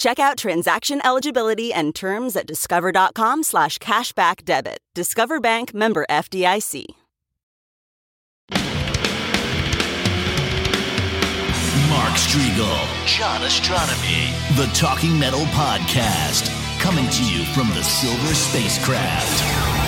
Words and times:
Check 0.00 0.18
out 0.18 0.38
transaction 0.38 1.02
eligibility 1.04 1.74
and 1.74 1.94
terms 1.94 2.34
at 2.34 2.46
discover.com 2.46 3.42
slash 3.42 3.76
cashback 3.78 4.46
debit. 4.46 4.78
Discover 4.94 5.40
Bank 5.40 5.74
member 5.74 6.06
FDIC. 6.08 6.86
Mark 11.90 12.14
Strigl, 12.16 12.80
John 13.04 13.42
Ostronomy, 13.42 14.32
the 14.56 14.72
Talking 14.74 15.18
Metal 15.18 15.44
Podcast, 15.52 16.48
coming 16.80 17.06
to 17.10 17.24
you 17.26 17.44
from 17.52 17.68
the 17.68 17.82
Silver 17.82 18.34
Spacecraft. 18.34 19.42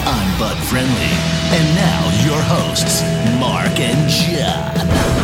I'm 0.06 0.38
Bud 0.38 0.58
Friendly, 0.68 1.12
and 1.56 1.74
now 1.74 2.26
your 2.26 2.42
hosts, 2.42 3.00
Mark 3.40 3.80
and 3.80 4.10
John. 4.10 5.21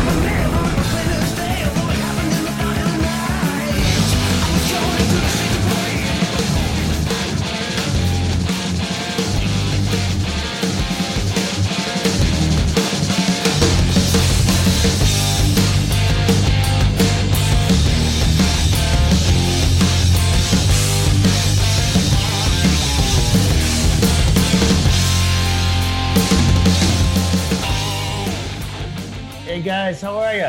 Guys, 29.69 30.00
how 30.00 30.19
are 30.19 30.34
you? 30.34 30.48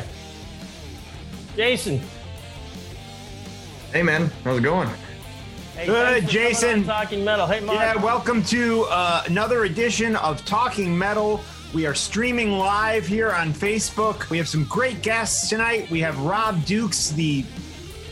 Jason. 1.58 2.00
Hey 3.92 4.02
man, 4.02 4.31
how's 4.45 4.59
it 4.59 4.61
going? 4.61 4.88
Hey, 5.76 5.88
Good, 5.88 6.23
thanks 6.23 6.31
for 6.31 6.38
coming 6.38 6.52
Jason. 6.52 6.84
Talking 6.86 7.26
metal. 7.26 7.45
Hey, 7.45 7.59
Mark. 7.59 7.78
Yeah, 7.78 8.02
welcome 8.02 8.42
to 8.44 8.86
uh, 8.89 9.23
another 9.26 9.66
edition 9.66 10.16
of 10.16 10.45
Talking 10.45 10.98
Metal. 10.98 11.42
We 11.73 11.86
are 11.86 11.94
streaming 11.94 12.53
live 12.53 13.06
here 13.06 13.30
on 13.34 13.52
Facebook. 13.52 14.30
We 14.30 14.38
have 14.38 14.48
some 14.48 14.64
great 14.64 15.02
guests 15.02 15.50
tonight. 15.50 15.89
We 15.89 16.00
have 16.00 16.17
Rob 16.22 16.64
Dukes, 16.64 17.09
the 17.09 17.44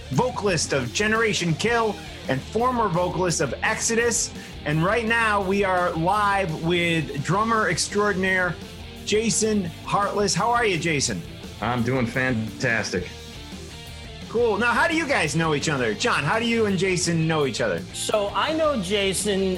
vocalist 0.10 0.74
of 0.74 0.92
Generation 0.92 1.54
Kill 1.54 1.96
and 2.28 2.42
former 2.42 2.90
vocalist 2.90 3.40
of 3.40 3.54
Exodus. 3.64 4.34
And 4.66 4.84
right 4.84 5.08
now 5.08 5.42
we 5.42 5.64
are 5.64 5.92
live 5.92 6.66
with 6.66 7.24
drummer 7.24 7.70
extraordinaire 7.70 8.58
Jason 9.07 9.63
Hartless. 9.85 10.35
How 10.35 10.51
are 10.51 10.66
you, 10.66 10.78
Jason? 10.78 11.22
I'm 11.62 11.81
doing 11.81 12.06
fantastic. 12.06 13.09
Cool. 14.28 14.57
Now, 14.57 14.73
how 14.73 14.90
do 14.90 14.95
you 14.95 15.07
guys 15.07 15.34
know 15.34 15.56
each 15.56 15.69
other? 15.69 15.94
John, 15.94 16.25
how 16.25 16.38
do 16.40 16.45
you 16.45 16.66
and 16.66 16.78
Jason 16.78 17.25
know 17.25 17.45
each 17.45 17.62
other? 17.62 17.79
So 17.94 18.29
I 18.35 18.51
know 18.51 18.79
Jason 18.81 19.57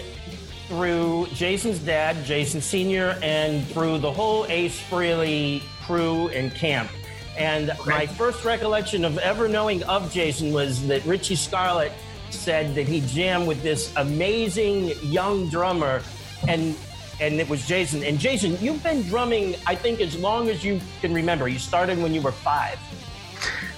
through 0.67 1.25
Jason's 1.33 1.79
dad, 1.79 2.23
Jason 2.23 2.61
Sr., 2.61 3.17
and 3.23 3.65
through 3.69 3.97
the 3.97 4.11
whole 4.11 4.45
Ace 4.49 4.79
Frehley 4.79 5.63
crew 5.81 6.27
and 6.27 6.53
camp. 6.53 6.91
And 7.35 7.71
my 7.87 8.05
first 8.05 8.45
recollection 8.45 9.03
of 9.03 9.17
ever 9.17 9.47
knowing 9.47 9.81
of 9.83 10.13
Jason 10.13 10.53
was 10.53 10.85
that 10.87 11.03
Richie 11.05 11.35
Scarlett 11.35 11.91
said 12.29 12.75
that 12.75 12.87
he 12.87 13.01
jammed 13.01 13.47
with 13.47 13.63
this 13.63 13.91
amazing 13.95 14.91
young 15.01 15.49
drummer, 15.49 16.03
and 16.47 16.75
and 17.19 17.40
it 17.40 17.50
was 17.50 17.68
Jason. 17.68 18.03
And 18.03 18.19
Jason, 18.19 18.57
you've 18.62 18.84
been 18.84 19.02
drumming, 19.03 19.56
I 19.68 19.75
think, 19.75 20.02
as 20.02 20.18
long 20.18 20.50
as 20.50 20.63
you 20.63 20.80
can 21.02 21.13
remember. 21.13 21.47
You 21.47 21.59
started 21.59 22.02
when 22.02 22.13
you 22.13 22.22
were 22.22 22.31
five. 22.31 22.80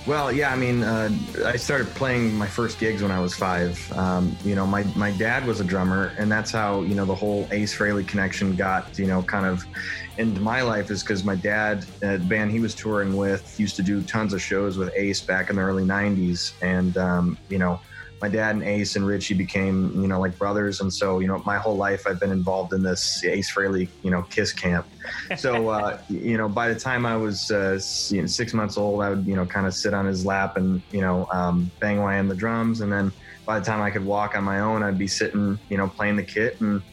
Well, 0.08 0.32
yeah, 0.32 0.52
I 0.52 0.56
mean, 0.56 0.82
uh, 0.82 1.12
I 1.46 1.58
started 1.58 1.88
playing 1.90 2.34
my 2.36 2.48
first 2.48 2.80
gigs 2.80 3.04
when 3.04 3.12
I 3.12 3.20
was 3.20 3.36
five. 3.36 3.92
Um, 3.96 4.36
you 4.44 4.56
know, 4.56 4.66
my, 4.66 4.84
my 4.96 5.12
dad 5.12 5.46
was 5.46 5.60
a 5.60 5.64
drummer, 5.64 6.12
and 6.18 6.32
that's 6.32 6.50
how, 6.50 6.82
you 6.82 6.96
know, 6.96 7.06
the 7.06 7.14
whole 7.14 7.48
Ace 7.52 7.78
Frehley 7.78 8.08
connection 8.08 8.56
got, 8.56 8.98
you 8.98 9.06
know, 9.06 9.22
kind 9.22 9.46
of 9.46 9.64
into 10.18 10.42
my 10.42 10.64
life 10.64 10.90
is 10.90 11.04
because 11.04 11.24
my 11.24 11.36
dad, 11.36 11.86
uh, 12.02 12.14
the 12.14 12.20
band 12.20 12.50
he 12.50 12.60
was 12.60 12.74
touring 12.74 13.16
with, 13.16 13.60
used 13.60 13.76
to 13.76 13.84
do 13.84 14.02
tons 14.02 14.34
of 14.34 14.42
shows 14.42 14.76
with 14.76 14.92
Ace 14.96 15.22
back 15.22 15.52
in 15.52 15.58
the 15.58 15.62
early 15.62 15.84
90s. 15.84 16.54
And, 16.64 16.98
um, 16.98 17.38
you 17.50 17.60
know, 17.60 17.80
my 18.22 18.30
dad 18.30 18.56
and 18.56 18.64
Ace 18.64 18.96
and 18.96 19.06
Richie 19.06 19.34
became, 19.34 20.00
you 20.00 20.08
know, 20.08 20.20
like 20.20 20.38
brothers. 20.38 20.80
And 20.80 20.94
so, 20.94 21.20
you 21.20 21.28
know, 21.28 21.42
my 21.46 21.58
whole 21.58 21.76
life 21.76 22.06
I've 22.06 22.20
been 22.20 22.32
involved 22.32 22.72
in 22.72 22.84
this 22.84 23.24
Ace 23.24 23.52
Frehley, 23.52 23.90
you 24.04 24.12
know, 24.12 24.22
Kiss 24.24 24.54
camp. 24.54 24.86
So, 25.38 25.70
uh, 25.70 26.00
you 26.08 26.38
know, 26.38 26.48
by 26.48 26.72
the 26.72 26.80
time 26.80 27.06
I 27.06 27.18
was 27.18 27.50
uh, 27.50 27.82
you 28.14 28.22
know, 28.22 28.28
six 28.28 28.54
months 28.54 28.78
old, 28.78 29.02
I 29.02 29.10
would, 29.10 29.26
you 29.26 29.36
know, 29.36 29.46
kind 29.46 29.66
of 29.66 29.74
sit 29.74 29.96
on 29.96 30.06
his 30.06 30.24
lap 30.24 30.56
and, 30.56 30.84
you 30.92 31.02
know, 31.02 31.28
um, 31.32 31.72
bang 31.80 31.98
away 31.98 32.20
on 32.20 32.28
the 32.28 32.36
drums. 32.36 32.82
And 32.82 32.92
then 32.92 33.12
by 33.46 33.60
the 33.60 33.66
time 33.66 33.82
I 33.82 33.90
could 33.90 34.06
walk 34.06 34.36
on 34.36 34.44
my 34.44 34.60
own, 34.60 34.84
I'd 34.84 35.00
be 35.00 35.08
sitting, 35.08 35.58
you 35.70 35.78
know, 35.78 35.88
playing 35.88 36.16
the 36.16 36.24
kit. 36.24 36.62
And, 36.62 36.84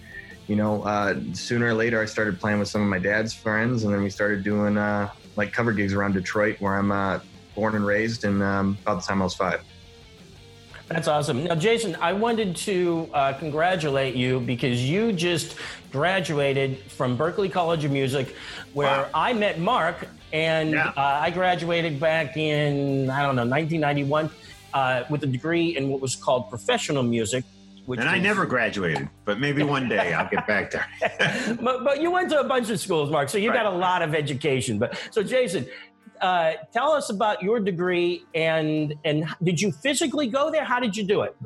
you 0.46 0.56
know, 0.56 0.82
uh, 0.84 1.14
sooner 1.34 1.66
or 1.66 1.74
later, 1.74 2.00
I 2.00 2.06
started 2.06 2.40
playing 2.40 2.58
with 2.58 2.68
some 2.68 2.80
of 2.80 2.88
my 2.88 2.98
dad's 2.98 3.34
friends. 3.34 3.84
And 3.84 3.92
then 3.92 4.02
we 4.02 4.08
started 4.08 4.42
doing 4.42 4.78
uh, 4.78 5.10
like 5.36 5.52
cover 5.52 5.74
gigs 5.74 5.92
around 5.92 6.14
Detroit, 6.14 6.58
where 6.58 6.74
I'm 6.74 6.90
uh, 6.90 7.20
born 7.54 7.76
and 7.76 7.84
raised, 7.84 8.24
and 8.24 8.42
um, 8.42 8.78
about 8.82 9.02
the 9.02 9.06
time 9.06 9.20
I 9.20 9.24
was 9.24 9.34
five. 9.34 9.62
That's 10.88 11.06
awesome. 11.06 11.44
Now, 11.44 11.54
Jason, 11.54 11.97
I 12.00 12.12
wanted 12.15 12.56
to 12.56 13.09
uh, 13.12 13.32
congratulate 13.34 14.15
you 14.15 14.41
because 14.41 14.88
you 14.88 15.12
just 15.12 15.56
graduated 15.93 16.78
from 16.78 17.16
Berklee 17.16 17.53
College 17.53 17.84
of 17.84 17.91
Music, 17.91 18.34
where 18.72 18.87
Wow. 19.03 19.09
I 19.12 19.32
met 19.34 19.59
Mark, 19.59 20.09
and 20.32 20.71
Yeah. 20.71 20.88
uh, 20.97 21.00
I 21.22 21.31
graduated 21.31 22.00
back 22.00 22.37
in 22.37 23.10
I 23.10 23.22
don't 23.22 23.37
know 23.37 23.44
1991 23.44 24.31
uh, 24.72 25.04
with 25.10 25.22
a 25.25 25.26
degree 25.26 25.76
in 25.76 25.88
what 25.91 26.00
was 26.00 26.16
called 26.16 26.49
professional 26.49 27.03
music. 27.03 27.44
Which 27.84 28.00
And 28.00 28.09
I 28.09 28.19
never 28.19 28.44
graduated, 28.44 29.09
but 29.25 29.41
maybe 29.41 29.62
one 29.62 29.88
day 29.88 30.12
I'll 30.12 30.28
get 30.28 30.47
back 30.47 30.70
there. 30.70 30.87
but, 31.62 31.84
but 31.84 32.03
you 32.03 32.10
went 32.10 32.28
to 32.31 32.38
a 32.41 32.44
bunch 32.44 32.69
of 32.69 32.78
schools, 32.78 33.10
Mark, 33.10 33.31
so 33.31 33.38
you 33.38 33.50
got 33.50 33.65
a 33.65 33.70
lot 33.70 34.03
of 34.03 34.15
education. 34.15 34.78
But 34.78 34.99
so, 35.10 35.22
Jason, 35.22 35.66
uh, 36.20 36.52
tell 36.72 36.92
us 36.92 37.10
about 37.10 37.42
your 37.42 37.60
degree 37.60 38.24
and 38.34 38.94
and 39.04 39.26
did 39.42 39.60
you 39.60 39.72
physically 39.72 40.26
go 40.26 40.50
there? 40.50 40.64
How 40.64 40.80
did 40.80 40.96
you 40.96 41.04
do 41.04 41.22
it? 41.22 41.36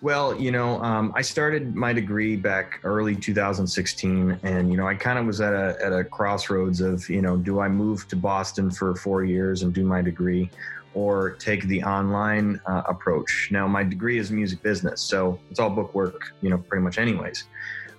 Well, 0.00 0.38
you 0.38 0.50
know, 0.50 0.82
um, 0.82 1.12
I 1.14 1.22
started 1.22 1.74
my 1.74 1.92
degree 1.92 2.36
back 2.36 2.80
early 2.84 3.16
2016, 3.16 4.38
and 4.42 4.70
you 4.70 4.76
know, 4.76 4.86
I 4.86 4.94
kind 4.94 5.18
of 5.18 5.26
was 5.26 5.40
at 5.40 5.54
a 5.54 5.76
at 5.82 5.92
a 5.92 6.04
crossroads 6.04 6.80
of, 6.80 7.08
you 7.08 7.22
know, 7.22 7.36
do 7.36 7.60
I 7.60 7.68
move 7.68 8.06
to 8.08 8.16
Boston 8.16 8.70
for 8.70 8.94
four 8.94 9.24
years 9.24 9.62
and 9.62 9.72
do 9.72 9.84
my 9.84 10.02
degree, 10.02 10.50
or 10.94 11.30
take 11.30 11.64
the 11.64 11.82
online 11.84 12.60
uh, 12.66 12.82
approach? 12.86 13.48
Now, 13.50 13.66
my 13.66 13.82
degree 13.82 14.18
is 14.18 14.30
music 14.30 14.62
business, 14.62 15.00
so 15.00 15.38
it's 15.50 15.58
all 15.58 15.70
book 15.70 15.94
work, 15.94 16.34
you 16.42 16.50
know, 16.50 16.58
pretty 16.58 16.82
much, 16.82 16.98
anyways. 16.98 17.44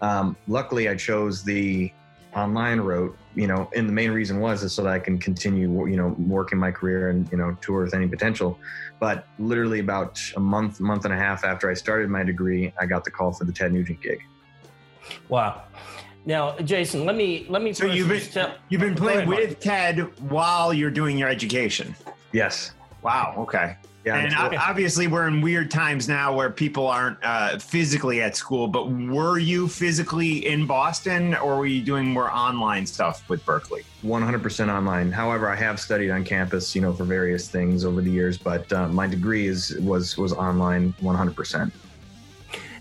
Um, 0.02 0.36
luckily, 0.48 0.90
I 0.90 0.96
chose 0.96 1.44
the 1.44 1.92
online 2.36 2.82
route, 2.82 3.18
you 3.36 3.48
know, 3.48 3.70
and 3.76 3.88
the 3.88 3.94
main 3.94 4.12
reason 4.12 4.40
was 4.40 4.64
is 4.64 4.74
so 4.74 4.84
that 4.84 4.94
I 4.94 5.00
can 5.00 5.18
continue, 5.18 5.88
you 5.88 5.96
know, 5.96 6.16
working 6.20 6.60
my 6.60 6.72
career 6.72 7.10
and 7.10 7.30
you 7.32 7.38
know 7.38 7.58
tour 7.62 7.84
with 7.84 7.94
any 7.94 8.08
potential. 8.08 8.60
But 9.00 9.28
literally 9.40 9.80
about 9.80 10.22
a 10.36 10.40
month, 10.40 10.80
month 10.80 11.06
and 11.06 11.14
a 11.14 11.18
half 11.18 11.44
after 11.44 11.70
I 11.70 11.74
started 11.74 12.10
my 12.10 12.24
degree, 12.24 12.72
I 12.80 12.86
got 12.86 13.04
the 13.04 13.12
call 13.12 13.34
for 13.34 13.46
the 13.46 13.52
Ted 13.52 13.74
Nugent 13.74 14.02
gig. 14.02 14.22
Wow. 15.30 15.64
Now, 16.26 16.58
Jason, 16.60 17.06
let 17.06 17.16
me 17.16 17.46
let 17.50 17.62
me. 17.62 17.74
So 17.74 17.86
you've 17.86 18.08
been 18.08 18.20
just 18.20 18.34
tell- 18.34 18.56
you've 18.70 18.82
been 18.82 18.96
playing 18.96 19.28
with 19.28 19.60
Ted 19.60 20.00
while 20.30 20.74
you're 20.74 20.92
doing 20.92 21.18
your 21.18 21.30
education. 21.30 21.96
Yes. 22.32 22.72
Wow. 23.02 23.36
Okay. 23.40 23.76
Yeah, 24.06 24.18
and 24.18 24.36
obviously 24.58 25.08
we're 25.08 25.28
in 25.28 25.40
weird 25.40 25.72
times 25.72 26.10
now 26.10 26.36
where 26.36 26.50
people 26.50 26.88
aren't 26.88 27.18
uh, 27.24 27.58
physically 27.58 28.22
at 28.22 28.36
school. 28.36 28.68
But 28.68 28.90
were 28.90 29.40
you 29.40 29.70
physically 29.70 30.46
in 30.46 30.68
Boston, 30.68 31.36
or 31.36 31.58
were 31.58 31.66
you 31.66 31.82
doing 31.82 32.08
more 32.08 32.30
online 32.30 32.86
stuff 32.86 33.28
with 33.30 33.46
Berklee? 33.46 33.86
100% 34.04 34.74
online. 34.74 35.10
However, 35.10 35.50
I 35.50 35.56
have 35.56 35.80
studied 35.80 36.12
on 36.12 36.26
campus, 36.26 36.76
you 36.76 36.82
know, 36.82 36.92
for 36.92 37.06
various 37.06 37.48
things 37.48 37.86
over 37.86 38.02
the 38.02 38.12
years. 38.12 38.38
But 38.38 38.72
uh, 38.74 38.90
my 38.90 39.08
degree 39.08 39.48
is 39.48 39.78
was 39.78 40.18
was 40.18 40.34
online 40.34 40.94
100%. 41.02 41.72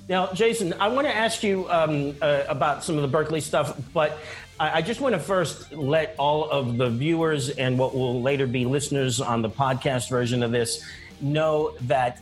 Now, 0.09 0.33
Jason, 0.33 0.75
I 0.81 0.89
want 0.89 1.07
to 1.07 1.15
ask 1.15 1.45
you 1.45 1.71
um, 1.71 2.17
uh, 2.21 2.43
about 2.49 2.83
some 2.83 2.99
of 2.99 3.09
the 3.09 3.17
Berklee 3.17 3.41
stuff, 3.41 3.81
but 3.95 4.19
I, 4.59 4.79
I 4.79 4.83
just 4.83 5.01
want 5.01 5.15
to 5.15 5.21
first 5.21 5.73
let 5.73 6.17
all 6.19 6.51
of 6.51 6.77
the 6.77 6.91
viewers 6.91 7.51
and 7.51 7.79
what 7.79 7.95
will 7.95 8.21
later 8.21 8.49
be 8.49 8.65
listeners 8.65 9.21
on 9.21 9.43
the 9.43 9.49
podcast 9.49 10.11
version 10.11 10.43
of 10.43 10.51
this 10.51 10.85
know 11.23 11.75
that 11.83 12.21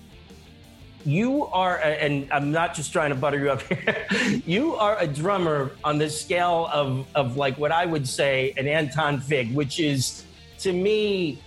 you 1.04 1.46
are, 1.46 1.78
and 1.78 2.30
I'm 2.30 2.52
not 2.52 2.74
just 2.74 2.92
trying 2.92 3.10
to 3.10 3.16
butter 3.16 3.38
you 3.38 3.50
up 3.50 3.62
here, 3.62 4.06
you 4.46 4.74
are 4.74 4.98
a 4.98 5.06
drummer 5.06 5.72
on 5.82 5.98
the 5.98 6.10
scale 6.10 6.68
of, 6.72 7.06
of 7.14 7.36
like 7.36 7.56
what 7.56 7.72
I 7.72 7.86
would 7.86 8.06
say 8.06 8.52
an 8.56 8.68
Anton 8.68 9.20
Fig, 9.20 9.54
which 9.54 9.80
is 9.80 10.24
to 10.58 10.72
me 10.72 11.42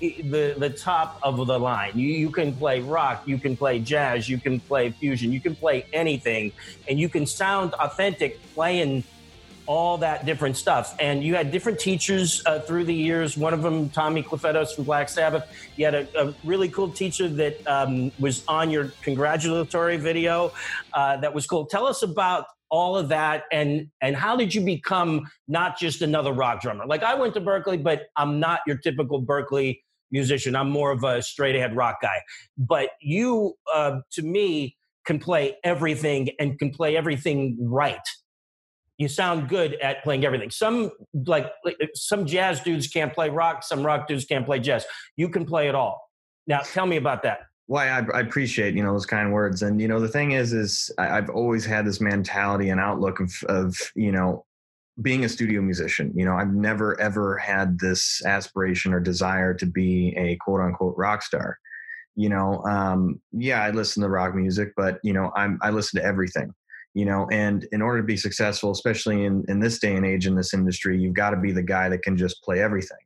the 0.00 0.54
the 0.58 0.70
top 0.70 1.18
of 1.22 1.46
the 1.46 1.58
line. 1.58 1.92
You 1.94 2.08
you 2.08 2.30
can 2.30 2.54
play 2.54 2.80
rock, 2.80 3.22
you 3.26 3.38
can 3.38 3.56
play 3.56 3.78
jazz, 3.78 4.28
you 4.28 4.38
can 4.38 4.60
play 4.60 4.90
fusion, 4.90 5.32
you 5.32 5.40
can 5.40 5.54
play 5.54 5.86
anything, 5.92 6.52
and 6.88 6.98
you 6.98 7.08
can 7.08 7.26
sound 7.26 7.74
authentic 7.74 8.40
playing 8.54 9.04
all 9.66 9.98
that 9.98 10.24
different 10.24 10.56
stuff. 10.56 10.94
And 11.00 11.22
you 11.22 11.34
had 11.34 11.50
different 11.50 11.78
teachers 11.78 12.42
uh, 12.46 12.60
through 12.60 12.84
the 12.84 12.94
years. 12.94 13.36
One 13.36 13.52
of 13.52 13.62
them, 13.62 13.90
Tommy 13.90 14.22
Clufetos 14.22 14.74
from 14.74 14.84
Black 14.84 15.08
Sabbath. 15.08 15.44
You 15.76 15.84
had 15.84 15.94
a, 15.94 16.28
a 16.28 16.34
really 16.44 16.68
cool 16.68 16.88
teacher 16.88 17.28
that 17.28 17.66
um, 17.66 18.12
was 18.18 18.44
on 18.46 18.70
your 18.70 18.92
congratulatory 19.02 19.96
video. 19.96 20.52
Uh, 20.94 21.16
that 21.18 21.34
was 21.34 21.46
cool. 21.46 21.66
Tell 21.66 21.86
us 21.86 22.02
about 22.02 22.46
all 22.68 22.96
of 22.96 23.08
that 23.08 23.44
and 23.52 23.88
and 24.00 24.16
how 24.16 24.36
did 24.36 24.54
you 24.54 24.60
become 24.60 25.24
not 25.46 25.78
just 25.78 26.02
another 26.02 26.32
rock 26.32 26.60
drummer 26.60 26.84
like 26.86 27.02
i 27.02 27.14
went 27.14 27.32
to 27.32 27.40
Berklee, 27.40 27.80
but 27.80 28.06
i'm 28.16 28.40
not 28.40 28.58
your 28.66 28.76
typical 28.76 29.22
Berklee 29.22 29.80
musician 30.10 30.56
i'm 30.56 30.68
more 30.68 30.90
of 30.90 31.04
a 31.04 31.22
straight 31.22 31.54
ahead 31.54 31.76
rock 31.76 31.98
guy 32.02 32.20
but 32.58 32.90
you 33.00 33.54
uh, 33.72 34.00
to 34.10 34.22
me 34.22 34.76
can 35.04 35.20
play 35.20 35.56
everything 35.62 36.28
and 36.40 36.58
can 36.58 36.70
play 36.70 36.96
everything 36.96 37.56
right 37.60 38.00
you 38.98 39.08
sound 39.08 39.48
good 39.48 39.74
at 39.74 40.02
playing 40.02 40.24
everything. 40.24 40.50
Some 40.50 40.90
like 41.26 41.52
some 41.94 42.26
jazz 42.26 42.60
dudes 42.60 42.88
can't 42.88 43.12
play 43.12 43.28
rock, 43.28 43.62
some 43.62 43.84
rock 43.84 44.08
dudes 44.08 44.24
can't 44.24 44.46
play 44.46 44.58
jazz. 44.58 44.86
You 45.16 45.28
can 45.28 45.44
play 45.44 45.68
it 45.68 45.74
all. 45.74 46.00
Now, 46.46 46.60
tell 46.60 46.86
me 46.86 46.96
about 46.96 47.22
that. 47.24 47.40
Well, 47.68 47.82
I, 47.82 48.16
I 48.16 48.20
appreciate 48.20 48.74
you 48.74 48.82
know 48.82 48.92
those 48.92 49.06
kind 49.06 49.32
words, 49.32 49.62
and 49.62 49.80
you 49.80 49.88
know 49.88 50.00
the 50.00 50.08
thing 50.08 50.32
is, 50.32 50.52
is 50.52 50.90
I've 50.98 51.30
always 51.30 51.64
had 51.66 51.84
this 51.84 52.00
mentality 52.00 52.70
and 52.70 52.80
outlook 52.80 53.20
of, 53.20 53.32
of 53.48 53.76
you 53.94 54.12
know 54.12 54.44
being 55.02 55.24
a 55.24 55.28
studio 55.28 55.60
musician. 55.60 56.12
You 56.14 56.24
know, 56.24 56.36
I've 56.36 56.54
never 56.54 56.98
ever 57.00 57.36
had 57.36 57.78
this 57.78 58.24
aspiration 58.24 58.94
or 58.94 59.00
desire 59.00 59.52
to 59.54 59.66
be 59.66 60.14
a 60.16 60.36
quote 60.36 60.60
unquote 60.60 60.96
rock 60.96 61.22
star. 61.22 61.58
You 62.14 62.30
know, 62.30 62.64
um, 62.64 63.20
yeah, 63.32 63.62
I 63.62 63.72
listen 63.72 64.02
to 64.02 64.08
rock 64.08 64.34
music, 64.34 64.72
but 64.76 65.00
you 65.02 65.12
know, 65.12 65.32
I'm 65.36 65.58
I 65.60 65.70
listen 65.70 66.00
to 66.00 66.06
everything 66.06 66.54
you 66.96 67.04
know 67.04 67.28
and 67.30 67.68
in 67.72 67.82
order 67.82 68.00
to 68.00 68.06
be 68.06 68.16
successful 68.16 68.70
especially 68.70 69.24
in 69.24 69.44
in 69.48 69.60
this 69.60 69.78
day 69.78 69.94
and 69.94 70.06
age 70.06 70.26
in 70.26 70.34
this 70.34 70.54
industry 70.54 70.98
you've 70.98 71.14
got 71.14 71.30
to 71.30 71.36
be 71.36 71.52
the 71.52 71.62
guy 71.62 71.88
that 71.88 72.02
can 72.02 72.16
just 72.16 72.42
play 72.42 72.60
everything 72.60 72.96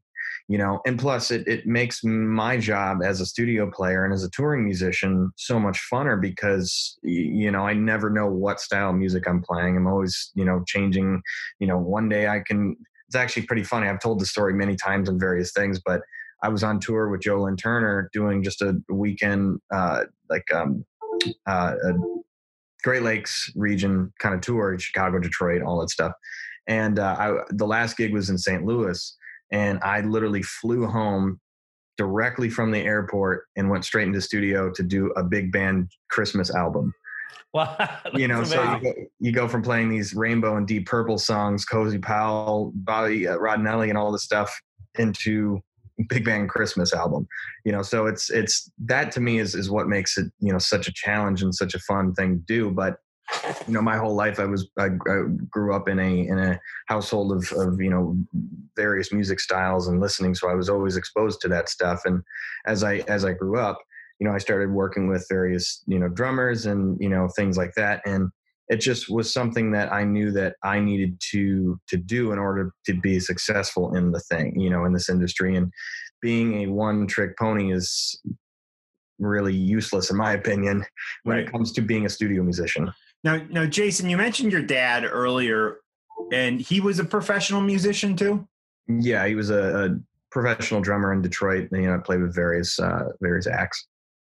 you 0.50 0.58
know? 0.58 0.81
And 0.84 0.98
plus 0.98 1.31
it, 1.31 1.46
it 1.46 1.64
makes 1.64 2.02
my 2.02 2.56
job 2.56 3.02
as 3.04 3.20
a 3.20 3.26
studio 3.26 3.70
player 3.70 4.04
and 4.04 4.12
as 4.12 4.25
a 4.25 4.31
touring 4.31 4.64
musician 4.64 5.31
so 5.37 5.60
much 5.60 5.81
funner 5.90 6.20
because 6.20 6.98
you 7.02 7.52
know 7.52 7.64
i 7.64 7.72
never 7.72 8.10
know 8.10 8.26
what 8.26 8.60
style 8.60 8.90
of 8.90 8.96
music 8.96 9.28
i'm 9.28 9.42
playing. 9.42 9.76
I'm 9.76 9.87
always 9.87 10.32
you 10.34 10.44
know 10.44 10.64
changing 10.66 11.22
you 11.60 11.69
know 11.69 11.78
one 11.78 12.08
day 12.08 12.26
i 12.26 12.40
can 12.40 12.76
it's 13.06 13.16
actually 13.16 13.42
pretty 13.42 13.64
funny. 13.64 13.88
I've 13.88 13.98
told 14.00 14.20
the 14.20 14.26
story 14.26 14.54
many 14.54 14.75
times 14.76 15.08
in 15.08 15.20
various 15.20 15.52
things 15.52 15.81
but 15.84 16.00
i 16.42 16.48
was 16.48 16.64
on 16.64 16.81
tour 16.81 17.08
with 17.10 17.20
joe 17.20 17.42
lynn 17.42 17.56
turner 17.56 18.10
doing 18.12 18.42
just 18.42 18.60
a 18.60 18.76
weekend 18.88 19.60
uh 19.72 20.02
like 20.28 20.52
um 20.52 20.84
uh, 21.46 21.75
a 21.84 22.19
Great 22.81 23.03
Lakes 23.03 23.50
region 23.56 24.12
kind 24.19 24.35
of 24.35 24.41
tour, 24.41 24.79
Chicago, 24.79 25.19
Detroit, 25.19 25.62
all 25.62 25.81
that 25.81 25.91
stuff. 25.91 26.12
And 26.67 26.99
uh, 26.99 27.17
I, 27.19 27.38
the 27.50 27.67
last 27.67 27.97
gig 27.97 28.12
was 28.12 28.31
in 28.31 28.38
St. 28.38 28.65
Louis, 28.65 29.17
and 29.50 29.81
I 29.82 30.00
literally 30.03 30.43
flew 30.43 30.87
home 30.87 31.41
directly 31.97 32.49
from 32.49 32.71
the 32.71 32.79
airport 32.79 33.44
and 33.56 33.69
went 33.69 33.85
straight 33.85 34.06
into 34.06 34.21
studio 34.21 34.71
to 34.71 34.82
do 34.82 35.11
a 35.17 35.23
big 35.23 35.53
band 35.53 35.91
Christmas 36.11 36.55
album. 36.55 36.94
Wow, 37.53 37.99
you 38.15 38.29
know, 38.29 38.44
so 38.44 38.62
you 38.62 38.81
go, 38.81 38.94
you 39.19 39.33
go, 39.33 39.49
from 39.49 39.61
playing 39.61 39.88
these 39.88 40.15
Rainbow 40.15 40.56
and 40.56 40.69
Deep 40.69 40.87
Purple 40.87 41.19
songs, 41.19 41.65
Cozy 41.65 41.99
Powell, 41.99 42.71
Bobby 42.76 43.26
uh, 43.26 43.38
Rondinelli, 43.38 43.88
and 43.88 43.99
all 43.99 44.12
this 44.12 44.23
stuff 44.23 44.56
into 45.00 45.61
Big 46.08 46.25
Band 46.25 46.49
Christmas 46.49 46.93
album. 46.93 47.26
You 47.64 47.73
know, 47.73 47.82
so 47.82 48.06
it's 48.06 48.31
it's 48.31 48.70
that 48.85 49.12
to 49.12 49.20
me 49.20 49.38
is 49.38 49.55
is 49.55 49.70
what 49.70 49.88
makes 49.88 50.17
it 50.19 50.26
you 50.41 50.52
know 50.52 50.58
such 50.58 50.88
a 50.88 50.93
challenge 50.93 51.43
and 51.43 51.55
such 51.55 51.75
a 51.75 51.81
fun 51.81 52.14
thing 52.14 52.38
to 52.38 52.44
do. 52.47 52.70
But 52.70 52.97
you 53.67 53.75
know, 53.75 53.82
my 53.82 53.97
whole 53.97 54.14
life 54.14 54.41
I 54.41 54.44
was 54.44 54.69
I, 54.79 54.87
I 54.87 55.23
grew 55.50 55.75
up 55.75 55.88
in 55.88 55.99
a 55.99 56.26
in 56.26 56.38
a 56.38 56.58
household 56.88 57.32
of 57.32 57.52
of 57.52 57.81
you 57.81 57.91
know 57.91 58.17
various 58.76 59.12
music 59.12 59.41
styles 59.41 59.88
and 59.88 60.00
listening, 60.00 60.35
so 60.35 60.49
I 60.49 60.55
was 60.55 60.69
always 60.69 60.97
exposed 60.97 61.41
to 61.43 61.49
that 61.49 61.69
stuff. 61.69 62.02
And 62.05 62.23
as 62.67 62.82
I 62.82 62.99
as 63.08 63.25
I 63.25 63.32
grew 63.32 63.58
up, 63.58 63.79
you 64.19 64.26
know, 64.26 64.35
I 64.35 64.38
started 64.38 64.70
working 64.70 65.08
with 65.08 65.26
various 65.29 65.82
you 65.87 65.99
know 65.99 66.08
drummers 66.08 66.67
and 66.67 67.00
you 67.00 67.08
know 67.08 67.29
things 67.29 67.56
like 67.56 67.75
that, 67.75 68.02
and 68.05 68.31
it 68.70 68.81
just 68.81 69.11
was 69.11 69.32
something 69.32 69.72
that 69.72 69.93
I 69.93 70.05
knew 70.05 70.31
that 70.31 70.55
I 70.62 70.78
needed 70.78 71.20
to 71.32 71.78
to 71.88 71.96
do 71.96 72.32
in 72.32 72.38
order 72.38 72.72
to 72.87 72.94
be 72.94 73.19
successful 73.20 73.96
in 73.96 74.12
the 74.12 74.20
thing, 74.20 74.58
you 74.58 74.70
know, 74.70 74.84
in 74.84 74.93
this 74.93 75.11
industry. 75.11 75.56
And 75.56 75.72
being 76.22 76.62
a 76.62 76.67
one 76.70 77.06
trick 77.06 77.37
pony 77.37 77.72
is 77.72 78.19
really 79.19 79.55
useless 79.55 80.11
in 80.11 80.17
my 80.17 80.32
opinion 80.32 80.84
when 81.25 81.37
right. 81.37 81.46
it 81.46 81.52
comes 81.52 81.72
to 81.72 81.82
being 81.82 82.06
a 82.06 82.08
studio 82.08 82.43
musician. 82.43 82.90
Now, 83.25 83.43
now, 83.50 83.67
Jason, 83.67 84.08
you 84.08 84.17
mentioned 84.17 84.50
your 84.50 84.62
dad 84.62 85.05
earlier, 85.05 85.81
and 86.32 86.61
he 86.61 86.81
was 86.81 86.99
a 87.00 87.05
professional 87.05 87.61
musician 87.61 88.16
too. 88.16 88.49
Yeah, 88.88 89.26
he 89.26 89.34
was 89.34 89.50
a, 89.50 89.87
a 89.87 89.99
professional 90.31 90.81
drummer 90.81 91.12
in 91.12 91.23
Detroit. 91.23 91.69
And, 91.73 91.82
you 91.82 91.90
know, 91.90 91.99
played 91.99 92.23
with 92.23 92.34
various 92.34 92.78
uh, 92.78 93.11
various 93.20 93.46
acts. 93.49 93.87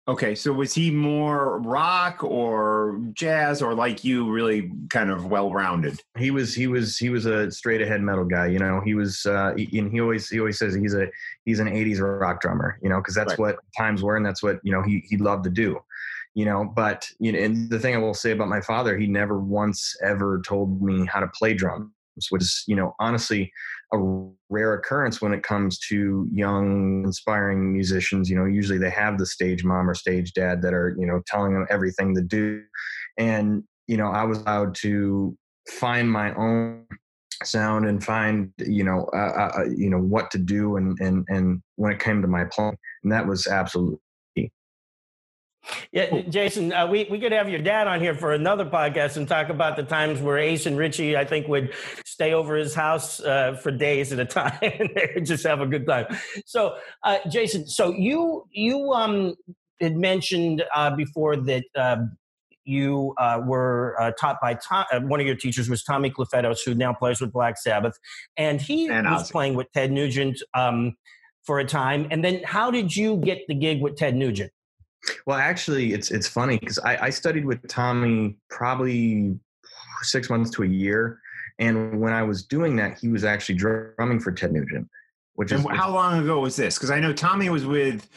Okay, 0.09 0.35
so 0.35 0.53
was 0.53 0.73
he 0.73 0.89
more 0.89 1.59
rock 1.59 2.23
or 2.23 2.97
jazz 3.11 3.61
or 3.61 3.75
like 3.75 4.05
you 4.05 4.31
really 4.31 4.71
kind 4.89 5.11
of 5.11 5.25
well-rounded? 5.25 6.01
He 6.17 6.31
was 6.31 6.53
he 6.53 6.67
was 6.67 6.97
he 6.97 7.09
was 7.09 7.25
a 7.25 7.51
straight 7.51 7.81
ahead 7.81 8.01
metal 8.01 8.23
guy, 8.23 8.47
you 8.47 8.57
know. 8.57 8.79
He 8.79 8.93
was 8.93 9.25
uh 9.25 9.53
and 9.57 9.91
he 9.91 9.99
always 9.99 10.29
he 10.29 10.39
always 10.39 10.57
says 10.57 10.73
he's 10.73 10.93
a 10.93 11.07
he's 11.43 11.59
an 11.59 11.67
80s 11.67 11.99
rock 11.99 12.39
drummer, 12.39 12.79
you 12.81 12.87
know, 12.87 13.01
cuz 13.01 13.15
that's 13.15 13.31
right. 13.31 13.39
what 13.39 13.59
times 13.77 14.01
were 14.01 14.15
and 14.15 14.25
that's 14.25 14.41
what, 14.41 14.61
you 14.63 14.71
know, 14.71 14.81
he 14.81 15.03
he 15.09 15.17
loved 15.17 15.43
to 15.43 15.49
do. 15.49 15.77
You 16.35 16.45
know, 16.45 16.63
but 16.63 17.09
you 17.19 17.33
know, 17.33 17.39
and 17.39 17.69
the 17.69 17.79
thing 17.79 17.93
I 17.93 17.97
will 17.97 18.13
say 18.13 18.31
about 18.31 18.47
my 18.47 18.61
father, 18.61 18.97
he 18.97 19.07
never 19.07 19.37
once 19.37 19.93
ever 20.01 20.41
told 20.45 20.81
me 20.81 21.05
how 21.05 21.19
to 21.19 21.27
play 21.27 21.53
drums, 21.53 21.91
which 22.29 22.43
is, 22.43 22.63
you 22.65 22.77
know, 22.77 22.95
honestly 22.99 23.51
a 23.93 24.27
rare 24.49 24.73
occurrence 24.73 25.21
when 25.21 25.33
it 25.33 25.43
comes 25.43 25.77
to 25.79 26.27
young 26.31 27.03
inspiring 27.03 27.73
musicians 27.73 28.29
you 28.29 28.35
know 28.35 28.45
usually 28.45 28.77
they 28.77 28.89
have 28.89 29.17
the 29.17 29.25
stage 29.25 29.63
mom 29.63 29.89
or 29.89 29.93
stage 29.93 30.33
dad 30.33 30.61
that 30.61 30.73
are 30.73 30.95
you 30.99 31.05
know 31.05 31.21
telling 31.27 31.53
them 31.53 31.67
everything 31.69 32.15
to 32.15 32.21
do. 32.21 32.63
And 33.17 33.63
you 33.87 33.97
know 33.97 34.07
i 34.07 34.23
was 34.23 34.39
allowed 34.39 34.75
to 34.75 35.35
find 35.69 36.11
my 36.11 36.33
own 36.35 36.85
sound 37.43 37.85
and 37.85 38.03
find 38.03 38.51
you 38.57 38.83
know 38.83 39.09
uh, 39.13 39.51
uh, 39.57 39.63
you 39.75 39.89
know 39.89 39.99
what 39.99 40.31
to 40.31 40.37
do 40.37 40.77
and 40.77 40.97
and 40.99 41.25
and 41.29 41.61
when 41.75 41.91
it 41.91 41.99
came 41.99 42.21
to 42.21 42.27
my 42.27 42.45
playing. 42.45 42.77
And 43.03 43.11
that 43.11 43.27
was 43.27 43.47
absolutely 43.47 43.99
yeah, 45.91 46.21
Jason, 46.21 46.73
uh, 46.73 46.87
we, 46.87 47.07
we 47.09 47.19
could 47.19 47.31
have 47.31 47.49
your 47.49 47.61
dad 47.61 47.87
on 47.87 47.99
here 47.99 48.15
for 48.15 48.33
another 48.33 48.65
podcast 48.65 49.17
and 49.17 49.27
talk 49.27 49.49
about 49.49 49.75
the 49.75 49.83
times 49.83 50.21
where 50.21 50.37
Ace 50.37 50.65
and 50.65 50.77
Richie, 50.77 51.17
I 51.17 51.25
think, 51.25 51.47
would 51.47 51.73
stay 52.05 52.33
over 52.33 52.55
his 52.55 52.73
house 52.73 53.19
uh, 53.19 53.53
for 53.61 53.71
days 53.71 54.11
at 54.11 54.19
a 54.19 54.25
time 54.25 54.57
and 54.61 55.25
just 55.25 55.45
have 55.45 55.61
a 55.61 55.67
good 55.67 55.85
time. 55.85 56.05
So, 56.45 56.75
uh, 57.03 57.17
Jason, 57.29 57.67
so 57.67 57.91
you 57.91 58.45
you 58.51 58.91
um, 58.93 59.35
had 59.79 59.95
mentioned 59.95 60.63
uh, 60.73 60.95
before 60.95 61.35
that 61.37 61.65
um, 61.75 62.17
you 62.65 63.13
uh, 63.17 63.41
were 63.45 63.95
uh, 63.99 64.11
taught 64.19 64.37
by 64.41 64.55
Tom, 64.55 64.85
one 65.07 65.19
of 65.19 65.25
your 65.25 65.35
teachers 65.35 65.69
was 65.69 65.83
Tommy 65.83 66.11
Clufetos, 66.11 66.63
who 66.65 66.75
now 66.75 66.93
plays 66.93 67.21
with 67.21 67.31
Black 67.31 67.57
Sabbath, 67.57 67.97
and 68.35 68.61
he 68.61 68.87
and 68.87 69.09
was 69.09 69.31
playing 69.31 69.55
with 69.55 69.71
Ted 69.71 69.91
Nugent 69.91 70.41
um, 70.53 70.97
for 71.43 71.59
a 71.59 71.65
time. 71.65 72.07
And 72.11 72.23
then, 72.23 72.43
how 72.43 72.69
did 72.69 72.95
you 72.95 73.17
get 73.17 73.39
the 73.47 73.55
gig 73.55 73.81
with 73.81 73.95
Ted 73.95 74.15
Nugent? 74.15 74.51
Well, 75.25 75.37
actually, 75.37 75.93
it's 75.93 76.11
it's 76.11 76.27
funny 76.27 76.57
because 76.57 76.79
I, 76.79 77.05
I 77.05 77.09
studied 77.09 77.45
with 77.45 77.65
Tommy 77.67 78.37
probably 78.49 79.37
six 80.01 80.29
months 80.29 80.49
to 80.51 80.63
a 80.63 80.67
year, 80.67 81.19
and 81.59 81.99
when 81.99 82.13
I 82.13 82.23
was 82.23 82.43
doing 82.43 82.75
that, 82.77 82.99
he 82.99 83.09
was 83.09 83.23
actually 83.23 83.55
drumming 83.55 84.19
for 84.19 84.31
Ted 84.31 84.53
Nugent. 84.53 84.87
Which 85.35 85.51
and 85.51 85.61
is 85.61 85.67
how 85.71 85.91
long 85.91 86.23
ago 86.23 86.39
was 86.39 86.55
this? 86.55 86.77
Because 86.77 86.91
I 86.91 86.99
know 86.99 87.13
Tommy 87.13 87.49
was 87.49 87.65
with 87.65 88.07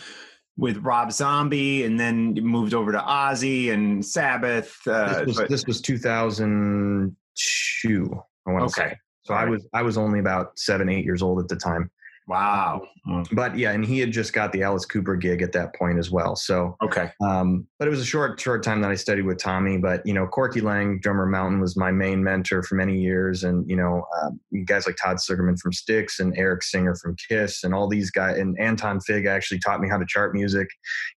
with 0.56 0.78
Rob 0.78 1.12
Zombie, 1.12 1.84
and 1.84 1.98
then 1.98 2.34
moved 2.34 2.74
over 2.74 2.92
to 2.92 2.98
Ozzy 2.98 3.72
and 3.72 4.04
Sabbath. 4.04 4.76
Uh, 4.86 5.24
this, 5.24 5.38
was, 5.38 5.48
this 5.48 5.66
was 5.66 5.80
2002. 5.80 8.22
I 8.46 8.52
want 8.52 8.72
to 8.72 8.80
okay. 8.80 8.90
say. 8.90 8.96
So 9.22 9.34
I 9.34 9.44
was 9.44 9.66
I 9.72 9.82
was 9.82 9.98
only 9.98 10.18
about 10.18 10.58
seven 10.58 10.88
eight 10.88 11.04
years 11.04 11.22
old 11.22 11.40
at 11.40 11.48
the 11.48 11.56
time. 11.56 11.90
Wow. 12.30 12.86
Mm. 13.08 13.26
But 13.32 13.58
yeah, 13.58 13.72
and 13.72 13.84
he 13.84 13.98
had 13.98 14.12
just 14.12 14.32
got 14.32 14.52
the 14.52 14.62
Alice 14.62 14.84
Cooper 14.84 15.16
gig 15.16 15.42
at 15.42 15.50
that 15.50 15.74
point 15.74 15.98
as 15.98 16.12
well. 16.12 16.36
So 16.36 16.76
okay. 16.80 17.10
Um, 17.20 17.66
but 17.76 17.88
it 17.88 17.90
was 17.90 17.98
a 17.98 18.04
short, 18.04 18.38
short 18.38 18.62
time 18.62 18.80
that 18.82 18.90
I 18.92 18.94
studied 18.94 19.26
with 19.26 19.38
Tommy. 19.38 19.78
But 19.78 20.06
you 20.06 20.14
know, 20.14 20.28
Corky 20.28 20.60
Laing, 20.60 21.00
drummer 21.00 21.26
Mountain, 21.26 21.60
was 21.60 21.76
my 21.76 21.90
main 21.90 22.22
mentor 22.22 22.62
for 22.62 22.76
many 22.76 23.00
years, 23.00 23.42
and 23.42 23.68
you 23.68 23.74
know, 23.74 24.06
uh, 24.22 24.30
guys 24.64 24.86
like 24.86 24.94
Todd 24.94 25.16
Sucherman 25.16 25.58
from 25.58 25.72
Styx 25.72 26.20
and 26.20 26.32
Eric 26.38 26.62
Singer 26.62 26.94
from 26.94 27.16
Kiss, 27.28 27.64
and 27.64 27.74
all 27.74 27.88
these 27.88 28.12
guys, 28.12 28.38
and 28.38 28.56
Anton 28.60 29.00
Fig 29.00 29.26
actually 29.26 29.58
taught 29.58 29.80
me 29.80 29.88
how 29.88 29.98
to 29.98 30.06
chart 30.06 30.32
music. 30.32 30.68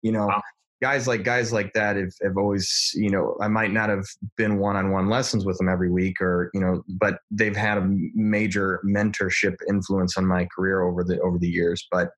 You 0.01 0.13
know, 0.13 0.25
wow 0.25 0.41
guys 0.83 1.07
like 1.07 1.23
guys 1.23 1.53
like 1.53 1.71
that 1.71 1.95
have, 1.95 2.11
have 2.21 2.35
always 2.35 2.91
you 2.93 3.09
know 3.09 3.37
i 3.39 3.47
might 3.47 3.71
not 3.71 3.87
have 3.87 4.05
been 4.35 4.57
one-on-one 4.57 5.07
lessons 5.07 5.45
with 5.45 5.57
them 5.57 5.69
every 5.69 5.89
week 5.89 6.19
or 6.19 6.51
you 6.53 6.59
know 6.59 6.83
but 6.89 7.19
they've 7.31 7.55
had 7.55 7.77
a 7.77 7.89
major 8.13 8.81
mentorship 8.85 9.55
influence 9.69 10.17
on 10.17 10.25
my 10.25 10.45
career 10.53 10.81
over 10.81 11.03
the 11.03 11.17
over 11.21 11.37
the 11.37 11.47
years. 11.47 11.87
But 11.89 12.09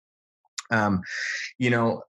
um 0.72 1.02
you 1.60 1.70
know 1.70 2.02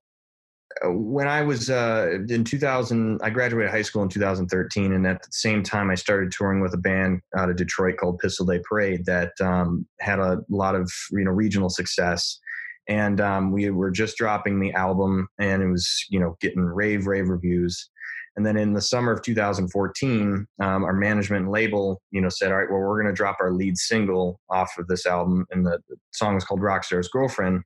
when 0.83 1.27
I 1.27 1.41
was 1.41 1.71
uh, 1.71 2.19
in 2.29 2.43
2000, 2.43 3.19
I 3.23 3.31
graduated 3.31 3.71
high 3.71 3.81
school 3.81 4.03
in 4.03 4.09
2013, 4.09 4.93
and 4.93 5.07
at 5.07 5.23
the 5.23 5.29
same 5.31 5.63
time, 5.63 5.89
I 5.89 5.95
started 5.95 6.31
touring 6.31 6.61
with 6.61 6.71
a 6.75 6.77
band 6.77 7.21
out 7.35 7.49
of 7.49 7.55
Detroit 7.55 7.97
called 7.97 8.19
Pistol 8.19 8.45
Day 8.45 8.61
Parade 8.69 9.03
that 9.05 9.31
um, 9.41 9.87
had 9.99 10.19
a 10.19 10.37
lot 10.49 10.75
of 10.75 10.91
you 11.11 11.23
know 11.23 11.31
regional 11.31 11.69
success 11.69 12.39
and 12.87 13.19
um, 13.21 13.51
we 13.51 13.69
were 13.69 13.91
just 13.91 14.17
dropping 14.17 14.59
the 14.59 14.73
album 14.73 15.27
and 15.39 15.61
it 15.61 15.67
was 15.67 16.05
you 16.09 16.19
know 16.19 16.37
getting 16.41 16.61
rave 16.61 17.07
rave 17.07 17.29
reviews. 17.29 17.89
And 18.35 18.45
then 18.45 18.55
in 18.55 18.73
the 18.73 18.81
summer 18.81 19.11
of 19.11 19.23
2014 19.23 20.47
um, 20.61 20.83
our 20.83 20.93
management 20.93 21.49
label 21.49 22.01
you 22.11 22.21
know 22.21 22.29
said 22.29 22.51
all 22.51 22.57
right 22.59 22.69
well 22.69 22.79
we're 22.79 23.01
going 23.01 23.13
to 23.13 23.17
drop 23.17 23.37
our 23.41 23.51
lead 23.51 23.77
single 23.77 24.39
off 24.49 24.77
of 24.77 24.87
this 24.87 25.07
album 25.07 25.45
and 25.49 25.65
the, 25.65 25.79
the, 25.89 25.95
song 26.11 26.35
was 26.35 26.43
called 26.43 26.61
rockstar's 26.61 27.07
girlfriend 27.07 27.63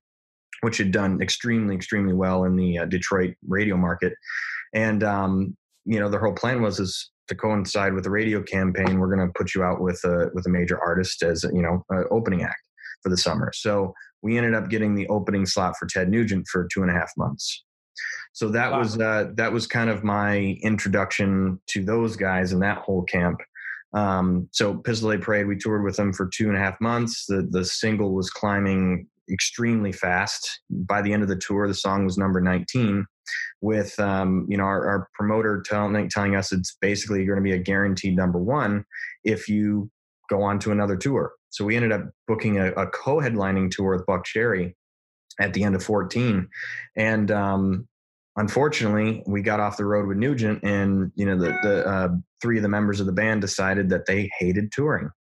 which 0.62 0.78
had 0.78 0.92
done 0.92 1.22
extremely 1.22 1.76
extremely 1.76 2.14
well 2.14 2.46
in 2.46 2.56
the 2.56 2.78
uh, 2.80 2.86
detroit 2.86 3.36
radio 3.48 3.76
market. 3.76 4.14
And 4.74 5.04
um, 5.04 5.58
you 5.86 6.00
know 6.00 6.10
the 6.10 6.20
whole 6.20 6.34
plan 6.34 6.62
was 6.62 6.80
is 6.80 7.12
to 7.28 7.36
coincide 7.36 7.94
with 7.94 8.04
the 8.04 8.10
radio 8.10 8.42
campaign. 8.42 9.00
We're 9.00 9.14
going 9.14 9.28
to 9.28 9.34
put 9.34 9.54
you 9.54 9.64
out 9.64 9.82
with 9.82 10.04
a 10.04 10.30
with 10.34 10.46
a 10.46 10.50
major 10.50 10.80
artist 10.80 11.24
as 11.24 11.44
you 11.44 11.62
know 11.62 11.84
opening 12.12 12.44
act 12.44 12.62
for 13.02 13.10
the 13.10 13.18
summer. 13.18 13.52
So 13.54 13.94
we 14.22 14.38
ended 14.38 14.54
up 14.54 14.70
getting 14.70 14.96
the 14.96 15.08
opening 15.08 15.46
slot 15.46 15.76
for 15.78 15.88
Ted 15.88 16.10
Nugent 16.10 16.48
for 16.48 16.68
two 16.72 16.82
and 16.82 16.92
a 16.92 16.94
half 16.94 17.12
months. 17.18 17.64
So 18.34 18.50
that 18.50 18.72
wow. 18.72 18.80
was 18.80 19.00
uh, 19.00 19.32
that 19.36 19.52
was 19.52 19.68
kind 19.68 19.90
of 19.90 20.04
my 20.04 20.58
introduction 20.62 21.60
to 21.68 21.84
those 21.84 22.16
guys 22.16 22.54
and 22.54 22.62
that 22.62 22.78
whole 22.78 23.04
camp. 23.04 23.42
Um, 23.94 24.48
so 24.52 24.76
Pistol 24.76 25.12
Day 25.12 25.18
Parade, 25.18 25.48
we 25.48 25.58
toured 25.58 25.84
with 25.84 25.98
them 25.98 26.14
for 26.14 26.30
two 26.34 26.48
and 26.48 26.56
a 26.56 26.60
half 26.60 26.80
months. 26.80 27.26
The 27.26 27.48
the 27.50 27.66
single 27.66 28.14
was 28.14 28.30
climbing 28.30 29.08
extremely 29.30 29.92
fast. 29.92 30.62
By 30.70 31.02
the 31.02 31.12
end 31.12 31.24
of 31.24 31.30
the 31.30 31.36
tour, 31.36 31.68
the 31.68 31.74
song 31.74 32.06
was 32.06 32.18
number 32.18 32.42
19. 32.42 33.06
With 33.62 34.00
um, 34.00 34.48
you 34.50 34.58
know 34.58 34.64
our, 34.64 34.88
our 34.88 35.10
promoter 35.14 35.62
telling 35.66 36.10
telling 36.10 36.36
us 36.36 36.52
it's 36.52 36.78
basically 36.82 37.26
going 37.26 37.38
to 37.38 37.44
be 37.44 37.52
a 37.52 37.60
guaranteed 37.60 38.16
number 38.16 38.40
one 38.40 38.86
if 39.24 39.48
you 39.48 39.92
go 40.30 40.42
on 40.42 40.58
to 40.60 40.72
another 40.72 40.96
tour. 40.96 41.34
So 41.52 41.66
we 41.66 41.76
ended 41.76 41.92
up 41.92 42.10
booking 42.28 42.58
a, 42.58 42.72
a 42.72 42.88
co-headlining 42.88 43.72
tour 43.72 43.96
with 43.96 44.06
Buckcherry 44.06 44.74
at 45.40 45.54
the 45.54 45.64
end 45.64 45.76
of 45.76 45.84
14. 45.84 46.48
And 46.96 47.32
um, 47.32 47.88
unfortunately, 48.38 49.22
we 49.28 49.42
got 49.42 49.60
off 49.60 49.78
the 49.78 49.86
road 49.86 50.08
with 50.08 50.18
Nugent, 50.18 50.64
and 50.64 51.12
you 51.16 51.26
know 51.26 51.38
the 51.38 51.54
the 51.62 51.86
uh, 51.86 52.10
three 52.42 52.58
of 52.58 52.64
the 52.64 52.70
members 52.70 53.00
of 53.00 53.06
the 53.06 53.12
band 53.12 53.42
decided 53.42 53.90
that 53.90 54.06
they 54.06 54.30
hated 54.40 54.72
touring. 54.72 55.10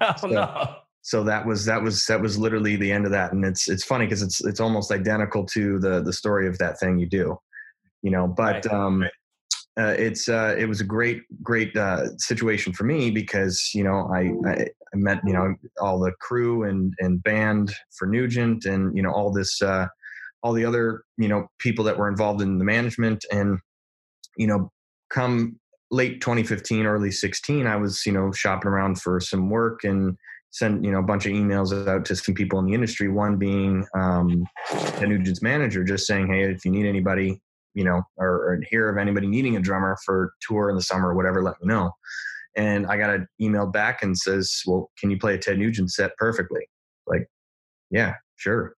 Oh 0.00 0.14
so, 0.16 0.28
no! 0.28 0.76
So 1.02 1.24
that 1.24 1.44
was 1.44 1.66
that 1.66 1.82
was 1.82 2.06
that 2.06 2.18
was 2.18 2.38
literally 2.38 2.76
the 2.76 2.90
end 2.90 3.04
of 3.04 3.10
that, 3.10 3.32
and 3.32 3.44
it's 3.44 3.68
it's 3.68 3.84
funny 3.84 4.06
because 4.06 4.22
it's 4.22 4.42
it's 4.42 4.60
almost 4.60 4.90
identical 4.90 5.44
to 5.46 5.78
the 5.78 6.00
the 6.00 6.12
story 6.12 6.48
of 6.48 6.56
that 6.56 6.80
thing 6.80 6.98
you 6.98 7.06
do, 7.06 7.36
you 8.00 8.10
know. 8.10 8.26
But 8.26 8.64
right. 8.64 8.66
um, 8.68 9.02
right 9.02 9.10
uh, 9.78 9.94
it's 9.98 10.28
uh, 10.28 10.54
it 10.56 10.66
was 10.66 10.80
a 10.80 10.84
great 10.84 11.22
great 11.42 11.76
uh, 11.76 12.16
situation 12.18 12.72
for 12.72 12.84
me 12.84 13.10
because 13.10 13.70
you 13.74 13.82
know 13.82 14.08
I, 14.14 14.32
I, 14.48 14.66
I 14.94 14.96
met 14.96 15.20
you 15.24 15.32
know 15.32 15.54
all 15.80 15.98
the 15.98 16.12
crew 16.20 16.64
and 16.64 16.94
and 16.98 17.22
band 17.22 17.74
for 17.98 18.06
Nugent 18.06 18.64
and 18.64 18.96
you 18.96 19.02
know 19.02 19.10
all 19.10 19.32
this 19.32 19.60
uh, 19.60 19.86
all 20.42 20.52
the 20.52 20.64
other 20.64 21.02
you 21.18 21.28
know 21.28 21.46
people 21.58 21.84
that 21.84 21.98
were 21.98 22.08
involved 22.08 22.42
in 22.42 22.58
the 22.58 22.64
management 22.64 23.24
and 23.32 23.58
you 24.36 24.46
know 24.46 24.70
come 25.10 25.58
late 25.90 26.20
2015 26.20 26.86
early 26.86 27.10
16 27.10 27.66
I 27.66 27.76
was 27.76 28.04
you 28.06 28.12
know 28.12 28.32
shopping 28.32 28.70
around 28.70 29.00
for 29.00 29.20
some 29.20 29.50
work 29.50 29.84
and 29.84 30.16
sent 30.50 30.84
you 30.84 30.90
know 30.90 31.00
a 31.00 31.04
bunch 31.04 31.26
of 31.26 31.32
emails 31.32 31.88
out 31.88 32.04
to 32.06 32.16
some 32.16 32.34
people 32.34 32.58
in 32.58 32.66
the 32.66 32.74
industry 32.74 33.08
one 33.08 33.36
being 33.36 33.86
um, 33.94 34.46
Nugent's 35.00 35.42
manager 35.42 35.84
just 35.84 36.06
saying 36.06 36.28
hey 36.28 36.44
if 36.44 36.64
you 36.64 36.70
need 36.70 36.86
anybody 36.86 37.40
you 37.74 37.84
know, 37.84 38.02
or, 38.16 38.28
or 38.28 38.60
hear 38.70 38.88
of 38.88 38.98
anybody 38.98 39.26
needing 39.26 39.56
a 39.56 39.60
drummer 39.60 39.96
for 40.04 40.32
tour 40.40 40.70
in 40.70 40.76
the 40.76 40.82
summer 40.82 41.10
or 41.10 41.14
whatever, 41.14 41.42
let 41.42 41.60
me 41.60 41.66
know. 41.66 41.90
And 42.56 42.86
I 42.86 42.96
got 42.96 43.10
an 43.10 43.26
email 43.40 43.66
back 43.66 44.02
and 44.02 44.16
says, 44.16 44.62
well, 44.66 44.90
can 44.98 45.10
you 45.10 45.18
play 45.18 45.34
a 45.34 45.38
Ted 45.38 45.58
Nugent 45.58 45.90
set 45.90 46.16
perfectly? 46.16 46.62
Like, 47.06 47.26
yeah, 47.90 48.14
sure. 48.36 48.74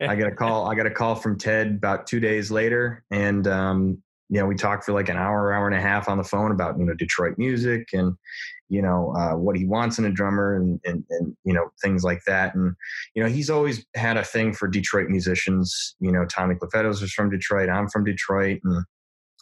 I 0.00 0.16
got 0.16 0.28
a 0.28 0.34
call. 0.36 0.70
I 0.70 0.74
got 0.74 0.86
a 0.86 0.90
call 0.90 1.14
from 1.14 1.38
Ted 1.38 1.68
about 1.68 2.06
two 2.06 2.20
days 2.20 2.50
later, 2.50 3.04
and 3.10 3.46
um, 3.46 4.02
you 4.28 4.40
know, 4.40 4.46
we 4.46 4.54
talked 4.54 4.84
for 4.84 4.92
like 4.92 5.08
an 5.08 5.16
hour, 5.16 5.52
hour 5.52 5.66
and 5.66 5.76
a 5.76 5.80
half 5.80 6.08
on 6.08 6.18
the 6.18 6.24
phone 6.24 6.52
about 6.52 6.78
you 6.78 6.84
know 6.84 6.94
Detroit 6.94 7.38
music 7.38 7.88
and 7.92 8.14
you 8.68 8.82
know 8.82 9.14
uh, 9.16 9.36
what 9.36 9.56
he 9.56 9.64
wants 9.64 9.98
in 9.98 10.04
a 10.04 10.10
drummer 10.10 10.54
and, 10.54 10.80
and 10.84 11.04
and 11.10 11.36
you 11.44 11.54
know 11.54 11.70
things 11.82 12.04
like 12.04 12.20
that. 12.26 12.54
And 12.54 12.74
you 13.14 13.22
know, 13.22 13.28
he's 13.28 13.50
always 13.50 13.84
had 13.94 14.16
a 14.16 14.24
thing 14.24 14.52
for 14.52 14.68
Detroit 14.68 15.08
musicians. 15.08 15.96
You 16.00 16.12
know, 16.12 16.26
Tommy 16.26 16.54
Clufetos 16.54 17.02
is 17.02 17.12
from 17.12 17.30
Detroit. 17.30 17.68
I'm 17.68 17.88
from 17.88 18.04
Detroit, 18.04 18.60
and 18.64 18.84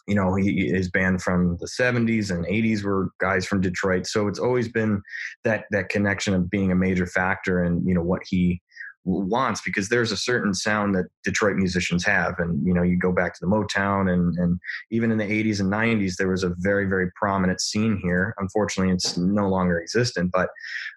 you 0.07 0.15
know, 0.15 0.35
he, 0.35 0.69
his 0.69 0.89
band 0.89 1.21
from 1.21 1.57
the 1.59 1.67
70s 1.67 2.31
and 2.31 2.45
80s 2.45 2.83
were 2.83 3.09
guys 3.19 3.45
from 3.45 3.61
Detroit. 3.61 4.07
So 4.07 4.27
it's 4.27 4.39
always 4.39 4.69
been 4.69 5.01
that 5.43 5.65
that 5.71 5.89
connection 5.89 6.33
of 6.33 6.49
being 6.49 6.71
a 6.71 6.75
major 6.75 7.05
factor 7.05 7.63
in 7.63 7.85
you 7.85 7.93
know 7.93 8.03
what 8.03 8.21
he 8.25 8.61
wants 9.07 9.61
because 9.61 9.89
there's 9.89 10.11
a 10.11 10.17
certain 10.17 10.53
sound 10.53 10.93
that 10.95 11.05
Detroit 11.23 11.55
musicians 11.55 12.03
have. 12.05 12.35
And, 12.39 12.65
you 12.65 12.73
know, 12.73 12.83
you 12.83 12.99
go 12.99 13.11
back 13.11 13.33
to 13.33 13.39
the 13.41 13.47
Motown 13.47 14.11
and, 14.11 14.37
and 14.37 14.59
even 14.91 15.11
in 15.11 15.17
the 15.17 15.23
80s 15.23 15.59
and 15.59 15.71
90s, 15.71 16.15
there 16.17 16.27
was 16.27 16.43
a 16.43 16.53
very, 16.57 16.85
very 16.85 17.09
prominent 17.15 17.61
scene 17.61 17.99
here. 18.03 18.35
Unfortunately, 18.37 18.93
it's 18.93 19.17
no 19.17 19.47
longer 19.47 19.79
existent, 19.79 20.31
but 20.33 20.49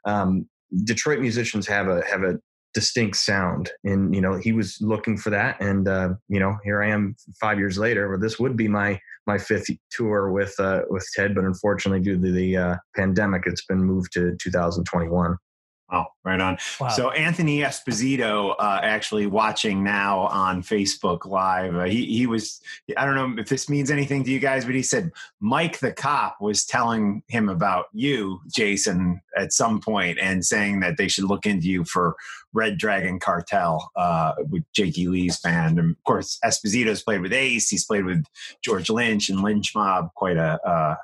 um, 0.05 0.49
Detroit 0.85 1.21
musicians 1.21 1.67
have 1.69 1.88
a, 1.88 2.02
have 2.05 2.23
a 2.23 2.38
distinct 2.75 3.17
sound. 3.17 3.71
And, 3.85 4.15
you 4.15 4.21
know, 4.21 4.37
he 4.37 4.53
was 4.53 4.79
looking 4.81 5.17
for 5.17 5.31
that. 5.31 5.61
And, 5.61 5.89
uh, 5.89 6.11
you 6.29 6.39
know, 6.39 6.57
here 6.65 6.83
I 6.83 6.91
am 6.91 7.17
five 7.41 7.59
years 7.59 7.79
later, 7.79 8.12
or 8.12 8.19
this 8.19 8.39
would 8.39 8.57
be 8.57 8.69
my, 8.69 9.00
my 9.27 9.39
fifth 9.39 9.71
tour 9.91 10.31
with, 10.31 10.55
uh, 10.59 10.83
with 10.89 11.07
Ted, 11.15 11.35
but 11.35 11.45
unfortunately 11.45 12.00
due 12.00 12.21
to 12.21 12.33
the 12.33 12.57
uh, 12.57 12.77
pandemic, 12.95 13.43
it's 13.47 13.65
been 13.65 13.83
moved 13.83 14.12
to 14.12 14.37
2021. 14.41 15.37
Oh, 15.92 16.04
right 16.25 16.40
on. 16.40 16.56
Wow. 16.80 16.88
So 16.88 17.11
Anthony 17.11 17.61
Esposito, 17.61 18.54
uh, 18.59 18.80
actually 18.82 19.26
watching 19.26 19.82
now 19.82 20.20
on 20.20 20.62
Facebook 20.62 21.26
Live. 21.26 21.75
Uh, 21.75 21.85
he 21.85 22.06
he 22.06 22.26
was. 22.26 22.61
I 22.97 23.04
don't 23.04 23.16
know 23.16 23.42
if 23.42 23.49
this 23.49 23.68
means 23.68 23.90
anything 23.90 24.23
to 24.25 24.30
you 24.30 24.38
guys, 24.38 24.64
but 24.64 24.75
he 24.75 24.82
said 24.82 25.11
Mike 25.40 25.80
the 25.80 25.92
cop 25.92 26.40
was 26.40 26.64
telling 26.64 27.23
him 27.26 27.49
about 27.49 27.87
you, 27.92 28.40
Jason, 28.54 29.20
at 29.37 29.52
some 29.52 29.80
point, 29.80 30.18
and 30.20 30.44
saying 30.44 30.80
that 30.80 30.97
they 30.97 31.09
should 31.09 31.25
look 31.25 31.44
into 31.44 31.66
you 31.66 31.85
for 31.85 32.14
Red 32.52 32.78
Dragon 32.78 33.18
Cartel 33.18 33.90
uh, 33.97 34.35
with 34.49 34.62
Jakey 34.73 35.09
Lee's 35.09 35.40
band. 35.40 35.78
And 35.80 35.90
of 35.90 36.04
course, 36.04 36.38
Esposito's 36.44 37.02
played 37.02 37.20
with 37.20 37.32
Ace. 37.32 37.68
He's 37.68 37.85
played 37.85 38.04
with 38.04 38.25
George 38.62 38.90
Lynch 38.90 39.28
and 39.28 39.42
Lynch 39.42 39.75
Mob. 39.75 40.11
Quite 40.14 40.37
a. 40.37 40.61
Uh, 40.64 40.97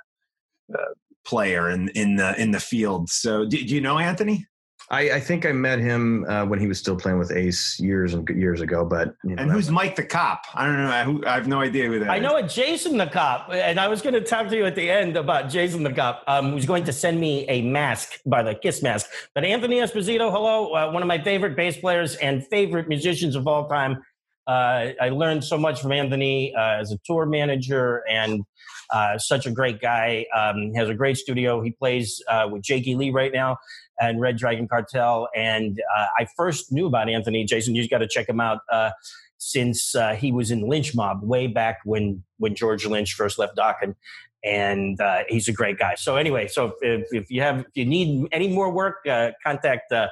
uh, 0.72 0.92
player 1.24 1.70
in 1.70 1.88
in 1.90 2.16
the 2.16 2.40
in 2.40 2.52
the 2.52 2.60
field. 2.60 3.10
So, 3.10 3.44
do, 3.44 3.58
do 3.58 3.74
you 3.74 3.80
know 3.80 3.98
Anthony? 3.98 4.46
I, 4.90 5.10
I, 5.12 5.20
think 5.20 5.44
I 5.44 5.52
met 5.52 5.80
him 5.80 6.24
uh, 6.28 6.44
when 6.44 6.60
he 6.60 6.68
was 6.68 6.78
still 6.78 6.94
playing 6.94 7.18
with 7.18 7.32
Ace 7.32 7.80
years 7.80 8.14
and 8.14 8.28
years 8.28 8.60
ago. 8.60 8.84
But 8.84 9.16
you 9.24 9.34
know, 9.34 9.42
and 9.42 9.50
who's 9.50 9.68
Mike 9.68 9.96
the 9.96 10.04
cop? 10.04 10.44
I 10.54 10.64
don't 10.64 10.76
know. 10.76 11.04
Who, 11.04 11.26
I 11.26 11.34
have 11.34 11.48
no 11.48 11.60
idea 11.60 11.86
who 11.86 11.98
that. 11.98 12.08
I 12.08 12.16
is. 12.16 12.22
know 12.22 12.36
a 12.36 12.42
Jason 12.42 12.96
the 12.96 13.06
cop, 13.06 13.50
and 13.52 13.80
I 13.80 13.88
was 13.88 14.00
going 14.00 14.14
to 14.14 14.20
talk 14.20 14.48
to 14.48 14.56
you 14.56 14.64
at 14.64 14.76
the 14.76 14.88
end 14.88 15.16
about 15.16 15.50
Jason 15.50 15.82
the 15.82 15.92
cop, 15.92 16.22
um, 16.28 16.52
who's 16.52 16.66
going 16.66 16.84
to 16.84 16.92
send 16.92 17.18
me 17.18 17.44
a 17.48 17.62
mask 17.62 18.20
by 18.26 18.42
the 18.42 18.54
Kiss 18.54 18.82
mask. 18.82 19.10
But 19.34 19.44
Anthony 19.44 19.76
Esposito, 19.76 20.30
hello, 20.30 20.72
uh, 20.72 20.90
one 20.92 21.02
of 21.02 21.08
my 21.08 21.20
favorite 21.20 21.56
bass 21.56 21.76
players 21.76 22.14
and 22.16 22.46
favorite 22.46 22.88
musicians 22.88 23.34
of 23.34 23.48
all 23.48 23.68
time. 23.68 24.02
Uh, 24.46 24.92
I 25.00 25.08
learned 25.08 25.42
so 25.42 25.58
much 25.58 25.82
from 25.82 25.90
Anthony 25.90 26.54
uh, 26.54 26.78
as 26.78 26.92
a 26.92 26.98
tour 27.04 27.26
manager 27.26 28.04
and 28.08 28.44
uh, 28.90 29.18
such 29.18 29.46
a 29.46 29.50
great 29.50 29.80
guy. 29.80 30.26
Um, 30.34 30.72
has 30.74 30.88
a 30.88 30.94
great 30.94 31.16
studio. 31.16 31.60
He 31.62 31.70
plays 31.70 32.22
uh, 32.28 32.48
with 32.50 32.62
Jakey 32.62 32.94
Lee 32.94 33.10
right 33.10 33.32
now 33.32 33.58
and 34.00 34.20
Red 34.20 34.36
Dragon 34.36 34.68
Cartel. 34.68 35.28
And 35.34 35.80
uh, 35.96 36.06
I 36.18 36.26
first 36.36 36.72
knew 36.72 36.86
about 36.86 37.08
Anthony 37.08 37.44
Jason. 37.44 37.74
You 37.74 37.88
got 37.88 37.98
to 37.98 38.08
check 38.08 38.28
him 38.28 38.40
out. 38.40 38.60
Uh, 38.70 38.90
since 39.38 39.94
uh, 39.94 40.14
he 40.14 40.32
was 40.32 40.50
in 40.50 40.66
Lynch 40.66 40.94
Mob 40.94 41.22
way 41.22 41.46
back 41.46 41.78
when 41.84 42.22
when 42.38 42.54
George 42.54 42.86
Lynch 42.86 43.14
first 43.14 43.38
left 43.38 43.56
Dokken, 43.56 43.94
and 44.42 45.00
uh, 45.00 45.24
he's 45.28 45.48
a 45.48 45.52
great 45.52 45.78
guy. 45.78 45.94
So 45.96 46.16
anyway, 46.16 46.48
so 46.48 46.74
if, 46.80 47.06
if 47.12 47.30
you 47.30 47.42
have 47.42 47.60
if 47.60 47.66
you 47.74 47.84
need 47.84 48.28
any 48.32 48.48
more 48.48 48.70
work, 48.70 49.06
uh, 49.08 49.32
contact. 49.44 49.92
Uh, 49.92 50.08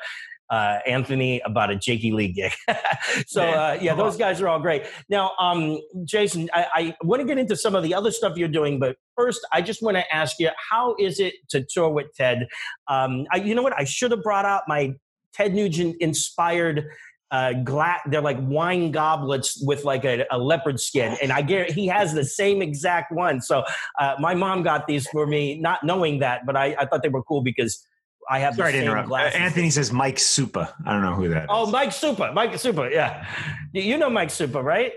uh, 0.51 0.79
Anthony 0.87 1.41
about 1.45 1.71
a 1.71 1.77
Jakey 1.77 2.13
Lee 2.13 2.33
gig. 2.33 2.53
so 3.27 3.43
uh, 3.43 3.79
yeah, 3.81 3.95
those 3.95 4.17
guys 4.17 4.41
are 4.41 4.49
all 4.49 4.61
great. 4.61 4.85
Now, 5.09 5.33
um, 5.39 5.79
Jason, 6.05 6.49
I, 6.53 6.67
I 6.75 6.97
want 7.03 7.21
to 7.21 7.27
get 7.27 7.39
into 7.39 7.57
some 7.57 7.75
of 7.75 7.83
the 7.83 7.95
other 7.95 8.11
stuff 8.11 8.37
you're 8.37 8.49
doing, 8.49 8.79
but 8.79 8.97
first, 9.17 9.47
I 9.53 9.63
just 9.63 9.83
want 9.83 9.97
to 9.97 10.15
ask 10.15 10.39
you, 10.39 10.51
how 10.71 10.95
is 10.99 11.21
it 11.21 11.35
to 11.51 11.65
tour 11.65 11.89
with 11.89 12.15
Ted? 12.15 12.47
Um, 12.89 13.27
I, 13.33 13.39
you 13.39 13.55
know 13.55 13.63
what? 13.63 13.79
I 13.79 13.85
should 13.85 14.11
have 14.11 14.23
brought 14.23 14.45
out 14.45 14.63
my 14.69 14.95
Ted 15.33 15.55
Nugent 15.55 15.97
inspired 16.01 16.87
uh, 17.31 17.53
gla- 17.53 18.01
they're 18.07 18.21
like 18.21 18.39
wine 18.43 18.93
goblets 18.93 19.61
with 19.67 19.85
like 19.85 20.05
a, 20.05 20.25
a, 20.31 20.39
leopard 20.39 20.79
skin, 20.79 21.17
and 21.21 21.33
I 21.33 21.43
get 21.43 21.73
he 21.73 21.89
has 21.89 22.15
the 22.15 22.25
same 22.25 22.63
exact 22.63 23.11
one. 23.11 23.41
So 23.41 23.65
uh, 23.99 24.15
my 24.21 24.35
mom 24.35 24.63
got 24.63 24.87
these 24.87 25.09
for 25.09 25.27
me, 25.27 25.59
not 25.59 25.83
knowing 25.83 26.21
that, 26.21 26.47
but 26.47 26.57
I, 26.57 26.77
I 26.79 26.87
thought 26.87 27.03
they 27.03 27.09
were 27.09 27.25
cool 27.25 27.43
because 27.43 27.85
I 28.31 28.39
have 28.41 28.55
Sorry 28.57 28.73
the 28.73 28.79
to 28.79 28.85
interrupt. 28.85 29.09
glasses. 29.09 29.39
Anthony 29.39 29.71
says 29.71 29.93
Mike 29.93 30.17
Supa. 30.17 30.73
I 30.87 30.93
don't 30.93 31.03
know 31.03 31.15
who 31.15 31.29
that 31.29 31.43
is. 31.45 31.49
Oh, 31.51 31.71
Mike 31.71 31.91
Supa, 31.91 32.33
Mike 32.35 32.53
Supa, 32.53 32.91
yeah. 32.91 33.27
You 33.73 33.99
know 33.99 34.09
Mike 34.11 34.29
Supa, 34.31 34.63
right? 34.63 34.93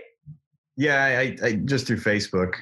Yeah, 0.76 1.04
I, 1.04 1.36
I 1.42 1.52
just 1.54 1.86
through 1.86 1.98
Facebook. 1.98 2.54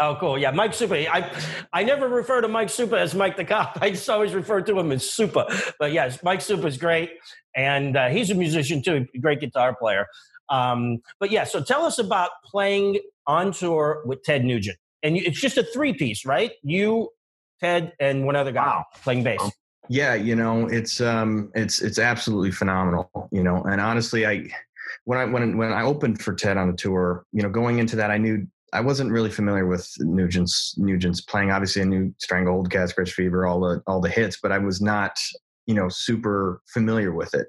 Oh, 0.00 0.16
cool. 0.18 0.36
Yeah, 0.38 0.50
Mike 0.50 0.72
Supa. 0.72 1.06
I 1.08 1.30
I 1.72 1.84
never 1.84 2.08
refer 2.08 2.40
to 2.40 2.48
Mike 2.48 2.68
Supa 2.68 2.98
as 2.98 3.14
Mike 3.14 3.36
the 3.36 3.44
Cop. 3.44 3.78
I 3.82 3.90
just 3.90 4.08
always 4.10 4.34
refer 4.34 4.60
to 4.62 4.78
him 4.78 4.90
as 4.90 5.04
Supa. 5.04 5.72
But 5.78 5.92
yes, 5.92 6.22
Mike 6.24 6.40
Supa 6.40 6.64
is 6.64 6.76
great, 6.78 7.10
and 7.54 7.96
uh, 7.96 8.08
he's 8.08 8.30
a 8.30 8.34
musician 8.34 8.82
too, 8.82 9.06
great 9.20 9.40
guitar 9.40 9.76
player. 9.76 10.06
Um, 10.48 10.98
but 11.20 11.30
yeah, 11.30 11.44
so 11.44 11.62
tell 11.62 11.84
us 11.84 11.98
about 11.98 12.30
playing 12.44 12.98
on 13.26 13.52
tour 13.52 14.02
with 14.04 14.22
Ted 14.24 14.44
Nugent, 14.44 14.78
and 15.04 15.16
you, 15.16 15.22
it's 15.24 15.40
just 15.40 15.56
a 15.58 15.62
three 15.62 15.92
piece, 15.94 16.24
right? 16.26 16.50
You, 16.64 17.10
Ted, 17.60 17.92
and 18.00 18.26
one 18.26 18.34
other 18.36 18.50
guy 18.52 18.66
Wow. 18.66 18.84
playing 19.04 19.22
bass. 19.22 19.40
Yeah, 19.88 20.14
you 20.14 20.34
know, 20.34 20.66
it's 20.68 21.00
um 21.00 21.50
it's 21.54 21.82
it's 21.82 21.98
absolutely 21.98 22.50
phenomenal, 22.52 23.28
you 23.30 23.42
know. 23.42 23.62
And 23.64 23.80
honestly, 23.80 24.26
I 24.26 24.48
when 25.04 25.18
I 25.18 25.24
when 25.26 25.58
when 25.58 25.72
I 25.72 25.82
opened 25.82 26.22
for 26.22 26.34
Ted 26.34 26.56
on 26.56 26.70
the 26.70 26.76
tour, 26.76 27.26
you 27.32 27.42
know, 27.42 27.50
going 27.50 27.78
into 27.78 27.96
that 27.96 28.10
I 28.10 28.16
knew 28.18 28.46
I 28.72 28.80
wasn't 28.80 29.12
really 29.12 29.30
familiar 29.30 29.66
with 29.66 29.90
Nugent's 30.00 30.74
Nugent's 30.78 31.20
playing. 31.20 31.50
Obviously, 31.50 31.82
I 31.82 31.84
knew 31.84 32.14
Stranglehold, 32.18 32.70
Cat 32.70 32.88
Scratch 32.90 33.12
Fever, 33.12 33.46
all 33.46 33.60
the 33.60 33.82
all 33.86 34.00
the 34.00 34.08
hits, 34.08 34.38
but 34.42 34.52
I 34.52 34.58
was 34.58 34.80
not, 34.80 35.18
you 35.66 35.74
know, 35.74 35.88
super 35.90 36.62
familiar 36.72 37.12
with 37.12 37.34
it. 37.34 37.46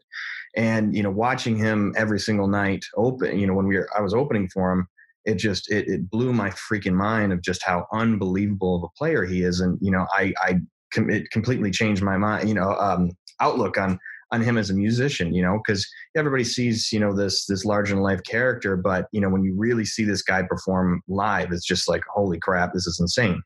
And 0.58 0.96
you 0.96 1.04
know, 1.04 1.12
watching 1.12 1.56
him 1.58 1.94
every 1.98 2.20
single 2.20 2.48
night 2.48 2.84
open, 2.98 3.40
you 3.40 3.48
know, 3.48 3.54
when 3.54 3.68
we 3.68 3.78
were 3.78 3.90
I 3.98 4.02
was 4.02 4.14
opening 4.14 4.50
for 4.50 4.72
him, 4.74 4.88
it 5.24 5.36
just 5.36 5.72
it, 5.72 5.88
it 5.88 6.10
blew 6.10 6.34
my 6.34 6.50
freaking 6.52 6.94
mind 6.94 7.32
of 7.34 7.42
just 7.42 7.64
how 7.64 7.88
unbelievable 7.94 8.76
of 8.78 8.84
a 8.84 8.98
player 8.98 9.24
he 9.26 9.44
is. 9.44 9.62
And 9.62 9.78
you 9.82 9.92
know, 9.92 10.06
I 10.14 10.34
I 10.40 10.60
com- 10.94 11.10
it 11.10 11.30
completely 11.32 11.72
changed 11.72 12.02
my 12.04 12.18
mind, 12.18 12.48
you 12.48 12.56
know, 12.56 12.76
um, 12.76 13.12
outlook 13.40 13.78
on 13.78 14.00
on 14.32 14.42
him 14.42 14.58
as 14.58 14.70
a 14.70 14.74
musician, 14.74 15.34
you 15.34 15.42
know, 15.42 15.60
because 15.66 15.88
everybody 16.18 16.44
sees, 16.44 16.92
you 16.92 17.00
know, 17.00 17.14
this 17.16 17.46
this 17.46 17.64
larger 17.66 17.94
than 17.94 18.04
life 18.04 18.22
character, 18.24 18.76
but 18.76 19.08
you 19.12 19.22
know, 19.22 19.30
when 19.30 19.44
you 19.44 19.54
really 19.56 19.86
see 19.86 20.04
this 20.04 20.22
guy 20.24 20.42
perform 20.44 21.02
live, 21.08 21.52
it's 21.52 21.66
just 21.66 21.88
like, 21.88 22.02
holy 22.12 22.40
crap, 22.40 22.74
this 22.74 22.88
is 22.88 23.00
insane. 23.00 23.42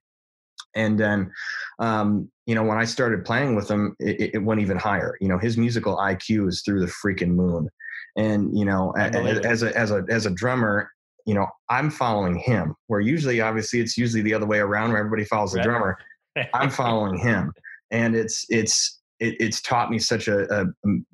And 0.75 0.99
then, 0.99 1.31
um, 1.79 2.29
you 2.45 2.55
know, 2.55 2.63
when 2.63 2.77
I 2.77 2.85
started 2.85 3.25
playing 3.25 3.55
with 3.55 3.69
him, 3.69 3.95
it, 3.99 4.35
it 4.35 4.43
went 4.43 4.61
even 4.61 4.77
higher. 4.77 5.15
You 5.19 5.27
know, 5.27 5.37
his 5.37 5.57
musical 5.57 5.97
IQ 5.97 6.47
is 6.47 6.61
through 6.63 6.81
the 6.81 6.91
freaking 7.03 7.31
moon. 7.35 7.67
And 8.15 8.57
you 8.57 8.65
know, 8.65 8.93
a- 8.97 9.09
believe 9.11 9.37
it. 9.37 9.45
as 9.45 9.63
a 9.63 9.75
as 9.77 9.91
a 9.91 10.03
as 10.09 10.25
a 10.25 10.31
drummer, 10.31 10.89
you 11.25 11.33
know, 11.33 11.47
I'm 11.69 11.89
following 11.89 12.37
him. 12.37 12.75
Where 12.87 12.99
usually, 13.01 13.41
obviously, 13.41 13.79
it's 13.79 13.97
usually 13.97 14.21
the 14.23 14.33
other 14.33 14.45
way 14.45 14.59
around, 14.59 14.89
where 14.91 14.99
everybody 14.99 15.25
follows 15.25 15.51
the 15.51 15.57
Right. 15.59 15.65
drummer. 15.65 15.97
I'm 16.53 16.69
following 16.69 17.17
him, 17.17 17.53
and 17.91 18.15
it's 18.15 18.45
it's 18.49 18.99
it, 19.19 19.35
it's 19.39 19.61
taught 19.61 19.89
me 19.89 19.99
such 19.99 20.27
a, 20.27 20.45
a 20.53 20.65
um, 20.85 21.05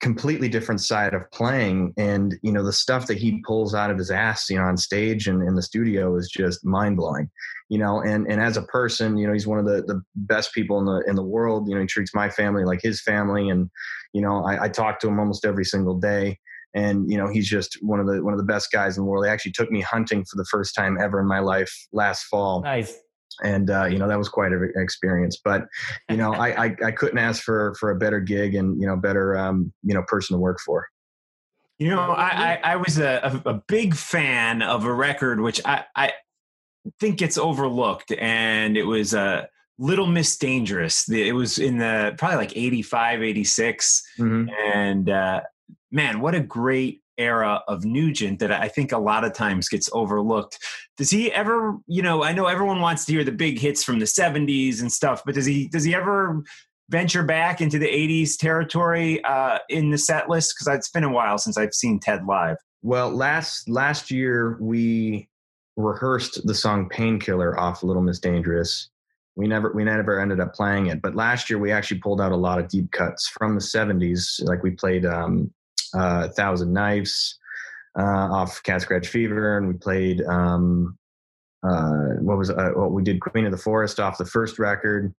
completely 0.00 0.48
different 0.48 0.80
side 0.80 1.14
of 1.14 1.30
playing, 1.32 1.92
and 1.96 2.34
you 2.42 2.52
know 2.52 2.64
the 2.64 2.72
stuff 2.72 3.06
that 3.06 3.18
he 3.18 3.32
mm-hmm. 3.32 3.42
pulls 3.46 3.74
out 3.74 3.90
of 3.90 3.98
his 3.98 4.10
ass, 4.10 4.48
you 4.50 4.56
know, 4.56 4.64
on 4.64 4.76
stage 4.76 5.26
and 5.26 5.46
in 5.46 5.54
the 5.54 5.62
studio 5.62 6.16
is 6.16 6.28
just 6.28 6.64
mind 6.64 6.96
blowing. 6.96 7.30
You 7.68 7.78
know, 7.78 8.00
and 8.00 8.26
and 8.30 8.40
as 8.40 8.56
a 8.56 8.62
person, 8.62 9.16
you 9.16 9.26
know, 9.26 9.32
he's 9.32 9.46
one 9.46 9.58
of 9.58 9.66
the 9.66 9.82
the 9.82 10.02
best 10.14 10.52
people 10.52 10.78
in 10.78 10.86
the 10.86 11.02
in 11.06 11.16
the 11.16 11.22
world. 11.22 11.68
You 11.68 11.74
know, 11.74 11.80
he 11.80 11.86
treats 11.86 12.14
my 12.14 12.28
family 12.28 12.64
like 12.64 12.80
his 12.82 13.02
family, 13.02 13.48
and 13.48 13.70
you 14.12 14.22
know, 14.22 14.44
I, 14.44 14.64
I 14.64 14.68
talk 14.68 14.98
to 15.00 15.08
him 15.08 15.20
almost 15.20 15.44
every 15.44 15.64
single 15.64 15.98
day 15.98 16.38
and 16.74 17.10
you 17.10 17.18
know 17.18 17.28
he's 17.28 17.48
just 17.48 17.78
one 17.82 17.98
of 17.98 18.06
the 18.06 18.22
one 18.22 18.32
of 18.32 18.38
the 18.38 18.44
best 18.44 18.70
guys 18.72 18.96
in 18.96 19.04
the 19.04 19.10
world. 19.10 19.24
He 19.24 19.30
actually 19.30 19.52
took 19.52 19.70
me 19.70 19.80
hunting 19.80 20.24
for 20.24 20.36
the 20.36 20.44
first 20.44 20.74
time 20.74 20.98
ever 21.00 21.20
in 21.20 21.26
my 21.26 21.40
life 21.40 21.72
last 21.92 22.24
fall, 22.24 22.62
Nice. 22.62 22.96
And 23.42 23.70
uh, 23.70 23.86
you 23.86 23.98
know 23.98 24.08
that 24.08 24.18
was 24.18 24.28
quite 24.28 24.52
an 24.52 24.72
experience. 24.76 25.38
But 25.42 25.66
you 26.08 26.16
know 26.16 26.32
I, 26.32 26.66
I 26.66 26.76
I 26.86 26.90
couldn't 26.90 27.18
ask 27.18 27.42
for 27.42 27.74
for 27.78 27.90
a 27.90 27.96
better 27.96 28.20
gig 28.20 28.54
and 28.54 28.80
you 28.80 28.86
know 28.86 28.96
better 28.96 29.36
um, 29.36 29.72
you 29.82 29.94
know 29.94 30.02
person 30.06 30.34
to 30.34 30.40
work 30.40 30.60
for. 30.64 30.86
You 31.78 31.88
know, 31.88 32.10
I, 32.10 32.28
I, 32.28 32.60
I 32.62 32.76
was 32.76 32.98
a, 32.98 33.40
a, 33.46 33.50
a 33.52 33.62
big 33.66 33.94
fan 33.94 34.60
of 34.60 34.84
a 34.84 34.92
record 34.92 35.40
which 35.40 35.62
I, 35.64 35.84
I 35.96 36.12
think 37.00 37.16
gets 37.16 37.38
overlooked, 37.38 38.12
and 38.12 38.76
it 38.76 38.82
was 38.82 39.14
uh, 39.14 39.46
Little 39.78 40.06
Miss 40.06 40.36
Dangerous. 40.36 41.10
It 41.10 41.34
was 41.34 41.58
in 41.58 41.78
the 41.78 42.14
probably 42.18 42.36
like 42.36 42.54
85, 42.54 43.22
86. 43.22 44.02
Mhm. 44.18 44.48
And 44.74 45.08
uh, 45.08 45.40
man, 45.90 46.20
what 46.20 46.34
a 46.34 46.40
great 46.40 47.00
era 47.20 47.62
of 47.68 47.84
Nugent 47.84 48.40
that 48.40 48.50
I 48.50 48.68
think 48.68 48.90
a 48.90 48.98
lot 48.98 49.24
of 49.24 49.34
times 49.34 49.68
gets 49.68 49.88
overlooked. 49.92 50.58
Does 50.96 51.10
he 51.10 51.30
ever, 51.32 51.76
you 51.86 52.02
know, 52.02 52.24
I 52.24 52.32
know 52.32 52.46
everyone 52.46 52.80
wants 52.80 53.04
to 53.04 53.12
hear 53.12 53.22
the 53.22 53.32
big 53.32 53.58
hits 53.58 53.84
from 53.84 53.98
the 53.98 54.06
70s 54.06 54.80
and 54.80 54.90
stuff, 54.90 55.22
but 55.24 55.34
does 55.34 55.46
he 55.46 55.68
does 55.68 55.84
he 55.84 55.94
ever 55.94 56.42
venture 56.88 57.22
back 57.22 57.60
into 57.60 57.78
the 57.78 57.86
80s 57.86 58.36
territory 58.36 59.22
uh, 59.24 59.58
in 59.68 59.90
the 59.90 59.98
set 59.98 60.28
list? 60.28 60.54
Because 60.54 60.74
it's 60.76 60.90
been 60.90 61.04
a 61.04 61.12
while 61.12 61.38
since 61.38 61.56
I've 61.56 61.74
seen 61.74 62.00
Ted 62.00 62.26
live. 62.26 62.56
Well, 62.82 63.10
last 63.10 63.68
last 63.68 64.10
year 64.10 64.56
we 64.60 65.28
rehearsed 65.76 66.46
the 66.46 66.54
song 66.54 66.88
"Painkiller" 66.88 67.58
off 67.58 67.82
"Little 67.82 68.02
Miss 68.02 68.18
Dangerous." 68.18 68.88
We 69.36 69.46
never 69.46 69.72
we 69.72 69.84
never 69.84 70.18
ended 70.18 70.40
up 70.40 70.54
playing 70.54 70.86
it, 70.86 71.02
but 71.02 71.14
last 71.14 71.50
year 71.50 71.58
we 71.58 71.72
actually 71.72 72.00
pulled 72.00 72.20
out 72.20 72.32
a 72.32 72.36
lot 72.36 72.58
of 72.58 72.68
deep 72.68 72.90
cuts 72.92 73.28
from 73.28 73.54
the 73.54 73.60
'70s. 73.60 74.42
Like 74.44 74.62
we 74.62 74.70
played 74.70 75.04
um, 75.04 75.52
uh, 75.94 76.28
"Thousand 76.28 76.72
Knives" 76.72 77.38
uh, 77.98 78.02
off 78.02 78.62
"Cat 78.62 78.82
Scratch 78.82 79.08
Fever," 79.08 79.58
and 79.58 79.68
we 79.68 79.74
played 79.74 80.22
um, 80.22 80.96
uh, 81.62 82.14
what 82.20 82.38
was 82.38 82.50
uh, 82.50 82.70
what 82.74 82.92
we 82.92 83.02
did 83.02 83.20
"Queen 83.20 83.44
of 83.46 83.52
the 83.52 83.58
Forest" 83.58 84.00
off 84.00 84.18
the 84.18 84.24
first 84.24 84.58
record, 84.58 85.14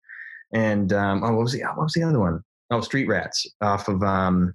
and 0.53 0.93
um, 0.93 1.23
oh, 1.23 1.31
what 1.34 1.43
was 1.43 1.53
the 1.53 1.63
what 1.63 1.84
was 1.84 1.93
the 1.93 2.03
other 2.03 2.19
one? 2.19 2.41
Oh, 2.71 2.81
"Street 2.81 3.07
Rats" 3.07 3.45
off 3.62 3.88
of 3.88 4.01
um, 4.03 4.53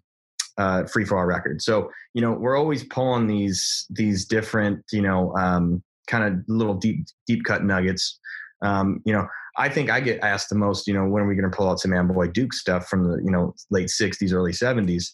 uh, 0.58 0.84
Free 0.84 1.04
for 1.04 1.18
All 1.18 1.26
record. 1.26 1.62
So 1.62 1.90
you 2.14 2.22
know 2.22 2.32
we're 2.32 2.56
always 2.56 2.84
pulling 2.84 3.26
these 3.26 3.86
these 3.90 4.24
different 4.24 4.84
you 4.92 5.02
know 5.02 5.34
um, 5.36 5.82
kind 6.06 6.24
of 6.24 6.44
little 6.48 6.74
deep 6.74 7.06
deep 7.26 7.44
cut 7.44 7.64
nuggets. 7.64 8.18
Um, 8.62 9.02
you 9.04 9.12
know, 9.12 9.28
I 9.58 9.68
think 9.68 9.90
I 9.90 10.00
get 10.00 10.20
asked 10.20 10.48
the 10.48 10.56
most. 10.56 10.86
You 10.86 10.94
know, 10.94 11.04
when 11.04 11.22
are 11.22 11.28
we 11.28 11.34
going 11.34 11.50
to 11.50 11.56
pull 11.56 11.68
out 11.68 11.80
some 11.80 11.92
Amboy 11.92 12.28
Duke 12.28 12.52
stuff 12.52 12.88
from 12.88 13.04
the 13.04 13.22
you 13.22 13.30
know 13.30 13.54
late 13.70 13.88
'60s, 13.88 14.32
early 14.32 14.52
'70s? 14.52 15.12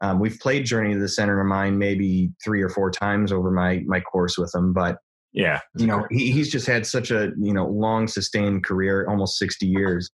Um, 0.00 0.20
we've 0.20 0.38
played 0.40 0.64
Journey 0.66 0.94
to 0.94 1.00
the 1.00 1.08
Center 1.08 1.40
of 1.40 1.46
Mind 1.46 1.78
maybe 1.78 2.32
three 2.44 2.62
or 2.62 2.68
four 2.68 2.90
times 2.90 3.32
over 3.32 3.50
my 3.50 3.82
my 3.86 4.00
course 4.00 4.36
with 4.38 4.54
him, 4.54 4.72
but 4.72 4.98
Yeah. 5.32 5.60
you 5.76 5.86
know 5.86 6.06
he, 6.10 6.30
he's 6.32 6.50
just 6.50 6.66
had 6.66 6.86
such 6.86 7.10
a 7.10 7.32
you 7.40 7.52
know 7.52 7.66
long 7.66 8.08
sustained 8.08 8.64
career 8.64 9.06
almost 9.08 9.38
60 9.38 9.66
years. 9.66 10.10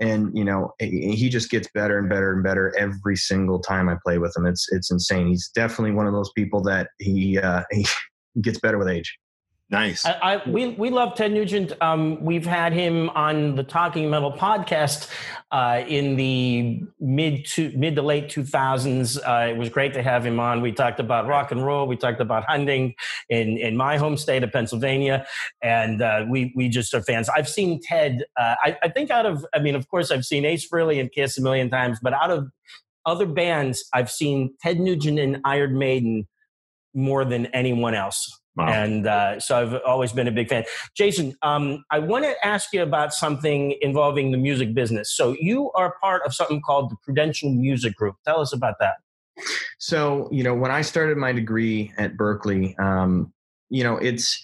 And 0.00 0.36
you 0.36 0.44
know 0.44 0.72
he 0.78 1.14
he 1.14 1.28
just 1.28 1.50
gets 1.50 1.68
better 1.74 1.98
and 1.98 2.08
better 2.08 2.32
and 2.32 2.42
better 2.42 2.74
every 2.78 3.16
single 3.16 3.60
time 3.60 3.88
i 3.88 3.96
play 4.04 4.18
with 4.18 4.34
him. 4.36 4.46
It's 4.46 4.66
it's 4.72 4.90
insane. 4.90 5.28
He's 5.28 5.50
definitely 5.54 5.92
one 5.92 6.06
of 6.06 6.12
those 6.12 6.32
people 6.36 6.62
that 6.64 6.88
he 6.98 7.38
uh 7.38 7.62
he 7.70 7.86
gets 8.42 8.58
better 8.58 8.78
with 8.78 8.88
age 8.88 9.16
Nice. 9.72 10.04
I, 10.04 10.12
I, 10.12 10.48
we 10.50 10.68
we 10.68 10.90
love 10.90 11.14
Ted 11.14 11.32
Nugent. 11.32 11.72
Um, 11.80 12.22
we've 12.22 12.44
had 12.44 12.74
him 12.74 13.08
on 13.10 13.54
the 13.56 13.64
Talking 13.64 14.10
Metal 14.10 14.30
podcast 14.30 15.08
uh, 15.50 15.82
in 15.88 16.16
the 16.16 16.82
mid 17.00 17.46
to 17.46 17.72
mid 17.74 17.96
to 17.96 18.02
late 18.02 18.28
two 18.28 18.44
thousands. 18.44 19.16
Uh, 19.16 19.46
it 19.48 19.56
was 19.56 19.70
great 19.70 19.94
to 19.94 20.02
have 20.02 20.26
him 20.26 20.38
on. 20.38 20.60
We 20.60 20.72
talked 20.72 21.00
about 21.00 21.26
rock 21.26 21.52
and 21.52 21.64
roll. 21.64 21.86
We 21.86 21.96
talked 21.96 22.20
about 22.20 22.44
hunting 22.44 22.94
in 23.30 23.56
in 23.56 23.74
my 23.74 23.96
home 23.96 24.18
state 24.18 24.44
of 24.44 24.52
Pennsylvania, 24.52 25.26
and 25.62 26.02
uh, 26.02 26.26
we 26.28 26.52
we 26.54 26.68
just 26.68 26.92
are 26.92 27.00
fans. 27.00 27.30
I've 27.30 27.48
seen 27.48 27.80
Ted. 27.82 28.24
Uh, 28.38 28.56
I, 28.62 28.76
I 28.82 28.88
think 28.90 29.10
out 29.10 29.24
of 29.24 29.46
I 29.54 29.58
mean, 29.58 29.74
of 29.74 29.88
course, 29.88 30.10
I've 30.10 30.26
seen 30.26 30.44
Ace 30.44 30.68
Frehley 30.68 31.00
and 31.00 31.10
Kiss 31.10 31.38
a 31.38 31.40
million 31.40 31.70
times, 31.70 31.98
but 32.02 32.12
out 32.12 32.30
of 32.30 32.50
other 33.06 33.24
bands, 33.24 33.88
I've 33.94 34.10
seen 34.10 34.54
Ted 34.60 34.78
Nugent 34.78 35.18
and 35.18 35.40
Iron 35.46 35.78
Maiden 35.78 36.28
more 36.92 37.24
than 37.24 37.46
anyone 37.46 37.94
else. 37.94 38.41
Wow. 38.56 38.68
And 38.68 39.06
uh, 39.06 39.40
so 39.40 39.60
I've 39.60 39.80
always 39.86 40.12
been 40.12 40.28
a 40.28 40.32
big 40.32 40.48
fan. 40.48 40.64
Jason, 40.94 41.34
um, 41.42 41.84
I 41.90 41.98
want 41.98 42.24
to 42.24 42.34
ask 42.46 42.72
you 42.72 42.82
about 42.82 43.14
something 43.14 43.74
involving 43.80 44.30
the 44.30 44.36
music 44.36 44.74
business. 44.74 45.10
So 45.10 45.34
you 45.40 45.70
are 45.72 45.94
part 46.02 46.22
of 46.26 46.34
something 46.34 46.60
called 46.60 46.90
the 46.90 46.96
Prudential 47.02 47.50
Music 47.50 47.94
Group. 47.96 48.16
Tell 48.26 48.40
us 48.40 48.52
about 48.52 48.74
that. 48.80 48.96
So, 49.78 50.28
you 50.30 50.42
know, 50.42 50.54
when 50.54 50.70
I 50.70 50.82
started 50.82 51.16
my 51.16 51.32
degree 51.32 51.92
at 51.96 52.16
Berklee, 52.16 52.78
um, 52.78 53.32
you 53.70 53.82
know, 53.82 53.96
it's, 53.96 54.42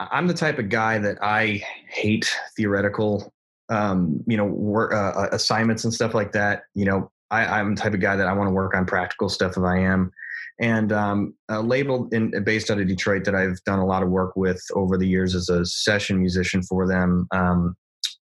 I'm 0.00 0.26
the 0.26 0.34
type 0.34 0.58
of 0.58 0.68
guy 0.68 0.98
that 0.98 1.18
I 1.22 1.62
hate 1.88 2.30
theoretical, 2.56 3.32
um, 3.68 4.24
you 4.26 4.36
know, 4.36 4.44
work, 4.44 4.92
uh, 4.92 5.20
uh 5.20 5.28
assignments 5.30 5.84
and 5.84 5.94
stuff 5.94 6.14
like 6.14 6.32
that. 6.32 6.64
You 6.74 6.84
know, 6.84 7.10
I, 7.30 7.60
am 7.60 7.76
the 7.76 7.80
type 7.80 7.94
of 7.94 8.00
guy 8.00 8.16
that 8.16 8.26
I 8.26 8.32
want 8.32 8.48
to 8.48 8.52
work 8.52 8.74
on 8.74 8.86
practical 8.86 9.28
stuff 9.28 9.56
if 9.56 9.62
I 9.62 9.78
am. 9.78 10.12
And 10.60 10.90
um, 10.90 11.34
a 11.50 11.60
label 11.60 12.08
in, 12.12 12.32
based 12.44 12.70
out 12.70 12.80
of 12.80 12.88
Detroit 12.88 13.24
that 13.24 13.34
I've 13.34 13.62
done 13.64 13.78
a 13.78 13.86
lot 13.86 14.02
of 14.02 14.08
work 14.08 14.36
with 14.36 14.62
over 14.74 14.96
the 14.96 15.06
years 15.06 15.34
as 15.34 15.48
a 15.48 15.66
session 15.66 16.18
musician 16.18 16.62
for 16.62 16.88
them. 16.88 17.26
Um, 17.30 17.76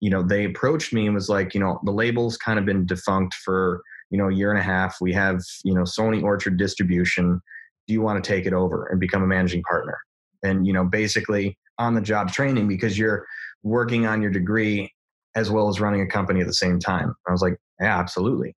you 0.01 0.11
know, 0.11 0.23
they 0.23 0.45
approached 0.45 0.93
me 0.93 1.07
and 1.07 1.15
was 1.15 1.29
like, 1.29 1.55
you 1.55 1.61
know, 1.61 1.81
the 1.85 1.91
label's 1.91 2.37
kind 2.37 2.59
of 2.59 2.67
been 2.67 2.87
defunct 2.87 3.35
for 3.45 3.83
you 4.11 4.19
know 4.19 4.29
a 4.29 4.35
year 4.35 4.51
and 4.51 4.59
a 4.59 4.63
half. 4.63 4.97
We 5.01 5.13
have 5.15 5.41
you 5.65 5.75
know 5.75 5.83
sony 5.83 6.23
orchard 6.23 6.57
distribution. 6.57 7.41
Do 7.87 7.95
you 7.95 8.01
want 8.01 8.23
to 8.23 8.29
take 8.29 8.47
it 8.47 8.53
over 8.53 8.87
and 8.87 9.01
become 9.01 9.23
a 9.23 9.27
managing 9.27 9.63
partner? 9.63 9.99
And 10.43 10.67
you 10.67 10.73
know 10.73 10.85
basically 10.85 11.59
on 11.79 11.95
the 11.95 12.01
job 12.01 12.33
training 12.33 12.69
because 12.69 12.99
you're 12.99 13.27
working 13.63 14.07
on 14.07 14.23
your 14.23 14.31
degree 14.31 14.93
as 15.35 15.51
well 15.51 15.69
as 15.69 15.81
running 15.81 16.01
a 16.01 16.07
company 16.07 16.41
at 16.41 16.47
the 16.47 16.55
same 16.55 16.79
time. 16.79 17.15
I 17.27 17.33
was 17.33 17.43
like 17.43 17.57
yeah 17.81 17.99
absolutely. 17.99 18.55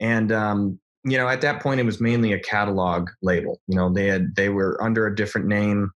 And 0.00 0.32
um, 0.32 0.78
you 1.04 1.16
know 1.16 1.28
at 1.28 1.40
that 1.40 1.62
point 1.62 1.80
it 1.80 1.84
was 1.84 2.00
mainly 2.00 2.32
a 2.32 2.40
catalog 2.40 3.08
label 3.22 3.60
you 3.66 3.76
know 3.76 3.92
they 3.92 4.06
had 4.06 4.34
they 4.36 4.48
were 4.48 4.82
under 4.82 5.06
a 5.06 5.14
different 5.14 5.46
name 5.46 5.90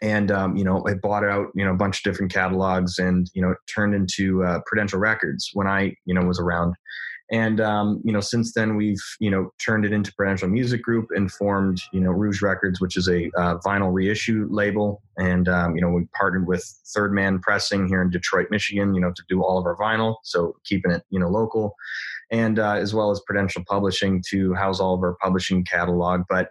and 0.00 0.30
um, 0.30 0.56
you 0.56 0.64
know 0.64 0.84
I 0.86 0.94
bought 0.94 1.24
out 1.24 1.48
you 1.54 1.64
know 1.64 1.72
a 1.72 1.76
bunch 1.76 1.98
of 1.98 2.04
different 2.04 2.32
catalogs 2.32 2.98
and 2.98 3.28
you 3.34 3.42
know 3.42 3.50
it 3.50 3.58
turned 3.72 3.94
into 3.94 4.44
uh, 4.44 4.60
prudential 4.66 4.98
records 4.98 5.50
when 5.54 5.66
i 5.66 5.94
you 6.04 6.14
know 6.14 6.22
was 6.22 6.38
around 6.38 6.74
and 7.30 7.60
um, 7.60 8.00
you 8.04 8.12
know, 8.12 8.20
since 8.20 8.54
then 8.54 8.76
we've 8.76 9.02
you 9.20 9.30
know 9.30 9.52
turned 9.62 9.84
it 9.84 9.92
into 9.92 10.14
Prudential 10.14 10.48
Music 10.48 10.82
Group 10.82 11.08
and 11.10 11.30
formed 11.30 11.80
you 11.92 12.00
know 12.00 12.10
Rouge 12.10 12.40
Records, 12.40 12.80
which 12.80 12.96
is 12.96 13.08
a 13.08 13.30
uh, 13.36 13.58
vinyl 13.58 13.92
reissue 13.92 14.46
label. 14.50 15.02
And 15.18 15.46
um, 15.48 15.76
you 15.76 15.82
know, 15.82 15.90
we 15.90 16.06
partnered 16.18 16.46
with 16.46 16.64
Third 16.94 17.12
Man 17.12 17.38
Pressing 17.40 17.86
here 17.86 18.00
in 18.00 18.10
Detroit, 18.10 18.46
Michigan, 18.50 18.94
you 18.94 19.00
know, 19.00 19.12
to 19.14 19.22
do 19.28 19.42
all 19.42 19.58
of 19.58 19.66
our 19.66 19.76
vinyl, 19.76 20.16
so 20.22 20.56
keeping 20.64 20.90
it 20.90 21.02
you 21.10 21.20
know 21.20 21.28
local, 21.28 21.74
and 22.30 22.58
uh, 22.58 22.74
as 22.74 22.94
well 22.94 23.10
as 23.10 23.20
Prudential 23.26 23.62
Publishing 23.66 24.22
to 24.30 24.54
house 24.54 24.80
all 24.80 24.94
of 24.94 25.02
our 25.02 25.16
publishing 25.20 25.64
catalog. 25.64 26.22
But 26.28 26.50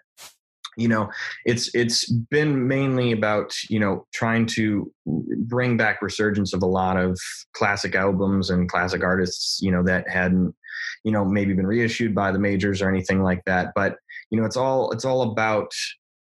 you 0.77 0.87
know 0.87 1.09
it's 1.43 1.73
it's 1.73 2.09
been 2.09 2.67
mainly 2.67 3.11
about 3.11 3.51
you 3.69 3.79
know 3.79 4.05
trying 4.13 4.45
to 4.45 4.91
bring 5.05 5.75
back 5.75 6.01
resurgence 6.01 6.53
of 6.53 6.61
a 6.61 6.67
lot 6.67 6.95
of 6.97 7.19
classic 7.53 7.95
albums 7.95 8.49
and 8.49 8.69
classic 8.69 9.03
artists 9.03 9.59
you 9.61 9.71
know 9.71 9.83
that 9.83 10.07
hadn't 10.07 10.55
you 11.03 11.11
know 11.11 11.25
maybe 11.25 11.53
been 11.53 11.67
reissued 11.67 12.13
by 12.13 12.31
the 12.31 12.39
majors 12.39 12.81
or 12.81 12.89
anything 12.89 13.21
like 13.21 13.43
that 13.45 13.71
but 13.75 13.97
you 14.29 14.39
know 14.39 14.45
it's 14.45 14.55
all 14.55 14.91
it's 14.91 15.03
all 15.03 15.23
about 15.23 15.71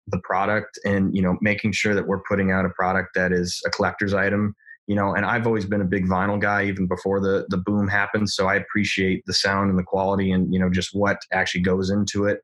the 0.08 0.20
product 0.24 0.78
and 0.84 1.14
you 1.14 1.22
know 1.22 1.36
making 1.40 1.70
sure 1.70 1.94
that 1.94 2.06
we're 2.06 2.22
putting 2.22 2.50
out 2.50 2.64
a 2.64 2.70
product 2.70 3.10
that 3.14 3.32
is 3.32 3.60
a 3.66 3.70
collector's 3.70 4.14
item 4.14 4.54
you 4.86 4.94
know 4.94 5.14
and 5.14 5.26
i've 5.26 5.46
always 5.46 5.64
been 5.64 5.80
a 5.80 5.86
big 5.86 6.06
vinyl 6.06 6.40
guy 6.40 6.64
even 6.64 6.86
before 6.86 7.20
the 7.20 7.46
the 7.48 7.56
boom 7.56 7.88
happened. 7.88 8.28
So 8.30 8.46
i 8.46 8.54
appreciate 8.54 9.22
the 9.26 9.34
sound 9.34 9.70
and 9.70 9.78
the 9.78 9.82
quality 9.82 10.30
and 10.32 10.52
you 10.52 10.60
know 10.60 10.70
just 10.70 10.90
what 10.94 11.18
actually 11.32 11.62
goes 11.62 11.90
into 11.90 12.26
it 12.26 12.40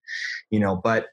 you 0.50 0.61
know 0.61 0.76
but 0.76 1.07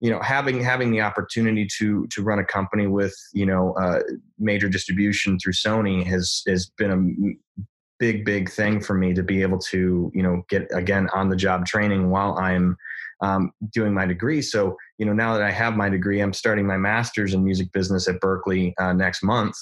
you 0.00 0.10
know 0.10 0.20
having 0.20 0.62
having 0.62 0.90
the 0.90 1.00
opportunity 1.00 1.66
to 1.78 2.06
to 2.08 2.22
run 2.22 2.38
a 2.38 2.44
company 2.44 2.86
with 2.86 3.14
you 3.32 3.46
know 3.46 3.72
uh, 3.74 4.00
major 4.38 4.68
distribution 4.68 5.38
through 5.38 5.52
sony 5.52 6.04
has 6.04 6.42
has 6.46 6.66
been 6.76 6.90
a 6.90 7.62
big 7.98 8.24
big 8.24 8.50
thing 8.50 8.80
for 8.80 8.94
me 8.94 9.14
to 9.14 9.22
be 9.22 9.40
able 9.42 9.58
to 9.58 10.10
you 10.14 10.22
know 10.22 10.42
get 10.48 10.68
again 10.74 11.08
on 11.14 11.28
the 11.28 11.36
job 11.36 11.64
training 11.64 12.10
while 12.10 12.36
i'm 12.38 12.76
um, 13.20 13.52
doing 13.72 13.94
my 13.94 14.06
degree. 14.06 14.42
So 14.42 14.76
you 14.98 15.06
know 15.06 15.12
now 15.12 15.34
that 15.34 15.42
i 15.42 15.50
have 15.50 15.76
my 15.76 15.88
degree 15.88 16.20
i'm 16.20 16.32
starting 16.32 16.66
my 16.66 16.76
master's 16.76 17.34
in 17.34 17.42
music 17.42 17.72
business 17.72 18.06
at 18.08 18.20
berklee 18.20 18.72
uh, 18.78 18.92
next 18.92 19.22
month 19.22 19.56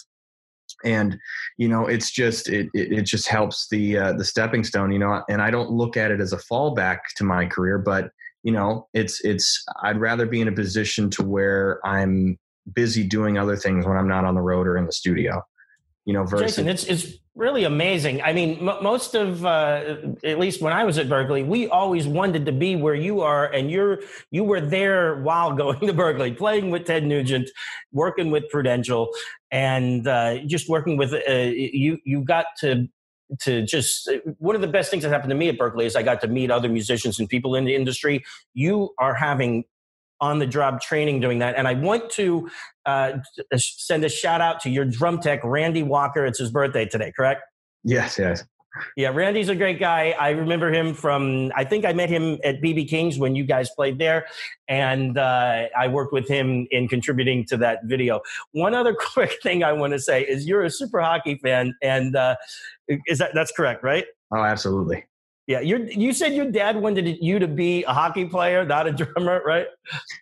and 0.85 1.19
you 1.59 1.69
know 1.69 1.87
it's 1.87 2.11
just 2.11 2.49
it, 2.49 2.69
it, 2.75 2.93
it 2.93 3.03
just 3.03 3.29
helps 3.29 3.69
the 3.69 3.97
uh, 3.97 4.13
the 4.13 4.25
stepping 4.25 4.65
stone 4.65 4.93
you 4.93 4.99
know 4.99 5.23
and 5.29 5.43
i 5.43 5.51
don't 5.51 5.71
look 5.71 5.97
at 5.97 6.11
it 6.11 6.21
as 6.21 6.33
a 6.33 6.39
fallback 6.39 6.99
to 7.17 7.25
my 7.25 7.47
career 7.47 7.79
but 7.79 8.11
you 8.43 8.53
know 8.53 8.87
it's 8.95 9.21
it's 9.25 9.65
i'd 9.83 10.01
rather 10.01 10.27
be 10.27 10.41
in 10.41 10.49
a 10.49 10.53
position 10.53 11.11
to 11.11 11.23
where 11.23 11.81
i'm 11.87 12.39
busy 12.75 13.05
doing 13.05 13.39
other 13.39 13.57
things 13.57 13.87
when 13.87 13.97
i'm 13.97 14.09
not 14.09 14.25
on 14.25 14.35
the 14.35 14.41
road 14.41 14.67
or 14.67 14.77
in 14.77 14.87
the 14.87 14.93
studio 14.93 15.43
you 16.05 16.13
know 16.13 16.25
versus 16.25 16.57
Jason, 16.57 16.69
it's 16.69 16.85
it's 16.85 17.19
really 17.35 17.65
amazing. 17.65 18.23
I 18.23 18.33
mean, 18.33 18.69
m- 18.69 18.83
most 18.83 19.15
of 19.15 19.45
uh, 19.47 19.97
at 20.25 20.39
least 20.39 20.61
when 20.61 20.73
I 20.73 20.85
was 20.85 20.99
at 20.99 21.09
Berklee, 21.09 21.47
we 21.47 21.69
always 21.69 22.07
wanted 22.07 22.45
to 22.47 22.53
be 22.53 22.77
where 22.77 22.95
you 22.95 23.21
are, 23.21 23.47
and 23.47 23.71
you're 23.71 24.01
you 24.31 24.45
were 24.45 24.61
there 24.61 25.23
while 25.23 25.53
going 25.57 25.81
to 25.81 25.95
Berklee, 25.95 26.37
playing 26.37 26.71
with 26.71 26.87
Ted 26.87 27.05
Nugent, 27.05 27.49
working 27.93 28.31
with 28.31 28.49
Prudential, 28.51 29.11
and 29.51 30.07
uh, 30.07 30.39
just 30.47 30.69
working 30.69 30.97
with 30.97 31.13
uh, 31.13 31.33
you. 31.33 31.99
You 32.05 32.23
got 32.25 32.47
to 32.61 32.89
to 33.41 33.63
just 33.65 34.11
one 34.39 34.55
of 34.55 34.61
the 34.61 34.69
best 34.69 34.91
things 34.91 35.03
that 35.05 35.11
happened 35.11 35.31
to 35.31 35.37
me 35.37 35.49
at 35.49 35.59
Berklee 35.59 35.85
is 35.85 35.97
I 35.97 36.03
got 36.03 36.21
to 36.23 36.29
meet 36.29 36.51
other 36.51 36.69
musicians 36.69 37.19
and 37.19 37.29
people 37.29 37.55
in 37.55 37.65
the 37.65 37.75
industry. 37.75 38.25
You 38.55 38.91
are 38.99 39.15
having 39.15 39.65
on 40.23 40.39
the 40.39 40.47
job 40.47 40.81
training 40.81 41.21
doing 41.21 41.41
that. 41.41 41.57
And 41.59 41.69
I 41.69 41.75
want 41.75 42.09
to 42.13 42.49
uh, 42.87 43.19
send 43.57 44.05
a 44.05 44.09
shout 44.09 44.41
out 44.41 44.61
to 44.61 44.71
your 44.71 44.87
drum 44.87 45.21
tech, 45.21 45.41
Randy 45.45 45.83
Walker. 45.83 46.25
It's 46.25 46.39
his 46.39 46.51
birthday 46.51 46.87
today, 46.87 47.13
correct? 47.15 47.43
Yes, 47.85 48.19
yes. 48.19 48.45
Yeah, 48.97 49.11
Randy's 49.11 49.51
a 49.51 49.55
great 49.55 49.79
guy. 49.79 50.15
I 50.19 50.31
remember 50.31 50.73
him 50.73 50.95
from, 50.95 51.53
I 51.55 51.65
think 51.65 51.85
I 51.85 51.93
met 51.93 52.09
him 52.09 52.39
at 52.43 52.63
BB 52.63 52.89
King's 52.89 53.19
when 53.19 53.35
you 53.35 53.45
guys 53.45 53.69
played 53.69 53.99
there. 53.99 54.27
And 54.67 55.19
uh, 55.19 55.65
I 55.77 55.89
worked 55.89 56.13
with 56.13 56.27
him 56.27 56.67
in 56.71 56.89
contributing 56.89 57.45
to 57.47 57.59
that 57.59 57.81
video. 57.85 58.23
One 58.53 58.75
other 58.75 58.95
quick 59.13 59.43
thing 59.43 59.63
I 59.63 59.73
want 59.73 59.93
to 59.93 59.99
say 59.99 60.23
is 60.23 60.47
you're 60.47 60.65
a 60.65 60.71
super 60.71 61.03
hockey 61.03 61.39
fan. 61.43 61.75
And 61.83 62.17
uh, 62.17 62.37
is 62.89 63.19
that, 63.19 63.33
that's 63.35 63.53
correct, 63.53 63.85
right? 63.85 64.07
Oh, 64.35 64.43
absolutely. 64.43 65.05
Yeah, 65.47 65.61
you 65.61 65.89
you 65.91 66.13
said 66.13 66.35
your 66.35 66.51
dad 66.51 66.77
wanted 66.77 67.19
you 67.21 67.39
to 67.39 67.49
be 67.49 67.83
a 67.85 67.93
hockey 67.93 68.27
player, 68.27 68.65
not 68.65 68.87
a 68.87 68.93
drummer, 68.93 69.43
right? 69.45 69.67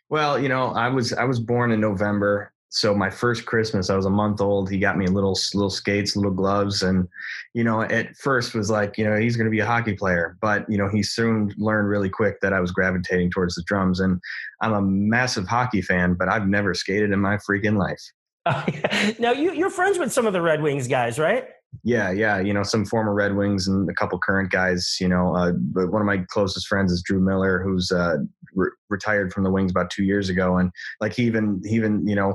Well, 0.09 0.39
you 0.39 0.49
know, 0.49 0.69
I 0.69 0.89
was 0.89 1.13
I 1.13 1.25
was 1.25 1.39
born 1.39 1.73
in 1.73 1.81
November, 1.81 2.53
so 2.71 2.95
my 2.95 3.11
first 3.11 3.45
Christmas, 3.45 3.91
I 3.91 3.97
was 3.97 4.07
a 4.07 4.11
month 4.11 4.41
old. 4.41 4.71
He 4.71 4.79
got 4.79 4.97
me 4.97 5.07
little 5.09 5.39
little 5.55 5.71
skates, 5.71 6.17
little 6.17 6.31
gloves, 6.31 6.83
and 6.83 7.07
you 7.53 7.65
know, 7.65 7.83
at 7.83 8.17
first 8.17 8.55
was 8.55 8.71
like, 8.71 8.97
you 8.97 9.05
know, 9.05 9.17
he's 9.17 9.37
going 9.37 9.45
to 9.45 9.51
be 9.51 9.61
a 9.61 9.67
hockey 9.67 9.95
player, 9.95 10.39
but 10.41 10.65
you 10.71 10.79
know, 10.79 10.89
he 10.89 11.03
soon 11.03 11.53
learned 11.59 11.89
really 11.89 12.09
quick 12.09 12.41
that 12.41 12.55
I 12.55 12.61
was 12.61 12.71
gravitating 12.71 13.31
towards 13.31 13.57
the 13.57 13.63
drums, 13.65 14.01
and 14.01 14.21
I'm 14.63 14.73
a 14.73 14.81
massive 14.81 15.47
hockey 15.47 15.83
fan, 15.83 16.15
but 16.15 16.29
I've 16.29 16.47
never 16.47 16.73
skated 16.73 17.11
in 17.11 17.21
my 17.21 17.37
freaking 17.37 17.77
life. 17.77 18.01
now 19.19 19.33
you 19.33 19.53
you're 19.53 19.69
friends 19.69 19.99
with 19.99 20.13
some 20.13 20.27
of 20.27 20.33
the 20.33 20.41
Red 20.41 20.63
Wings 20.63 20.89
guys, 20.89 21.19
right? 21.19 21.49
Yeah, 21.83 22.11
yeah. 22.11 22.41
You 22.41 22.53
know, 22.53 22.63
some 22.63 22.85
former 22.85 23.15
Red 23.15 23.37
Wings 23.37 23.67
and 23.67 23.89
a 23.89 23.95
couple 23.95 24.19
current 24.19 24.51
guys. 24.51 24.97
You 25.01 25.09
know, 25.09 25.35
uh, 25.35 25.53
but 25.53 25.91
one 25.91 26.03
of 26.03 26.07
my 26.07 26.19
closest 26.29 26.67
friends 26.67 26.93
is 26.93 27.03
Drew 27.03 27.21
Miller, 27.21 27.63
who's 27.63 27.91
uh, 27.91 28.17
re- 28.55 28.71
retired 28.89 29.33
from 29.33 29.45
the 29.45 29.51
Wings 29.51 29.71
about 29.71 29.91
two 29.91 30.05
years 30.05 30.29
ago, 30.29 30.59
and 30.59 30.71
like 31.01 31.15
he 31.15 31.25
even 31.25 31.63
he 31.65 31.77
even 31.77 32.07
you 32.07 32.15
know 32.15 32.35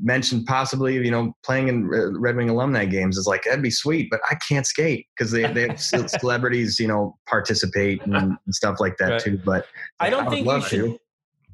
mentioned 0.00 0.46
possibly 0.46 0.94
you 0.94 1.10
know 1.10 1.32
playing 1.44 1.68
in 1.68 1.88
Red 1.88 2.36
Wing 2.36 2.50
alumni 2.50 2.84
games 2.84 3.16
is 3.16 3.26
like 3.26 3.44
that'd 3.44 3.62
be 3.62 3.70
sweet, 3.70 4.08
but 4.10 4.20
I 4.30 4.36
can't 4.48 4.66
skate 4.66 5.06
because 5.16 5.32
they 5.32 5.50
they 5.52 5.68
have 5.68 5.80
celebrities 6.20 6.78
you 6.78 6.88
know 6.88 7.16
participate 7.26 8.00
and, 8.06 8.36
stuff 8.50 8.76
like 8.80 8.96
that 8.98 9.10
right. 9.10 9.20
too. 9.20 9.40
But 9.44 9.66
I 9.98 10.10
don't 10.10 10.28
I 10.28 10.30
think 10.30 10.46
you 10.46 10.60
should. 10.62 10.84
To. 10.84 11.00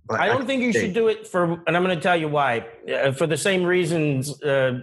But 0.06 0.20
I 0.20 0.26
don't 0.26 0.42
I 0.42 0.44
think 0.44 0.62
you 0.62 0.72
should 0.72 0.92
do 0.92 1.08
it 1.08 1.26
for, 1.26 1.62
and 1.66 1.76
I'm 1.76 1.82
going 1.82 1.96
to 1.96 2.02
tell 2.02 2.16
you 2.16 2.28
why. 2.28 2.66
Uh, 2.92 3.12
for 3.12 3.26
the 3.26 3.38
same 3.38 3.64
reasons, 3.64 4.42
uh, 4.42 4.80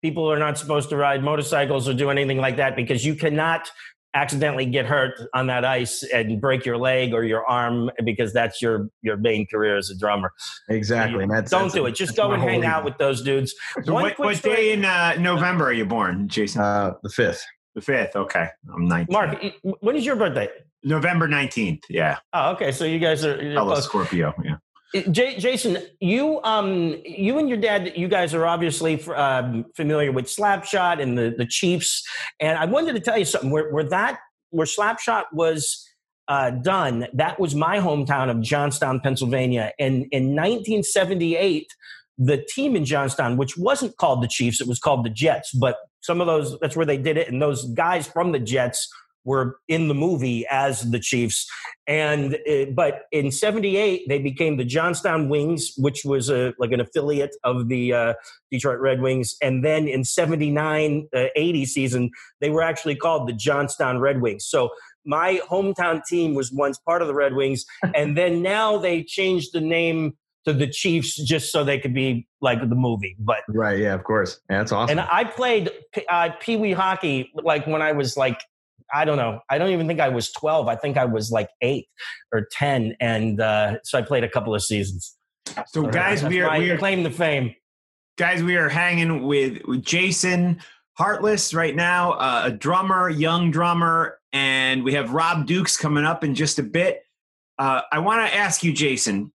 people 0.00 0.30
are 0.30 0.38
not 0.38 0.56
supposed 0.56 0.88
to 0.90 0.96
ride 0.96 1.22
motorcycles 1.22 1.88
or 1.88 1.94
do 1.94 2.10
anything 2.10 2.38
like 2.38 2.56
that 2.56 2.74
because 2.74 3.04
you 3.04 3.14
cannot 3.14 3.70
accidentally 4.16 4.64
get 4.64 4.86
hurt 4.86 5.12
on 5.34 5.46
that 5.46 5.64
ice 5.64 6.02
and 6.02 6.40
break 6.40 6.64
your 6.64 6.78
leg 6.78 7.12
or 7.12 7.22
your 7.22 7.44
arm 7.46 7.90
because 8.04 8.32
that's 8.32 8.62
your 8.62 8.88
your 9.02 9.18
main 9.18 9.46
career 9.46 9.76
as 9.76 9.90
a 9.90 9.98
drummer. 9.98 10.32
Exactly. 10.70 11.24
You, 11.24 11.30
that's, 11.30 11.50
don't 11.50 11.64
that's 11.64 11.74
do 11.74 11.84
a, 11.84 11.88
it. 11.90 11.94
Just 11.94 12.16
go 12.16 12.32
and 12.32 12.42
hang 12.42 12.64
out 12.64 12.84
with 12.84 12.96
those 12.96 13.20
dudes. 13.20 13.54
So 13.84 13.92
what, 13.92 14.18
what 14.18 14.40
day 14.42 14.72
in 14.72 14.86
uh, 14.86 15.16
November 15.20 15.66
are 15.66 15.72
you 15.72 15.84
born, 15.84 16.28
Jason? 16.28 16.62
Uh, 16.62 16.94
the 17.02 17.10
fifth. 17.10 17.44
The 17.74 17.82
fifth. 17.82 18.16
Okay, 18.16 18.48
I'm 18.74 18.88
19. 18.88 19.12
Mark, 19.12 19.38
when 19.80 19.96
is 19.96 20.06
your 20.06 20.16
birthday? 20.16 20.48
November 20.86 21.26
19th. 21.26 21.82
Yeah. 21.90 22.18
Oh, 22.32 22.52
okay. 22.52 22.70
So 22.70 22.84
you 22.84 23.00
guys 23.00 23.24
are 23.24 23.36
Hello, 23.36 23.74
Scorpio. 23.80 24.32
Yeah. 24.42 24.56
J- 25.10 25.36
Jason, 25.36 25.78
you 26.00 26.40
um, 26.44 26.96
you 27.04 27.38
and 27.38 27.48
your 27.48 27.58
dad, 27.58 27.92
you 27.96 28.06
guys 28.06 28.32
are 28.32 28.46
obviously 28.46 29.02
um, 29.10 29.66
familiar 29.74 30.12
with 30.12 30.26
Slapshot 30.26 31.02
and 31.02 31.18
the 31.18 31.34
the 31.36 31.44
Chiefs, 31.44 32.06
and 32.40 32.56
I 32.56 32.66
wanted 32.66 32.94
to 32.94 33.00
tell 33.00 33.18
you 33.18 33.24
something. 33.24 33.50
Where, 33.50 33.70
where 33.72 33.84
that 33.84 34.20
where 34.50 34.66
Slapshot 34.66 35.24
was 35.32 35.84
uh, 36.28 36.50
done, 36.50 37.08
that 37.14 37.40
was 37.40 37.54
my 37.54 37.78
hometown 37.78 38.30
of 38.30 38.40
Johnstown, 38.40 39.00
Pennsylvania, 39.00 39.72
and 39.78 40.06
in 40.12 40.36
1978, 40.36 41.66
the 42.16 42.46
team 42.48 42.76
in 42.76 42.84
Johnstown, 42.84 43.36
which 43.36 43.58
wasn't 43.58 43.96
called 43.96 44.22
the 44.22 44.28
Chiefs, 44.28 44.60
it 44.60 44.68
was 44.68 44.78
called 44.78 45.04
the 45.04 45.10
Jets, 45.10 45.52
but 45.52 45.76
some 46.00 46.20
of 46.20 46.28
those 46.28 46.58
that's 46.60 46.76
where 46.76 46.86
they 46.86 46.96
did 46.96 47.16
it, 47.16 47.28
and 47.28 47.42
those 47.42 47.64
guys 47.74 48.06
from 48.06 48.30
the 48.30 48.38
Jets 48.38 48.88
were 49.26 49.58
in 49.68 49.88
the 49.88 49.94
movie 49.94 50.46
as 50.50 50.90
the 50.90 50.98
Chiefs. 50.98 51.46
And 51.86 52.38
it, 52.46 52.74
but 52.74 53.02
in 53.12 53.30
'78 53.30 54.08
they 54.08 54.18
became 54.18 54.56
the 54.56 54.64
Johnstown 54.64 55.28
Wings, 55.28 55.74
which 55.76 56.04
was 56.04 56.30
a 56.30 56.54
like 56.58 56.72
an 56.72 56.80
affiliate 56.80 57.36
of 57.44 57.68
the 57.68 57.92
uh, 57.92 58.14
Detroit 58.50 58.80
Red 58.80 59.02
Wings. 59.02 59.36
And 59.42 59.64
then 59.64 59.86
in 59.86 60.04
'79 60.04 61.08
uh, 61.14 61.24
80 61.36 61.66
season 61.66 62.10
they 62.40 62.50
were 62.50 62.62
actually 62.62 62.96
called 62.96 63.28
the 63.28 63.32
Johnstown 63.34 63.98
Red 63.98 64.22
Wings. 64.22 64.46
So 64.46 64.70
my 65.04 65.40
hometown 65.48 66.04
team 66.04 66.34
was 66.34 66.52
once 66.52 66.78
part 66.78 67.02
of 67.02 67.08
the 67.08 67.14
Red 67.14 67.34
Wings, 67.34 67.66
and 67.94 68.16
then 68.16 68.42
now 68.42 68.78
they 68.78 69.02
changed 69.02 69.52
the 69.52 69.60
name 69.60 70.16
to 70.46 70.52
the 70.52 70.66
Chiefs 70.68 71.16
just 71.16 71.50
so 71.50 71.64
they 71.64 71.78
could 71.78 71.94
be 71.94 72.26
like 72.40 72.60
the 72.60 72.74
movie. 72.74 73.16
But 73.18 73.38
right, 73.48 73.78
yeah, 73.78 73.94
of 73.94 74.04
course, 74.04 74.40
yeah, 74.48 74.58
that's 74.58 74.72
awesome. 74.72 74.98
And 74.98 75.08
I 75.10 75.24
played 75.24 75.70
uh, 76.08 76.30
pee 76.40 76.56
wee 76.56 76.72
hockey 76.72 77.32
like 77.34 77.66
when 77.66 77.82
I 77.82 77.92
was 77.92 78.16
like 78.16 78.40
I 78.92 79.04
don't 79.04 79.16
know. 79.16 79.40
I 79.50 79.58
don't 79.58 79.70
even 79.70 79.86
think 79.86 80.00
I 80.00 80.08
was 80.08 80.30
12. 80.32 80.68
I 80.68 80.76
think 80.76 80.96
I 80.96 81.04
was 81.04 81.30
like 81.30 81.48
eight 81.62 81.86
or 82.32 82.46
10. 82.52 82.96
And 83.00 83.40
uh, 83.40 83.78
so 83.84 83.98
I 83.98 84.02
played 84.02 84.24
a 84.24 84.28
couple 84.28 84.54
of 84.54 84.62
seasons. 84.62 85.16
So, 85.68 85.86
guys, 85.86 86.24
we 86.24 86.40
are, 86.40 86.58
we 86.58 86.70
are 86.70 86.78
claim 86.78 87.02
the 87.02 87.10
fame. 87.10 87.54
Guys, 88.18 88.42
we 88.42 88.56
are 88.56 88.68
hanging 88.68 89.26
with, 89.26 89.62
with 89.66 89.82
Jason 89.82 90.60
Hartless 90.94 91.52
right 91.52 91.76
now, 91.76 92.12
uh, 92.12 92.42
a 92.46 92.50
drummer, 92.50 93.10
young 93.10 93.50
drummer, 93.50 94.18
and 94.32 94.82
we 94.82 94.94
have 94.94 95.12
Rob 95.12 95.46
Dukes 95.46 95.76
coming 95.76 96.04
up 96.04 96.24
in 96.24 96.34
just 96.34 96.58
a 96.58 96.62
bit. 96.62 97.02
Uh, 97.58 97.82
I 97.92 97.98
want 97.98 98.26
to 98.26 98.34
ask 98.34 98.64
you, 98.64 98.72
Jason, 98.72 99.32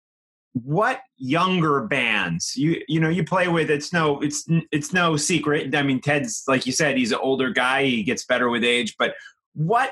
what 0.64 1.00
younger 1.16 1.86
bands 1.86 2.56
you 2.56 2.80
you 2.88 3.00
know 3.00 3.08
you 3.08 3.24
play 3.24 3.48
with 3.48 3.70
it's 3.70 3.92
no 3.92 4.20
it's 4.20 4.48
it's 4.72 4.92
no 4.92 5.16
secret 5.16 5.74
i 5.74 5.82
mean 5.82 6.00
ted's 6.00 6.44
like 6.48 6.64
you 6.64 6.72
said 6.72 6.96
he's 6.96 7.12
an 7.12 7.18
older 7.20 7.50
guy 7.50 7.84
he 7.84 8.02
gets 8.02 8.24
better 8.24 8.48
with 8.48 8.64
age 8.64 8.94
but 8.98 9.14
what 9.58 9.90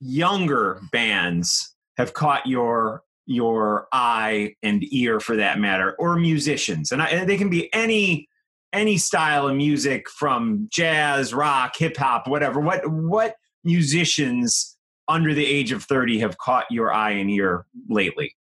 younger 0.00 0.80
bands 0.90 1.74
have 1.96 2.12
caught 2.12 2.46
your 2.46 3.02
your 3.26 3.86
eye 3.92 4.52
and 4.64 4.82
ear 4.92 5.20
for 5.20 5.36
that 5.36 5.60
matter 5.60 5.94
or 6.00 6.16
musicians? 6.16 6.90
And, 6.90 7.00
I, 7.00 7.06
and 7.06 7.30
they 7.30 7.36
can 7.38 7.48
be 7.48 7.72
any 7.72 8.28
any 8.72 8.98
style 8.98 9.48
of 9.48 9.56
music 9.56 10.10
from 10.10 10.68
jazz 10.70 11.32
rock 11.32 11.76
hip 11.76 11.96
hop 11.96 12.26
whatever. 12.26 12.60
What 12.60 12.82
what 12.90 13.36
musicians 13.62 14.76
under 15.08 15.34
the 15.34 15.46
age 15.46 15.70
of 15.70 15.84
30 15.84 16.18
have 16.20 16.38
caught 16.38 16.66
your 16.70 16.92
eye 16.92 17.12
and 17.12 17.30
ear 17.30 17.66
lately? 17.88 18.34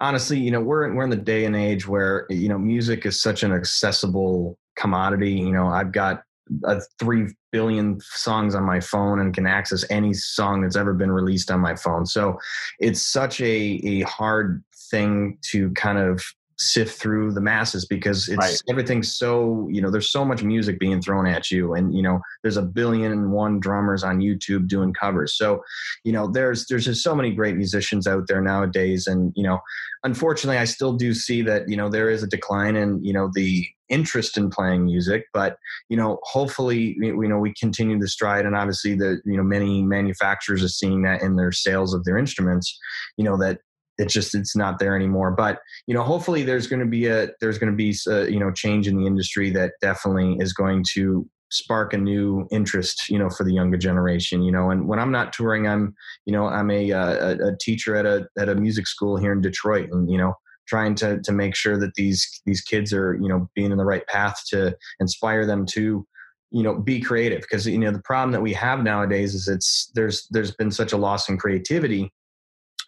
Honestly, 0.00 0.38
you 0.40 0.50
know, 0.50 0.60
we're 0.60 0.92
we're 0.92 1.04
in 1.04 1.10
the 1.10 1.16
day 1.16 1.44
and 1.44 1.54
age 1.54 1.86
where 1.86 2.26
you 2.30 2.48
know 2.48 2.58
music 2.58 3.06
is 3.06 3.22
such 3.22 3.44
an 3.44 3.52
accessible 3.52 4.58
commodity. 4.76 5.32
You 5.32 5.52
know, 5.52 5.68
I've 5.68 5.92
got 5.92 6.22
uh, 6.64 6.80
three 6.98 7.26
billion 7.52 8.00
songs 8.00 8.54
on 8.54 8.64
my 8.64 8.80
phone 8.80 9.20
and 9.20 9.34
can 9.34 9.46
access 9.46 9.84
any 9.90 10.12
song 10.12 10.62
that's 10.62 10.76
ever 10.76 10.94
been 10.94 11.10
released 11.10 11.50
on 11.50 11.60
my 11.60 11.74
phone. 11.74 12.06
So 12.06 12.38
it's 12.78 13.02
such 13.02 13.40
a 13.40 13.80
a 13.84 14.00
hard 14.02 14.62
thing 14.90 15.38
to 15.50 15.70
kind 15.72 15.98
of 15.98 16.22
sift 16.60 17.00
through 17.00 17.32
the 17.32 17.40
masses 17.40 17.86
because 17.86 18.28
it's 18.28 18.38
right. 18.38 18.62
everything's 18.68 19.16
so 19.16 19.68
you 19.70 19.80
know 19.80 19.92
there's 19.92 20.10
so 20.10 20.24
much 20.24 20.42
music 20.42 20.80
being 20.80 21.00
thrown 21.00 21.24
at 21.24 21.52
you 21.52 21.72
and 21.74 21.94
you 21.94 22.02
know 22.02 22.20
there's 22.42 22.56
a 22.56 22.62
billion 22.62 23.12
and 23.12 23.30
one 23.30 23.60
drummers 23.60 24.02
on 24.02 24.18
youtube 24.18 24.66
doing 24.66 24.92
covers 24.92 25.36
so 25.36 25.62
you 26.02 26.10
know 26.10 26.26
there's 26.26 26.66
there's 26.66 26.84
just 26.84 27.04
so 27.04 27.14
many 27.14 27.32
great 27.32 27.54
musicians 27.56 28.08
out 28.08 28.26
there 28.26 28.40
nowadays 28.40 29.06
and 29.06 29.32
you 29.36 29.42
know 29.44 29.60
unfortunately 30.02 30.58
i 30.58 30.64
still 30.64 30.94
do 30.94 31.14
see 31.14 31.42
that 31.42 31.68
you 31.68 31.76
know 31.76 31.88
there 31.88 32.10
is 32.10 32.24
a 32.24 32.28
decline 32.28 32.74
in 32.74 33.02
you 33.04 33.12
know 33.12 33.30
the 33.34 33.64
interest 33.88 34.36
in 34.36 34.50
playing 34.50 34.84
music 34.84 35.24
but 35.32 35.56
you 35.88 35.96
know 35.96 36.18
hopefully 36.22 36.96
you 36.98 37.28
know 37.28 37.38
we 37.38 37.52
continue 37.54 37.98
the 37.98 38.08
stride 38.08 38.44
and 38.44 38.56
obviously 38.56 38.94
the 38.94 39.20
you 39.24 39.36
know 39.36 39.42
many 39.42 39.82
manufacturers 39.82 40.62
are 40.62 40.68
seeing 40.68 41.02
that 41.02 41.22
in 41.22 41.36
their 41.36 41.52
sales 41.52 41.94
of 41.94 42.04
their 42.04 42.18
instruments 42.18 42.78
you 43.16 43.24
know 43.24 43.36
that 43.36 43.58
it's 43.98 44.14
just 44.14 44.34
it's 44.34 44.56
not 44.56 44.78
there 44.78 44.96
anymore. 44.96 45.32
But 45.32 45.58
you 45.86 45.94
know 45.94 46.02
hopefully 46.02 46.44
there's 46.44 46.66
going 46.66 46.80
to 46.80 46.86
be 46.86 47.06
a 47.06 47.28
there's 47.40 47.58
going 47.58 47.72
to 47.72 47.76
be 47.76 47.94
a, 48.06 48.22
uh, 48.22 48.24
you 48.26 48.38
know 48.38 48.52
change 48.52 48.88
in 48.88 48.96
the 48.96 49.06
industry 49.06 49.50
that 49.50 49.72
definitely 49.80 50.36
is 50.40 50.52
going 50.52 50.84
to 50.94 51.28
spark 51.50 51.94
a 51.94 51.98
new 51.98 52.46
interest 52.50 53.08
you 53.08 53.18
know 53.18 53.30
for 53.30 53.42
the 53.42 53.52
younger 53.52 53.76
generation 53.76 54.42
you 54.42 54.52
know. 54.52 54.70
And 54.70 54.86
when 54.86 54.98
i'm 54.98 55.10
not 55.10 55.32
touring 55.32 55.66
i'm 55.66 55.94
you 56.26 56.32
know 56.32 56.46
i'm 56.46 56.70
a, 56.70 56.92
uh, 56.92 57.14
a, 57.14 57.48
a 57.48 57.56
teacher 57.58 57.96
at 57.96 58.04
a 58.04 58.26
at 58.38 58.50
a 58.50 58.54
music 58.54 58.86
school 58.86 59.16
here 59.16 59.32
in 59.32 59.40
detroit 59.40 59.88
and 59.90 60.10
you 60.10 60.18
know 60.18 60.34
trying 60.68 60.94
to 60.96 61.20
to 61.22 61.32
make 61.32 61.54
sure 61.54 61.78
that 61.78 61.94
these 61.94 62.40
these 62.46 62.60
kids 62.60 62.92
are 62.92 63.14
you 63.20 63.28
know 63.28 63.48
being 63.54 63.72
in 63.72 63.78
the 63.78 63.84
right 63.84 64.06
path 64.06 64.42
to 64.48 64.76
inspire 65.00 65.46
them 65.46 65.66
to 65.66 66.06
you 66.50 66.62
know 66.62 66.78
be 66.78 67.00
creative. 67.00 67.40
Because 67.40 67.66
you 67.66 67.78
know 67.78 67.90
the 67.90 68.02
problem 68.02 68.32
that 68.32 68.42
we 68.42 68.52
have 68.52 68.82
nowadays 68.82 69.34
is 69.34 69.48
it's 69.48 69.90
there's 69.94 70.26
there's 70.30 70.52
been 70.52 70.70
such 70.70 70.92
a 70.92 70.96
loss 70.96 71.28
in 71.28 71.36
creativity 71.36 72.12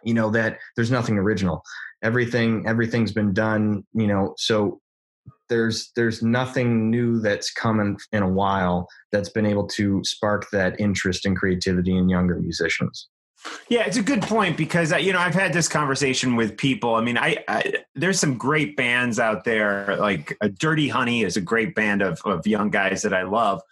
you 0.03 0.15
know 0.15 0.31
that 0.31 0.59
there's 0.77 0.91
nothing 0.91 1.19
original. 1.19 1.63
Everything 2.03 2.67
everything's 2.67 3.13
been 3.13 3.35
done 3.35 3.85
you 3.93 4.07
know 4.07 4.35
so 4.39 4.81
there's 5.51 5.91
there's 5.97 6.23
nothing 6.23 6.91
new 6.91 7.21
that's 7.21 7.53
come 7.53 7.81
in, 7.81 7.97
in 8.13 8.23
a 8.23 8.29
while 8.29 8.89
that's 9.13 9.29
been 9.29 9.45
able 9.45 9.67
to 9.67 10.01
spark 10.05 10.47
that 10.53 10.81
interest 10.81 11.27
and 11.27 11.37
creativity 11.37 11.95
in 11.95 12.09
younger 12.09 12.37
musicians 12.37 13.09
yeah, 13.69 13.85
it's 13.87 13.97
a 13.97 14.03
good 14.03 14.23
point 14.23 14.57
because 14.57 14.93
uh, 14.93 14.97
you 14.97 15.13
know 15.13 15.19
I've 15.19 15.35
had 15.35 15.53
this 15.53 15.69
conversation 15.69 16.37
with 16.37 16.57
people. 16.57 16.95
I 16.95 17.01
mean, 17.01 17.17
I, 17.17 17.43
I 17.49 17.75
there's 17.95 18.21
some 18.21 18.37
great 18.37 18.77
bands 18.77 19.19
out 19.19 19.45
there. 19.45 19.97
Like 19.99 20.37
uh, 20.41 20.49
Dirty 20.59 20.89
Honey 20.89 21.23
is 21.23 21.37
a 21.37 21.41
great 21.41 21.75
band 21.75 22.03
of 22.03 22.21
of 22.25 22.47
young 22.47 22.71
guys 22.71 23.03
that 23.03 23.15
I 23.15 23.23
love, 23.23 23.63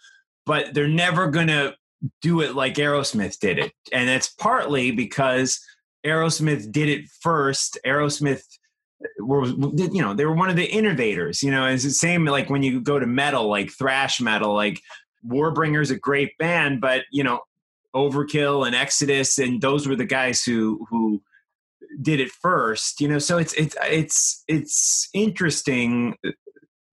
but 0.45 0.73
they're 0.73 0.87
never 0.87 1.27
gonna 1.27 1.75
do 2.21 2.41
it 2.41 2.55
like 2.55 2.75
Aerosmith 2.75 3.39
did 3.39 3.59
it, 3.59 3.73
and 3.91 4.09
it's 4.09 4.29
partly 4.29 4.91
because 4.91 5.59
Aerosmith 6.05 6.71
did 6.71 6.89
it 6.89 7.05
first. 7.21 7.77
Aerosmith 7.85 8.43
were 9.19 9.45
you 9.45 10.01
know 10.01 10.13
they 10.13 10.25
were 10.25 10.35
one 10.35 10.49
of 10.49 10.55
the 10.55 10.65
innovators. 10.65 11.43
You 11.43 11.51
know, 11.51 11.67
it's 11.67 11.83
the 11.83 11.91
same 11.91 12.25
like 12.25 12.49
when 12.49 12.63
you 12.63 12.81
go 12.81 12.99
to 12.99 13.07
metal, 13.07 13.47
like 13.47 13.69
thrash 13.71 14.19
metal, 14.19 14.53
like 14.53 14.81
Warbringer's 15.25 15.91
a 15.91 15.99
great 15.99 16.37
band, 16.37 16.81
but 16.81 17.03
you 17.11 17.23
know 17.23 17.41
Overkill 17.95 18.65
and 18.65 18.75
Exodus, 18.75 19.37
and 19.37 19.61
those 19.61 19.87
were 19.87 19.95
the 19.95 20.05
guys 20.05 20.43
who 20.43 20.85
who 20.89 21.21
did 22.01 22.19
it 22.19 22.29
first. 22.29 23.01
You 23.01 23.07
know, 23.07 23.19
so 23.19 23.37
it's 23.37 23.53
it's 23.53 23.75
it's 23.83 24.43
it's 24.47 25.09
interesting 25.13 26.15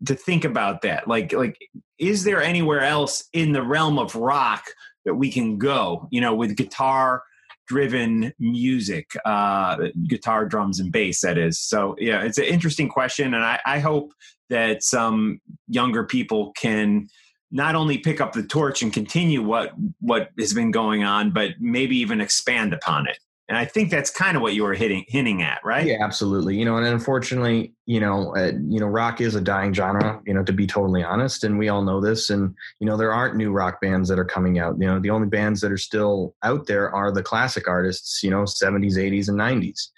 to 0.05 0.15
think 0.15 0.45
about 0.45 0.83
that. 0.83 1.09
Like 1.09 1.33
like 1.33 1.59
is 1.99 2.25
there 2.25 2.43
anywhere 2.43 2.81
else 2.81 3.25
in 3.33 3.53
the 3.53 3.63
realm 3.63 3.99
of 3.99 4.15
rock 4.15 4.65
that 5.05 5.15
we 5.15 5.31
can 5.31 5.59
go? 5.59 6.09
You 6.11 6.21
know, 6.21 6.35
with 6.35 6.57
guitar 6.57 7.23
driven 7.67 8.33
music, 8.39 9.11
uh, 9.25 9.77
guitar, 10.09 10.47
drums, 10.47 10.81
and 10.81 10.93
bass, 10.93 11.21
that 11.23 11.37
is. 11.37 11.59
So, 11.59 11.97
yeah, 11.99 12.23
it's 12.23 12.39
an 12.39 12.45
interesting 12.45 12.89
question. 12.89 13.35
And 13.35 13.45
I, 13.45 13.61
I 13.67 13.79
hope 13.81 14.13
that 14.49 14.83
some 14.83 15.41
younger 15.69 16.05
people 16.05 16.53
can 16.53 17.09
not 17.51 17.75
only 17.75 17.99
pick 17.99 18.21
up 18.21 18.33
the 18.33 18.43
torch 18.43 18.83
and 18.83 18.93
continue 18.93 19.43
what 19.43 19.73
what 20.01 20.31
has 20.39 20.53
been 20.53 20.71
going 20.71 21.05
on, 21.05 21.31
but 21.31 21.53
maybe 21.61 21.97
even 21.97 22.21
expand 22.21 22.73
upon 22.73 23.07
it. 23.07 23.19
And 23.49 23.57
I 23.57 23.65
think 23.65 23.91
that's 23.93 24.11
kind 24.11 24.37
of 24.37 24.43
what 24.43 24.55
you 24.55 24.65
were 24.65 24.75
hitting, 24.75 25.05
hinting 25.07 25.41
at, 25.41 25.61
right? 25.65 25.87
Yeah, 25.87 25.99
absolutely. 26.01 26.57
You 26.57 26.65
know, 26.65 26.79
and 26.79 26.87
unfortunately, 26.87 27.73
you 27.87 28.01
know, 28.01 28.35
uh, 28.37 28.51
you 28.69 28.81
know, 28.81 28.87
rock 28.87 29.21
is 29.21 29.37
a 29.37 29.41
dying 29.41 29.73
genre. 29.73 30.21
You 30.27 30.35
know, 30.35 30.43
to 30.43 30.53
be 30.53 30.67
totally 30.67 31.05
honest, 31.05 31.45
and 31.45 31.57
we 31.57 31.69
all 31.69 31.83
know 31.83 32.01
this. 32.01 32.29
And 32.29 32.57
you 32.81 32.87
know, 32.89 32.97
there 32.97 33.13
aren't 33.13 33.37
new 33.37 33.53
rock 33.53 33.81
bands 33.81 34.09
that 34.09 34.19
are 34.19 34.25
coming 34.25 34.59
out. 34.59 34.77
You 34.81 34.87
know, 34.87 34.99
the 34.99 35.11
only 35.11 35.29
bands 35.29 35.61
that 35.61 35.71
are 35.71 35.79
still 35.79 36.35
out 36.43 36.67
there 36.67 36.93
are 36.93 37.13
the 37.13 37.23
classic 37.23 37.69
artists. 37.69 38.23
You 38.25 38.31
know, 38.31 38.47
seventies, 38.47 38.99
eighties, 38.99 39.29
and 39.29 39.39
nineties. 39.39 39.93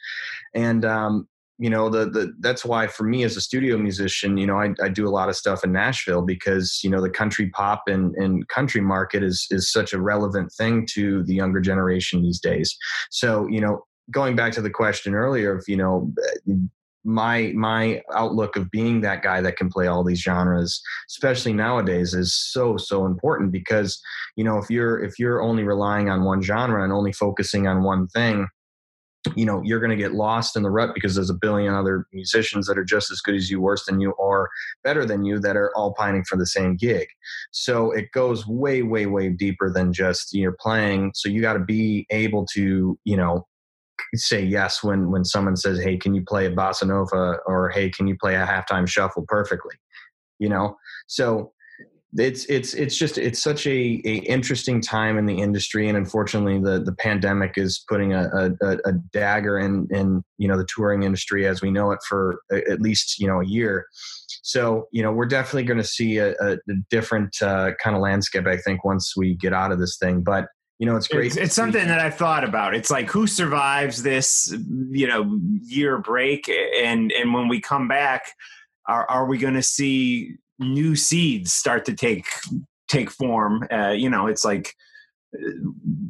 And 0.54 0.84
um, 0.84 1.26
you 1.58 1.68
know 1.68 1.88
the, 1.88 2.06
the 2.06 2.32
that's 2.40 2.64
why 2.64 2.86
for 2.86 3.04
me 3.04 3.24
as 3.24 3.36
a 3.36 3.40
studio 3.40 3.76
musician 3.76 4.36
you 4.36 4.46
know 4.46 4.58
I, 4.58 4.74
I 4.82 4.88
do 4.88 5.08
a 5.08 5.10
lot 5.10 5.28
of 5.28 5.36
stuff 5.36 5.64
in 5.64 5.72
nashville 5.72 6.22
because 6.22 6.80
you 6.82 6.90
know 6.90 7.00
the 7.00 7.10
country 7.10 7.50
pop 7.50 7.82
and, 7.88 8.14
and 8.14 8.46
country 8.48 8.80
market 8.80 9.22
is 9.22 9.46
is 9.50 9.70
such 9.70 9.92
a 9.92 10.00
relevant 10.00 10.52
thing 10.52 10.86
to 10.94 11.24
the 11.24 11.34
younger 11.34 11.60
generation 11.60 12.22
these 12.22 12.40
days. 12.40 12.76
So 13.10 13.46
you 13.48 13.60
know 13.60 13.84
going 14.10 14.36
back 14.36 14.52
to 14.52 14.62
the 14.62 14.70
question 14.70 15.14
earlier 15.14 15.56
of 15.56 15.64
you 15.66 15.76
know 15.76 16.12
my 17.04 17.52
my 17.54 18.02
outlook 18.14 18.56
of 18.56 18.70
being 18.70 19.00
that 19.00 19.22
guy 19.22 19.40
that 19.40 19.56
can 19.56 19.68
play 19.68 19.86
all 19.86 20.04
these 20.04 20.20
genres 20.20 20.82
especially 21.08 21.52
nowadays 21.52 22.12
is 22.12 22.34
so 22.34 22.76
so 22.76 23.06
important 23.06 23.52
because 23.52 24.00
you 24.36 24.44
know 24.44 24.58
if 24.58 24.68
you're 24.68 25.02
if 25.02 25.18
you're 25.18 25.40
only 25.40 25.62
relying 25.62 26.10
on 26.10 26.24
one 26.24 26.42
genre 26.42 26.82
and 26.82 26.92
only 26.92 27.12
focusing 27.12 27.66
on 27.66 27.82
one 27.82 28.08
thing 28.08 28.46
you 29.36 29.44
know 29.44 29.62
you're 29.64 29.80
going 29.80 29.90
to 29.90 29.96
get 29.96 30.14
lost 30.14 30.56
in 30.56 30.62
the 30.62 30.70
rut 30.70 30.94
because 30.94 31.14
there's 31.14 31.30
a 31.30 31.34
billion 31.34 31.74
other 31.74 32.06
musicians 32.12 32.66
that 32.66 32.78
are 32.78 32.84
just 32.84 33.10
as 33.10 33.20
good 33.20 33.34
as 33.34 33.50
you 33.50 33.60
worse 33.60 33.84
than 33.86 34.00
you 34.00 34.10
or 34.12 34.48
better 34.84 35.04
than 35.04 35.24
you 35.24 35.38
that 35.40 35.56
are 35.56 35.70
all 35.76 35.94
pining 35.94 36.24
for 36.24 36.36
the 36.36 36.46
same 36.46 36.76
gig. 36.76 37.08
So 37.50 37.90
it 37.90 38.10
goes 38.12 38.46
way 38.46 38.82
way 38.82 39.06
way 39.06 39.30
deeper 39.30 39.72
than 39.72 39.92
just 39.92 40.34
you're 40.34 40.56
playing. 40.60 41.12
So 41.14 41.28
you 41.28 41.40
got 41.40 41.54
to 41.54 41.60
be 41.60 42.06
able 42.10 42.46
to 42.54 42.98
you 43.04 43.16
know 43.16 43.46
say 44.14 44.42
yes 44.42 44.82
when 44.82 45.10
when 45.10 45.24
someone 45.24 45.56
says 45.56 45.80
hey 45.80 45.96
can 45.96 46.14
you 46.14 46.22
play 46.22 46.46
a 46.46 46.50
bossa 46.50 46.86
nova? 46.86 47.38
or 47.46 47.68
hey 47.70 47.90
can 47.90 48.06
you 48.06 48.16
play 48.16 48.36
a 48.36 48.46
halftime 48.46 48.88
shuffle 48.88 49.24
perfectly? 49.26 49.74
You 50.38 50.48
know? 50.48 50.76
So 51.06 51.52
it's 52.16 52.46
it's 52.46 52.72
it's 52.72 52.96
just 52.96 53.18
it's 53.18 53.42
such 53.42 53.66
a, 53.66 54.00
a 54.04 54.14
interesting 54.26 54.80
time 54.80 55.18
in 55.18 55.26
the 55.26 55.38
industry 55.38 55.88
and 55.88 55.98
unfortunately 55.98 56.58
the 56.58 56.82
the 56.82 56.94
pandemic 56.94 57.58
is 57.58 57.84
putting 57.86 58.14
a, 58.14 58.50
a, 58.62 58.78
a 58.86 58.92
dagger 59.12 59.58
in 59.58 59.86
in 59.90 60.22
you 60.38 60.48
know 60.48 60.56
the 60.56 60.66
touring 60.74 61.02
industry 61.02 61.46
as 61.46 61.60
we 61.60 61.70
know 61.70 61.90
it 61.90 61.98
for 62.08 62.40
at 62.50 62.80
least 62.80 63.18
you 63.18 63.26
know 63.26 63.40
a 63.40 63.46
year. 63.46 63.86
So 64.42 64.88
you 64.90 65.02
know 65.02 65.12
we're 65.12 65.26
definitely 65.26 65.64
going 65.64 65.78
to 65.78 65.84
see 65.84 66.16
a, 66.16 66.34
a 66.40 66.56
different 66.88 67.36
uh, 67.42 67.72
kind 67.82 67.94
of 67.94 68.00
landscape 68.00 68.46
i 68.46 68.56
think 68.56 68.84
once 68.84 69.14
we 69.16 69.34
get 69.34 69.52
out 69.52 69.70
of 69.70 69.78
this 69.78 69.98
thing. 69.98 70.22
But 70.22 70.46
you 70.78 70.86
know 70.86 70.96
it's 70.96 71.08
great 71.08 71.26
it's, 71.26 71.36
it's 71.36 71.54
something 71.54 71.88
that. 71.88 72.00
i've 72.00 72.14
thought 72.14 72.44
about. 72.44 72.74
It's 72.74 72.90
like 72.90 73.10
who 73.10 73.26
survives 73.26 74.02
this 74.02 74.54
you 74.90 75.06
know 75.06 75.38
year 75.62 75.98
break? 75.98 76.50
And 76.80 77.12
and 77.12 77.34
when 77.34 77.48
we 77.48 77.60
come 77.60 77.86
back 77.86 78.32
are, 78.86 79.04
are 79.10 79.26
we 79.26 79.36
going 79.36 79.54
to 79.54 79.62
see 79.62 80.38
new 80.58 80.96
seeds 80.96 81.52
start 81.52 81.84
to 81.86 81.94
take 81.94 82.26
take 82.88 83.10
form. 83.10 83.66
Uh, 83.70 83.90
you 83.90 84.10
know, 84.10 84.26
it's 84.26 84.44
like 84.44 84.74
uh, 85.34 85.50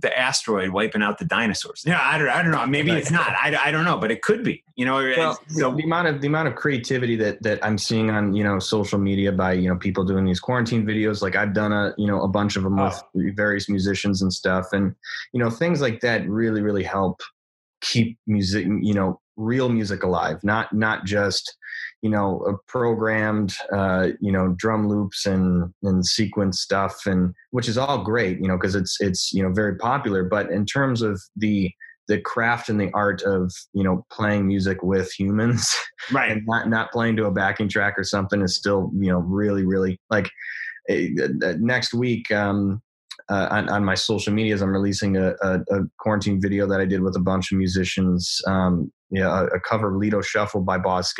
the 0.00 0.16
asteroid 0.16 0.70
wiping 0.70 1.02
out 1.02 1.18
the 1.18 1.24
dinosaurs. 1.24 1.82
Yeah, 1.84 2.00
I 2.00 2.18
don't, 2.18 2.28
I 2.28 2.42
don't 2.42 2.52
know. 2.52 2.66
Maybe 2.66 2.92
it's 2.92 3.10
not. 3.10 3.28
I, 3.30 3.56
I 3.60 3.70
don't 3.70 3.84
know, 3.84 3.98
but 3.98 4.10
it 4.10 4.22
could 4.22 4.44
be. 4.44 4.62
You 4.76 4.86
know, 4.86 4.94
well, 5.16 5.38
so 5.48 5.74
the 5.74 5.82
amount 5.82 6.08
of 6.08 6.20
the 6.20 6.28
amount 6.28 6.48
of 6.48 6.54
creativity 6.54 7.16
that 7.16 7.42
that 7.42 7.64
I'm 7.64 7.78
seeing 7.78 8.10
on 8.10 8.32
you 8.32 8.44
know 8.44 8.58
social 8.58 8.98
media 8.98 9.32
by 9.32 9.52
you 9.52 9.68
know 9.68 9.76
people 9.76 10.04
doing 10.04 10.24
these 10.24 10.40
quarantine 10.40 10.86
videos. 10.86 11.20
Like 11.20 11.36
I've 11.36 11.52
done 11.52 11.72
a 11.72 11.94
you 11.98 12.06
know 12.06 12.22
a 12.22 12.28
bunch 12.28 12.56
of 12.56 12.62
them 12.62 12.78
oh. 12.78 12.92
with 13.14 13.36
various 13.36 13.68
musicians 13.68 14.22
and 14.22 14.32
stuff, 14.32 14.66
and 14.72 14.94
you 15.32 15.40
know 15.40 15.50
things 15.50 15.80
like 15.80 16.00
that 16.00 16.28
really 16.28 16.62
really 16.62 16.84
help 16.84 17.20
keep 17.80 18.18
music 18.26 18.66
you 18.66 18.94
know 18.94 19.20
real 19.36 19.68
music 19.68 20.02
alive. 20.04 20.38
Not 20.44 20.72
not 20.72 21.04
just 21.04 21.56
you 22.02 22.10
know 22.10 22.58
programmed 22.66 23.54
uh, 23.72 24.08
you 24.20 24.32
know 24.32 24.54
drum 24.56 24.88
loops 24.88 25.26
and 25.26 25.72
and 25.82 26.06
sequence 26.06 26.60
stuff 26.60 27.06
and 27.06 27.34
which 27.50 27.68
is 27.68 27.78
all 27.78 28.02
great 28.02 28.38
you 28.40 28.48
know 28.48 28.56
because 28.56 28.74
it's 28.74 28.96
it's 29.00 29.32
you 29.32 29.42
know 29.42 29.52
very 29.52 29.76
popular 29.76 30.24
but 30.24 30.50
in 30.50 30.64
terms 30.64 31.02
of 31.02 31.20
the 31.36 31.70
the 32.06 32.20
craft 32.20 32.68
and 32.68 32.80
the 32.80 32.90
art 32.94 33.22
of 33.22 33.52
you 33.74 33.82
know 33.82 34.04
playing 34.10 34.46
music 34.46 34.82
with 34.82 35.12
humans 35.12 35.74
right 36.12 36.30
and 36.30 36.42
not 36.46 36.68
not 36.68 36.92
playing 36.92 37.16
to 37.16 37.26
a 37.26 37.30
backing 37.30 37.68
track 37.68 37.98
or 37.98 38.04
something 38.04 38.42
is 38.42 38.56
still 38.56 38.90
you 38.94 39.10
know 39.10 39.18
really 39.18 39.64
really 39.64 40.00
like 40.10 40.30
uh, 40.90 41.54
next 41.58 41.94
week 41.94 42.30
um 42.30 42.80
uh, 43.30 43.48
on, 43.50 43.68
on, 43.68 43.84
my 43.84 43.94
social 43.94 44.32
medias, 44.32 44.62
I'm 44.62 44.70
releasing 44.70 45.18
a, 45.18 45.34
a, 45.42 45.60
a, 45.70 45.80
quarantine 45.98 46.40
video 46.40 46.66
that 46.66 46.80
I 46.80 46.86
did 46.86 47.02
with 47.02 47.14
a 47.14 47.20
bunch 47.20 47.52
of 47.52 47.58
musicians. 47.58 48.40
Um, 48.46 48.90
yeah, 49.10 49.42
a, 49.42 49.44
a, 49.56 49.60
cover 49.60 49.90
of 49.90 49.96
Lido 49.96 50.22
Shuffle 50.22 50.62
by 50.62 50.78
Boz 50.78 51.12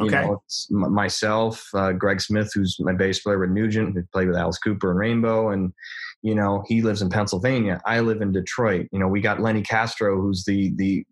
Scaggs. 0.00 0.66
You 0.70 0.78
okay. 0.78 0.84
know, 0.84 0.88
myself, 0.88 1.68
uh, 1.74 1.92
Greg 1.92 2.20
Smith, 2.20 2.50
who's 2.54 2.76
my 2.80 2.92
bass 2.92 3.20
player 3.20 3.38
with 3.38 3.50
Nugent, 3.50 3.94
who 3.94 4.02
played 4.12 4.28
with 4.28 4.36
Alice 4.36 4.58
Cooper 4.58 4.90
and 4.90 4.98
Rainbow, 4.98 5.50
and 5.50 5.72
you 6.22 6.34
know 6.34 6.64
he 6.66 6.82
lives 6.82 7.02
in 7.02 7.10
Pennsylvania. 7.10 7.80
I 7.84 8.00
live 8.00 8.22
in 8.22 8.32
Detroit. 8.32 8.88
You 8.92 8.98
know, 8.98 9.08
we 9.08 9.20
got 9.20 9.40
Lenny 9.40 9.62
Castro, 9.62 10.20
who's 10.20 10.44
the 10.44 10.72
the 10.76 11.04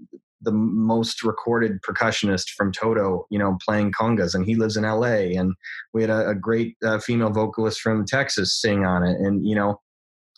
the 0.43 0.53
most 0.53 1.23
recorded 1.23 1.83
percussionist 1.83 2.51
from 2.57 2.73
Toto, 2.73 3.27
you 3.31 3.39
know, 3.39 3.59
playing 3.63 3.93
congas, 3.93 4.35
and 4.35 4.47
he 4.47 4.55
lives 4.55 4.77
in 4.77 4.87
L.A. 4.87 5.35
And 5.35 5.55
we 5.93 6.01
had 6.01 6.11
a, 6.11 6.31
a 6.31 6.35
great 6.35 6.77
uh, 6.83 6.99
female 6.99 7.31
vocalist 7.31 7.81
from 7.83 8.07
Texas 8.07 8.59
sing 8.59 8.87
on 8.87 9.03
it, 9.03 9.21
and 9.21 9.47
you 9.47 9.55
know, 9.55 9.81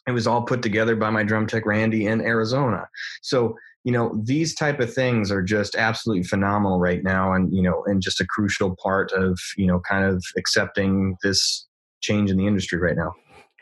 it 0.06 0.12
was 0.12 0.26
all 0.26 0.42
put 0.42 0.62
together 0.62 0.96
by 0.96 1.10
my 1.10 1.22
drum 1.22 1.46
tech 1.46 1.64
Randy 1.66 2.06
in 2.06 2.20
Arizona. 2.20 2.88
So 3.20 3.56
you 3.84 3.92
know 3.92 4.20
these 4.22 4.54
type 4.54 4.80
of 4.80 4.92
things 4.92 5.30
are 5.30 5.42
just 5.42 5.74
absolutely 5.74 6.22
phenomenal 6.22 6.78
right 6.78 7.02
now 7.02 7.32
and 7.32 7.54
you 7.54 7.62
know 7.62 7.82
and 7.86 8.02
just 8.02 8.20
a 8.20 8.26
crucial 8.26 8.76
part 8.76 9.12
of 9.12 9.38
you 9.56 9.66
know 9.66 9.80
kind 9.80 10.04
of 10.04 10.24
accepting 10.36 11.16
this 11.22 11.66
change 12.00 12.30
in 12.30 12.36
the 12.36 12.46
industry 12.46 12.78
right 12.78 12.96
now 12.96 13.14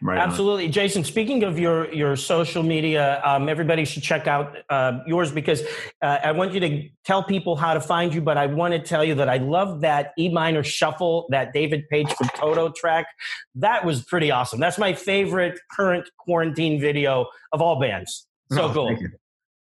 Right 0.03 0.19
Absolutely, 0.19 0.67
on. 0.67 0.73
Jason. 0.73 1.05
Speaking 1.05 1.43
of 1.43 1.59
your 1.59 1.93
your 1.93 2.17
social 2.17 2.63
media, 2.63 3.21
um, 3.23 3.51
everybody 3.51 3.85
should 3.85 4.03
check 4.03 4.27
out 4.27 4.57
uh, 4.71 5.01
yours 5.07 5.31
because 5.31 5.63
uh, 6.01 6.19
I 6.25 6.33
want 6.33 6.55
you 6.55 6.61
to 6.61 6.89
tell 7.05 7.23
people 7.23 7.55
how 7.55 7.75
to 7.75 7.83
find 7.83 8.15
you. 8.15 8.23
But 8.23 8.39
I 8.39 8.47
want 8.47 8.73
to 8.73 8.81
tell 8.81 9.05
you 9.05 9.15
that 9.17 9.29
I 9.29 9.37
love 9.37 9.83
that 9.83 10.13
E 10.19 10.31
minor 10.31 10.63
shuffle, 10.63 11.27
that 11.31 11.53
David 11.53 11.85
Paich 11.93 12.11
from 12.15 12.29
Toto 12.29 12.71
track. 12.71 13.09
That 13.55 13.85
was 13.85 14.03
pretty 14.03 14.31
awesome. 14.31 14.59
That's 14.59 14.79
my 14.79 14.95
favorite 14.95 15.61
current 15.71 16.09
quarantine 16.19 16.81
video 16.81 17.27
of 17.53 17.61
all 17.61 17.79
bands. 17.79 18.27
So 18.53 18.65
oh, 18.65 18.73
cool. 18.73 18.97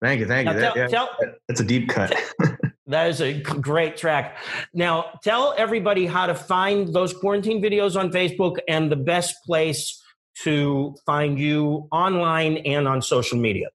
Thank 0.00 0.20
you, 0.20 0.26
thank 0.26 0.48
you. 0.48 0.54
That, 0.54 0.74
tell, 0.74 0.78
yeah, 0.78 0.86
tell, 0.88 1.10
that's 1.48 1.60
a 1.60 1.64
deep 1.64 1.88
cut. 1.88 2.14
that 2.86 3.08
is 3.08 3.20
a 3.20 3.40
great 3.40 3.96
track. 3.96 4.38
Now, 4.72 5.18
tell 5.22 5.54
everybody 5.56 6.06
how 6.06 6.26
to 6.26 6.34
find 6.34 6.92
those 6.94 7.12
quarantine 7.12 7.62
videos 7.62 7.98
on 7.98 8.10
Facebook 8.10 8.58
and 8.66 8.90
the 8.90 8.96
best 8.96 9.36
place 9.44 10.02
to 10.42 10.94
find 11.04 11.38
you 11.38 11.88
online 11.92 12.58
and 12.58 12.88
on 12.88 13.02
social 13.02 13.38
media. 13.38 13.68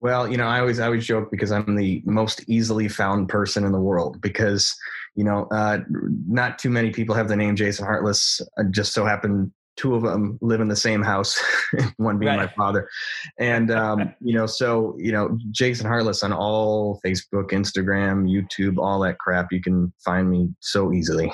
Well, 0.00 0.26
you 0.26 0.36
know, 0.36 0.46
I 0.46 0.58
always 0.60 0.80
I 0.80 0.86
always 0.86 1.06
joke 1.06 1.30
because 1.30 1.52
I'm 1.52 1.76
the 1.76 2.02
most 2.06 2.42
easily 2.48 2.88
found 2.88 3.28
person 3.28 3.64
in 3.64 3.72
the 3.72 3.80
world 3.80 4.20
because 4.20 4.74
you 5.16 5.24
know, 5.24 5.46
uh, 5.50 5.78
not 6.26 6.58
too 6.58 6.70
many 6.70 6.90
people 6.90 7.14
have 7.14 7.28
the 7.28 7.36
name 7.36 7.56
Jason 7.56 7.84
Hartless. 7.84 8.40
I 8.58 8.62
just 8.70 8.92
so 8.92 9.04
happen 9.04 9.52
two 9.80 9.94
of 9.94 10.02
them 10.02 10.38
live 10.42 10.60
in 10.60 10.68
the 10.68 10.76
same 10.76 11.02
house, 11.02 11.40
one 11.96 12.18
being 12.18 12.36
right. 12.36 12.50
my 12.50 12.52
father. 12.54 12.88
And, 13.38 13.70
um, 13.70 14.14
you 14.20 14.34
know, 14.34 14.46
so, 14.46 14.94
you 14.98 15.10
know, 15.10 15.38
Jason 15.50 15.86
Hartless 15.86 16.22
on 16.22 16.32
all 16.32 17.00
Facebook, 17.04 17.50
Instagram, 17.52 18.28
YouTube, 18.28 18.76
all 18.78 19.00
that 19.00 19.18
crap, 19.18 19.48
you 19.50 19.62
can 19.62 19.90
find 20.04 20.30
me 20.30 20.50
so 20.60 20.92
easily. 20.92 21.32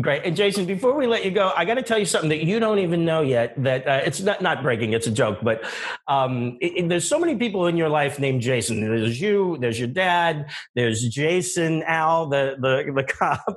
Great. 0.00 0.22
And 0.24 0.34
Jason, 0.34 0.66
before 0.66 0.92
we 0.96 1.06
let 1.06 1.24
you 1.24 1.30
go, 1.30 1.52
I 1.56 1.64
got 1.64 1.74
to 1.74 1.82
tell 1.82 2.00
you 2.00 2.04
something 2.04 2.28
that 2.30 2.44
you 2.44 2.58
don't 2.58 2.80
even 2.80 3.04
know 3.04 3.20
yet. 3.20 3.54
That 3.62 3.86
uh, 3.86 4.00
it's 4.04 4.20
not 4.20 4.42
not 4.42 4.60
breaking; 4.60 4.92
it's 4.92 5.06
a 5.06 5.10
joke. 5.12 5.38
But 5.40 5.62
um, 6.08 6.58
it, 6.60 6.72
it, 6.76 6.88
there's 6.88 7.08
so 7.08 7.16
many 7.16 7.36
people 7.36 7.68
in 7.68 7.76
your 7.76 7.88
life 7.88 8.18
named 8.18 8.40
Jason. 8.40 8.80
There's 8.80 9.20
you. 9.20 9.56
There's 9.60 9.78
your 9.78 9.86
dad. 9.86 10.50
There's 10.74 11.08
Jason 11.08 11.84
Al, 11.84 12.26
the 12.26 12.56
the, 12.58 12.92
the 12.92 13.04
cop. 13.08 13.54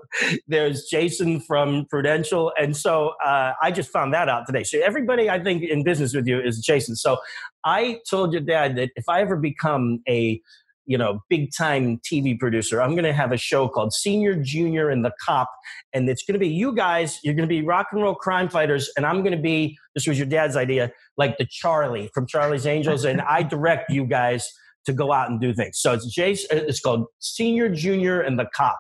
There's 0.48 0.84
Jason 0.84 1.40
from 1.40 1.88
Prudential, 1.90 2.54
and 2.56 2.78
so 2.78 3.16
uh, 3.26 3.54
I 3.60 3.72
just 3.72 3.90
found 3.90 4.14
that 4.14 4.30
out 4.30 4.46
today. 4.46 4.64
So 4.64 4.80
everybody, 4.80 5.32
I 5.32 5.42
think, 5.44 5.64
in 5.64 5.84
business 5.84 6.14
with 6.14 6.28
you 6.28 6.40
is 6.40 6.60
Jason. 6.60 6.96
So 6.96 7.18
I 7.64 8.00
told 8.08 8.32
your 8.32 8.44
dad 8.44 8.76
that 8.76 8.92
if 8.96 9.10
I 9.10 9.22
ever 9.22 9.38
become 9.38 10.04
a 10.08 10.40
you 10.88 10.98
know, 10.98 11.20
big 11.30 11.50
time 11.56 12.00
TV 12.00 12.40
producer. 12.40 12.82
I'm 12.82 12.92
going 12.92 13.04
to 13.04 13.14
have 13.14 13.32
a 13.32 13.38
show 13.38 13.68
called 13.68 13.94
Senior, 13.94 14.36
Junior, 14.36 14.90
and 14.90 15.06
the 15.06 15.12
Cop. 15.24 15.50
And 15.94 16.10
it's 16.10 16.24
going 16.24 16.34
to 16.34 16.40
be 16.40 16.48
you 16.48 16.74
guys, 16.74 17.20
you're 17.24 17.36
going 17.36 17.48
to 17.48 17.54
be 17.54 17.62
rock 17.62 17.88
and 17.92 18.02
roll 18.02 18.16
crime 18.16 18.50
fighters. 18.50 18.90
And 18.98 19.06
I'm 19.06 19.22
going 19.22 19.36
to 19.36 19.42
be, 19.42 19.78
this 19.94 20.08
was 20.08 20.18
your 20.18 20.28
dad's 20.28 20.56
idea, 20.56 20.92
like 21.18 21.38
the 21.38 21.46
Charlie 21.50 22.10
from 22.14 22.26
Charlie's 22.26 22.66
Angels. 22.66 23.04
and 23.04 23.22
I 23.22 23.44
direct 23.58 23.92
you 23.92 24.06
guys 24.06 24.48
to 24.86 24.94
go 24.94 25.12
out 25.12 25.30
and 25.30 25.40
do 25.40 25.54
things. 25.54 25.78
So 25.80 25.94
it's 25.94 26.08
Jason, 26.08 26.58
uh, 26.58 26.64
it's 26.64 26.80
called 26.80 27.06
Senior, 27.20 27.70
Junior, 27.70 28.22
and 28.22 28.40
the 28.40 28.48
Cop. 28.56 28.80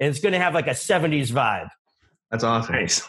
And 0.00 0.08
it's 0.08 0.20
going 0.20 0.32
to 0.32 0.38
have 0.38 0.54
like 0.54 0.68
a 0.68 0.70
70s 0.70 1.32
vibe. 1.32 1.68
That's 2.30 2.44
awesome. 2.44 2.74
Nice 2.76 3.02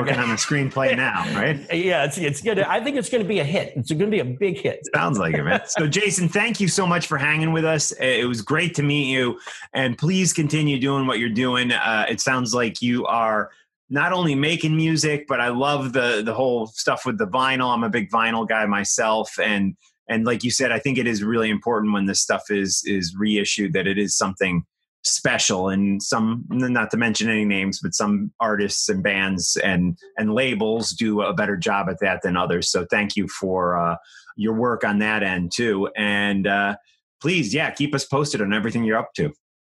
working 0.00 0.16
on 0.16 0.30
a 0.30 0.34
screenplay 0.34 0.96
now, 0.96 1.22
right? 1.34 1.60
Yeah, 1.72 2.04
it's 2.04 2.18
it's 2.18 2.40
good. 2.40 2.58
I 2.58 2.82
think 2.82 2.96
it's 2.96 3.08
going 3.08 3.22
to 3.22 3.28
be 3.28 3.40
a 3.40 3.44
hit. 3.44 3.72
It's 3.76 3.90
going 3.90 4.10
to 4.10 4.10
be 4.10 4.20
a 4.20 4.24
big 4.24 4.58
hit. 4.58 4.80
Sounds 4.94 5.18
like 5.18 5.34
it, 5.34 5.42
man. 5.42 5.62
so, 5.66 5.86
Jason, 5.88 6.28
thank 6.28 6.60
you 6.60 6.68
so 6.68 6.86
much 6.86 7.06
for 7.06 7.18
hanging 7.18 7.52
with 7.52 7.64
us. 7.64 7.92
It 7.92 8.26
was 8.26 8.42
great 8.42 8.74
to 8.76 8.82
meet 8.82 9.10
you, 9.10 9.38
and 9.72 9.96
please 9.96 10.32
continue 10.32 10.78
doing 10.78 11.06
what 11.06 11.18
you're 11.18 11.28
doing. 11.28 11.72
Uh, 11.72 12.06
it 12.08 12.20
sounds 12.20 12.54
like 12.54 12.82
you 12.82 13.06
are 13.06 13.50
not 13.90 14.12
only 14.12 14.34
making 14.34 14.76
music, 14.76 15.26
but 15.28 15.40
I 15.40 15.48
love 15.48 15.92
the 15.92 16.22
the 16.24 16.34
whole 16.34 16.66
stuff 16.66 17.06
with 17.06 17.18
the 17.18 17.26
vinyl. 17.26 17.72
I'm 17.72 17.84
a 17.84 17.90
big 17.90 18.10
vinyl 18.10 18.48
guy 18.48 18.66
myself, 18.66 19.38
and 19.38 19.76
and 20.08 20.24
like 20.24 20.44
you 20.44 20.50
said, 20.50 20.72
I 20.72 20.78
think 20.78 20.98
it 20.98 21.06
is 21.06 21.22
really 21.22 21.50
important 21.50 21.92
when 21.92 22.06
this 22.06 22.20
stuff 22.20 22.50
is 22.50 22.82
is 22.86 23.14
reissued 23.16 23.72
that 23.74 23.86
it 23.86 23.98
is 23.98 24.16
something 24.16 24.64
special 25.04 25.68
and 25.68 26.02
some 26.02 26.44
not 26.50 26.90
to 26.90 26.96
mention 26.96 27.28
any 27.28 27.44
names 27.44 27.78
but 27.80 27.94
some 27.94 28.32
artists 28.40 28.88
and 28.88 29.02
bands 29.02 29.56
and 29.62 29.98
and 30.16 30.32
labels 30.32 30.90
do 30.92 31.20
a 31.20 31.34
better 31.34 31.56
job 31.56 31.88
at 31.88 32.00
that 32.00 32.22
than 32.22 32.36
others. 32.36 32.70
So 32.70 32.86
thank 32.90 33.16
you 33.16 33.28
for 33.28 33.78
uh, 33.78 33.96
your 34.36 34.54
work 34.54 34.82
on 34.82 34.98
that 35.00 35.22
end 35.22 35.52
too. 35.52 35.90
And 35.96 36.46
uh, 36.46 36.76
please 37.20 37.52
yeah 37.54 37.70
keep 37.70 37.94
us 37.94 38.04
posted 38.04 38.40
on 38.40 38.52
everything 38.52 38.84
you're 38.84 38.98
up 38.98 39.12
to. 39.16 39.32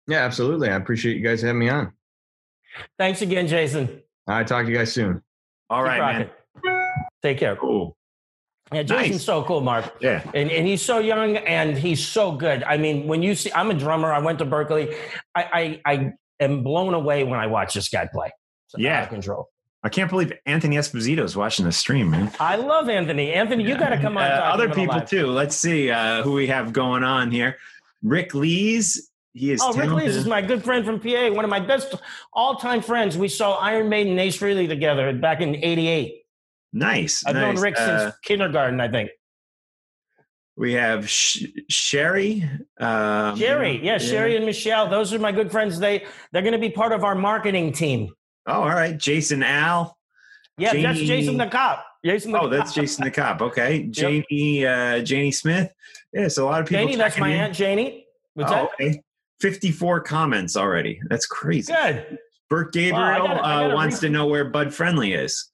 Yeah 0.07 0.23
absolutely. 0.23 0.69
I 0.69 0.75
appreciate 0.75 1.17
you 1.17 1.23
guys 1.23 1.41
having 1.41 1.59
me 1.59 1.69
on. 1.69 1.91
Thanks 2.97 3.21
again 3.21 3.47
jason. 3.47 4.01
I 4.27 4.43
talk 4.43 4.65
to 4.65 4.71
you 4.71 4.77
guys 4.77 4.93
soon. 4.93 5.21
All 5.69 5.81
Keep 5.81 5.87
right 5.87 5.99
rocking. 5.99 6.29
man 6.63 6.75
take 7.23 7.39
care. 7.39 7.55
Cool 7.55 7.97
yeah, 8.73 8.83
Jason's 8.83 9.11
nice. 9.11 9.23
so 9.23 9.43
cool, 9.43 9.61
Mark. 9.61 9.95
Yeah. 10.01 10.23
And, 10.33 10.49
and 10.49 10.67
he's 10.67 10.81
so 10.81 10.99
young 10.99 11.37
and 11.37 11.77
he's 11.77 12.05
so 12.05 12.31
good. 12.31 12.63
I 12.63 12.77
mean, 12.77 13.07
when 13.07 13.21
you 13.21 13.35
see, 13.35 13.51
I'm 13.53 13.69
a 13.69 13.75
drummer, 13.75 14.11
I 14.11 14.19
went 14.19 14.39
to 14.39 14.45
Berklee. 14.45 14.95
I, 15.35 15.81
I, 15.85 15.93
I 15.93 16.13
am 16.39 16.63
blown 16.63 16.93
away 16.93 17.23
when 17.23 17.39
I 17.39 17.47
watch 17.47 17.75
this 17.75 17.89
guy 17.89 18.07
play. 18.11 18.31
It's 18.67 18.81
yeah. 18.81 19.05
control. 19.05 19.49
I 19.83 19.89
can't 19.89 20.09
believe 20.09 20.33
Anthony 20.47 20.77
Esposito 20.77 21.23
is 21.23 21.35
watching 21.35 21.63
the 21.63 21.71
stream, 21.71 22.09
man. 22.09 22.31
I 22.39 22.55
love 22.55 22.89
Anthony. 22.89 23.31
Anthony, 23.33 23.63
you 23.63 23.77
got 23.77 23.89
to 23.89 24.01
come 24.01 24.17
on. 24.17 24.23
Uh, 24.23 24.35
other 24.35 24.67
people 24.67 24.99
too. 25.01 25.27
Let's 25.27 25.55
see 25.55 25.91
uh, 25.91 26.23
who 26.23 26.31
we 26.31 26.47
have 26.47 26.73
going 26.73 27.03
on 27.03 27.29
here. 27.29 27.57
Rick 28.01 28.33
Lees 28.33 29.11
He 29.33 29.51
is. 29.51 29.61
Oh, 29.61 29.73
Rick. 29.73 29.91
Lees 29.91 30.15
is 30.15 30.25
my 30.25 30.41
good 30.41 30.63
friend 30.63 30.83
from 30.83 30.99
PA, 30.99 31.29
one 31.29 31.43
of 31.43 31.51
my 31.51 31.59
best 31.59 31.93
all-time 32.33 32.81
friends. 32.81 33.15
We 33.15 33.27
saw 33.27 33.57
Iron 33.57 33.87
Maiden 33.87 34.13
and 34.13 34.19
Ace 34.19 34.37
Frehley 34.39 34.67
together 34.67 35.13
back 35.13 35.41
in 35.41 35.55
'88. 35.55 36.24
Nice. 36.75 37.25
I've 37.25 37.35
known 37.35 37.55
nice. 37.55 37.63
Rick 37.63 37.75
Uh, 37.77 37.99
since 38.09 38.15
kindergarten, 38.23 38.79
I 38.79 38.87
think. 38.89 39.09
we 40.57 40.73
have 40.73 41.09
Sh- 41.09 41.45
Sherry. 41.69 42.47
Um, 42.79 43.37
Sherry, 43.37 43.79
yeah, 43.83 43.97
Sherry 43.97 44.35
and 44.35 44.45
Michelle. 44.45 44.87
Those 44.89 45.13
are 45.13 45.19
my 45.19 45.31
good 45.31 45.51
friends. 45.51 45.79
They 45.79 46.05
they're 46.31 46.41
going 46.43 46.53
to 46.53 46.59
be 46.59 46.69
part 46.69 46.91
of 46.93 47.03
our 47.03 47.15
marketing 47.15 47.73
team. 47.73 48.13
Oh, 48.47 48.61
all 48.61 48.69
right. 48.69 48.97
Jason 48.97 49.41
Al. 49.43 49.97
Yeah, 50.57 50.73
that's 50.73 50.99
Jason 50.99 51.37
the 51.37 51.47
cop. 51.47 51.85
Jason 52.05 52.31
the 52.31 52.39
Oh, 52.39 52.47
that's. 52.47 52.73
Jason 52.73 53.03
the 53.03 53.11
cop. 53.11 53.41
Okay, 53.41 53.83
Janie. 53.89 54.65
Uh, 54.65 54.99
Janie 55.01 55.31
Smith. 55.31 55.71
Yeah, 56.13 56.27
so 56.29 56.45
a 56.45 56.47
lot 56.49 56.61
of 56.61 56.67
people. 56.67 56.85
Janie, 56.85 56.95
that's 56.95 57.17
my 57.17 57.29
in. 57.29 57.39
aunt 57.41 57.53
Janie. 57.55 58.05
What's 58.35 58.51
Oh, 58.51 58.55
that? 58.55 58.85
okay. 58.87 59.01
Fifty-four 59.41 59.99
comments 60.01 60.55
already. 60.55 60.99
That's 61.09 61.25
crazy. 61.25 61.73
Good. 61.73 62.17
Bert 62.49 62.71
Gabriel 62.71 63.01
Wow, 63.01 63.27
gotta- 63.27 63.71
uh, 63.71 63.75
wants 63.75 63.99
to 63.99 64.09
know 64.09 64.27
where 64.27 64.45
Bud 64.45 64.73
Friendly 64.73 65.13
is. 65.13 65.49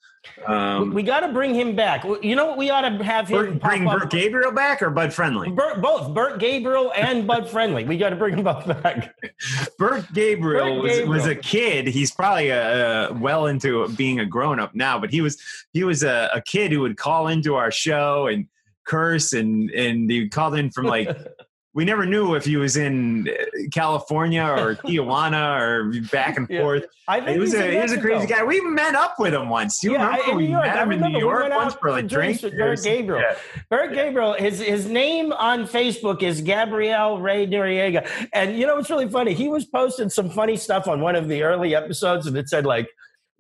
Um, 0.45 0.93
we 0.93 1.03
got 1.03 1.22
to 1.22 1.30
bring 1.30 1.53
him 1.55 1.76
back. 1.76 2.03
You 2.22 2.36
know 2.36 2.47
what? 2.47 2.57
We 2.57 2.69
ought 2.69 2.88
to 2.88 3.03
have 3.03 3.28
him 3.28 3.59
Bert, 3.59 3.61
bring 3.61 3.86
Bert 3.86 4.09
Gabriel 4.09 4.51
back 4.51 4.82
or 4.82 4.89
Bud 4.89 5.13
Friendly? 5.13 5.49
Bert, 5.49 5.82
both 5.82 6.13
Bert 6.13 6.39
Gabriel 6.39 6.91
and 6.95 7.26
Bud 7.26 7.49
Friendly. 7.49 7.84
We 7.86 7.97
got 7.97 8.09
to 8.09 8.15
bring 8.15 8.36
them 8.36 8.43
both 8.43 8.65
back. 8.65 9.15
Bert 9.78 10.05
Gabriel, 10.13 10.76
Bert 10.76 10.84
was, 10.84 10.91
Gabriel. 10.91 11.09
was 11.09 11.26
a 11.28 11.36
kid. 11.36 11.88
He's 11.88 12.11
probably 12.11 12.51
uh, 12.51 12.55
uh, 12.55 13.17
well 13.19 13.47
into 13.47 13.88
being 13.89 14.19
a 14.19 14.26
grown 14.26 14.59
up 14.59 14.76
now, 14.76 14.99
but 14.99 15.11
he 15.11 15.22
was 15.22 15.41
he 15.74 15.84
was 15.84 16.03
a, 16.03 16.30
a 16.34 16.41
kid 16.41 16.72
who 16.72 16.82
would 16.82 16.97
call 16.97 17.28
into 17.28 17.55
our 17.55 17.72
show 17.72 18.28
and 18.28 18.47
curse 18.86 19.34
and 19.34 19.69
and 19.72 20.09
he 20.09 20.28
called 20.28 20.55
in 20.55 20.72
from 20.72 20.86
like 20.86 21.07
we 21.74 21.86
never 21.86 22.05
knew 22.05 22.36
if 22.36 22.43
he 22.43 22.57
was 22.57 22.76
in 22.76 23.30
uh, 23.30 23.34
California 23.72 24.43
or 24.43 24.76
Tijuana 24.84 25.59
or 25.61 25.93
back 26.11 26.36
and 26.38 26.47
Yeah. 26.49 26.61
forth. 26.61 26.86
I 27.07 27.19
think 27.22 27.32
He 27.32 27.39
was 27.39 27.53
a 27.53 27.72
he 27.72 27.78
was 27.78 27.91
a 27.93 27.99
crazy 28.01 28.28
guy. 28.28 28.43
We 28.43 28.59
met 28.61 28.93
up 28.95 29.15
with 29.19 29.34
him 29.34 29.47
once. 29.49 29.82
You 29.84 29.93
Yeah, 29.93 30.05
remember 30.07 30.32
in 30.32 30.38
we 30.38 30.45
York. 30.47 30.65
met 30.65 30.78
I 30.78 30.84
him 30.84 30.91
in. 30.91 30.99
New 31.01 31.19
York 31.19 31.41
went 31.43 31.55
once 31.55 31.74
for 31.76 31.91
like 31.91 32.07
drinks 32.07 32.41
drinks? 32.41 32.43
with 32.43 32.57
Bert 32.57 32.84
Gabriel. 32.84 33.22
Yeah. 33.22 33.36
Bert 33.69 33.93
Gabriel, 33.93 34.34
his 34.34 34.59
his 34.59 34.86
name 34.88 35.32
on 35.34 35.63
Facebook 35.65 36.22
is 36.24 36.41
Gabriel 36.41 37.19
Ray 37.22 37.47
Noriega, 37.47 38.07
and 38.34 38.57
you 38.57 38.65
know 38.67 38.76
what's 38.76 38.89
really 38.89 39.07
funny? 39.09 39.34
He 39.34 39.47
was 39.47 39.65
posting 39.65 40.09
some 40.09 40.30
funny 40.30 40.57
stuff 40.57 40.88
on 40.88 40.99
one 41.01 41.15
of 41.15 41.28
the 41.30 41.43
early 41.43 41.74
episodes, 41.76 42.28
and 42.28 42.36
it 42.38 42.49
said 42.49 42.65
like. 42.65 42.89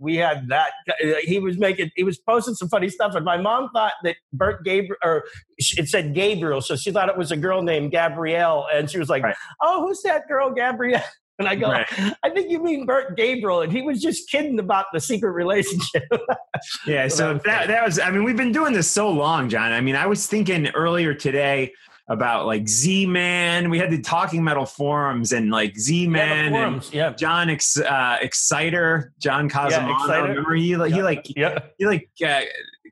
We 0.01 0.15
had 0.15 0.47
that. 0.49 0.71
Uh, 0.89 1.13
he 1.21 1.37
was 1.39 1.57
making. 1.59 1.91
He 1.95 2.03
was 2.03 2.17
posting 2.17 2.55
some 2.55 2.69
funny 2.69 2.89
stuff, 2.89 3.13
and 3.13 3.23
my 3.23 3.37
mom 3.37 3.69
thought 3.71 3.93
that 4.03 4.15
Bert 4.33 4.65
Gabriel, 4.65 4.97
or 5.03 5.23
it 5.59 5.87
said 5.87 6.15
Gabriel, 6.15 6.59
so 6.59 6.75
she 6.75 6.91
thought 6.91 7.07
it 7.07 7.17
was 7.17 7.31
a 7.31 7.37
girl 7.37 7.61
named 7.61 7.91
Gabrielle, 7.91 8.65
and 8.73 8.89
she 8.89 8.97
was 8.97 9.09
like, 9.09 9.21
Right. 9.23 9.35
"Oh, 9.61 9.85
who's 9.85 10.01
that 10.01 10.27
girl, 10.27 10.51
Gabrielle?" 10.51 11.03
And 11.39 11.47
I 11.47 11.55
go, 11.55 11.69
Right. 11.71 11.87
"I 12.23 12.29
think 12.29 12.51
you 12.51 12.61
mean 12.63 12.85
Bert 12.85 13.15
Gabriel," 13.17 13.61
and 13.61 13.71
he 13.71 13.81
was 13.81 13.99
just 14.01 14.29
kidding 14.29 14.59
about 14.59 14.85
the 14.93 14.99
secret 14.99 15.31
relationship. 15.31 16.03
Yeah, 16.85 17.07
So 17.07 17.27
that 17.29 17.33
was 17.33 17.43
that 17.43 17.55
funny. 17.61 17.67
that 17.73 17.85
was. 17.85 17.99
I 17.99 18.11
mean, 18.11 18.23
we've 18.23 18.37
been 18.37 18.51
doing 18.51 18.73
this 18.73 18.89
so 18.89 19.09
long, 19.09 19.49
John. 19.49 19.71
I 19.71 19.81
mean, 19.81 19.95
I 19.95 20.05
was 20.07 20.27
thinking 20.27 20.67
earlier 20.69 21.13
today 21.15 21.73
about 22.11 22.45
like 22.45 22.67
Z 22.67 23.05
Man. 23.05 23.69
We 23.69 23.79
had 23.79 23.89
the 23.89 24.01
Talking 24.01 24.43
Metal 24.43 24.65
forums 24.65 25.31
and 25.31 25.49
like 25.49 25.77
Z 25.77 26.03
Yeah, 26.03 26.09
Man 26.09 26.53
and 26.55 26.93
yeah. 26.93 27.13
John 27.13 27.49
Ex, 27.49 27.77
uh, 27.79 28.17
Exciter, 28.21 29.13
John 29.19 29.49
Cosimo. 29.49 29.91
Exciter. 29.93 30.27
Remember 30.29 30.53
he 30.55 30.75
like 30.75 30.91
he 30.91 30.97
Yeah. 30.99 31.03
like 31.03 31.25
Yeah, 31.35 31.59
he 31.77 31.85
like 31.85 32.09
uh, 32.25 32.41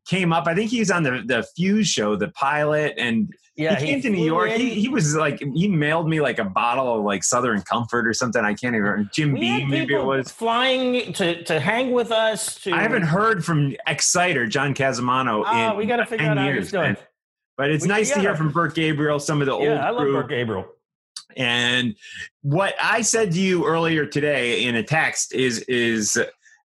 came 0.08 0.32
up. 0.34 0.48
I 0.48 0.56
think 0.56 0.72
he 0.72 0.80
was 0.80 0.90
on 0.92 1.04
the 1.04 1.22
the 1.26 1.46
Fuse 1.56 1.88
show, 1.88 2.16
the 2.16 2.30
pilot, 2.30 2.94
and 2.98 3.32
yeah. 3.58 3.78
he 3.78 3.88
came 3.88 4.02
to 4.02 4.10
New 4.10 4.26
York. 4.26 4.52
in. 4.52 4.60
He, 4.62 4.70
he 4.82 4.88
was 4.88 5.16
like 5.16 5.40
he 5.40 5.68
mailed 5.68 6.08
me 6.08 6.22
like 6.22 6.40
a 6.40 6.46
bottle 6.46 7.00
of 7.00 7.04
like 7.04 7.24
Southern 7.26 7.62
Comfort 7.64 8.08
or 8.08 8.14
something. 8.14 8.44
I 8.44 8.54
can't 8.54 8.74
even 8.76 8.82
remember. 8.84 9.10
Jim 9.14 9.34
we 9.34 9.42
Beam, 9.42 9.70
maybe 9.70 9.96
it 9.96 10.04
was. 10.06 10.32
flying 10.32 11.12
to, 11.14 11.44
to 11.44 11.60
hang 11.60 11.92
with 11.92 12.12
us. 12.12 12.56
To 12.62 12.72
I 12.72 12.82
haven't 12.82 13.04
heard 13.04 13.44
from 13.44 13.76
Exciter, 13.86 14.48
John 14.48 14.74
Casimano. 14.74 15.44
Oh, 15.46 15.72
in 15.72 15.78
we 15.78 15.86
got 15.86 15.98
to 15.98 16.06
figure 16.06 16.26
out 16.28 16.38
how 16.38 16.46
years, 16.46 16.66
he's 16.66 16.72
doing. 16.72 16.84
man. 16.94 16.98
But 17.60 17.72
it's 17.72 17.84
We- 17.84 17.90
nice 17.90 18.10
to 18.12 18.22
hear 18.22 18.38
from 18.38 18.52
Bert 18.54 18.74
Gabriel, 18.74 19.20
some 19.20 19.42
of 19.42 19.46
the 19.46 19.52
old 19.52 19.66
Yeah, 19.66 19.86
I 19.86 19.90
love 19.90 20.04
crew. 20.04 20.14
Bert 20.14 20.30
Gabriel. 20.30 20.66
And 21.36 21.94
what 22.42 22.74
I 22.82 23.02
said 23.02 23.34
to 23.34 23.40
you 23.40 23.66
earlier 23.66 24.06
today 24.06 24.64
in 24.64 24.78
a 24.78 24.82
text 24.84 25.34
is 25.36 25.60
is 25.68 26.18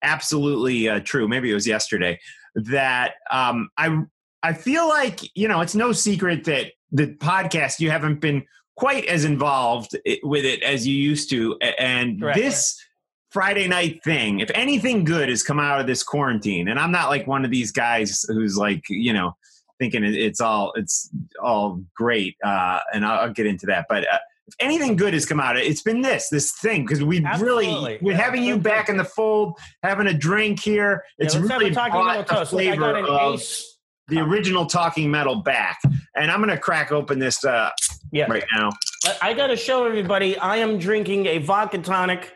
absolutely 0.02 0.88
uh, 0.88 0.98
true. 1.04 1.28
Maybe 1.28 1.48
it 1.48 1.54
was 1.54 1.64
yesterday 1.66 2.18
that 2.56 3.14
um, 3.30 3.68
I 3.76 4.00
I 4.42 4.52
feel 4.52 4.88
like 4.88 5.20
you 5.36 5.46
know 5.46 5.60
it's 5.60 5.76
no 5.76 5.92
secret 5.92 6.42
that 6.46 6.72
the 6.90 7.06
podcast 7.14 7.78
you 7.78 7.88
haven't 7.92 8.20
been 8.20 8.44
quite 8.74 9.04
as 9.06 9.24
involved 9.24 9.96
with 10.24 10.44
it 10.44 10.60
as 10.64 10.88
you 10.88 10.94
used 10.96 11.30
to, 11.30 11.56
and 11.78 12.20
Correct. 12.20 12.36
this. 12.36 12.84
Friday 13.30 13.68
night 13.68 14.02
thing. 14.02 14.40
If 14.40 14.50
anything 14.54 15.04
good 15.04 15.28
has 15.28 15.44
come 15.44 15.60
out 15.60 15.80
of 15.80 15.86
this 15.86 16.02
quarantine, 16.02 16.66
and 16.66 16.80
I'm 16.80 16.90
not 16.90 17.10
like 17.10 17.28
one 17.28 17.44
of 17.44 17.52
these 17.52 17.70
guys 17.70 18.24
who's 18.26 18.56
like, 18.56 18.82
you 18.88 19.12
know, 19.12 19.36
thinking 19.80 20.04
it's 20.04 20.40
all 20.40 20.72
it's 20.76 21.10
all 21.42 21.82
great, 21.96 22.36
uh, 22.44 22.78
and 22.94 23.04
I'll, 23.04 23.20
I'll 23.22 23.32
get 23.32 23.46
into 23.46 23.66
that. 23.66 23.86
But 23.88 24.04
uh, 24.04 24.18
if 24.46 24.54
anything 24.60 24.94
good 24.94 25.14
has 25.14 25.26
come 25.26 25.40
out 25.40 25.56
of 25.56 25.62
it, 25.62 25.66
it's 25.66 25.82
been 25.82 26.02
this 26.02 26.28
this 26.28 26.52
thing 26.52 26.84
because 26.84 27.02
we 27.02 27.24
really 27.40 27.98
with 28.00 28.14
Yeah. 28.16 28.22
having 28.22 28.44
you 28.44 28.58
back 28.58 28.88
in 28.88 28.96
the 28.96 29.04
fold, 29.04 29.58
having 29.82 30.06
a 30.06 30.14
drink 30.14 30.60
here, 30.60 31.02
it's 31.18 31.34
let's 31.34 31.48
really 31.50 31.70
brought 31.70 32.26
the 32.28 32.34
toast. 32.34 32.52
Look, 32.52 32.60
I 32.62 32.66
flavor 32.66 32.80
got 32.92 32.96
an 32.96 33.04
of 33.06 33.34
ace. 33.40 33.78
the 34.08 34.20
original 34.20 34.66
Talking 34.66 35.10
Metal 35.10 35.36
back. 35.36 35.80
And 36.14 36.30
I'm 36.30 36.40
gonna 36.40 36.58
crack 36.58 36.92
open 36.92 37.18
this 37.18 37.44
uh, 37.44 37.70
Yeah, 38.12 38.26
right 38.30 38.44
now. 38.54 38.70
I- 39.06 39.30
I 39.30 39.32
got 39.34 39.46
to 39.46 39.56
show 39.56 39.86
everybody. 39.86 40.36
I 40.36 40.56
am 40.58 40.78
drinking 40.78 41.24
a 41.26 41.38
vodka 41.38 41.78
tonic. 41.78 42.32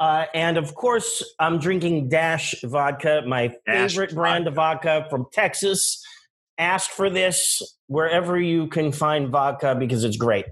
Uh, 0.00 0.24
and 0.32 0.56
of 0.56 0.74
course, 0.76 1.22
I'm 1.40 1.58
drinking 1.58 2.08
Dash 2.08 2.54
vodka, 2.62 3.22
my 3.26 3.48
Dash 3.66 3.90
favorite 3.92 4.14
brand 4.14 4.46
of 4.46 4.54
vodka 4.54 5.06
from 5.10 5.26
Texas. 5.32 6.02
Ask 6.58 6.90
for 6.90 7.08
this 7.08 7.62
wherever 7.86 8.38
you 8.38 8.66
can 8.66 8.92
find 8.92 9.28
vodka 9.28 9.74
because 9.74 10.04
it's 10.04 10.16
great. 10.16 10.46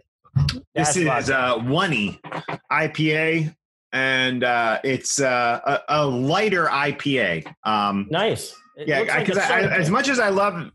This 0.74 0.96
is 0.96 1.04
vodka. 1.04 1.36
uh, 1.36 1.59
one 1.64 1.92
E 1.92 2.20
IPA, 2.70 3.54
and 3.92 4.44
uh, 4.44 4.78
it's 4.84 5.20
uh, 5.20 5.61
a, 5.64 5.80
a 5.88 6.07
lighter 6.07 6.66
IPA. 6.66 7.52
Um, 7.64 8.07
nice. 8.11 8.54
It 8.76 8.88
yeah, 8.88 9.00
like 9.00 9.26
because 9.26 9.38
a 9.38 9.44
I, 9.44 9.62
soda 9.62 9.72
as 9.74 9.90
much 9.90 10.09
as 10.09 10.18
I 10.20 10.28
love 10.28 10.70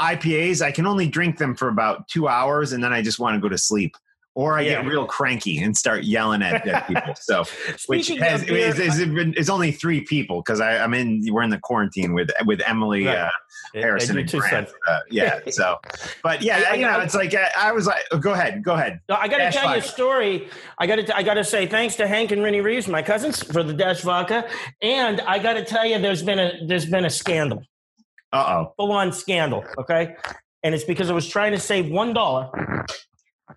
IPAs, 0.00 0.62
I 0.62 0.72
can 0.72 0.86
only 0.86 1.06
drink 1.06 1.36
them 1.36 1.54
for 1.54 1.68
about 1.68 2.08
two 2.08 2.26
hours, 2.26 2.72
and 2.72 2.82
then 2.82 2.92
I 2.92 3.02
just 3.02 3.18
want 3.18 3.34
to 3.34 3.40
go 3.40 3.48
to 3.48 3.58
sleep. 3.58 3.94
Or 4.34 4.58
I 4.58 4.64
get 4.64 4.86
real 4.86 5.04
cranky 5.04 5.58
and 5.62 5.76
start 5.76 6.04
yelling 6.04 6.40
at, 6.42 6.66
at 6.66 6.86
people. 6.88 7.14
So, 7.20 7.44
which 7.86 8.08
has, 8.08 8.42
beer, 8.42 8.56
is, 8.68 8.78
is, 8.78 8.98
is 9.36 9.50
only 9.50 9.72
three 9.72 10.00
people 10.00 10.40
because 10.40 10.58
I'm 10.58 10.94
in. 10.94 11.22
We're 11.30 11.42
in 11.42 11.50
the 11.50 11.58
quarantine 11.58 12.14
with 12.14 12.30
with 12.46 12.62
Emily 12.66 13.04
Right. 13.04 13.18
uh, 13.18 13.30
Harrison 13.74 14.14
you 14.16 14.20
and 14.22 14.28
two 14.30 14.40
Grant. 14.40 14.70
Uh, 14.88 15.00
yeah. 15.10 15.40
So, 15.50 15.78
but 16.22 16.40
yeah, 16.40 16.62
I- 16.66 16.70
I- 16.70 16.74
you 16.76 16.86
know, 16.86 16.92
I- 17.00 17.04
it's 17.04 17.14
like 17.14 17.34
uh, 17.34 17.46
I 17.58 17.72
was 17.72 17.86
like, 17.86 18.04
oh, 18.10 18.16
go 18.16 18.32
ahead, 18.32 18.64
go 18.64 18.72
ahead. 18.72 19.00
No, 19.10 19.16
I 19.16 19.28
got 19.28 19.36
to 19.36 19.50
tell 19.50 19.70
you 19.72 19.80
a 19.80 19.82
story. 19.82 20.48
I 20.78 20.86
got 20.86 20.96
to 20.96 21.14
I 21.14 21.22
got 21.22 21.34
to 21.34 21.44
say 21.44 21.66
thanks 21.66 21.96
to 21.96 22.06
Hank 22.08 22.30
and 22.32 22.42
Rennie 22.42 22.62
Reeves, 22.62 22.88
my 22.88 23.02
cousins, 23.02 23.42
for 23.42 23.62
the 23.62 23.74
Dash 23.74 24.00
vodka. 24.00 24.48
And 24.80 25.20
I 25.20 25.40
got 25.40 25.54
to 25.54 25.64
tell 25.64 25.84
you, 25.84 25.98
there's 25.98 26.22
been 26.22 26.38
a 26.38 26.52
there's 26.66 26.86
been 26.86 27.04
a 27.04 27.10
scandal, 27.10 27.64
Uh 28.32 28.44
oh. 28.64 28.72
full 28.78 28.92
on 28.92 29.12
scandal. 29.12 29.62
Okay, 29.76 30.14
and 30.62 30.74
it's 30.74 30.84
because 30.84 31.10
I 31.10 31.12
was 31.12 31.28
trying 31.28 31.52
to 31.52 31.60
save 31.60 31.90
one 31.90 32.14
dollar 32.14 32.48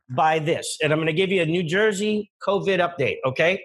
by 0.09 0.39
this, 0.39 0.77
and 0.81 0.91
I'm 0.91 0.97
going 0.99 1.07
to 1.07 1.13
give 1.13 1.31
you 1.31 1.41
a 1.41 1.45
New 1.45 1.63
Jersey 1.63 2.31
COVID 2.45 2.79
update. 2.79 3.17
Okay, 3.25 3.61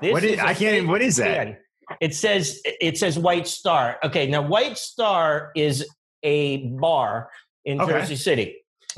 this 0.00 0.12
What 0.12 0.24
is? 0.24 0.38
I 0.38 0.54
can't. 0.54 0.76
even- 0.76 0.88
What 0.88 1.02
is 1.02 1.16
that? 1.16 1.60
It 2.00 2.14
says 2.14 2.60
it 2.64 2.98
says 2.98 3.18
White 3.18 3.46
Star. 3.48 3.98
Okay, 4.04 4.26
now 4.26 4.42
White 4.42 4.76
Star 4.76 5.50
is 5.56 5.86
a 6.22 6.66
bar 6.78 7.30
in 7.64 7.80
Okay. 7.80 7.92
Jersey 7.92 8.16
City. 8.16 8.56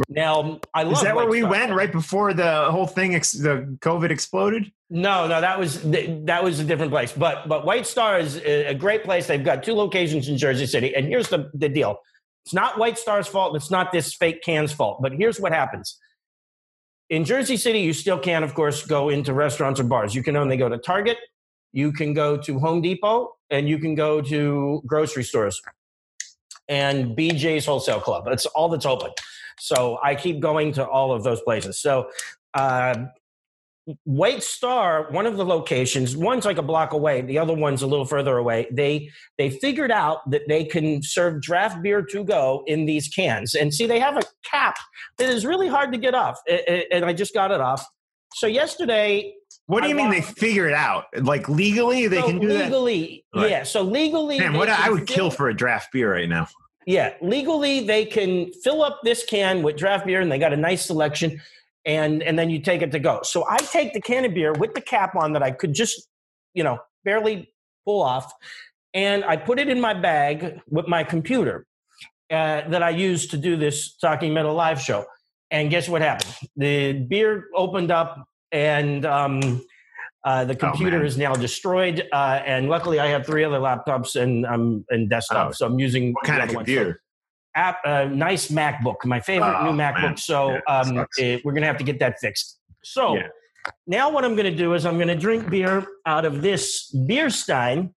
Now 0.08 0.58
I 0.74 0.82
love. 0.82 0.94
Is 0.94 1.02
that 1.02 1.14
where 1.14 1.28
we 1.28 1.40
Star. 1.40 1.50
went 1.50 1.72
right 1.72 1.92
before 1.92 2.32
the 2.34 2.70
whole 2.70 2.86
thing, 2.86 3.14
ex- 3.14 3.32
the 3.32 3.76
COVID 3.80 4.10
exploded? 4.10 4.72
No, 4.88 5.28
no, 5.28 5.40
that 5.40 5.58
was 5.58 5.80
that 5.84 6.42
was 6.42 6.58
a 6.58 6.64
different 6.64 6.90
place. 6.90 7.12
But 7.12 7.48
but 7.48 7.64
White 7.64 7.86
Star 7.86 8.18
is 8.18 8.38
a 8.38 8.66
a 8.70 8.74
great 8.74 9.04
place. 9.04 9.26
They've 9.28 9.44
got 9.44 9.62
two 9.62 9.74
locations 9.74 10.28
in 10.28 10.36
Jersey 10.36 10.66
City, 10.66 10.94
and 10.96 11.06
here's 11.06 11.28
the 11.28 11.50
the 11.54 11.68
deal: 11.68 12.00
it's 12.50 12.54
not 12.56 12.78
White 12.78 12.98
Star's 12.98 13.28
fault. 13.28 13.54
It's 13.54 13.70
not 13.70 13.92
this 13.92 14.12
fake 14.12 14.42
can's 14.42 14.72
fault. 14.72 15.00
But 15.00 15.12
here's 15.12 15.38
what 15.38 15.52
happens: 15.52 15.96
in 17.08 17.24
Jersey 17.24 17.56
City, 17.56 17.78
you 17.78 17.92
still 17.92 18.18
can, 18.18 18.42
of 18.42 18.54
course, 18.54 18.84
go 18.84 19.08
into 19.08 19.32
restaurants 19.32 19.78
or 19.78 19.84
bars. 19.84 20.16
You 20.16 20.24
can 20.24 20.34
only 20.34 20.56
go 20.56 20.68
to 20.68 20.76
Target, 20.76 21.18
you 21.72 21.92
can 21.92 22.12
go 22.12 22.36
to 22.36 22.58
Home 22.58 22.82
Depot, 22.82 23.36
and 23.50 23.68
you 23.68 23.78
can 23.78 23.94
go 23.94 24.20
to 24.20 24.82
grocery 24.84 25.22
stores 25.22 25.62
and 26.68 27.16
BJ's 27.16 27.66
Wholesale 27.66 28.00
Club. 28.00 28.24
That's 28.24 28.46
all 28.46 28.68
that's 28.68 28.84
open. 28.86 29.12
So 29.60 30.00
I 30.02 30.16
keep 30.16 30.40
going 30.40 30.72
to 30.72 30.84
all 30.84 31.12
of 31.12 31.22
those 31.22 31.40
places. 31.42 31.80
So. 31.80 32.10
Uh, 32.52 33.04
White 34.04 34.42
Star, 34.42 35.10
one 35.10 35.26
of 35.26 35.36
the 35.36 35.44
locations, 35.44 36.16
one's 36.16 36.44
like 36.44 36.58
a 36.58 36.62
block 36.62 36.92
away, 36.92 37.20
the 37.22 37.38
other 37.38 37.54
one's 37.54 37.82
a 37.82 37.86
little 37.86 38.04
further 38.04 38.36
away. 38.38 38.66
They 38.70 39.10
they 39.38 39.50
figured 39.50 39.90
out 39.90 40.28
that 40.30 40.42
they 40.48 40.64
can 40.64 41.02
serve 41.02 41.40
draft 41.42 41.82
beer 41.82 42.02
to 42.02 42.24
go 42.24 42.62
in 42.66 42.86
these 42.86 43.08
cans. 43.08 43.54
And 43.54 43.72
see, 43.72 43.86
they 43.86 43.98
have 44.00 44.16
a 44.16 44.22
cap 44.44 44.76
that 45.18 45.28
is 45.28 45.44
really 45.46 45.68
hard 45.68 45.92
to 45.92 45.98
get 45.98 46.14
off. 46.14 46.38
And 46.90 47.04
I 47.04 47.12
just 47.12 47.34
got 47.34 47.50
it 47.50 47.60
off. 47.60 47.84
So 48.34 48.46
yesterday, 48.46 49.34
what 49.66 49.82
do 49.82 49.88
you 49.88 49.94
I 49.98 50.02
mean 50.02 50.10
they 50.10 50.20
figure 50.20 50.68
it 50.68 50.74
out? 50.74 51.04
Like 51.16 51.48
legally, 51.48 52.06
they 52.06 52.20
so 52.20 52.26
can 52.26 52.38
do 52.38 52.48
legally, 52.48 53.24
Right. 53.34 53.50
yeah. 53.50 53.62
So 53.62 53.82
legally, 53.82 54.38
that. 54.38 54.50
Man, 54.50 54.58
what 54.58 54.68
I 54.68 54.90
would 54.90 55.06
kill 55.06 55.30
for 55.30 55.48
a 55.48 55.54
draft 55.54 55.92
beer 55.92 56.12
right 56.12 56.28
now. 56.28 56.48
Yeah, 56.86 57.14
legally 57.20 57.80
they 57.86 58.04
can 58.04 58.52
fill 58.64 58.82
up 58.82 59.00
this 59.04 59.24
can 59.24 59.62
with 59.62 59.76
draft 59.76 60.06
beer, 60.06 60.20
and 60.20 60.32
they 60.32 60.38
got 60.38 60.52
a 60.52 60.56
nice 60.56 60.84
selection, 60.86 61.40
and 61.84 62.22
and 62.22 62.38
then 62.38 62.50
you 62.50 62.60
take 62.60 62.82
it 62.82 62.92
to 62.92 62.98
go. 62.98 63.20
So 63.22 63.44
I 63.48 63.56
take 63.58 63.92
the 63.92 64.00
can 64.00 64.24
of 64.24 64.34
beer 64.34 64.52
with 64.52 64.74
the 64.74 64.80
cap 64.80 65.14
on 65.16 65.32
that 65.34 65.42
I 65.42 65.50
could 65.50 65.72
just, 65.74 66.08
you 66.54 66.62
know, 66.64 66.78
barely 67.04 67.52
pull 67.86 68.02
off, 68.02 68.32
and 68.94 69.24
I 69.24 69.36
put 69.36 69.58
it 69.58 69.68
in 69.68 69.80
my 69.80 69.94
bag 69.94 70.60
with 70.68 70.86
my 70.88 71.04
computer 71.04 71.66
uh, 72.30 72.68
that 72.68 72.82
I 72.82 72.90
use 72.90 73.26
to 73.28 73.36
do 73.36 73.56
this 73.56 73.96
Talking 73.96 74.34
Metal 74.34 74.54
live 74.54 74.80
show. 74.80 75.04
And 75.50 75.68
guess 75.70 75.88
what 75.88 76.00
happened? 76.02 76.32
The 76.56 76.92
beer 76.92 77.46
opened 77.56 77.90
up, 77.90 78.24
and 78.52 79.04
um, 79.04 79.64
uh, 80.24 80.44
the 80.44 80.54
computer 80.54 80.98
man. 80.98 81.06
is 81.06 81.16
now 81.18 81.34
destroyed. 81.34 82.06
Uh, 82.12 82.40
and 82.44 82.68
luckily, 82.68 83.00
I 83.00 83.06
have 83.08 83.26
three 83.26 83.42
other 83.42 83.58
laptops 83.58 84.14
and 84.20 84.46
um, 84.46 84.84
and 84.90 85.08
desktop, 85.10 85.48
Oh. 85.48 85.52
so 85.52 85.66
I'm 85.66 85.78
using 85.80 86.12
What 86.12 86.24
kind 86.24 86.42
of. 86.42 86.50
Computer? 86.50 87.00
App, 87.54 87.78
uh, 87.84 88.04
nice 88.04 88.48
MacBook, 88.48 89.04
my 89.04 89.20
favorite 89.20 89.56
Oh, 89.60 89.64
new 89.72 89.76
MacBook. 89.78 90.02
man. 90.02 90.16
So 90.16 90.52
Yeah, 90.52 90.60
um, 90.68 91.06
it- 91.18 91.44
we're 91.44 91.52
gonna 91.52 91.66
have 91.66 91.78
to 91.78 91.84
get 91.84 91.98
that 92.00 92.18
fixed. 92.20 92.58
So 92.84 93.16
Yeah. 93.16 93.28
now 93.86 94.10
what 94.10 94.24
I'm 94.24 94.36
gonna 94.36 94.54
do 94.54 94.74
is 94.74 94.86
I'm 94.86 94.98
gonna 94.98 95.16
drink 95.16 95.50
beer 95.50 95.84
out 96.06 96.24
of 96.24 96.42
this 96.42 96.90
beer 96.90 97.28
stein 97.30 97.94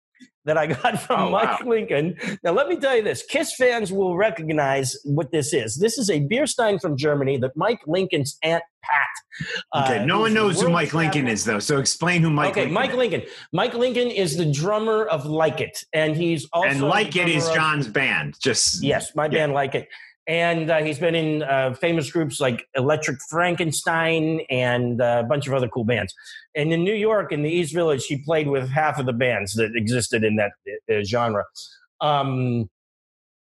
that 0.45 0.57
I 0.57 0.67
got 0.67 0.99
from 1.01 1.19
Oh, 1.19 1.29
wow. 1.31 1.43
Mike 1.59 1.65
Lincoln. 1.65 2.15
Now 2.43 2.51
let 2.51 2.67
me 2.67 2.77
tell 2.77 2.95
you 2.95 3.03
this: 3.03 3.23
Kiss 3.23 3.55
fans 3.55 3.91
will 3.91 4.15
recognize 4.17 4.95
what 5.03 5.31
this 5.31 5.53
is. 5.53 5.77
This 5.77 5.97
is 5.97 6.09
a 6.09 6.19
beer 6.19 6.47
stein 6.47 6.79
from 6.79 6.97
Germany 6.97 7.37
that 7.37 7.51
Mike 7.55 7.81
Lincoln's 7.87 8.37
aunt 8.43 8.63
Pat. 8.83 9.83
Okay, 9.85 9.99
uh, 9.99 10.05
no 10.05 10.19
one 10.21 10.33
knows 10.33 10.59
who 10.59 10.69
Mike 10.69 10.93
Lincoln 10.93 11.27
is, 11.27 11.45
though. 11.45 11.59
So 11.59 11.77
explain 11.77 12.21
who 12.23 12.31
Mike 12.31 12.51
okay, 12.51 12.61
Lincoln 12.61 12.73
Mike 12.73 12.89
is. 12.91 12.95
Lincoln. 12.97 13.21
Mike 13.53 13.73
Lincoln 13.75 14.07
is 14.07 14.35
the 14.37 14.51
drummer 14.51 15.05
of 15.05 15.25
Like 15.27 15.61
It, 15.61 15.77
and 15.93 16.15
he's 16.15 16.47
also 16.51 16.69
and 16.69 16.81
Like 16.81 17.15
It 17.15 17.29
is 17.29 17.43
drummer 17.43 17.49
of- 17.49 17.55
John's 17.55 17.87
band. 17.87 18.35
Just 18.41 18.83
Yes, 18.83 19.15
my 19.15 19.25
Yeah. 19.25 19.29
band 19.29 19.53
like 19.53 19.75
it. 19.75 19.87
And 20.27 20.69
uh, 20.69 20.83
he's 20.83 20.99
been 20.99 21.15
in 21.15 21.43
uh, 21.43 21.73
famous 21.73 22.11
groups 22.11 22.39
like 22.39 22.65
Electric 22.75 23.17
Frankenstein 23.29 24.41
and 24.49 25.01
uh, 25.01 25.21
a 25.25 25.27
bunch 25.27 25.47
of 25.47 25.53
other 25.53 25.67
cool 25.67 25.83
bands. 25.83 26.13
And 26.55 26.71
in 26.71 26.83
New 26.83 26.93
York, 26.93 27.31
in 27.31 27.41
the 27.41 27.49
East 27.49 27.73
Village, 27.73 28.05
he 28.05 28.17
played 28.23 28.47
with 28.47 28.69
half 28.69 28.99
of 28.99 29.05
the 29.05 29.13
bands 29.13 29.55
that 29.55 29.71
existed 29.75 30.23
in 30.23 30.35
that 30.37 30.51
uh, 30.91 31.03
genre. 31.03 31.43
Um, 32.01 32.69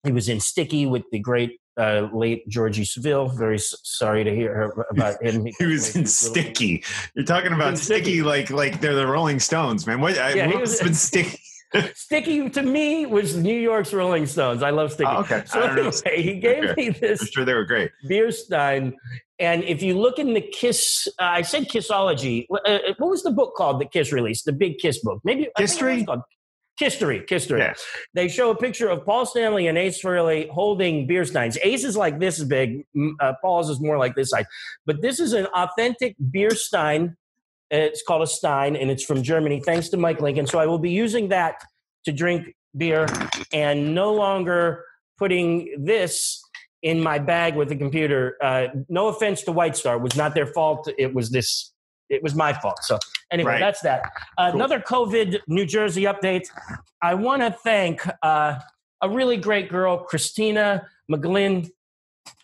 he 0.05 0.13
was 0.13 0.29
in 0.29 0.41
Sticky 0.41 0.87
with 0.87 1.05
the 1.13 1.19
great 1.21 1.59
uh, 1.79 2.09
late 2.13 2.47
Georgie 2.49 2.85
Seville. 2.85 3.29
Very 3.29 3.57
s- 3.57 3.75
sorry 3.83 4.23
to 4.25 4.35
hear 4.35 4.73
about 4.91 5.23
him. 5.23 5.47
He 5.59 5.67
was 5.67 5.97
in 5.97 6.07
Sticky. 6.07 6.85
You're 7.15 7.25
talking 7.25 7.53
about 7.53 7.79
Sticky. 7.79 8.03
Sticky. 8.03 8.23
like 8.23 8.51
like 8.51 8.81
they're 8.81 8.95
the 8.95 9.07
Rolling 9.07 9.41
Stones, 9.41 9.87
man. 9.87 10.01
What? 10.01 10.19
I 10.19 10.35
Yeah, 10.35 10.49
he 10.49 10.55
what's 10.55 10.73
was- 10.73 10.81
been 10.83 10.95
Sticky? 10.95 11.41
Sticky 11.95 12.49
to 12.51 12.63
me 12.63 13.07
was 13.07 13.37
New 13.37 13.59
York's 13.59 13.93
Rolling 13.93 14.27
Stones. 14.27 14.63
I 14.63 14.71
love 14.71 14.93
Sticky. 14.93 15.11
Oh, 15.13 15.21
okay. 15.21 15.43
So 15.47 15.61
I 15.63 15.67
don't 15.67 15.77
know. 15.77 15.91
anyway, 16.07 16.23
he 16.23 16.39
gave 16.41 16.65
Okay. 16.65 16.75
me 16.77 16.89
this 16.91 17.21
I'm 17.23 17.27
sure 17.29 17.45
they 17.45 17.55
were 17.55 17.65
great. 17.65 17.91
beer 18.09 18.31
stein. 18.31 18.95
And 19.41 19.65
if 19.65 19.83
you 19.83 19.99
look 19.99 20.19
in 20.19 20.33
the 20.35 20.41
Kiss, 20.41 21.09
uh, 21.21 21.25
I 21.25 21.43
said 21.43 21.65
Kissology. 21.69 22.45
What, 22.49 22.69
uh, 22.69 22.79
what 22.99 23.11
was 23.11 23.23
the 23.25 23.33
book 23.33 23.55
called 23.57 23.81
that 23.81 23.91
Kiss 23.93 24.13
released? 24.13 24.45
The 24.45 24.53
big 24.53 24.79
Kiss 24.79 25.01
book. 25.01 25.21
Maybe 25.25 25.49
History? 25.59 26.05
called 26.05 26.21
History. 26.79 27.25
History. 27.29 27.61
Yeah. 27.61 27.75
They 28.15 28.29
show 28.29 28.51
a 28.51 28.57
picture 28.57 28.89
of 28.89 29.05
Paul 29.05 29.27
Stanley 29.27 29.67
and 29.69 29.77
Ace 29.79 30.01
Frehley 30.03 30.49
holding 30.51 31.07
beer 31.07 31.25
steins. 31.25 31.57
Ace 31.63 31.85
is 31.85 31.97
like 31.97 32.19
this 32.21 32.43
big. 32.45 32.85
Uh, 33.21 33.33
Paul's 33.43 33.71
is 33.71 33.81
more 33.81 33.99
like 33.99 34.15
this 34.15 34.31
size. 34.31 34.45
But 34.87 35.01
this 35.03 35.19
is 35.21 35.33
an 35.33 35.47
authentic 35.47 36.15
beer 36.31 36.51
stein. 36.51 37.17
It's 37.75 38.03
called 38.03 38.23
a 38.23 38.27
stein, 38.27 38.77
and 38.77 38.91
it's 38.91 39.05
from 39.05 39.23
Germany. 39.23 39.61
Thanks 39.61 39.89
to 39.91 39.97
Mike 39.97 40.21
Lincoln. 40.21 40.47
So 40.47 40.59
I 40.59 40.67
will 40.67 40.79
be 40.79 40.91
using 40.91 41.29
that 41.29 41.63
to 42.05 42.13
drink 42.13 42.55
beer, 42.77 43.07
and 43.53 43.95
no 43.95 44.13
longer 44.13 44.85
putting 45.19 45.75
this 45.79 46.41
in 46.83 47.01
my 47.03 47.19
bag 47.19 47.57
with 47.57 47.69
the 47.69 47.77
computer. 47.77 48.37
Uh, 48.43 48.67
no 48.89 49.09
offense 49.09 49.43
to 49.43 49.53
White 49.53 49.77
Star, 49.77 49.97
it 49.97 50.03
was 50.03 50.17
not 50.17 50.35
their 50.35 50.47
fault. 50.47 50.89
It 50.99 51.15
was 51.15 51.31
this. 51.31 51.73
It 52.11 52.23
was 52.23 52.35
my 52.35 52.53
fault. 52.53 52.79
So 52.83 52.99
anyway, 53.33 53.53
Right. 53.53 53.61
that's 53.61 53.81
that. 53.81 54.03
Uh, 54.37 54.51
Cool. 54.51 54.61
Another 54.61 54.81
COVID 54.81 55.41
New 55.49 55.65
Jersey 55.65 56.03
update. 56.03 56.47
I 57.01 57.15
want 57.15 57.41
to 57.43 57.51
thank 57.51 58.03
uh, 58.23 58.59
a 59.01 59.09
really 59.09 59.39
great 59.39 59.71
girl, 59.71 59.99
Christina 59.99 60.87
McGlynn, 61.11 61.71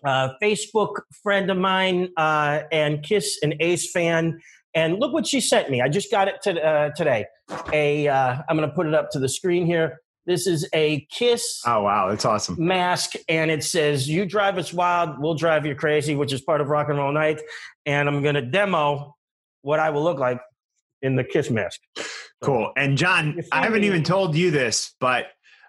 uh, 0.05 0.31
Facebook 0.43 1.03
friend 1.23 1.51
of 1.51 1.59
mine, 1.59 2.09
uh, 2.17 2.63
and 2.73 3.03
Kiss 3.03 3.39
and 3.43 3.55
Ace 3.61 3.93
fan. 3.93 4.41
And 4.75 5.01
look 5.01 5.13
what 5.13 5.27
she 5.27 5.41
sent 5.41 5.71
me. 5.71 5.81
I 5.81 5.89
just 5.89 6.11
got 6.11 6.29
it 6.29 6.37
to, 6.43 6.65
uh, 6.65 6.91
today. 6.97 7.27
A, 7.73 8.07
uh, 8.09 8.43
I'm 8.49 8.57
going 8.57 8.69
to 8.69 8.75
put 8.75 8.87
it 8.87 8.95
up 8.95 9.11
to 9.11 9.19
the 9.19 9.29
screen 9.29 9.67
here. 9.67 9.99
This 10.27 10.47
is 10.47 10.69
a 10.75 11.07
Kiss 11.11 11.63
Oh 11.67 11.83
wow, 11.83 12.09
that's 12.09 12.25
awesome. 12.25 12.55
mask, 12.59 13.15
and 13.29 13.51
it 13.51 13.65
says, 13.65 14.09
"You 14.09 14.27
drive 14.27 14.59
us 14.59 14.73
wild, 14.73 15.19
we'll 15.19 15.35
drive 15.35 15.65
you 15.65 15.75
crazy," 15.75 16.15
which 16.15 16.33
is 16.33 16.43
part 16.43 16.61
of 16.61 16.69
Rock 16.69 16.89
and 16.89 16.99
Roll 16.99 17.11
Night. 17.13 17.41
And 17.87 18.07
I'm 18.09 18.23
going 18.23 18.35
to 18.35 18.43
demo 18.43 19.17
what 19.63 19.81
I 19.81 19.91
will 19.91 20.05
look 20.05 20.19
like 20.19 20.39
in 21.03 21.17
the 21.17 21.25
Kiss 21.25 21.51
mask. 21.51 21.81
Cool. 22.43 22.71
And 22.77 22.97
John, 22.97 23.41
I 23.51 23.63
haven't 23.63 23.81
me- 23.81 23.87
even 23.87 24.05
told 24.05 24.37
you 24.37 24.51
this, 24.51 24.95
but 25.01 25.29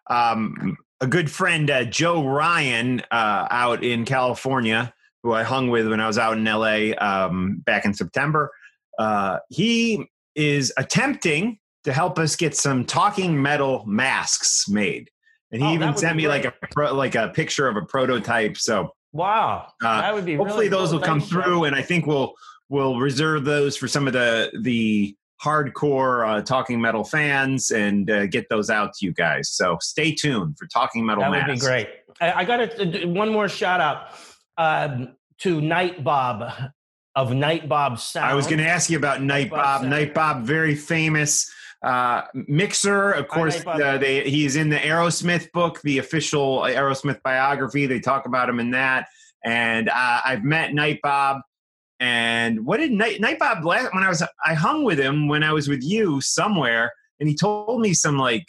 um, 0.09 0.77
a 0.99 1.07
good 1.07 1.31
friend, 1.31 1.71
uh, 1.71 1.85
Joe 1.85 2.27
Ryan, 2.27 3.01
uh, 3.09 3.47
out 3.49 3.83
in 3.83 4.05
California, 4.05 4.93
who 5.23 5.33
I 5.33 5.43
hung 5.43 5.69
with 5.69 5.87
when 5.87 5.99
I 5.99 6.07
was 6.07 6.17
out 6.17 6.37
in 6.37 6.43
LA 6.43 6.91
um, 6.99 7.61
back 7.65 7.85
in 7.85 7.93
September, 7.93 8.51
uh, 8.99 9.39
he 9.49 10.07
is 10.35 10.73
attempting 10.77 11.57
to 11.83 11.91
help 11.93 12.19
us 12.19 12.35
get 12.35 12.55
some 12.55 12.85
talking 12.85 13.41
metal 13.41 13.83
masks 13.87 14.67
made. 14.69 15.09
And 15.51 15.61
he 15.61 15.67
Oh, 15.69 15.73
even 15.73 15.97
sent 15.97 16.15
me 16.15 16.27
like 16.27 16.45
a 16.45 16.53
pro, 16.71 16.93
like 16.93 17.15
a 17.15 17.29
picture 17.29 17.67
of 17.67 17.75
a 17.75 17.81
prototype. 17.81 18.57
So 18.57 18.91
Wow, 19.13 19.67
Uh, 19.83 20.01
that 20.01 20.13
would 20.13 20.23
be 20.25 20.35
hopefully 20.35 20.67
really 20.67 20.69
those 20.69 20.89
cool. 20.91 20.99
will 20.99 21.05
come 21.05 21.19
Thanks, 21.19 21.33
through 21.33 21.65
and 21.65 21.75
i 21.75 21.81
think 21.81 22.05
we'll 22.07 22.31
we'll 22.69 22.97
reserve 22.97 23.43
those 23.43 23.75
for 23.75 23.85
some 23.89 24.07
of 24.07 24.13
the 24.13 24.49
the 24.61 25.13
hardcore 25.43 26.25
uh, 26.25 26.41
talking 26.41 26.79
metal 26.79 27.03
fans 27.03 27.71
and 27.71 28.09
uh, 28.09 28.25
get 28.27 28.47
those 28.49 28.69
out 28.69 28.93
to 28.93 29.05
you 29.05 29.11
guys 29.11 29.49
so 29.51 29.77
stay 29.81 30.13
tuned 30.13 30.55
for 30.57 30.65
talking 30.67 31.05
metal 31.05 31.23
masks. 31.23 31.33
That 31.33 31.47
would 31.47 31.53
Mass. 31.55 31.59
be 31.59 31.67
great. 31.67 31.89
I, 32.21 32.31
I 32.41 32.45
got 32.45 32.57
to 32.77 33.05
one 33.07 33.29
more 33.33 33.49
shout 33.49 33.81
out 33.81 34.13
um, 34.57 35.15
to 35.39 35.59
Night 35.59 36.03
Bob 36.03 36.51
of 37.15 37.33
Night 37.33 37.67
Bob 37.67 37.99
Sound. 37.99 38.29
i 38.29 38.35
was 38.35 38.47
going 38.47 38.59
to 38.59 38.67
ask 38.67 38.89
you 38.89 38.97
about 38.97 39.21
night 39.21 39.49
Bob 39.49 39.81
bob. 39.81 39.89
Night 39.89 40.13
bob 40.13 40.43
very 40.43 40.75
famous 40.75 41.51
uh, 41.83 42.23
mixer. 42.33 43.11
Of 43.11 43.27
course 43.27 43.63
Night 43.65 43.81
uh, 43.81 43.97
they, 43.97 44.29
he's 44.29 44.55
in 44.55 44.69
the 44.69 44.77
aerosmith 44.77 45.51
book 45.51 45.81
the 45.81 45.97
official 45.97 46.59
aerosmith 46.61 47.21
biography. 47.23 47.85
They 47.85 47.99
talk 47.99 48.25
about 48.25 48.49
him 48.49 48.59
in 48.59 48.71
that. 48.71 49.07
And 49.43 49.89
uh, 49.89 50.21
i've 50.23 50.43
met 50.43 50.73
night 50.73 50.99
bob. 51.01 51.41
And 52.01 52.65
what 52.65 52.77
did 52.77 52.91
Night, 52.91 53.21
Night 53.21 53.37
Bob 53.37 53.63
last 53.63 53.93
when 53.93 54.03
I 54.03 54.09
was 54.09 54.23
I 54.43 54.55
hung 54.55 54.83
with 54.83 54.99
him 54.99 55.27
when 55.27 55.43
I 55.43 55.53
was 55.53 55.67
with 55.67 55.83
you 55.83 56.19
somewhere, 56.19 56.91
and 57.19 57.29
he 57.29 57.35
told 57.35 57.79
me 57.79 57.93
some 57.93 58.17
like 58.17 58.47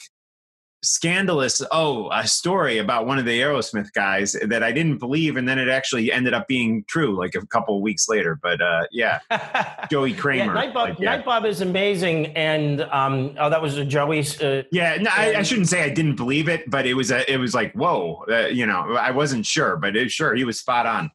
scandalous 0.82 1.62
oh 1.70 2.10
a 2.10 2.26
story 2.26 2.78
about 2.78 3.06
one 3.06 3.18
of 3.18 3.24
the 3.24 3.40
Aerosmith 3.40 3.92
guys 3.92 4.36
that 4.46 4.62
I 4.62 4.72
didn't 4.72 4.98
believe, 4.98 5.36
and 5.36 5.48
then 5.48 5.58
it 5.58 5.68
actually 5.68 6.12
ended 6.12 6.34
up 6.34 6.48
being 6.48 6.84
true 6.88 7.16
like 7.16 7.34
a 7.34 7.46
couple 7.46 7.76
of 7.76 7.82
weeks 7.82 8.08
later. 8.08 8.38
But 8.42 8.60
uh, 8.60 8.86
yeah, 8.90 9.20
Joey 9.90 10.12
Kramer. 10.12 10.46
Yeah, 10.46 10.52
Night 10.52 10.74
Bob, 10.74 10.88
like, 10.90 10.98
yeah. 10.98 11.42
Is 11.42 11.60
amazing, 11.60 12.26
and 12.36 12.82
um, 12.82 13.34
oh, 13.38 13.50
that 13.50 13.60
was 13.60 13.78
a 13.78 13.84
Joey's. 13.84 14.40
Uh, 14.40 14.62
Yeah, 14.70 14.96
no, 14.96 15.10
I, 15.12 15.36
I 15.38 15.42
shouldn't 15.42 15.68
say 15.68 15.82
I 15.82 15.88
didn't 15.88 16.16
believe 16.16 16.48
it, 16.48 16.70
but 16.70 16.86
it 16.86 16.94
was 16.94 17.10
a, 17.10 17.30
it 17.30 17.38
was 17.38 17.54
like 17.54 17.72
whoa, 17.74 18.24
uh, 18.28 18.46
you 18.46 18.66
know, 18.66 18.94
I 18.94 19.10
wasn't 19.10 19.46
sure, 19.46 19.76
but 19.76 19.96
it, 19.96 20.10
sure 20.10 20.34
he 20.34 20.44
was 20.44 20.58
spot 20.58 20.86
on. 20.86 21.10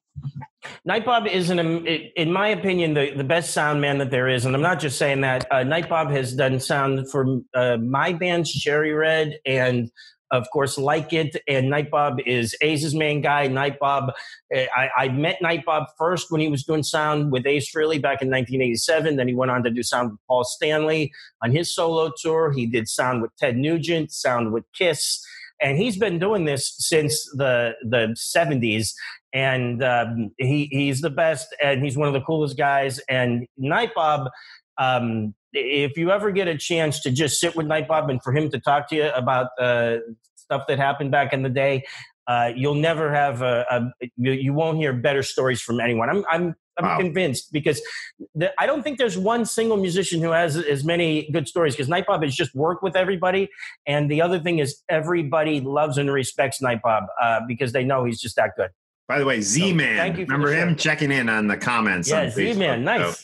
Night 0.85 1.05
Bob 1.05 1.27
is, 1.27 1.49
an, 1.49 1.59
in 1.59 2.31
my 2.31 2.49
opinion, 2.49 2.93
the, 2.93 3.11
the 3.15 3.23
best 3.23 3.51
sound 3.51 3.81
man 3.81 3.97
that 3.97 4.11
there 4.11 4.27
is. 4.27 4.45
And 4.45 4.55
I'm 4.55 4.61
not 4.61 4.79
just 4.79 4.97
saying 4.97 5.21
that. 5.21 5.45
Uh, 5.51 5.63
Night 5.63 5.89
Bob 5.89 6.09
has 6.11 6.33
done 6.33 6.59
sound 6.59 7.09
for 7.11 7.41
uh, 7.53 7.77
my 7.77 8.13
bands, 8.13 8.51
Cherry 8.51 8.93
Red, 8.93 9.37
and 9.45 9.91
of 10.31 10.49
course, 10.51 10.77
Like 10.77 11.13
It. 11.13 11.41
And 11.47 11.69
Night 11.69 11.89
Bob 11.89 12.19
is 12.25 12.55
Ace's 12.61 12.93
main 12.93 13.21
guy. 13.21 13.47
Night 13.47 13.79
Bob, 13.79 14.11
uh, 14.55 14.59
I, 14.75 14.89
I 14.97 15.09
met 15.09 15.41
Night 15.41 15.65
Bob 15.65 15.87
first 15.97 16.31
when 16.31 16.41
he 16.41 16.49
was 16.49 16.63
doing 16.63 16.83
sound 16.83 17.31
with 17.31 17.45
Ace 17.45 17.71
Frehley 17.71 18.01
back 18.01 18.21
in 18.21 18.29
1987. 18.29 19.15
Then 19.15 19.27
he 19.27 19.35
went 19.35 19.51
on 19.51 19.63
to 19.63 19.69
do 19.69 19.83
sound 19.83 20.11
with 20.11 20.19
Paul 20.27 20.43
Stanley 20.43 21.11
on 21.41 21.51
his 21.51 21.73
solo 21.73 22.11
tour. 22.21 22.51
He 22.51 22.65
did 22.65 22.89
sound 22.89 23.21
with 23.21 23.35
Ted 23.37 23.57
Nugent, 23.57 24.11
sound 24.11 24.51
with 24.51 24.65
Kiss. 24.73 25.25
And 25.61 25.77
he's 25.77 25.97
been 25.97 26.19
doing 26.19 26.45
this 26.45 26.75
since 26.77 27.25
the 27.33 27.73
the 27.81 28.15
70s 28.15 28.93
and 29.33 29.83
um, 29.83 30.31
he 30.37 30.67
he's 30.71 31.01
the 31.01 31.09
best, 31.09 31.47
and 31.63 31.83
he's 31.83 31.97
one 31.97 32.07
of 32.07 32.13
the 32.13 32.21
coolest 32.21 32.57
guys. 32.57 32.99
And 33.09 33.45
Night 33.57 33.91
Bob, 33.95 34.29
um, 34.77 35.33
if 35.53 35.97
you 35.97 36.11
ever 36.11 36.31
get 36.31 36.47
a 36.47 36.57
chance 36.57 37.01
to 37.01 37.11
just 37.11 37.39
sit 37.39 37.55
with 37.55 37.65
Night 37.67 37.87
Bob 37.87 38.09
and 38.09 38.21
for 38.21 38.33
him 38.33 38.49
to 38.51 38.59
talk 38.59 38.89
to 38.89 38.95
you 38.95 39.09
about 39.09 39.47
uh, 39.59 39.97
stuff 40.35 40.63
that 40.67 40.77
happened 40.79 41.11
back 41.11 41.33
in 41.33 41.43
the 41.43 41.49
day, 41.49 41.83
uh, 42.27 42.51
you'll 42.55 42.75
never 42.75 43.13
have 43.13 43.41
a, 43.41 43.65
a 43.69 44.07
you, 44.17 44.31
you 44.31 44.53
won't 44.53 44.77
hear 44.77 44.93
better 44.93 45.23
stories 45.23 45.61
from 45.61 45.79
anyone. 45.79 46.09
I'm 46.09 46.25
I'm 46.29 46.55
I'm 46.79 46.85
Wow. 46.85 46.97
convinced 46.99 47.51
because 47.51 47.81
the, 48.35 48.51
I 48.61 48.67
don't 48.67 48.83
think 48.83 48.99
there's 48.99 49.17
one 49.17 49.45
single 49.45 49.77
musician 49.77 50.21
who 50.21 50.29
has 50.29 50.55
as 50.57 50.83
many 50.83 51.27
good 51.31 51.47
stories 51.47 51.73
because 51.75 51.89
Night 51.89 52.05
Bob 52.05 52.21
has 52.21 52.35
just 52.35 52.53
worked 52.53 52.83
with 52.83 52.95
everybody. 52.95 53.49
And 53.87 54.11
the 54.11 54.21
other 54.21 54.39
thing 54.39 54.59
is 54.59 54.83
everybody 54.87 55.59
loves 55.59 55.97
and 55.97 56.11
respects 56.11 56.61
Night 56.61 56.81
Bob 56.83 57.05
uh, 57.19 57.39
because 57.47 57.71
they 57.71 57.83
know 57.83 58.05
he's 58.05 58.21
just 58.21 58.35
that 58.35 58.51
good. 58.55 58.69
By 59.07 59.19
the 59.19 59.25
way, 59.25 59.39
Z 59.41 59.73
Man, 59.73 60.15
you 60.17 60.25
remember 60.25 60.51
him 60.51 60.69
show. 60.69 60.75
checking 60.75 61.11
in 61.11 61.29
on 61.29 61.47
the 61.47 61.55
comments. 61.57 62.09
Yeah, 62.09 62.29
Z 62.29 62.53
Man, 62.53 62.83
nice. 62.83 63.19
So 63.19 63.23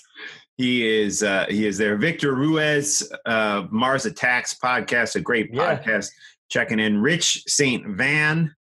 he 0.58 0.88
is 0.88 1.24
uh, 1.24 1.46
he 1.50 1.66
is 1.68 1.78
there. 1.78 1.98
Victor 1.98 2.34
Ruiz, 2.36 3.12
uh, 3.26 3.64
Mars 3.70 4.06
Attacks 4.06 4.54
podcast, 4.54 5.16
a 5.16 5.22
great 5.22 5.50
Yeah. 5.54 5.78
podcast. 5.78 6.10
Checking 6.50 6.80
in. 6.80 7.02
Rich 7.02 7.44
Saint 7.48 7.86
Van. 7.98 8.54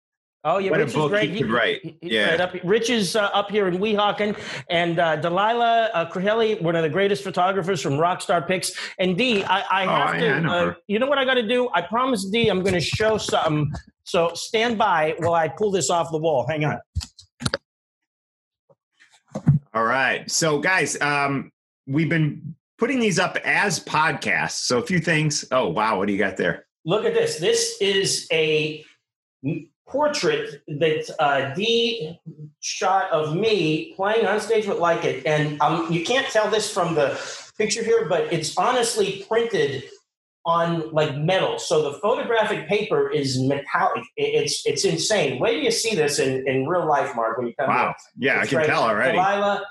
Oh 0.42 0.56
yeah, 0.56 0.70
What 0.70 0.80
Rich 0.80 0.88
is 0.96 1.08
great. 1.08 1.30
he 1.30 1.44
write. 1.44 1.80
he's 1.82 2.12
Yeah. 2.12 2.36
up, 2.42 2.54
Rich 2.64 2.88
is 2.88 3.14
uh, 3.14 3.24
up 3.34 3.50
here 3.50 3.68
in 3.68 3.76
Weehawken, 3.76 4.38
and 4.70 4.98
uh, 4.98 5.16
Delilah 5.16 5.90
uh, 5.92 6.56
one 6.62 6.74
of 6.76 6.82
the 6.82 6.88
greatest 6.88 7.22
photographers 7.22 7.82
from 7.82 7.94
Rockstar 7.94 8.46
Pics. 8.48 8.72
And 8.98 9.18
D, 9.18 9.44
I, 9.44 9.60
I 9.70 9.84
Oh, 9.84 9.88
have 10.06 10.18
to. 10.18 10.24
yeah, 10.24 10.38
know 10.40 10.52
uh, 10.70 10.74
you 10.86 10.98
know 10.98 11.06
what 11.06 11.18
I 11.18 11.26
got 11.26 11.34
to 11.34 11.46
do? 11.46 11.68
I 11.74 11.82
promise 11.82 12.24
D, 12.30 12.48
I'm 12.48 12.60
going 12.60 12.72
to 12.74 12.80
show 12.80 13.18
something. 13.18 13.70
So 14.04 14.30
stand 14.34 14.78
by 14.78 15.14
while 15.18 15.34
I 15.34 15.48
pull 15.48 15.70
this 15.70 15.90
off 15.90 16.10
the 16.10 16.18
wall. 16.18 16.46
Hang 16.48 16.64
on. 16.64 16.78
All 19.74 19.84
right. 19.84 20.28
So, 20.30 20.58
guys, 20.58 21.00
um, 21.00 21.52
we've 21.86 22.08
been 22.08 22.54
putting 22.78 22.98
these 22.98 23.18
up 23.18 23.36
as 23.44 23.78
podcasts. 23.78 24.62
So, 24.66 24.78
a 24.78 24.82
few 24.86 24.98
things. 25.00 25.44
Oh, 25.52 25.68
wow. 25.68 25.98
What 25.98 26.06
do 26.08 26.12
you 26.12 26.18
got 26.18 26.36
there? 26.36 26.66
Look 26.84 27.04
at 27.04 27.14
this. 27.14 27.38
This 27.38 27.76
is 27.80 28.26
a 28.32 28.84
portrait 29.90 30.62
that 30.68 31.14
uh, 31.18 31.52
D 31.54 32.18
shot 32.60 33.10
of 33.10 33.34
me 33.34 33.92
playing 33.96 34.26
on 34.26 34.40
stage 34.40 34.66
with 34.66 34.78
Like 34.78 35.04
It. 35.04 35.26
And 35.26 35.60
um, 35.60 35.92
you 35.92 36.04
can't 36.04 36.26
tell 36.28 36.48
this 36.50 36.72
from 36.72 36.94
the 36.94 37.20
picture 37.58 37.82
here, 37.82 38.08
but 38.08 38.32
it's 38.32 38.56
honestly 38.56 39.24
printed 39.28 39.84
on 40.46 40.90
like 40.92 41.16
metal. 41.16 41.58
So 41.58 41.90
the 41.90 41.98
photographic 41.98 42.66
paper 42.66 43.10
is 43.10 43.38
metallic. 43.38 44.04
It's 44.16 44.64
it's 44.64 44.84
insane. 44.84 45.38
Wait 45.38 45.56
do 45.56 45.62
you 45.62 45.70
see 45.70 45.94
this 45.94 46.18
in, 46.18 46.48
in 46.48 46.66
real 46.66 46.86
life, 46.86 47.14
Mark, 47.14 47.36
when 47.36 47.48
you 47.48 47.54
come 47.58 47.68
Wow. 47.68 47.94
here. 48.18 48.32
Yeah, 48.34 48.40
I 48.40 48.46
can 48.46 48.58
right. 48.58 48.66
tell 48.66 48.82
already. 48.84 49.12
Delilah, 49.12 49.66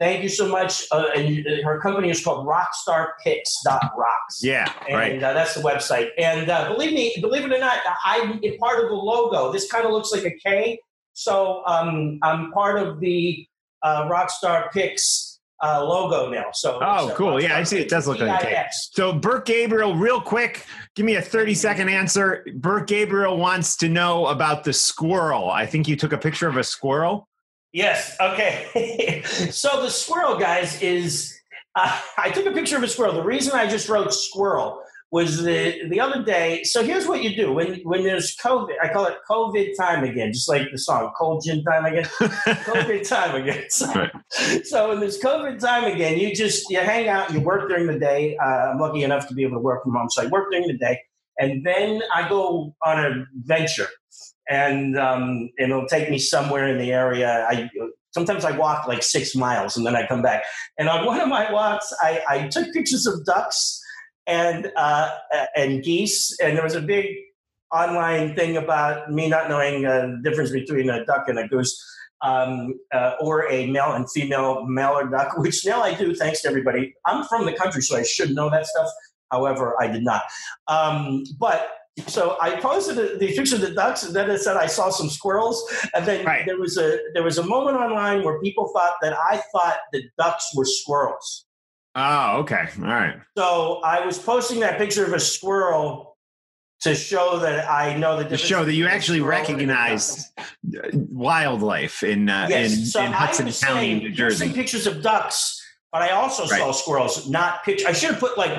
thank 0.00 0.22
you 0.22 0.28
so 0.28 0.48
much. 0.48 0.84
Uh, 0.92 1.06
and 1.14 1.44
her 1.64 1.80
company 1.80 2.10
is 2.10 2.22
called 2.22 2.46
rockstarpics.rocks 2.46 4.42
Yeah, 4.42 4.70
and 4.88 4.96
right. 4.96 5.22
uh, 5.22 5.32
that's 5.32 5.54
the 5.54 5.60
website. 5.62 6.08
And 6.18 6.50
uh, 6.50 6.72
believe 6.72 6.92
me, 6.92 7.16
believe 7.20 7.44
it 7.44 7.52
or 7.52 7.58
not, 7.58 7.78
I'm 8.04 8.40
part 8.58 8.82
of 8.82 8.88
the 8.90 8.94
logo. 8.96 9.52
This 9.52 9.70
kind 9.70 9.84
of 9.86 9.92
looks 9.92 10.12
like 10.12 10.24
a 10.24 10.32
K, 10.32 10.78
so 11.12 11.62
um, 11.66 12.18
I'm 12.22 12.52
part 12.52 12.78
of 12.80 13.00
the 13.00 13.46
uh, 13.82 14.08
Rockstar 14.08 14.70
Pics 14.72 15.40
uh, 15.62 15.82
logo 15.84 16.28
now. 16.30 16.46
So 16.52 16.74
Oh, 16.82 17.08
uh, 17.08 17.14
cool. 17.14 17.40
Yeah, 17.42 17.56
I 17.56 17.62
see 17.62 17.78
it 17.78 17.88
does 17.88 18.06
look 18.06 18.18
like 18.20 18.42
a 18.42 18.46
K. 18.46 18.66
So, 18.92 19.12
Bert 19.12 19.46
Gabriel, 19.46 19.94
real 19.94 20.20
quick, 20.20 20.66
give 20.94 21.06
me 21.06 21.16
a 21.16 21.22
30 21.22 21.54
second 21.54 21.88
answer. 21.88 22.44
Bert 22.56 22.86
Gabriel 22.88 23.38
wants 23.38 23.76
to 23.78 23.88
know 23.88 24.26
about 24.26 24.64
the 24.64 24.72
squirrel. 24.72 25.50
I 25.50 25.64
think 25.66 25.88
you 25.88 25.96
took 25.96 26.12
a 26.12 26.18
picture 26.18 26.48
of 26.48 26.56
a 26.56 26.64
squirrel. 26.64 27.28
Yes. 27.76 28.16
Okay. 28.18 29.20
so 29.50 29.82
the 29.82 29.90
squirrel, 29.90 30.38
guys, 30.38 30.80
is 30.80 31.38
uh, 31.74 32.00
I 32.18 32.30
took 32.30 32.46
a 32.46 32.52
picture 32.52 32.78
of 32.78 32.82
a 32.82 32.88
squirrel. 32.88 33.12
The 33.12 33.22
reason 33.22 33.52
I 33.52 33.66
just 33.66 33.90
wrote 33.90 34.14
squirrel 34.14 34.80
was 35.10 35.42
the 35.42 35.86
the 35.90 36.00
other 36.00 36.22
day. 36.24 36.64
So 36.64 36.82
here's 36.82 37.06
what 37.06 37.22
you 37.22 37.36
do 37.36 37.52
when 37.52 37.74
when 37.84 38.02
there's 38.02 38.34
COVID. 38.36 38.76
I 38.82 38.88
call 38.90 39.04
it 39.04 39.16
COVID 39.30 39.76
time 39.78 40.04
again, 40.04 40.32
just 40.32 40.48
like 40.48 40.62
the 40.72 40.78
song 40.78 41.12
"Cold 41.18 41.44
Gin 41.44 41.62
Time 41.64 41.84
Again." 41.84 42.04
COVID 42.64 43.06
time 43.06 43.34
again. 43.42 43.64
So, 43.68 43.86
Right. 43.92 44.10
so 44.64 44.88
when 44.88 45.00
there's 45.00 45.20
COVID 45.20 45.60
time 45.60 45.84
again, 45.84 46.18
you 46.18 46.34
just 46.34 46.70
you 46.70 46.78
hang 46.78 47.08
out, 47.08 47.30
you 47.30 47.40
work 47.40 47.68
during 47.68 47.86
the 47.88 47.98
day. 47.98 48.38
Uh, 48.42 48.70
I'm 48.70 48.80
lucky 48.80 49.02
enough 49.02 49.28
to 49.28 49.34
be 49.34 49.42
able 49.42 49.56
to 49.58 49.62
work 49.62 49.84
from 49.84 49.92
home, 49.94 50.08
so 50.08 50.22
I 50.22 50.26
work 50.28 50.50
during 50.50 50.66
the 50.66 50.78
day, 50.78 50.98
and 51.38 51.62
then 51.62 52.00
I 52.14 52.26
go 52.26 52.74
on 52.82 53.04
a 53.04 53.26
venture, 53.44 53.88
and 54.48 54.98
um, 54.98 55.50
it'll 55.58 55.86
take 55.86 56.10
me 56.10 56.18
somewhere 56.18 56.66
in 56.66 56.78
the 56.78 56.92
area. 56.92 57.46
I 57.48 57.70
sometimes 58.12 58.44
I 58.44 58.56
walk 58.56 58.86
like 58.86 59.02
six 59.02 59.34
miles, 59.34 59.76
and 59.76 59.84
then 59.86 59.94
I 59.96 60.06
come 60.06 60.22
back. 60.22 60.44
And 60.78 60.88
on 60.88 61.06
one 61.10 61.20
of 61.20 61.28
my 61.28 61.52
walks, 61.52 61.92
I, 62.00 62.22
I 62.28 62.48
took 62.48 62.72
pictures 62.72 63.06
of 63.06 63.24
ducks 63.24 63.80
and 64.26 64.72
uh, 64.76 65.10
and 65.54 65.82
geese, 65.82 66.36
and 66.42 66.56
there 66.56 66.64
was 66.64 66.74
a 66.74 66.80
big 66.80 67.06
online 67.72 68.34
thing 68.34 68.56
about 68.56 69.10
me 69.10 69.28
not 69.28 69.48
knowing 69.48 69.84
uh, 69.84 70.06
the 70.22 70.30
difference 70.30 70.50
between 70.50 70.88
a 70.88 71.04
duck 71.04 71.28
and 71.28 71.38
a 71.38 71.48
goose 71.48 71.76
um, 72.22 72.74
uh, 72.92 73.12
or 73.20 73.50
a 73.50 73.66
male 73.66 73.92
and 73.92 74.10
female 74.10 74.64
mallard 74.66 75.10
duck, 75.10 75.36
which 75.38 75.66
now 75.66 75.82
I 75.82 75.94
do, 75.94 76.14
thanks 76.14 76.42
to 76.42 76.48
everybody. 76.48 76.94
I'm 77.06 77.24
from 77.24 77.46
the 77.46 77.52
country, 77.52 77.82
so 77.82 77.96
I 77.96 78.02
should 78.02 78.34
know 78.34 78.50
that 78.50 78.66
stuff. 78.66 78.88
However, 79.30 79.74
I 79.80 79.88
did 79.88 80.04
not. 80.04 80.22
Um, 80.68 81.24
but 81.38 81.68
so 82.06 82.36
I 82.40 82.60
posted 82.60 82.96
the, 82.96 83.16
the 83.18 83.34
picture 83.34 83.54
of 83.56 83.60
the 83.62 83.70
ducks, 83.72 84.02
and 84.04 84.14
then 84.14 84.30
it 84.30 84.38
said 84.38 84.56
I 84.56 84.66
saw 84.66 84.90
some 84.90 85.08
squirrels, 85.08 85.62
and 85.94 86.04
then 86.06 86.24
Right. 86.24 86.44
there 86.46 86.58
was 86.58 86.76
a 86.76 86.98
there 87.14 87.22
was 87.22 87.38
a 87.38 87.42
moment 87.42 87.76
online 87.78 88.22
where 88.24 88.40
people 88.40 88.70
thought 88.74 88.94
that 89.02 89.14
I 89.14 89.42
thought 89.52 89.78
the 89.92 90.02
ducks 90.18 90.50
were 90.54 90.64
squirrels. 90.66 91.46
Oh, 91.94 92.38
okay. 92.40 92.68
All 92.78 92.84
right. 92.84 93.16
So 93.38 93.80
I 93.82 94.04
was 94.04 94.18
posting 94.18 94.60
that 94.60 94.76
picture 94.76 95.06
of 95.06 95.14
a 95.14 95.20
squirrel 95.20 96.16
to 96.82 96.94
show 96.94 97.38
that 97.38 97.70
I 97.70 97.96
know 97.96 98.18
the 98.22 98.28
To 98.28 98.36
show 98.36 98.66
that 98.66 98.74
you 98.74 98.86
actually 98.86 99.20
squirrel 99.20 99.38
and 99.38 99.48
a 99.48 99.66
duck. 99.66 99.76
recognize 99.78 100.30
uh, 100.38 100.88
wildlife 100.92 102.02
in 102.02 102.28
uh, 102.28 102.46
Yes. 102.50 102.72
in, 102.76 102.84
so 102.84 103.02
in 103.02 103.12
Hudson 103.12 103.46
I 103.46 103.48
was 103.48 103.60
County, 103.60 103.80
saying, 103.80 103.98
New 104.00 104.10
Jersey. 104.12 104.52
pictures 104.52 104.86
of 104.86 105.02
ducks, 105.02 105.58
but 105.90 106.02
I 106.02 106.10
also 106.10 106.42
Right. 106.46 106.58
saw 106.60 106.72
squirrels, 106.72 107.28
not 107.30 107.64
pictures. 107.64 107.86
I 107.86 107.92
should 107.92 108.10
have 108.10 108.20
put 108.20 108.36
like, 108.36 108.50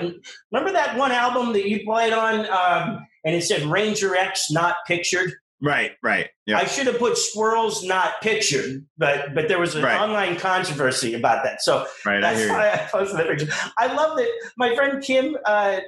remember 0.51 0.71
that 0.73 0.97
one 0.97 1.11
album 1.11 1.53
that 1.53 1.69
you 1.69 1.83
played 1.85 2.13
on, 2.13 2.47
um, 2.49 3.05
and 3.27 3.35
it 3.35 3.43
said 3.43 3.63
Ranger 3.63 4.15
X, 4.15 4.49
not 4.49 4.77
pictured. 4.87 5.33
Right, 5.61 5.91
right. 6.01 6.29
Yeah. 6.45 6.59
I 6.59 6.65
should 6.65 6.87
have 6.87 6.97
put 6.97 7.17
squirrels, 7.17 7.83
not 7.83 8.21
pictured, 8.21 8.85
but 8.97 9.35
but 9.35 9.47
there 9.49 9.59
was 9.59 9.75
an 9.75 9.83
Right. 9.83 9.99
online 9.99 10.37
controversy 10.37 11.13
about 11.13 11.43
that. 11.43 11.61
So 11.61 11.85
right, 12.05 12.17
I 12.17 12.21
that's 12.21 12.41
you. 12.45 12.49
why 12.49 12.71
I 12.71 12.77
posted 12.91 13.19
that 13.19 13.27
picture. 13.27 13.51
I 13.77 13.87
love 13.93 14.17
that 14.17 14.29
my 14.57 14.73
friend 14.75 15.03
Kim 15.03 15.35
uh, 15.45 15.79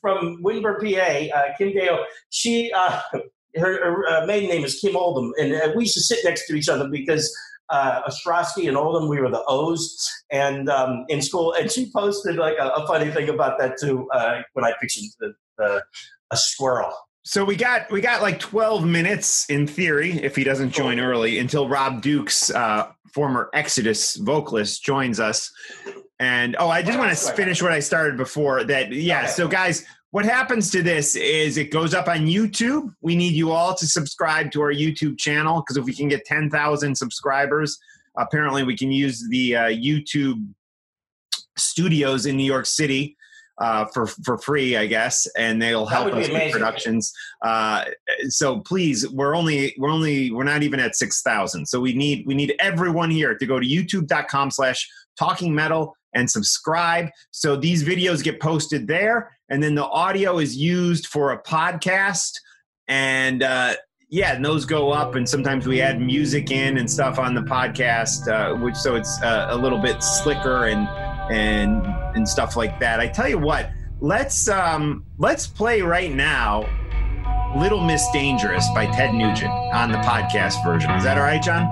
from 0.00 0.42
Windber, 0.42 0.78
PA, 0.80 1.38
uh, 1.38 1.56
Kim 1.56 1.72
Dale, 1.72 2.04
she 2.30 2.70
uh, 2.76 3.00
her, 3.14 3.22
her 3.56 4.06
uh, 4.08 4.26
maiden 4.26 4.50
name 4.50 4.64
is 4.64 4.78
Kim 4.80 4.96
Oldham, 4.96 5.32
and 5.38 5.54
uh, 5.54 5.72
we 5.74 5.84
used 5.84 5.94
to 5.94 6.00
sit 6.02 6.18
next 6.24 6.46
to 6.48 6.54
each 6.54 6.68
other 6.68 6.88
because 6.88 7.34
uh, 7.70 8.02
Ostrowski 8.08 8.68
and 8.68 8.76
Oldham, 8.76 9.08
we 9.08 9.20
were 9.20 9.30
the 9.30 9.42
O's, 9.48 10.08
and 10.30 10.68
um, 10.68 11.04
in 11.08 11.22
school. 11.22 11.52
And 11.52 11.70
she 11.70 11.90
posted 11.94 12.36
like 12.36 12.56
a, 12.58 12.68
a 12.70 12.86
funny 12.86 13.10
thing 13.10 13.28
about 13.28 13.58
that 13.58 13.78
too 13.80 14.08
uh, 14.12 14.42
when 14.54 14.64
I 14.64 14.72
pictured 14.80 15.04
the, 15.20 15.34
the, 15.58 15.82
a 16.30 16.36
squirrel. 16.36 16.92
So 17.24 17.44
we 17.44 17.56
got 17.56 17.90
we 17.90 18.00
got 18.00 18.22
like 18.22 18.38
12 18.38 18.86
minutes 18.86 19.46
in 19.50 19.66
theory 19.66 20.12
if 20.12 20.36
he 20.36 20.44
doesn't 20.44 20.70
join 20.70 21.00
early 21.00 21.38
until 21.38 21.68
Rob 21.68 22.00
Dukes, 22.00 22.50
uh, 22.50 22.92
former 23.12 23.50
Exodus 23.52 24.14
vocalist, 24.14 24.84
joins 24.84 25.18
us. 25.18 25.50
And 26.20 26.54
oh, 26.58 26.68
I 26.68 26.82
just 26.82 26.98
want 26.98 27.16
to 27.16 27.32
finish 27.32 27.60
what 27.60 27.72
I 27.72 27.80
started 27.80 28.16
before. 28.16 28.62
That 28.62 28.92
yeah. 28.92 29.26
So 29.26 29.48
guys, 29.48 29.84
what 30.12 30.24
happens 30.24 30.70
to 30.70 30.82
this 30.82 31.16
is 31.16 31.56
it 31.56 31.72
goes 31.72 31.94
up 31.94 32.06
on 32.06 32.26
YouTube. 32.26 32.94
We 33.00 33.16
need 33.16 33.34
you 33.34 33.50
all 33.50 33.74
to 33.74 33.86
subscribe 33.86 34.52
to 34.52 34.62
our 34.62 34.72
YouTube 34.72 35.18
channel 35.18 35.60
because 35.62 35.76
if 35.76 35.84
we 35.84 35.94
can 35.94 36.08
get 36.08 36.24
10,000 36.24 36.94
subscribers, 36.94 37.76
apparently 38.16 38.62
we 38.62 38.76
can 38.76 38.92
use 38.92 39.26
the 39.30 39.56
uh, 39.56 39.62
YouTube 39.64 40.46
studios 41.58 42.26
in 42.26 42.36
New 42.36 42.44
York 42.44 42.66
City 42.66 43.16
uh, 43.58 43.86
for 43.86 44.06
for 44.06 44.38
free, 44.38 44.76
I 44.76 44.86
guess, 44.86 45.26
and 45.38 45.60
they'll 45.60 45.86
help 45.86 46.12
us 46.12 46.28
with 46.28 46.52
productions. 46.52 47.12
Uh, 47.42 47.84
so 48.28 48.60
please, 48.60 49.08
we're 49.10 49.34
only 49.34 49.74
we're 49.78 49.90
only 49.90 50.30
we're 50.30 50.44
not 50.44 50.62
even 50.62 50.80
at 50.80 50.94
six 50.94 51.22
thousand. 51.22 51.66
So 51.66 51.80
we 51.80 51.94
need 51.94 52.26
we 52.26 52.34
need 52.34 52.54
everyone 52.58 53.10
here 53.10 53.36
to 53.36 53.46
go 53.46 53.58
to 53.58 53.66
YouTube.com/slash 53.66 54.88
Talking 55.18 55.54
Metal 55.54 55.96
and 56.14 56.30
subscribe. 56.30 57.08
So 57.30 57.56
these 57.56 57.84
videos 57.84 58.22
get 58.22 58.40
posted 58.40 58.86
there, 58.86 59.36
and 59.48 59.62
then 59.62 59.74
the 59.74 59.86
audio 59.86 60.38
is 60.38 60.56
used 60.56 61.06
for 61.06 61.32
a 61.32 61.42
podcast 61.42 62.32
and. 62.88 63.42
Uh, 63.42 63.74
yeah, 64.08 64.34
and 64.36 64.44
those 64.44 64.64
go 64.64 64.92
up, 64.92 65.16
and 65.16 65.28
sometimes 65.28 65.66
we 65.66 65.80
add 65.80 66.00
music 66.00 66.52
in 66.52 66.78
and 66.78 66.88
stuff 66.88 67.18
on 67.18 67.34
the 67.34 67.40
podcast, 67.40 68.28
uh, 68.28 68.56
which 68.56 68.76
so 68.76 68.94
it's 68.94 69.20
uh, 69.20 69.48
a 69.50 69.56
little 69.56 69.80
bit 69.80 70.00
slicker 70.00 70.66
and 70.66 70.86
and 71.30 71.86
and 72.14 72.28
stuff 72.28 72.56
like 72.56 72.78
that. 72.80 73.00
I 73.00 73.08
tell 73.08 73.28
you 73.28 73.38
what, 73.38 73.70
let's 74.00 74.48
um, 74.48 75.04
let's 75.18 75.46
play 75.46 75.82
right 75.82 76.12
now. 76.12 76.68
Little 77.56 77.80
Miss 77.80 78.06
Dangerous 78.12 78.68
by 78.74 78.86
Ted 78.86 79.14
Nugent 79.14 79.50
on 79.50 79.90
the 79.90 79.98
podcast 79.98 80.62
version. 80.64 80.90
Is 80.90 81.04
that 81.04 81.16
all 81.16 81.24
right, 81.24 81.42
John? 81.42 81.64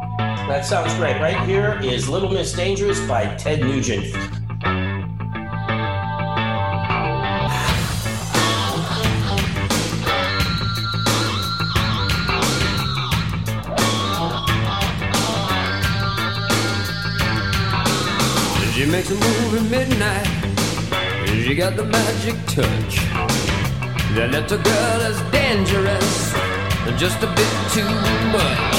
That 0.48 0.64
sounds 0.64 0.94
great. 0.94 1.20
Right 1.20 1.38
here 1.46 1.78
is 1.82 2.08
Little 2.08 2.30
Miss 2.30 2.52
Dangerous 2.52 3.00
by 3.06 3.34
Ted 3.36 3.60
Nugent. 3.60 4.14
She 18.84 18.90
makes 18.90 19.10
a 19.10 19.14
move 19.14 19.54
at 19.54 19.62
midnight. 19.70 20.26
She 21.26 21.54
got 21.54 21.74
the 21.74 21.84
magic 21.84 22.36
touch. 22.44 22.96
That 24.12 24.28
little 24.30 24.58
girl 24.58 25.00
is 25.08 25.18
dangerous, 25.32 26.34
just 27.00 27.22
a 27.22 27.26
bit 27.32 27.48
too 27.72 27.88
much. 28.28 28.76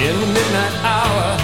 In 0.00 0.14
the 0.18 0.26
midnight 0.32 0.74
hour, 0.80 1.36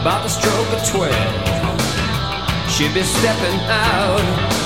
about 0.00 0.22
the 0.22 0.30
stroke 0.30 0.72
of 0.72 0.88
twelve, 0.88 2.70
she'd 2.70 2.94
be 2.94 3.02
stepping 3.02 3.60
out. 3.68 4.59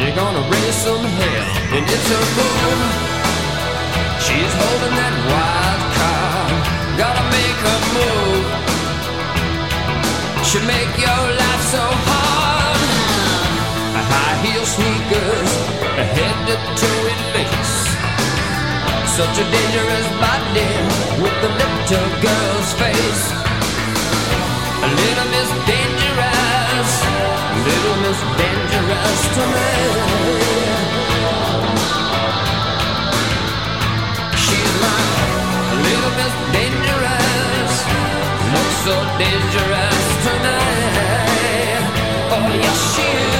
You're 0.00 0.14
gonna 0.14 0.44
raise 0.52 0.78
some 0.84 1.04
hell, 1.18 1.46
and 1.72 1.84
it's 1.94 2.10
a 2.18 2.22
moon. 2.36 2.80
She's 4.24 4.52
holding 4.60 4.94
that 5.00 5.14
wild 5.32 5.82
card. 5.96 6.52
Gotta 7.00 7.24
make 7.32 7.60
a 7.74 7.76
move. 7.96 8.46
She 10.44 10.58
make 10.68 10.92
your 11.00 11.24
life 11.42 11.64
so 11.72 11.84
hard. 12.08 12.80
High 14.12 14.36
heel 14.44 14.64
sneakers, 14.68 15.52
a 15.80 16.04
head 16.16 16.36
to 16.48 16.56
toe 16.80 17.02
in 17.12 17.20
lace. 17.34 17.76
Such 19.16 19.36
a 19.40 19.46
dangerous 19.48 20.08
body 20.20 20.70
with 21.24 21.36
the 21.40 21.50
little 21.60 22.08
girl's 22.20 22.70
face. 22.82 23.24
A 24.84 24.88
little 24.92 25.28
Miss 25.32 25.50
Dangerous, 25.64 26.35
little 27.68 27.96
Miss 28.04 28.20
Dangerous 28.40 29.20
to 29.36 29.42
me. 29.54 29.70
She's 34.44 34.74
my 34.84 35.00
little 35.86 36.12
Miss 36.20 36.34
Dangerous, 36.58 37.72
looks 38.54 38.76
so 38.86 38.96
dangerous 39.22 40.04
tonight. 40.26 41.82
Oh 42.34 42.46
yes, 42.64 42.78
she 42.94 43.02
is. 43.02 43.35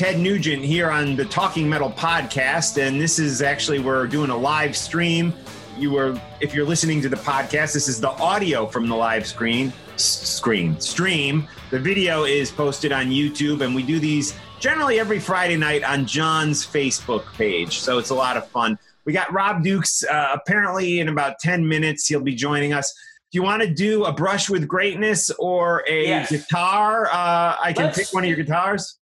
Ted 0.00 0.18
Nugent 0.18 0.64
here 0.64 0.90
on 0.90 1.14
the 1.14 1.26
Talking 1.26 1.68
Metal 1.68 1.90
podcast. 1.90 2.80
And 2.80 2.98
this 2.98 3.18
is 3.18 3.42
actually, 3.42 3.80
we're 3.80 4.06
doing 4.06 4.30
a 4.30 4.36
live 4.36 4.74
stream. 4.74 5.34
You 5.76 5.90
were, 5.90 6.18
if 6.40 6.54
you're 6.54 6.64
listening 6.64 7.02
to 7.02 7.10
the 7.10 7.16
podcast, 7.16 7.74
this 7.74 7.86
is 7.86 8.00
the 8.00 8.08
audio 8.12 8.66
from 8.66 8.88
the 8.88 8.96
live 8.96 9.26
screen, 9.26 9.74
screen, 9.96 10.80
stream. 10.80 11.46
The 11.70 11.78
video 11.78 12.24
is 12.24 12.50
posted 12.50 12.92
on 12.92 13.08
YouTube, 13.10 13.60
and 13.60 13.74
we 13.74 13.82
do 13.82 13.98
these 14.00 14.32
generally 14.58 14.98
every 14.98 15.20
Friday 15.20 15.58
night 15.58 15.84
on 15.84 16.06
John's 16.06 16.66
Facebook 16.66 17.30
page. 17.34 17.80
So 17.80 17.98
it's 17.98 18.08
a 18.08 18.14
lot 18.14 18.38
of 18.38 18.48
fun. 18.48 18.78
We 19.04 19.12
got 19.12 19.30
Rob 19.34 19.62
Dukes 19.62 20.02
uh, 20.02 20.28
apparently 20.32 21.00
in 21.00 21.10
about 21.10 21.40
10 21.40 21.68
minutes. 21.68 22.06
He'll 22.06 22.22
be 22.22 22.34
joining 22.34 22.72
us. 22.72 22.90
Do 23.32 23.36
you 23.36 23.42
want 23.42 23.60
to 23.60 23.68
do 23.68 24.04
a 24.06 24.12
brush 24.14 24.48
with 24.48 24.66
greatness 24.66 25.30
or 25.38 25.84
a 25.86 26.06
Yes. 26.06 26.30
guitar? 26.30 27.04
Uh, 27.12 27.56
I 27.62 27.74
can 27.76 27.84
Let's- 27.84 27.98
pick 27.98 28.14
one 28.14 28.24
of 28.24 28.28
your 28.30 28.38
guitars. 28.38 28.96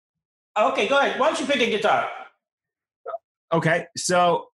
Okay, 0.57 0.87
go 0.87 0.99
ahead. 0.99 1.19
Why 1.19 1.27
don't 1.27 1.39
you 1.39 1.45
pick 1.45 1.61
a 1.61 1.69
guitar? 1.69 2.09
Okay, 3.51 3.87
so 3.97 4.47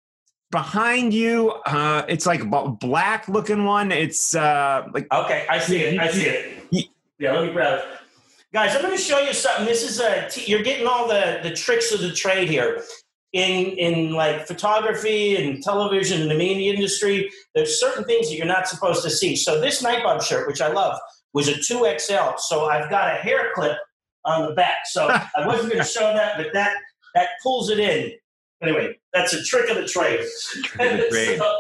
behind 0.51 1.15
you, 1.15 1.51
uh, 1.67 2.05
it's 2.09 2.27
like 2.27 2.43
a 2.43 2.69
black 2.69 3.29
looking 3.29 3.65
one. 3.65 3.93
It's 3.93 4.35
uh, 4.35 4.87
like 4.93 5.07
Okay, 5.13 5.47
I 5.49 5.59
see 5.59 5.83
it. 5.83 6.01
I 6.01 6.11
see 6.11 6.27
it. 6.27 6.89
Yeah, 7.19 7.33
let 7.33 7.47
me 7.47 7.53
grab 7.53 7.81
it. 7.81 7.85
Guys, 8.53 8.75
I'm 8.75 8.83
going 8.83 8.97
to 8.97 9.03
show 9.03 9.21
you 9.21 9.33
something. 9.33 9.67
This 9.67 9.89
is 9.89 10.01
a 10.01 10.29
t- 10.29 10.51
you're 10.51 10.63
getting 10.63 10.87
all 10.87 11.07
the 11.07 11.41
the 11.43 11.55
tricks 11.55 11.93
of 11.93 12.01
the 12.01 12.13
trade 12.13 12.49
here. 12.49 12.83
In 13.33 13.67
in 13.79 14.13
like 14.13 14.47
photography 14.49 15.37
and 15.37 15.63
television 15.63 16.23
and 16.23 16.31
the 16.31 16.35
media 16.35 16.73
industry, 16.75 17.31
there's 17.55 17.79
certain 17.79 18.05
things 18.05 18.29
that 18.29 18.37
you're 18.37 18.47
not 18.47 18.67
supposed 18.67 19.05
to 19.05 19.11
see. 19.11 19.37
So 19.37 19.61
this 19.61 19.83
Night 19.83 20.03
Bob 20.03 20.21
shirt, 20.21 20.49
which 20.49 20.61
I 20.61 20.73
love, 20.73 20.99
was 21.33 21.47
a 21.47 21.53
2XL. 21.53 22.41
So 22.41 22.65
I've 22.65 22.91
got 22.91 23.15
a 23.15 23.19
hair 23.19 23.51
clip 23.55 23.79
on 24.25 24.49
the 24.49 24.55
back. 24.55 24.79
So 24.87 25.09
I 25.37 25.47
wasn't 25.47 25.73
going 25.73 25.85
to 25.85 25.89
show 25.89 26.13
that, 26.13 26.37
but 26.37 26.49
that 26.53 26.77
that 27.15 27.29
pulls 27.43 27.71
it 27.71 27.79
in. 27.81 28.13
Anyway, 28.63 28.99
that's 29.13 29.33
a 29.33 29.43
trick 29.43 29.71
of 29.71 29.77
the 29.77 29.87
trade. 29.87 30.21
of 30.21 30.99
the 30.99 31.09
trade. 31.11 31.41
So- 31.51 31.57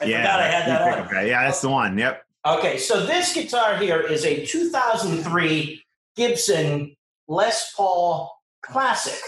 I 0.00 0.04
yeah, 0.04 0.20
forgot 0.20 0.40
I 0.40 0.48
had 0.48 0.68
that 0.68 0.98
on. 0.98 1.06
Okay, 1.06 1.28
yeah, 1.28 1.44
that's 1.44 1.60
the 1.60 1.70
one. 1.70 1.98
Yep. 1.98 2.22
Okay, 2.46 2.78
so 2.78 3.04
this 3.04 3.34
guitar 3.34 3.76
here 3.78 4.00
is 4.00 4.24
a 4.24 4.46
2003 4.46 5.84
Gibson 6.14 6.94
Les 7.26 7.72
Paul 7.76 8.32
Classic. 8.62 9.18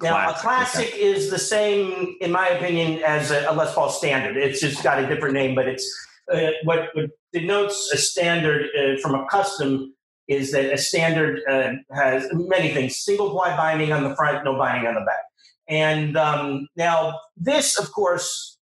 Now, 0.00 0.30
a 0.30 0.32
Classic, 0.34 0.42
classic 0.90 0.94
is 0.96 1.30
the 1.30 1.38
same, 1.38 2.16
in 2.20 2.32
my 2.32 2.48
opinion, 2.48 3.02
as 3.04 3.30
a, 3.30 3.48
a 3.48 3.52
Les 3.52 3.74
Paul 3.74 3.88
standard. 3.88 4.36
It's 4.36 4.60
just 4.60 4.82
got 4.82 5.02
a 5.02 5.06
different 5.06 5.34
name, 5.34 5.54
but 5.54 5.68
it's 5.68 5.92
uh, 6.32 6.50
what, 6.64 6.90
what 6.94 7.10
denotes 7.32 7.90
a 7.92 7.96
standard 7.96 8.68
uh, 8.76 9.00
from 9.00 9.14
a 9.14 9.26
custom 9.26 9.94
is 10.28 10.52
that 10.52 10.72
a 10.72 10.78
standard 10.78 11.40
uh, 11.48 11.72
has 11.94 12.28
many 12.32 12.72
things 12.72 12.96
single 12.96 13.30
ply 13.30 13.56
binding 13.56 13.92
on 13.92 14.02
the 14.04 14.14
front, 14.14 14.44
no 14.44 14.56
binding 14.56 14.86
on 14.86 14.94
the 14.94 15.00
back. 15.00 15.24
And 15.68 16.16
um, 16.16 16.68
now, 16.76 17.18
this, 17.36 17.78
of 17.78 17.92
course, 17.92 18.58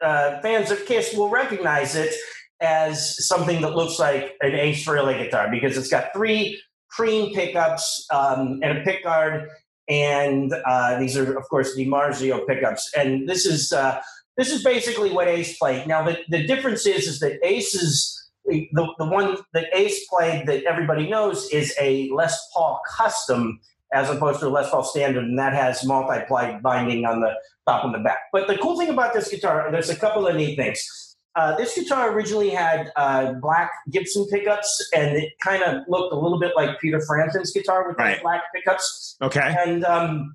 uh, 0.00 0.40
fans 0.40 0.70
of 0.70 0.84
Kiss 0.86 1.14
will 1.14 1.30
recognize 1.30 1.94
it 1.94 2.14
as 2.60 3.26
something 3.26 3.60
that 3.62 3.74
looks 3.74 3.98
like 3.98 4.34
an 4.40 4.54
Ace 4.54 4.84
Frehley 4.84 5.18
guitar 5.18 5.48
because 5.50 5.76
it's 5.76 5.88
got 5.88 6.12
three 6.12 6.60
cream 6.90 7.34
pickups 7.34 8.06
um, 8.12 8.60
and 8.62 8.78
a 8.78 8.84
pickguard, 8.84 9.48
and 9.88 10.52
uh, 10.66 10.98
these 10.98 11.16
are, 11.16 11.36
of 11.36 11.48
course, 11.48 11.76
DiMarzio 11.76 12.46
pickups. 12.46 12.90
And 12.96 13.28
this 13.28 13.46
is 13.46 13.72
uh, 13.72 14.00
this 14.36 14.52
is 14.52 14.62
basically 14.62 15.10
what 15.10 15.28
Ace 15.28 15.56
played. 15.58 15.86
Now, 15.86 16.04
the, 16.04 16.18
the 16.28 16.46
difference 16.46 16.86
is 16.86 17.06
is 17.06 17.20
that 17.20 17.38
Ace's 17.42 18.17
the, 18.48 18.94
the 18.98 19.04
one 19.06 19.36
that 19.54 19.66
Ace 19.74 20.06
played 20.08 20.46
that 20.46 20.64
everybody 20.64 21.08
knows 21.08 21.48
is 21.50 21.74
a 21.80 22.08
Les 22.10 22.36
Paul 22.52 22.80
custom 22.96 23.60
as 23.92 24.10
opposed 24.10 24.40
to 24.40 24.46
a 24.46 24.50
Les 24.50 24.68
Paul 24.70 24.82
standard, 24.84 25.24
and 25.24 25.38
that 25.38 25.54
has 25.54 25.84
multi-ply 25.84 26.58
binding 26.60 27.06
on 27.06 27.20
the 27.20 27.32
top 27.66 27.84
and 27.84 27.94
the 27.94 27.98
back. 28.00 28.18
But 28.32 28.46
the 28.46 28.58
cool 28.58 28.78
thing 28.78 28.90
about 28.90 29.14
this 29.14 29.30
guitar, 29.30 29.68
there's 29.72 29.88
a 29.88 29.96
couple 29.96 30.26
of 30.26 30.36
neat 30.36 30.56
things. 30.56 31.16
Uh, 31.34 31.56
this 31.56 31.74
guitar 31.74 32.12
originally 32.12 32.50
had 32.50 32.90
uh, 32.96 33.32
black 33.34 33.70
Gibson 33.90 34.26
pickups, 34.30 34.90
and 34.94 35.16
it 35.16 35.32
kind 35.40 35.62
of 35.62 35.84
looked 35.88 36.12
a 36.12 36.16
little 36.18 36.38
bit 36.38 36.52
like 36.56 36.78
Peter 36.80 37.00
Frampton's 37.06 37.52
guitar 37.52 37.88
with 37.88 37.96
Right. 37.96 38.20
black 38.20 38.42
pickups. 38.54 39.16
Okay. 39.22 39.54
And 39.66 39.84
um, 39.84 40.34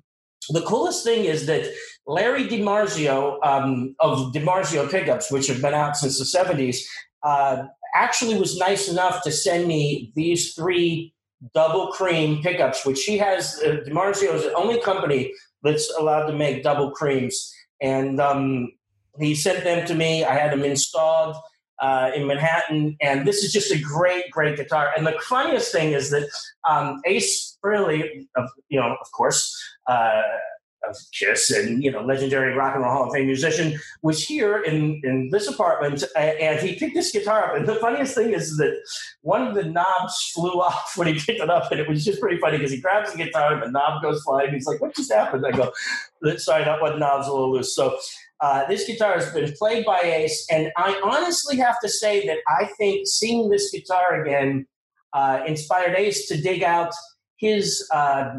the 0.50 0.62
coolest 0.62 1.04
thing 1.04 1.24
is 1.26 1.46
that 1.46 1.70
Larry 2.06 2.44
DiMarzio 2.48 3.38
um, 3.46 3.94
of 4.00 4.32
DiMarzio 4.32 4.90
Pickups, 4.90 5.30
which 5.30 5.46
have 5.46 5.60
been 5.62 5.74
out 5.74 5.96
since 5.96 6.18
the 6.18 6.24
70s, 6.24 6.78
uh, 7.22 7.64
actually 7.94 8.38
was 8.38 8.58
nice 8.58 8.88
enough 8.88 9.22
to 9.22 9.32
send 9.32 9.66
me 9.66 10.12
these 10.14 10.54
three 10.54 11.14
double 11.54 11.88
cream 11.88 12.42
pickups, 12.42 12.84
which 12.86 13.04
he 13.04 13.18
has. 13.18 13.60
Uh, 13.64 13.78
DiMarzio 13.86 14.34
is 14.34 14.42
the 14.42 14.54
only 14.54 14.80
company 14.80 15.32
that's 15.62 15.92
allowed 15.98 16.26
to 16.26 16.32
make 16.32 16.62
double 16.62 16.90
creams. 16.90 17.52
And 17.80 18.20
um, 18.20 18.72
he 19.18 19.34
sent 19.34 19.64
them 19.64 19.86
to 19.86 19.94
me. 19.94 20.24
I 20.24 20.34
had 20.34 20.52
them 20.52 20.64
installed 20.64 21.36
uh, 21.80 22.10
in 22.14 22.26
Manhattan, 22.26 22.96
and 23.00 23.26
this 23.26 23.42
is 23.42 23.52
just 23.52 23.72
a 23.72 23.78
great, 23.78 24.30
great 24.30 24.56
guitar. 24.56 24.92
And 24.96 25.06
the 25.06 25.18
funniest 25.28 25.72
thing 25.72 25.92
is 25.92 26.10
that 26.10 26.28
um, 26.68 27.00
Ace 27.04 27.58
Frehley, 27.62 28.26
of 28.36 28.48
you 28.68 28.80
know, 28.80 28.96
of 29.00 29.12
course, 29.12 29.54
uh, 29.88 30.22
of 30.88 30.96
Kiss, 31.12 31.50
and 31.50 31.82
you 31.82 31.90
know, 31.90 32.02
legendary 32.02 32.54
rock 32.54 32.74
and 32.74 32.84
roll 32.84 32.92
Hall 32.92 33.06
of 33.06 33.12
Fame 33.12 33.26
musician, 33.26 33.78
was 34.02 34.24
here 34.24 34.62
in 34.62 35.00
in 35.04 35.30
this 35.30 35.48
apartment, 35.48 36.04
and 36.16 36.58
he 36.60 36.76
picked 36.76 36.94
this 36.94 37.10
guitar 37.10 37.50
up. 37.50 37.56
And 37.56 37.66
the 37.66 37.76
funniest 37.76 38.14
thing 38.14 38.32
is 38.32 38.56
that 38.58 38.74
one 39.22 39.46
of 39.46 39.54
the 39.54 39.64
knobs 39.64 40.32
flew 40.34 40.60
off 40.60 40.92
when 40.96 41.08
he 41.08 41.14
picked 41.14 41.40
it 41.40 41.50
up, 41.50 41.70
and 41.70 41.80
it 41.80 41.88
was 41.88 42.04
just 42.04 42.20
pretty 42.20 42.38
funny 42.38 42.58
because 42.58 42.72
he 42.72 42.80
grabs 42.80 43.12
the 43.12 43.18
guitar, 43.18 43.52
and 43.52 43.62
the 43.62 43.70
knob 43.70 44.02
goes 44.02 44.22
flying. 44.22 44.52
He's 44.52 44.66
like, 44.66 44.80
"What 44.80 44.94
just 44.94 45.12
happened?" 45.12 45.44
I 45.46 45.52
go, 45.52 45.72
"Sorry, 46.36 46.64
that 46.64 46.80
one 46.80 46.98
knob's 46.98 47.28
a 47.28 47.32
little 47.32 47.52
loose." 47.52 47.74
So. 47.74 47.96
Uh, 48.40 48.66
this 48.66 48.86
guitar 48.86 49.14
has 49.14 49.32
been 49.32 49.50
played 49.52 49.86
by 49.86 50.00
Ace, 50.00 50.44
and 50.50 50.70
I 50.76 51.00
honestly 51.02 51.56
have 51.56 51.80
to 51.80 51.88
say 51.88 52.26
that 52.26 52.38
I 52.46 52.66
think 52.76 53.06
seeing 53.06 53.48
this 53.48 53.70
guitar 53.70 54.20
again 54.20 54.66
uh, 55.14 55.40
inspired 55.46 55.96
Ace 55.96 56.28
to 56.28 56.36
dig 56.36 56.62
out 56.62 56.92
his 57.36 57.88
uh, 57.92 58.34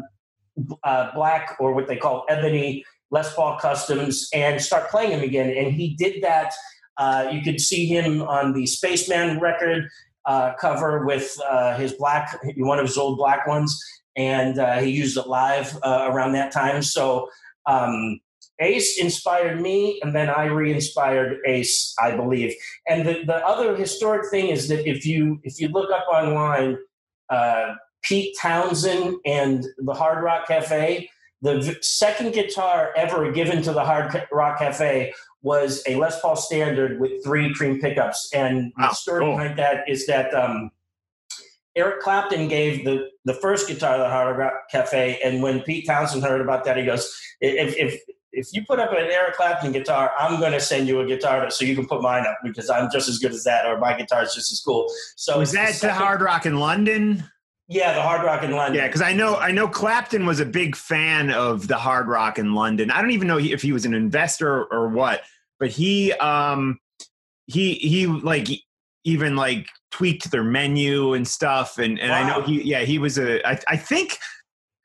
uh, 0.84 1.12
black 1.14 1.56
or 1.60 1.72
what 1.74 1.86
they 1.86 1.96
call 1.96 2.24
ebony 2.28 2.84
Les 3.10 3.34
Paul 3.34 3.58
customs 3.58 4.28
and 4.32 4.60
start 4.60 4.90
playing 4.90 5.10
them 5.10 5.22
again. 5.22 5.50
And 5.56 5.72
he 5.72 5.94
did 5.94 6.22
that. 6.22 6.52
Uh, 6.96 7.28
you 7.32 7.42
could 7.42 7.60
see 7.60 7.86
him 7.86 8.22
on 8.22 8.52
the 8.52 8.66
Spaceman 8.66 9.38
record 9.38 9.88
uh, 10.24 10.54
cover 10.60 11.06
with 11.06 11.38
uh, 11.48 11.76
his 11.76 11.92
black, 11.92 12.38
one 12.56 12.78
of 12.78 12.86
his 12.86 12.98
old 12.98 13.18
black 13.18 13.46
ones, 13.46 13.80
and 14.16 14.58
uh, 14.58 14.78
he 14.78 14.90
used 14.90 15.16
it 15.16 15.26
live 15.26 15.76
uh, 15.82 16.08
around 16.10 16.32
that 16.32 16.52
time. 16.52 16.82
So. 16.82 17.28
Um, 17.66 18.20
Ace 18.58 18.98
inspired 18.98 19.60
me, 19.60 20.00
and 20.02 20.16
then 20.16 20.30
I 20.30 20.44
re-inspired 20.46 21.40
Ace, 21.46 21.94
I 22.02 22.16
believe. 22.16 22.54
And 22.88 23.06
the, 23.06 23.22
the 23.26 23.46
other 23.46 23.76
historic 23.76 24.30
thing 24.30 24.48
is 24.48 24.68
that 24.68 24.88
if 24.88 25.04
you 25.04 25.40
if 25.42 25.60
you 25.60 25.68
look 25.68 25.90
up 25.90 26.06
online, 26.10 26.78
uh, 27.28 27.74
Pete 28.06 28.36
Townshend 28.40 29.16
and 29.24 29.64
the 29.78 29.94
Hard 29.94 30.22
Rock 30.22 30.46
Cafe, 30.46 31.08
the 31.42 31.60
v- 31.60 31.76
second 31.82 32.32
guitar 32.32 32.92
ever 32.96 33.30
given 33.32 33.62
to 33.62 33.72
the 33.72 33.84
Hard 33.84 34.26
Rock 34.32 34.58
Cafe 34.58 35.12
was 35.42 35.82
a 35.86 35.96
Les 35.96 36.20
Paul 36.20 36.36
Standard 36.36 36.98
with 37.00 37.22
three 37.24 37.52
cream 37.54 37.80
pickups. 37.80 38.30
And 38.34 38.72
Wow, 38.78 38.88
the 38.90 38.94
story 38.94 39.20
cool. 39.20 39.36
behind 39.36 39.58
that 39.58 39.88
is 39.88 40.06
that 40.06 40.32
um, 40.34 40.70
Eric 41.76 42.00
Clapton 42.00 42.48
gave 42.48 42.84
the 42.84 43.08
the 43.24 43.34
first 43.34 43.68
guitar 43.68 43.96
to 43.96 44.02
the 44.04 44.08
Hard 44.08 44.38
Rock 44.38 44.54
Cafe, 44.70 45.18
and 45.22 45.42
when 45.42 45.60
Pete 45.62 45.86
Townshend 45.86 46.22
heard 46.22 46.40
about 46.40 46.64
that, 46.64 46.76
he 46.76 46.84
goes, 46.84 47.12
"If 47.40 47.76
if 47.76 48.00
if 48.32 48.48
you 48.52 48.64
put 48.66 48.78
up 48.78 48.92
an 48.92 48.98
Eric 49.10 49.34
Clapton 49.36 49.72
guitar, 49.72 50.12
I'm 50.18 50.38
going 50.40 50.52
to 50.52 50.60
send 50.60 50.88
you 50.88 51.00
a 51.00 51.06
guitar 51.06 51.48
so 51.50 51.64
you 51.64 51.74
can 51.74 51.86
put 51.86 52.02
mine 52.02 52.24
up 52.26 52.38
because 52.44 52.68
I'm 52.70 52.90
just 52.90 53.08
as 53.08 53.18
good 53.18 53.32
as 53.32 53.44
that, 53.44 53.66
or 53.66 53.78
my 53.78 53.96
guitar 53.96 54.22
is 54.22 54.32
just 54.34 54.50
as 54.52 54.60
cool." 54.60 54.86
So 55.16 55.38
Was 55.38 55.52
that 55.52 55.68
the 55.68 55.74
second- 55.74 55.96
Hard 55.98 56.22
Rock 56.22 56.46
in 56.46 56.58
London? 56.58 57.24
Yeah, 57.68 57.94
the 57.94 58.02
Hard 58.02 58.24
Rock 58.24 58.44
in 58.44 58.52
London. 58.52 58.76
Yeah, 58.76 58.86
because 58.86 59.02
I 59.02 59.12
know 59.12 59.36
I 59.36 59.50
know 59.50 59.66
Clapton 59.66 60.24
was 60.24 60.38
a 60.38 60.46
big 60.46 60.76
fan 60.76 61.30
of 61.30 61.66
the 61.66 61.76
Hard 61.76 62.06
Rock 62.06 62.38
in 62.38 62.54
London. 62.54 62.90
I 62.90 63.00
don't 63.00 63.10
even 63.10 63.26
know 63.26 63.38
if 63.38 63.62
he 63.62 63.72
was 63.72 63.84
an 63.84 63.94
investor 63.94 64.64
or 64.66 64.88
what, 64.88 65.22
but 65.58 65.70
he 65.70 66.12
um 66.14 66.78
he 67.46 67.74
he 67.74 68.06
like 68.06 68.48
even 69.04 69.34
like 69.34 69.66
tweaked 69.90 70.30
their 70.30 70.44
menu 70.44 71.14
and 71.14 71.26
stuff. 71.26 71.78
And 71.78 71.98
and 71.98 72.12
I 72.12 72.28
know 72.28 72.42
he 72.42 72.62
yeah 72.62 72.80
he 72.80 72.98
was 72.98 73.18
a 73.18 73.46
I, 73.46 73.58
I 73.66 73.76
think 73.76 74.18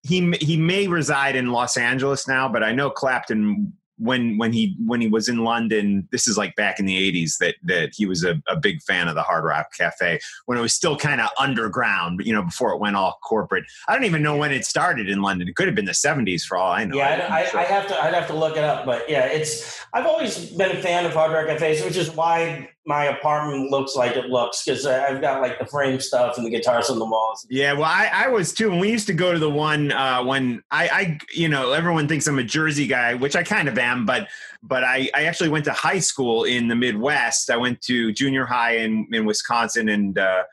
he 0.04 0.32
he 0.42 0.58
may 0.58 0.88
reside 0.88 1.36
in 1.36 1.52
Los 1.52 1.78
Angeles 1.78 2.28
now, 2.28 2.50
but 2.50 2.64
I 2.64 2.72
know 2.72 2.90
Clapton 2.90 3.74
when 4.02 4.38
when 4.38 4.52
he 4.52 4.76
when 4.86 5.00
he 5.00 5.08
was 5.08 5.30
in 5.30 5.44
London, 5.44 6.08
this 6.12 6.28
is 6.28 6.38
like 6.38 6.56
back 6.56 6.80
in 6.80 6.86
the 6.86 6.98
'80s 7.12 7.38
that 7.38 7.56
that 7.64 7.92
he 7.96 8.08
was 8.08 8.24
a, 8.24 8.42
a 8.50 8.56
big 8.56 8.82
fan 8.82 9.08
of 9.08 9.16
the 9.16 9.22
Hard 9.22 9.44
Rock 9.44 9.68
Cafe 9.78 10.20
when 10.48 10.58
it 10.58 10.62
was 10.62 10.74
still 10.74 10.98
kind 10.98 11.22
of 11.22 11.30
underground, 11.40 12.22
you 12.24 12.34
know, 12.34 12.42
before 12.42 12.74
it 12.74 12.80
went 12.80 12.96
all 12.96 13.20
corporate. 13.24 13.64
I 13.88 13.94
don't 13.94 14.06
even 14.06 14.24
know 14.24 14.36
when 14.36 14.52
it 14.52 14.66
started 14.66 15.08
in 15.08 15.22
London. 15.22 15.48
It 15.48 15.56
could 15.56 15.68
have 15.68 15.76
been 15.76 15.86
the 15.86 15.92
'70s 15.92 16.42
for 16.44 16.58
all 16.58 16.72
I 16.72 16.84
know. 16.84 16.98
Yeah, 16.98 17.28
I, 17.30 17.46
sure. 17.46 17.60
I, 17.60 17.64
I 17.64 17.66
have 17.68 17.88
to. 17.88 18.04
I'd 18.04 18.14
have 18.14 18.28
to 18.28 18.34
look 18.34 18.58
it 18.58 18.64
up, 18.64 18.86
but 18.86 19.08
yeah, 19.08 19.28
it's. 19.28 19.80
I've 19.94 20.08
always 20.08 20.50
been 20.50 20.76
a 20.76 20.82
fan 20.82 21.06
of 21.06 21.14
Hard 21.14 21.32
Rock 21.32 21.48
Cafes, 21.48 21.84
which 21.84 21.98
is 21.98 22.10
why 22.12 22.70
my 22.86 23.06
apartment 23.06 23.70
looks 23.70 23.96
like 23.96 24.16
it 24.16 24.26
looks 24.26 24.64
because 24.64 24.86
I've 24.86 25.22
got 25.22 25.42
like 25.42 25.60
the 25.60 25.66
frame 25.66 26.00
stuff 26.00 26.38
and 26.38 26.46
the 26.46 26.50
guitars 26.50 26.90
on 26.90 26.98
the 26.98 27.06
walls. 27.06 27.46
Yeah, 27.50 27.74
well, 27.74 27.84
I, 27.84 28.10
I 28.12 28.28
was 28.28 28.54
too. 28.54 28.72
And 28.72 28.80
we 28.80 28.90
used 28.90 29.08
to 29.08 29.14
go 29.14 29.32
to 29.32 29.40
the 29.40 29.50
one 29.50 29.92
uh, 29.92 30.24
when 30.24 30.64
I, 30.72 30.88
I, 30.88 31.20
you 31.34 31.48
know, 31.48 31.74
everyone 31.74 32.08
thinks 32.08 32.26
I'm 32.28 32.40
a 32.40 32.44
Jersey 32.44 32.88
guy, 32.88 33.14
which 33.14 33.36
I 33.36 33.44
kind 33.44 33.68
of 33.68 33.78
am, 33.78 34.06
but 34.06 34.28
but 34.64 34.84
I, 34.84 35.10
I 35.14 35.26
actually 35.26 35.50
went 35.50 35.66
to 35.66 35.74
high 35.74 36.00
school 36.00 36.44
in 36.44 36.68
the 36.68 36.76
Midwest. 36.76 37.52
I 37.52 37.58
went 37.58 37.82
to 37.82 38.12
junior 38.14 38.46
high 38.46 38.78
in, 38.78 39.08
in 39.12 39.26
Wisconsin 39.26 39.90
and 39.90 40.18
uh, 40.18 40.44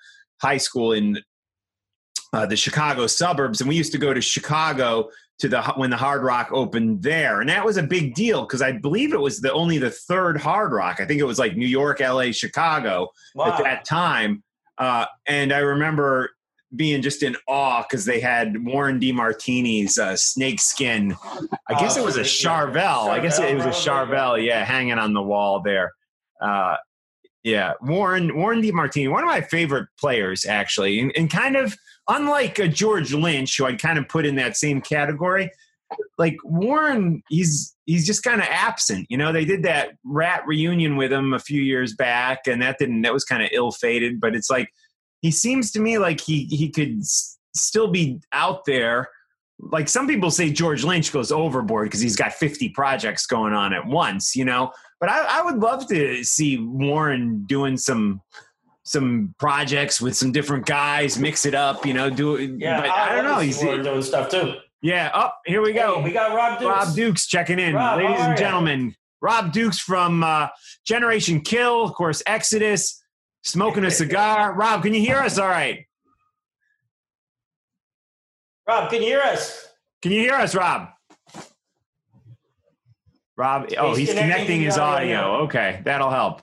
high 0.40 0.56
school 0.58 0.92
in 0.92 1.22
uh, 2.32 2.44
the 2.46 2.56
Chicago 2.56 3.06
suburbs, 3.06 3.60
and 3.60 3.68
we 3.68 3.76
used 3.76 3.92
to 3.92 3.98
go 3.98 4.12
to 4.12 4.20
Chicago 4.20 5.08
to 5.38 5.48
the 5.48 5.62
when 5.76 5.90
the 5.90 5.96
Hard 5.96 6.22
Rock 6.22 6.48
opened 6.52 7.02
there, 7.02 7.40
and 7.40 7.48
that 7.48 7.64
was 7.64 7.76
a 7.76 7.82
big 7.82 8.14
deal 8.14 8.42
because 8.42 8.60
I 8.62 8.72
believe 8.72 9.12
it 9.12 9.20
was 9.20 9.40
the 9.40 9.52
only 9.52 9.78
the 9.78 9.90
third 9.90 10.40
Hard 10.40 10.72
Rock. 10.72 11.00
I 11.00 11.04
think 11.04 11.20
it 11.20 11.24
was 11.24 11.38
like 11.38 11.56
New 11.56 11.66
York, 11.66 12.00
L.A., 12.00 12.32
Chicago 12.32 13.08
Wow. 13.34 13.52
at 13.52 13.62
that 13.62 13.84
time. 13.84 14.42
Uh, 14.78 15.06
and 15.26 15.52
I 15.52 15.58
remember 15.58 16.30
being 16.76 17.00
just 17.02 17.22
in 17.22 17.34
awe 17.46 17.82
because 17.82 18.04
they 18.04 18.20
had 18.20 18.64
Warren 18.64 19.00
DeMartini's 19.00 19.98
uh, 19.98 20.16
snake 20.16 20.60
skin. 20.60 21.16
I 21.68 21.80
guess 21.80 21.96
Oh, 21.96 22.02
it 22.02 22.04
was 22.04 22.16
a. 22.16 22.22
Charvel. 22.22 23.08
I 23.08 23.20
guess 23.20 23.38
it 23.38 23.54
was 23.56 23.64
a 23.64 23.68
Charvel, 23.70 24.08
Charvel, 24.08 24.44
yeah, 24.44 24.64
hanging 24.64 24.98
on 24.98 25.14
the 25.14 25.22
wall 25.22 25.62
there. 25.62 25.92
Uh, 26.42 26.76
yeah, 27.44 27.72
Warren 27.80 28.36
Warren 28.36 28.60
DeMartini, 28.60 29.10
one 29.10 29.22
of 29.22 29.28
my 29.28 29.40
favorite 29.40 29.88
players 29.98 30.44
actually, 30.44 31.00
and, 31.00 31.12
and 31.16 31.30
kind 31.30 31.56
of 31.56 31.74
unlike 32.08 32.58
a 32.58 32.68
George 32.68 33.12
Lynch, 33.12 33.56
who 33.56 33.66
I'd 33.66 33.80
kind 33.80 33.98
of 33.98 34.08
put 34.08 34.26
in 34.26 34.36
that 34.36 34.56
same 34.56 34.80
category. 34.80 35.50
Like 36.18 36.36
Warren, 36.44 37.22
he's 37.28 37.74
he's 37.86 38.06
just 38.06 38.22
kind 38.22 38.40
of 38.40 38.46
absent. 38.50 39.06
You 39.08 39.16
know, 39.16 39.32
they 39.32 39.44
did 39.44 39.62
that 39.62 39.92
Ratt 40.04 40.46
reunion 40.46 40.96
with 40.96 41.12
him 41.12 41.32
a 41.32 41.38
few 41.38 41.62
years 41.62 41.94
back, 41.94 42.46
and 42.46 42.60
that 42.60 42.78
didn't 42.78 43.02
that 43.02 43.12
was 43.14 43.24
kind 43.24 43.42
of 43.42 43.48
ill 43.52 43.70
fated. 43.70 44.20
But 44.20 44.34
it's 44.34 44.50
like 44.50 44.68
he 45.22 45.30
seems 45.30 45.70
to 45.72 45.80
me 45.80 45.98
like 45.98 46.20
he 46.20 46.44
he 46.44 46.70
could 46.70 46.98
s- 46.98 47.38
still 47.54 47.88
be 47.88 48.20
out 48.32 48.64
there. 48.66 49.08
Like 49.60 49.88
some 49.88 50.06
people 50.06 50.30
say, 50.30 50.52
George 50.52 50.84
Lynch 50.84 51.10
goes 51.10 51.32
overboard 51.32 51.86
because 51.86 52.00
he's 52.00 52.16
got 52.16 52.32
fifty 52.34 52.68
projects 52.68 53.26
going 53.26 53.54
on 53.54 53.72
at 53.72 53.86
once. 53.86 54.36
You 54.36 54.44
know, 54.44 54.70
But 55.00 55.08
I, 55.08 55.38
I 55.38 55.42
would 55.42 55.56
love 55.58 55.88
to 55.88 56.22
see 56.22 56.58
Warren 56.58 57.44
doing 57.46 57.76
some 57.78 58.20
some 58.88 59.34
projects 59.38 60.00
with 60.00 60.16
some 60.16 60.32
different 60.32 60.64
guys, 60.64 61.18
mix 61.18 61.44
it 61.44 61.54
up, 61.54 61.84
you 61.84 61.92
know, 61.92 62.08
do 62.08 62.36
it. 62.36 62.52
Yeah, 62.58 62.80
but 62.80 62.90
I 62.90 63.14
don't 63.14 63.24
know. 63.24 63.38
He's 63.38 63.60
doing 63.60 64.02
stuff 64.02 64.30
too. 64.30 64.54
yeah. 64.80 65.10
Up 65.12 65.34
oh, 65.36 65.50
here 65.50 65.62
we 65.62 65.72
go. 65.72 65.96
Hey, 65.96 66.04
we 66.04 66.12
got 66.12 66.34
Rob 66.34 66.58
Dukes. 66.58 66.68
Rob 66.68 66.94
Dukes 66.94 67.26
checking 67.26 67.58
in, 67.58 67.74
Rob, 67.74 67.98
ladies 67.98 68.20
and 68.20 68.38
gentlemen. 68.38 68.94
Rob 69.20 69.52
Dukes 69.52 69.78
from 69.78 70.22
uh, 70.24 70.48
Generation 70.86 71.40
Kill, 71.40 71.84
of 71.84 71.92
course, 71.92 72.22
Exodus, 72.26 73.02
smoking 73.42 73.84
a 73.84 73.90
cigar. 73.90 74.54
Rob, 74.54 74.82
can 74.82 74.94
you 74.94 75.00
hear 75.00 75.18
us? 75.18 75.38
All 75.38 75.48
right. 75.48 75.86
Rob, 78.66 78.90
can 78.90 79.02
you 79.02 79.08
hear 79.08 79.20
us? 79.20 79.66
Can 80.00 80.12
you 80.12 80.20
hear 80.20 80.34
us, 80.34 80.54
Rob? 80.54 80.88
Rob, 83.36 83.70
oh, 83.76 83.90
He's 83.90 83.98
he's 83.98 84.08
connecting 84.08 84.30
connecting 84.30 84.60
his 84.62 84.74
his 84.74 84.78
audio 84.78 85.18
audio. 85.18 85.44
Okay, 85.44 85.80
that'll 85.84 86.10
help. 86.10 86.42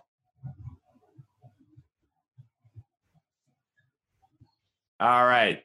All 5.05 5.25
right. 5.27 5.61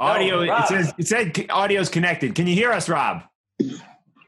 Audio. 0.00 0.44
Rob. 0.44 0.64
it 0.64 0.66
says 0.66 0.94
it 0.98 1.06
said 1.06 1.46
audio's 1.50 1.88
connected. 1.88 2.34
Can 2.34 2.48
you 2.48 2.54
hear 2.54 2.72
us, 2.72 2.88
Rob? 2.88 3.22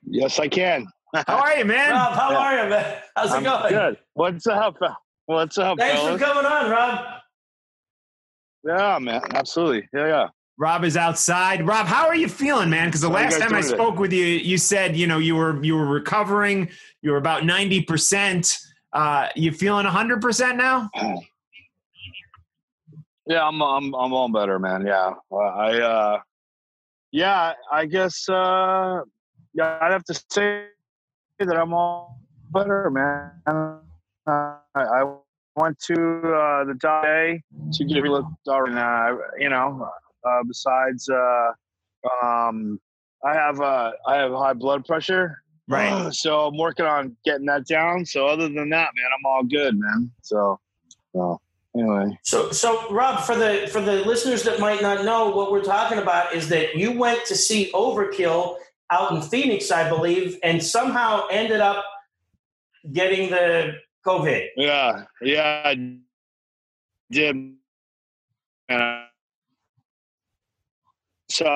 Yes, 0.07 0.39
I 0.39 0.47
can. 0.47 0.87
How 1.27 1.39
are 1.41 1.57
you, 1.57 1.65
man? 1.65 1.91
Rob, 1.91 2.13
how 2.13 2.31
Yeah. 2.31 2.37
are 2.39 2.63
you, 2.65 2.71
man? 2.71 2.97
How's 3.17 3.33
it 3.33 3.37
I'm 3.39 3.43
going? 3.43 3.69
good. 3.71 3.99
What's 4.15 4.47
up? 4.47 4.77
What's 5.27 5.59
up, 5.59 5.77
Thanks 5.79 6.01
fellas? 6.01 6.21
for 6.21 6.25
coming 6.27 6.47
on, 6.47 6.71
Rob. 6.71 7.05
Yeah, 8.65 8.99
man. 9.01 9.23
Absolutely. 9.35 9.89
Yeah, 9.93 10.07
yeah. 10.07 10.29
Rob 10.57 10.85
is 10.85 10.97
outside. 10.97 11.67
Rob, 11.67 11.87
how 11.87 12.07
are 12.07 12.15
you 12.17 12.29
feeling, 12.29 12.71
man? 12.71 12.87
Because 12.89 13.01
the 13.01 13.09
How 13.09 13.15
last 13.15 13.39
time 13.41 13.49
I 13.49 13.61
doing 13.61 13.63
today? 13.65 13.75
spoke 13.75 13.99
with 13.99 14.13
you, 14.13 14.25
you 14.25 14.57
said 14.57 14.97
you 14.97 15.09
know 15.09 15.19
you 15.19 15.35
were 15.35 15.63
you 15.65 15.75
were 15.77 15.87
recovering. 15.87 16.69
You 17.03 17.11
were 17.11 17.17
about 17.19 17.45
ninety 17.45 17.83
percent. 17.83 18.57
Uh, 18.93 19.29
you 19.35 19.51
feeling 19.51 19.85
hundred 19.85 20.21
percent 20.23 20.57
now? 20.59 20.89
Yeah, 23.29 23.47
I'm 23.47 23.61
I'm 23.62 23.95
I'm 23.95 24.14
all 24.14 24.31
better, 24.31 24.59
man. 24.59 24.87
Yeah. 24.87 25.12
I 25.33 25.81
uh 25.81 26.20
yeah, 27.12 27.55
I 27.70 27.87
guess 27.87 28.29
uh 28.29 29.03
yeah, 29.55 29.79
I'd 29.83 29.93
have 29.93 30.05
to 30.05 30.14
say 30.31 30.66
that 31.41 31.57
I'm 31.57 31.74
all 31.74 32.20
better, 32.53 32.91
man. 32.91 33.33
Uh, 33.47 33.79
I, 34.26 34.59
I 34.76 35.14
went 35.57 35.79
to 35.81 35.95
uh 35.95 36.64
the 36.64 36.76
day 36.81 37.43
to 37.72 37.85
get 37.85 38.05
looked 38.05 38.31
and 38.47 38.79
uh 38.79 39.16
you 39.39 39.51
know, 39.51 39.91
uh 40.26 40.43
besides 40.49 41.09
uh 41.11 41.51
um 42.24 42.81
I 43.24 43.35
have 43.35 43.61
uh 43.61 43.93
I 44.07 44.16
have 44.16 44.33
high 44.33 44.55
blood 44.55 44.87
pressure. 44.87 45.43
Right. 45.70 46.14
So 46.14 46.47
I'm 46.47 46.57
working 46.57 46.87
on 46.87 47.14
getting 47.26 47.45
that 47.47 47.66
down. 47.66 48.07
So 48.07 48.26
other 48.26 48.49
than 48.49 48.70
that, 48.70 48.91
man, 48.97 49.07
I'm 49.18 49.26
all 49.26 49.45
good, 49.45 49.79
man. 49.79 50.11
So 50.22 50.59
so 51.14 51.39
anyway. 51.79 52.18
So, 52.24 52.51
so 52.51 52.91
Rob, 52.91 53.20
for 53.24 53.35
the 53.35 53.68
for 53.72 53.81
the 53.81 54.05
listeners 54.05 54.43
that 54.45 54.61
might 54.61 54.83
not 54.83 55.05
know, 55.05 55.31
what 55.31 55.53
we're 55.53 55.62
talking 55.62 55.99
about 55.99 56.35
is 56.35 56.49
that 56.49 56.76
you 56.76 56.93
went 56.93 57.24
to 57.26 57.35
see 57.35 57.70
Overkill 57.72 58.57
out 58.91 59.12
in 59.12 59.22
Phoenix, 59.22 59.70
I 59.70 59.89
believe, 59.89 60.39
and 60.43 60.62
somehow 60.62 61.26
ended 61.31 61.61
up 61.61 61.85
getting 62.93 63.31
the 63.31 63.74
COVID. 64.07 64.47
Yeah, 64.57 65.05
yeah, 65.22 65.62
I 65.64 65.99
did. 67.11 67.55
And 68.70 69.05
so 71.29 71.47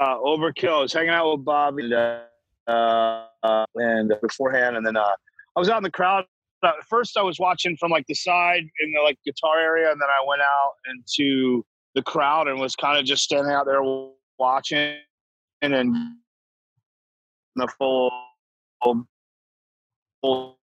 uh, 0.00 0.16
overkill. 0.18 0.78
I 0.78 0.82
was 0.82 0.92
hanging 0.92 1.10
out 1.10 1.30
with 1.30 1.44
Bobby 1.44 1.84
and, 1.84 1.94
uh, 2.66 3.24
uh, 3.42 3.66
and 3.74 4.12
beforehand, 4.20 4.76
and 4.76 4.86
then 4.86 4.96
uh, 4.96 5.14
I 5.56 5.60
was 5.60 5.68
out 5.68 5.78
in 5.78 5.82
the 5.82 5.90
crowd. 5.90 6.24
First, 6.88 7.16
I 7.16 7.22
was 7.22 7.38
watching 7.38 7.76
from 7.76 7.90
like 7.90 8.06
the 8.06 8.14
side 8.14 8.64
in 8.80 8.92
the 8.92 9.00
like 9.00 9.18
guitar 9.24 9.58
area, 9.58 9.90
and 9.90 10.00
then 10.00 10.08
I 10.08 10.26
went 10.26 10.42
out 10.42 10.74
into 10.88 11.64
the 11.94 12.02
crowd 12.02 12.48
and 12.48 12.60
was 12.60 12.76
kind 12.76 12.98
of 12.98 13.04
just 13.04 13.24
standing 13.24 13.52
out 13.52 13.66
there 13.66 13.80
watching, 14.38 14.96
and 15.62 15.72
then 15.72 16.18
the 17.56 17.68
full 17.78 18.10
full 20.22 20.58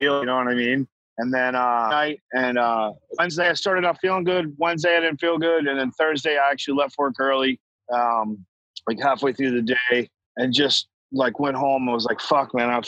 deal. 0.00 0.20
You 0.20 0.26
know 0.26 0.36
what 0.36 0.48
I 0.48 0.54
mean? 0.54 0.88
And 1.18 1.32
then 1.32 1.54
uh, 1.54 1.88
night 1.90 2.20
and 2.32 2.58
uh, 2.58 2.92
Wednesday, 3.18 3.48
I 3.48 3.52
started 3.52 3.84
out 3.84 3.98
feeling 4.00 4.24
good. 4.24 4.52
Wednesday, 4.58 4.96
I 4.96 5.00
didn't 5.00 5.20
feel 5.20 5.38
good, 5.38 5.68
and 5.68 5.78
then 5.78 5.92
Thursday, 5.92 6.38
I 6.38 6.50
actually 6.50 6.76
left 6.78 6.96
work 6.98 7.14
early, 7.20 7.60
um, 7.92 8.44
like 8.88 8.98
halfway 9.00 9.32
through 9.32 9.52
the 9.52 9.76
day, 9.90 10.08
and 10.36 10.52
just 10.52 10.88
like 11.12 11.38
went 11.38 11.56
home. 11.56 11.84
and 11.84 11.94
was 11.94 12.04
like, 12.04 12.20
"Fuck, 12.20 12.52
man, 12.52 12.68
I 12.68 12.80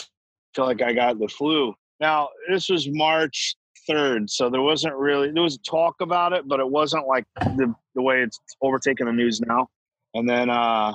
feel 0.56 0.66
like 0.66 0.82
I 0.82 0.92
got 0.92 1.20
the 1.20 1.28
flu." 1.28 1.72
Now 2.00 2.28
this 2.48 2.68
was 2.68 2.88
March 2.90 3.56
third, 3.86 4.28
so 4.30 4.50
there 4.50 4.62
wasn't 4.62 4.94
really 4.96 5.30
there 5.30 5.42
was 5.42 5.58
talk 5.58 5.96
about 6.00 6.32
it, 6.32 6.46
but 6.46 6.60
it 6.60 6.68
wasn't 6.68 7.06
like 7.06 7.24
the 7.36 7.74
the 7.94 8.02
way 8.02 8.22
it's 8.22 8.38
overtaking 8.62 9.06
the 9.06 9.12
news 9.12 9.40
now. 9.40 9.68
And 10.14 10.28
then, 10.28 10.48
uh, 10.48 10.94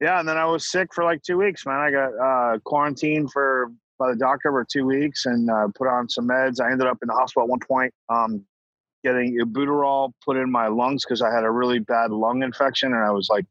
yeah, 0.00 0.20
and 0.20 0.28
then 0.28 0.36
I 0.36 0.44
was 0.44 0.70
sick 0.70 0.92
for 0.94 1.04
like 1.04 1.22
two 1.22 1.38
weeks, 1.38 1.64
man. 1.64 1.76
I 1.76 1.90
got 1.90 2.12
uh, 2.12 2.58
quarantined 2.64 3.32
for 3.32 3.70
by 3.98 4.10
the 4.10 4.16
doctor 4.16 4.50
for 4.50 4.66
two 4.70 4.86
weeks 4.86 5.26
and 5.26 5.50
uh, 5.50 5.68
put 5.76 5.86
on 5.86 6.08
some 6.08 6.26
meds. 6.26 6.60
I 6.60 6.70
ended 6.72 6.86
up 6.86 6.98
in 7.02 7.08
the 7.08 7.14
hospital 7.14 7.42
at 7.44 7.50
one 7.50 7.60
point, 7.60 7.92
um, 8.08 8.44
getting 9.04 9.38
albuterol 9.38 10.12
put 10.24 10.36
in 10.38 10.50
my 10.50 10.68
lungs 10.68 11.04
because 11.04 11.20
I 11.20 11.32
had 11.32 11.44
a 11.44 11.50
really 11.50 11.78
bad 11.80 12.10
lung 12.10 12.42
infection, 12.42 12.94
and 12.94 13.04
I 13.04 13.10
was 13.10 13.28
like, 13.28 13.44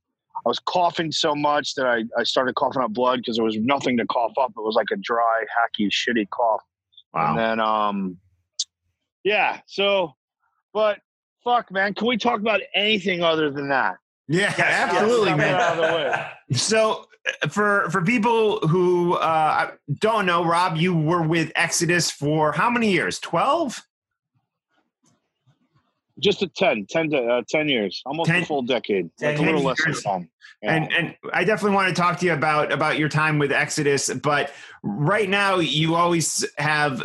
I 0.45 0.49
was 0.49 0.59
coughing 0.59 1.11
so 1.11 1.35
much 1.35 1.75
that 1.75 1.85
I, 1.85 2.03
I 2.17 2.23
started 2.23 2.55
coughing 2.55 2.81
up 2.81 2.93
blood 2.93 3.19
because 3.19 3.35
there 3.35 3.45
was 3.45 3.57
nothing 3.57 3.97
to 3.97 4.05
cough 4.07 4.33
up. 4.39 4.51
It 4.51 4.61
was 4.61 4.75
like 4.75 4.87
a 4.91 4.97
dry, 4.97 5.43
hacky, 5.43 5.89
shitty 5.89 6.29
cough. 6.29 6.61
Wow. 7.13 7.29
And 7.29 7.39
then, 7.39 7.59
um, 7.59 8.17
yeah. 9.23 9.59
So, 9.65 10.13
but 10.73 10.99
fuck, 11.43 11.71
man, 11.71 11.93
can 11.93 12.07
we 12.07 12.17
talk 12.17 12.39
about 12.39 12.61
anything 12.75 13.23
other 13.23 13.49
than 13.49 13.69
that? 13.69 13.97
Yeah, 14.27 14.53
absolutely, 14.57 15.33
man. 15.33 15.55
Out 15.55 15.71
of 15.71 15.77
the 15.77 15.81
way. 15.95 16.25
So 16.51 17.05
uh, 17.43 17.47
for 17.47 17.89
for 17.91 18.01
people 18.01 18.59
who 18.67 19.13
uh, 19.15 19.71
don't 19.99 20.25
know, 20.25 20.43
Rob, 20.43 20.77
you 20.77 20.95
were 20.95 21.21
with 21.21 21.51
Exodus 21.55 22.09
for 22.09 22.51
how 22.51 22.71
many 22.71 22.91
years? 22.91 23.19
Twelve. 23.19 23.79
Just 26.19 26.41
a 26.41 26.47
10, 26.47 26.87
10, 26.89 27.09
to, 27.11 27.17
uh, 27.17 27.41
10 27.49 27.69
years, 27.69 28.01
almost 28.05 28.29
10 28.29 28.43
a 28.43 28.45
full 28.45 28.61
decade, 28.61 29.09
Ten 29.17 29.31
like 29.31 29.39
a 29.39 29.43
little 29.43 29.61
less 29.61 29.77
years. 29.85 30.03
than 30.03 30.29
Yeah. 30.61 30.75
And 30.75 30.93
and 30.93 31.15
I 31.31 31.43
definitely 31.45 31.75
want 31.75 31.95
to 31.95 32.01
talk 32.01 32.19
to 32.19 32.25
you 32.25 32.33
about 32.33 32.71
about 32.71 32.99
your 32.99 33.07
time 33.07 33.39
with 33.39 33.51
Exodus. 33.51 34.13
But 34.13 34.51
right 34.83 35.29
now, 35.29 35.59
you 35.59 35.95
always 35.95 36.45
have 36.57 37.01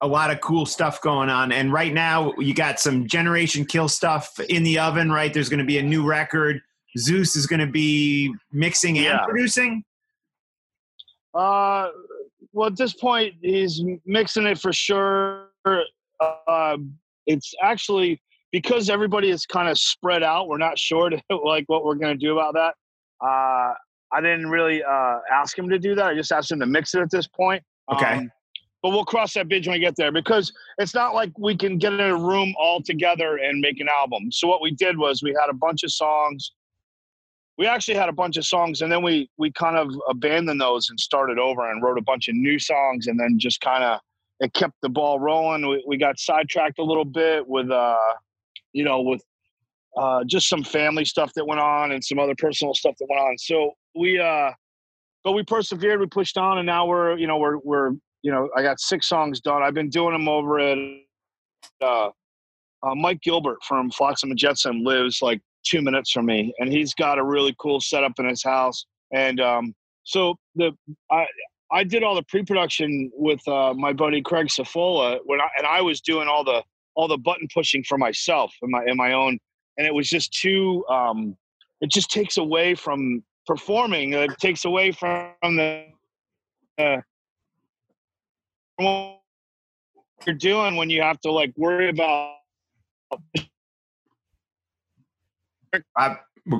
a 0.00 0.06
lot 0.06 0.30
of 0.30 0.40
cool 0.40 0.64
stuff 0.64 1.02
going 1.02 1.28
on. 1.28 1.52
And 1.52 1.72
right 1.72 1.92
now, 1.92 2.32
you 2.38 2.54
got 2.54 2.80
some 2.80 3.06
Generation 3.06 3.66
Kill 3.66 3.88
stuff 3.88 4.38
in 4.48 4.62
the 4.62 4.78
oven. 4.78 5.12
Right, 5.12 5.32
there's 5.34 5.50
going 5.50 5.58
to 5.58 5.66
be 5.66 5.78
a 5.78 5.82
new 5.82 6.06
record. 6.06 6.62
Zeuss 6.98 7.36
is 7.36 7.46
going 7.46 7.60
to 7.60 7.66
be 7.66 8.32
mixing 8.52 8.98
and 8.98 9.20
producing. 9.26 9.84
Uh, 11.34 11.88
well, 12.52 12.68
at 12.68 12.76
this 12.76 12.94
point, 12.94 13.34
he's 13.42 13.82
mixing 14.06 14.46
it 14.46 14.58
for 14.58 14.72
sure. 14.72 15.48
Uh, 15.64 16.78
it's 17.26 17.54
actually 17.62 18.20
because 18.52 18.88
everybody 18.90 19.30
is 19.30 19.46
kind 19.46 19.68
of 19.68 19.78
spread 19.78 20.22
out. 20.22 20.48
We're 20.48 20.58
not 20.58 20.78
sure 20.78 21.10
to, 21.30 21.36
like 21.44 21.64
what 21.66 21.84
we're 21.84 21.96
going 21.96 22.18
to 22.18 22.26
do 22.26 22.32
about 22.38 22.54
that. 22.54 22.74
Uh, 23.24 23.74
I 24.10 24.20
didn't 24.20 24.48
really 24.48 24.82
uh, 24.82 25.18
ask 25.30 25.58
him 25.58 25.68
to 25.68 25.78
do 25.78 25.94
that. 25.94 26.06
I 26.06 26.14
just 26.14 26.32
asked 26.32 26.50
him 26.50 26.60
to 26.60 26.66
mix 26.66 26.94
it 26.94 27.00
at 27.00 27.10
this 27.10 27.26
point. 27.26 27.62
Okay. 27.92 28.16
Um, 28.16 28.30
but 28.82 28.90
we'll 28.90 29.04
cross 29.04 29.34
that 29.34 29.48
bridge 29.48 29.66
when 29.66 29.74
we 29.74 29.80
get 29.80 29.96
there 29.96 30.12
because 30.12 30.52
it's 30.78 30.94
not 30.94 31.14
like 31.14 31.32
we 31.36 31.56
can 31.56 31.78
get 31.78 31.92
in 31.92 32.00
a 32.00 32.16
room 32.16 32.54
all 32.58 32.80
together 32.80 33.36
and 33.36 33.60
make 33.60 33.80
an 33.80 33.88
album. 33.88 34.30
So 34.30 34.46
what 34.46 34.62
we 34.62 34.70
did 34.70 34.96
was 34.96 35.22
we 35.22 35.30
had 35.30 35.50
a 35.50 35.54
bunch 35.54 35.82
of 35.82 35.90
songs. 35.90 36.52
We 37.58 37.66
actually 37.66 37.96
had 37.96 38.08
a 38.08 38.12
bunch 38.12 38.36
of 38.36 38.46
songs, 38.46 38.82
and 38.82 38.92
then 38.92 39.02
we 39.02 39.28
we 39.36 39.50
kind 39.50 39.76
of 39.76 39.90
abandoned 40.08 40.60
those 40.60 40.90
and 40.90 41.00
started 41.00 41.40
over 41.40 41.68
and 41.68 41.82
wrote 41.82 41.98
a 41.98 42.02
bunch 42.02 42.28
of 42.28 42.36
new 42.36 42.56
songs, 42.56 43.08
and 43.08 43.18
then 43.18 43.36
just 43.36 43.60
kind 43.60 43.82
of 43.82 43.98
it 44.38 44.54
kept 44.54 44.74
the 44.80 44.88
ball 44.88 45.18
rolling. 45.18 45.66
We, 45.68 45.82
we 45.84 45.96
got 45.96 46.20
sidetracked 46.20 46.78
a 46.78 46.84
little 46.84 47.04
bit 47.04 47.44
with 47.48 47.68
uh, 47.72 47.98
you 48.72 48.84
know, 48.84 49.00
with 49.00 49.22
uh, 49.96 50.22
just 50.24 50.48
some 50.48 50.62
family 50.62 51.04
stuff 51.04 51.32
that 51.34 51.46
went 51.46 51.60
on 51.60 51.92
and 51.92 52.04
some 52.04 52.18
other 52.18 52.34
personal 52.36 52.74
stuff 52.74 52.94
that 52.98 53.06
went 53.08 53.20
on. 53.20 53.38
So 53.38 53.72
we 53.94 54.18
uh, 54.18 54.50
but 55.24 55.32
we 55.32 55.42
persevered, 55.42 56.00
we 56.00 56.06
pushed 56.06 56.38
on, 56.38 56.58
and 56.58 56.66
now 56.66 56.86
we're 56.86 57.16
you 57.18 57.26
know 57.26 57.38
we're 57.38 57.58
we're 57.58 57.90
you 58.22 58.30
know 58.32 58.48
I 58.56 58.62
got 58.62 58.80
six 58.80 59.08
songs 59.08 59.40
done. 59.40 59.62
I've 59.62 59.74
been 59.74 59.90
doing 59.90 60.12
them 60.12 60.28
over 60.28 60.58
at 60.58 60.78
uh, 61.82 62.10
uh, 62.82 62.94
Mike 62.94 63.20
Gilbert 63.22 63.58
from 63.66 63.90
Flotsam 63.90 64.30
and 64.30 64.38
Jetsam 64.38 64.84
lives 64.84 65.20
like 65.22 65.40
two 65.64 65.82
minutes 65.82 66.12
from 66.12 66.26
me, 66.26 66.54
and 66.58 66.72
he's 66.72 66.94
got 66.94 67.18
a 67.18 67.24
really 67.24 67.54
cool 67.58 67.80
setup 67.80 68.12
in 68.18 68.28
his 68.28 68.42
house. 68.42 68.86
And 69.12 69.40
um, 69.40 69.74
so 70.04 70.36
the 70.54 70.72
I 71.10 71.26
I 71.70 71.84
did 71.84 72.02
all 72.02 72.14
the 72.14 72.22
pre-production 72.22 73.10
with 73.14 73.46
uh, 73.46 73.74
my 73.74 73.92
buddy 73.92 74.22
Craig 74.22 74.46
Safola 74.46 75.18
when 75.24 75.40
I, 75.40 75.48
and 75.58 75.66
I 75.66 75.82
was 75.82 76.00
doing 76.00 76.28
all 76.28 76.44
the 76.44 76.62
all 76.98 77.06
the 77.06 77.16
button 77.16 77.46
pushing 77.54 77.84
for 77.84 77.96
myself 77.96 78.52
in 78.60 78.70
my 78.70 78.84
in 78.84 78.96
my 78.96 79.12
own, 79.12 79.38
and 79.78 79.86
it 79.86 79.94
was 79.94 80.10
just 80.10 80.32
too. 80.32 80.84
Um, 80.90 81.36
it 81.80 81.90
just 81.90 82.10
takes 82.10 82.36
away 82.36 82.74
from 82.74 83.22
performing. 83.46 84.12
It 84.12 84.36
takes 84.40 84.64
away 84.64 84.90
from 84.90 85.32
the. 85.42 85.84
Uh, 86.76 86.98
what 88.76 89.20
you're 90.26 90.36
doing 90.36 90.76
when 90.76 90.90
you 90.90 91.00
have 91.02 91.20
to 91.20 91.32
like 91.32 91.52
worry 91.56 91.88
about 91.88 92.34
I, 95.96 96.16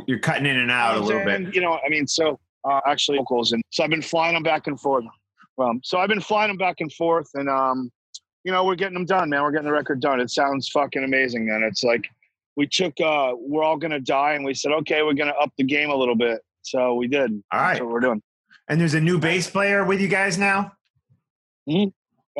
you're 0.06 0.18
cutting 0.18 0.46
in 0.46 0.56
and 0.56 0.70
out 0.70 0.96
a 0.96 1.00
little 1.00 1.24
bit. 1.24 1.54
You 1.54 1.60
know, 1.60 1.78
I 1.84 1.88
mean, 1.88 2.06
so 2.06 2.38
uh, 2.64 2.80
actually 2.86 3.18
vocals, 3.18 3.52
and 3.52 3.62
so 3.70 3.82
I've 3.82 3.90
been 3.90 4.02
flying 4.02 4.34
them 4.34 4.42
back 4.42 4.66
and 4.66 4.80
forth. 4.80 5.04
Well, 5.56 5.74
so 5.82 5.98
I've 5.98 6.08
been 6.08 6.20
flying 6.20 6.48
them 6.48 6.56
back 6.56 6.76
and 6.78 6.92
forth, 6.92 7.28
and 7.34 7.48
um, 7.48 7.90
you 8.48 8.52
know, 8.52 8.64
we're 8.64 8.76
getting 8.76 8.94
them 8.94 9.04
done, 9.04 9.28
man. 9.28 9.42
We're 9.42 9.50
getting 9.50 9.66
the 9.66 9.72
record 9.72 10.00
done. 10.00 10.20
It 10.20 10.30
sounds 10.30 10.70
fucking 10.70 11.04
amazing, 11.04 11.46
man. 11.46 11.62
It's 11.62 11.84
like 11.84 12.08
we 12.56 12.66
took, 12.66 12.98
uh, 12.98 13.32
we're 13.36 13.62
all 13.62 13.76
gonna 13.76 14.00
die, 14.00 14.32
and 14.32 14.42
we 14.42 14.54
said, 14.54 14.72
okay, 14.72 15.02
we're 15.02 15.12
gonna 15.12 15.34
up 15.38 15.52
the 15.58 15.64
game 15.64 15.90
a 15.90 15.94
little 15.94 16.14
bit. 16.14 16.40
So 16.62 16.94
we 16.94 17.08
did. 17.08 17.30
All 17.30 17.60
That's 17.60 17.80
right. 17.80 17.84
what 17.84 17.92
we're 17.92 18.00
doing. 18.00 18.22
And 18.66 18.80
there's 18.80 18.94
a 18.94 19.02
new 19.02 19.18
bass 19.18 19.50
player 19.50 19.84
with 19.84 20.00
you 20.00 20.08
guys 20.08 20.38
now. 20.38 20.72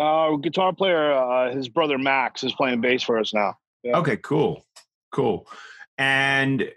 Uh, 0.00 0.36
guitar 0.36 0.72
player, 0.72 1.12
uh, 1.12 1.54
his 1.54 1.68
brother 1.68 1.98
Max 1.98 2.42
is 2.42 2.54
playing 2.54 2.80
bass 2.80 3.02
for 3.02 3.18
us 3.18 3.34
now. 3.34 3.52
Yeah. 3.82 3.98
Okay, 3.98 4.16
cool, 4.16 4.64
cool. 5.12 5.46
And 5.98 6.70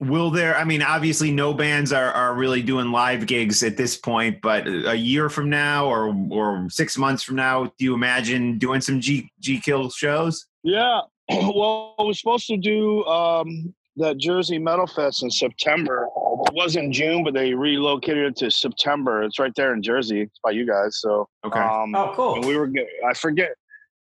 will 0.00 0.30
there? 0.30 0.56
I 0.56 0.64
mean, 0.64 0.82
obviously, 0.82 1.30
no 1.30 1.54
bands 1.54 1.92
are 1.92 2.10
are 2.12 2.34
really 2.34 2.62
doing 2.62 2.90
live 2.90 3.26
gigs 3.26 3.62
at 3.62 3.76
this 3.76 3.96
point. 3.96 4.40
But 4.42 4.66
a 4.66 4.96
year 4.96 5.28
from 5.28 5.48
now, 5.50 5.86
or 5.86 6.14
or 6.30 6.68
six 6.70 6.96
months 6.98 7.22
from 7.22 7.36
now, 7.36 7.64
do 7.78 7.84
you 7.84 7.94
imagine 7.94 8.58
doing 8.58 8.80
some 8.80 9.00
G 9.00 9.30
G 9.40 9.60
Kill 9.60 9.90
shows? 9.90 10.46
Yeah. 10.62 11.00
well, 11.28 11.94
we're 11.98 12.12
supposed 12.12 12.46
to 12.48 12.56
do 12.56 13.04
um, 13.04 13.72
that 13.96 14.18
Jersey 14.18 14.58
Metal 14.58 14.86
Fest 14.86 15.22
in 15.22 15.30
September. 15.30 16.08
It 16.46 16.54
was 16.54 16.76
in 16.76 16.92
June, 16.92 17.22
but 17.22 17.34
they 17.34 17.54
relocated 17.54 18.24
it 18.32 18.36
to 18.38 18.50
September. 18.50 19.22
It's 19.22 19.38
right 19.38 19.52
there 19.54 19.72
in 19.74 19.82
Jersey. 19.82 20.22
It's 20.22 20.38
by 20.42 20.50
you 20.50 20.66
guys. 20.66 21.00
So, 21.00 21.28
Okay. 21.44 21.60
um, 21.60 21.94
Oh, 21.94 22.12
cool. 22.14 22.34
and 22.36 22.44
we 22.46 22.56
were, 22.56 22.70
I 23.08 23.14
forget, 23.14 23.50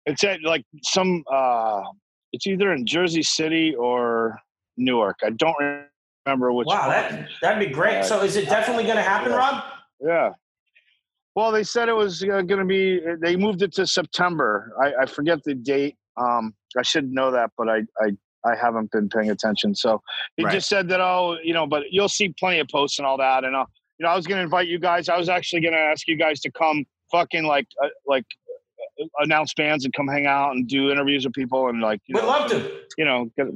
it's 0.05 0.23
at 0.23 0.43
like 0.43 0.63
some, 0.83 1.23
uh, 1.31 1.81
it's 2.33 2.45
either 2.45 2.73
in 2.73 2.85
Jersey 2.85 3.23
City 3.23 3.73
or 3.75 4.37
Newark. 4.77 5.19
I 5.23 5.29
don't 5.31 5.55
remember 6.25 6.51
which 6.53 6.67
Wow, 6.67 6.87
one. 6.87 6.89
that 6.91 7.29
that'd 7.41 7.67
be 7.67 7.73
great. 7.73 8.03
So, 8.05 8.21
is 8.21 8.35
it 8.35 8.45
definitely 8.49 8.83
going 8.83 8.97
to 8.97 9.01
happen, 9.03 9.31
Rob? 9.31 9.63
Yeah. 10.01 10.31
Well, 11.35 11.51
they 11.51 11.63
said 11.63 11.89
it 11.89 11.95
was 11.95 12.23
uh, 12.23 12.27
going 12.41 12.59
to 12.59 12.65
be. 12.65 13.01
They 13.21 13.35
moved 13.35 13.61
it 13.61 13.73
to 13.73 13.85
September. 13.85 14.71
I, 14.81 15.03
I 15.03 15.05
forget 15.05 15.43
the 15.43 15.53
date. 15.53 15.95
Um, 16.17 16.53
I 16.77 16.81
should 16.81 17.11
know 17.11 17.29
that, 17.31 17.51
but 17.57 17.67
I, 17.69 17.79
I 18.01 18.11
I 18.49 18.55
haven't 18.55 18.91
been 18.91 19.09
paying 19.09 19.31
attention. 19.31 19.75
So 19.75 20.01
he 20.37 20.45
Right. 20.45 20.53
just 20.53 20.69
said 20.69 20.87
that. 20.89 21.01
Oh, 21.01 21.37
you 21.43 21.53
know, 21.53 21.67
but 21.67 21.83
you'll 21.91 22.07
see 22.09 22.29
plenty 22.39 22.59
of 22.59 22.67
posts 22.69 22.99
and 22.99 23.05
all 23.05 23.17
that. 23.17 23.43
And 23.43 23.55
uh, 23.55 23.65
you 23.99 24.05
know, 24.05 24.09
I 24.11 24.15
was 24.15 24.25
going 24.27 24.37
to 24.37 24.43
invite 24.43 24.67
you 24.67 24.79
guys. 24.79 25.09
I 25.09 25.17
was 25.17 25.27
actually 25.29 25.61
going 25.61 25.73
to 25.73 25.79
ask 25.79 26.07
you 26.07 26.15
guys 26.17 26.39
to 26.41 26.51
come, 26.51 26.85
fucking 27.11 27.43
like 27.45 27.67
uh, 27.83 27.87
like 28.07 28.25
uh, 29.01 29.05
announce 29.19 29.53
bands 29.53 29.83
and 29.83 29.93
come 29.93 30.07
hang 30.07 30.27
out 30.27 30.51
and 30.51 30.67
do 30.69 30.89
interviews 30.89 31.25
with 31.25 31.33
people 31.33 31.67
and 31.67 31.81
like 31.81 31.99
you 32.07 32.15
We'd 32.15 32.21
know, 32.21 32.27
love 32.27 32.49
to. 32.51 32.71
you 32.97 33.03
know, 33.03 33.29
get, 33.37 33.47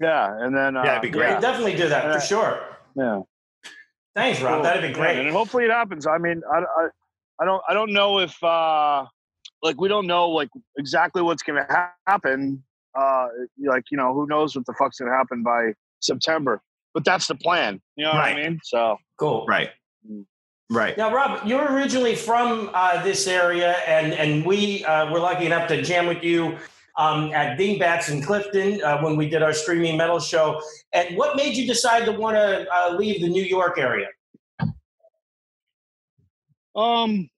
yeah. 0.00 0.34
And 0.44 0.56
then 0.56 0.76
uh, 0.76 0.82
Yeah, 0.84 0.90
it'd 0.98 1.02
be 1.02 1.10
great. 1.10 1.34
We'd 1.34 1.40
definitely 1.40 1.76
do 1.76 1.88
that 1.88 2.04
Yeah. 2.04 2.12
for 2.14 2.20
sure. 2.20 2.60
Yeah. 2.96 3.20
Thanks, 4.16 4.40
Rob. 4.40 4.54
Cool. 4.54 4.62
That'd 4.64 4.82
be 4.82 4.88
Yeah, 4.88 4.94
great. 4.94 5.18
and 5.20 5.30
hopefully 5.30 5.64
it 5.64 5.70
happens. 5.70 6.06
I 6.06 6.18
mean, 6.18 6.42
I, 6.52 6.58
I, 6.58 6.88
I 7.40 7.44
don't, 7.44 7.62
I 7.68 7.74
don't 7.74 7.92
know 7.92 8.18
if, 8.18 8.42
uh, 8.42 9.04
like, 9.62 9.80
we 9.80 9.88
don't 9.88 10.06
know 10.06 10.28
like 10.30 10.48
exactly 10.78 11.22
what's 11.22 11.42
going 11.42 11.64
to 11.64 11.72
ha- 11.72 11.92
happen. 12.06 12.62
Uh, 12.98 13.28
like, 13.64 13.84
you 13.90 13.96
know, 13.96 14.12
who 14.12 14.26
knows 14.26 14.56
what 14.56 14.66
the 14.66 14.74
fuck's 14.78 14.98
going 14.98 15.10
to 15.10 15.16
happen 15.16 15.42
by 15.44 15.72
September? 16.00 16.60
But 16.92 17.04
that's 17.04 17.28
the 17.28 17.36
plan. 17.36 17.80
You 17.96 18.04
know 18.06 18.12
Right. 18.12 18.34
what 18.34 18.42
I 18.44 18.48
mean? 18.48 18.60
So 18.64 18.96
Cool. 19.18 19.46
Right. 19.46 19.70
Right. 20.72 20.96
Now, 20.96 21.12
Rob, 21.14 21.46
you're 21.46 21.72
originally 21.72 22.14
from 22.16 22.70
uh, 22.74 23.02
this 23.02 23.26
area, 23.26 23.72
and 23.88 24.12
and 24.12 24.44
we 24.46 24.84
uh, 24.84 25.10
were 25.12 25.18
lucky 25.18 25.46
enough 25.46 25.66
to 25.68 25.82
jam 25.82 26.06
with 26.06 26.22
you 26.22 26.56
um, 27.00 27.32
at 27.32 27.58
Dingbatz 27.58 28.10
in 28.10 28.22
Clifton 28.22 28.82
uh, 28.82 29.00
when 29.00 29.16
we 29.16 29.28
did 29.28 29.42
our 29.42 29.54
streaming 29.54 29.96
metal 29.96 30.20
show. 30.20 30.60
And 30.92 31.16
what 31.16 31.34
made 31.34 31.56
you 31.56 31.66
decide 31.66 32.04
to 32.04 32.12
want 32.12 32.36
to 32.36 32.66
uh, 32.70 32.94
leave 32.94 33.22
the 33.22 33.28
New 33.28 33.42
York 33.42 33.78
area? 33.78 34.08
Um. 36.76 37.28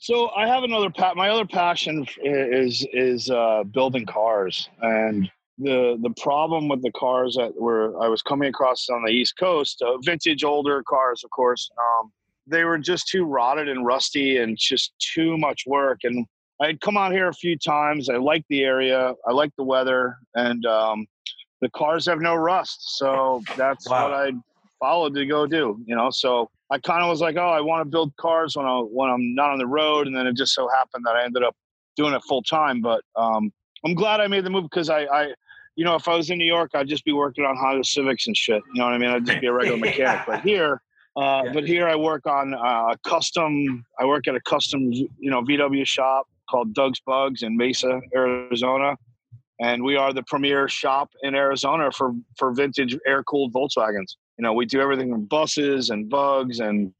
So 0.00 0.30
I 0.30 0.46
have 0.46 0.62
another 0.62 0.90
pa- 0.90 1.14
my 1.14 1.28
other 1.28 1.44
passion 1.44 2.06
is 2.22 2.86
is 2.92 3.30
uh, 3.30 3.64
building 3.64 4.06
cars, 4.06 4.68
and 4.80 5.30
the 5.58 5.98
the 6.00 6.14
problem 6.22 6.68
with 6.68 6.82
the 6.82 6.92
cars 6.92 7.34
that 7.36 7.52
were 7.60 8.00
I 8.02 8.08
was 8.08 8.22
coming 8.22 8.48
across 8.48 8.88
on 8.88 9.04
the 9.04 9.12
East 9.12 9.34
Coast, 9.38 9.82
uh, 9.82 9.98
vintage 9.98 10.44
older 10.44 10.82
cars, 10.88 11.24
of 11.24 11.30
course, 11.30 11.68
um, 11.78 12.10
they 12.46 12.64
were 12.64 12.78
just 12.78 13.08
too 13.08 13.24
rotted 13.24 13.68
and 13.68 13.84
rusty, 13.84 14.38
and 14.38 14.56
just 14.56 14.94
too 15.14 15.36
much 15.36 15.64
work. 15.66 16.00
And 16.04 16.26
I 16.60 16.66
had 16.66 16.80
come 16.80 16.96
out 16.96 17.12
here 17.12 17.28
a 17.28 17.32
few 17.34 17.56
times. 17.56 18.08
I 18.10 18.16
like 18.16 18.44
the 18.48 18.64
area, 18.64 19.14
I 19.26 19.32
like 19.32 19.52
the 19.56 19.62
weather, 19.64 20.16
and 20.34 20.64
um, 20.66 21.06
the 21.60 21.70
cars 21.70 22.06
have 22.06 22.20
no 22.20 22.34
rust, 22.34 22.98
so 22.98 23.42
that's 23.56 23.88
Wow. 23.88 24.10
what 24.10 24.12
I 24.14 24.32
followed 24.80 25.14
to 25.14 25.26
go 25.26 25.46
do. 25.46 25.78
You 25.86 25.94
know, 25.96 26.10
so 26.10 26.50
I 26.70 26.78
kind 26.78 27.02
of 27.02 27.08
was 27.08 27.20
like, 27.20 27.36
oh, 27.36 27.48
I 27.48 27.60
want 27.60 27.82
to 27.82 27.90
build 27.90 28.14
cars 28.16 28.56
when 28.56 28.66
I 28.66 28.78
when 28.80 29.08
I'm 29.10 29.34
not 29.34 29.50
on 29.50 29.58
the 29.58 29.66
road, 29.66 30.06
and 30.08 30.16
then 30.16 30.26
it 30.26 30.36
just 30.36 30.52
so 30.54 30.68
happened 30.68 31.04
that 31.06 31.14
I 31.16 31.24
ended 31.24 31.42
up 31.44 31.54
doing 31.96 32.12
it 32.14 32.22
full 32.28 32.42
time. 32.42 32.80
But 32.80 33.02
um, 33.16 33.52
I'm 33.84 33.94
glad 33.94 34.20
I 34.20 34.26
made 34.26 34.44
the 34.44 34.50
move 34.50 34.64
because 34.64 34.90
I, 34.90 35.02
I, 35.04 35.28
you 35.76 35.84
know, 35.84 35.94
if 35.94 36.08
I 36.08 36.16
was 36.16 36.30
in 36.30 36.38
New 36.38 36.44
York, 36.44 36.72
I'd 36.74 36.88
just 36.88 37.04
be 37.04 37.12
working 37.12 37.44
on 37.44 37.56
Honda 37.56 37.84
Civics 37.84 38.26
and 38.26 38.36
shit. 38.36 38.62
You 38.74 38.80
know 38.80 38.86
what 38.86 38.94
I 38.94 38.98
mean? 38.98 39.10
I'd 39.10 39.24
just 39.24 39.40
be 39.40 39.46
a 39.46 39.52
regular 39.52 39.78
mechanic. 39.86 40.20
But 40.26 40.40
here, 40.40 40.82
uh, 41.16 41.42
Yeah. 41.46 41.52
but 41.54 41.64
here 41.64 41.88
I 41.88 41.94
work 41.94 42.26
on 42.26 42.52
uh, 42.54 42.94
custom. 43.06 43.84
I 43.98 44.04
work 44.04 44.26
at 44.26 44.34
a 44.34 44.40
custom, 44.40 44.92
you 44.92 45.08
know, 45.30 45.42
VW 45.42 45.86
shop 45.86 46.26
called 46.50 46.74
Doug's 46.74 47.00
Bugs 47.00 47.42
in 47.42 47.56
Mesa, 47.56 48.00
Arizona. 48.14 48.96
And 49.60 49.82
we 49.82 49.96
are 49.96 50.12
the 50.12 50.22
premier 50.22 50.68
shop 50.68 51.10
in 51.22 51.34
Arizona 51.34 51.90
for 51.90 52.12
for 52.36 52.52
vintage 52.52 52.96
air 53.06 53.24
cooled 53.24 53.52
Volkswagens 53.52 54.14
you 54.38 54.44
know, 54.44 54.52
we 54.52 54.64
do 54.66 54.80
everything 54.80 55.10
from 55.10 55.24
buses 55.24 55.90
and 55.90 56.08
bugs 56.08 56.60
and 56.60 56.92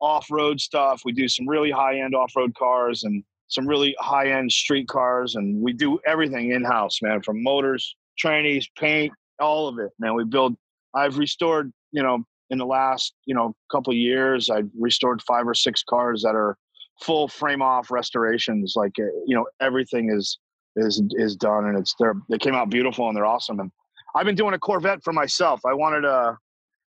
off-road 0.00 0.60
stuff. 0.60 1.00
We 1.04 1.12
do 1.12 1.28
some 1.28 1.48
really 1.48 1.70
high-end 1.70 2.14
off-road 2.14 2.54
cars 2.54 3.04
and 3.04 3.24
some 3.48 3.66
really 3.66 3.96
high-end 3.98 4.52
street 4.52 4.86
cars, 4.88 5.34
and 5.34 5.60
we 5.62 5.72
do 5.72 5.98
everything 6.06 6.52
in-house, 6.52 7.00
man. 7.00 7.22
From 7.22 7.42
motors, 7.42 7.96
trannies, 8.22 8.66
paint, 8.78 9.12
all 9.40 9.66
of 9.66 9.78
it, 9.78 9.90
man. 9.98 10.14
We 10.14 10.24
build. 10.24 10.56
I've 10.94 11.16
restored, 11.16 11.72
you 11.90 12.02
know, 12.02 12.22
in 12.50 12.58
the 12.58 12.66
last, 12.66 13.14
you 13.24 13.34
know, 13.34 13.54
couple 13.72 13.94
years, 13.94 14.50
I've 14.50 14.68
restored 14.78 15.22
five 15.22 15.48
or 15.48 15.54
six 15.54 15.82
cars 15.82 16.22
that 16.22 16.34
are 16.34 16.56
full 17.00 17.28
frame-off 17.28 17.90
restorations. 17.90 18.74
Like, 18.76 18.92
uh, 18.98 19.04
you 19.26 19.34
know, 19.34 19.46
everything 19.60 20.10
is 20.10 20.38
is 20.76 21.02
is 21.12 21.36
done, 21.36 21.66
and 21.66 21.78
it's 21.78 21.94
they're 21.98 22.16
they 22.28 22.38
came 22.38 22.54
out 22.54 22.70
beautiful 22.70 23.08
and 23.08 23.16
they're 23.16 23.26
awesome. 23.26 23.60
And 23.60 23.70
I've 24.14 24.26
been 24.26 24.34
doing 24.34 24.54
a 24.54 24.58
Corvette 24.58 25.02
for 25.02 25.12
myself. 25.12 25.60
I 25.64 25.74
wanted 25.74 26.04
a 26.04 26.36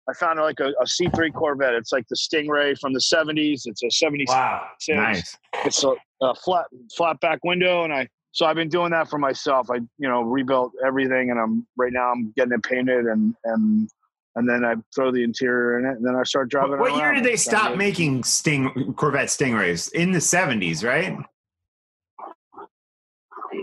I 0.08 0.12
found 0.14 0.38
like 0.40 0.60
a 0.60 0.68
a 0.80 0.84
C3 0.84 1.32
Corvette. 1.32 1.74
It's 1.74 1.92
like 1.92 2.06
the 2.08 2.16
Stingray 2.16 2.78
from 2.78 2.92
the 2.92 3.00
70s. 3.00 3.62
It's 3.66 3.82
a 3.82 3.90
76. 3.90 4.30
Wow. 4.30 4.68
Nice. 4.88 5.36
It's 5.64 5.82
a, 5.84 5.94
a 6.22 6.34
flat 6.34 6.66
flat 6.96 7.20
back 7.20 7.40
window, 7.44 7.84
and 7.84 7.92
I 7.92 8.08
so 8.32 8.46
I've 8.46 8.56
been 8.56 8.68
doing 8.68 8.90
that 8.90 9.08
for 9.08 9.18
myself. 9.18 9.70
I 9.70 9.76
you 9.76 10.08
know 10.08 10.22
rebuilt 10.22 10.72
everything, 10.86 11.30
and 11.30 11.38
I'm 11.38 11.66
right 11.76 11.92
now 11.92 12.10
I'm 12.10 12.32
getting 12.36 12.52
it 12.52 12.62
painted, 12.62 13.06
and 13.06 13.34
and 13.44 13.88
and 14.36 14.48
then 14.48 14.64
I 14.64 14.74
throw 14.94 15.12
the 15.12 15.22
interior 15.22 15.78
in 15.78 15.86
it, 15.86 15.96
and 15.96 16.06
then 16.06 16.16
I 16.16 16.22
start 16.24 16.50
driving. 16.50 16.72
What, 16.72 16.80
what 16.80 16.92
it 16.92 16.96
year 16.96 17.14
did 17.14 17.24
they 17.24 17.36
So, 17.36 17.50
stop 17.50 17.76
making 17.76 18.24
Sting 18.24 18.94
Corvette 18.96 19.28
Stingrays? 19.28 19.92
In 19.92 20.12
the 20.12 20.18
70s, 20.18 20.84
right? 20.84 21.16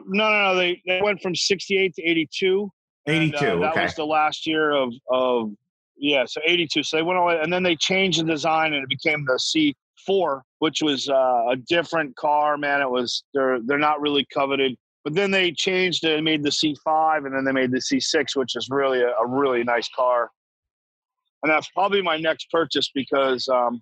No, 0.08 0.30
no, 0.30 0.54
no. 0.54 0.56
They 0.56 0.82
they 0.86 1.02
went 1.02 1.22
from 1.22 1.36
68 1.36 1.94
to 1.96 2.04
eighty 2.04 2.28
two. 2.34 2.72
Eighty 3.08 3.32
two. 3.32 3.38
uh, 3.38 3.60
that 3.60 3.72
okay. 3.72 3.84
was 3.84 3.96
the 3.96 4.06
last 4.06 4.48
year 4.48 4.72
of 4.72 4.94
of 5.10 5.52
yeah, 5.98 6.26
so 6.26 6.42
82. 6.44 6.84
So 6.84 6.98
they 6.98 7.04
went 7.04 7.20
away, 7.20 7.40
and 7.42 7.54
then 7.54 7.62
they 7.62 7.76
changed 7.76 8.20
the 8.20 8.24
design, 8.24 8.74
and 8.74 8.84
it 8.84 8.90
became 8.90 9.24
the 9.26 9.74
C4, 10.10 10.42
which 10.60 10.82
was 10.82 11.08
uh, 11.08 11.44
a 11.50 11.56
different 11.68 12.16
car. 12.16 12.58
Man, 12.58 12.82
it 12.82 12.90
was 12.90 13.24
they're 13.34 13.60
they're 13.62 13.78
not 13.78 14.02
really 14.02 14.26
coveted. 14.34 14.76
But 15.04 15.16
then 15.16 15.32
they 15.32 15.52
changed 15.52 16.04
it, 16.04 16.16
and 16.16 16.26
made 16.26 16.44
the 16.44 16.50
C5, 16.50 17.26
and 17.26 17.36
then 17.36 17.44
they 17.44 17.52
made 17.52 17.72
the 17.72 17.80
C6, 17.80 18.36
which 18.36 18.56
is 18.56 18.68
really 18.70 19.02
a, 19.02 19.10
a 19.10 19.28
really 19.28 19.64
nice 19.64 19.90
car. 19.96 20.30
And 21.44 21.52
that's 21.52 21.70
probably 21.70 22.02
my 22.02 22.18
next 22.18 22.50
purchase 22.52 22.92
because, 22.94 23.48
um, 23.50 23.82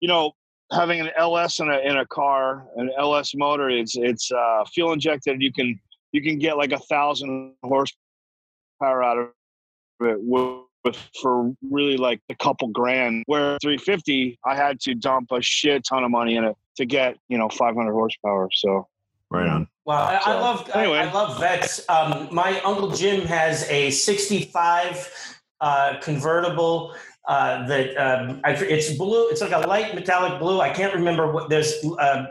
you 0.00 0.08
know, 0.08 0.32
having 0.72 1.00
an 1.00 1.10
LS 1.16 1.60
in 1.60 1.68
a 1.68 1.78
in 1.78 1.96
a 1.96 2.06
car, 2.06 2.66
an 2.76 2.90
LS 2.98 3.34
motor, 3.34 3.70
it's 3.70 3.96
it's 3.96 4.30
uh, 4.32 4.64
fuel 4.72 4.92
injected. 4.92 5.40
You 5.40 5.52
can 5.52 5.78
you 6.12 6.22
can 6.22 6.38
get 6.38 6.56
like 6.56 6.72
a 6.72 6.78
thousand 6.78 7.54
horsepower 7.62 9.02
out 9.02 9.18
of 9.18 9.28
it 10.00 10.18
with, 10.20 10.64
with 10.84 10.96
for 11.20 11.52
really 11.70 11.96
like 11.96 12.20
a 12.28 12.34
couple 12.34 12.68
grand. 12.68 13.24
Where 13.26 13.58
350, 13.62 14.38
I 14.44 14.56
had 14.56 14.80
to 14.80 14.94
dump 14.94 15.28
a 15.32 15.42
shit 15.42 15.84
ton 15.88 16.04
of 16.04 16.10
money 16.10 16.36
in 16.36 16.44
it 16.44 16.56
to 16.76 16.86
get 16.86 17.16
you 17.28 17.38
know 17.38 17.48
500 17.48 17.92
horsepower. 17.92 18.48
So 18.52 18.86
right 19.30 19.48
on. 19.48 19.68
Well, 19.84 20.02
I, 20.02 20.20
I 20.24 20.40
love 20.40 20.70
anyway. 20.74 20.98
I, 20.98 21.08
I 21.08 21.12
love 21.12 21.40
vets. 21.40 21.88
Um, 21.88 22.28
my 22.30 22.60
uncle 22.60 22.90
Jim 22.90 23.22
has 23.22 23.68
a 23.70 23.90
'65 23.90 25.37
uh, 25.60 25.98
convertible 26.00 26.94
uh, 27.26 27.66
that 27.66 27.96
um, 27.96 28.40
I, 28.44 28.52
it's 28.52 28.92
blue. 28.96 29.28
It's 29.28 29.40
like 29.40 29.52
a 29.52 29.66
light 29.66 29.94
metallic 29.94 30.38
blue. 30.40 30.60
I 30.60 30.70
can't 30.70 30.94
remember 30.94 31.30
what 31.30 31.48
there's. 31.48 31.74
Uh, 31.98 32.26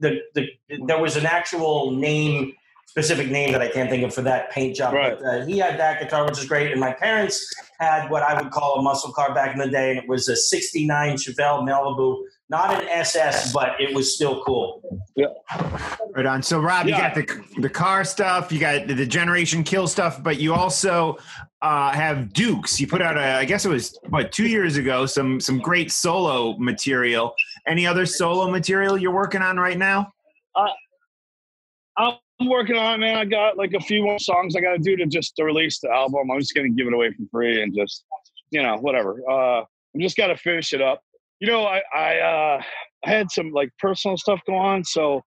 the, 0.00 0.20
the 0.34 0.48
there 0.86 1.00
was 1.00 1.16
an 1.16 1.26
actual 1.26 1.90
name, 1.92 2.52
specific 2.86 3.30
name 3.30 3.52
that 3.52 3.62
I 3.62 3.68
can't 3.68 3.88
think 3.88 4.04
of 4.04 4.14
for 4.14 4.22
that 4.22 4.50
paint 4.50 4.76
job. 4.76 4.94
Right. 4.94 5.16
But 5.16 5.26
uh, 5.26 5.46
he 5.46 5.58
had 5.58 5.78
that 5.78 6.00
guitar, 6.00 6.24
which 6.24 6.38
is 6.38 6.44
great. 6.44 6.72
And 6.72 6.80
my 6.80 6.92
parents 6.92 7.44
had 7.78 8.10
what 8.10 8.22
I 8.22 8.40
would 8.40 8.50
call 8.50 8.76
a 8.76 8.82
muscle 8.82 9.12
car 9.12 9.34
back 9.34 9.52
in 9.52 9.58
the 9.58 9.68
day, 9.68 9.90
and 9.90 9.98
it 9.98 10.08
was 10.08 10.28
a 10.28 10.36
'69 10.36 11.16
Chevelle 11.16 11.62
Malibu, 11.62 12.22
not 12.48 12.82
an 12.82 12.88
SS, 12.88 13.52
but 13.52 13.80
it 13.80 13.94
was 13.94 14.14
still 14.14 14.42
cool. 14.44 15.00
Right 16.14 16.26
on. 16.26 16.42
So, 16.42 16.60
Rob, 16.60 16.86
you 16.86 16.92
got 16.92 17.14
the 17.14 17.42
the 17.58 17.70
car 17.70 18.04
stuff, 18.04 18.52
you 18.52 18.58
got 18.58 18.86
the, 18.86 18.94
the 18.94 19.06
Generation 19.06 19.64
Kill 19.64 19.86
stuff, 19.86 20.22
but 20.22 20.38
you 20.38 20.52
also 20.52 21.16
uh, 21.62 21.92
have 21.92 22.32
Dukes. 22.32 22.80
You 22.80 22.86
put 22.86 23.00
out 23.00 23.16
a, 23.16 23.36
I 23.36 23.44
guess 23.44 23.64
it 23.64 23.70
was 23.70 23.98
what 24.08 24.32
two 24.32 24.46
years 24.46 24.76
ago, 24.76 25.06
some 25.06 25.40
some 25.40 25.58
great 25.58 25.90
solo 25.90 26.56
material. 26.58 27.34
Any 27.66 27.86
other 27.86 28.04
solo 28.04 28.50
material 28.50 28.98
you're 28.98 29.14
working 29.14 29.40
on 29.40 29.56
right 29.56 29.78
now? 29.78 30.12
I'm 31.96 32.48
working 32.48 32.76
on 32.76 32.94
it, 32.94 32.98
man. 32.98 33.16
I 33.16 33.24
got 33.24 33.56
like 33.56 33.72
a 33.74 33.80
few 33.80 34.02
more 34.02 34.18
songs 34.18 34.56
I 34.56 34.60
got 34.60 34.72
to 34.72 34.78
do 34.78 34.96
to 34.96 35.06
just 35.06 35.36
to 35.36 35.44
release 35.44 35.78
the 35.80 35.90
album. 35.90 36.30
I'm 36.30 36.40
just 36.40 36.54
gonna 36.54 36.70
give 36.70 36.86
it 36.86 36.92
away 36.92 37.10
for 37.12 37.22
free 37.30 37.62
and 37.62 37.74
just, 37.74 38.04
you 38.50 38.62
know, 38.62 38.76
whatever. 38.78 39.18
Uh, 39.30 39.60
I'm 39.60 40.00
just 40.00 40.16
got 40.16 40.28
to 40.28 40.36
finish 40.36 40.72
it 40.72 40.80
up. 40.80 41.02
You 41.42 41.48
know, 41.48 41.64
I 41.64 41.82
I 41.92 42.18
uh, 42.20 42.62
I 43.04 43.10
had 43.10 43.28
some 43.32 43.50
like 43.50 43.70
personal 43.80 44.16
stuff 44.16 44.38
go 44.46 44.54
on, 44.54 44.84
so 44.84 45.22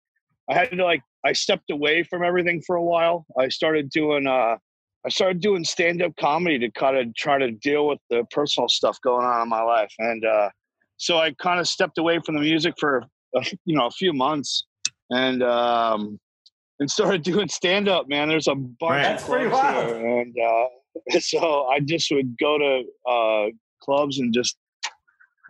I 0.50 0.54
had 0.54 0.72
to 0.72 0.82
like 0.82 1.02
I 1.26 1.34
stepped 1.34 1.70
away 1.70 2.04
from 2.04 2.24
everything 2.24 2.62
for 2.66 2.78
a 2.78 2.82
while. 2.82 3.26
I 3.38 3.50
started 3.50 3.90
doing 3.90 4.26
uh, 4.26 4.56
I 5.06 5.10
started 5.10 5.42
doing 5.42 5.66
stand 5.66 6.02
up 6.02 6.14
comedy 6.18 6.58
to 6.60 6.72
kind 6.72 6.96
of 6.98 7.14
try 7.18 7.38
to 7.38 7.52
deal 7.52 7.86
with 7.88 8.00
the 8.10 8.24
personal 8.32 8.70
stuff 8.70 8.98
going 9.04 9.26
on 9.26 9.42
in 9.42 9.50
my 9.50 9.62
life, 9.62 9.92
and 10.00 10.24
uh, 10.24 10.48
so 10.96 11.18
I 11.18 11.34
kind 11.34 11.60
of 11.60 11.68
stepped 11.68 11.98
away 11.98 12.22
from 12.26 12.36
the 12.36 12.42
music 12.42 12.76
for 12.80 13.04
a, 13.36 13.44
you 13.66 13.76
know 13.76 13.88
a 13.88 13.92
few 13.92 14.14
months, 14.14 14.66
and 15.10 15.44
um, 15.44 16.18
and 16.80 16.90
started 16.90 17.24
doing 17.30 17.50
stand 17.50 17.90
up. 17.90 18.08
Man, 18.08 18.30
there's 18.30 18.48
a 18.48 18.56
bunch 18.56 18.80
Right. 18.90 19.02
of 19.02 19.08
That's 19.18 19.28
pretty 19.28 19.50
clubs 19.50 19.70
wild. 19.70 19.98
here, 19.98 20.20
and 20.22 20.36
uh, 20.42 21.20
so 21.20 21.66
I 21.66 21.82
just 21.82 22.10
would 22.10 22.38
go 22.40 22.58
to 22.58 22.84
uh, 23.06 23.50
clubs 23.84 24.20
and 24.20 24.34
just 24.34 24.56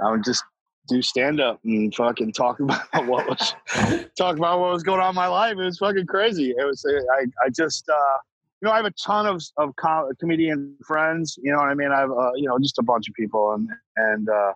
I 0.03 0.09
would 0.09 0.23
just 0.23 0.43
do 0.87 1.01
stand 1.01 1.39
up 1.39 1.59
and 1.63 1.93
fucking 1.93 2.31
talk 2.31 2.59
about 2.61 3.05
what 3.05 3.27
was 3.27 3.55
talk 4.17 4.37
about 4.37 4.59
what 4.59 4.71
was 4.71 4.83
going 4.83 5.01
on 5.01 5.09
in 5.09 5.15
my 5.15 5.27
life. 5.27 5.53
It 5.53 5.63
was 5.63 5.77
fucking 5.77 6.05
crazy. 6.07 6.51
It 6.51 6.65
was 6.65 6.85
I 7.17 7.25
I 7.43 7.49
just 7.49 7.87
uh, 7.89 8.17
you 8.61 8.67
know 8.67 8.71
I 8.71 8.77
have 8.77 8.85
a 8.85 8.91
ton 8.91 9.25
of 9.25 9.43
of 9.57 9.75
com- 9.75 10.09
comedian 10.19 10.75
friends. 10.85 11.37
You 11.41 11.51
know 11.51 11.57
what 11.57 11.69
I 11.69 11.73
mean? 11.73 11.91
I 11.91 11.99
have 11.99 12.11
uh, 12.11 12.31
you 12.35 12.47
know 12.47 12.57
just 12.59 12.79
a 12.79 12.83
bunch 12.83 13.07
of 13.07 13.13
people 13.15 13.53
and 13.53 13.69
and 13.95 14.29
uh, 14.29 14.53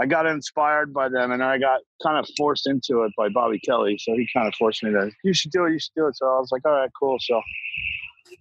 I 0.00 0.06
got 0.06 0.26
inspired 0.26 0.94
by 0.94 1.08
them 1.08 1.32
and 1.32 1.42
I 1.42 1.58
got 1.58 1.80
kind 2.02 2.18
of 2.18 2.28
forced 2.36 2.66
into 2.68 3.02
it 3.02 3.12
by 3.16 3.28
Bobby 3.28 3.58
Kelly. 3.58 3.98
So 3.98 4.12
he 4.12 4.28
kind 4.32 4.46
of 4.46 4.54
forced 4.54 4.82
me 4.82 4.92
to 4.92 5.10
you 5.24 5.34
should 5.34 5.50
do 5.50 5.64
it. 5.66 5.72
You 5.72 5.78
should 5.78 5.94
do 5.96 6.06
it. 6.06 6.16
So 6.16 6.26
I 6.26 6.38
was 6.38 6.50
like, 6.52 6.62
all 6.64 6.72
right, 6.72 6.90
cool. 6.98 7.18
So 7.20 7.40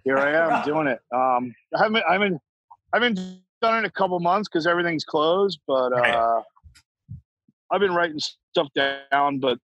here 0.04 0.18
I 0.18 0.34
am 0.34 0.64
doing 0.66 0.88
it. 0.88 1.00
Um, 1.14 1.54
I 1.76 1.84
haven't 1.84 2.04
I 2.08 2.14
haven't 2.14 2.42
I 2.94 2.98
haven't 2.98 3.16
done 3.62 3.76
it 3.76 3.80
in 3.80 3.86
a 3.86 3.92
couple 3.92 4.20
months 4.20 4.48
because 4.48 4.68
everything's 4.68 5.04
closed, 5.04 5.60
but 5.68 5.92
Right. 5.92 6.44
I've 7.72 7.80
been 7.80 7.94
writing 7.94 8.20
stuff 8.52 8.68
down. 8.76 9.40
But 9.40 9.58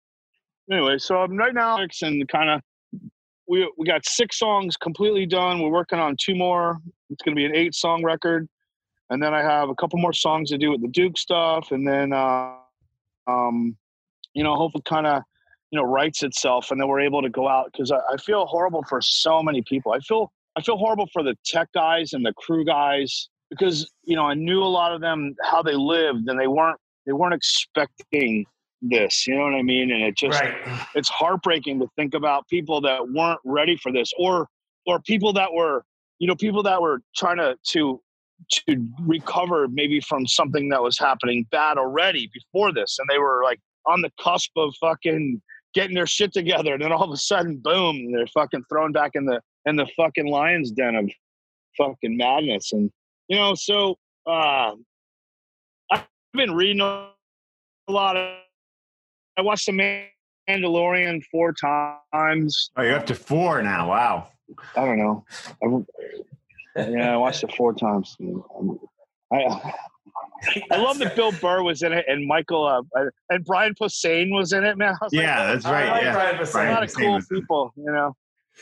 anyway, 0.72 0.98
so 0.98 1.18
I'm 1.18 1.38
right 1.38 1.54
now 1.54 1.78
and 1.78 2.28
kind 2.28 2.50
of 2.50 2.62
we 3.48 3.72
we 3.78 3.86
got 3.86 4.06
six 4.06 4.40
songs 4.40 4.78
completely 4.78 5.26
done. 5.26 5.62
We're 5.62 5.72
working 5.72 6.00
on 6.00 6.16
two 6.20 6.36
more. 6.36 6.80
It's 7.10 7.22
going 7.24 7.36
to 7.36 7.40
be 7.40 7.46
an 7.46 7.56
eight 7.56 7.76
song 7.76 8.04
record, 8.04 8.48
and 9.10 9.22
then 9.22 9.34
I 9.34 9.42
have 9.42 9.70
a 9.70 9.76
couple 9.76 10.00
more 10.00 10.14
songs 10.14 10.50
to 10.52 10.58
do 10.58 10.72
with 10.72 10.82
the 10.82 10.88
Duke 10.88 11.18
stuff, 11.18 11.72
and 11.72 11.88
then 11.88 12.14
uh, 12.14 12.54
um, 13.28 13.76
you 14.34 14.44
know, 14.44 14.56
hopefully, 14.56 14.84
kind 14.88 15.08
of 15.08 15.24
you 15.72 15.80
know 15.80 15.86
writes 15.86 16.24
itself, 16.24 16.72
and 16.72 16.80
then 16.80 16.88
we're 16.88 17.02
able 17.02 17.22
to 17.22 17.30
go 17.30 17.48
out 17.48 17.70
because 17.72 17.92
I, 17.92 18.00
I 18.14 18.18
feel 18.18 18.46
horrible 18.46 18.84
for 18.88 19.02
so 19.02 19.44
many 19.44 19.62
people. 19.62 19.92
I 19.92 20.00
feel 20.00 20.32
I 20.56 20.62
feel 20.62 20.78
horrible 20.78 21.08
for 21.12 21.24
the 21.24 21.36
tech 21.46 21.70
guys 21.74 22.14
and 22.14 22.26
the 22.26 22.34
crew 22.34 22.64
guys 22.64 23.30
because 23.50 23.90
you 24.04 24.16
know 24.16 24.24
I 24.24 24.34
knew 24.34 24.62
a 24.62 24.66
lot 24.66 24.94
of 24.94 25.02
them 25.02 25.36
how 25.44 25.62
they 25.62 25.76
lived, 25.76 26.30
and 26.30 26.40
they 26.40 26.48
weren't 26.48 26.80
they 27.06 27.14
weren't 27.14 27.34
expecting 27.34 28.46
this. 28.82 29.28
You 29.28 29.36
know 29.36 29.44
what 29.44 29.56
I 29.56 29.62
mean? 29.62 29.92
And 29.92 30.04
it 30.04 30.18
just 30.18 30.42
Right. 30.42 30.56
it's 30.96 31.10
heartbreaking 31.10 31.80
to 31.80 31.88
think 31.96 32.14
about 32.14 32.48
people 32.48 32.82
that 32.82 33.08
weren't 33.10 33.40
ready 33.46 33.78
for 33.78 33.92
this 33.92 34.12
or 34.18 34.48
or 34.88 35.00
people 35.02 35.34
that 35.34 35.54
were 35.54 35.84
you 36.20 36.28
know 36.28 36.36
people 36.36 36.64
that 36.64 36.82
were 36.82 37.02
trying 37.16 37.38
to 37.38 37.56
to 37.70 38.02
to 38.50 38.88
recover 39.02 39.68
maybe 39.68 40.00
from 40.02 40.26
something 40.26 40.68
that 40.70 40.82
was 40.82 40.98
happening 40.98 41.46
bad 41.52 41.78
already 41.78 42.28
before 42.34 42.74
this 42.74 42.98
and 42.98 43.08
they 43.08 43.20
were 43.20 43.42
like 43.44 43.60
on 43.86 44.02
the 44.02 44.10
cusp 44.20 44.50
of 44.58 44.74
fucking 44.80 45.40
getting 45.76 45.96
their 45.96 46.08
shit 46.08 46.34
together 46.34 46.74
and 46.74 46.82
then 46.82 46.92
all 46.92 47.04
of 47.04 47.12
a 47.12 47.18
sudden 47.18 47.58
boom 47.58 48.12
they're 48.12 48.26
fucking 48.34 48.64
thrown 48.68 48.92
back 48.92 49.12
in 49.14 49.26
the 49.26 49.40
in 49.68 49.76
the 49.76 49.86
fucking 49.96 50.26
lion's 50.26 50.72
den 50.72 50.96
of 50.96 51.08
fucking 51.78 52.18
madness 52.18 52.72
and 52.74 52.90
you 53.28 53.38
know 53.38 53.54
so 53.54 53.96
uh 54.26 54.72
been 56.34 56.54
reading 56.54 56.82
a 56.82 57.10
lot 57.90 58.18
of 58.18 58.38
I 59.38 59.42
watched 59.42 59.66
The 59.68 60.08
Mandalorian 60.50 61.24
four 61.32 61.54
times. 61.54 62.72
Oh, 62.76 62.82
you're 62.82 62.96
up 62.96 63.06
to 63.08 63.16
four 63.16 63.62
now. 63.62 63.90
Wow. 63.90 64.28
I 64.76 64.86
don't 64.86 64.98
know. 64.98 65.26
I, 66.76 66.82
yeah, 66.90 67.14
I 67.14 67.18
watched 67.18 67.44
it 67.44 67.54
four 67.56 67.74
times. 67.74 68.16
I 69.34 69.74
I 70.72 70.78
love 70.78 70.98
that 71.00 71.16
Bill 71.16 71.32
Burr 71.32 71.64
was 71.64 71.84
in 71.84 71.94
it 71.94 72.06
and 72.08 72.28
Michael 72.28 72.66
uh, 72.66 72.82
and 73.30 73.46
Brian 73.46 73.74
Posehn 73.80 74.32
was 74.32 74.54
in 74.54 74.64
it. 74.66 74.78
Man, 74.78 74.90
I 74.90 75.06
was 75.06 75.14
like, 75.14 75.22
Yeah, 75.22 75.46
that's 75.54 75.66
I 75.66 75.72
right. 75.72 75.90
like 75.92 76.02
yeah. 76.04 76.14
Brian 76.14 76.36
Posehn. 76.38 76.70
a 76.70 76.74
lot 76.74 76.84
of 76.84 76.94
cool 76.94 77.14
was 77.14 77.32
in 77.32 77.38
it. 77.38 77.42
people, 77.42 77.74
you 77.78 77.86
know. 77.92 78.16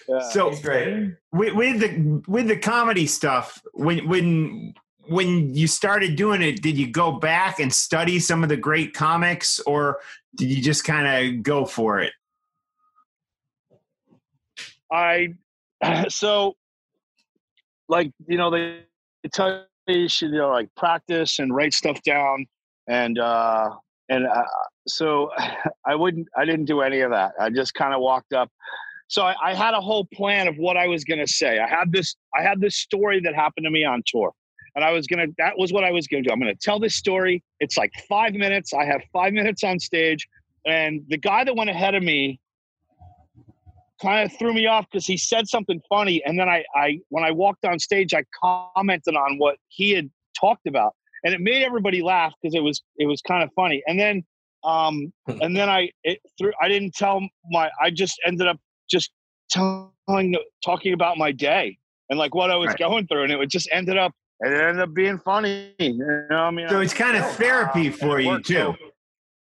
Yeah. 0.08 0.20
So 0.30 0.50
He's 0.52 0.62
great. 0.62 1.14
with, 1.32 1.54
with 1.56 1.80
the 1.80 2.22
with 2.28 2.48
the 2.48 2.58
comedy 2.58 3.08
stuff, 3.08 3.60
when 3.74 4.08
when 4.08 4.74
when 5.08 5.54
you 5.54 5.68
started 5.68 6.16
doing 6.16 6.42
it, 6.42 6.62
did 6.62 6.78
you 6.78 6.88
go 6.88 7.12
back 7.12 7.60
and 7.60 7.74
study 7.74 8.20
some 8.20 8.44
of 8.44 8.50
the 8.50 8.58
great 8.58 8.94
comics, 8.94 9.60
or 9.62 10.00
did 10.36 10.50
you 10.50 10.62
just 10.62 10.84
kind 10.84 11.08
of 11.08 11.44
go 11.44 11.66
for 11.66 12.00
it? 12.00 12.14
I 14.92 15.36
so 16.10 16.56
like 17.88 18.12
you 18.28 18.38
know 18.38 18.50
they 18.50 18.82
tell 19.32 19.66
you 19.88 20.08
should 20.08 20.32
you 20.32 20.38
know 20.38 20.50
like 20.50 20.70
practice 20.76 21.40
and 21.40 21.54
write 21.54 21.74
stuff 21.74 22.02
down 22.04 22.46
and 22.88 23.18
uh 23.18 23.70
and 24.10 24.28
uh, 24.28 24.44
so 24.88 25.30
I 25.86 25.96
wouldn't 25.96 26.28
I 26.38 26.46
didn't 26.46 26.66
do 26.66 26.82
any 26.82 27.02
of 27.02 27.12
that. 27.12 27.34
I 27.40 27.50
just 27.50 27.74
kind 27.74 27.94
of 27.94 28.02
walked 28.02 28.34
up. 28.34 28.50
So 29.08 29.24
I, 29.24 29.36
I 29.44 29.54
had 29.56 29.74
a 29.74 29.82
whole 29.82 30.08
plan 30.14 30.48
of 30.48 30.56
what 30.58 30.78
I 30.78 30.88
was 30.88 31.04
gonna 31.04 31.28
say. 31.28 31.60
I 31.60 31.68
had 31.68 31.92
this 31.92 32.16
I 32.38 32.44
had 32.44 32.60
this 32.60 32.78
story 32.78 33.22
that 33.22 33.36
happened 33.36 33.66
to 33.66 33.72
me 33.72 33.86
on 33.86 34.04
tour. 34.06 34.32
And 34.76 34.84
I 34.84 34.92
was 34.92 35.08
gonna 35.08 35.28
that 35.38 35.58
was 35.58 35.72
what 35.74 35.84
I 35.84 35.92
was 35.92 36.08
gonna 36.08 36.24
do. 36.24 36.32
I'm 36.32 36.40
gonna 36.40 36.56
tell 36.56 36.80
this 36.80 36.96
story. 36.96 37.44
It's 37.60 37.78
like 37.78 37.92
five 38.08 38.34
minutes. 38.34 38.74
I 38.74 38.86
have 38.86 39.02
five 39.12 39.34
minutes 39.34 39.64
on 39.64 39.80
stage. 39.80 40.28
And 40.66 41.02
the 41.10 41.18
guy 41.18 41.44
that 41.44 41.56
went 41.56 41.70
ahead 41.70 41.96
of 41.96 42.04
me 42.04 42.40
kind 44.02 44.26
of 44.26 44.38
threw 44.38 44.54
me 44.54 44.66
off 44.66 44.86
because 44.92 45.06
he 45.06 45.18
said 45.18 45.48
something 45.48 45.82
funny 45.90 46.22
and 46.26 46.40
then 46.40 46.48
I, 46.48 46.64
I 46.76 47.00
when 47.10 47.24
i 47.24 47.32
walked 47.32 47.66
on 47.66 47.80
stage 47.80 48.14
i 48.14 48.24
commented 48.42 49.16
on 49.16 49.38
what 49.38 49.58
he 49.68 49.92
had 49.92 50.10
talked 50.40 50.68
about 50.68 50.96
and 51.24 51.34
it 51.34 51.42
made 51.42 51.64
everybody 51.64 52.02
laugh 52.02 52.34
because 52.42 52.56
it 52.56 52.62
was 52.64 52.82
it 52.98 53.08
was 53.08 53.22
kind 53.22 53.44
of 53.44 53.50
funny 53.56 53.84
and 53.88 54.00
then 54.00 54.24
um 54.64 55.12
and 55.42 55.56
then 55.56 55.70
i 55.70 55.90
it 56.04 56.20
through 56.38 56.54
i 56.62 56.68
didn't 56.70 56.94
tell 56.96 57.22
my 57.52 57.70
i 57.82 57.90
just 57.90 58.20
ended 58.26 58.48
up 58.48 58.58
just 58.90 59.12
telling 59.50 60.36
talking 60.64 60.94
about 60.94 61.18
my 61.18 61.32
day 61.32 61.78
and 62.10 62.18
like 62.18 62.34
what 62.34 62.50
i 62.50 62.56
was 62.56 62.68
Right. 62.70 62.80
going 62.80 63.08
through 63.08 63.24
and 63.24 63.32
it 63.34 63.50
just 63.50 63.68
ended 63.72 63.98
up 63.98 64.14
and 64.42 64.54
it 64.54 64.62
ended 64.62 64.82
up 64.82 64.94
being 64.94 65.18
funny 65.20 65.74
you 65.80 65.98
know 66.30 66.38
i 66.44 66.52
mean 66.52 66.68
So 66.70 66.80
it's 66.82 66.94
kind 66.94 67.18
of 67.18 67.30
therapy 67.36 67.90
for 67.90 68.20
you 68.20 68.42
too. 68.42 68.74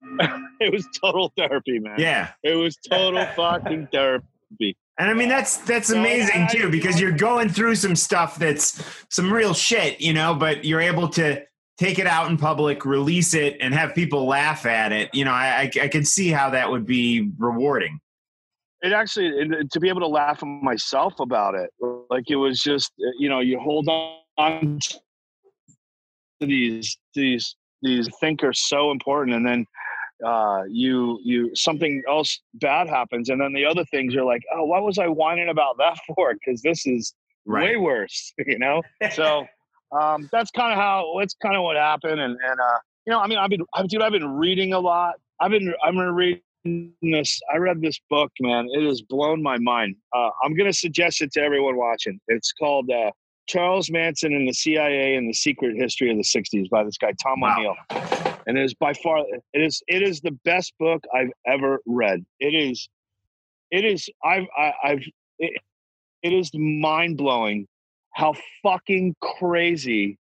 it 0.59 0.71
was 0.73 0.87
total 0.99 1.31
therapy 1.37 1.79
man 1.79 1.95
Yeah. 1.99 2.31
it 2.43 2.55
was 2.55 2.75
total 2.77 3.25
fucking 3.35 3.87
therapy 3.91 4.75
And 4.97 5.09
I 5.09 5.13
mean 5.13 5.29
that's 5.29 5.57
that's 5.57 5.89
amazing 5.91 6.47
too 6.51 6.69
because 6.69 6.99
you're 6.99 7.11
going 7.11 7.49
through 7.49 7.75
some 7.75 7.95
stuff 7.95 8.37
that's 8.37 8.83
some 9.09 9.31
real 9.31 9.53
shit, 9.53 10.01
you 10.01 10.13
know, 10.13 10.33
but 10.35 10.65
you're 10.65 10.81
able 10.81 11.07
to 11.09 11.43
take 11.77 11.97
it 11.97 12.05
out 12.05 12.29
in 12.29 12.37
public, 12.37 12.85
release 12.85 13.33
it, 13.33 13.57
and 13.61 13.73
have 13.73 13.95
people 13.95 14.27
laugh 14.27 14.65
at 14.67 14.91
it. 14.91 15.09
You 15.13 15.25
know, 15.25 15.31
I 15.31 15.71
I, 15.75 15.83
I 15.83 15.87
can 15.87 16.03
see 16.05 16.29
how 16.29 16.49
that 16.51 16.69
would 16.69 16.85
be 16.85 17.31
rewarding. 17.39 17.99
it 18.83 18.91
actually 18.93 19.29
uh, 19.41 19.63
to 19.71 19.79
be 19.79 19.87
able 19.89 20.01
to 20.01 20.07
laugh 20.07 20.43
at 20.43 20.47
myself 20.47 21.19
about 21.19 21.53
it 21.55 21.69
like 22.09 22.29
it 22.29 22.35
was 22.35 22.61
just 22.61 22.91
uh, 22.99 23.09
you 23.17 23.29
know 23.29 23.39
you 23.39 23.59
hold 23.59 23.87
on 23.87 24.17
to 24.37 24.99
these 26.41 26.97
these 27.13 27.55
these 27.81 28.09
think 28.19 28.43
are 28.43 28.53
so 28.53 28.91
important 28.91 29.35
and 29.35 29.45
then 29.45 29.65
uh 30.25 30.63
you 30.69 31.19
you 31.23 31.49
something 31.55 32.01
else 32.07 32.41
bad 32.55 32.87
happens 32.87 33.29
and 33.29 33.41
then 33.41 33.53
the 33.53 33.65
other 33.65 33.85
things 33.85 34.13
you're 34.13 34.25
like 34.25 34.41
oh 34.55 34.63
what 34.63 34.83
was 34.83 34.97
i 34.97 35.07
whining 35.07 35.49
about 35.49 35.77
that 35.77 35.97
for 36.15 36.33
because 36.33 36.61
this 36.61 36.85
is 36.85 37.13
way 37.45 37.75
worse 37.75 38.33
you 38.45 38.59
know 38.59 38.81
so 39.11 39.45
um, 39.91 40.29
that's 40.31 40.51
kind 40.51 40.71
of 40.71 40.79
how 40.79 41.13
that's 41.19 41.35
kind 41.41 41.55
of 41.55 41.63
what 41.63 41.75
happened. 41.75 42.19
And 42.19 42.37
and 42.43 42.59
uh, 42.59 42.79
you 43.05 43.11
know, 43.11 43.19
I 43.19 43.27
mean, 43.27 43.37
I've 43.37 43.49
been, 43.49 43.65
I've, 43.73 43.87
dude, 43.87 44.01
I've 44.01 44.11
been 44.11 44.35
reading 44.35 44.73
a 44.73 44.79
lot. 44.79 45.15
I've 45.39 45.51
been, 45.51 45.73
I'm 45.83 45.95
gonna 45.95 46.13
read 46.13 46.41
this. 47.01 47.39
I 47.53 47.57
read 47.57 47.81
this 47.81 47.99
book, 48.09 48.31
man. 48.39 48.67
It 48.71 48.87
has 48.87 49.01
blown 49.01 49.41
my 49.41 49.57
mind. 49.57 49.95
Uh, 50.15 50.29
I'm 50.43 50.55
gonna 50.55 50.73
suggest 50.73 51.21
it 51.21 51.31
to 51.33 51.41
everyone 51.41 51.77
watching. 51.77 52.19
It's 52.27 52.53
called 52.53 52.89
uh, 52.89 53.11
Charles 53.47 53.91
Manson 53.91 54.33
and 54.33 54.47
the 54.47 54.53
CIA 54.53 55.15
and 55.15 55.29
the 55.29 55.33
Secret 55.33 55.75
History 55.75 56.11
of 56.11 56.17
the 56.17 56.23
'60s 56.23 56.69
by 56.69 56.83
this 56.83 56.97
guy 56.97 57.13
Tom 57.21 57.41
Wow. 57.41 57.57
O'Neill, 57.57 57.75
and 58.47 58.57
it 58.57 58.63
is 58.63 58.73
by 58.73 58.93
far 58.93 59.25
it 59.53 59.61
is 59.61 59.81
it 59.87 60.01
is 60.01 60.21
the 60.21 60.37
best 60.45 60.73
book 60.79 61.03
I've 61.13 61.31
ever 61.45 61.79
read. 61.85 62.23
It 62.39 62.53
is, 62.53 62.87
it 63.71 63.85
is 63.85 64.09
I've 64.23 64.45
I, 64.57 64.73
I've 64.83 65.03
it, 65.39 65.53
it 66.23 66.33
is 66.33 66.51
mind 66.53 67.17
blowing 67.17 67.67
how 68.13 68.33
fucking 68.63 69.15
crazy 69.21 70.17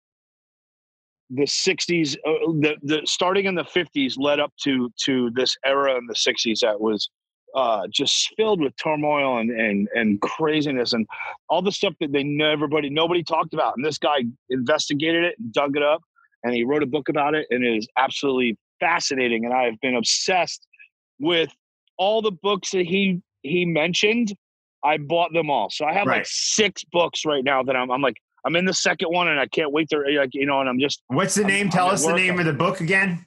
the 1.30 1.42
60s 1.42 2.16
uh, 2.24 2.30
the, 2.60 2.76
the 2.82 3.02
starting 3.04 3.46
in 3.46 3.54
the 3.54 3.64
50s 3.64 4.14
led 4.16 4.38
up 4.38 4.52
to 4.62 4.92
to 5.04 5.30
this 5.34 5.56
era 5.64 5.96
in 5.96 6.06
the 6.06 6.14
60s 6.14 6.60
that 6.60 6.80
was 6.80 7.10
uh, 7.56 7.86
just 7.90 8.32
filled 8.36 8.60
with 8.60 8.74
turmoil 8.76 9.38
and, 9.38 9.50
and 9.50 9.88
and 9.94 10.20
craziness 10.20 10.92
and 10.92 11.06
all 11.48 11.62
the 11.62 11.72
stuff 11.72 11.94
that 12.00 12.12
they 12.12 12.22
know 12.22 12.50
everybody 12.50 12.90
nobody 12.90 13.22
talked 13.22 13.54
about 13.54 13.72
and 13.76 13.84
this 13.84 13.96
guy 13.98 14.18
investigated 14.50 15.24
it 15.24 15.34
and 15.38 15.52
dug 15.54 15.74
it 15.76 15.82
up 15.82 16.02
and 16.44 16.54
he 16.54 16.64
wrote 16.64 16.82
a 16.82 16.86
book 16.86 17.08
about 17.08 17.34
it 17.34 17.46
and 17.50 17.64
it 17.64 17.76
is 17.78 17.88
absolutely 17.96 18.56
fascinating 18.78 19.46
and 19.46 19.54
i 19.54 19.62
have 19.64 19.80
been 19.80 19.96
obsessed 19.96 20.66
with 21.18 21.48
all 21.96 22.20
the 22.20 22.32
books 22.42 22.70
that 22.72 22.84
he 22.84 23.22
he 23.42 23.64
mentioned 23.64 24.34
i 24.84 24.98
bought 24.98 25.32
them 25.32 25.48
all 25.50 25.70
so 25.70 25.86
i 25.86 25.94
have 25.94 26.06
like 26.06 26.26
six 26.26 26.84
books 26.92 27.24
right 27.24 27.42
now 27.42 27.62
that 27.62 27.74
i'm, 27.74 27.90
I'm 27.90 28.02
like 28.02 28.18
i'm 28.44 28.54
in 28.54 28.66
the 28.66 28.74
second 28.74 29.08
one 29.08 29.28
and 29.28 29.40
i 29.40 29.46
can't 29.46 29.72
wait 29.72 29.88
to 29.90 29.98
like 29.98 30.34
you 30.34 30.44
know 30.44 30.60
and 30.60 30.68
i'm 30.68 30.78
just 30.78 31.02
What's 31.08 31.34
the 31.34 31.40
I'm- 31.42 31.48
name? 31.48 31.66
I'm 31.68 31.70
Tell 31.70 31.88
us 31.88 32.04
the 32.04 32.12
name 32.12 32.38
of 32.38 32.44
the 32.44 32.52
book 32.52 32.80
again. 32.82 33.24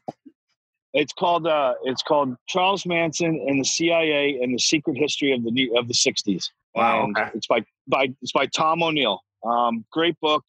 It's 0.93 1.13
called 1.13 1.45
uh 1.47 1.73
it's 1.83 2.01
called 2.03 2.35
charles 2.47 2.85
manson 2.85 3.43
and 3.47 3.59
the 3.59 3.65
cia 3.65 4.39
and 4.41 4.53
the 4.53 4.59
secret 4.59 4.97
history 4.97 5.31
of 5.31 5.43
the 5.43 5.51
New- 5.51 5.75
of 5.77 5.87
the 5.87 5.93
60s 5.93 6.45
Wow, 6.75 7.03
And 7.05 7.17
okay. 7.17 7.31
it's 7.33 7.47
by 7.47 7.63
by 7.87 8.13
it's 8.21 8.31
by 8.31 8.45
tom 8.47 8.81
o'neill 8.83 9.21
um 9.45 9.85
great 9.91 10.19
book 10.21 10.43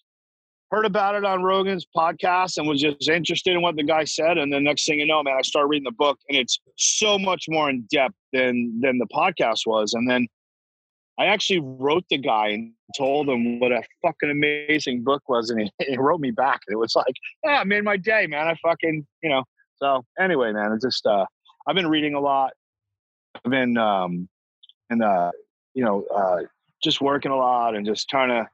heard 0.71 0.87
about 0.87 1.15
it 1.15 1.25
on 1.25 1.43
rogan's 1.43 1.87
podcast 1.97 2.59
and 2.59 2.69
was 2.69 2.81
just 2.81 3.09
interested 3.09 3.55
in 3.55 3.63
what 3.63 3.77
the 3.77 3.83
guy 3.83 4.05
said 4.05 4.39
and 4.39 4.53
then 4.53 4.65
next 4.65 4.87
thing 4.87 5.01
you 5.01 5.07
know 5.07 5.23
man 5.23 5.35
i 5.39 5.43
started 5.43 5.69
reading 5.69 5.85
the 5.85 5.91
book 5.93 6.19
and 6.29 6.39
it's 6.39 6.61
so 6.77 7.19
much 7.19 7.47
more 7.49 7.69
in 7.71 7.87
depth 7.91 8.15
than 8.33 8.79
than 8.81 8.99
the 8.99 9.07
podcast 9.07 9.67
was 9.67 9.95
and 9.95 10.09
then 10.09 10.27
I 11.19 11.27
actually 11.27 11.61
wrote 11.61 12.05
the 12.09 12.17
guy 12.17 12.49
and 12.49 12.73
told 12.97 13.29
him 13.29 13.61
what 13.61 13.73
a 13.73 13.83
fucking 14.01 14.31
amazing 14.31 15.05
book 15.05 15.23
was, 15.29 15.51
and 15.51 15.61
he, 15.61 15.71
he 15.87 15.99
wrote 15.99 16.21
me 16.21 16.31
back. 16.31 16.61
It 16.67 16.77
was 16.77 16.97
like, 16.97 17.13
yeah, 17.45 17.61
I 17.61 17.65
made 17.65 17.85
my 17.85 17.99
day, 17.99 18.27
man. 18.27 18.49
I 18.49 18.55
fucking, 18.67 19.07
you 19.23 19.29
know. 19.29 19.45
So 19.81 20.05
anyway, 20.19 20.53
man, 20.53 20.73
it's 20.73 20.85
just 20.85 21.07
uh, 21.07 21.25
I've 21.67 21.75
been 21.75 21.89
reading 21.89 22.15
a 22.15 22.21
lot. 22.21 22.53
I've 23.45 23.51
been 23.51 23.77
um, 23.79 24.29
and 24.91 25.03
uh, 25.03 25.31
you 25.75 25.85
know, 25.85 26.05
uh, 26.15 26.39
just 26.83 27.01
working 27.01 27.33
a 27.33 27.37
lot 27.37 27.75
and 27.75 27.87
just 27.87 28.09
trying 28.09 28.29
to, 28.29 28.49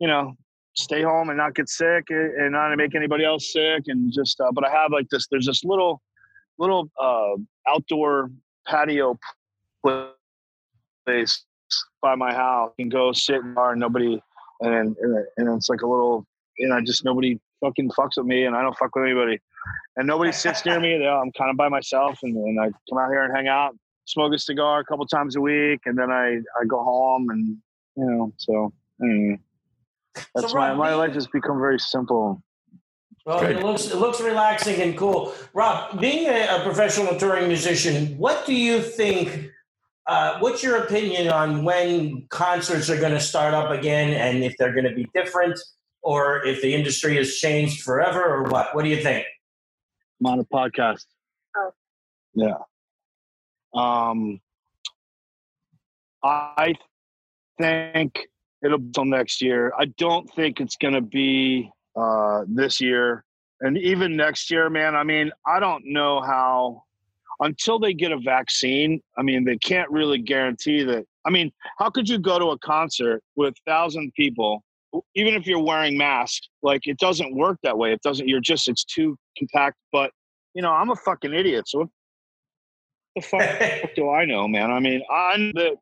you 0.00 0.08
know, 0.08 0.34
stay 0.74 1.02
home 1.02 1.28
and 1.28 1.38
not 1.38 1.54
get 1.54 1.68
sick 1.68 2.04
and 2.10 2.34
and 2.34 2.52
not 2.52 2.74
make 2.76 2.94
anybody 2.94 3.24
else 3.24 3.52
sick 3.52 3.84
and 3.86 4.12
just. 4.12 4.40
Uh, 4.40 4.50
but 4.52 4.66
I 4.66 4.70
have 4.70 4.92
like 4.92 5.08
this. 5.10 5.26
There's 5.30 5.46
this 5.46 5.64
little, 5.64 6.00
little 6.58 6.90
uh, 7.00 7.34
outdoor 7.68 8.30
patio 8.66 9.18
place 9.84 11.44
by 12.02 12.14
my 12.14 12.32
house 12.32 12.72
and 12.78 12.90
go 12.90 13.12
sit 13.12 13.36
in 13.36 13.48
the 13.48 13.54
bar 13.54 13.72
and 13.72 13.80
nobody 13.80 14.20
and 14.60 14.96
and, 14.96 15.26
and 15.36 15.56
it's 15.56 15.68
like 15.68 15.82
a 15.82 15.86
little 15.86 16.26
you 16.58 16.68
know 16.68 16.80
just 16.80 17.04
nobody 17.04 17.38
fucking 17.60 17.90
fucks 17.90 18.16
with 18.16 18.26
me 18.26 18.44
and 18.44 18.56
I 18.56 18.62
don't 18.62 18.76
fuck 18.76 18.94
with 18.94 19.04
anybody 19.04 19.38
and 19.96 20.06
nobody 20.06 20.32
sits 20.32 20.64
near 20.64 20.80
me. 20.80 20.98
They- 20.98 21.06
I'm 21.06 21.32
kind 21.32 21.50
of 21.50 21.56
by 21.56 21.68
myself 21.68 22.18
and, 22.22 22.36
and 22.36 22.60
I 22.60 22.66
come 22.88 22.98
out 22.98 23.10
here 23.10 23.22
and 23.24 23.34
hang 23.36 23.48
out, 23.48 23.74
smoke 24.06 24.32
a 24.34 24.38
cigar 24.38 24.80
a 24.80 24.84
couple 24.84 25.06
times 25.06 25.36
a 25.36 25.40
week, 25.40 25.80
and 25.86 25.96
then 25.98 26.10
I 26.10 26.36
I 26.60 26.64
go 26.66 26.82
home 26.82 27.28
and 27.30 27.56
you 27.96 28.04
know 28.10 28.32
so. 28.36 28.72
anyway. 29.02 29.38
That's 30.34 30.52
my, 30.54 30.70
Rob, 30.70 30.78
my 30.78 30.88
being- 30.88 30.98
life 30.98 31.14
has 31.14 31.26
become 31.28 31.58
very 31.60 31.78
simple. 31.78 32.42
Well, 33.26 33.42
it 33.44 33.62
looks 33.62 33.86
it 33.90 33.96
looks 33.96 34.20
relaxing 34.22 34.80
and 34.80 34.96
cool. 34.96 35.34
Rob, 35.52 36.00
being 36.00 36.26
a, 36.26 36.46
a 36.56 36.62
professional 36.64 37.14
touring 37.18 37.46
musician, 37.46 38.16
what 38.16 38.46
do 38.46 38.54
you 38.54 38.80
think? 38.80 39.50
Uh, 40.06 40.38
what's 40.38 40.62
your 40.62 40.76
opinion 40.84 41.28
on 41.28 41.62
when 41.62 42.26
concerts 42.30 42.88
are 42.88 42.98
going 42.98 43.12
to 43.12 43.20
start 43.20 43.52
up 43.52 43.70
again, 43.70 44.14
and 44.14 44.42
if 44.42 44.56
they're 44.56 44.72
going 44.72 44.86
to 44.88 44.94
be 44.94 45.06
different, 45.14 45.60
or 46.00 46.42
if 46.46 46.62
the 46.62 46.74
industry 46.74 47.16
has 47.16 47.34
changed 47.36 47.82
forever, 47.82 48.24
or 48.24 48.44
what? 48.44 48.74
What 48.74 48.84
do 48.84 48.88
you 48.88 49.02
think? 49.02 49.26
I'm 50.20 50.26
on 50.26 50.40
a 50.40 50.44
podcast. 50.44 51.04
Oh. 51.56 51.70
Yeah. 52.34 52.58
Um, 53.74 54.40
I 56.22 56.74
think 57.60 58.18
it'll 58.62 58.78
be 58.78 58.90
till 58.92 59.04
next 59.04 59.40
year. 59.40 59.72
I 59.78 59.86
don't 59.96 60.28
think 60.34 60.60
it's 60.60 60.76
going 60.76 60.94
to 60.94 61.00
be 61.00 61.70
uh, 61.96 62.44
this 62.48 62.80
year, 62.80 63.24
and 63.60 63.78
even 63.78 64.16
next 64.16 64.50
year, 64.50 64.68
man. 64.68 64.94
I 64.94 65.04
mean, 65.04 65.30
I 65.46 65.60
don't 65.60 65.84
know 65.86 66.20
how 66.20 66.82
until 67.40 67.78
they 67.78 67.94
get 67.94 68.12
a 68.12 68.18
vaccine. 68.18 69.00
I 69.16 69.22
mean, 69.22 69.44
they 69.44 69.58
can't 69.58 69.90
really 69.90 70.18
guarantee 70.18 70.82
that. 70.84 71.06
I 71.24 71.30
mean, 71.30 71.52
how 71.78 71.90
could 71.90 72.08
you 72.08 72.18
go 72.18 72.38
to 72.38 72.46
a 72.46 72.58
concert 72.58 73.22
with 73.36 73.54
thousand 73.66 74.12
people? 74.14 74.64
Even 75.14 75.34
if 75.34 75.46
you're 75.46 75.62
wearing 75.62 75.98
masks, 75.98 76.48
like 76.62 76.86
it 76.86 76.98
doesn't 76.98 77.34
work 77.34 77.58
that 77.62 77.76
way. 77.76 77.92
It 77.92 78.00
doesn't. 78.02 78.28
You're 78.28 78.40
just. 78.40 78.68
It's 78.68 78.84
too 78.84 79.16
compact. 79.36 79.76
But 79.92 80.12
you 80.54 80.62
know, 80.62 80.72
I'm 80.72 80.90
a 80.90 80.96
fucking 80.96 81.34
idiot. 81.34 81.68
So 81.68 81.78
what 81.78 81.88
the 83.14 83.22
fuck 83.22 83.90
do 83.96 84.10
I 84.10 84.24
know, 84.24 84.48
man? 84.48 84.70
I 84.70 84.80
mean, 84.80 85.02
I'm 85.10 85.52
the. 85.52 85.76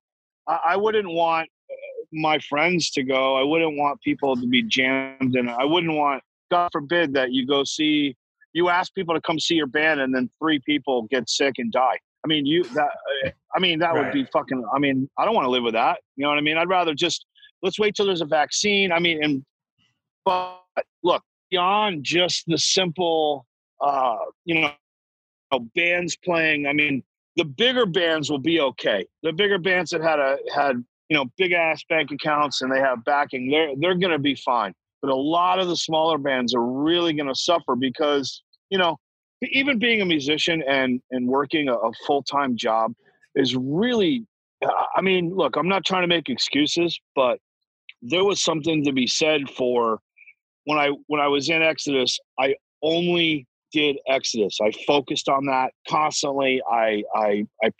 I, 0.48 0.60
I 0.70 0.76
wouldn't 0.76 1.08
want 1.08 1.48
uh, 1.70 1.74
my 2.12 2.38
friends 2.38 2.90
to 2.92 3.02
go. 3.02 3.36
I 3.36 3.42
wouldn't 3.42 3.76
want 3.76 4.00
people 4.02 4.36
to 4.36 4.46
be 4.46 4.62
jammed, 4.62 5.36
and 5.36 5.50
I 5.50 5.64
wouldn't 5.64 5.94
want, 5.94 6.22
God 6.50 6.68
forbid, 6.72 7.14
that 7.14 7.32
you 7.32 7.46
go 7.46 7.64
see. 7.64 8.16
You 8.52 8.70
ask 8.70 8.94
people 8.94 9.14
to 9.14 9.20
come 9.20 9.38
see 9.38 9.54
your 9.54 9.66
band, 9.66 10.00
and 10.00 10.14
then 10.14 10.30
three 10.40 10.60
people 10.64 11.02
get 11.10 11.28
sick 11.28 11.54
and 11.58 11.70
die. 11.70 11.98
I 12.24 12.28
mean, 12.28 12.46
you 12.46 12.64
that. 12.64 12.90
uh, 13.24 13.30
I 13.54 13.58
mean, 13.58 13.78
that 13.78 13.94
would 13.94 14.12
be 14.12 14.26
fucking. 14.32 14.64
I 14.74 14.78
mean, 14.78 15.08
I 15.16 15.24
don't 15.24 15.34
want 15.34 15.46
to 15.46 15.50
live 15.50 15.62
with 15.62 15.74
that. 15.74 16.00
You 16.16 16.24
know 16.24 16.30
what 16.30 16.38
I 16.38 16.42
mean? 16.42 16.58
I'd 16.58 16.68
rather 16.68 16.94
just 16.94 17.24
let's 17.66 17.78
wait 17.80 17.96
till 17.96 18.06
there's 18.06 18.22
a 18.22 18.26
vaccine. 18.26 18.92
I 18.92 19.00
mean, 19.00 19.22
and 19.22 19.44
but 20.24 20.60
look 21.02 21.22
beyond 21.50 22.04
just 22.04 22.44
the 22.46 22.56
simple, 22.56 23.44
uh, 23.80 24.16
you 24.44 24.60
know, 24.60 24.70
bands 25.74 26.16
playing. 26.24 26.66
I 26.66 26.72
mean, 26.72 27.02
the 27.34 27.44
bigger 27.44 27.84
bands 27.84 28.30
will 28.30 28.38
be 28.38 28.60
okay. 28.60 29.04
The 29.24 29.32
bigger 29.32 29.58
bands 29.58 29.90
that 29.90 30.02
had 30.02 30.20
a 30.20 30.38
had 30.54 30.76
you 31.08 31.16
know 31.16 31.26
big 31.36 31.52
ass 31.52 31.82
bank 31.88 32.10
accounts 32.12 32.62
and 32.62 32.72
they 32.72 32.80
have 32.80 33.04
backing, 33.04 33.50
they're 33.50 33.72
they're 33.78 33.98
going 33.98 34.12
to 34.12 34.18
be 34.18 34.36
fine. 34.36 34.72
But 35.02 35.10
a 35.10 35.16
lot 35.16 35.58
of 35.58 35.68
the 35.68 35.76
smaller 35.76 36.18
bands 36.18 36.54
are 36.54 36.64
really 36.64 37.12
going 37.12 37.28
to 37.28 37.34
suffer 37.34 37.74
because 37.76 38.42
you 38.70 38.78
know 38.78 38.96
even 39.42 39.78
being 39.78 40.00
a 40.00 40.06
musician 40.06 40.62
and 40.68 41.00
and 41.10 41.26
working 41.26 41.68
a, 41.68 41.74
a 41.74 41.92
full 42.06 42.22
time 42.22 42.56
job 42.56 42.92
is 43.34 43.56
really. 43.56 44.24
I 44.96 45.02
mean, 45.02 45.34
look, 45.36 45.56
I'm 45.56 45.68
not 45.68 45.84
trying 45.84 46.00
to 46.00 46.08
make 46.08 46.30
excuses, 46.30 46.98
but 47.14 47.38
there 48.08 48.24
was 48.24 48.42
something 48.42 48.84
to 48.84 48.92
be 48.92 49.06
said 49.06 49.48
for 49.50 50.00
when 50.64 50.78
I 50.78 50.90
when 51.06 51.20
I 51.20 51.28
was 51.28 51.48
in 51.48 51.62
Exodus. 51.62 52.18
I 52.38 52.54
only 52.82 53.46
did 53.72 53.96
Exodus. 54.08 54.58
I 54.62 54.72
focused 54.86 55.28
on 55.28 55.46
that 55.46 55.72
constantly. 55.88 56.60
I 56.70 57.02
I 57.14 57.46
I 57.62 57.70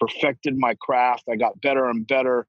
perfected 0.00 0.56
my 0.56 0.74
craft. 0.80 1.24
I 1.30 1.36
got 1.36 1.60
better 1.60 1.88
and 1.88 2.06
better. 2.06 2.46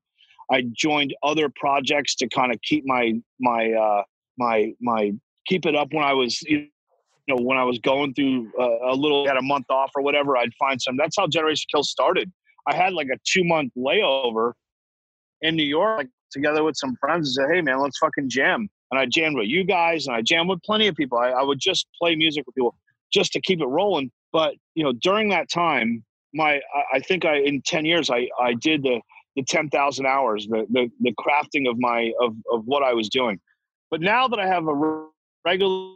I 0.51 0.63
joined 0.75 1.15
other 1.23 1.49
projects 1.55 2.15
to 2.15 2.27
kind 2.29 2.53
of 2.53 2.61
keep 2.61 2.83
my 2.85 3.13
my 3.39 3.71
uh, 3.71 4.03
my 4.37 4.73
my 4.81 5.11
keep 5.47 5.65
it 5.65 5.75
up 5.75 5.89
when 5.91 6.03
I 6.03 6.13
was 6.13 6.41
you 6.43 6.67
know 7.27 7.37
when 7.37 7.57
I 7.57 7.63
was 7.63 7.79
going 7.79 8.13
through 8.13 8.51
uh, 8.59 8.91
a 8.91 8.95
little 8.95 9.27
had 9.27 9.37
a 9.37 9.41
month 9.41 9.65
off 9.69 9.91
or 9.95 10.01
whatever. 10.01 10.37
I'd 10.37 10.53
find 10.59 10.81
some. 10.81 10.97
That's 10.97 11.15
how 11.17 11.27
Generation 11.27 11.65
Kill 11.71 11.83
started. 11.83 12.31
I 12.67 12.75
had 12.75 12.93
like 12.93 13.07
a 13.13 13.17
two 13.25 13.43
month 13.43 13.71
layover 13.77 14.53
in 15.41 15.55
New 15.55 15.63
York, 15.63 15.99
like, 15.99 16.09
together 16.31 16.63
with 16.63 16.75
some 16.77 16.95
friends, 16.99 17.37
and 17.37 17.47
said, 17.47 17.55
"Hey 17.55 17.61
man, 17.61 17.81
let's 17.81 17.97
fucking 17.97 18.29
jam." 18.29 18.69
And 18.91 18.99
I 18.99 19.05
jammed 19.05 19.35
with 19.37 19.47
you 19.47 19.63
guys, 19.63 20.07
and 20.07 20.15
I 20.15 20.21
jammed 20.21 20.49
with 20.49 20.61
plenty 20.63 20.87
of 20.87 20.95
people. 20.95 21.17
I, 21.17 21.29
I 21.29 21.43
would 21.43 21.59
just 21.59 21.87
play 21.99 22.15
music 22.15 22.45
with 22.45 22.55
people 22.55 22.75
just 23.13 23.31
to 23.33 23.41
keep 23.41 23.61
it 23.61 23.67
rolling. 23.67 24.11
But 24.31 24.55
you 24.75 24.83
know, 24.83 24.93
during 24.93 25.29
that 25.29 25.49
time, 25.49 26.03
my 26.33 26.55
I, 26.75 26.97
I 26.97 26.99
think 26.99 27.25
I 27.25 27.37
in 27.37 27.61
ten 27.61 27.85
years 27.85 28.09
I 28.09 28.27
I 28.39 28.53
did 28.53 28.83
the 28.83 29.01
the 29.35 29.43
ten 29.43 29.69
thousand 29.69 30.05
hours, 30.05 30.47
the, 30.49 30.65
the 30.69 30.89
the 31.01 31.13
crafting 31.13 31.69
of 31.69 31.77
my 31.79 32.11
of 32.21 32.35
of 32.51 32.65
what 32.65 32.83
I 32.83 32.93
was 32.93 33.09
doing. 33.09 33.39
But 33.91 34.01
now 34.01 34.27
that 34.27 34.39
I 34.39 34.47
have 34.47 34.67
a 34.67 35.05
regular 35.45 35.95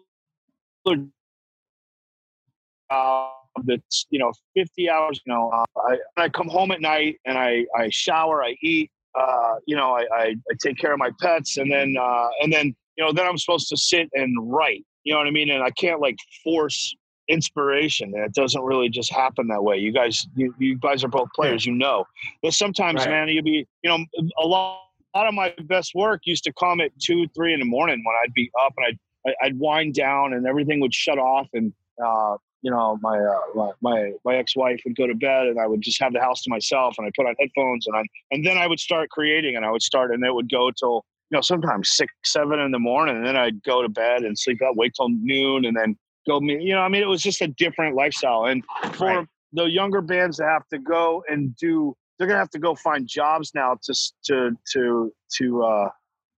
job 2.91 3.29
that's 3.65 4.07
you 4.09 4.19
know 4.19 4.31
fifty 4.55 4.89
hours, 4.89 5.21
you 5.25 5.33
know, 5.33 5.49
uh, 5.49 5.65
I 5.87 6.23
I 6.23 6.29
come 6.29 6.47
home 6.47 6.71
at 6.71 6.81
night 6.81 7.17
and 7.25 7.37
I 7.37 7.65
I 7.75 7.89
shower, 7.89 8.43
I 8.43 8.55
eat, 8.61 8.91
uh, 9.19 9.55
you 9.65 9.75
know, 9.75 9.91
I, 9.91 10.05
I 10.15 10.23
I 10.25 10.55
take 10.61 10.77
care 10.77 10.91
of 10.93 10.99
my 10.99 11.11
pets, 11.21 11.57
and 11.57 11.71
then 11.71 11.95
uh, 11.99 12.27
and 12.41 12.51
then 12.51 12.75
you 12.97 13.03
know, 13.03 13.11
then 13.11 13.25
I'm 13.27 13.37
supposed 13.37 13.69
to 13.69 13.77
sit 13.77 14.09
and 14.13 14.35
write. 14.51 14.85
You 15.03 15.13
know 15.13 15.19
what 15.19 15.27
I 15.27 15.31
mean? 15.31 15.49
And 15.49 15.63
I 15.63 15.71
can't 15.71 15.99
like 15.99 16.17
force 16.43 16.95
inspiration. 17.27 18.11
And 18.15 18.23
it 18.23 18.33
doesn't 18.33 18.61
really 18.61 18.89
just 18.89 19.11
happen 19.11 19.47
that 19.47 19.63
way. 19.63 19.77
You 19.77 19.91
guys, 19.91 20.27
you, 20.35 20.53
you 20.59 20.77
guys 20.77 21.03
are 21.03 21.07
both 21.09 21.29
players. 21.35 21.65
You 21.65 21.73
know, 21.73 22.05
but 22.41 22.53
sometimes, 22.53 22.99
Right. 23.01 23.09
man, 23.09 23.27
you'd 23.29 23.45
be, 23.45 23.65
you 23.83 23.89
know, 23.89 24.05
a 24.41 24.45
lot. 24.47 24.79
A 25.15 25.19
lot 25.19 25.27
of 25.27 25.35
my 25.35 25.53
best 25.65 25.93
work 25.93 26.21
used 26.25 26.43
to 26.45 26.53
come 26.53 26.81
at 26.81 26.89
two, 26.99 27.27
three 27.35 27.53
in 27.53 27.59
the 27.59 27.67
morning 27.67 28.01
when 28.03 28.15
I'd 28.23 28.33
be 28.33 28.49
up 28.59 28.73
and 28.77 28.97
I'd 29.27 29.35
I'd 29.43 29.59
wind 29.59 29.93
down 29.93 30.33
and 30.33 30.47
everything 30.47 30.79
would 30.79 30.91
shut 30.91 31.19
off 31.19 31.47
and 31.53 31.71
uh, 32.03 32.37
you 32.63 32.71
know 32.71 32.97
my, 33.01 33.19
uh, 33.19 33.69
my 33.81 34.13
my 34.23 34.35
ex-wife 34.35 34.81
would 34.85 34.95
go 34.95 35.05
to 35.05 35.13
bed 35.13 35.47
and 35.47 35.59
I 35.59 35.67
would 35.67 35.81
just 35.81 36.01
have 36.01 36.13
the 36.13 36.21
house 36.21 36.41
to 36.43 36.49
myself 36.49 36.95
and 36.97 37.05
I 37.05 37.11
put 37.15 37.27
on 37.27 37.35
headphones 37.39 37.85
and 37.85 37.95
I 37.95 38.03
and 38.31 38.43
then 38.45 38.57
I 38.57 38.65
would 38.65 38.79
start 38.79 39.09
creating 39.09 39.55
and 39.55 39.65
I 39.65 39.69
would 39.71 39.83
start 39.83 40.11
and 40.11 40.25
it 40.25 40.33
would 40.33 40.49
go 40.49 40.71
till 40.71 41.05
you 41.29 41.37
know 41.37 41.41
sometimes 41.41 41.91
six 41.91 42.11
seven 42.25 42.59
in 42.59 42.71
the 42.71 42.79
morning 42.79 43.17
and 43.17 43.25
then 43.27 43.35
I'd 43.37 43.61
go 43.63 43.81
to 43.81 43.89
bed 43.89 44.23
and 44.23 44.37
sleep 44.39 44.61
out 44.65 44.75
wait 44.77 44.93
till 44.95 45.09
noon 45.09 45.65
and 45.65 45.75
then 45.77 45.95
go 46.25 46.39
me 46.39 46.57
you 46.63 46.73
know 46.73 46.81
I 46.81 46.87
mean 46.87 47.03
it 47.03 47.07
was 47.07 47.21
just 47.21 47.41
a 47.41 47.47
different 47.47 47.95
lifestyle 47.95 48.45
and 48.45 48.63
for 48.95 49.07
Right. 49.07 49.27
the 49.51 49.65
younger 49.65 50.01
bands 50.01 50.37
that 50.37 50.45
have 50.47 50.67
to 50.69 50.79
go 50.79 51.23
and 51.29 51.55
do 51.57 51.95
they're 52.17 52.27
gonna 52.27 52.39
have 52.39 52.49
to 52.51 52.59
go 52.59 52.75
find 52.75 53.07
jobs 53.07 53.51
now 53.53 53.77
to 53.83 53.93
to 54.25 54.51
to 54.71 55.13
to 55.37 55.63
uh 55.63 55.89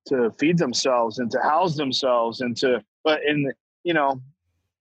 to 0.07 0.31
feed 0.39 0.57
themselves 0.57 1.19
and 1.19 1.29
to 1.31 1.39
house 1.41 1.75
themselves 1.75 2.41
and 2.41 2.57
to 2.57 2.81
but 3.03 3.19
in 3.27 3.51
you 3.83 3.93
know 3.93 4.19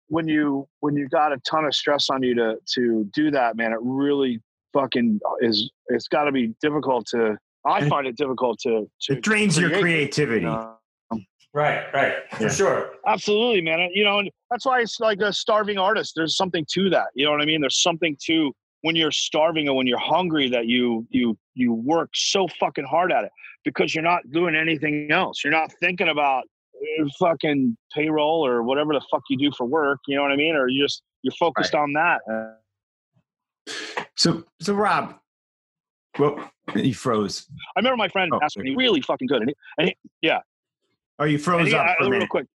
when 0.08 0.28
you 0.28 0.68
when 0.80 0.94
you 0.96 1.08
got 1.08 1.32
a 1.32 1.38
ton 1.48 1.64
of 1.64 1.74
stress 1.74 2.10
on 2.10 2.22
you 2.22 2.34
to 2.34 2.56
to 2.74 3.04
do 3.12 3.30
that 3.30 3.56
man 3.56 3.72
it 3.72 3.78
really 3.82 4.40
fucking 4.72 5.18
is 5.40 5.70
it's 5.88 6.08
got 6.08 6.24
to 6.24 6.32
be 6.32 6.54
difficult 6.60 7.06
to 7.06 7.36
i 7.66 7.88
find 7.88 8.06
it 8.06 8.16
difficult 8.16 8.58
to, 8.58 8.88
to 9.00 9.14
It 9.14 9.22
drains 9.22 9.58
your 9.58 9.70
creativity. 9.80 10.40
you 10.42 10.46
know? 10.46 10.74
Right, 11.52 11.84
right, 11.94 12.14
Yeah. 12.32 12.38
for 12.38 12.48
sure. 12.50 12.90
absolutely 13.06 13.60
man 13.60 13.88
you 13.94 14.04
know 14.04 14.18
and 14.18 14.30
that's 14.50 14.66
why 14.66 14.80
it's 14.80 14.98
like 15.00 15.20
a 15.20 15.32
starving 15.32 15.78
artist 15.78 16.12
there's 16.16 16.36
something 16.36 16.66
to 16.72 16.90
that 16.90 17.06
you 17.14 17.24
know 17.24 17.30
what 17.30 17.40
i 17.40 17.44
mean 17.44 17.60
there's 17.60 17.80
something 17.82 18.16
to 18.26 18.52
when 18.82 18.96
you're 18.96 19.12
starving 19.12 19.68
or 19.68 19.76
when 19.76 19.86
you're 19.86 19.98
hungry 19.98 20.48
that 20.48 20.66
you 20.66 21.06
you 21.10 21.38
you 21.54 21.72
work 21.72 22.10
so 22.14 22.46
fucking 22.60 22.84
hard 22.84 23.12
at 23.12 23.24
it 23.24 23.30
because 23.64 23.94
you're 23.94 24.04
not 24.04 24.28
doing 24.30 24.54
anything 24.56 25.10
else 25.10 25.42
you're 25.44 25.52
not 25.52 25.72
thinking 25.80 26.08
about 26.08 26.42
uh, 26.42 26.42
fucking 27.18 27.76
payroll 27.92 28.46
or 28.46 28.62
whatever 28.62 28.92
the 28.94 29.00
fuck 29.10 29.22
you 29.28 29.36
do 29.38 29.50
for 29.56 29.64
work 29.66 29.98
you 30.06 30.16
know 30.16 30.22
what 30.22 30.32
i 30.32 30.36
mean 30.36 30.54
or 30.56 30.68
you 30.68 30.82
just 30.84 31.02
you're 31.22 31.32
focused 31.38 31.74
on 31.74 31.92
that 31.92 32.20
Uh, 32.30 32.54
So, 34.16 34.44
so 34.60 34.74
Rob, 34.74 35.16
well, 36.18 36.50
he 36.74 36.92
froze. 36.92 37.46
i 37.76 37.80
remember 37.80 37.96
my 37.96 38.08
friend 38.08 38.30
Oh, 38.34 38.40
asked 38.42 38.56
me 38.58 38.74
really 38.76 39.00
fucking 39.00 39.26
good 39.28 39.42
and 39.42 39.50
he, 39.50 39.54
and 39.78 39.94
he, 40.20 40.30
Oh, 41.20 41.24
you 41.24 41.38
froze 41.38 41.68
he 41.68 41.74
up 41.74 41.86
uh, 41.86 41.94
for 41.98 42.02
real 42.04 42.10
minute. 42.12 42.28
quick 42.28 42.46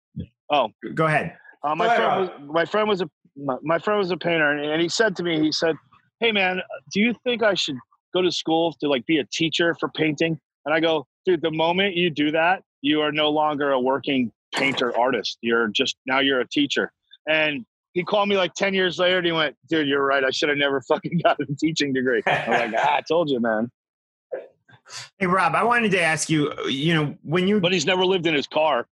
Go 0.93 1.06
ahead. 1.06 1.38
Uh, 1.64 1.76
my 1.76 1.85
Go 1.85 1.91
ahead, 1.91 1.97
friend 1.97 2.19
was 2.19 2.30
my 2.53 2.65
friend 2.65 2.89
was 2.89 3.01
a 3.01 3.10
my, 3.38 3.56
my 3.61 3.80
friend 3.80 3.97
was 3.99 4.11
a 4.11 4.18
painter, 4.18 4.51
and, 4.51 4.72
and 4.72 4.81
he 4.81 4.89
said 4.89 5.15
to 5.18 5.23
me, 5.23 5.39
he 5.39 5.51
said, 5.51 5.76
"Hey 6.19 6.31
man, 6.31 6.61
do 6.91 6.99
you 6.99 7.14
think 7.23 7.43
I 7.43 7.53
should 7.53 7.77
go 8.14 8.22
to 8.22 8.31
school 8.31 8.73
to 8.81 8.88
like 8.89 9.06
be 9.06 9.19
a 9.19 9.26
teacher 9.31 9.76
for 9.80 9.89
painting?" 9.89 10.39
And 10.65 10.73
I 10.73 10.80
go, 10.80 11.06
"Dude, 11.26 11.41
the 11.41 11.51
moment 11.51 11.95
you 11.95 12.10
do 12.10 12.31
that, 12.31 12.64
you 12.81 13.01
are 13.01 13.11
no 13.11 13.30
longer 13.30 13.72
a 13.72 13.80
working 13.80 14.31
painter 14.56 14.97
artist. 14.97 15.38
You're 15.41 15.68
just 15.68 15.95
now 16.06 16.19
you're 16.19 16.39
a 16.39 16.47
teacher." 16.47 16.91
And 17.27 17.65
he 17.93 18.03
called 18.03 18.30
me 18.30 18.38
like 18.38 18.53
ten 18.53 18.73
years 18.73 18.99
later, 18.99 19.18
and 19.18 19.26
he 19.26 19.31
went, 19.31 19.56
"Dude, 19.69 19.88
you're 19.88 20.06
right. 20.06 20.23
I 20.23 20.30
should 20.31 20.49
have 20.49 20.57
never 20.57 20.81
fucking 20.88 21.22
got 21.23 21.38
a 21.39 21.45
teaching 21.60 21.93
degree." 21.93 22.22
I'm 22.26 22.72
like, 22.72 22.73
"Ah, 22.77 22.95
I 22.97 23.01
told 23.07 23.30
you, 23.30 23.39
man." 23.39 23.72
Hey, 25.19 25.27
Rob, 25.27 25.53
I 25.53 25.64
wanted 25.64 25.91
to 25.91 26.01
ask 26.01 26.30
you. 26.30 26.51
You 26.68 26.93
know, 26.95 27.15
when 27.23 27.47
you 27.47 27.60
But 27.60 27.72
he's 27.73 27.85
never 27.85 28.06
lived 28.06 28.26
in 28.26 28.34
his 28.34 28.47
car. 28.47 28.88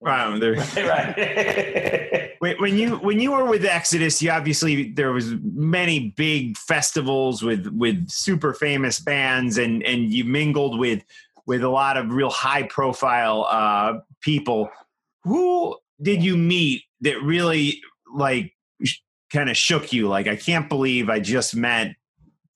wow, 0.00 0.38
there, 0.38 0.54
right. 0.76 2.30
when 2.38 2.56
when 2.60 2.78
you 2.78 2.96
when 2.96 3.20
you 3.20 3.32
were 3.32 3.44
with 3.44 3.64
Exodus, 3.64 4.22
you 4.22 4.30
obviously 4.30 4.90
there 4.92 5.12
was 5.12 5.34
many 5.42 6.10
big 6.16 6.56
festivals 6.56 7.42
with 7.42 7.66
with 7.68 8.08
super 8.08 8.54
famous 8.54 9.00
bands, 9.00 9.58
and 9.58 9.82
and 9.82 10.12
you 10.12 10.24
mingled 10.24 10.78
with 10.78 11.02
with 11.46 11.62
a 11.62 11.68
lot 11.68 11.96
of 11.96 12.10
real 12.10 12.30
high 12.30 12.62
profile 12.64 13.46
uh, 13.50 14.00
people. 14.20 14.70
Who 15.24 15.76
did 16.00 16.22
you 16.22 16.36
meet 16.36 16.82
that 17.02 17.22
really 17.22 17.80
like 18.14 18.52
kind 19.32 19.50
of 19.50 19.56
shook 19.56 19.92
you? 19.92 20.08
Like, 20.08 20.26
I 20.26 20.36
can't 20.36 20.68
believe 20.68 21.08
I 21.08 21.20
just 21.20 21.54
met 21.54 21.94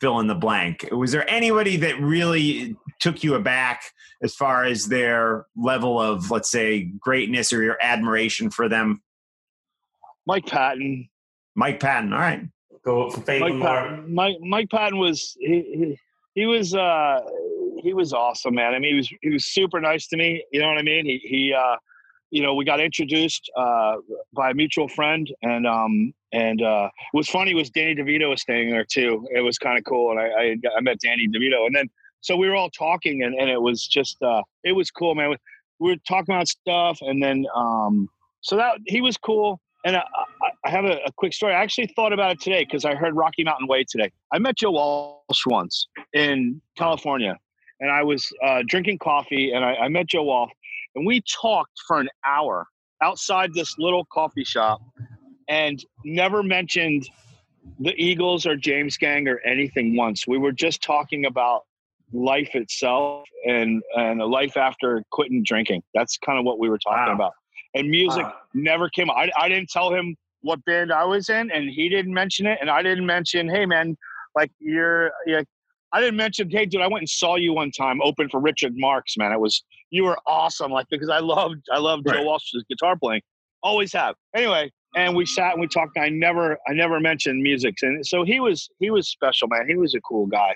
fill 0.01 0.21
in 0.21 0.27
the 0.27 0.35
blank. 0.35 0.89
Was 0.93 1.13
there 1.13 1.29
anybody 1.29 1.77
that 1.79 2.01
really 2.01 2.77
took 3.01 3.25
you 3.25 3.35
aback 3.35 3.83
as 4.23 4.35
far 4.35 4.65
as 4.65 4.87
their 4.87 5.47
level 5.57 6.01
of, 6.01 6.31
let's 6.31 6.51
say, 6.51 6.85
greatness 7.01 7.53
or 7.53 7.63
your 7.63 7.79
admiration 7.81 8.51
for 8.51 8.69
them? 8.69 9.03
Mike 10.27 10.47
Patton, 10.47 11.09
Mike 11.55 11.81
Patton. 11.81 12.13
All 12.13 12.19
right. 12.19 12.43
Go 12.85 13.11
for 13.11 13.21
faith 13.23 13.41
Mike 13.41 13.51
and 13.51 13.59
more. 13.59 13.69
Patton, 13.69 14.15
Mike, 14.15 14.37
Mike 14.41 14.71
Patton 14.71 14.99
was 14.99 15.37
he, 15.41 15.99
he 16.39 16.47
was 16.47 16.73
uh 16.75 17.21
he 17.83 17.93
was 17.95 18.13
awesome, 18.13 18.55
man. 18.55 18.75
I 18.75 18.79
mean, 18.79 18.93
he 18.93 18.97
was 18.97 19.09
he 19.23 19.31
was 19.31 19.47
super 19.47 19.81
nice 19.81 20.07
to 20.09 20.17
me. 20.17 20.45
You 20.53 20.61
know 20.61 20.69
what 20.69 20.79
I 20.79 20.83
mean? 20.83 21.05
He 21.05 21.19
he 21.25 21.53
uh 21.53 21.77
you 22.31 22.43
know 22.43 22.55
we 22.55 22.65
got 22.65 22.81
introduced 22.81 23.51
uh 23.57 23.97
by 24.33 24.51
a 24.51 24.55
mutual 24.55 24.89
friend, 24.89 25.29
and 25.43 25.67
um 25.67 26.13
and 26.33 26.63
uh 26.63 26.89
was 27.13 27.29
funny 27.29 27.55
was 27.55 27.71
Danny 27.71 27.97
DeVito 27.97 28.29
was 28.29 28.43
staying 28.43 28.71
there 28.71 28.85
too. 28.85 29.27
It 29.35 29.41
was 29.41 29.59
kind 29.59 29.79
of 29.79 29.85
cool, 29.85 30.13
and 30.13 30.21
I, 30.21 30.27
I 30.27 30.77
I 30.77 30.81
met 30.81 31.01
Danny 31.01 31.27
DeVito, 31.27 31.67
and 31.67 31.75
then 31.75 31.89
so 32.21 32.37
we 32.37 32.49
were 32.49 32.55
all 32.55 32.71
talking, 32.71 33.25
and 33.25 33.35
and 33.35 33.51
it 33.51 33.61
was 33.61 33.87
just 33.89 34.17
uh 34.23 34.43
it 34.63 34.73
was 34.73 34.93
cool, 34.93 35.17
man. 35.17 35.35
We 35.81 35.91
were 35.91 35.97
talking 36.07 36.35
about 36.37 36.47
stuff, 36.47 36.99
and 37.01 37.21
then 37.21 37.47
um 37.55 38.09
so 38.43 38.57
that 38.57 38.79
he 38.87 39.01
was 39.01 39.17
cool. 39.17 39.61
And 39.85 39.97
I, 39.97 40.01
I- 40.65 40.71
have 40.71 40.85
a, 40.85 40.99
a 41.07 41.13
quick 41.17 41.33
story. 41.33 41.55
I 41.55 41.63
actually 41.63 41.87
thought 41.97 42.13
about 42.13 42.33
it 42.33 42.41
today 42.41 42.65
because 42.65 42.85
I 42.85 42.95
heard 42.95 43.15
Rocky 43.15 43.43
Mountain 43.45 43.69
Way 43.69 43.85
today. 43.89 44.11
I 44.33 44.39
met 44.39 44.57
Joe 44.57 44.73
Walsh 44.73 45.45
once 45.47 45.87
in 46.13 46.61
California, 46.77 47.37
and 47.81 47.91
I 47.91 48.03
was 48.03 48.31
uh, 48.45 48.63
drinking 48.67 48.99
coffee, 48.99 49.53
and 49.53 49.65
I, 49.65 49.75
I 49.77 49.89
met 49.89 50.07
Joe 50.09 50.25
Walsh, 50.25 50.51
and 50.95 51.07
we 51.07 51.23
talked 51.41 51.73
for 51.87 52.01
an 52.01 52.09
hour 52.27 52.67
outside 53.03 53.55
this 53.55 53.77
little 53.79 54.05
coffee 54.13 54.45
shop, 54.45 54.83
and 55.49 55.83
never 56.05 56.43
mentioned 56.43 57.09
the 57.81 57.95
Eagles 57.97 58.45
or 58.47 58.57
James 58.57 58.97
Gang 58.99 59.27
or 59.29 59.39
anything 59.47 59.97
once. 59.97 60.27
We 60.27 60.37
were 60.39 60.53
just 60.53 60.83
talking 60.83 61.25
about 61.25 61.63
life 62.13 62.51
itself 62.55 63.27
and 63.47 63.83
and 63.97 64.21
a 64.21 64.27
life 64.27 64.57
after 64.57 65.03
quitting 65.13 65.43
drinking. 65.45 65.83
That's 65.95 66.19
kind 66.19 66.39
of 66.39 66.45
what 66.45 66.59
we 66.59 66.69
were 66.69 66.79
talking 66.79 67.09
Wow. 67.09 67.15
about. 67.15 67.33
And 67.75 67.89
music 67.91 68.25
Wow. 68.25 68.35
never 68.55 68.89
came. 68.89 69.11
I 69.11 69.31
I 69.39 69.49
didn't 69.49 69.69
tell 69.71 69.93
him 69.93 70.17
what 70.41 70.65
band 70.65 70.93
I 70.93 71.05
was 71.05 71.29
in, 71.29 71.51
and 71.51 71.69
he 71.69 71.89
didn't 71.89 72.15
mention 72.15 72.47
it, 72.47 72.59
and 72.61 72.71
I 72.71 72.83
didn't 72.83 73.07
mention, 73.07 73.49
hey 73.49 73.67
man, 73.67 73.97
like 74.35 74.51
you're, 74.61 75.11
yeah. 75.27 75.43
I 75.93 76.01
didn't 76.01 76.17
mention, 76.17 76.51
hey 76.51 76.65
dude, 76.67 76.81
I 76.83 76.87
went 76.87 77.03
and 77.03 77.09
saw 77.09 77.37
you 77.37 77.53
one 77.55 77.71
time, 77.71 78.01
open 78.03 78.29
for 78.29 78.41
Richard 78.41 78.75
Marx, 78.77 79.17
man. 79.17 79.33
It 79.33 79.41
was 79.41 79.63
you 79.91 80.05
were 80.05 80.19
awesome, 80.27 80.71
like 80.71 80.87
because 80.91 81.09
I 81.09 81.19
loved 81.19 81.63
I 81.73 81.79
loved 81.79 82.07
Joe 82.09 82.23
Walsh's 82.23 82.65
guitar 82.71 82.95
playing, 82.97 83.23
always 83.63 83.93
have. 83.95 84.15
Anyway, 84.35 84.71
and 84.97 85.15
we 85.17 85.25
sat 85.27 85.53
and 85.53 85.61
we 85.61 85.67
talked. 85.67 85.97
And 85.97 86.05
I 86.05 86.09
never 86.11 86.59
I 86.69 86.73
never 86.75 87.01
mentioned 87.01 87.43
music, 87.43 87.75
and 87.83 88.07
so 88.07 88.23
he 88.25 88.39
was 88.41 88.69
he 88.81 88.91
was 88.91 89.09
special, 89.09 89.49
man. 89.49 89.67
He 89.67 89.77
was 89.77 89.95
a 89.95 90.01
cool 90.03 90.27
guy. 90.27 90.55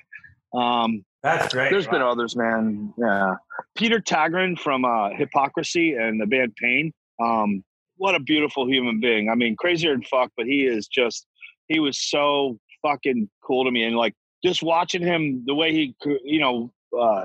Um, 0.55 1.03
That's 1.23 1.53
great. 1.53 1.71
there's 1.71 1.87
been 1.89 2.03
others, 2.03 2.37
man. 2.37 2.93
Yeah, 2.99 3.37
Peter 3.75 4.01
Tägtgren 4.01 4.59
from 4.59 4.85
uh, 4.85 5.11
Hypocrisy 5.11 5.95
and 5.95 6.21
the 6.21 6.27
band 6.27 6.55
Pain. 6.57 6.93
Um, 7.23 7.63
what 7.97 8.15
a 8.15 8.21
beautiful 8.21 8.67
human 8.69 9.01
being. 9.01 9.29
I 9.31 9.35
mean, 9.35 9.55
crazier 9.57 9.93
than 9.93 10.03
fuck, 10.03 10.31
but 10.37 10.47
he 10.47 10.67
is 10.67 10.87
just. 10.89 11.27
He 11.69 11.79
was 11.79 11.99
so 11.99 12.59
fucking 12.83 13.31
cool 13.45 13.65
to 13.65 13.71
me, 13.71 13.85
and 13.85 13.97
like 13.97 14.15
just 14.45 14.63
watching 14.63 15.03
him, 15.03 15.45
the 15.47 15.55
way 15.55 15.73
he, 15.73 15.95
you 16.25 16.41
know, 16.41 16.73
uh, 16.99 17.25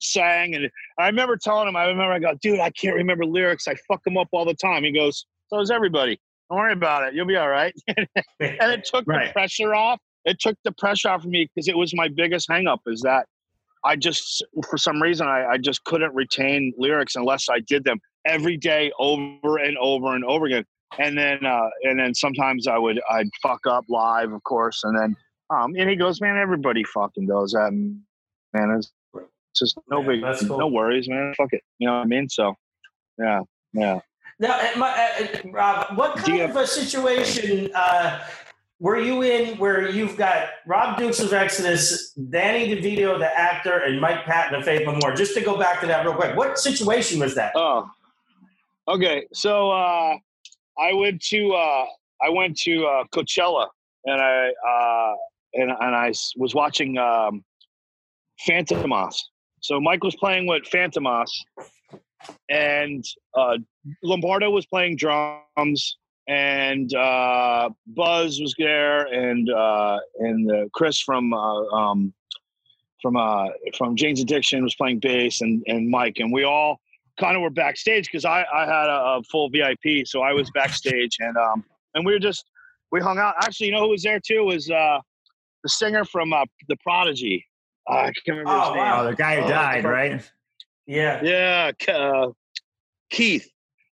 sang, 0.00 0.54
and 0.54 0.70
I 0.98 1.06
remember 1.06 1.36
telling 1.36 1.66
him, 1.68 1.76
I 1.76 1.84
remember 1.84 2.12
I 2.12 2.18
go, 2.18 2.34
dude, 2.42 2.60
I 2.60 2.70
can't 2.70 2.94
remember 2.96 3.24
lyrics. 3.24 3.66
I 3.66 3.74
fuck 3.88 4.02
them 4.04 4.16
up 4.18 4.28
all 4.32 4.44
the 4.44 4.54
time. 4.54 4.84
He 4.84 4.92
goes, 4.92 5.26
so 5.48 5.58
does 5.58 5.70
everybody. 5.70 6.20
Don't 6.50 6.58
worry 6.58 6.72
about 6.72 7.04
it. 7.08 7.14
You'll 7.14 7.26
be 7.26 7.36
all 7.36 7.48
right. 7.48 7.74
and 7.88 8.06
it 8.40 8.84
took 8.92 9.04
Right. 9.06 9.28
the 9.28 9.32
pressure 9.32 9.74
off. 9.74 9.98
It 10.24 10.38
took 10.40 10.56
the 10.64 10.72
pressure 10.72 11.08
off 11.08 11.24
of 11.24 11.30
me 11.30 11.48
because 11.54 11.68
it 11.68 11.76
was 11.76 11.94
my 11.94 12.08
biggest 12.08 12.48
hangup 12.48 12.78
is 12.86 13.00
that 13.02 13.26
I 13.84 13.96
just, 13.96 14.44
for 14.68 14.76
some 14.76 15.00
reason, 15.00 15.26
I, 15.26 15.46
I 15.52 15.58
just 15.58 15.82
couldn't 15.84 16.14
retain 16.14 16.74
lyrics 16.76 17.16
unless 17.16 17.48
I 17.48 17.60
did 17.60 17.84
them 17.84 17.98
every 18.26 18.56
day 18.56 18.92
over 18.98 19.58
and 19.58 19.76
over 19.78 20.14
and 20.14 20.24
over 20.24 20.46
again. 20.46 20.64
And 20.98 21.16
then, 21.16 21.44
uh, 21.46 21.68
and 21.84 21.98
then 21.98 22.14
sometimes 22.14 22.66
I 22.66 22.76
would, 22.76 23.00
I'd 23.10 23.28
fuck 23.42 23.60
up 23.66 23.84
live, 23.88 24.32
of 24.32 24.42
course. 24.42 24.82
And 24.82 24.98
then, 24.98 25.16
um, 25.50 25.74
and 25.76 25.88
he 25.88 25.96
goes, 25.96 26.20
man, 26.20 26.36
everybody 26.36 26.82
fucking 26.84 27.26
does 27.26 27.52
that. 27.52 27.70
Man, 27.72 28.70
it's 28.70 28.92
just 29.54 29.78
no 29.88 30.00
Yeah, 30.02 30.32
big, 30.32 30.48
cool. 30.48 30.58
no 30.58 30.66
worries, 30.66 31.08
man. 31.08 31.32
Fuck 31.36 31.52
it. 31.52 31.62
You 31.78 31.86
know 31.86 31.94
what 31.98 32.02
I 32.02 32.06
mean? 32.06 32.28
So, 32.28 32.54
yeah, 33.18 33.42
yeah. 33.72 34.00
Now, 34.40 34.58
uh, 34.58 34.78
my, 34.78 34.90
uh, 34.90 35.48
Rob, 35.50 35.96
what 35.96 36.16
kind 36.16 36.38
you 36.38 36.44
of 36.44 36.56
a 36.56 36.66
situation 36.66 37.70
uh, 37.74 38.24
were 38.80 38.98
you 38.98 39.22
in 39.22 39.58
where 39.58 39.90
you've 39.90 40.16
got 40.16 40.48
Rob 40.66 40.98
Dukes 40.98 41.20
of 41.20 41.32
Exodus, 41.32 42.12
Danny 42.14 42.74
DeVito, 42.74 43.18
the 43.18 43.38
actor, 43.38 43.78
and 43.78 44.00
Mike 44.00 44.24
Patton 44.24 44.58
of 44.58 44.64
Faith 44.64 44.86
No 44.86 44.96
More? 45.02 45.14
Just 45.14 45.34
to 45.34 45.40
go 45.42 45.58
back 45.58 45.80
to 45.82 45.86
that 45.86 46.04
real 46.04 46.14
quick, 46.14 46.34
what 46.36 46.58
situation 46.58 47.20
was 47.20 47.34
that? 47.34 47.52
Oh, 47.54 47.88
Okay, 48.90 49.24
so 49.32 49.70
uh, 49.70 50.16
I 50.76 50.92
went 50.92 51.22
to 51.26 51.52
uh, 51.52 51.86
I 52.20 52.28
went 52.28 52.56
to 52.62 52.84
uh, 52.86 53.04
Coachella 53.14 53.68
and 54.04 54.20
I 54.20 54.48
uh, 54.48 55.14
and 55.54 55.70
and 55.70 55.94
I 55.94 56.12
was 56.36 56.56
watching 56.56 56.98
um, 56.98 57.44
Fantômas. 58.48 59.14
So 59.60 59.80
Mike 59.80 60.02
was 60.02 60.16
playing 60.16 60.48
with 60.48 60.64
Fantômas, 60.64 61.30
and 62.48 63.04
uh, 63.36 63.58
Lombardo 64.02 64.50
was 64.50 64.66
playing 64.66 64.96
drums, 64.96 65.96
and 66.26 66.92
uh, 66.92 67.70
Buzz 67.86 68.40
was 68.40 68.56
there, 68.58 69.04
and 69.06 69.48
uh, 69.50 69.98
and 70.18 70.50
uh, 70.50 70.64
Chris 70.74 71.00
from 71.00 71.32
uh, 71.32 71.62
um, 71.66 72.12
from 73.00 73.16
uh, 73.16 73.50
from 73.78 73.94
Jane's 73.94 74.20
Addiction 74.20 74.64
was 74.64 74.74
playing 74.74 74.98
bass, 74.98 75.42
and 75.42 75.62
and 75.68 75.88
Mike, 75.88 76.16
and 76.16 76.32
we 76.32 76.42
all 76.42 76.80
kind 77.20 77.36
of 77.36 77.42
were 77.42 77.50
backstage 77.50 78.06
because 78.06 78.24
I, 78.24 78.44
I 78.52 78.60
had 78.66 78.88
a, 78.88 79.18
a 79.18 79.22
full 79.30 79.50
VIP, 79.50 80.06
so 80.06 80.22
I 80.22 80.32
was 80.32 80.50
backstage, 80.52 81.16
and 81.20 81.36
um 81.36 81.64
and 81.94 82.04
we 82.06 82.12
were 82.12 82.18
just 82.18 82.44
we 82.90 83.00
hung 83.00 83.18
out. 83.18 83.34
Actually, 83.42 83.66
you 83.66 83.72
know 83.72 83.82
who 83.82 83.90
was 83.90 84.02
there 84.02 84.18
too 84.20 84.44
was 84.44 84.70
uh 84.70 84.98
the 85.62 85.68
singer 85.68 86.04
from 86.04 86.32
uh, 86.32 86.44
the 86.68 86.76
Prodigy. 86.82 87.44
Uh, 87.88 87.94
I 87.94 88.04
can't 88.24 88.38
remember 88.38 88.52
his 88.58 88.68
Oh, 88.68 88.72
name. 88.74 88.78
wow. 88.82 89.02
Oh, 89.02 89.10
the 89.10 89.14
guy 89.16 89.36
who 89.36 89.42
Oh, 89.44 89.48
died, 89.48 89.84
right? 89.84 90.30
Yeah. 90.86 91.20
Yeah, 91.22 91.70
uh, 91.94 92.28
Keith. 93.10 93.46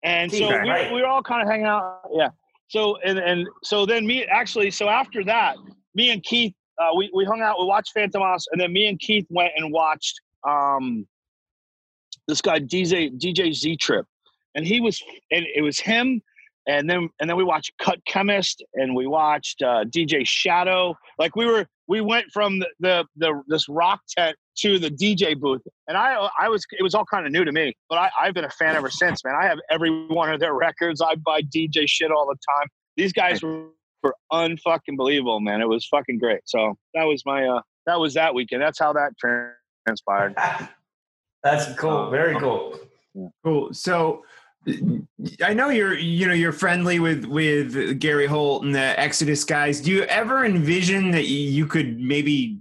And 0.03 0.29
so 0.29 0.37
Keith, 0.37 0.49
we, 0.63 0.69
right. 0.69 0.93
we 0.93 1.01
were 1.01 1.07
all 1.07 1.23
kind 1.23 1.41
of 1.41 1.47
hanging 1.47 1.65
out. 1.67 2.01
Yeah. 2.13 2.29
So 2.67 2.97
and 3.05 3.17
and 3.19 3.47
so 3.63 3.85
then 3.85 4.05
me 4.05 4.25
actually 4.25 4.71
so 4.71 4.89
after 4.89 5.23
that, 5.25 5.55
me 5.95 6.09
and 6.09 6.21
Keith 6.23 6.53
uh, 6.81 6.89
we 6.97 7.09
we 7.13 7.23
hung 7.23 7.41
out. 7.41 7.59
We 7.59 7.65
watched 7.65 7.93
Fantômas, 7.95 8.43
and 8.51 8.59
then 8.59 8.73
me 8.73 8.87
and 8.87 8.99
Keith 8.99 9.25
went 9.29 9.51
and 9.55 9.71
watched 9.71 10.19
um 10.47 11.07
this 12.27 12.41
guy 12.41 12.59
DJ 12.59 13.11
DJ 13.17 13.53
Z 13.53 13.77
Trip, 13.77 14.05
and 14.55 14.65
he 14.65 14.81
was 14.81 15.01
and 15.31 15.45
it 15.55 15.61
was 15.61 15.79
him. 15.79 16.21
And 16.65 16.89
then 16.89 17.09
and 17.19 17.29
then 17.29 17.35
we 17.35 17.43
watched 17.43 17.73
Cut 17.77 17.99
Chemist, 18.05 18.63
and 18.75 18.95
we 18.95 19.05
watched 19.05 19.61
uh, 19.61 19.83
DJ 19.83 20.25
Shadow. 20.25 20.95
Like 21.19 21.35
we 21.35 21.45
were 21.45 21.67
we 21.87 22.01
went 22.01 22.27
from 22.31 22.59
the, 22.59 22.69
the 22.79 23.05
the 23.17 23.41
this 23.47 23.67
rock 23.67 23.99
tent 24.17 24.37
to 24.59 24.79
the 24.79 24.89
DJ 24.89 25.37
booth, 25.37 25.61
and 25.87 25.97
I 25.97 26.29
I 26.39 26.47
was 26.47 26.63
it 26.71 26.81
was 26.81 26.95
all 26.95 27.05
kind 27.05 27.25
of 27.25 27.31
new 27.31 27.43
to 27.43 27.51
me, 27.51 27.75
but 27.89 27.97
I, 27.97 28.09
I've 28.19 28.33
been 28.33 28.45
a 28.45 28.49
fan 28.49 28.75
ever 28.75 28.89
since, 28.89 29.23
man. 29.25 29.35
I 29.35 29.45
have 29.45 29.59
every 29.69 30.07
one 30.07 30.31
of 30.31 30.39
their 30.39 30.53
records. 30.53 31.01
I 31.01 31.15
buy 31.15 31.41
DJ 31.41 31.83
shit 31.87 32.11
all 32.11 32.25
the 32.25 32.37
time. 32.49 32.67
These 32.95 33.11
guys 33.11 33.41
were, 33.41 33.65
were 34.01 34.15
unfucking 34.31 34.95
believable, 34.95 35.39
man. 35.39 35.61
It 35.61 35.67
was 35.67 35.85
fucking 35.87 36.19
great. 36.19 36.41
So 36.45 36.75
that 36.93 37.03
was 37.03 37.23
my 37.25 37.45
uh 37.45 37.61
that 37.85 37.99
was 37.99 38.13
that 38.13 38.33
weekend. 38.33 38.61
That's 38.61 38.79
how 38.79 38.93
that 38.93 39.11
transpired. 39.85 40.35
That's 41.43 41.73
cool. 41.77 42.09
Very 42.09 42.39
cool. 42.39 42.79
Cool. 43.43 43.73
So 43.73 44.23
I 45.43 45.53
know 45.53 45.69
you're 45.69 45.97
you 45.97 46.27
know 46.27 46.33
you're 46.33 46.53
friendly 46.53 46.99
with 46.99 47.25
with 47.25 47.99
Gary 47.99 48.27
Holt 48.27 48.63
and 48.63 48.73
the 48.73 48.99
Exodus 48.99 49.43
guys. 49.43 49.81
Do 49.81 49.91
you 49.91 50.03
ever 50.03 50.45
envision 50.45 51.11
that 51.11 51.27
you 51.27 51.65
could 51.67 51.99
maybe 51.99 52.59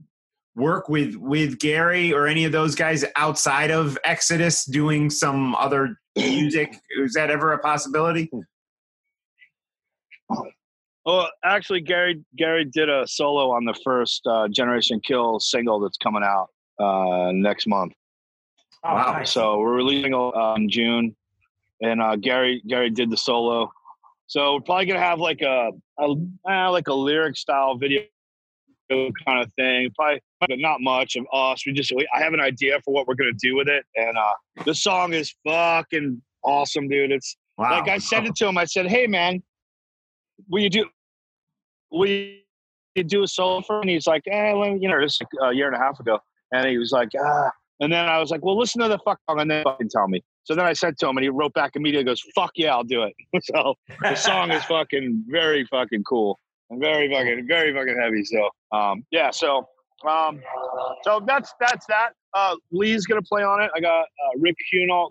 work 0.56 0.88
with 0.88 1.14
with 1.14 1.58
Gary 1.60 2.12
or 2.12 2.26
any 2.26 2.44
of 2.44 2.52
those 2.52 2.74
guys 2.74 3.04
outside 3.16 3.70
of 3.70 3.96
Exodus 4.04 4.64
doing 4.64 5.10
some 5.10 5.54
other 5.54 5.96
music? 6.16 6.76
Is 6.98 7.12
that 7.14 7.30
ever 7.30 7.52
a 7.52 7.58
possibility? 7.58 8.30
Well, 11.06 11.30
actually, 11.44 11.80
Gary 11.80 12.20
Gary 12.36 12.64
did 12.64 12.88
a 12.88 13.06
solo 13.06 13.50
on 13.50 13.64
the 13.64 13.74
first 13.84 14.26
uh, 14.26 14.48
Generation 14.48 15.00
Kill 15.04 15.38
single 15.38 15.78
that's 15.80 15.98
coming 15.98 16.22
out 16.24 16.48
uh, 16.80 17.30
next 17.32 17.68
month. 17.68 17.92
Oh, 18.84 18.94
Wow. 18.94 19.12
nice. 19.12 19.32
So 19.32 19.58
we're 19.58 19.74
releasing 19.74 20.14
uh, 20.14 20.54
in 20.56 20.68
June, 20.68 21.14
and 21.82 22.02
uh, 22.02 22.16
Gary 22.16 22.62
Gary 22.66 22.90
did 22.90 23.10
the 23.10 23.16
solo. 23.16 23.70
So 24.26 24.54
we're 24.54 24.60
probably 24.60 24.86
gonna 24.86 24.98
have 25.00 25.18
like 25.20 25.40
a, 25.42 25.70
a 26.00 26.14
uh, 26.48 26.70
like 26.70 26.88
a 26.88 26.94
lyric 26.94 27.36
style 27.36 27.76
video 27.76 28.02
kind 28.90 29.40
of 29.42 29.52
thing. 29.54 29.90
Probably 29.96 30.20
but 30.40 30.58
not 30.58 30.80
much 30.80 31.14
of 31.16 31.24
us. 31.32 31.64
We 31.64 31.72
just 31.72 31.92
we, 31.94 32.08
I 32.14 32.20
have 32.20 32.32
an 32.34 32.40
idea 32.40 32.80
for 32.84 32.92
what 32.92 33.06
we're 33.06 33.14
gonna 33.14 33.30
do 33.40 33.54
with 33.54 33.68
it, 33.68 33.84
and 33.94 34.16
uh, 34.18 34.32
the 34.64 34.74
song 34.74 35.12
is 35.12 35.34
fucking 35.46 36.20
awesome, 36.42 36.88
dude. 36.88 37.12
It's 37.12 37.36
Wow. 37.58 37.70
like 37.80 37.88
I 37.88 37.98
said 37.98 38.24
it 38.24 38.34
to 38.36 38.48
him. 38.48 38.56
I 38.58 38.64
said, 38.64 38.86
"Hey, 38.88 39.06
man, 39.06 39.42
will 40.48 40.62
you 40.62 40.70
do 40.70 40.88
will 41.92 42.08
you 42.08 42.38
do 43.06 43.22
a 43.22 43.28
solo 43.28 43.60
for?" 43.60 43.76
me?" 43.76 43.80
And 43.82 43.90
he's 43.90 44.06
like, 44.06 44.22
"Eh, 44.26 44.52
let 44.54 44.72
me, 44.72 44.78
you 44.80 44.88
know, 44.88 44.98
this 45.00 45.18
is 45.20 45.26
a 45.42 45.52
year 45.52 45.66
and 45.66 45.76
a 45.76 45.78
half 45.78 46.00
ago." 46.00 46.18
And 46.50 46.66
he 46.66 46.78
was 46.78 46.90
like, 46.92 47.10
"Ah." 47.22 47.50
And 47.82 47.92
then 47.92 48.08
I 48.08 48.18
was 48.18 48.30
like, 48.30 48.44
"Well, 48.44 48.56
listen 48.56 48.80
to 48.80 48.88
the 48.88 48.98
fuck 49.04 49.18
song 49.28 49.40
and 49.40 49.50
then 49.50 49.64
fucking 49.64 49.90
tell 49.90 50.06
me." 50.06 50.22
So 50.44 50.54
then 50.54 50.64
I 50.64 50.72
said 50.72 50.96
to 50.98 51.08
him, 51.08 51.16
and 51.16 51.24
he 51.24 51.30
wrote 51.30 51.52
back 51.52 51.72
immediately, 51.74 52.04
goes, 52.04 52.22
"Fuck 52.34 52.52
yeah, 52.54 52.72
I'll 52.72 52.84
do 52.84 53.02
it." 53.02 53.14
so 53.42 53.74
the 54.00 54.14
song 54.14 54.52
is 54.52 54.64
fucking 54.64 55.24
very 55.28 55.66
fucking 55.66 56.04
cool 56.04 56.38
and 56.70 56.80
very 56.80 57.12
fucking 57.12 57.46
very 57.48 57.74
fucking 57.74 57.98
heavy. 58.00 58.24
So 58.24 58.48
um, 58.76 59.04
yeah, 59.10 59.30
so 59.30 59.66
um, 60.08 60.40
so 61.02 61.20
that's 61.26 61.52
that's 61.60 61.84
that. 61.86 62.10
Uh, 62.34 62.54
Lee's 62.70 63.04
gonna 63.04 63.20
play 63.22 63.42
on 63.42 63.60
it. 63.62 63.70
I 63.74 63.80
got 63.80 64.02
uh, 64.02 64.38
Rick 64.38 64.56
Hunolt 64.72 65.10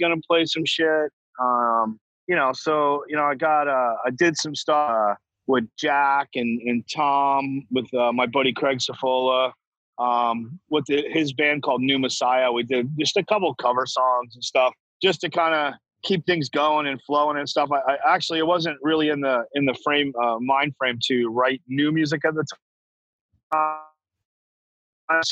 gonna 0.00 0.20
play 0.28 0.44
some 0.46 0.64
shit. 0.64 1.10
Um, 1.40 1.98
you 2.26 2.36
know, 2.36 2.50
so 2.52 3.04
you 3.08 3.16
know, 3.16 3.24
I 3.24 3.34
got 3.34 3.68
uh, 3.68 3.94
I 4.04 4.10
did 4.16 4.36
some 4.36 4.54
stuff 4.54 4.90
uh, 4.90 5.14
with 5.46 5.64
Jack 5.78 6.30
and 6.34 6.60
and 6.62 6.84
Tom 6.94 7.66
with 7.70 7.92
uh, 7.94 8.12
my 8.12 8.26
buddy 8.26 8.52
Craig 8.52 8.78
Safola. 8.78 9.52
Um, 9.98 10.58
with 10.70 10.84
the, 10.86 11.04
his 11.10 11.32
band 11.32 11.62
called 11.62 11.80
New 11.80 11.98
Messiah, 11.98 12.50
we 12.50 12.64
did 12.64 12.90
just 12.98 13.16
a 13.16 13.24
couple 13.24 13.54
cover 13.54 13.86
songs 13.86 14.34
and 14.34 14.42
stuff, 14.42 14.74
just 15.02 15.20
to 15.20 15.30
kind 15.30 15.54
of 15.54 15.74
keep 16.02 16.26
things 16.26 16.48
going 16.48 16.86
and 16.86 17.00
flowing 17.02 17.38
and 17.38 17.48
stuff. 17.48 17.70
I, 17.72 17.92
I 17.92 18.14
actually 18.14 18.38
it 18.40 18.46
wasn't 18.46 18.78
really 18.82 19.08
in 19.08 19.20
the 19.20 19.44
in 19.54 19.64
the 19.64 19.74
frame 19.84 20.12
uh, 20.22 20.38
mind 20.40 20.74
frame 20.78 20.98
to 21.04 21.28
write 21.28 21.62
new 21.68 21.92
music 21.92 22.24
at 22.24 22.34
the 22.34 22.44
time. 23.52 25.22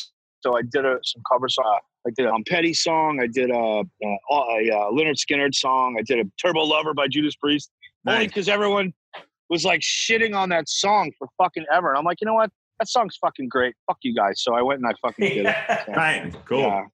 So 0.42 0.56
I 0.56 0.62
did 0.62 0.84
a, 0.84 0.98
some 1.02 1.22
cover 1.30 1.48
song. 1.48 1.78
I 2.06 2.10
did 2.16 2.26
a 2.26 2.32
Petty 2.48 2.74
song. 2.74 3.20
I 3.20 3.28
did 3.28 3.50
a, 3.50 3.54
a, 3.54 3.84
a, 4.30 4.70
uh 4.70 4.90
Lynyrd 4.90 5.16
Skynyrd 5.16 5.54
song. 5.54 5.96
I 5.98 6.02
did 6.02 6.18
a 6.18 6.28
Turbo 6.40 6.60
Lover 6.64 6.94
by 6.94 7.06
Judas 7.08 7.36
Priest. 7.36 7.70
Only 8.06 8.26
because 8.26 8.48
everyone 8.48 8.92
was 9.48 9.64
like 9.64 9.80
shitting 9.80 10.36
on 10.36 10.48
that 10.48 10.68
song 10.68 11.12
for 11.18 11.28
fucking 11.38 11.64
ever. 11.72 11.90
And 11.90 11.98
I'm 11.98 12.04
like, 12.04 12.20
you 12.20 12.26
know 12.26 12.34
what? 12.34 12.50
That 12.82 12.88
song's 12.88 13.16
fucking 13.18 13.48
great. 13.48 13.76
Fuck 13.86 13.98
you 14.02 14.12
guys. 14.12 14.42
So 14.42 14.54
I 14.56 14.62
went 14.62 14.80
and 14.80 14.88
I 14.88 14.92
fucking 15.00 15.28
did 15.28 15.46
it. 15.46 15.56
So, 15.86 15.92
Right. 15.96 16.34
Cool. 16.46 16.58
yeah. 16.58 16.84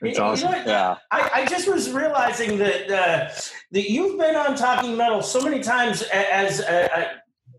That's 0.00 0.16
You- 0.16 0.22
awesome. 0.24 0.52
You 0.52 0.56
know? 0.60 0.64
Yeah. 0.64 0.96
I, 1.10 1.30
I 1.34 1.44
just 1.44 1.68
was 1.68 1.90
realizing 1.92 2.56
that 2.56 2.90
uh, 2.90 3.28
that 3.72 3.90
you've 3.90 4.18
been 4.18 4.34
on 4.34 4.56
Talking 4.56 4.96
Metal 4.96 5.20
so 5.20 5.42
many 5.42 5.60
times 5.62 6.00
a- 6.00 6.34
as 6.34 6.62
uh, 6.62 6.88
uh, 6.96 7.04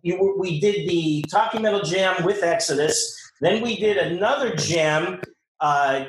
you, 0.01 0.35
we 0.39 0.59
did 0.59 0.89
the 0.89 1.23
Talking 1.29 1.61
Metal 1.61 1.81
Jam 1.83 2.23
with 2.25 2.41
Exodus. 2.41 3.15
Then 3.39 3.61
we 3.61 3.75
did 3.79 3.97
another 3.97 4.55
jam 4.55 5.21
uh, 5.59 6.05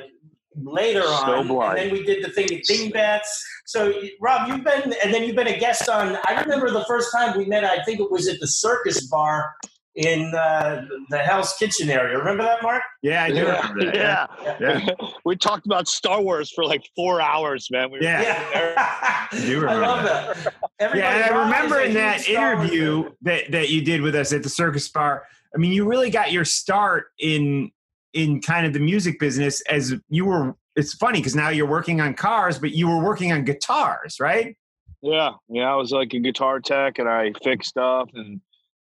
later 0.55 1.03
So 1.03 1.09
on, 1.35 1.47
blind. 1.47 1.77
and 1.77 1.91
then 1.91 1.93
we 1.95 2.03
did 2.03 2.23
the 2.25 2.29
thing 2.31 2.45
at 2.45 2.63
Dingbatz. 2.63 3.27
So, 3.67 3.93
Rob, 4.19 4.47
you've 4.47 4.63
been, 4.63 4.95
and 5.03 5.13
then 5.13 5.23
you've 5.25 5.35
been 5.35 5.47
a 5.47 5.59
guest 5.59 5.89
on. 5.89 6.17
I 6.25 6.41
remember 6.41 6.71
the 6.71 6.85
first 6.85 7.11
time 7.15 7.37
we 7.37 7.45
met. 7.45 7.63
I 7.63 7.83
think 7.83 7.99
it 7.99 8.09
was 8.09 8.27
at 8.27 8.39
the 8.39 8.47
Circus 8.47 9.05
Bar 9.07 9.53
in 9.95 10.33
uh, 10.35 10.85
the 11.09 11.17
Hell's 11.19 11.53
Kitchen 11.57 11.89
area. 11.89 12.17
Remember 12.17 12.43
that, 12.43 12.61
Mark? 12.61 12.83
Yeah, 13.01 13.23
I 13.23 13.29
do 13.29 13.45
remember 13.45 13.85
that. 13.85 13.95
yeah. 13.95 14.57
Yeah. 14.59 15.07
we 15.25 15.35
talked 15.35 15.65
about 15.65 15.87
Star 15.87 16.21
Wars 16.21 16.51
for 16.51 16.65
like 16.65 16.83
four 16.95 17.21
hours, 17.21 17.67
man. 17.71 17.91
We 17.91 17.99
were 17.99 18.03
Yeah. 18.03 18.21
Yeah, 18.21 19.27
do 19.31 19.57
I 19.67 19.73
remember 19.73 19.81
love 19.81 20.03
that. 20.03 20.53
Everybody- 20.79 20.99
Yeah, 20.99 21.15
and 21.15 21.35
I 21.35 21.43
remember 21.45 21.79
in 21.79 21.93
that 21.93 22.21
huge 22.21 22.37
Wars 22.37 22.59
interview 22.61 23.09
that, 23.21 23.51
that 23.51 23.69
you 23.69 23.81
did 23.83 24.01
with 24.01 24.15
us 24.15 24.33
at 24.33 24.43
the 24.43 24.49
Circus 24.49 24.89
Bar. 24.89 25.23
I 25.53 25.57
mean, 25.57 25.71
you 25.71 25.85
really 25.85 26.09
got 26.09 26.31
your 26.31 26.45
start 26.45 27.05
in 27.19 27.71
in 28.13 28.41
kind 28.41 28.65
of 28.65 28.71
the 28.73 28.79
music 28.79 29.19
business 29.19 29.61
as 29.69 29.93
you 30.09 30.25
were. 30.25 30.55
It's 30.75 30.93
funny 30.93 31.19
because 31.19 31.35
now 31.35 31.49
you're 31.49 31.67
working 31.67 32.01
on 32.01 32.13
cars, 32.13 32.59
but 32.59 32.71
you 32.71 32.87
were 32.89 33.01
working 33.01 33.31
on 33.31 33.45
guitars, 33.45 34.17
right? 34.19 34.57
Yeah, 35.01 35.31
yeah. 35.49 35.71
I 35.71 35.75
was 35.75 35.91
like 35.91 36.13
a 36.13 36.19
guitar 36.19 36.59
tech, 36.59 36.99
and 36.99 37.07
I 37.07 37.31
fixed 37.43 37.69
stuff, 37.69 38.09
and 38.13 38.41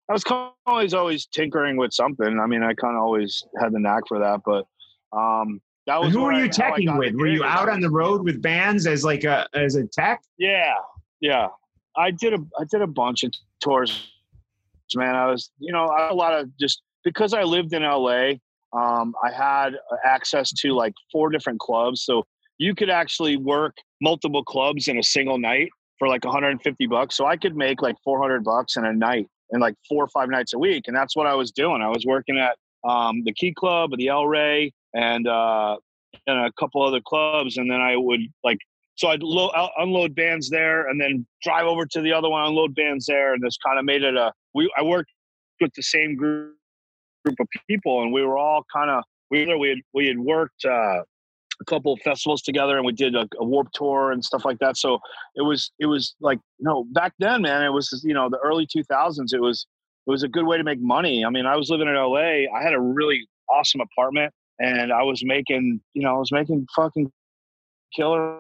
I 0.09 0.13
was 0.13 0.25
kind 0.25 0.49
of 0.49 0.53
always 0.67 0.95
always 0.95 1.27
tinkering 1.27 1.77
with 1.77 1.93
something. 1.93 2.39
I 2.41 2.47
mean, 2.47 2.63
I 2.63 2.73
kind 2.75 2.97
of 2.97 3.03
always 3.03 3.43
had 3.61 3.73
the 3.73 3.79
knack 3.79 4.05
for 4.09 4.19
that, 4.19 4.41
but 4.45 4.65
um, 5.17 5.61
that 5.87 6.01
was 6.01 6.13
Who 6.13 6.23
were 6.23 6.33
you 6.33 6.45
I- 6.45 6.49
teching 6.49 6.99
with? 6.99 7.15
Were 7.15 7.27
you 7.27 7.45
out 7.45 7.69
on 7.69 7.81
the 7.81 7.91
road 7.91 8.23
with 8.25 8.41
bands 8.41 8.87
as 8.87 9.05
like 9.05 9.25
a 9.25 9.47
as 9.55 9.75
a 9.77 9.87
tech? 9.87 10.23
Yeah, 10.39 10.75
yeah. 11.21 11.49
I 11.97 12.11
did 12.11 12.33
a 12.35 12.39
I 12.59 12.65
did 12.71 12.81
a 12.81 12.87
bunch 12.87 13.23
of 13.25 13.33
tours, 13.61 14.11
man. 14.95 15.15
I 15.15 15.27
was, 15.27 15.51
you 15.59 15.73
know, 15.73 15.85
a 15.85 16.15
lot 16.15 16.33
of 16.39 16.49
just 16.59 16.83
because 17.05 17.35
I 17.35 17.43
lived 17.43 17.73
in 17.73 17.83
LA. 17.83 18.33
Um, 18.77 19.15
I 19.25 19.33
had 19.33 19.71
access 20.05 20.53
to 20.53 20.75
like 20.75 20.93
four 21.11 21.31
different 21.31 21.59
clubs, 21.59 22.03
so 22.03 22.25
you 22.59 22.75
could 22.75 22.91
actually 22.91 23.37
work 23.37 23.75
multiple 24.03 24.45
clubs 24.45 24.89
in 24.89 24.99
a 24.99 25.03
single 25.03 25.39
night 25.39 25.71
for 25.99 26.07
like 26.07 26.25
150 26.25 26.87
bucks. 26.87 27.17
So 27.17 27.27
I 27.27 27.37
could 27.37 27.57
make 27.57 27.81
like 27.83 27.97
400 28.05 28.45
bucks 28.45 28.77
in 28.77 28.85
a 28.85 28.93
night 28.93 29.27
and 29.51 29.61
like 29.61 29.75
four 29.89 30.05
or 30.05 30.09
five 30.09 30.29
nights 30.29 30.55
a 30.55 30.59
week, 30.59 30.85
and 30.87 30.97
that's 30.97 31.17
what 31.17 31.27
I 31.27 31.35
was 31.35 31.51
doing. 31.51 31.83
I 31.83 31.89
was 31.89 32.05
working 32.07 32.39
at 32.39 32.57
um, 32.89 33.23
the 33.25 33.33
Key 33.33 33.55
Club, 33.55 33.91
the 33.97 34.09
El 34.09 34.27
Rey, 34.27 34.73
and 34.95 35.27
uh, 35.27 35.77
and 36.27 36.47
a 36.47 36.53
couple 36.59 36.83
other 36.83 37.01
clubs, 37.01 37.57
and 37.57 37.71
then 37.71 37.81
I 37.81 37.97
would 37.97 38.21
like 38.45 38.59
so 38.97 39.09
I'd 39.09 39.23
lo- 39.23 39.53
unload 39.79 40.15
bands 40.17 40.51
there, 40.51 40.89
and 40.89 41.01
then 41.01 41.25
drive 41.43 41.67
over 41.67 41.87
to 41.87 42.01
the 42.01 42.13
other 42.13 42.29
one, 42.29 42.45
unload 42.45 42.75
bands 42.75 43.07
there, 43.07 43.33
and 43.33 43.43
this 43.43 43.57
kind 43.65 43.79
of 43.79 43.85
made 43.85 44.03
it 44.03 44.17
a. 44.17 44.33
We 44.55 44.73
I 44.77 44.83
worked 44.83 45.11
with 45.61 45.73
the 45.75 45.83
same 45.83 46.17
group 46.17 46.57
group 47.25 47.37
of 47.41 47.49
people, 47.69 48.03
and 48.03 48.13
we 48.13 48.25
were 48.25 48.39
all 48.39 48.65
kind 48.75 48.91
of 48.91 49.05
we 49.31 49.47
we 49.55 49.69
had 49.69 49.79
we 49.95 50.07
had 50.07 50.19
worked. 50.19 50.65
Uh, 50.65 51.03
a 51.61 51.65
couple 51.65 51.93
of 51.93 52.01
festivals 52.01 52.43
together 52.43 52.77
and 52.77 52.87
we 52.87 52.93
did 52.93 53.15
a, 53.15 53.27
a 53.39 53.45
warp 53.45 53.69
tour 53.73 54.13
and 54.13 54.25
stuff 54.25 54.45
like 54.45 54.59
that 54.59 54.77
so 54.77 54.99
it 55.35 55.43
was 55.43 55.73
it 55.79 55.87
was 55.87 56.15
like 56.21 56.39
you 56.59 56.65
know 56.65 56.85
back 56.93 57.13
then 57.19 57.43
man 57.43 57.63
it 57.63 57.73
was 57.73 58.03
you 58.05 58.15
know 58.15 58.29
the 58.31 58.39
early 58.39 58.67
2000s 58.67 59.33
it 59.33 59.41
was 59.41 59.67
it 60.07 60.11
was 60.11 60.23
a 60.23 60.29
good 60.29 60.47
way 60.47 60.57
to 60.57 60.65
make 60.65 60.81
money 60.81 61.25
i 61.25 61.31
mean 61.31 61.47
i 61.47 61.57
was 61.57 61.71
living 61.71 61.89
in 61.89 61.95
la 61.95 62.17
i 62.17 62.63
had 62.63 62.75
a 62.75 62.81
really 62.81 63.27
awesome 63.51 63.81
apartment 63.81 64.33
and 64.61 64.93
i 64.93 65.03
was 65.03 65.25
making 65.25 65.81
you 65.95 66.03
know 66.03 66.15
i 66.15 66.19
was 66.19 66.33
making 66.33 66.67
fucking 66.75 67.11
killer 67.95 68.39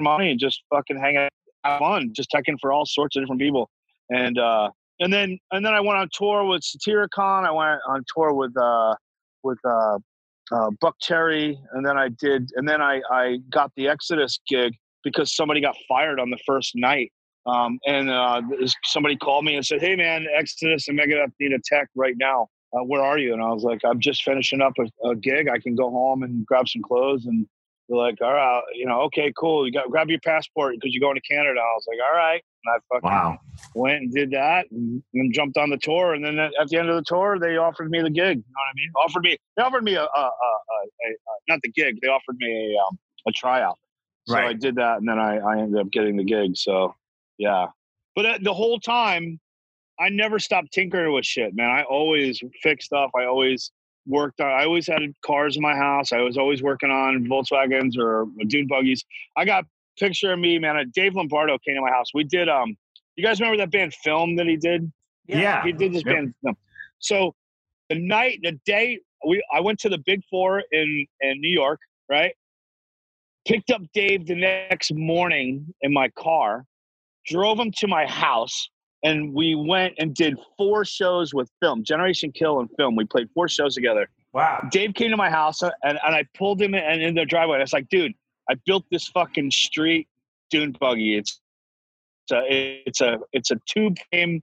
money 0.00 0.30
and 0.30 0.40
just 0.40 0.62
fucking 0.70 0.98
hanging 0.98 1.28
out 1.64 1.78
fun 1.78 2.10
just 2.14 2.30
checking 2.30 2.56
for 2.58 2.72
all 2.72 2.86
sorts 2.86 3.16
of 3.16 3.22
different 3.22 3.40
people 3.40 3.68
and 4.10 4.38
uh 4.38 4.68
and 5.00 5.12
then 5.12 5.38
and 5.52 5.64
then 5.64 5.74
i 5.74 5.80
went 5.80 5.98
on 5.98 6.08
tour 6.12 6.44
with 6.44 6.62
Satyricon. 6.62 7.44
i 7.44 7.50
went 7.50 7.80
on 7.86 8.02
tour 8.14 8.32
with 8.32 8.56
uh 8.56 8.94
with 9.42 9.58
uh 9.64 9.98
uh, 10.52 10.70
Terry, 11.00 11.58
and 11.72 11.84
then 11.84 11.96
I 11.96 12.08
did, 12.08 12.50
and 12.56 12.68
then 12.68 12.80
I, 12.80 13.00
I 13.10 13.38
got 13.50 13.72
the 13.76 13.88
Exodus 13.88 14.38
gig 14.48 14.74
because 15.04 15.34
somebody 15.34 15.60
got 15.60 15.76
fired 15.88 16.20
on 16.20 16.30
the 16.30 16.38
first 16.46 16.72
night. 16.74 17.12
Um, 17.46 17.78
and 17.86 18.10
uh, 18.10 18.42
somebody 18.84 19.16
called 19.16 19.44
me 19.44 19.54
and 19.56 19.64
said, 19.64 19.80
"Hey, 19.80 19.96
man, 19.96 20.26
Exodus 20.36 20.88
and 20.88 20.98
Megadeth 20.98 21.32
need 21.40 21.52
a 21.52 21.58
tech 21.64 21.88
right 21.94 22.14
now. 22.18 22.48
Uh, 22.74 22.84
where 22.84 23.02
are 23.02 23.18
you?" 23.18 23.32
And 23.32 23.42
I 23.42 23.48
was 23.48 23.62
like, 23.62 23.80
"I'm 23.84 24.00
just 24.00 24.22
finishing 24.22 24.60
up 24.60 24.74
a, 24.78 25.08
a 25.08 25.16
gig. 25.16 25.48
I 25.48 25.58
can 25.58 25.74
go 25.74 25.90
home 25.90 26.22
and 26.22 26.44
grab 26.44 26.68
some 26.68 26.82
clothes." 26.82 27.24
And 27.26 27.46
they're 27.88 27.98
like, 27.98 28.20
"All 28.20 28.34
right, 28.34 28.62
you 28.74 28.86
know, 28.86 29.00
okay, 29.02 29.32
cool. 29.38 29.66
You 29.66 29.72
got 29.72 29.90
grab 29.90 30.10
your 30.10 30.20
passport 30.20 30.74
because 30.74 30.92
you're 30.92 31.00
going 31.00 31.16
to 31.16 31.34
Canada." 31.34 31.60
I 31.60 31.74
was 31.74 31.86
like, 31.88 31.98
"All 32.10 32.16
right." 32.16 32.42
And 32.64 32.74
I 32.74 32.94
fucking 32.94 33.08
Wow. 33.08 33.38
went 33.74 34.02
and 34.02 34.12
did 34.12 34.30
that 34.32 34.66
and, 34.70 35.02
and 35.14 35.32
jumped 35.32 35.56
on 35.56 35.70
the 35.70 35.76
tour. 35.76 36.14
And 36.14 36.24
then 36.24 36.38
at, 36.38 36.52
at 36.60 36.68
the 36.68 36.78
end 36.78 36.88
of 36.88 36.96
the 36.96 37.04
tour, 37.06 37.38
they 37.38 37.56
offered 37.56 37.90
me 37.90 38.00
the 38.02 38.10
gig. 38.10 38.38
You 38.38 38.44
know 38.44 38.54
what 38.54 38.70
I 38.70 38.74
mean? 38.76 38.90
Offered 39.04 39.22
me, 39.22 39.36
they 39.56 39.62
offered 39.62 39.84
me 39.84 39.94
a, 39.94 40.02
a, 40.02 40.04
a, 40.04 40.28
a, 40.28 41.14
not 41.48 41.60
the 41.62 41.70
gig. 41.70 41.98
They 42.02 42.08
offered 42.08 42.36
me 42.38 42.74
a, 42.76 42.78
um, 42.80 42.98
a 43.26 43.32
tryout. 43.32 43.78
So 44.26 44.36
I 44.36 44.52
did 44.52 44.74
that, 44.74 44.98
and 44.98 45.08
then 45.08 45.18
I, 45.18 45.38
I 45.38 45.58
ended 45.58 45.80
up 45.80 45.90
getting 45.90 46.18
the 46.18 46.24
gig. 46.24 46.54
So, 46.54 46.94
yeah. 47.38 47.68
But 48.14 48.26
uh, 48.26 48.38
the 48.42 48.52
whole 48.52 48.78
time, 48.78 49.40
I 49.98 50.10
never 50.10 50.38
stopped 50.38 50.70
tinkering 50.70 51.14
with 51.14 51.24
shit, 51.24 51.54
man. 51.56 51.70
I 51.70 51.84
always 51.84 52.38
fixed 52.62 52.88
stuff. 52.88 53.10
I 53.18 53.24
always 53.24 53.70
worked 54.06 54.42
on. 54.42 54.48
I 54.48 54.64
always 54.64 54.86
had 54.86 55.00
cars 55.24 55.56
in 55.56 55.62
my 55.62 55.74
house. 55.74 56.12
I 56.12 56.20
was 56.20 56.36
always 56.36 56.62
working 56.62 56.90
on 56.90 57.24
Volkswagens 57.24 57.96
or 57.98 58.26
dune 58.48 58.66
buggies. 58.66 59.02
I 59.34 59.46
got 59.46 59.64
picture 59.98 60.32
of 60.32 60.38
me, 60.38 60.58
man. 60.58 60.76
uh, 60.76 60.84
Dave 60.94 61.14
Lombardo 61.14 61.58
came 61.58 61.74
to 61.76 61.80
my 61.80 61.90
house. 61.90 62.08
We 62.14 62.24
did. 62.24 62.48
Um, 62.48 62.76
you 63.16 63.24
guys 63.24 63.40
remember 63.40 63.56
that 63.58 63.70
band 63.70 63.92
Philm 63.94 64.36
that 64.36 64.46
he 64.46 64.56
did? 64.56 64.90
Yeah. 65.26 65.62
he 65.64 65.72
did 65.72 65.92
this 65.92 66.02
Yep. 66.06 66.14
band. 66.14 66.34
Philm. 66.42 66.56
So 67.00 67.34
the 67.88 67.98
night, 67.98 68.40
the 68.42 68.52
day 68.64 68.98
we, 69.26 69.42
I 69.52 69.60
went 69.60 69.78
to 69.80 69.88
the 69.88 69.98
Big 70.06 70.20
Four 70.30 70.62
in 70.72 71.06
in 71.20 71.40
New 71.40 71.50
York, 71.50 71.80
right? 72.08 72.32
Picked 73.46 73.70
up 73.70 73.80
Dave 73.94 74.26
the 74.26 74.34
next 74.34 74.92
morning 74.94 75.72
in 75.80 75.92
my 75.92 76.08
car, 76.10 76.64
drove 77.26 77.58
him 77.58 77.72
to 77.78 77.86
my 77.88 78.04
house, 78.06 78.68
and 79.02 79.32
we 79.32 79.54
went 79.54 79.94
and 79.98 80.14
did 80.14 80.36
four 80.58 80.84
shows 80.84 81.32
with 81.32 81.50
Philm, 81.60 81.82
Generation 81.82 82.30
Kill 82.30 82.60
and 82.60 82.68
Philm. 82.76 82.94
We 82.94 83.04
played 83.06 83.28
four 83.34 83.48
shows 83.48 83.74
together. 83.74 84.08
Wow. 84.34 84.68
Dave 84.70 84.92
came 84.94 85.10
to 85.10 85.16
my 85.16 85.30
house 85.30 85.62
uh, 85.62 85.70
and, 85.82 85.98
and 86.04 86.14
I 86.14 86.24
pulled 86.36 86.60
him 86.60 86.74
in, 86.74 87.00
in 87.00 87.14
the 87.14 87.24
driveway. 87.24 87.56
I 87.56 87.60
was 87.60 87.72
like, 87.72 87.88
dude, 87.88 88.12
I 88.50 88.54
built 88.66 88.84
this 88.90 89.08
fucking 89.08 89.50
street 89.50 90.08
dune 90.50 90.72
buggy. 90.72 91.16
It's 91.16 91.40
it's 92.30 92.32
a 92.32 92.82
it's 92.86 93.00
a 93.00 93.18
it's 93.32 93.50
a 93.50 93.56
tube 93.66 93.96
frame 94.10 94.42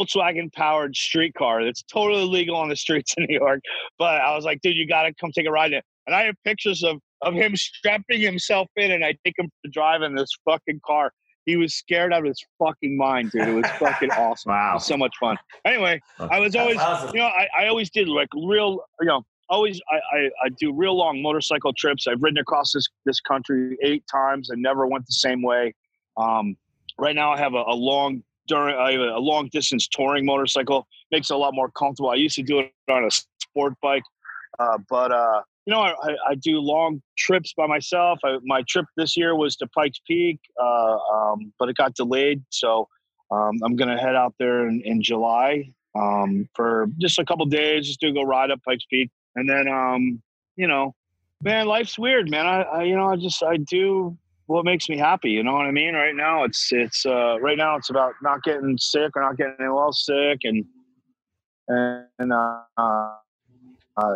Volkswagen 0.00 0.52
powered 0.52 0.96
street 0.96 1.34
car 1.34 1.64
that's 1.64 1.82
totally 1.82 2.24
legal 2.24 2.56
on 2.56 2.68
the 2.68 2.76
streets 2.76 3.14
in 3.16 3.26
New 3.28 3.38
York. 3.38 3.60
But 3.98 4.20
I 4.20 4.34
was 4.34 4.44
like, 4.44 4.60
dude, 4.62 4.76
you 4.76 4.86
gotta 4.86 5.12
come 5.20 5.30
take 5.32 5.46
a 5.46 5.50
ride 5.50 5.72
in 5.72 5.78
it. 5.78 5.84
And 6.06 6.16
I 6.16 6.22
have 6.24 6.34
pictures 6.44 6.82
of 6.82 6.98
of 7.22 7.34
him 7.34 7.54
strapping 7.54 8.20
himself 8.20 8.68
in 8.76 8.90
and 8.90 9.04
I 9.04 9.14
take 9.24 9.34
him 9.38 9.48
to 9.64 9.70
drive 9.70 10.02
in 10.02 10.14
this 10.14 10.30
fucking 10.44 10.80
car. 10.84 11.12
He 11.44 11.56
was 11.56 11.74
scared 11.74 12.12
out 12.12 12.20
of 12.20 12.26
his 12.26 12.42
fucking 12.58 12.96
mind, 12.96 13.32
dude. 13.32 13.48
It 13.48 13.54
was 13.54 13.66
fucking 13.78 14.10
awesome. 14.12 14.50
Wow. 14.50 14.74
was 14.74 14.86
so 14.86 14.96
much 14.96 15.14
fun. 15.20 15.36
Anyway, 15.64 16.00
I 16.18 16.40
was 16.40 16.54
always 16.56 16.78
you 17.12 17.20
know, 17.20 17.26
I, 17.26 17.48
I 17.56 17.66
always 17.68 17.90
did 17.90 18.08
like 18.08 18.28
real, 18.34 18.80
you 19.00 19.06
know, 19.06 19.22
always 19.52 19.80
I, 19.90 19.96
I, 19.96 20.18
I 20.44 20.48
do 20.58 20.72
real 20.72 20.96
long 20.96 21.22
motorcycle 21.22 21.72
trips. 21.72 22.06
I've 22.06 22.22
ridden 22.22 22.38
across 22.38 22.72
this 22.72 22.88
this 23.04 23.20
country 23.20 23.76
eight 23.82 24.04
times 24.10 24.50
and 24.50 24.60
never 24.60 24.86
went 24.86 25.06
the 25.06 25.12
same 25.12 25.42
way. 25.42 25.74
Um, 26.16 26.56
right 26.98 27.14
now, 27.14 27.32
I 27.32 27.38
have 27.38 27.54
a, 27.54 27.62
a 27.66 27.74
long 27.74 28.22
during 28.48 28.74
a 28.74 29.18
long 29.18 29.48
distance 29.52 29.86
touring 29.86 30.24
motorcycle. 30.24 30.86
Makes 31.10 31.30
it 31.30 31.34
a 31.34 31.36
lot 31.36 31.54
more 31.54 31.70
comfortable. 31.70 32.10
I 32.10 32.14
used 32.14 32.36
to 32.36 32.42
do 32.42 32.60
it 32.60 32.72
on 32.90 33.04
a 33.04 33.10
sport 33.10 33.74
bike, 33.82 34.02
uh, 34.58 34.78
but 34.88 35.12
uh, 35.12 35.42
you 35.66 35.72
know, 35.72 35.80
I, 35.80 35.92
I, 36.02 36.16
I 36.30 36.34
do 36.34 36.58
long 36.58 37.02
trips 37.16 37.52
by 37.56 37.66
myself. 37.66 38.18
I, 38.24 38.38
my 38.44 38.62
trip 38.68 38.86
this 38.96 39.16
year 39.16 39.36
was 39.36 39.54
to 39.56 39.66
Pikes 39.68 40.00
Peak, 40.06 40.40
uh, 40.60 40.96
um, 40.96 41.52
but 41.58 41.68
it 41.68 41.76
got 41.76 41.94
delayed, 41.94 42.42
so 42.48 42.88
um, 43.30 43.60
I'm 43.64 43.76
gonna 43.76 44.00
head 44.00 44.16
out 44.16 44.34
there 44.38 44.66
in, 44.66 44.80
in 44.84 45.02
July 45.02 45.72
um, 45.94 46.48
for 46.54 46.86
just 46.98 47.18
a 47.18 47.24
couple 47.24 47.44
days, 47.46 47.86
just 47.86 48.00
to 48.00 48.12
go 48.12 48.22
ride 48.22 48.50
up 48.50 48.60
Pikes 48.66 48.84
Peak, 48.90 49.10
and 49.36 49.48
then 49.48 49.68
um, 49.68 50.22
you 50.56 50.66
know, 50.66 50.94
man, 51.42 51.66
life's 51.66 51.98
weird, 51.98 52.30
man. 52.30 52.46
I, 52.46 52.62
I 52.62 52.82
you 52.84 52.96
know, 52.96 53.08
I 53.08 53.16
just 53.16 53.42
I 53.42 53.56
do 53.56 54.16
what 54.46 54.64
makes 54.64 54.88
me 54.88 54.98
happy. 54.98 55.30
You 55.30 55.42
know 55.42 55.52
what 55.52 55.66
I 55.66 55.70
mean? 55.70 55.94
Right 55.94 56.14
now, 56.14 56.44
it's 56.44 56.68
it's 56.72 57.06
uh, 57.06 57.38
right 57.40 57.56
now 57.56 57.76
it's 57.76 57.90
about 57.90 58.14
not 58.22 58.42
getting 58.42 58.76
sick 58.78 59.12
or 59.16 59.22
not 59.22 59.36
getting 59.36 59.72
well 59.72 59.92
sick, 59.92 60.40
and 60.44 60.64
and 61.68 62.32
uh, 62.32 62.60
uh, 62.76 63.14
uh, 63.96 64.14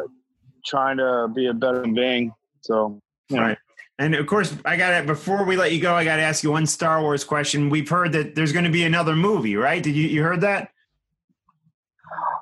trying 0.65 0.99
to 0.99 1.29
be 1.35 1.47
a 1.47 1.55
better 1.55 1.83
being. 1.83 2.33
So 2.63 3.01
you 3.29 3.37
know, 3.37 3.43
Right. 3.43 3.59
And 3.99 4.15
of 4.15 4.27
course, 4.27 4.55
I 4.65 4.77
got 4.77 5.01
to 5.01 5.07
before 5.07 5.45
we 5.45 5.57
let 5.57 5.73
you 5.73 5.81
go, 5.81 5.95
I 5.95 6.05
got 6.05 6.17
to 6.17 6.23
ask 6.23 6.43
you 6.43 6.51
one 6.51 6.67
Star 6.67 7.01
Wars 7.01 7.25
question. 7.25 7.71
We've 7.71 7.89
heard 7.89 8.13
that 8.13 8.35
there's 8.35 8.53
going 8.53 8.67
to 8.67 8.71
be 8.71 8.85
another 8.85 9.17
movie, 9.17 9.57
right? 9.57 9.83
Did 9.83 9.97
you 9.97 10.07
you 10.07 10.23
heard 10.23 10.43
that? 10.43 10.71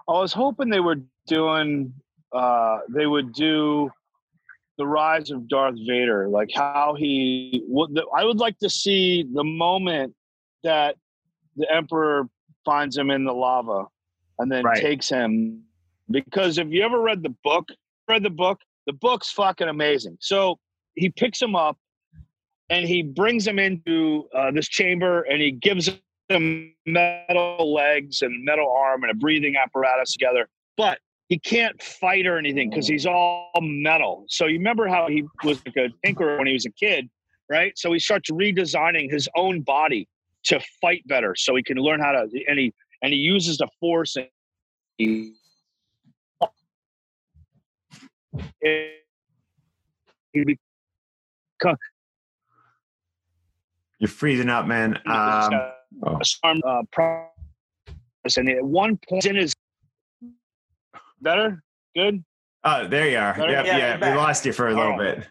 I 0.09 0.13
was 0.13 0.33
hoping 0.33 0.69
they 0.69 0.81
were 0.81 1.01
doing 1.29 1.95
uh 2.35 2.79
they 2.89 3.07
would 3.07 3.33
do 3.33 3.91
the 4.77 4.87
rise 4.87 5.31
of 5.31 5.49
Darth 5.49 5.77
Vader, 5.87 6.29
like 6.29 6.51
how 6.55 6.97
he 6.99 7.63
would 7.69 7.99
I 8.17 8.25
would 8.25 8.39
like 8.39 8.59
to 8.59 8.69
see 8.69 9.23
the 9.33 9.45
moment 9.45 10.15
that 10.65 10.97
the 11.57 11.73
Emperor 11.73 12.29
finds 12.65 12.97
him 12.97 13.11
in 13.11 13.25
the 13.25 13.33
lava 13.33 13.87
and 14.39 14.51
then 14.51 14.65
Right. 14.65 14.83
takes 14.83 15.09
him 15.09 15.63
because 16.11 16.59
if 16.59 16.69
you 16.69 16.83
ever 16.83 17.01
read 17.01 17.23
the 17.23 17.35
book, 17.45 17.69
read 18.09 18.23
the 18.25 18.31
book, 18.31 18.61
the 18.87 18.93
book's 18.93 19.31
fucking 19.31 19.69
amazing. 19.69 20.17
So 20.21 20.59
he 20.95 21.09
picks 21.11 21.41
him 21.41 21.55
up 21.55 21.79
and 22.71 22.87
he 22.89 23.03
brings 23.03 23.47
him 23.47 23.59
into 23.59 24.29
uh, 24.35 24.51
this 24.51 24.69
chamber 24.69 25.23
and 25.23 25.41
he 25.41 25.53
gives 25.53 25.91
him 26.29 26.75
metal 26.87 27.73
legs 27.73 28.23
and 28.23 28.45
metal 28.45 28.75
arm 28.77 29.03
and 29.05 29.13
a 29.13 29.15
breathing 29.15 29.55
apparatus 29.57 30.13
together. 30.13 30.49
But 30.77 30.99
he 31.35 31.41
can't 31.41 31.83
fight 31.83 32.29
or 32.29 32.39
anything 32.39 32.71
because 32.71 32.87
he's 32.87 33.07
all 33.07 33.51
metal. 33.61 34.25
So 34.29 34.47
you 34.47 34.59
remember 34.59 34.87
how 34.87 35.09
he 35.09 35.25
was 35.43 35.61
like 35.67 35.75
a 35.77 35.89
tinkerer 36.07 36.39
when 36.39 36.47
he 36.47 36.53
was 36.53 36.65
a 36.65 36.71
kid, 36.71 37.11
right? 37.51 37.77
So 37.77 37.93
he 37.93 37.99
starts 37.99 38.31
redesigning 38.31 39.11
his 39.11 39.29
own 39.35 39.63
body 39.63 40.07
to 40.45 40.61
fight 40.81 41.03
better, 41.09 41.35
so 41.35 41.57
he 41.57 41.65
can 41.65 41.77
learn 41.77 41.99
how 41.99 42.13
to. 42.13 42.29
And 42.47 42.57
he 42.57 42.73
and 43.03 43.13
he 43.13 43.19
uses 43.19 43.59
the 43.59 43.67
force 43.81 44.15
and 44.15 44.29
he. 44.97 45.35
He 48.63 48.95
becomes 50.45 51.79
You're 53.99 54.09
freezing 54.09 54.51
up, 54.51 54.67
man. 54.67 55.01
Um, 55.07 55.51
oh. 56.05 56.21
uh, 56.45 56.83
process, 56.93 58.37
and 58.37 58.49
at 58.49 58.65
one 58.65 59.01
point 59.09 59.27
in 59.27 59.35
his 59.35 59.53
better, 61.25 61.63
good. 61.97 62.23
oh, 62.63 62.87
there 62.87 63.09
you 63.09 63.19
are. 63.19 63.35
Better? 63.35 63.51
Yep, 63.53 63.67
Yeah, 63.67 63.79
yeah, 63.99 64.11
we 64.13 64.17
lost 64.17 64.47
you 64.47 64.53
for 64.53 64.69
a 64.69 64.75
little 64.75 64.95
Oh. 64.95 64.99
bit. 64.99 65.27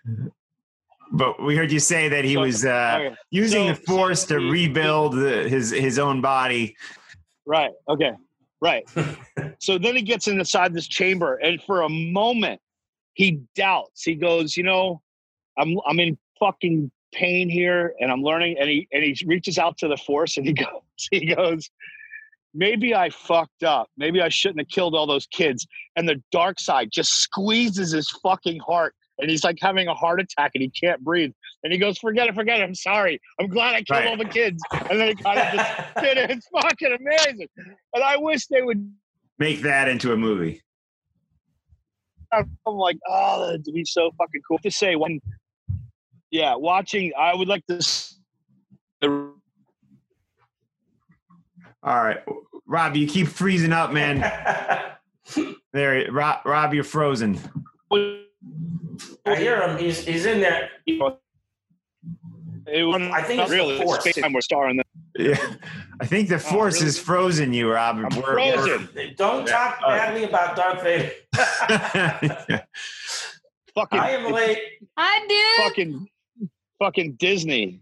But 1.11 1.41
we 1.44 1.56
heard 1.56 1.72
you 1.72 1.80
say 1.80 2.10
that 2.10 2.26
he 2.26 2.34
So- 2.34 2.41
was 2.41 2.65
uh, 2.65 2.98
okay. 2.99 3.15
using 3.30 3.68
So- 3.68 3.74
the 3.74 3.82
force 3.86 4.26
so 4.26 4.36
to 4.40 4.41
he- 4.44 4.49
rebuild 4.49 5.14
the, 5.14 5.48
his 5.48 5.70
his 5.72 5.99
own 5.99 6.22
body. 6.22 6.76
Right. 7.45 7.72
Okay. 7.88 8.11
Right. 8.61 8.84
so 9.60 9.78
then 9.78 9.95
he 9.95 10.02
gets 10.02 10.28
inside 10.28 10.74
this 10.74 10.88
chamber, 10.88 11.36
and 11.36 11.61
for 11.64 11.82
a 11.84 11.90
moment, 11.90 12.60
he 13.14 13.41
doubts. 13.56 14.03
He 14.03 14.15
goes, 14.15 14.57
"You 14.57 14.64
know, 14.64 15.02
I'm 15.57 15.78
I'm 15.86 15.99
in 15.99 16.18
fucking 16.40 16.90
pain 17.14 17.48
here, 17.49 17.94
and 17.99 18.11
I'm 18.11 18.24
learning." 18.24 18.57
And 18.60 18.68
he 18.70 18.88
and 18.91 19.03
he 19.03 19.15
reaches 19.28 19.57
out 19.60 19.78
to 19.80 19.88
the 19.88 19.98
force, 19.98 20.38
and 20.38 20.45
he 20.48 20.53
goes, 20.65 20.82
he 21.11 21.26
goes, 21.36 21.70
"Maybe 22.54 22.94
I 22.96 23.10
fucked 23.10 23.64
up. 23.64 23.90
Maybe 23.98 24.22
I 24.22 24.30
shouldn't 24.30 24.60
have 24.60 24.70
killed 24.70 24.96
all 24.96 25.08
those 25.08 25.28
kids." 25.28 25.66
And 25.96 26.08
the 26.08 26.22
dark 26.32 26.60
side 26.60 26.90
just 26.92 27.12
squeezes 27.14 27.92
his 27.92 28.10
fucking 28.24 28.60
heart, 28.60 28.96
and 29.20 29.30
he's 29.30 29.44
like 29.44 29.58
having 29.62 29.88
a 29.88 29.94
heart 29.94 30.20
attack 30.22 30.52
and 30.56 30.62
he 30.62 30.70
can't 30.70 31.02
breathe. 31.04 31.32
And 31.64 31.72
he 31.74 31.80
goes, 31.80 31.98
"Forget 31.98 32.28
it, 32.28 32.36
forget 32.36 32.60
it. 32.60 32.64
I'm 32.64 32.76
sorry. 32.76 33.20
I'm 33.40 33.48
glad 33.48 33.76
I 33.76 33.84
killed 33.84 34.00
Right. 34.00 34.08
all 34.08 34.18
the 34.18 34.26
kids." 34.26 34.62
And 34.90 35.00
then 35.00 35.08
he 35.10 35.16
kind 35.16 35.40
of 35.40 35.54
just 35.54 35.96
did 36.02 36.18
it. 36.18 36.30
It's 36.32 36.48
fucking 36.50 36.98
amazing. 37.00 37.48
And 37.94 38.04
I 38.04 38.18
wish 38.18 38.48
they 38.48 38.62
would. 38.62 38.92
Make 39.40 39.62
that 39.62 39.88
into 39.90 40.14
a 40.14 40.18
movie. 40.18 40.62
I'm 42.32 42.50
like, 42.66 42.98
oh, 43.08 43.46
that'd 43.46 43.64
be 43.64 43.86
so 43.86 44.10
fucking 44.18 44.42
cool 44.48 44.58
to 44.60 44.72
say. 44.72 44.96
One, 44.96 45.20
yeah, 46.32 46.56
watching. 46.56 47.12
I 47.18 47.36
would 47.36 47.48
like 47.48 47.66
to. 47.68 47.76
The 49.02 49.34
All 51.84 52.02
right, 52.04 52.20
Rob, 52.66 52.96
you 52.96 53.08
keep 53.08 53.28
freezing 53.28 53.74
up, 53.74 53.92
man. 53.92 54.24
There, 55.72 56.12
Rob, 56.12 56.46
Rob, 56.46 56.74
you're 56.74 56.84
frozen. 56.84 57.40
I 57.92 59.36
hear 59.38 59.60
him. 59.62 59.78
He's 59.80 60.06
he's 60.06 60.26
in 60.26 60.42
there. 60.42 60.70
It 60.86 61.00
was, 61.00 61.18
I 62.68 63.22
think 63.24 63.42
it's 63.42 63.50
the 63.52 63.80
force. 63.84 64.02
space 64.02 64.16
time 64.18 64.34
we're 64.34 64.42
starring. 64.42 64.82
Yeah, 65.18 65.38
I 66.02 66.06
think 66.06 66.28
the 66.30 66.38
force 66.40 66.76
Oh, 66.76 66.80
really? 66.80 66.90
is 66.90 67.00
frozen 67.00 67.54
you, 67.54 67.72
Rob. 67.72 67.98
I'm 67.98 68.10
We're- 68.22 68.58
we're- 68.58 69.14
Don't 69.16 69.48
talk 69.48 69.80
uh, 69.84 69.92
badly 69.98 70.26
about 70.26 70.56
Darth 70.58 70.84
Vader. 70.84 71.12
Fucking, 73.76 74.00
I 74.00 74.10
am 74.12 74.32
late. 74.32 74.60
Hi, 74.98 75.28
dude. 75.28 75.66
fucking, 75.66 76.08
fucking 76.80 77.14
Disney. 77.14 77.80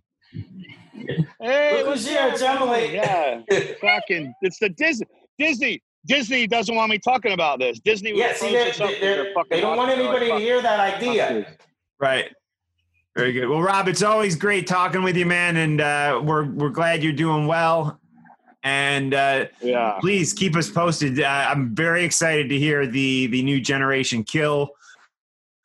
Hey, 1.42 1.78
Look 1.80 1.88
what's 1.88 2.02
who's 2.06 2.10
here, 2.10 2.30
it's 2.32 2.42
Emily. 2.42 2.94
Yeah, 2.96 3.42
fucking, 3.82 4.34
it's 4.42 4.60
the 4.60 4.70
Disney. 4.70 5.08
Disney. 5.40 5.82
Disney 6.08 6.48
doesn't 6.48 6.74
want 6.76 6.90
me 6.90 6.98
talking 6.98 7.32
about 7.32 7.60
this. 7.60 7.80
Disney. 7.80 8.12
Yeah, 8.18 8.30
was 8.30 8.38
see, 8.40 8.52
they, 8.54 8.70
us 8.72 8.80
up 8.82 8.88
they, 8.88 8.94
with 8.94 9.02
their 9.02 9.24
they're- 9.26 9.34
they 9.52 9.62
don't 9.62 9.78
want 9.78 9.92
Oscar. 9.92 10.02
anybody 10.02 10.28
to 10.32 10.38
hear 10.40 10.62
that 10.62 10.80
idea. 10.80 11.56
right. 12.00 12.30
Very 13.16 13.34
good. 13.34 13.48
Well, 13.50 13.62
Rob, 13.62 13.88
it's 13.90 14.04
always 14.04 14.36
great 14.38 14.68
talking 14.68 15.04
with 15.04 15.18
you, 15.18 15.26
man, 15.26 15.58
and 15.58 15.82
uh, 15.82 16.22
we're 16.24 16.46
we're 16.46 16.70
glad 16.70 17.04
you're 17.04 17.12
doing 17.14 17.46
well. 17.46 18.00
And 18.64 19.14
uh, 19.14 19.46
Yeah. 19.62 19.98
please 20.00 20.34
keep 20.34 20.56
us 20.56 20.70
posted. 20.70 21.20
Uh, 21.20 21.26
I'm 21.50 21.76
very 21.76 22.04
excited 22.06 22.48
to 22.50 22.58
hear 22.58 22.88
the 22.88 23.28
the 23.28 23.44
new 23.44 23.60
Generation 23.60 24.24
Kill 24.24 24.70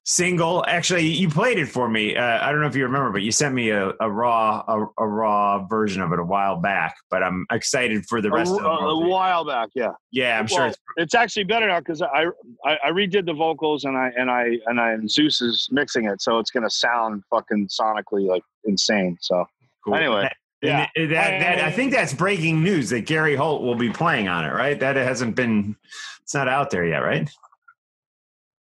single. 0.07 0.65
Actually, 0.67 1.07
you 1.09 1.29
played 1.29 1.59
it 1.59 1.67
for 1.67 1.89
me. 1.89 2.17
Uh, 2.17 2.39
I 2.47 2.51
don't 2.53 2.61
know 2.63 2.67
if 2.69 2.77
you 2.77 2.85
remember, 2.85 3.11
but 3.11 3.23
you 3.23 3.33
sent 3.33 3.55
me 3.55 3.71
a, 3.71 3.93
a 4.01 4.11
raw 4.11 4.63
a, 4.67 4.87
a 5.03 5.07
raw 5.07 5.67
version 5.67 6.01
of 6.01 6.13
it 6.13 6.19
a 6.19 6.25
while 6.25 6.57
back. 6.57 6.97
But 7.11 7.23
I'm 7.23 7.45
excited 7.51 8.07
for 8.07 8.23
the 8.23 8.29
A, 8.29 8.33
rest 8.33 8.53
of 8.53 8.59
a, 8.59 8.63
them. 8.63 8.69
a 8.69 9.09
while 9.09 9.45
back, 9.45 9.71
yeah. 9.75 9.91
Yeah, 10.13 10.39
I'm 10.39 10.47
sure. 10.47 10.67
It's, 10.69 10.79
it's 10.97 11.15
actually 11.15 11.45
better 11.45 11.67
now 11.67 11.81
because 11.81 12.01
I, 12.01 12.27
I 12.65 12.79
I 12.87 12.91
redid 12.91 13.27
the 13.27 13.35
vocals 13.35 13.85
and 13.85 13.97
I 13.97 14.11
and 14.17 14.31
I 14.31 14.59
and 14.67 14.81
I 14.81 14.93
and 14.93 15.09
Zeuss 15.09 15.43
is 15.43 15.69
mixing 15.71 16.07
it, 16.07 16.23
so 16.23 16.39
it's 16.39 16.51
gonna 16.51 16.71
sound 16.71 17.23
fucking 17.29 17.69
sonically 17.69 18.27
like 18.27 18.43
insane. 18.65 19.19
So 19.21 19.45
cool. 19.85 19.97
anyway, 19.97 20.31
And 20.63 20.71
yeah. 20.71 20.87
that, 20.97 21.41
that- 21.41 21.59
I 21.65 21.71
think 21.73 21.93
that's 21.93 22.15
breaking 22.15 22.63
news 22.63 22.91
that 22.91 23.03
Gary 23.07 23.35
Holt 23.35 23.63
will 23.63 23.75
be 23.75 23.91
playing 23.91 24.29
on 24.29 24.45
it, 24.45 24.53
right? 24.53 24.79
That 24.79 24.97
hasn't 24.97 25.35
been. 25.37 25.77
It's 26.23 26.35
not 26.35 26.49
out 26.49 26.71
there 26.71 26.85
yet, 26.87 26.99
right? 27.01 27.29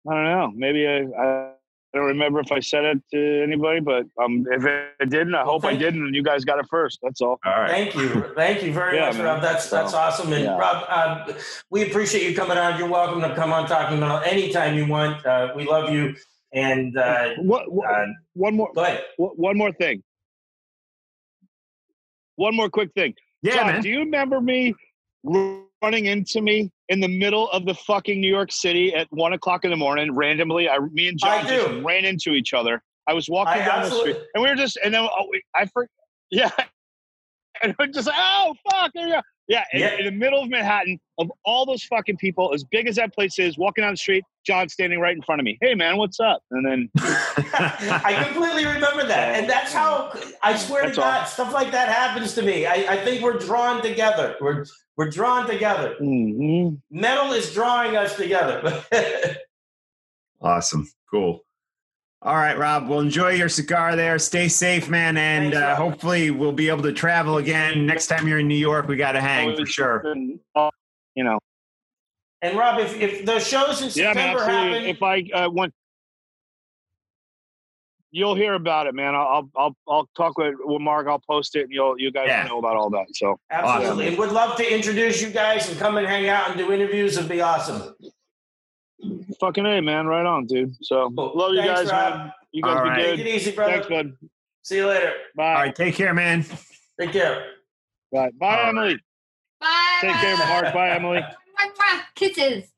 I 0.10 0.14
don't 0.14 0.23
know. 0.26 0.52
Maybe 0.56 0.88
I, 0.88 1.02
I 1.22 1.52
don't 1.94 2.06
remember 2.06 2.40
if 2.40 2.52
I 2.52 2.60
said 2.60 2.84
it 2.86 2.98
to 3.14 3.44
anybody, 3.44 3.80
but 3.80 4.06
um, 4.22 4.45
if 4.52 4.65
it 4.65 5.10
didn't, 5.10 5.36
I 5.36 5.44
hope 5.44 5.65
I 5.65 5.76
didn't, 5.76 6.03
and 6.06 6.15
you 6.15 6.23
guys 6.23 6.44
got 6.45 6.57
it 6.60 6.65
first. 6.69 6.99
That's 7.03 7.22
all. 7.22 7.40
All 7.45 7.52
right. 7.61 7.69
Thank 7.69 7.95
you, 7.95 8.31
thank 8.36 8.64
you 8.64 8.73
very 8.73 8.98
Yeah, 8.98 9.07
much, 9.07 9.18
man. 9.18 9.26
Rob. 9.26 9.41
That's 9.41 9.69
that's 9.69 9.91
So, 9.91 9.98
awesome. 9.98 10.34
And 10.34 10.44
yeah. 10.45 10.57
Rob, 10.57 10.86
uh, 10.90 11.34
we 11.69 11.84
appreciate 11.90 12.30
you 12.30 12.36
coming 12.36 12.57
on. 12.57 12.80
You're 12.80 12.90
welcome 12.90 13.22
to 13.22 13.36
come 13.36 13.52
on 13.53 13.68
talking 13.68 13.98
about 13.98 14.26
anytime 14.26 14.76
you 14.76 14.88
want. 14.88 15.26
Uh, 15.26 15.52
we 15.56 15.65
love 15.65 15.91
you. 15.91 16.15
And 16.53 16.98
uh, 16.98 17.34
What, 17.38 17.72
what, 17.72 17.88
uh, 17.90 18.06
one 18.34 18.56
more, 18.56 18.72
go 18.73 18.81
ahead. 18.84 19.03
one 19.18 19.56
more 19.57 19.72
thing. 19.72 20.02
One 22.38 22.56
more 22.56 22.69
quick 22.69 22.91
thing. 22.94 23.14
Yeah, 23.44 23.56
John, 23.56 23.68
man. 23.68 23.81
do 23.84 23.90
you 23.90 23.99
remember 23.99 24.41
me 24.41 24.73
running 25.81 26.06
into 26.06 26.41
me 26.41 26.72
in 26.89 26.99
the 26.99 27.07
middle 27.07 27.49
of 27.51 27.65
the 27.65 27.73
fucking 27.73 28.19
New 28.19 28.30
York 28.30 28.51
City 28.51 28.93
at 28.93 29.07
one 29.11 29.34
o'clock 29.34 29.64
in 29.64 29.72
the 29.72 29.77
morning 29.77 30.14
randomly? 30.14 30.69
I, 30.69 30.80
me 30.91 31.07
and 31.07 31.18
John 31.18 31.45
just 31.47 31.84
ran 31.84 32.06
into 32.06 32.31
each 32.31 32.53
other. 32.53 32.81
I 33.07 33.14
was 33.14 33.27
walking 33.30 33.61
I 33.61 33.65
down 33.65 33.89
the 33.89 33.91
street, 33.91 34.18
and 34.34 34.43
we 34.43 34.49
were 34.49 34.56
just, 34.56 34.77
and 34.84 34.93
then 34.93 35.01
oh, 35.01 35.31
I 35.56 35.65
for, 35.65 35.88
yeah, 36.30 36.51
and 37.64 37.76
we're 37.80 37.88
just 37.88 38.07
like, 38.07 38.15
oh 38.18 38.53
fuck, 38.69 38.91
there 38.93 39.07
you 39.07 39.14
go. 39.15 39.22
Yeah, 39.49 39.63
in, 39.73 39.80
Yeah. 39.81 39.97
in 39.97 40.05
the 40.05 40.11
middle 40.11 40.41
of 40.41 40.47
Manhattan, 40.49 40.99
of 41.17 41.30
all 41.43 41.65
those 41.65 41.84
fucking 41.84 42.17
people, 42.17 42.53
as 42.53 42.63
big 42.63 42.88
as 42.88 42.95
that 42.97 43.13
place 43.13 43.38
is, 43.39 43.57
walking 43.57 43.81
down 43.84 43.91
the 43.93 43.97
street, 43.97 44.23
John 44.45 44.69
standing 44.69 44.99
right 44.99 45.13
in 45.15 45.21
front 45.23 45.41
of 45.41 45.45
me. 45.45 45.57
Hey 45.59 45.73
man, 45.76 45.97
what's 45.97 46.19
up? 46.19 46.41
And 46.51 46.65
then 46.65 46.89
I 46.97 48.23
completely 48.31 48.65
remember 48.65 49.05
that, 49.07 49.35
and 49.35 49.49
that's 49.49 49.73
how 49.73 50.13
I 50.43 50.55
swear 50.55 50.84
That's 50.84 50.95
to 50.97 51.03
all. 51.03 51.11
God, 51.11 51.23
stuff 51.26 51.51
like 51.53 51.71
that 51.71 51.89
happens 51.89 52.35
to 52.35 52.41
me. 52.43 52.65
I, 52.67 52.93
I 52.93 53.03
think 53.03 53.21
we're 53.23 53.38
drawn 53.39 53.81
together. 53.81 54.35
We're 54.39 54.65
we're 54.95 55.09
drawn 55.09 55.47
together. 55.47 55.95
Mhm. 56.01 56.80
Metal 56.91 57.34
is 57.34 57.51
drawing 57.53 57.97
us 57.97 58.15
together. 58.15 58.84
Awesome. 60.41 60.88
Cool. 61.11 61.43
All 62.21 62.35
right, 62.35 62.57
Rob. 62.57 62.89
Well, 62.89 62.99
enjoy 62.99 63.29
your 63.29 63.47
cigar 63.47 63.95
there. 63.95 64.19
Stay 64.19 64.49
safe, 64.49 64.89
man, 64.89 65.15
and 65.15 65.53
uh, 65.53 65.75
hopefully 65.75 66.31
we'll 66.31 66.51
be 66.51 66.67
able 66.67 66.83
to 66.83 66.91
travel 66.91 67.37
again 67.37 67.85
next 67.85 68.07
time 68.07 68.27
you're 68.27 68.39
in 68.39 68.47
New 68.49 68.55
York. 68.55 68.87
We 68.89 68.97
got 68.97 69.13
to 69.13 69.21
hang 69.21 69.55
for 69.55 69.65
sure. 69.65 70.03
you 71.15 71.23
know, 71.23 71.39
and 72.41 72.57
Rob, 72.57 72.79
if, 72.79 72.99
if 72.99 73.25
the 73.25 73.39
shows 73.39 73.81
in 73.81 73.87
yeah, 73.87 74.11
September 74.13 74.39
absolutely. 74.39 74.79
happen, 74.79 74.89
If 74.89 75.01
I 75.03 75.45
uh, 75.45 75.49
want, 75.49 75.73
you'll 78.11 78.35
hear 78.35 78.53
about 78.53 78.87
it, 78.87 78.95
man. 78.95 79.15
I'll 79.15 79.49
I'll 79.55 79.75
I'll 79.87 80.09
talk 80.17 80.37
with, 80.37 80.55
with 80.59 80.81
Mark. 80.81 81.07
I'll 81.07 81.19
post 81.25 81.55
it, 81.55 81.63
and 81.63 81.71
you'll 81.71 81.97
you 81.97 82.11
guys 82.11 82.27
Yeah. 82.27 82.43
know 82.47 82.59
about 82.59 82.75
all 82.75 82.89
that. 82.89 83.07
So 83.13 83.39
absolutely, 83.49 84.07
and 84.09 84.17
would 84.17 84.33
love 84.33 84.57
to 84.57 84.73
introduce 84.73 85.21
you 85.21 85.29
guys 85.29 85.69
and 85.69 85.79
come 85.79 85.95
and 85.95 86.05
hang 86.05 86.27
out 86.27 86.49
and 86.49 86.57
do 86.57 86.73
interviews. 86.73 87.15
It'd 87.15 87.29
be 87.29 87.39
awesome. 87.39 87.95
Fucking 89.39 89.65
a, 89.65 89.81
man, 89.81 90.07
right 90.07 90.26
on, 90.26 90.45
dude. 90.45 90.76
So 90.84 91.09
Cool. 91.15 91.31
love 91.35 91.53
you 91.53 91.61
Thanks, 91.61 91.81
guys, 91.84 91.91
Rob. 91.91 92.17
man. 92.19 92.31
You 92.51 92.63
guys 92.63 92.77
All 92.77 92.84
be 92.84 92.89
right. 92.89 93.05
Take 93.05 93.19
it 93.19 93.27
easy, 93.27 93.51
brother. 93.51 93.71
Thanks, 93.73 93.88
bud. 93.88 94.17
See 94.63 94.76
you 94.77 94.88
later. 94.88 95.13
Bye. 95.35 95.43
All 95.47 95.53
right, 95.55 95.76
take 95.76 95.95
care, 95.95 96.13
man. 96.13 96.45
Take 96.99 97.11
care. 97.11 97.45
Bye. 98.11 98.30
Bye, 98.39 98.47
All 98.47 98.57
right. 98.57 98.67
Emily. 98.69 98.99
Bye. 99.59 99.97
Take 100.01 100.15
care, 100.15 100.38
Mark. 100.38 100.73
Bye, 100.73 100.89
Emily. 100.91 101.19
Mwah, 101.59 101.69
mwah. 101.76 102.01
Kisses. 102.15 102.71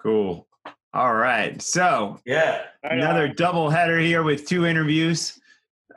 Cool. 0.00 0.46
All 0.94 1.14
right. 1.14 1.60
So 1.62 2.20
Yeah. 2.26 2.62
Right 2.84 2.92
another 2.92 3.28
on. 3.28 3.34
double 3.36 3.70
header 3.70 3.98
here 3.98 4.22
with 4.22 4.46
two 4.46 4.66
interviews. 4.66 5.38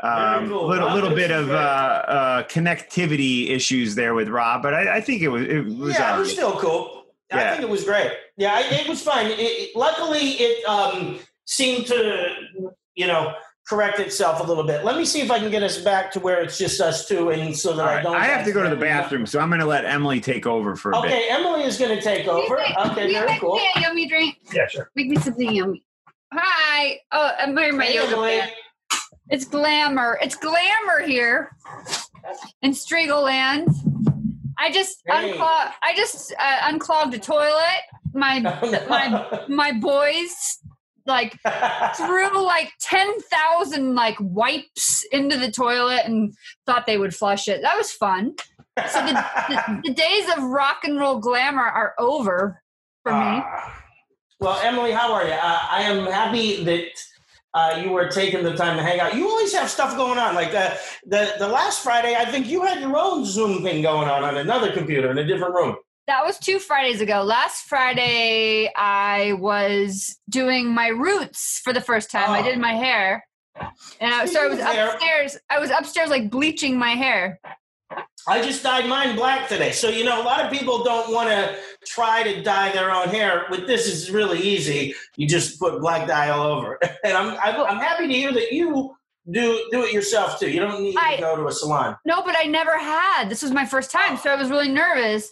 Um, 0.01 0.49
cool. 0.49 0.67
little 0.67 0.87
Rob, 0.87 0.95
little 0.95 1.15
bit 1.15 1.31
of 1.31 1.49
uh, 1.49 1.53
uh, 1.53 2.43
connectivity 2.43 3.49
issues 3.49 3.95
there 3.95 4.13
with 4.13 4.27
Rob, 4.27 4.61
but 4.61 4.73
I, 4.73 4.97
I 4.97 5.01
think 5.01 5.21
it 5.21 5.29
was 5.29 5.43
it 5.47 5.61
was 5.65 5.93
yeah, 5.95 6.11
all 6.11 6.17
it 6.17 6.19
was 6.19 6.31
still 6.33 6.59
cool. 6.59 6.94
I 7.31 7.51
think 7.51 7.63
it 7.63 7.69
was 7.69 7.83
great. 7.83 8.11
Yeah, 8.37 8.53
I, 8.53 8.61
it 8.81 8.87
was 8.87 9.01
fine. 9.01 9.27
It, 9.27 9.39
it, 9.39 9.75
luckily, 9.75 10.31
it 10.39 10.65
um, 10.67 11.19
seemed 11.45 11.87
to, 11.87 12.35
you 12.95 13.07
know, 13.07 13.33
correct 13.67 13.99
itself 13.99 14.39
a 14.39 14.43
little 14.43 14.63
bit. 14.63 14.85
Let 14.85 14.95
me 14.95 15.05
see 15.05 15.21
if 15.21 15.31
I 15.31 15.39
can 15.39 15.49
get 15.49 15.63
us 15.63 15.79
back 15.79 16.11
to 16.11 16.19
where 16.19 16.41
it's 16.41 16.57
just 16.57 16.79
us 16.79 17.07
two, 17.07 17.31
and 17.31 17.55
so 17.57 17.75
that 17.75 17.81
All 17.83 17.87
I 17.89 18.01
don't. 18.03 18.15
I 18.15 18.25
have 18.25 18.45
to 18.45 18.51
go 18.51 18.61
to 18.61 18.69
the 18.69 18.75
accidentally- 18.75 19.01
bathroom, 19.01 19.25
so 19.25 19.39
I'm 19.39 19.49
going 19.49 19.59
to 19.61 19.65
let 19.65 19.85
Emily 19.85 20.19
take 20.21 20.45
over 20.45 20.75
for 20.75 20.91
a 20.91 21.01
bit. 21.01 21.05
Okay, 21.11 21.27
Emily 21.29 21.63
is 21.63 21.77
going 21.77 21.95
to 21.97 22.01
take 22.01 22.27
over. 22.27 22.55
Will 22.55 22.91
Okay, 22.91 23.07
you 23.07 23.13
very 23.13 23.27
make 23.31 23.41
cool. 23.41 23.55
me 23.55 23.67
a 23.75 23.81
yummy 23.81 24.07
drink? 24.07 24.37
Yeah, 24.53 24.67
sure. 24.67 24.91
Make 24.95 25.07
me 25.09 25.15
something 25.17 25.51
yummy. 25.51 25.83
Hi. 26.33 26.99
Oh, 27.11 27.31
I'm 27.39 27.55
wearing 27.55 27.77
my 27.77 27.85
Hey, 27.85 27.95
yoga 27.95 28.13
Emily. 28.13 28.39
pants. 28.39 28.53
It's 29.29 29.45
glamour. 29.45 30.19
It's 30.21 30.35
glamour 30.35 31.01
here 31.05 31.49
in 32.61 32.71
Strigl 32.71 33.23
land. 33.23 33.67
I 34.57 34.71
just 34.71 35.01
Hey. 35.05 35.33
unclog. 35.33 35.71
I 35.83 35.93
just 35.95 36.33
uh, 36.39 36.57
unclogged 36.63 37.13
a 37.13 37.19
toilet. 37.19 37.81
My 38.13 38.39
my 38.89 39.41
my 39.47 39.71
boys 39.73 40.59
like 41.07 41.37
threw 41.95 42.43
like 42.45 42.71
10,000 42.81 43.93
like 43.93 44.15
wipes 44.19 45.05
into 45.11 45.37
the 45.37 45.51
toilet 45.51 46.01
and 46.05 46.33
thought 46.65 46.85
they 46.87 46.97
would 46.97 47.13
flush 47.15 47.47
it. 47.47 47.61
That 47.61 47.77
was 47.77 47.91
fun. 47.91 48.33
So 48.89 49.05
the, 49.05 49.13
the, 49.13 49.81
the 49.85 49.93
days 49.93 50.27
of 50.35 50.43
rock 50.43 50.77
and 50.83 50.99
roll 50.99 51.19
glamour 51.19 51.61
are 51.63 51.93
over 51.99 52.61
for 53.03 53.11
me. 53.11 53.17
Ah. 53.19 53.83
well, 54.39 54.59
Emily, 54.63 54.91
how 54.93 55.13
are 55.13 55.25
you? 55.25 55.33
Uh, 55.33 55.59
I 55.69 55.83
am 55.83 56.05
happy 56.07 56.63
that 56.63 56.89
uh, 57.55 57.81
you 57.81 57.89
were 57.89 58.07
taking 58.09 58.43
the 58.43 58.53
time 58.55 58.75
to 58.77 58.83
hang 58.83 58.99
out. 58.99 59.15
You 59.15 59.27
always 59.27 59.53
have 59.53 59.69
stuff 59.69 59.95
going 59.95 60.19
on. 60.19 60.35
Like 60.35 60.53
uh, 60.53 60.75
the 61.07 61.33
the 61.39 61.47
last 61.47 61.81
Friday, 61.83 62.13
I 62.15 62.25
think 62.25 62.47
you 62.47 62.63
had 62.63 62.81
your 62.81 62.95
own 62.97 63.25
Zoom 63.25 63.63
thing 63.63 63.81
going 63.81 64.07
on 64.09 64.23
on 64.23 64.37
another 64.37 64.71
computer 64.73 65.09
in 65.09 65.17
a 65.17 65.25
different 65.25 65.55
room. 65.55 65.75
That 66.07 66.23
was 66.23 66.37
two 66.37 66.59
Fridays 66.59 67.01
ago. 67.01 67.23
Last 67.23 67.63
Friday, 67.65 68.69
I 68.75 69.33
was 69.39 70.15
doing 70.29 70.71
my 70.71 70.89
roots 70.89 71.61
for 71.63 71.73
the 71.73 71.81
first 71.81 72.11
time. 72.11 72.29
I 72.29 72.41
Oh. 72.41 72.43
did 72.43 72.59
my 72.59 72.73
hair. 72.75 73.25
And 74.01 74.13
I, 74.13 74.25
so 74.25 74.43
I 74.43 74.47
was 74.47 74.59
Speaking 74.59 74.67
of 74.67 74.75
hair- 74.75 74.89
upstairs. 74.93 75.37
I 75.49 75.59
was 75.59 75.69
upstairs, 75.71 76.09
like 76.09 76.29
bleaching 76.29 76.77
my 76.77 76.91
hair. 76.91 77.39
I 78.27 78.41
just 78.41 78.63
dyed 78.63 78.87
mine 78.87 79.15
black 79.15 79.47
today. 79.47 79.71
So, 79.71 79.89
you 79.89 80.03
know, 80.03 80.21
a 80.21 80.23
lot 80.23 80.43
of 80.43 80.51
people 80.51 80.83
don't 80.83 81.13
want 81.13 81.29
to 81.29 81.55
try 81.85 82.23
to 82.23 82.41
dye 82.41 82.71
their 82.71 82.91
own 82.91 83.09
hair. 83.09 83.45
With 83.51 83.67
this, 83.67 83.87
it's 83.87 84.09
really 84.09 84.39
easy. 84.39 84.95
You 85.15 85.27
just 85.27 85.59
put 85.59 85.79
black 85.79 86.07
dye 86.07 86.29
all 86.29 86.51
over. 86.51 86.79
And 87.03 87.15
I'm, 87.15 87.37
I'm, 87.39 87.61
I'm 87.61 87.77
happy 87.79 88.07
to 88.07 88.13
hear 88.13 88.31
that 88.33 88.51
you 88.51 88.95
do 89.29 89.67
do 89.71 89.83
it 89.83 89.93
yourself 89.93 90.39
too. 90.39 90.49
You 90.49 90.59
don't 90.59 90.81
need 90.81 90.95
I- 90.97 91.17
to 91.17 91.21
go 91.21 91.35
to 91.35 91.47
a 91.47 91.51
salon. 91.51 91.97
No, 92.05 92.23
but 92.23 92.35
I 92.37 92.43
never 92.45 92.77
had. 92.77 93.29
This 93.29 93.43
was 93.43 93.51
my 93.51 93.65
first 93.65 93.91
time, 93.91 94.17
so 94.17 94.31
I 94.31 94.35
was 94.35 94.49
really 94.49 94.69
nervous. 94.69 95.29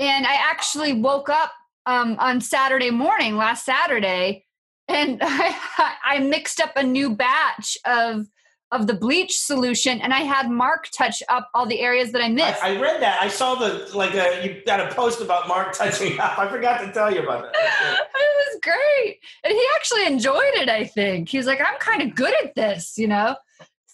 And 0.00 0.26
I 0.26 0.34
actually 0.34 0.94
woke 0.94 1.28
up 1.28 1.52
um, 1.86 2.16
on 2.18 2.40
Saturday 2.40 2.90
morning, 2.90 3.36
last 3.36 3.64
Saturday, 3.64 4.44
and 4.88 5.18
I, 5.22 5.56
I 6.04 6.18
mixed 6.18 6.60
up 6.60 6.72
a 6.76 6.82
new 6.82 7.14
batch 7.14 7.78
of 7.84 8.26
of 8.72 8.86
the 8.86 8.94
bleach 8.94 9.38
solution, 9.38 10.00
and 10.00 10.12
I 10.12 10.20
had 10.20 10.50
Mark 10.50 10.88
touch 10.90 11.22
up 11.28 11.50
all 11.54 11.66
the 11.66 11.80
areas 11.80 12.10
that 12.12 12.22
I 12.22 12.28
missed. 12.28 12.62
I, 12.64 12.76
I 12.76 12.80
read 12.80 13.00
that. 13.02 13.22
I 13.22 13.28
saw 13.28 13.54
the 13.54 13.88
like 13.94 14.14
uh, 14.14 14.40
you 14.42 14.62
got 14.66 14.80
a 14.80 14.92
post 14.94 15.20
about 15.20 15.46
Mark 15.46 15.74
touching 15.74 16.18
up. 16.18 16.38
I 16.38 16.48
forgot 16.48 16.80
to 16.80 16.92
tell 16.92 17.12
you 17.12 17.22
about 17.22 17.42
that. 17.44 17.52
it 18.14 18.54
was 18.54 18.60
great, 18.62 19.18
and 19.44 19.52
he 19.52 19.64
actually 19.76 20.06
enjoyed 20.06 20.54
it. 20.54 20.68
I 20.68 20.84
think 20.84 21.28
he 21.28 21.36
was 21.36 21.46
like, 21.46 21.60
"I'm 21.60 21.78
kind 21.78 22.02
of 22.02 22.14
good 22.14 22.34
at 22.42 22.54
this," 22.54 22.98
you 22.98 23.06
know. 23.06 23.36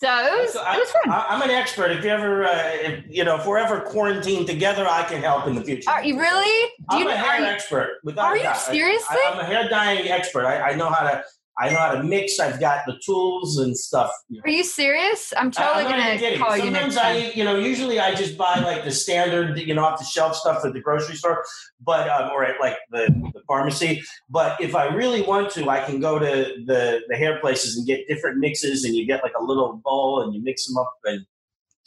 So 0.01 0.07
it 0.07 0.43
was 0.43 0.53
So 0.53 0.61
it 0.61 0.79
was 0.79 0.91
fun. 0.93 1.11
I, 1.13 1.35
am 1.35 1.43
an 1.43 1.51
expert. 1.51 1.91
If 1.91 2.05
you 2.05 2.11
ever, 2.11 2.45
uh, 2.45 2.51
if, 2.55 3.05
you 3.09 3.25
know, 3.25 3.35
if 3.35 3.47
we're 3.47 3.59
ever 3.59 3.81
quarantined 3.81 4.47
together, 4.47 4.87
I 4.87 5.03
can 5.03 5.21
help 5.23 5.49
in 5.49 5.57
the 5.57 5.61
future. 5.61 5.91
Are 5.91 6.05
you 6.05 6.21
really? 6.21 6.71
Do 6.91 6.99
I'm 6.99 7.03
you 7.03 7.09
a 7.09 7.17
hair 7.17 7.41
you, 7.41 7.47
expert. 7.47 7.99
Without 8.05 8.27
are 8.27 8.37
a 8.37 8.43
you. 8.43 8.47
I- 8.47 8.53
seriously? 8.53 9.17
I, 9.27 9.33
am 9.33 9.41
a 9.41 9.45
hair 9.45 9.69
dyeing 9.69 10.09
expert. 10.09 10.47
I, 10.47 10.71
I 10.71 10.75
know 10.77 10.89
how 10.89 11.05
to. 11.05 11.25
I 11.61 11.71
know 11.71 11.79
how 11.79 11.93
to 11.93 12.05
mix. 12.05 12.39
I've 12.39 12.61
got 12.61 12.87
the 12.87 12.99
tools 13.05 13.59
and 13.59 13.77
stuff. 13.77 14.13
are 14.45 14.51
you 14.51 14.63
serious? 14.63 15.33
I'm 15.37 15.51
totally 15.51 15.87
I'm 15.87 15.91
not 15.91 16.15
even 16.15 16.39
gonna 16.39 16.45
call 16.45 16.57
you 16.57 16.65
Sometimes 16.65 16.95
next 16.95 17.03
time. 17.03 17.17
I, 17.17 17.33
you 17.35 17.43
know, 17.43 17.57
usually 17.59 17.99
I 17.99 18.15
just 18.15 18.39
buy 18.39 18.61
like 18.61 18.85
the 18.85 18.93
standard, 18.93 19.59
you 19.59 19.75
know, 19.75 19.85
off 19.85 19.99
the 19.99 20.05
shelf 20.05 20.37
stuff 20.37 20.65
at 20.65 20.73
the 20.73 20.81
grocery 20.81 21.17
store, 21.17 21.45
but 21.85 22.09
um, 22.09 22.31
or 22.31 22.45
at 22.45 22.61
like 22.61 22.77
the, 22.91 23.09
the 23.35 23.43
pharmacy. 23.49 24.03
But 24.31 24.61
if 24.61 24.77
I 24.77 24.87
really 24.95 25.23
want 25.23 25.51
to, 25.53 25.69
I 25.69 25.85
can 25.85 25.99
go 25.99 26.19
to 26.19 26.27
the 26.65 27.01
the 27.09 27.17
hair 27.17 27.41
places 27.41 27.77
and 27.77 27.87
get 27.87 28.07
different 28.07 28.39
mixes, 28.39 28.85
and 28.85 28.95
you 28.95 29.05
get 29.05 29.25
like 29.25 29.35
a 29.39 29.43
little 29.43 29.81
bowl 29.85 30.23
and 30.23 30.33
you 30.33 30.43
mix 30.43 30.67
them 30.67 30.77
up. 30.79 30.95
And 31.05 31.27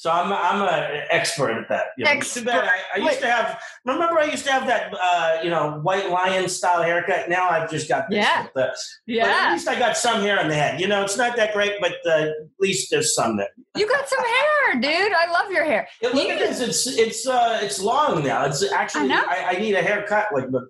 so 0.02 0.10
I'm 0.10 0.34
I'm 0.34 0.64
an 0.64 1.04
expert 1.12 1.52
at 1.52 1.70
that. 1.70 1.86
You 1.96 2.06
know, 2.06 2.12
it's 2.14 2.34
too 2.34 2.44
bad. 2.44 2.64
I, 2.64 3.00
I 3.00 3.04
used 3.06 3.20
to 3.20 3.28
have. 3.28 3.62
Remember, 3.86 4.18
I 4.20 4.24
used 4.26 4.44
to 4.46 4.52
have 4.52 4.66
that, 4.66 4.92
uh, 5.00 5.38
you 5.44 5.52
know, 5.52 5.80
white 5.84 6.10
lion 6.10 6.50
style 6.50 6.82
haircut. 6.82 7.30
Now 7.30 7.48
I've 7.52 7.70
just 7.70 7.88
got 7.88 8.10
this. 8.10 8.18
Yeah. 8.26 8.42
with 8.42 8.54
the- 8.56 8.74
But 9.22 9.30
at 9.30 9.52
least 9.54 9.68
I 9.68 9.78
got 9.78 9.96
some 9.96 10.22
hair 10.22 10.40
on 10.40 10.48
the 10.48 10.56
head. 10.56 10.82
You 10.82 10.88
know, 10.88 11.04
it's 11.04 11.18
not 11.18 11.36
that 11.36 11.54
great, 11.54 11.74
but 11.80 11.94
uh, 12.08 12.10
at 12.10 12.32
least 12.60 12.90
there's 12.90 13.14
some 13.14 13.38
there. 13.38 13.50
you 13.78 13.88
got 13.88 14.10
some 14.10 14.26
hair, 14.26 14.82
dude. 14.82 15.14
I 15.14 15.32
love 15.32 15.52
your 15.52 15.66
hair. 15.66 15.88
Yeah, 16.02 16.10
look 16.10 16.24
You 16.28 16.34
at 16.34 16.40
this. 16.40 16.60
It's 16.62 16.88
it's 16.98 17.28
uh 17.28 17.60
it's 17.62 17.80
long 17.80 18.24
now. 18.24 18.46
It's 18.46 18.64
actually 18.72 19.04
I 19.04 19.08
know. 19.08 19.24
I, 19.28 19.46
I 19.50 19.60
need 19.60 19.76
a 19.76 19.84
haircut 19.84 20.30
like 20.34 20.50
but 20.50 20.64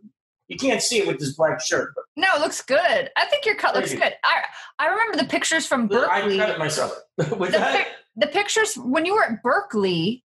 you 0.52 0.58
can't 0.58 0.82
see 0.82 1.00
it 1.00 1.08
with 1.08 1.20
this 1.20 1.34
black 1.34 1.62
shirt. 1.62 1.94
But 1.96 2.04
No, 2.16 2.28
it 2.36 2.42
looks 2.42 2.62
good. 2.62 3.10
I 3.16 3.26
think 3.26 3.46
your 3.46 3.56
cut 3.56 3.74
looks 3.76 3.94
good. 3.94 4.14
I 4.24 4.44
I 4.80 4.88
remember 4.88 5.18
the 5.18 5.26
pictures 5.28 5.66
from 5.66 5.88
Berklee. 5.88 6.10
I 6.10 6.38
cut 6.38 6.50
it 6.50 6.60
myself. 6.60 6.94
The, 7.18 7.36
that, 7.52 7.88
the 8.16 8.28
pictures 8.28 8.76
when 8.76 9.06
you 9.06 9.14
were 9.16 9.24
at 9.24 9.44
Berklee 9.44 10.24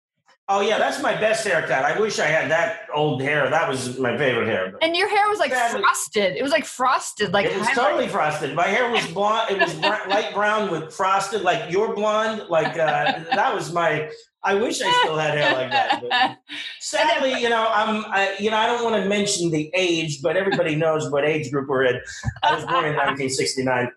oh 0.50 0.62
yeah, 0.62 0.78
that's 0.78 1.02
my 1.02 1.14
best 1.16 1.46
haircut. 1.46 1.84
I 1.86 2.00
wish 2.00 2.20
I 2.20 2.28
had 2.28 2.52
that 2.52 2.88
old 2.94 3.22
hair. 3.22 3.50
That 3.50 3.68
was 3.68 3.98
my 4.00 4.18
favorite 4.18 4.48
hair. 4.48 4.74
And 4.82 4.96
your 4.96 5.10
hair 5.10 5.28
was 5.30 5.40
like 5.40 5.52
Sadly- 5.52 5.82
frosted. 5.82 6.36
It 6.36 6.44
was 6.44 6.52
like 6.52 6.66
frosted, 6.66 7.34
like 7.34 7.46
it 7.46 7.58
was 7.58 7.68
highlight- 7.68 7.92
totally 7.92 8.08
frosted. 8.08 8.56
My 8.56 8.68
hair 8.68 8.90
was 8.92 9.06
blonde. 9.08 9.52
It 9.52 9.60
was 9.60 9.76
light 9.78 10.32
brown 10.34 10.72
with 10.72 10.94
frosted, 10.94 11.42
like 11.42 11.72
your 11.72 11.96
blonde. 11.96 12.44
Like 12.50 12.78
uh, 12.78 13.24
that 13.36 13.54
was 13.54 13.72
my. 13.74 14.10
I 14.44 14.56
wish 14.56 14.82
I 14.82 14.92
still 15.02 15.18
had 15.18 15.38
hair 15.38 15.54
like 15.54 15.72
that. 15.72 16.02
But 16.02 16.38
sadly, 16.80 17.40
you 17.42 17.50
know, 17.50 17.68
I'm. 17.74 18.06
I, 18.06 18.36
you 18.40 18.52
know, 18.52 18.58
I 18.58 18.66
don't 18.66 18.84
want 18.84 19.02
to 19.02 19.08
mention 19.08 19.52
the 19.52 19.72
age, 19.74 20.22
but 20.22 20.36
everybody 20.36 20.76
knows 20.76 21.10
what 21.10 21.24
age 21.24 21.52
group 21.52 21.70
we're 21.70 21.86
in. 21.86 22.02
I 22.44 22.56
was 22.56 22.66
born 22.66 22.86
in 22.86 22.96
1969. 22.96 23.90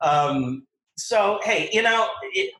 Um, 0.00 0.66
so 0.96 1.40
hey, 1.42 1.70
you 1.72 1.82
know, 1.82 2.08
it, 2.32 2.52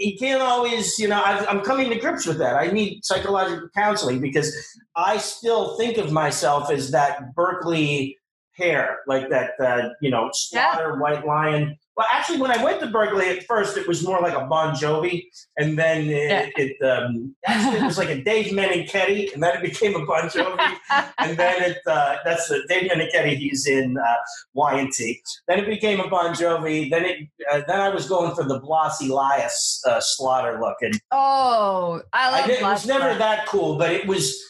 you 0.00 0.18
can't 0.18 0.42
always. 0.42 0.98
You 0.98 1.08
know, 1.08 1.22
I've, 1.24 1.46
I'm 1.48 1.60
coming 1.60 1.90
to 1.90 1.98
grips 1.98 2.26
with 2.26 2.38
that. 2.38 2.56
I 2.56 2.68
need 2.68 3.04
psychological 3.04 3.68
counseling 3.74 4.20
because 4.20 4.54
I 4.96 5.18
still 5.18 5.76
think 5.76 5.96
of 5.96 6.10
myself 6.10 6.70
as 6.70 6.90
that 6.90 7.36
Berklee 7.36 8.16
hair, 8.52 8.98
like 9.06 9.30
that. 9.30 9.52
Uh, 9.60 9.90
you 10.00 10.10
know, 10.10 10.30
slaughter 10.32 10.98
white 10.98 11.24
lion. 11.24 11.76
Well, 11.98 12.06
actually, 12.12 12.40
when 12.40 12.52
I 12.52 12.62
went 12.62 12.78
to 12.78 12.86
Berklee 12.86 13.38
at 13.38 13.44
first, 13.46 13.76
it 13.76 13.88
was 13.88 14.04
more 14.06 14.20
like 14.20 14.32
a 14.32 14.46
Bon 14.46 14.72
Jovi, 14.72 15.24
and 15.56 15.76
then 15.76 16.08
it, 16.08 16.52
it 16.56 16.80
um, 16.88 17.34
actually 17.44 17.80
it 17.80 17.82
was 17.82 17.98
like 17.98 18.08
a 18.08 18.22
Dave 18.22 18.52
Meniketti, 18.52 19.34
and 19.34 19.42
then 19.42 19.56
it 19.56 19.62
became 19.62 19.96
a 19.96 20.06
Bon 20.06 20.28
Jovi, 20.28 20.76
and 21.18 21.36
then 21.36 21.60
it 21.60 21.78
uh, 21.88 22.18
that's 22.24 22.46
the 22.46 22.62
Dave 22.68 22.88
Meniketti. 22.88 23.36
He's 23.36 23.66
in 23.66 23.98
uh, 23.98 24.14
Y&T. 24.54 25.20
Then 25.48 25.58
it 25.58 25.66
became 25.66 25.98
a 25.98 26.06
Bon 26.06 26.32
Jovi. 26.34 26.88
Then 26.88 27.04
it 27.04 27.18
uh, 27.50 27.62
then 27.66 27.80
I 27.80 27.88
was 27.88 28.08
going 28.08 28.32
for 28.36 28.44
the 28.44 28.60
Blas 28.60 29.02
Elias 29.02 29.82
uh, 29.84 29.98
slaughter 30.00 30.60
look, 30.60 30.76
and 30.82 31.00
Oh, 31.10 32.00
I 32.12 32.28
I 32.28 32.30
love 32.30 32.46
did, 32.46 32.60
it 32.60 32.62
was 32.62 32.86
never 32.86 33.18
that 33.18 33.46
cool, 33.48 33.76
but 33.76 33.90
it 33.90 34.06
was 34.06 34.40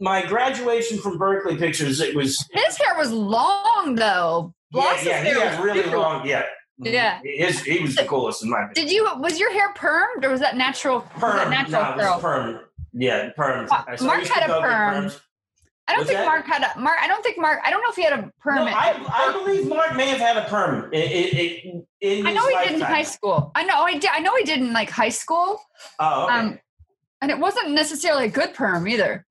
my 0.00 0.24
graduation 0.24 0.96
from 0.96 1.18
Berklee 1.18 1.58
pictures. 1.58 2.00
It 2.00 2.16
was 2.16 2.42
His 2.50 2.78
hair 2.78 2.96
was 2.96 3.12
long 3.12 3.94
though. 3.94 4.54
yeah, 4.72 4.98
yeah, 5.02 5.22
he 5.22 5.28
hair 5.28 5.50
had 5.50 5.58
was 5.58 5.66
really 5.66 5.90
long. 5.94 6.26
Yeah, 6.26 6.46
Yeah. 6.80 7.20
His, 7.24 7.62
he 7.62 7.80
was 7.80 7.96
the 7.96 8.04
coolest 8.04 8.42
in 8.42 8.50
my 8.50 8.64
opinion. 8.64 8.74
Did 8.86 8.92
you 8.92 9.08
was 9.18 9.38
your 9.38 9.52
hair 9.52 9.72
permed 9.74 10.24
or 10.24 10.30
was 10.30 10.40
that 10.40 10.56
natural? 10.56 11.00
was 11.00 11.08
that 11.10 11.20
Perm, 11.20 11.50
natural 11.50 11.82
it 11.82 11.96
was 11.96 12.04
curl? 12.06 12.20
perm. 12.20 12.60
Yeah, 12.92 13.30
perm. 13.36 13.66
Mark 13.68 13.88
I 13.88 14.18
used 14.18 14.32
to 14.32 14.40
had 14.40 14.50
a 14.50 14.60
perm. 14.60 15.10
I 15.88 15.92
don't 15.92 16.00
What's 16.00 16.10
think 16.10 16.18
that? 16.20 16.26
Mark 16.26 16.46
had 16.46 16.62
a 16.76 16.78
Mark. 16.78 16.98
I 17.00 17.08
don't 17.08 17.22
think 17.22 17.38
Mark. 17.38 17.60
I 17.64 17.70
don't 17.70 17.80
know 17.82 17.88
if 17.90 17.96
he 17.96 18.02
had 18.04 18.12
a 18.12 18.30
perm. 18.40 18.56
No, 18.56 18.64
I, 18.66 18.94
I 19.08 19.32
believe 19.32 19.68
Mark 19.68 19.96
may 19.96 20.06
have 20.08 20.18
had 20.18 20.36
a 20.36 20.44
perm 20.44 20.92
in, 20.92 21.00
in, 21.02 21.86
in 22.00 22.26
I 22.26 22.32
know 22.32 22.46
he 22.46 22.56
did 22.66 22.74
in 22.74 22.80
high 22.82 23.02
school. 23.02 23.50
I 23.54 23.64
know 23.64 23.80
I 23.80 23.92
did. 23.94 24.10
I 24.12 24.20
know 24.20 24.36
he 24.36 24.44
did 24.44 24.58
in 24.58 24.72
like 24.72 24.90
high 24.90 25.08
school. 25.08 25.58
Oh, 25.98 26.24
okay. 26.26 26.34
Um, 26.34 26.58
and 27.22 27.30
it 27.30 27.38
wasn't 27.38 27.70
necessarily 27.70 28.26
a 28.26 28.30
good 28.30 28.54
perm 28.54 28.86
either. 28.86 29.24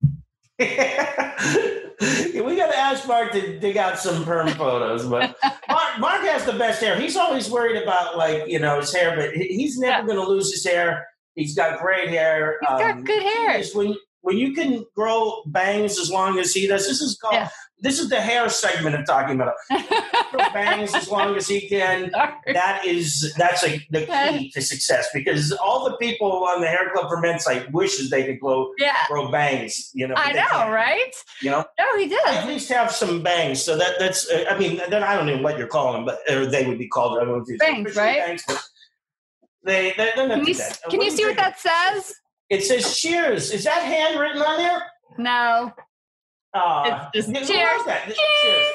we 0.58 2.56
got 2.56 2.70
to 2.72 2.78
ask 2.78 3.06
Mark 3.06 3.32
to 3.32 3.58
dig 3.58 3.76
out 3.76 3.98
some 3.98 4.24
perm 4.24 4.48
photos. 4.50 5.06
But 5.06 5.36
Mark, 5.68 5.98
Mark 6.00 6.22
has 6.22 6.44
the 6.44 6.52
best 6.54 6.80
hair. 6.82 6.98
He's 6.98 7.16
always 7.16 7.50
worried 7.50 7.80
about 7.82 8.16
like 8.16 8.48
you 8.48 8.58
know 8.58 8.80
his 8.80 8.92
hair, 8.94 9.14
but 9.16 9.34
he's 9.34 9.78
never 9.78 10.00
Yeah. 10.00 10.06
going 10.06 10.18
to 10.18 10.26
lose 10.28 10.50
his 10.52 10.64
hair. 10.64 11.06
He's 11.34 11.54
got 11.54 11.78
great 11.80 12.08
hair. 12.08 12.58
He's 12.60 12.68
got 12.68 12.90
um, 12.90 13.04
good 13.04 13.22
hair. 13.22 13.62
When 13.74 13.94
when 14.22 14.36
you 14.36 14.52
can 14.52 14.84
grow 14.96 15.42
bangs 15.46 15.98
as 15.98 16.10
long 16.10 16.38
as 16.38 16.52
he 16.52 16.66
does, 16.66 16.86
this 16.86 17.00
is 17.00 17.16
called. 17.16 17.34
Yeah. 17.34 17.48
This 17.80 18.00
is 18.00 18.08
the 18.08 18.20
hair 18.20 18.48
segment 18.48 18.96
of 18.96 19.06
talking 19.06 19.40
about. 19.40 19.54
Bangs 20.52 20.94
as 20.94 21.08
long 21.08 21.36
as 21.36 21.46
he 21.46 21.68
can. 21.68 22.10
That 22.46 22.82
is 22.84 23.32
that's 23.38 23.64
a, 23.64 23.80
the 23.90 24.06
key 24.06 24.50
to 24.50 24.60
success 24.60 25.08
because 25.14 25.52
all 25.52 25.88
the 25.88 25.96
people 25.96 26.30
on 26.44 26.60
the 26.60 26.66
hair 26.66 26.90
club 26.92 27.08
for 27.08 27.20
men 27.20 27.38
site 27.38 27.70
wishes 27.72 28.10
they 28.10 28.24
could 28.24 28.40
grow 28.40 28.72
yeah, 28.78 28.96
grow 29.08 29.30
bangs. 29.30 29.90
You 29.94 30.08
know, 30.08 30.14
I 30.16 30.32
know, 30.32 30.46
can't. 30.48 30.72
right? 30.72 31.14
You 31.40 31.50
know, 31.50 31.64
No, 31.78 31.98
he 31.98 32.12
I 32.26 32.36
at 32.36 32.48
least 32.48 32.68
have 32.70 32.90
some 32.90 33.22
bangs. 33.22 33.62
So 33.62 33.76
that 33.76 33.94
that's. 33.98 34.28
Uh, 34.28 34.44
I 34.50 34.58
mean, 34.58 34.80
then 34.90 35.02
I 35.02 35.14
don't 35.14 35.26
know 35.26 35.40
what 35.40 35.56
you're 35.58 35.68
calling 35.68 36.04
them, 36.04 36.04
but 36.04 36.34
or 36.34 36.46
they 36.46 36.66
would 36.66 36.78
be 36.78 36.88
called. 36.88 37.18
I 37.18 37.24
don't 37.24 37.38
know 37.38 37.44
if 37.46 37.58
Bangs, 37.58 37.94
right? 37.94 38.18
Bangs, 38.26 38.44
they 39.64 39.94
they're, 39.96 40.12
they're 40.16 40.28
not 40.28 40.38
Can 40.38 40.46
you, 40.46 40.54
can 40.54 40.98
What 40.98 41.04
you 41.04 41.10
see 41.10 41.24
what 41.26 41.36
that 41.36 41.60
says? 41.60 42.14
It 42.50 42.64
says 42.64 42.96
cheers. 42.96 43.52
Is 43.52 43.64
that 43.64 43.82
handwritten 43.82 44.42
on 44.42 44.58
there? 44.58 44.82
No. 45.18 45.72
Uh, 46.58 47.08
It's 47.14 47.26
just 47.28 47.38
who 47.48 47.54
cheers. 47.54 47.68
wrote 47.76 47.86
that? 47.86 48.14
Cheers. 48.14 48.66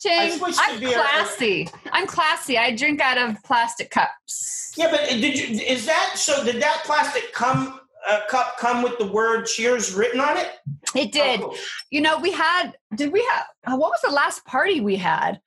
Ching. 0.00 0.40
I'm 0.58 0.80
beer. 0.80 0.92
classy. 0.92 1.68
I'm 1.92 2.06
classy. 2.06 2.58
I 2.58 2.74
drink 2.76 3.00
out 3.00 3.16
of 3.18 3.42
plastic 3.42 3.90
cups. 3.90 4.72
Yeah, 4.76 4.90
but 4.90 5.08
did 5.08 5.38
you? 5.38 5.60
Is 5.64 5.86
that 5.86 6.12
so? 6.16 6.44
Did 6.44 6.60
that 6.62 6.82
plastic 6.84 7.32
come 7.32 7.80
uh, 8.06 8.20
cup 8.28 8.56
come 8.58 8.82
with 8.82 8.98
the 8.98 9.06
word 9.06 9.46
cheers 9.46 9.94
written 9.94 10.20
on 10.20 10.36
it? 10.36 10.50
It 10.94 11.10
did. 11.12 11.40
Oh, 11.40 11.48
cool. 11.48 11.56
You 11.90 12.00
know, 12.02 12.18
we 12.18 12.32
had. 12.32 12.72
Did 12.94 13.12
we 13.12 13.24
have? 13.30 13.44
uh, 13.66 13.76
What 13.76 13.90
was 13.90 14.00
the 14.02 14.10
last 14.10 14.44
party 14.44 14.80
we 14.80 14.96
had? 14.96 15.40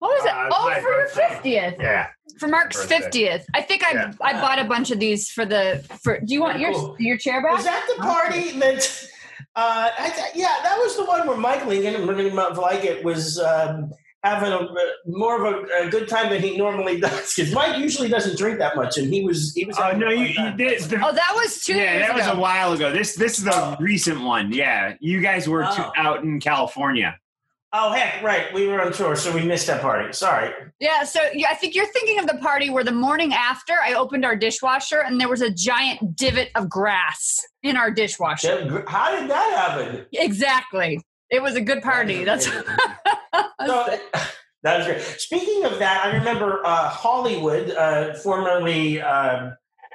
What 0.00 0.08
was 0.08 0.24
it? 0.24 0.32
Uh, 0.32 0.48
oh, 0.50 0.74
for 0.82 0.88
your 0.90 1.06
fiftieth. 1.08 1.76
Yeah. 1.78 2.08
For 2.38 2.48
Mark's 2.48 2.84
fiftieth. 2.84 3.46
I 3.54 3.62
think 3.62 3.84
I 3.84 3.92
Yeah. 3.92 4.12
I 4.20 4.32
bought 4.32 4.58
a 4.58 4.64
bunch 4.64 4.90
of 4.90 4.98
these 4.98 5.30
for 5.30 5.44
the 5.46 5.84
for. 6.02 6.18
Do 6.18 6.34
you 6.34 6.40
want 6.40 6.58
Very 6.58 6.72
your 6.72 6.80
cool. 6.80 6.96
your 6.98 7.16
chair 7.16 7.40
back? 7.42 7.52
Was 7.56 7.64
that 7.64 7.86
the 7.94 8.02
party 8.02 8.58
that? 8.58 9.08
Uh, 9.56 9.88
I, 9.98 10.10
th- 10.10 10.34
yeah, 10.34 10.56
that 10.64 10.76
was 10.78 10.96
the 10.96 11.04
one 11.04 11.26
where 11.28 11.36
Mike 11.36 11.64
Lincoln, 11.66 12.06
really 12.08 12.30
much 12.30 12.56
like 12.56 12.84
it, 12.84 13.04
was 13.04 13.38
um, 13.38 13.92
having 14.24 14.52
a, 14.52 14.66
more 15.06 15.44
of 15.46 15.54
a, 15.70 15.86
a 15.86 15.88
good 15.90 16.08
time 16.08 16.30
than 16.30 16.42
he 16.42 16.56
normally 16.56 16.98
does. 17.00 17.34
Because 17.34 17.52
Mike 17.54 17.78
usually 17.78 18.08
doesn't 18.08 18.36
drink 18.36 18.58
that 18.58 18.74
much, 18.74 18.98
and 18.98 19.12
he 19.14 19.24
was 19.24 19.52
he 19.54 19.64
was. 19.64 19.78
Oh 19.78 19.82
having 19.84 20.00
no, 20.00 20.08
you, 20.10 20.24
you 20.26 20.34
time. 20.34 20.56
did. 20.56 20.80
The, 20.82 20.96
Oh, 20.96 21.12
that 21.12 21.32
was 21.36 21.60
two 21.62 21.76
yeah, 21.76 21.98
years 21.98 22.06
that 22.08 22.14
was 22.16 22.26
a 22.26 22.40
while 22.40 22.72
ago. 22.72 22.90
This 22.92 23.14
this 23.14 23.38
is 23.38 23.44
the 23.44 23.54
Oh. 23.54 23.76
recent 23.78 24.22
one. 24.22 24.52
Yeah, 24.52 24.94
you 25.00 25.20
guys 25.20 25.48
were 25.48 25.64
Oh. 25.64 25.72
to, 25.74 25.92
out 25.96 26.24
in 26.24 26.40
California. 26.40 27.16
Oh 27.76 27.90
heck, 27.90 28.22
right. 28.22 28.54
We 28.54 28.68
were 28.68 28.80
on 28.80 28.92
tour, 28.92 29.16
so 29.16 29.34
we 29.34 29.42
missed 29.42 29.66
that 29.66 29.82
party. 29.82 30.12
Sorry. 30.12 30.52
Yeah, 30.78 31.02
so 31.02 31.18
yeah, 31.34 31.48
I 31.50 31.56
think 31.56 31.74
you're 31.74 31.92
thinking 31.92 32.20
of 32.20 32.28
the 32.28 32.36
party 32.36 32.70
where 32.70 32.84
the 32.84 32.92
morning 32.92 33.34
after 33.34 33.72
I 33.82 33.94
opened 33.94 34.24
our 34.24 34.36
dishwasher 34.36 35.02
and 35.02 35.20
there 35.20 35.28
was 35.28 35.42
a 35.42 35.50
giant 35.50 36.14
divot 36.14 36.50
of 36.54 36.70
grass 36.70 37.44
in 37.64 37.76
our 37.76 37.90
dishwasher. 37.90 38.84
How 38.86 39.18
did 39.18 39.28
that 39.28 39.52
happen? 39.56 40.06
Exactly. 40.12 41.00
It 41.30 41.42
was 41.42 41.56
a 41.56 41.60
good 41.60 41.82
party. 41.82 42.22
That's 42.22 42.46
So, 43.66 43.98
that 44.62 44.78
was 44.78 44.86
great. 44.86 45.00
Speaking 45.00 45.64
of 45.64 45.80
that, 45.80 46.04
I 46.04 46.16
remember 46.16 46.64
uh, 46.64 46.88
Hollywood, 46.88 47.70
uh, 47.70 48.14
formerly 48.14 49.00
uh, 49.00 49.50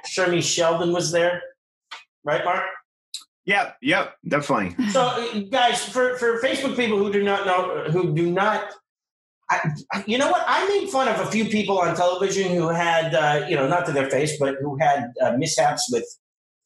Shermy 0.06 0.42
Sheldon, 0.42 0.92
was 0.92 1.12
there. 1.12 1.40
Right, 2.24 2.44
Mark? 2.44 2.64
Yep, 3.50 3.76
yep, 3.82 4.14
definitely. 4.28 4.70
So, 4.90 5.42
guys, 5.50 5.84
for, 5.84 6.16
for 6.18 6.40
Facebook 6.40 6.76
people 6.76 6.98
who 6.98 7.10
do 7.12 7.22
not 7.24 7.46
know, 7.46 7.84
who 7.90 8.14
do 8.14 8.30
not, 8.30 8.62
I- 9.50 10.04
you 10.06 10.18
know 10.18 10.30
what? 10.30 10.44
I 10.46 10.68
made 10.68 10.88
fun 10.88 11.08
of 11.08 11.18
a 11.18 11.26
few 11.30 11.46
people 11.46 11.78
on 11.80 11.96
television 11.96 12.54
who 12.54 12.68
had, 12.68 13.12
uh, 13.12 13.46
you 13.48 13.56
know, 13.56 13.66
not 13.66 13.86
to 13.86 13.92
their 13.92 14.08
face, 14.08 14.38
but 14.38 14.54
who 14.62 14.78
had 14.78 15.12
uh, 15.20 15.32
mishaps 15.36 15.90
with 15.92 16.04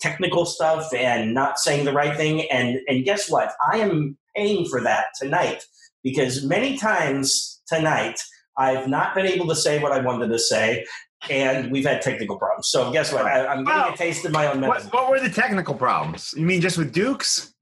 technical 0.01 0.45
stuff 0.45 0.93
and 0.93 1.33
not 1.33 1.59
saying 1.59 1.87
the 1.87 1.93
right 1.95 2.15
thing. 2.19 2.43
And 2.51 2.79
and 2.89 3.05
guess 3.05 3.31
what? 3.31 3.53
I 3.73 3.79
am 3.79 4.19
paying 4.37 4.67
for 4.69 4.83
that 4.83 5.07
tonight 5.19 5.65
because 6.03 6.45
many 6.45 6.77
times 6.77 7.63
tonight 7.67 8.21
I've 8.59 8.87
not 8.89 9.15
been 9.15 9.27
able 9.27 9.47
to 9.49 9.57
say 9.57 9.79
what 9.83 9.93
I 9.93 10.01
wanted 10.01 10.29
to 10.29 10.39
say. 10.39 10.85
And 11.31 11.71
we've 11.71 11.85
had 11.85 12.03
technical 12.03 12.37
problems. 12.37 12.69
So 12.69 12.93
guess 12.93 13.13
what? 13.13 13.25
I, 13.27 13.47
I'm 13.47 13.65
getting 13.65 13.81
Well, 13.81 13.95
a 13.95 13.97
taste 13.97 14.25
of 14.25 14.33
my 14.33 14.47
own 14.47 14.61
medicine. 14.61 14.91
What, 14.91 15.03
what 15.03 15.11
were 15.11 15.21
the 15.21 15.35
technical 15.35 15.75
problems? 15.75 16.35
You 16.37 16.45
mean 16.45 16.61
just 16.61 16.79
with 16.79 16.93
Dukes? 16.93 17.55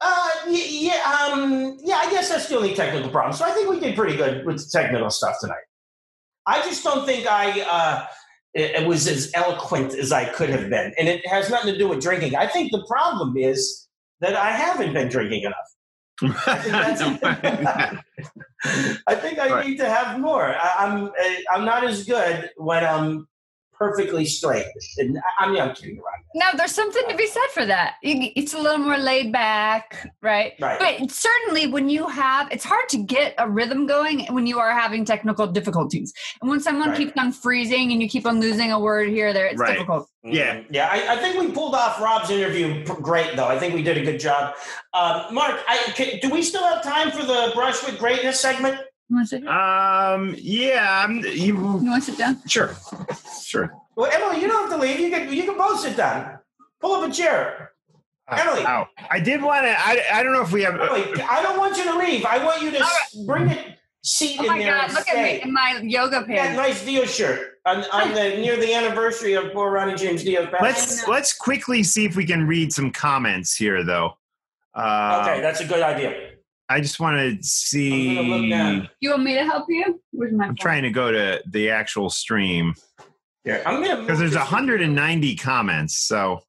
Uh, 0.00 0.28
yeah, 0.48 1.30
um, 1.32 1.78
yeah. 1.82 1.96
I 1.96 2.10
guess 2.10 2.28
that's 2.28 2.48
the 2.48 2.56
only 2.56 2.74
technical 2.74 3.10
problem. 3.10 3.34
So 3.34 3.44
I 3.44 3.52
think 3.52 3.70
we 3.70 3.80
did 3.80 3.96
pretty 3.96 4.16
good 4.16 4.44
with 4.44 4.58
the 4.58 4.68
technical 4.70 5.08
stuff 5.10 5.36
tonight. 5.40 5.64
I 6.46 6.60
just 6.62 6.84
don't 6.84 7.06
think 7.06 7.26
I 7.26 7.62
uh, 7.62 8.06
it, 8.52 8.82
it 8.82 8.86
was 8.86 9.08
as 9.08 9.30
eloquent 9.34 9.94
as 9.94 10.12
I 10.12 10.26
could 10.26 10.50
have 10.50 10.68
been, 10.68 10.92
and 10.98 11.08
it 11.08 11.26
has 11.26 11.48
nothing 11.48 11.72
to 11.72 11.78
do 11.78 11.88
with 11.88 12.02
drinking. 12.02 12.36
I 12.36 12.46
think 12.46 12.70
the 12.70 12.84
problem 12.86 13.36
is 13.36 13.88
that 14.20 14.36
I 14.36 14.50
haven't 14.50 14.92
been 14.92 15.08
drinking 15.08 15.44
enough. 15.44 15.56
I 16.22 17.96
think 19.14 19.38
I 19.38 19.50
Right. 19.50 19.66
need 19.66 19.78
to 19.78 19.88
have 19.88 20.20
more. 20.20 20.54
I, 20.54 20.74
I'm 20.78 21.06
uh, 21.06 21.10
I'm 21.52 21.64
not 21.64 21.84
as 21.84 22.04
good 22.04 22.50
when 22.56 22.84
I'm 22.84 23.26
perfectly 23.78 24.24
straight. 24.24 24.66
And 24.98 25.18
I, 25.38 25.44
I 25.44 25.50
mean, 25.50 25.60
I'm 25.60 25.74
kidding 25.74 25.96
around. 25.98 26.22
no, 26.34 26.46
there's 26.56 26.72
something 26.74 27.02
to 27.08 27.16
be 27.16 27.26
said 27.26 27.46
for 27.52 27.64
that. 27.66 27.94
It's 28.02 28.54
a 28.54 28.58
little 28.58 28.78
more 28.78 28.98
laid 28.98 29.32
back, 29.32 30.10
right? 30.22 30.52
Right. 30.60 30.78
But 30.78 31.10
certainly 31.10 31.66
when 31.66 31.88
you 31.88 32.06
have, 32.08 32.50
it's 32.50 32.64
hard 32.64 32.88
to 32.90 32.98
get 32.98 33.34
a 33.38 33.48
rhythm 33.48 33.86
going 33.86 34.26
when 34.32 34.46
you 34.46 34.58
are 34.58 34.72
having 34.72 35.04
technical 35.04 35.46
difficulties. 35.46 36.12
And 36.40 36.50
when 36.50 36.60
someone 36.60 36.90
Right. 36.90 36.98
keeps 36.98 37.12
on 37.18 37.32
freezing 37.32 37.92
and 37.92 38.00
you 38.02 38.08
keep 38.08 38.26
on 38.26 38.40
losing 38.40 38.72
a 38.72 38.78
word 38.78 39.08
here, 39.08 39.28
or 39.28 39.32
there, 39.32 39.46
it's 39.46 39.58
Right. 39.60 39.72
difficult. 39.74 40.08
Yeah. 40.22 40.62
yeah. 40.70 40.88
I, 40.90 41.14
I 41.14 41.16
think 41.20 41.38
we 41.40 41.50
pulled 41.52 41.74
off 41.74 42.00
Rob's 42.00 42.30
interview 42.30 42.84
great, 42.84 43.36
though. 43.36 43.46
I 43.48 43.58
think 43.58 43.74
we 43.74 43.82
did 43.82 43.98
a 43.98 44.04
good 44.04 44.18
job. 44.20 44.54
Um, 44.94 45.34
Mark, 45.34 45.60
I, 45.68 45.76
can, 45.94 46.18
do 46.20 46.30
we 46.30 46.42
still 46.42 46.62
have 46.64 46.82
time 46.82 47.10
for 47.10 47.24
the 47.24 47.50
brush 47.54 47.84
with 47.84 47.98
greatness 47.98 48.40
segment? 48.40 48.78
You 49.10 49.16
want 49.16 49.28
to 49.28 49.36
sit, 49.38 49.46
Um, 49.46 50.34
yeah, 50.38 51.04
I'm, 51.04 51.18
you, 51.18 51.32
you 51.34 51.54
want 51.56 52.04
to 52.04 52.10
sit 52.12 52.18
down? 52.18 52.40
sure, 52.48 52.74
sure. 53.54 53.72
Well, 53.96 54.10
Emily, 54.12 54.40
you 54.42 54.48
don't 54.48 54.68
have 54.68 54.78
to 54.78 54.84
leave. 54.84 54.98
You 55.00 55.10
can 55.10 55.32
you 55.32 55.44
can 55.44 55.56
both 55.56 55.80
sit 55.80 55.96
down. 55.96 56.38
Pull 56.80 56.92
up 56.92 57.08
a 57.08 57.12
chair. 57.12 57.70
Emily, 58.30 58.64
Ow. 58.66 58.86
I 59.10 59.20
did 59.20 59.42
want 59.42 59.64
to. 59.66 59.70
I, 59.78 60.02
I 60.12 60.22
don't 60.22 60.32
know 60.32 60.42
if 60.42 60.50
we 60.52 60.62
have. 60.62 60.74
Emily, 60.80 61.20
I 61.22 61.42
don't 61.42 61.58
want 61.58 61.76
you 61.76 61.84
to 61.84 61.98
leave. 61.98 62.24
I 62.24 62.42
want 62.44 62.62
you 62.62 62.70
to 62.72 62.80
s- 62.80 63.16
bring 63.26 63.48
it 63.48 63.76
seat 64.02 64.38
Oh 64.40 64.44
in 64.44 64.48
my 64.48 64.58
there 64.58 64.76
God, 64.78 64.92
look 64.92 65.02
stay. 65.02 65.36
at 65.36 65.42
me 65.44 65.48
in 65.48 65.52
my 65.52 65.80
yoga 65.82 66.20
That 66.20 66.26
pants. 66.26 66.56
nice 66.56 66.84
Dio 66.84 67.04
shirt 67.04 67.52
on, 67.66 67.84
on 67.92 68.12
the 68.14 68.22
near 68.40 68.56
the 68.56 68.72
anniversary 68.74 69.34
of 69.34 69.52
poor 69.52 69.70
Ronnie 69.70 69.94
James 69.94 70.24
Dio's 70.24 70.46
passing. 70.46 70.64
Let's 70.64 71.08
let's 71.08 71.32
quickly 71.36 71.82
see 71.82 72.04
if 72.06 72.16
we 72.16 72.24
can 72.26 72.46
read 72.46 72.72
some 72.72 72.90
comments 72.90 73.54
here, 73.54 73.84
though. 73.84 74.14
Uh, 74.74 75.20
okay, 75.26 75.40
that's 75.40 75.60
a 75.60 75.66
good 75.66 75.82
idea. 75.82 76.30
I 76.70 76.80
just 76.80 76.98
want 76.98 77.16
to 77.18 77.26
I'm 77.28 77.34
look 77.36 77.44
see. 77.44 78.48
down. 78.50 78.88
You 79.00 79.10
want 79.10 79.22
me 79.22 79.34
to 79.34 79.44
help 79.44 79.66
you? 79.68 80.00
Where's 80.12 80.32
my 80.32 80.44
I'm 80.44 80.50
phone? 80.50 80.56
trying 80.56 80.82
to 80.84 80.90
go 80.90 81.12
to 81.12 81.42
the 81.50 81.68
actual 81.70 82.08
stream 82.08 82.74
Here, 83.44 83.62
I'm 83.66 83.82
gonna 83.82 84.00
because 84.00 84.18
there's 84.18 84.34
190 84.34 85.36
comments. 85.36 85.98
So 85.98 86.40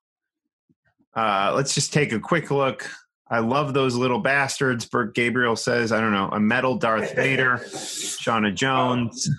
uh, 1.16 1.54
let's 1.56 1.74
just 1.74 1.94
take 1.94 2.12
a 2.12 2.20
quick 2.20 2.52
look. 2.52 2.90
I 3.30 3.40
love 3.40 3.74
those 3.74 3.96
little 3.96 4.20
bastards. 4.20 4.86
Bert 4.86 5.16
Gabriel 5.16 5.56
says, 5.56 5.92
I 5.92 6.00
don't 6.00 6.12
know, 6.12 6.30
a 6.32 6.40
metal 6.40 6.78
Darth 6.78 7.14
Vader, 7.16 7.58
Shauna 7.58 8.54
Jones. 8.54 9.30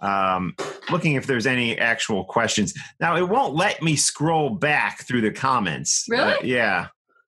Um, 0.00 0.54
looking 0.90 1.14
if 1.14 1.26
there's 1.26 1.46
any 1.46 1.78
actual 1.78 2.24
questions. 2.24 2.74
Now, 3.00 3.16
it 3.16 3.28
won't 3.28 3.54
let 3.54 3.82
me 3.82 3.96
scroll 3.96 4.50
back 4.50 5.02
through 5.02 5.22
the 5.22 5.30
comments. 5.30 6.04
Really? 6.08 6.32
Uh, 6.32 6.42
yeah. 6.42 6.86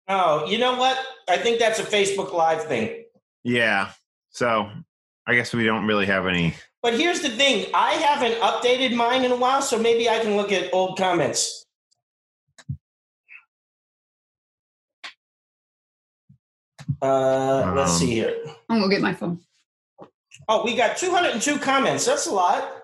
Oh, 0.08 0.46
you 0.46 0.58
know 0.58 0.76
what? 0.76 0.98
I 1.28 1.36
think 1.36 1.58
that's 1.58 1.78
a 1.78 1.84
Facebook 1.84 2.32
Live 2.32 2.64
thing. 2.64 3.04
Yeah. 3.44 3.90
So 4.30 4.70
I 5.26 5.34
guess 5.34 5.52
we 5.52 5.64
don't 5.64 5.86
really 5.86 6.06
have 6.06 6.26
any. 6.26 6.54
But 6.82 6.94
here's 6.98 7.20
the 7.20 7.28
thing: 7.28 7.66
I 7.74 7.92
haven't 7.92 8.40
updated 8.40 8.94
mine 8.94 9.24
in 9.24 9.32
a 9.32 9.36
while, 9.36 9.60
so 9.62 9.78
maybe 9.78 10.08
I 10.08 10.18
can 10.20 10.36
look 10.36 10.50
at 10.52 10.72
old 10.72 10.96
comments. 10.96 11.66
Uh, 17.02 17.72
let's 17.76 17.92
Um, 17.92 17.96
see 17.98 18.10
here. 18.12 18.36
I'm 18.68 18.80
gonna 18.80 18.90
get 18.92 19.00
my 19.00 19.14
phone. 19.14 19.40
Oh, 20.48 20.64
we 20.64 20.74
got 20.76 20.96
202 20.96 21.58
comments. 21.58 22.04
That's 22.04 22.26
a 22.26 22.32
lot. 22.32 22.76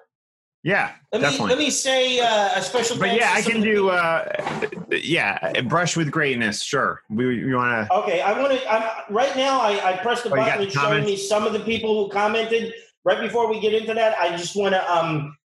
Yeah, 0.62 0.92
Let 1.12 1.20
me 1.20 1.28
definitely. 1.28 1.48
let 1.50 1.58
me 1.58 1.70
say 1.70 2.18
uh, 2.18 2.50
a 2.58 2.62
special. 2.62 2.96
but 2.98 3.06
thanks 3.06 3.24
yeah, 3.24 3.30
to 3.34 3.38
I 3.38 3.42
can 3.42 3.60
do. 3.60 3.90
Uh, 3.90 4.56
yeah, 4.90 5.60
brush 5.62 5.96
with 5.96 6.10
greatness. 6.10 6.60
Sure. 6.60 7.02
We 7.08 7.36
you 7.36 7.54
want 7.54 7.88
to? 7.88 7.94
Okay, 7.98 8.20
I 8.20 8.32
want 8.40 8.52
to. 8.52 9.12
Right 9.14 9.36
now, 9.36 9.60
I, 9.60 9.92
I 9.92 9.96
pressed 9.98 10.24
the 10.24 10.30
Oh, 10.32 10.36
button. 10.36 10.58
the 10.58 10.64
It's 10.66 10.74
showing 10.74 11.04
me 11.04 11.16
some 11.16 11.46
of 11.46 11.52
the 11.52 11.60
people 11.60 12.04
who 12.04 12.10
commented. 12.10 12.74
Right 13.06 13.20
before 13.20 13.48
we 13.48 13.60
get 13.60 13.72
into 13.72 13.94
that, 13.94 14.18
I 14.18 14.36
just 14.36 14.56
want 14.56 14.74
to 14.74 14.92
um, 14.92 15.36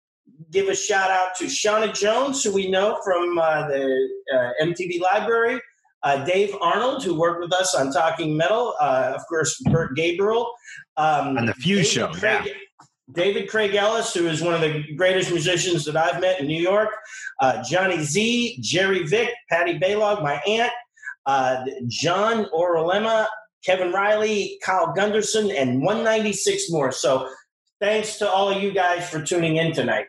give 0.51 0.69
a 0.69 0.75
shout 0.75 1.11
out 1.11 1.35
to 1.37 1.45
Shauna 1.45 1.95
Jones, 1.95 2.43
who 2.43 2.55
we 2.55 2.71
know 2.71 2.99
from 3.05 3.39
uh, 3.39 3.69
the 3.69 4.09
uh, 4.35 4.65
MTV 4.65 4.99
Library. 4.99 5.61
Uh, 6.03 6.25
Dave 6.25 6.57
Arnold, 6.63 7.05
who 7.05 7.21
worked 7.21 7.43
with 7.43 7.53
us 7.53 7.75
on 7.75 7.93
Talking 7.93 8.35
Metal. 8.35 8.75
Uh, 8.81 9.13
of 9.15 9.21
course, 9.29 9.61
Bert 9.71 9.95
Gabriel. 9.95 10.51
Um, 10.97 11.37
On 11.37 11.45
the 11.45 11.53
Fuse 11.53 11.93
David 11.93 12.15
show, 12.15 12.19
Craig, 12.19 12.51
David 13.13 13.51
Craig 13.51 13.75
Ellis, 13.75 14.15
who 14.15 14.27
is 14.27 14.41
one 14.41 14.55
of 14.55 14.63
the 14.63 14.83
greatest 14.97 15.31
musicians 15.31 15.85
that 15.85 15.99
I've 15.99 16.19
met 16.19 16.41
in 16.41 16.47
New 16.47 16.63
York. 16.63 16.89
Uh, 17.41 17.63
Johnny 17.63 18.03
Z, 18.03 18.57
Jerry 18.63 19.03
Vick, 19.03 19.35
Patty 19.51 19.79
Baylog, 19.79 20.23
my 20.23 20.41
aunt, 20.47 20.73
uh, 21.27 21.63
John 21.89 22.47
Oralema, 22.55 23.27
Kevin 23.63 23.93
Riley, 23.93 24.59
Kyle 24.65 24.95
Gunderson, 24.95 25.51
and 25.51 25.83
196 25.83 26.71
more. 26.71 26.91
So 26.91 27.29
thanks 27.81 28.19
to 28.19 28.31
all 28.31 28.51
of 28.51 28.63
you 28.63 28.73
guys 28.73 29.09
for 29.09 29.23
tuning 29.23 29.57
in 29.57 29.73
tonight. 29.73 30.07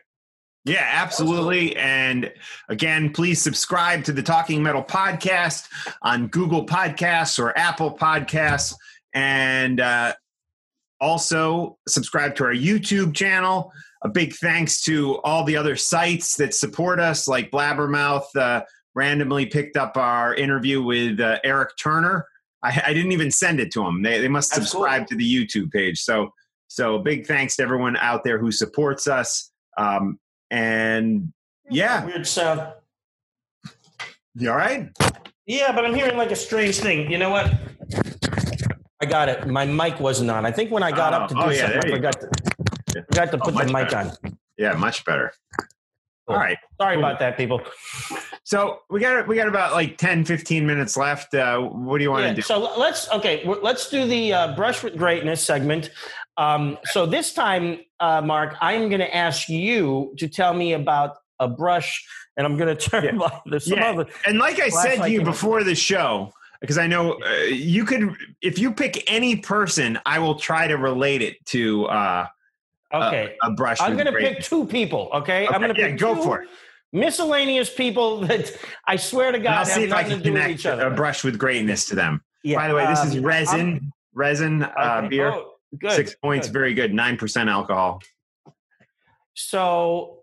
Yeah, 0.64 0.86
absolutely. 0.88 1.74
And 1.76 2.32
again, 2.68 3.12
please 3.12 3.42
subscribe 3.42 4.04
to 4.04 4.12
the 4.12 4.22
Talking 4.22 4.62
Metal 4.62 4.84
podcast 4.84 5.66
on 6.02 6.28
Google 6.28 6.64
Podcasts 6.64 7.38
or 7.38 7.56
Apple 7.58 7.96
Podcasts. 7.96 8.74
And 9.12 9.80
uh, 9.80 10.14
also 11.00 11.78
subscribe 11.88 12.36
to 12.36 12.44
our 12.44 12.54
YouTube 12.54 13.12
channel. 13.14 13.72
A 14.02 14.08
big 14.08 14.34
thanks 14.34 14.82
to 14.84 15.16
all 15.24 15.44
the 15.44 15.56
other 15.56 15.74
sites 15.74 16.36
that 16.36 16.54
support 16.54 17.00
us, 17.00 17.26
like 17.26 17.50
Blabbermouth 17.50 18.24
uh, 18.36 18.62
randomly 18.94 19.46
picked 19.46 19.76
up 19.76 19.96
our 19.96 20.34
interview 20.34 20.80
with 20.82 21.18
uh, 21.18 21.38
Erik 21.42 21.70
Turner. 21.76 22.26
I, 22.62 22.82
I 22.86 22.92
didn't 22.92 23.12
even 23.12 23.32
send 23.32 23.58
it 23.58 23.72
to 23.72 23.82
them. 23.82 24.02
They, 24.02 24.20
they 24.20 24.28
must 24.28 24.52
subscribe 24.52 25.08
to 25.08 25.16
the 25.16 25.24
YouTube 25.24 25.72
page. 25.72 26.00
So, 26.00 26.32
so 26.72 26.98
big 26.98 27.26
thanks 27.26 27.56
to 27.56 27.62
everyone 27.62 27.96
out 27.98 28.24
there 28.24 28.38
who 28.38 28.50
supports 28.50 29.06
us. 29.06 29.50
Um, 29.76 30.18
and 30.50 31.32
yeah, 31.70 32.04
Weird 32.06 32.26
sound. 32.26 32.72
you 34.34 34.50
all 34.50 34.56
right? 34.56 34.88
Yeah, 35.46 35.72
but 35.72 35.84
I'm 35.84 35.94
hearing 35.94 36.16
like 36.16 36.30
a 36.30 36.36
strange 36.36 36.78
thing. 36.78 37.10
You 37.10 37.18
know 37.18 37.28
what? 37.30 37.52
I 39.02 39.04
got 39.06 39.28
it. 39.28 39.46
My 39.46 39.66
mic 39.66 40.00
wasn't 40.00 40.30
on. 40.30 40.46
I 40.46 40.50
think 40.50 40.70
when 40.70 40.82
I 40.82 40.90
got 40.92 41.12
up 41.12 41.28
to 41.28 41.34
do 41.34 41.40
Oh, 41.40 41.44
oh, 41.46 41.50
yeah, 41.50 41.72
something, 41.72 41.92
I 41.92 41.96
forgot 41.96 42.20
to, 42.20 43.04
forgot 43.10 43.30
to 43.32 43.36
Oh, 43.42 43.50
put 43.50 43.54
the 43.54 43.64
mic 43.72 43.90
better. 43.90 43.96
on. 44.24 44.38
Yeah, 44.56 44.72
much 44.74 45.04
better. 45.04 45.32
All 46.28 46.36
right. 46.36 46.56
Sorry 46.80 46.96
about 46.96 47.18
that, 47.18 47.36
people. 47.36 47.60
So 48.44 48.80
we 48.88 49.00
got 49.00 49.26
we 49.28 49.36
got 49.36 49.48
about 49.48 49.72
like 49.72 49.98
10, 49.98 50.24
15 50.24 50.66
minutes 50.66 50.96
left. 50.96 51.34
Uh, 51.34 51.58
what 51.60 51.98
do 51.98 52.04
you 52.04 52.10
want 52.10 52.26
to 52.28 52.34
do? 52.34 52.42
So 52.42 52.58
let's 52.78 53.10
okay. 53.10 53.44
Let's 53.44 53.90
do 53.90 54.06
the 54.06 54.32
uh, 54.32 54.54
brush 54.54 54.82
with 54.82 54.96
greatness 54.96 55.44
segment. 55.44 55.90
Um, 56.36 56.78
so 56.84 57.06
this 57.06 57.32
time, 57.34 57.80
uh, 58.00 58.22
Mark, 58.22 58.56
I'm 58.60 58.88
going 58.88 59.00
to 59.00 59.14
ask 59.14 59.48
you 59.48 60.14
to 60.18 60.28
tell 60.28 60.54
me 60.54 60.72
about 60.72 61.16
a 61.38 61.48
brush, 61.48 62.04
and 62.36 62.46
I'm 62.46 62.56
going 62.56 62.74
to 62.76 62.88
turn. 62.90 63.20
There's 63.46 63.66
some 63.68 63.78
Yeah. 63.78 63.90
other. 63.90 64.06
and 64.26 64.38
like 64.38 64.60
I 64.60 64.68
said 64.68 65.02
to 65.02 65.10
you 65.10 65.22
before 65.22 65.62
the 65.64 65.74
show, 65.74 66.32
because 66.60 66.78
I 66.78 66.86
know 66.86 67.14
uh, 67.14 67.30
you 67.44 67.84
could 67.84 68.14
if 68.40 68.58
you 68.58 68.72
pick 68.72 69.10
any 69.10 69.36
person, 69.36 69.98
I 70.06 70.18
will 70.20 70.36
try 70.36 70.68
to 70.68 70.76
relate 70.76 71.20
it 71.22 71.44
to 71.46 71.86
uh, 71.86 72.26
Okay. 72.94 73.36
a, 73.42 73.46
a 73.48 73.50
brush. 73.52 73.80
I'm 73.80 73.94
going 73.94 74.06
to 74.06 74.12
pick 74.12 74.42
two 74.42 74.66
people. 74.66 75.10
Okay. 75.14 75.46
I'm 75.48 75.60
going 75.60 75.74
to 75.74 75.80
yeah, 75.80 75.88
pick 75.88 75.98
go 75.98 76.14
two 76.14 76.22
for 76.22 76.42
it. 76.42 76.48
miscellaneous 76.92 77.72
people 77.72 78.20
that 78.22 78.52
I 78.86 78.96
swear 78.96 79.32
to 79.32 79.36
And 79.36 79.44
God 79.44 79.50
I'll 79.52 79.56
have 79.64 79.68
see 79.68 79.84
if 79.84 79.92
I 79.92 80.02
nothing 80.02 80.10
can 80.10 80.18
to 80.18 80.24
do 80.24 80.32
with 80.32 80.42
connect 80.42 80.60
each 80.60 80.66
other. 80.66 80.86
a 80.86 80.90
brush 80.90 81.24
with 81.24 81.38
greatness 81.38 81.86
to 81.86 81.94
them. 81.94 82.22
Yeah, 82.44 82.56
By 82.58 82.68
the 82.68 82.74
way, 82.74 82.86
this 82.86 83.02
is 83.04 83.16
um, 83.16 83.22
resin. 83.24 83.60
I'm- 83.60 83.92
resin 84.14 84.62
uh, 84.62 85.00
okay. 85.00 85.08
beer. 85.08 85.28
Oh, 85.32 85.51
good. 85.78 85.92
Six 85.92 86.14
points, 86.16 86.46
good. 86.48 86.52
very 86.52 86.74
good. 86.74 86.92
Nine 86.94 87.16
percent 87.16 87.48
alcohol. 87.48 88.02
So, 89.34 90.18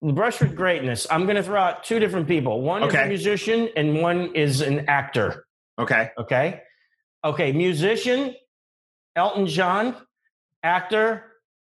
the 0.00 0.12
brush 0.12 0.40
with 0.40 0.56
greatness. 0.56 1.06
I'm 1.10 1.24
going 1.24 1.36
to 1.36 1.42
throw 1.42 1.60
out 1.60 1.84
two 1.84 1.98
different 1.98 2.26
people. 2.26 2.60
One 2.60 2.82
is 2.82 2.94
a 2.94 3.06
musician, 3.06 3.68
and 3.76 4.00
one 4.00 4.34
is 4.34 4.60
an 4.60 4.88
actor. 4.88 5.46
Okay. 5.78 6.10
Okay. 6.18 6.62
Okay. 7.24 7.52
Musician, 7.52 8.34
Elton 9.16 9.46
John. 9.46 9.96
Actor 10.64 11.24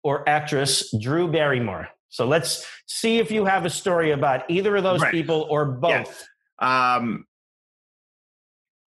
or 0.04 0.28
actress, 0.28 0.94
Drew 1.00 1.26
Barrymore. 1.26 1.88
So 2.08 2.24
let's 2.24 2.64
see 2.86 3.18
if 3.18 3.32
you 3.32 3.44
have 3.44 3.64
a 3.64 3.70
story 3.70 4.12
about 4.12 4.48
either 4.48 4.76
of 4.76 4.84
those 4.84 5.00
Right. 5.02 5.10
people 5.10 5.44
or 5.50 5.64
both. 5.64 6.24
Um, 6.60 7.26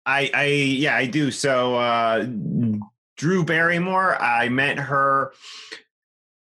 I, 0.06 0.32
I, 0.34 0.46
yeah, 0.46 0.96
I 0.96 1.06
do. 1.08 1.32
So, 1.32 1.76
uh, 1.76 2.26
Drew 3.20 3.44
Barrymore, 3.44 4.16
I 4.22 4.48
met 4.48 4.80
her 4.80 5.34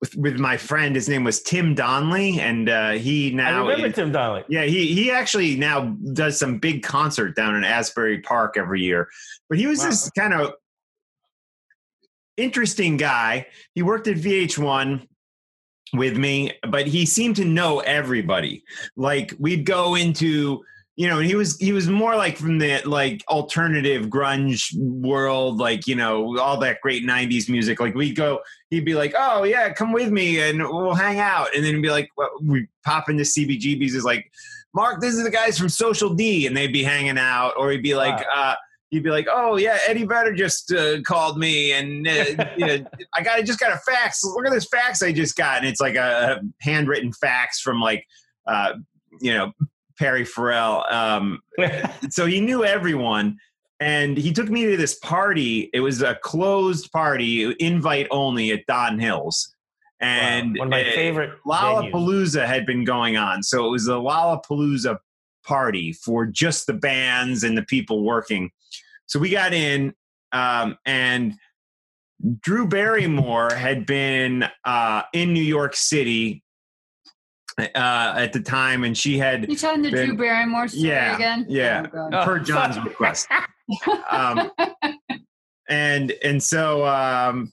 with, 0.02 0.14
with 0.14 0.38
my 0.38 0.58
friend. 0.58 0.94
His 0.94 1.08
name 1.08 1.24
was 1.24 1.40
Tim 1.42 1.74
Donnelly, 1.74 2.38
and 2.38 2.68
uh, 2.68 2.90
he 2.92 3.30
I 3.32 3.34
now 3.34 3.62
remember 3.66 3.86
is- 3.86 3.94
Tim 3.94 4.12
Donnelly. 4.12 4.44
Yeah, 4.48 4.64
he 4.64 4.94
he 4.94 5.10
actually 5.10 5.56
now 5.56 5.96
does 6.12 6.38
some 6.38 6.58
big 6.58 6.82
concert 6.82 7.34
down 7.34 7.56
in 7.56 7.64
Asbury 7.64 8.20
Park 8.20 8.58
every 8.58 8.82
year. 8.82 9.08
But 9.48 9.58
he 9.58 9.66
was 9.66 9.78
Wow. 9.78 9.86
this 9.86 10.10
kind 10.10 10.34
of 10.34 10.52
interesting 12.36 12.98
guy. 12.98 13.46
He 13.74 13.82
worked 13.82 14.06
at 14.06 14.16
VH1 14.16 15.06
with 15.94 16.16
me, 16.18 16.52
but 16.68 16.86
he 16.86 17.06
seemed 17.06 17.36
to 17.36 17.44
know 17.46 17.80
everybody. 17.80 18.64
Like 18.96 19.32
we'd 19.38 19.64
go 19.64 19.94
into 19.94 20.62
you 21.00 21.08
know, 21.08 21.16
and 21.18 21.26
he 21.26 21.34
was 21.34 21.56
he 21.56 21.72
was 21.72 21.88
more 21.88 22.14
like 22.14 22.36
from 22.36 22.58
the 22.58 22.82
like 22.84 23.24
alternative 23.26 24.08
grunge 24.08 24.70
world, 24.76 25.56
like 25.56 25.86
you 25.86 25.94
know 25.94 26.38
all 26.38 26.58
that 26.58 26.82
great 26.82 27.06
'90s 27.06 27.48
music. 27.48 27.80
Like 27.80 27.94
we'd 27.94 28.14
go, 28.14 28.40
he'd 28.68 28.84
be 28.84 28.94
like, 28.94 29.14
"Oh 29.16 29.44
yeah, 29.44 29.72
come 29.72 29.92
with 29.92 30.10
me 30.10 30.40
and 30.42 30.58
we'll 30.58 30.92
hang 30.92 31.18
out," 31.18 31.56
and 31.56 31.64
then 31.64 31.74
he'd 31.74 31.80
be 31.80 31.88
like, 31.88 32.10
well, 32.18 32.28
"We 32.42 32.66
pop 32.84 33.08
into 33.08 33.22
CBGB's." 33.22 33.94
Is 33.94 34.04
like, 34.04 34.30
"Mark, 34.74 35.00
this 35.00 35.14
is 35.14 35.24
the 35.24 35.30
guys 35.30 35.58
from 35.58 35.70
Social 35.70 36.12
D," 36.12 36.46
and 36.46 36.54
they'd 36.54 36.70
be 36.70 36.84
hanging 36.84 37.16
out, 37.16 37.54
or 37.56 37.70
he'd 37.70 37.82
be 37.82 37.94
like, 37.94 38.22
uh, 38.36 38.56
"He'd 38.90 39.02
be 39.02 39.10
like, 39.10 39.26
oh 39.32 39.56
yeah, 39.56 39.78
Eddie 39.86 40.04
Vedder 40.04 40.34
just 40.34 40.70
uh, 40.70 41.00
called 41.00 41.38
me, 41.38 41.72
and 41.72 42.06
uh, 42.06 42.44
you 42.58 42.66
know, 42.66 42.86
I 43.14 43.22
got 43.22 43.38
I 43.38 43.42
just 43.42 43.58
got 43.58 43.72
a 43.72 43.78
fax. 43.90 44.22
Look 44.22 44.46
at 44.46 44.52
this 44.52 44.66
fax 44.66 45.02
I 45.02 45.12
just 45.12 45.34
got, 45.34 45.60
and 45.60 45.66
it's 45.66 45.80
like 45.80 45.94
a 45.94 46.42
handwritten 46.60 47.14
fax 47.14 47.58
from 47.58 47.80
like, 47.80 48.06
uh, 48.46 48.74
you 49.22 49.32
know." 49.32 49.54
Perry 50.00 50.24
Farrell. 50.24 50.86
Um, 50.90 51.42
so 52.10 52.24
he 52.24 52.40
knew 52.40 52.64
everyone. 52.64 53.38
And 53.80 54.16
he 54.16 54.32
took 54.32 54.48
me 54.48 54.64
to 54.66 54.76
this 54.76 54.98
party. 54.98 55.70
It 55.74 55.80
was 55.80 56.02
a 56.02 56.14
closed 56.16 56.90
party, 56.90 57.54
invite 57.60 58.08
only 58.10 58.50
at 58.50 58.66
Don 58.66 58.98
Hills. 58.98 59.54
And 60.00 60.56
One 60.58 60.68
of 60.68 60.70
my 60.70 60.88
uh, 60.88 60.92
favorite 60.92 61.38
venues. 61.46 61.90
Lollapalooza 61.92 62.46
had 62.46 62.64
been 62.64 62.84
going 62.84 63.18
on. 63.18 63.42
So 63.42 63.66
it 63.66 63.70
was 63.70 63.88
a 63.88 63.92
Lollapalooza 63.92 64.98
party 65.46 65.92
for 65.92 66.24
just 66.24 66.66
the 66.66 66.72
bands 66.72 67.44
and 67.44 67.56
the 67.56 67.62
people 67.62 68.02
working. 68.02 68.50
So 69.04 69.18
we 69.18 69.28
got 69.28 69.52
in, 69.52 69.94
um, 70.32 70.78
and 70.86 71.34
Drew 72.40 72.66
Barrymore 72.66 73.52
had 73.52 73.84
been 73.84 74.46
uh, 74.64 75.02
in 75.12 75.34
New 75.34 75.42
York 75.42 75.74
City 75.74 76.42
uh, 77.74 78.14
at 78.16 78.32
the 78.32 78.40
time, 78.40 78.84
and 78.84 78.96
she 78.96 79.18
had 79.18 79.48
You 79.48 79.56
telling 79.56 79.82
the 79.82 79.90
been- 79.90 80.08
Drew 80.08 80.16
Barrymore 80.16 80.68
story 80.68 80.88
yeah, 80.88 81.14
again? 81.16 81.46
yeah, 81.48 81.86
Oh, 81.94 82.24
per 82.24 82.38
John's 82.38 82.78
request. 82.84 83.28
Um, 84.10 84.50
and 85.68 86.12
and 86.24 86.42
so 86.42 86.84
um, 86.86 87.52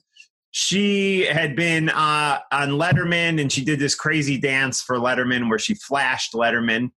she 0.50 1.22
had 1.26 1.54
been 1.54 1.88
uh, 1.90 2.38
on 2.52 2.70
Letterman, 2.70 3.40
and 3.40 3.50
she 3.52 3.64
did 3.64 3.78
this 3.78 3.94
crazy 3.94 4.38
dance 4.38 4.80
for 4.82 4.96
Letterman 4.98 5.48
where 5.48 5.58
she 5.58 5.74
flashed 5.74 6.32
Letterman. 6.34 6.90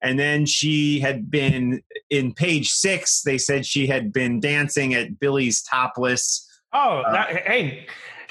And 0.00 0.16
then 0.16 0.46
she 0.46 1.00
had 1.00 1.28
been 1.28 1.82
in 2.10 2.32
page 2.32 2.68
six. 2.70 3.22
They 3.22 3.36
said 3.36 3.66
she 3.66 3.88
had 3.88 4.12
been 4.12 4.38
dancing 4.38 4.94
at 4.94 5.18
Billy's 5.18 5.60
topless. 5.62 6.46
Oh, 6.72 6.98
Uh, 7.00 7.12
that, 7.12 7.28
hey, 7.44 7.86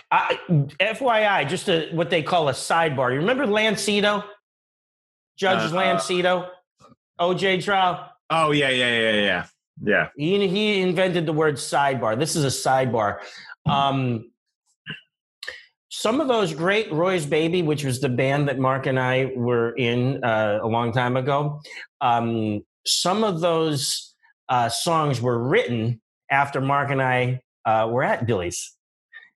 I, 0.09 0.39
FYI, 0.79 1.47
just 1.49 1.67
a, 1.67 1.89
what 1.91 2.09
they 2.09 2.23
call 2.23 2.49
a 2.49 2.53
sidebar. 2.53 3.11
You 3.13 3.19
remember 3.19 3.45
Lance 3.45 3.87
Ito? 3.89 4.23
Judge 5.37 5.71
Uh, 5.71 5.75
Lance 5.75 6.09
Ito? 6.09 6.49
OJ 7.19 7.63
trial? 7.63 8.09
Oh 8.29 8.51
yeah, 8.51 8.69
yeah, 8.69 8.99
yeah, 8.99 9.11
yeah, 9.11 9.45
yeah. 9.83 10.07
He, 10.15 10.47
he 10.47 10.81
invented 10.81 11.25
the 11.25 11.33
word 11.33 11.55
sidebar. 11.55 12.17
This 12.17 12.35
is 12.35 12.43
a 12.43 12.47
sidebar. 12.69 13.19
Um, 13.65 14.31
some 15.89 16.21
of 16.21 16.27
those 16.27 16.53
great 16.53 16.91
Roy's 16.91 17.25
Baby, 17.25 17.63
which 17.63 17.83
was 17.83 17.99
the 17.99 18.09
band 18.09 18.47
that 18.49 18.59
Mark 18.59 18.85
and 18.85 18.99
I 18.99 19.31
were 19.35 19.75
in 19.75 20.23
uh, 20.23 20.59
a 20.61 20.67
long 20.67 20.91
time 20.91 21.17
ago, 21.17 21.59
um, 22.01 22.63
some 22.85 23.23
of 23.23 23.41
those 23.41 24.13
uh, 24.47 24.69
songs 24.69 25.19
were 25.21 25.39
written 25.39 25.99
after 26.29 26.61
Mark 26.61 26.91
and 26.91 27.01
I 27.01 27.41
uh, 27.65 27.89
were 27.91 28.03
at 28.03 28.25
Billy's. 28.25 28.76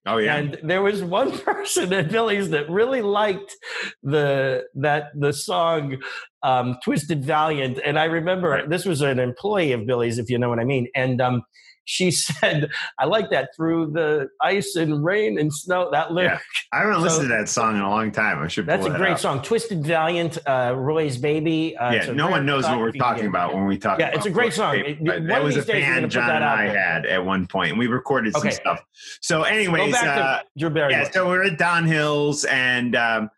Oh 0.05 0.17
yeah. 0.17 0.35
And 0.37 0.57
there 0.63 0.81
was 0.81 1.03
one 1.03 1.31
person 1.39 1.93
at 1.93 2.09
Billy's 2.09 2.49
that 2.49 2.69
really 2.69 3.01
liked 3.01 3.55
the 4.03 4.63
that 4.75 5.05
the 5.15 5.31
song 5.33 5.97
um, 6.43 6.77
"Twisted 6.83 7.23
Valiant," 7.23 7.79
and 7.85 7.99
I 7.99 8.05
remember 8.05 8.49
Right. 8.49 8.69
this 8.69 8.85
was 8.85 9.01
an 9.01 9.19
employee 9.19 9.73
of 9.73 9.85
Billy's, 9.85 10.17
if 10.17 10.29
you 10.29 10.39
know 10.39 10.49
what 10.49 10.59
I 10.59 10.63
mean. 10.65 10.87
And 10.95 11.21
um, 11.21 11.43
she 11.85 12.11
said, 12.11 12.69
"I 12.99 13.05
like 13.05 13.29
that 13.31 13.49
through 13.55 13.91
the 13.91 14.29
ice 14.41 14.75
and 14.75 15.03
rain 15.03 15.37
and 15.39 15.53
snow." 15.53 15.89
That 15.91 16.13
lyric. 16.13 16.39
I 16.71 16.79
haven't 16.79 16.95
So- 16.95 16.99
listened 17.01 17.29
to 17.29 17.35
that 17.35 17.49
song 17.49 17.75
in 17.75 17.81
a 17.81 17.89
long 17.89 18.11
time. 18.11 18.39
I 18.41 18.47
should. 18.47 18.65
That's 18.65 18.85
a 18.85 18.89
that 18.89 18.97
great 18.97 19.13
up. 19.13 19.19
song. 19.19 19.41
"Twisted 19.41 19.85
Valiant," 19.85 20.37
uh, 20.47 20.73
Roy's 20.77 21.17
baby. 21.17 21.75
Uh, 21.77 21.91
yeah, 21.91 22.11
no 22.11 22.29
one 22.29 22.45
knows 22.45 22.63
what 22.65 22.79
we're 22.79 22.91
talking 22.91 23.25
about 23.27 23.53
when 23.53 23.65
we 23.65 23.77
talk. 23.77 23.99
Yeah, 23.99 24.09
it's 24.13 24.25
a 24.25 24.29
great 24.31 24.53
song. 24.53 24.75
It- 24.77 25.01
one 25.01 25.27
that 25.27 25.43
was 25.43 25.55
a 25.55 25.59
these 25.59 25.65
days 25.67 25.83
band 25.85 26.11
John 26.11 26.29
and 26.29 26.43
I 26.43 26.67
there. 26.67 26.79
had 26.79 27.05
at 27.05 27.25
one 27.25 27.47
point, 27.47 27.71
and 27.71 27.79
we 27.79 27.87
recorded 27.87 28.33
some 28.33 28.41
Okay. 28.41 28.51
stuff. 28.51 28.79
So, 29.21 29.43
anyways, 29.43 29.95
uh, 29.95 30.41
Drew 30.57 30.69
Barry. 30.69 30.93
yeah, 30.93 31.09
so 31.11 31.27
we're 31.27 31.43
at 31.45 31.57
Don 31.57 31.85
Hills, 31.85 32.45
and 32.45 32.95
um, 32.95 33.29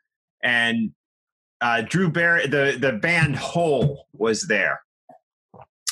and 0.43 0.91
uh, 1.61 1.81
Drew 1.81 2.09
Barry, 2.09 2.47
the 2.47 2.77
the 2.79 2.91
band 2.93 3.35
Hole 3.37 4.07
was 4.13 4.43
there. 4.47 4.81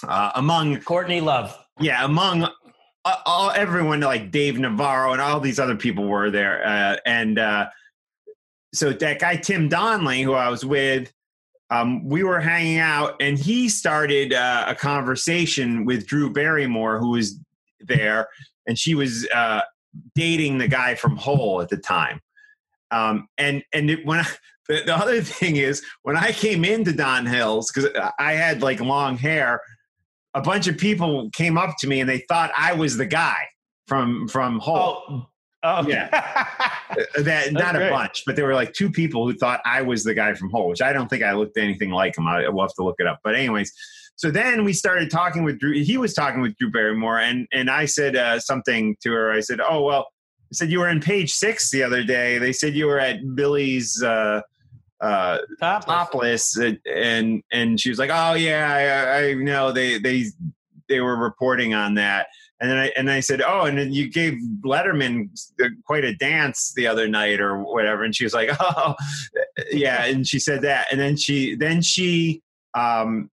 Uh, 0.07 0.31
among 0.35 0.81
Courtney 0.81 1.21
Love. 1.21 1.55
Yeah, 1.81 2.05
among 2.05 2.43
uh, 2.43 3.15
all 3.25 3.51
everyone 3.51 4.01
like 4.01 4.31
Dave 4.31 4.59
Navarro 4.59 5.13
and 5.13 5.21
all 5.21 5.39
these 5.39 5.59
other 5.59 5.75
people 5.75 6.07
were 6.07 6.31
there, 6.31 6.65
uh, 6.65 6.97
and 7.05 7.39
uh, 7.39 7.67
so 8.73 8.91
that 8.91 9.19
guy 9.19 9.35
Tim 9.35 9.69
Donnelly, 9.69 10.21
who 10.21 10.33
I 10.33 10.49
was 10.49 10.65
with, 10.65 11.11
um, 11.71 12.03
we 12.07 12.23
were 12.23 12.39
hanging 12.39 12.79
out, 12.79 13.15
and 13.21 13.37
he 13.37 13.69
started 13.69 14.33
uh, 14.33 14.65
a 14.67 14.75
conversation 14.75 15.85
with 15.85 16.05
Drew 16.05 16.31
Barrymore, 16.31 16.99
who 16.99 17.11
was 17.11 17.39
there, 17.79 18.27
and 18.67 18.77
she 18.77 18.93
was 18.93 19.27
uh, 19.33 19.61
dating 20.15 20.57
the 20.57 20.67
guy 20.67 20.95
from 20.95 21.15
Hole 21.15 21.61
at 21.61 21.69
the 21.69 21.77
time. 21.77 22.19
Um, 22.91 23.27
and 23.37 23.63
and 23.73 23.89
it, 23.89 24.05
when 24.05 24.19
I, 24.19 24.27
the, 24.67 24.83
the 24.85 24.95
other 24.95 25.21
thing 25.21 25.55
is 25.55 25.83
when 26.03 26.17
I 26.17 26.33
came 26.33 26.65
into 26.65 26.91
Don 26.91 27.25
Hills 27.25 27.71
because 27.71 27.89
I 28.19 28.33
had 28.33 28.61
like 28.61 28.79
long 28.81 29.17
hair, 29.17 29.61
a 30.33 30.41
bunch 30.41 30.67
of 30.67 30.77
people 30.77 31.29
came 31.31 31.57
up 31.57 31.75
to 31.79 31.87
me 31.87 31.99
and 31.99 32.09
they 32.09 32.19
thought 32.29 32.51
I 32.57 32.73
was 32.73 32.97
the 32.97 33.05
guy 33.05 33.37
from 33.87 34.27
from 34.27 34.59
Hole. 34.59 35.03
Oh, 35.09 35.27
oh, 35.63 35.87
Yeah. 35.87 36.47
That 37.19 37.53
not 37.53 37.75
great. 37.75 37.87
a 37.87 37.89
bunch, 37.89 38.23
but 38.25 38.35
there 38.35 38.45
were 38.45 38.53
like 38.53 38.73
two 38.73 38.91
people 38.91 39.25
who 39.25 39.33
thought 39.33 39.61
I 39.63 39.81
was 39.81 40.03
the 40.03 40.13
guy 40.13 40.33
from 40.33 40.49
Hole, 40.49 40.67
which 40.67 40.81
I 40.81 40.91
don't 40.91 41.07
think 41.07 41.23
I 41.23 41.31
looked 41.31 41.57
anything 41.57 41.89
like 41.89 42.17
him. 42.17 42.27
I 42.27 42.49
will 42.49 42.63
have 42.63 42.73
to 42.73 42.83
look 42.83 42.97
it 42.99 43.07
up. 43.07 43.21
But 43.23 43.35
anyways, 43.35 43.71
so 44.17 44.29
then 44.29 44.65
we 44.65 44.73
started 44.73 45.09
talking 45.09 45.43
with 45.43 45.57
Drew. 45.57 45.71
He 45.71 45.97
was 45.97 46.13
talking 46.13 46.41
with 46.41 46.57
Drew 46.57 46.69
Barrymore, 46.69 47.19
and 47.19 47.47
and 47.53 47.69
I 47.69 47.85
said 47.85 48.17
uh, 48.17 48.39
something 48.41 48.97
to 49.03 49.11
her. 49.13 49.31
I 49.31 49.39
said, 49.39 49.61
"Oh 49.61 49.83
well," 49.83 50.07
I 50.51 50.53
said 50.53 50.69
you 50.69 50.79
were 50.79 50.89
in 50.89 50.99
page 50.99 51.31
six 51.31 51.71
the 51.71 51.81
other 51.81 52.03
day. 52.03 52.37
They 52.37 52.51
said 52.51 52.73
you 52.75 52.87
were 52.87 52.99
at 52.99 53.35
Billy's. 53.35 54.03
Uh, 54.03 54.41
uh, 55.01 55.39
Topless. 55.59 56.53
topless 56.53 56.57
and 56.85 57.43
and 57.51 57.79
she 57.79 57.89
was 57.89 57.99
like 57.99 58.11
oh 58.13 58.33
yeah 58.33 59.13
I, 59.17 59.29
I 59.29 59.33
know 59.33 59.71
they 59.71 59.97
they 59.97 60.25
they 60.87 60.99
were 60.99 61.15
reporting 61.15 61.73
on 61.73 61.95
that 61.95 62.27
and 62.59 62.69
then 62.69 62.77
I 62.77 62.91
and 62.95 63.09
I 63.09 63.19
said 63.19 63.41
oh 63.41 63.65
and 63.65 63.77
then 63.77 63.91
you 63.91 64.09
gave 64.09 64.37
Letterman 64.63 65.29
quite 65.85 66.05
a 66.05 66.15
dance 66.15 66.73
the 66.75 66.87
other 66.87 67.07
night 67.07 67.41
or 67.41 67.63
whatever 67.63 68.03
and 68.03 68.15
she 68.15 68.23
was 68.23 68.33
like 68.33 68.51
oh 68.59 68.95
yeah 69.71 70.05
and 70.05 70.27
she 70.27 70.39
said 70.39 70.61
that 70.61 70.87
and 70.91 70.99
then 70.99 71.17
she 71.17 71.55
then 71.55 71.81
she 71.81 72.41
um 72.75 73.29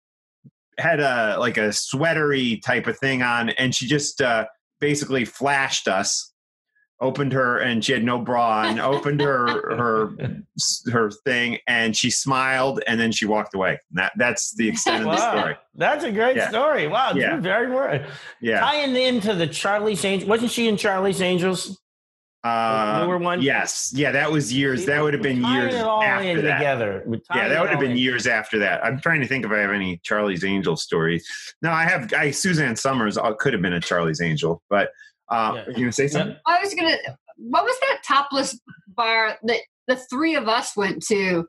had 0.78 1.00
a 1.00 1.36
like 1.38 1.56
a 1.56 1.72
sweatery 1.72 2.62
type 2.62 2.86
of 2.86 2.98
thing 2.98 3.22
on, 3.22 3.50
and 3.50 3.74
she 3.74 3.86
just 3.86 4.20
uh, 4.20 4.46
basically 4.80 5.24
flashed 5.24 5.88
us. 5.88 6.32
Opened 7.04 7.34
her, 7.34 7.58
and 7.58 7.84
she 7.84 7.92
had 7.92 8.02
no 8.02 8.18
bra 8.18 8.60
on. 8.62 8.80
Opened 8.80 9.20
her 9.20 9.46
her 9.76 10.16
her 10.90 11.10
thing, 11.10 11.58
and 11.68 11.94
she 11.94 12.08
smiled, 12.10 12.82
and 12.86 12.98
then 12.98 13.12
she 13.12 13.26
walked 13.26 13.54
away. 13.54 13.78
That 13.92 14.12
that's 14.16 14.54
the 14.56 14.68
extent 14.70 15.04
of 15.06 15.10
the 15.10 15.16
story. 15.38 15.56
That's 15.74 16.02
a 16.02 16.10
great 16.10 16.36
Yeah. 16.36 16.48
story. 16.48 16.88
Wow, 16.88 17.12
Yeah. 17.14 17.32
you're 17.32 17.40
very 17.42 17.70
word. 17.70 18.06
Yeah. 18.40 18.60
Tying 18.60 18.96
into 18.96 19.34
the 19.34 19.46
Charlie's 19.46 20.02
Angels, 20.02 20.26
wasn't 20.28 20.50
she 20.50 20.66
in 20.66 20.78
Charlie's 20.78 21.20
Angels? 21.20 21.78
Uh, 22.42 23.02
newer 23.04 23.18
one? 23.18 23.40
Yes. 23.42 23.90
Yeah, 23.94 24.12
that 24.12 24.30
was 24.32 24.52
years. 24.52 24.84
That 24.86 25.02
would 25.02 25.12
have 25.14 25.22
been 25.22 25.42
years 25.44 25.74
it 25.74 25.80
all 25.82 26.02
after 26.02 26.24
in 26.28 26.44
that. 26.44 26.58
together. 26.58 27.02
Yeah, 27.34 27.48
that 27.48 27.60
would 27.60 27.70
have 27.70 27.80
been 27.80 27.92
in. 27.92 27.96
years 27.98 28.26
after 28.26 28.58
that. 28.60 28.84
I'm 28.84 28.98
trying 29.00 29.20
to 29.22 29.26
think 29.26 29.44
if 29.46 29.50
I 29.50 29.58
have 29.58 29.70
any 29.72 29.98
Charlie's 30.04 30.44
Angel 30.44 30.76
stories. 30.76 31.26
No, 31.62 31.70
I 31.70 31.84
have. 31.84 32.12
I 32.14 32.30
Suzanne 32.30 32.76
Somers 32.76 33.16
uh, 33.18 33.32
could 33.34 33.52
have 33.54 33.62
been 33.62 33.72
a 33.74 33.80
Charlie's 33.80 34.20
Angel, 34.22 34.62
but 34.70 34.90
uh, 35.28 35.52
Yeah. 35.54 35.64
you 35.68 35.74
gonna 35.74 35.92
say 35.92 36.08
something? 36.08 36.36
I 36.46 36.60
was 36.60 36.74
gonna. 36.74 36.96
What 37.36 37.64
was 37.64 37.76
that 37.80 38.02
topless 38.06 38.58
bar 38.88 39.38
that 39.44 39.60
the 39.88 39.96
three 39.96 40.34
of 40.36 40.48
us 40.48 40.76
went 40.76 41.04
to, 41.06 41.46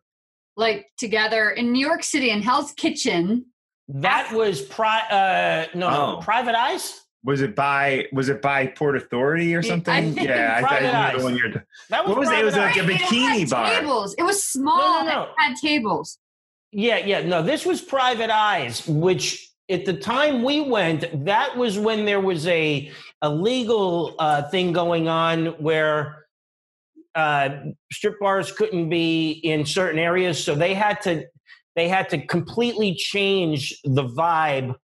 like 0.57 0.87
together 0.97 1.49
in 1.51 1.71
New 1.71 1.85
York 1.85 2.03
City 2.03 2.29
in 2.31 2.41
Hell's 2.41 2.71
Kitchen? 2.73 3.45
That 3.87 4.31
was 4.33 4.61
pri- 4.61 5.07
uh, 5.11 5.67
no, 5.77 5.89
no, 5.89 6.17
Oh. 6.17 6.21
Private 6.23 6.55
Eyes. 6.55 7.01
Was 7.23 7.41
it 7.41 7.55
by 7.55 8.05
Was 8.11 8.29
it 8.29 8.41
by 8.41 8.67
Port 8.67 8.95
Authority 8.97 9.55
or 9.55 9.61
something? 9.63 10.13
think 10.13 10.27
yeah, 10.27 10.55
I 10.57 10.61
thought 10.61 10.69
Private 10.69 10.85
you 10.85 10.91
knew 10.91 10.97
Eyes. 10.97 11.17
the 11.17 11.23
one 11.23 11.35
you're. 11.37 11.65
That 11.89 12.05
was 12.05 12.09
What 12.09 12.19
was 12.19 12.29
it? 12.31 12.39
It 12.39 12.45
was 12.45 12.53
Private 12.53 12.67
like 12.77 12.83
Eyes. 12.83 12.89
a 12.89 12.93
It 12.93 12.99
bikini 13.01 13.39
had 13.39 13.49
bar. 13.49 13.69
Tables. 13.79 14.15
It 14.17 14.23
was 14.23 14.43
small. 14.43 15.03
No, 15.03 15.09
no, 15.09 15.13
no. 15.15 15.23
It 15.23 15.29
had 15.37 15.55
tables. 15.57 16.19
Yeah, 16.71 16.97
yeah. 16.97 17.21
No, 17.21 17.41
this 17.41 17.65
was 17.65 17.81
Private 17.81 18.29
Eyes, 18.29 18.85
which 18.87 19.49
at 19.69 19.85
the 19.85 19.93
time 19.93 20.43
we 20.43 20.61
went, 20.61 21.25
that 21.25 21.55
was 21.57 21.79
when 21.79 22.05
there 22.05 22.19
was 22.19 22.45
a 22.47 22.91
a 23.21 23.29
legal 23.29 24.15
uh, 24.19 24.43
thing 24.49 24.71
going 24.73 25.07
on 25.07 25.47
where 25.61 26.25
uh, 27.15 27.49
strip 27.91 28.19
bars 28.19 28.51
couldn't 28.51 28.89
be 28.89 29.31
in 29.31 29.65
certain 29.65 29.99
areas, 29.99 30.43
so 30.43 30.53
they 30.55 30.73
had 30.73 31.01
to 31.01 31.25
they 31.75 31.87
had 31.89 32.09
to 32.09 32.25
completely 32.25 32.93
change 32.95 33.77
the 33.83 34.03
vibe 34.03 34.75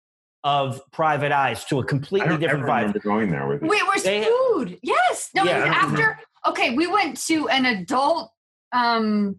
of 0.44 0.80
Private 0.92 1.32
Eyes 1.32 1.64
to 1.66 1.78
a 1.80 1.84
completely 1.84 2.28
don't 2.28 2.42
ever 2.42 2.56
different 2.56 2.64
vibe. 2.66 2.78
remember 2.80 2.98
going 3.00 3.30
there 3.30 3.46
with 3.46 3.62
you. 3.62 3.68
Wait, 3.68 3.82
where's 3.86 4.02
They- 4.02 4.24
food? 4.24 4.78
Yes. 4.82 5.30
No, 5.34 5.44
Yeah, 5.44 5.58
it 5.58 5.60
was 5.60 5.62
I 5.62 5.80
don't 5.82 5.92
after. 6.00 6.18
Okay, 6.48 6.74
we 6.74 6.86
went 6.86 7.16
to 7.28 7.48
an 7.48 7.66
adult 7.66 8.30
um 8.72 9.36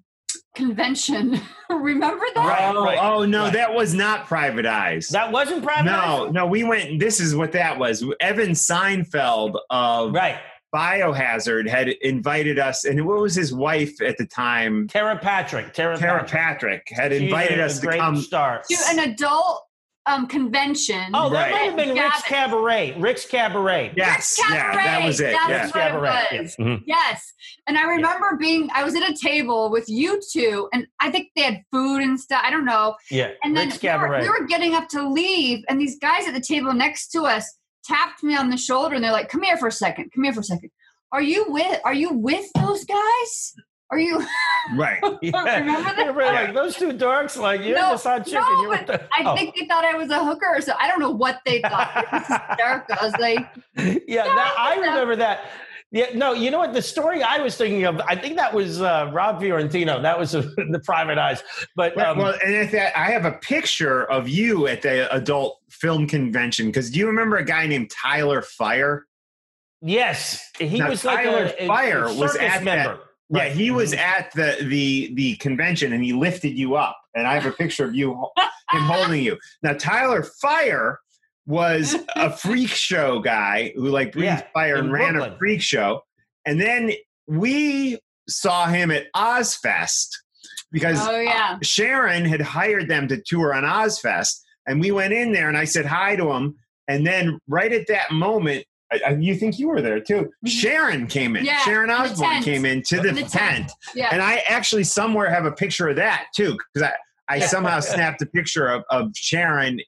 convention. 0.54 1.40
Remember 1.70 2.26
that? 2.36 2.46
Right, 2.48 2.76
Oh, 2.76 2.84
right, 2.86 3.00
oh 3.02 3.26
no, 3.26 3.44
right. 3.46 3.54
that 3.54 3.74
was 3.74 3.94
not 3.94 4.26
Private 4.28 4.66
Eyes. 4.66 5.08
That 5.10 5.32
wasn't 5.32 5.64
Private 5.64 5.86
no, 5.92 6.26
Eyes. 6.28 6.34
no, 6.34 6.46
we 6.46 6.64
went. 6.64 7.00
This 7.00 7.20
is 7.20 7.36
what 7.36 7.52
that 7.54 7.78
was. 7.80 8.04
Evan 8.20 8.52
Seinfeld 8.52 9.56
of 9.70 10.14
Right, 10.14 10.38
Biohazard 10.74 11.68
had 11.70 11.90
invited 11.90 12.60
us, 12.60 12.86
and 12.86 13.06
what 13.06 13.20
was 13.20 13.36
his 13.36 13.54
wife 13.54 14.02
at 14.02 14.18
the 14.18 14.26
time? 14.26 14.88
Tara 14.88 15.18
Patrick. 15.18 15.74
Tara, 15.74 15.98
Tara 15.98 16.24
Patrick. 16.24 16.86
Patrick 16.86 16.90
had 16.90 17.12
She's 17.12 17.22
invited 17.22 17.60
us 17.60 17.78
a 17.78 17.82
to 17.82 17.88
great 17.88 18.00
come. 18.00 18.18
Star. 18.18 18.62
To 18.70 18.78
an 18.90 19.00
adult 19.12 19.64
um 20.06 20.28
convention. 20.28 21.12
Oh, 21.14 21.30
that 21.30 21.44
Right. 21.44 21.52
might 21.52 21.64
have 21.64 21.76
been 21.78 21.96
Rick's 21.98 22.22
Cabaret. 22.24 22.96
Rick's 23.00 23.26
Cabaret. 23.26 23.94
Yes, 23.96 24.38
Rick's 24.38 24.52
yeah, 24.52 24.76
that 24.76 25.06
was 25.06 25.20
it. 25.22 25.32
That's 25.34 25.50
yeah. 25.50 25.62
Rick's 25.64 25.74
what 25.76 25.82
it 25.86 25.90
Cabaret. 25.92 26.40
was. 26.42 26.56
Yeah. 26.60 26.66
Mhm. 26.66 26.84
Yes. 26.86 27.34
And 27.68 27.78
I 27.78 27.84
remember 27.84 28.36
being, 28.38 28.70
I 28.74 28.84
was 28.84 28.96
at 28.96 29.10
a 29.10 29.16
table 29.16 29.72
with 29.72 29.86
you 29.88 30.20
two, 30.34 30.68
and 30.74 30.86
I 31.00 31.10
think 31.10 31.30
they 31.36 31.44
had 31.44 31.62
food 31.72 32.02
and 32.02 32.20
stuff. 32.20 32.42
I 32.44 32.52
don't 32.52 32.66
know. 32.66 32.96
Yeah, 33.10 33.32
And 33.44 33.56
then 33.56 33.70
Rick's 33.70 33.82
we 33.82 33.90
were, 33.90 34.20
we 34.22 34.30
were 34.30 34.46
getting 34.46 34.76
up 34.76 34.90
to 34.90 35.08
leave, 35.08 35.64
and 35.70 35.80
these 35.80 35.98
guys 36.00 36.28
at 36.28 36.34
the 36.34 36.42
table 36.42 36.74
next 36.74 37.08
to 37.12 37.24
us 37.24 37.46
tapped 37.86 38.24
me 38.24 38.36
on 38.36 38.50
the 38.50 38.58
shoulder, 38.58 38.96
and 38.96 39.04
they're 39.04 39.12
like, 39.12 39.30
"Come 39.30 39.42
here 39.44 39.58
for 39.58 39.68
a 39.68 39.72
second. 39.72 40.10
Come 40.14 40.24
here 40.26 40.34
for 40.34 40.40
a 40.42 40.44
second. 40.44 40.70
Are 41.14 41.22
you 41.22 41.46
with? 41.48 41.80
Are 41.86 41.94
you 41.94 42.12
with 42.12 42.46
those 42.56 42.84
guys? 42.86 43.54
Are 43.94 44.00
you? 44.00 44.26
Right. 44.76 45.00
Yeah. 45.22 45.60
Remember 45.60 45.84
that? 45.84 45.96
They 45.98 46.10
were 46.10 46.24
like 46.24 46.54
those 46.56 46.76
two 46.78 46.94
dorks. 46.94 47.38
Like 47.40 47.62
you're 47.62 47.76
No, 47.76 47.92
just 47.92 48.06
hot 48.06 48.26
chicken. 48.26 48.42
no, 48.42 48.62
you're 48.64 48.78
but 48.78 48.88
the, 48.88 49.04
I 49.14 49.24
oh. 49.26 49.36
think 49.36 49.56
they 49.56 49.66
thought 49.68 49.86
I 49.86 49.94
was 49.96 50.10
a 50.10 50.24
hooker, 50.26 50.60
so 50.62 50.74
I 50.80 50.88
don't 50.88 51.00
know 51.00 51.12
what 51.12 51.42
they 51.46 51.62
thought. 51.62 51.92
It 51.96 52.12
was 52.12 52.28
hysterical. 52.28 52.96
I 53.00 53.06
was 53.06 53.14
like, 53.20 53.40
yeah, 54.08 54.24
No, 54.24 54.36
that, 54.36 54.56
I 54.58 54.76
remember 54.78 55.16
that. 55.18 55.46
Yeah, 55.92 56.08
no, 56.16 56.34
you 56.34 56.50
know 56.50 56.58
what? 56.58 56.74
The 56.74 56.82
story 56.82 57.22
I 57.22 57.38
was 57.38 57.56
thinking 57.56 57.84
of, 57.84 58.02
I 58.08 58.16
think 58.16 58.36
that 58.38 58.52
was 58.54 58.82
uh, 58.82 59.12
Rob 59.14 59.40
Fiorentino. 59.40 60.02
That 60.02 60.18
was 60.18 60.32
the 60.32 60.82
Private 60.84 61.20
Eyes. 61.20 61.44
But 61.76 61.96
Right, 61.96 62.08
um, 62.08 62.18
well, 62.18 62.34
and 62.44 62.56
at 62.56 62.72
that, 62.72 62.98
I 62.98 63.12
have 63.12 63.26
a 63.26 63.34
picture 63.34 64.06
of 64.06 64.28
you 64.28 64.66
at 64.68 64.82
the 64.82 65.14
adult 65.14 65.60
film 65.70 66.08
convention. 66.08 66.66
Because 66.68 66.90
do 66.90 66.98
you 67.00 67.06
remember 67.08 67.38
a 67.38 67.46
guy 67.46 67.68
named 67.68 67.92
Tyler 67.92 68.42
Fyre? 68.42 69.06
yes, 69.82 70.50
he 70.60 70.80
Now, 70.80 70.90
was 70.90 71.04
like 71.06 71.26
Tyler 71.26 71.52
a, 71.60 71.64
a- 71.66 71.68
Fire 71.68 72.06
a 72.06 72.14
was 72.14 72.32
circus 72.32 72.42
at 72.42 72.64
that- 72.64 72.88
member. 72.88 73.00
Yeah, 73.36 73.50
he 73.50 73.72
was 73.72 73.94
Mhm. 73.94 73.98
at 73.98 74.32
the 74.34 74.58
the 74.68 75.12
the 75.16 75.36
convention 75.38 75.94
and 75.94 76.04
he 76.04 76.14
lifted 76.14 76.58
you 76.58 76.76
up, 76.76 76.98
and 77.16 77.28
I 77.28 77.34
have 77.36 77.46
a 77.46 77.52
picture 77.56 77.86
of 77.86 77.96
you 77.96 78.12
him 78.72 78.82
holding 78.84 79.24
you. 79.24 79.38
Now 79.62 79.74
Tyler 79.74 80.24
Fyre 80.42 81.00
was 81.46 81.96
a 82.16 82.32
freak 82.38 82.70
show 82.70 83.20
guy 83.20 83.74
who 83.76 83.90
like 83.90 84.12
breathed 84.14 84.26
Yeah, 84.26 84.44
fire 84.54 84.76
and 84.78 84.92
ran 84.92 85.16
a 85.16 85.38
freak 85.38 85.62
show, 85.62 86.02
and 86.46 86.60
then 86.62 86.92
we 87.28 88.00
saw 88.30 88.68
him 88.68 88.92
at 88.92 89.08
Ozzfest 89.16 90.08
because 90.72 90.98
oh 91.08 91.20
yeah. 91.20 91.58
Sharon 91.62 92.26
had 92.26 92.42
hired 92.42 92.88
them 92.88 93.08
to 93.10 93.22
tour 93.26 93.54
on 93.54 93.64
Ozzfest, 93.64 94.40
and 94.68 94.80
we 94.80 94.92
went 94.92 95.14
in 95.14 95.32
there 95.34 95.50
and 95.50 95.58
I 95.58 95.66
said 95.66 95.86
hi 95.86 96.16
to 96.16 96.32
him, 96.32 96.56
and 96.88 97.06
then 97.06 97.40
right 97.48 97.72
at 97.74 97.88
that 97.88 98.12
moment. 98.12 98.66
I, 98.92 99.00
I, 99.08 99.10
you 99.14 99.36
think 99.36 99.58
you 99.60 99.68
were 99.68 99.82
there 99.82 100.00
too? 100.00 100.30
Sharon 100.46 101.08
came 101.08 101.36
in. 101.36 101.42
Mm-hmm. 101.44 101.48
Yeah, 101.48 101.60
Sharon 101.60 101.90
Osbourne 101.90 102.44
came 102.44 102.66
in 102.66 102.82
to 102.84 102.98
the, 102.98 103.12
The 103.12 103.22
tent. 103.22 103.32
tent. 103.32 103.72
Yeah. 103.96 104.10
And 104.12 104.22
I 104.22 104.44
actually 104.48 104.84
somewhere 104.84 105.30
have 105.30 105.46
a 105.46 105.52
picture 105.52 105.88
of 105.90 105.96
that 105.96 106.26
too, 106.36 106.58
because 106.74 106.90
I, 106.90 106.94
I 107.34 107.38
Yeah. 107.38 107.48
somehow 107.48 107.80
snapped 107.82 108.22
a 108.22 108.26
picture 108.28 108.68
of, 108.68 108.84
of 108.90 109.12
Sharon 109.16 109.80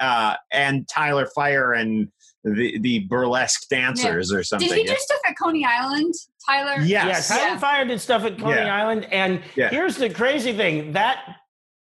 uh, 0.00 0.36
and 0.52 0.86
Tyler 0.88 1.26
Fyre 1.34 1.72
and 1.74 2.08
the, 2.44 2.78
the 2.80 3.00
burlesque 3.00 3.68
dancers 3.68 4.32
or 4.32 4.42
something. 4.42 4.68
Did 4.68 4.78
he 4.78 4.84
do 4.84 4.96
stuff 4.96 5.20
at 5.28 5.36
Coney 5.38 5.64
Island, 5.64 6.14
Tyler? 6.46 6.82
Yes. 6.82 7.28
Yeah, 7.30 7.36
Tyler 7.36 7.48
Yeah. 7.50 7.58
Fire 7.58 7.84
did 7.84 8.00
stuff 8.00 8.24
at 8.24 8.38
Coney 8.38 8.56
Yeah. 8.56 8.74
Island, 8.82 9.06
and 9.12 9.42
Yeah. 9.56 9.68
here's 9.68 9.96
the 9.96 10.08
crazy 10.10 10.54
thing: 10.54 10.92
that 10.92 11.18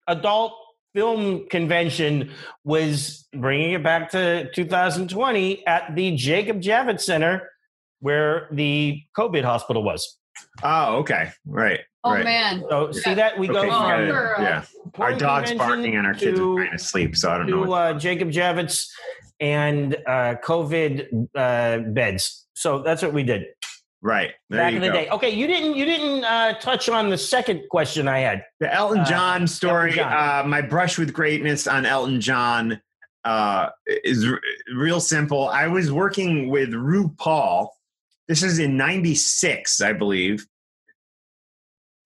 adult 0.09 0.53
film 0.95 1.47
convention 1.49 2.31
was 2.65 3.27
bringing 3.35 3.73
it 3.73 3.83
back 3.83 4.11
to 4.13 4.51
2020 4.53 5.67
at 5.67 5.95
the 5.95 6.17
Jacob 6.17 6.61
Javits 6.61 7.03
Center, 7.03 7.49
where 8.01 8.49
the 8.53 9.03
COVID 9.17 9.45
hospital 9.45 9.83
was. 9.83 10.19
Oh, 10.63 10.97
okay. 10.99 11.31
Right. 11.47 11.81
Oh 12.05 12.13
right. 12.13 12.25
man. 12.25 12.65
So 12.71 12.93
see 12.93 13.15
that 13.15 13.39
we 13.39 13.51
Okay, 13.51 13.61
go 13.63 13.69
got 13.69 14.01
it. 14.01 14.07
from 14.07 14.15
girl. 14.15 14.35
yeah. 14.41 14.65
Our 14.99 15.15
dog's 15.15 15.53
barking 15.55 15.97
and 15.97 16.07
our 16.07 16.15
kids 16.15 16.39
to- 16.39 16.57
are 16.59 16.65
trying 16.65 16.79
to 16.79 16.83
sleep, 16.85 17.17
so 17.17 17.31
I 17.31 17.39
don't 17.39 17.51
know. 17.51 17.65
to 17.65 17.69
what- 17.71 17.97
uh, 17.97 17.99
Jacob 17.99 18.31
Javits 18.31 18.89
and 19.41 19.95
uh, 20.07 20.37
COVID 20.45 21.29
uh, 21.35 21.79
beds. 21.91 22.47
So 22.55 22.83
that's 22.83 23.03
what 23.03 23.13
we 23.13 23.23
did 23.25 23.47
right. 24.03 24.33
There 24.51 24.61
back 24.61 24.73
you 24.73 24.77
in 24.77 24.83
the 24.83 24.89
go. 24.89 24.95
day. 24.95 25.09
Okay, 25.11 25.31
you 25.31 25.47
didn't 25.47 25.75
you 25.77 25.85
didn't 25.85 26.25
uh, 26.25 26.55
touch 26.61 26.89
on 26.89 27.11
the 27.11 27.19
second 27.19 27.63
question 27.71 28.09
I 28.09 28.19
had. 28.21 28.45
The 28.61 28.73
Elton 28.73 29.01
Uh, 29.01 29.05
John 29.05 29.47
story, 29.47 29.99
Elton 29.99 30.13
John. 30.13 30.45
Uh, 30.45 30.49
my 30.49 30.61
brush 30.63 30.99
with 30.99 31.13
greatness 31.13 31.67
on 31.67 31.85
Elton 31.87 32.21
John 32.21 32.81
uh, 33.25 33.69
is 33.87 34.27
r- 34.27 34.41
real 34.75 35.01
simple. 35.01 35.49
I 35.49 35.67
was 35.67 35.91
working 35.93 36.49
with 36.49 36.71
RuPaul. 36.71 37.69
This 38.29 38.43
is 38.43 38.59
in 38.59 38.77
96, 38.77 39.81
I 39.81 39.93
believe. 39.95 40.47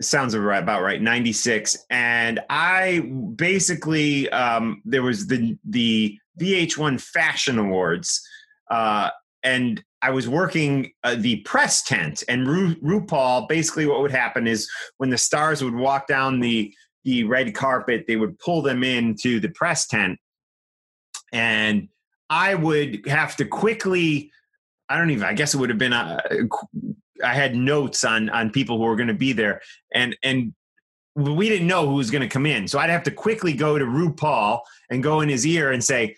It 0.01 0.07
sounds 0.07 0.35
about 0.35 0.83
right, 0.83 1.01
96. 1.01 1.77
And 1.91 2.41
I 2.51 3.01
basically, 3.37 4.29
um, 4.31 4.83
there 4.85 5.03
was 5.03 5.27
the, 5.27 5.57
the 5.65 6.19
VH1 6.41 7.01
Fashion 7.01 7.59
Awards. 7.59 8.21
Uh, 8.71 9.11
and 9.43 9.83
I 10.03 10.11
was 10.11 10.29
working 10.29 10.93
uh, 11.05 11.17
the 11.17 11.37
press 11.37 11.83
tent, 11.83 12.25
and 12.29 12.47
Ru- 12.47 12.75
RuPaul. 12.77 13.49
Basically, 13.49 13.87
what 13.87 14.01
would 14.01 14.11
happen 14.11 14.47
is 14.47 14.69
when 14.99 15.11
the 15.11 15.19
stars 15.19 15.63
would 15.63 15.75
walk 15.75 16.07
down 16.07 16.41
the 16.41 16.75
the 17.05 17.25
red 17.25 17.55
carpet, 17.55 18.05
they 18.07 18.17
would 18.17 18.39
pull 18.39 18.63
them 18.63 18.85
into 18.85 19.41
the 19.41 19.49
press 19.51 19.87
tent, 19.87 20.19
and 21.33 21.89
I 22.31 22.55
would 22.55 23.07
have 23.07 23.37
to 23.37 23.45
quickly. 23.45 24.31
I 24.89 24.99
don't 24.99 25.11
even. 25.11 25.25
I 25.25 25.35
guess 25.35 25.55
it 25.55 25.59
would 25.59 25.71
have 25.71 25.79
been. 25.79 25.93
A, 25.93 26.21
I 27.25 27.35
had 27.35 27.55
notes 27.55 28.05
on 28.05 28.29
on 28.31 28.51
people 28.51 28.79
who 28.79 28.85
were 28.85 28.97
going 28.97 29.09
to 29.09 29.15
be 29.15 29.33
there, 29.33 29.61
and 29.95 30.17
and 30.23 30.53
we 31.15 31.49
didn't 31.49 31.67
know 31.67 31.87
who 31.87 31.95
was 31.95 32.11
going 32.11 32.23
to 32.23 32.29
come 32.29 32.47
in, 32.47 32.67
so 32.67 32.79
I'd 32.79 32.91
have 32.91 33.03
to 33.05 33.11
quickly 33.11 33.53
go 33.53 33.79
to 33.79 33.85
RuPaul 33.85 34.61
and 34.91 35.03
go 35.03 35.21
in 35.21 35.29
his 35.29 35.47
ear 35.47 35.73
and 35.73 35.85
say, 35.85 36.17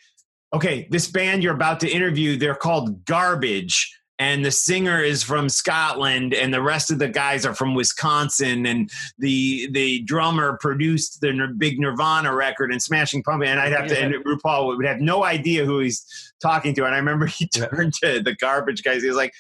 okay, 0.55 0.87
this 0.91 1.09
band 1.09 1.43
you're 1.43 1.55
about 1.55 1.81
to 1.81 1.89
interview, 1.91 2.37
they're 2.37 2.55
called 2.55 3.05
Garbage. 3.05 3.99
and 4.21 4.45
the 4.45 4.51
singer 4.51 5.03
is 5.03 5.25
from 5.25 5.49
Scotland 5.49 6.35
and 6.35 6.55
the 6.55 6.63
rest 6.63 6.93
of 6.93 7.01
the 7.01 7.09
guys 7.09 7.45
are 7.45 7.55
from 7.55 7.75
Wisconsin 7.75 8.65
and 8.65 8.89
the 9.19 9.69
the 9.73 10.03
drummer 10.03 10.57
produced 10.61 11.21
the 11.21 11.53
big 11.59 11.81
Nirvana 11.81 12.33
record 12.33 12.71
and 12.71 12.81
Smashing 12.81 13.25
Pumpkins 13.25 13.51
and 13.51 13.59
I'd 13.59 13.73
have 13.73 13.89
to 13.89 13.99
and 13.99 14.15
RuPaul 14.25 14.77
would 14.77 14.87
have 14.87 15.01
no 15.01 15.25
idea 15.25 15.65
who 15.65 15.81
he's 15.81 16.33
talking 16.41 16.75
to 16.77 16.85
and 16.85 16.95
I 16.95 16.99
remember 16.99 17.27
he 17.27 17.49
turned 17.55 17.95
to 17.95 18.21
the 18.23 18.37
garbage 18.37 18.85
guys 18.85 19.03
he 19.03 19.09
was 19.09 19.17
like 19.17 19.33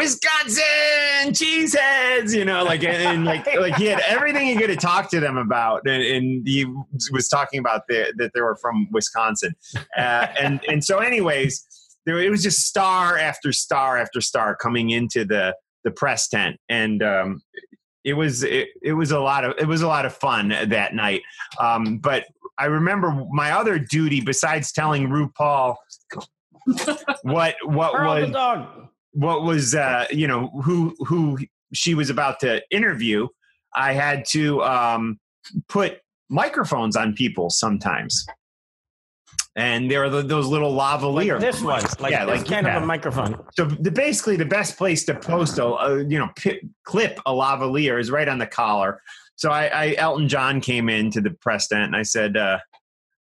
Wisconsin 0.00 1.32
cheeseheads, 1.32 2.34
you 2.34 2.44
know, 2.44 2.64
like 2.64 2.82
and 2.82 3.26
like 3.26 3.46
like 3.58 3.76
he 3.76 3.84
had 3.86 4.00
everything 4.00 4.46
he 4.46 4.56
could 4.56 4.70
have 4.70 4.78
talked 4.78 5.10
to 5.10 5.20
them 5.20 5.36
about, 5.36 5.82
and, 5.86 6.02
and 6.02 6.46
he 6.46 6.64
was 7.12 7.28
talking 7.28 7.60
about 7.60 7.82
the, 7.86 8.12
that 8.16 8.32
they 8.32 8.40
were 8.40 8.56
from 8.56 8.88
Wisconsin, 8.92 9.54
uh, 9.98 10.26
and 10.40 10.60
and 10.68 10.82
so 10.82 10.98
anyways, 10.98 11.66
there 12.06 12.18
it 12.18 12.30
was 12.30 12.42
just 12.42 12.66
star 12.66 13.18
after 13.18 13.52
star 13.52 13.98
after 13.98 14.22
star 14.22 14.56
coming 14.56 14.88
into 14.88 15.26
the 15.26 15.54
the 15.84 15.90
press 15.90 16.28
tent, 16.28 16.56
and 16.70 17.02
um, 17.02 17.42
it 18.02 18.14
was 18.14 18.42
it, 18.42 18.68
it 18.82 18.94
was 18.94 19.10
a 19.10 19.20
lot 19.20 19.44
of 19.44 19.54
it 19.58 19.66
was 19.66 19.82
a 19.82 19.88
lot 19.88 20.06
of 20.06 20.14
fun 20.14 20.48
that 20.48 20.94
night. 20.94 21.20
Um, 21.60 21.98
but 21.98 22.24
I 22.58 22.66
remember 22.66 23.26
my 23.30 23.52
other 23.52 23.78
duty 23.78 24.22
besides 24.22 24.72
telling 24.72 25.08
RuPaul 25.08 25.76
what 27.22 27.56
what 27.64 27.92
Pearl 27.92 28.14
was 28.14 28.26
the 28.26 28.32
dog. 28.32 28.88
What 29.12 29.42
was 29.42 29.74
uh 29.74 30.06
you 30.10 30.26
know 30.26 30.48
who 30.62 30.94
who 31.00 31.38
she 31.72 31.94
was 31.94 32.10
about 32.10 32.40
to 32.40 32.62
interview 32.70 33.26
i 33.74 33.92
had 33.92 34.24
to 34.24 34.62
um 34.62 35.18
put 35.68 35.98
microphones 36.28 36.96
on 36.96 37.12
people 37.14 37.50
sometimes 37.50 38.24
and 39.56 39.90
there 39.90 40.04
are 40.04 40.08
the, 40.08 40.22
those 40.22 40.46
little 40.46 40.72
lavalier 40.72 41.32
Like 41.32 41.40
this 41.40 41.60
one, 41.60 41.82
like 41.98 42.12
yeah, 42.12 42.24
like 42.24 42.46
kind 42.46 42.66
yeah. 42.66 42.76
of 42.76 42.84
a 42.84 42.86
microphone. 42.86 43.36
so 43.56 43.64
the, 43.64 43.90
basically 43.90 44.36
the 44.36 44.44
best 44.44 44.78
place 44.78 45.04
to 45.06 45.14
post 45.14 45.58
a, 45.58 45.64
a 45.64 46.04
you 46.04 46.18
know 46.18 46.28
pi 46.42 46.60
clip 46.84 47.18
a 47.26 47.32
lavalier 47.32 47.98
is 48.00 48.10
right 48.10 48.28
on 48.28 48.38
the 48.38 48.46
collar 48.46 49.02
so 49.34 49.50
I, 49.50 49.66
I 49.66 49.94
elton 49.98 50.28
john 50.28 50.60
came 50.60 50.88
into 50.88 51.20
the 51.20 51.30
press 51.30 51.66
tent 51.66 51.82
and 51.84 51.96
i 51.96 52.02
said 52.02 52.36
uh 52.36 52.58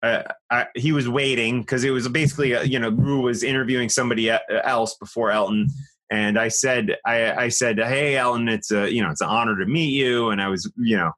uh, 0.03 0.23
I, 0.51 0.67
he 0.75 0.93
was 0.93 1.09
waiting 1.09 1.61
because 1.61 1.85
it 1.85 1.91
was 1.91 2.09
basically 2.09 2.55
uh, 2.55 2.63
you 2.63 2.79
know 2.79 2.91
Ru 2.91 3.23
was 3.23 3.43
interviewing 3.43 3.89
somebody 3.89 4.29
e- 4.29 4.39
else 4.65 4.95
before 4.95 5.31
Elton, 5.31 5.69
and 6.11 6.39
I 6.39 6.49
said 6.49 6.97
I, 7.05 7.33
I 7.33 7.49
said 7.49 7.79
hey 7.79 8.17
Elton 8.17 8.49
it's 8.49 8.71
a 8.71 8.93
you 8.93 9.03
know 9.03 9.11
it's 9.11 9.21
an 9.21 9.29
honor 9.29 9.57
to 9.59 9.67
meet 9.67 9.93
you, 9.93 10.31
and 10.31 10.41
I 10.41 10.49
was 10.49 10.71
you 10.77 10.97
know 10.97 11.13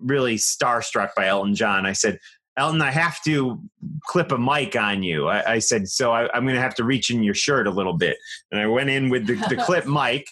really 0.00 0.36
starstruck 0.36 1.10
by 1.16 1.26
Elton 1.26 1.54
John. 1.54 1.86
I 1.86 1.92
said 1.92 2.18
Elton 2.56 2.80
I 2.80 2.90
have 2.90 3.22
to 3.24 3.60
clip 4.06 4.32
a 4.32 4.38
mic 4.38 4.76
on 4.76 5.02
you. 5.02 5.28
I, 5.28 5.54
I 5.54 5.58
said 5.58 5.88
so 5.88 6.12
I, 6.12 6.32
I'm 6.34 6.44
going 6.44 6.54
to 6.54 6.62
have 6.62 6.76
to 6.76 6.84
reach 6.84 7.10
in 7.10 7.22
your 7.22 7.34
shirt 7.34 7.66
a 7.66 7.72
little 7.72 7.94
bit, 7.94 8.16
and 8.52 8.60
I 8.60 8.66
went 8.68 8.90
in 8.90 9.10
with 9.10 9.26
the, 9.26 9.34
the 9.48 9.56
clip 9.64 9.86
mic, 9.86 10.28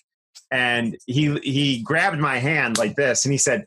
and 0.53 0.97
he 1.07 1.37
he 1.43 1.83
grabbed 1.83 2.19
my 2.19 2.39
hand 2.39 2.79
like 2.79 2.95
this, 2.95 3.25
and 3.25 3.33
he 3.33 3.39
said 3.39 3.67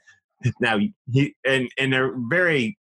now 0.61 0.79
he 1.11 1.35
and 1.45 1.69
in 1.77 1.93
a 1.93 2.11
very 2.29 2.77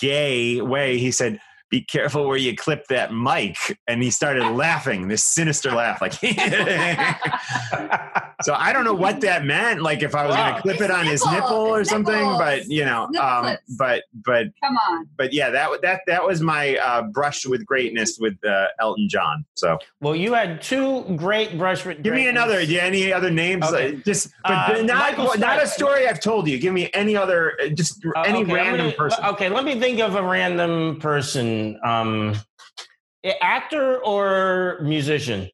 gay 0.00 0.60
way 0.60 0.98
he 0.98 1.10
said 1.10 1.40
be 1.72 1.80
careful 1.80 2.28
where 2.28 2.36
you 2.36 2.54
clip 2.54 2.86
that 2.88 3.14
mic 3.14 3.56
and 3.88 4.02
he 4.02 4.10
started 4.10 4.44
laughing 4.52 5.08
this 5.08 5.24
sinister 5.24 5.72
laugh 5.72 6.02
like 6.02 6.12
so 8.42 8.52
i 8.54 8.72
don't 8.74 8.84
know 8.84 8.92
what 8.92 9.22
that 9.22 9.46
meant 9.46 9.80
like 9.80 10.02
if 10.02 10.14
i 10.14 10.26
was 10.26 10.36
Wow. 10.36 10.50
going 10.50 10.56
to 10.56 10.62
clip 10.62 10.76
His 10.76 10.84
it 10.84 10.90
on 10.90 11.06
his 11.06 11.24
nipple, 11.24 11.40
nipple 11.40 11.56
or 11.56 11.78
his 11.80 11.88
something 11.88 12.24
but 12.36 12.66
you 12.68 12.84
know 12.84 13.08
um 13.18 13.56
but 13.78 14.02
but 14.26 14.48
Come 14.62 14.76
on. 14.76 15.08
but 15.16 15.32
yeah 15.32 15.48
that 15.50 15.70
that 15.80 16.02
that 16.06 16.22
was 16.26 16.42
my 16.42 16.76
uh 16.76 17.02
brush 17.04 17.46
with 17.46 17.64
greatness 17.64 18.18
with 18.20 18.34
uh, 18.44 18.66
elton 18.78 19.08
john 19.08 19.46
so 19.54 19.78
Well, 20.02 20.14
you 20.14 20.34
had 20.34 20.60
two 20.60 21.04
great 21.16 21.56
brush 21.56 21.86
with. 21.86 22.02
give 22.02 22.12
me 22.12 22.28
another 22.28 22.60
yeah 22.60 22.82
any 22.82 23.14
other 23.14 23.30
names 23.30 23.64
Okay. 23.64 23.94
Uh, 23.96 24.00
just 24.04 24.28
but 24.44 24.52
Uh, 24.52 24.82
not 24.82 25.16
Michael 25.16 25.38
not 25.38 25.62
a 25.62 25.66
story 25.66 26.06
i've 26.06 26.20
told 26.20 26.48
you 26.48 26.58
give 26.58 26.74
me 26.74 26.90
any 26.92 27.16
other 27.16 27.54
uh, 27.64 27.68
just 27.68 28.04
Uh, 28.14 28.20
any 28.26 28.42
okay, 28.42 28.52
random 28.52 28.76
gonna- 28.88 28.92
person 28.92 29.24
Okay, 29.24 29.48
let 29.48 29.64
me 29.64 29.80
think 29.80 30.00
of 30.00 30.16
a 30.16 30.22
random 30.22 30.98
person. 31.00 31.61
Um, 31.84 32.34
actor 33.40 33.98
or 34.04 34.78
musician? 34.82 35.48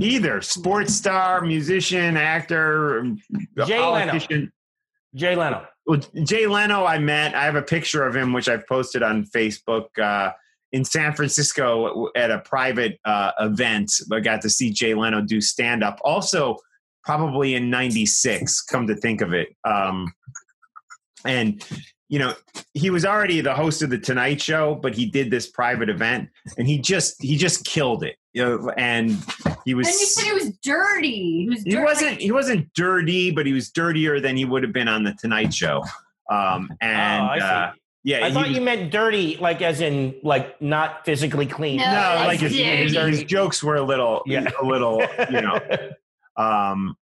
Either 0.00 0.40
sports 0.40 0.94
star, 0.94 1.42
musician, 1.42 2.16
actor, 2.16 3.04
Jay 3.66 3.78
Leno. 3.78 3.90
politician. 3.90 4.52
Jay 5.14 5.36
Leno. 5.36 5.66
Well, 5.86 6.00
Jay 6.24 6.46
Leno, 6.46 6.84
I 6.84 6.98
met. 6.98 7.34
I 7.34 7.44
have 7.44 7.56
a 7.56 7.62
picture 7.62 8.06
of 8.06 8.14
him, 8.14 8.32
which 8.32 8.48
I've 8.48 8.66
posted 8.66 9.02
on 9.02 9.24
Facebook. 9.24 9.86
Uh, 10.00 10.32
in 10.72 10.84
San 10.84 11.14
Francisco 11.14 12.08
at 12.14 12.30
a 12.30 12.38
private 12.40 12.98
uh, 13.04 13.32
event, 13.40 13.92
I 14.12 14.20
got 14.20 14.40
to 14.42 14.50
see 14.50 14.70
Jay 14.70 14.94
Leno 14.94 15.20
do 15.20 15.40
stand 15.40 15.82
up. 15.82 15.98
Also, 16.04 16.56
probably 17.04 17.54
in 17.54 17.70
'96. 17.70 18.62
Come 18.62 18.86
to 18.86 18.94
think 18.94 19.20
of 19.20 19.32
it, 19.32 19.48
um, 19.64 20.12
and 21.24 21.64
you 22.10 22.18
know, 22.18 22.34
he 22.74 22.90
was 22.90 23.04
already 23.06 23.40
the 23.40 23.54
host 23.54 23.82
of 23.82 23.88
the 23.90 23.96
Tonight 23.98 24.42
Show, 24.42 24.74
but 24.74 24.94
he 24.96 25.06
did 25.06 25.30
this 25.30 25.46
private 25.48 25.88
event, 25.88 26.28
and 26.58 26.66
he 26.66 26.76
just 26.78 27.22
he 27.22 27.36
just 27.36 27.64
killed 27.64 28.02
it. 28.02 28.16
You 28.32 28.44
know, 28.44 28.70
and 28.76 29.12
he 29.64 29.74
was 29.74 29.86
And 29.86 29.94
you 30.00 30.06
said 30.06 30.24
he 30.24 30.32
was 30.32 30.50
dirty. 30.62 31.10
He 31.44 31.48
was 31.48 31.62
he 31.62 31.70
dirty. 31.70 31.84
wasn't 31.84 32.20
he 32.20 32.32
wasn't 32.32 32.74
dirty, 32.74 33.30
but 33.30 33.46
he 33.46 33.52
was 33.52 33.70
dirtier 33.70 34.18
than 34.20 34.36
he 34.36 34.44
would 34.44 34.64
have 34.64 34.72
been 34.72 34.88
on 34.88 35.04
the 35.04 35.14
Tonight 35.20 35.54
Show. 35.54 35.84
Um, 36.28 36.68
and 36.80 37.22
oh, 37.22 37.26
I 37.30 37.38
see. 37.38 37.44
uh, 37.44 37.70
yeah, 38.02 38.24
I 38.24 38.28
he 38.28 38.34
thought 38.34 38.48
was- 38.48 38.56
you 38.56 38.60
meant 38.62 38.90
dirty, 38.90 39.36
like 39.36 39.62
as 39.62 39.80
in 39.80 40.16
like 40.24 40.60
not 40.60 41.04
physically 41.04 41.46
clean. 41.46 41.76
No, 41.76 41.84
no, 41.86 41.92
like 41.92 42.26
like 42.26 42.40
his, 42.40 42.52
his, 42.56 42.92
his 42.96 43.22
jokes 43.24 43.62
were 43.62 43.76
a 43.76 43.82
little, 43.82 44.22
Yeah. 44.26 44.48
a 44.60 44.64
little, 44.64 45.00
you 45.30 45.40
know, 45.42 45.60
um, 46.36 46.96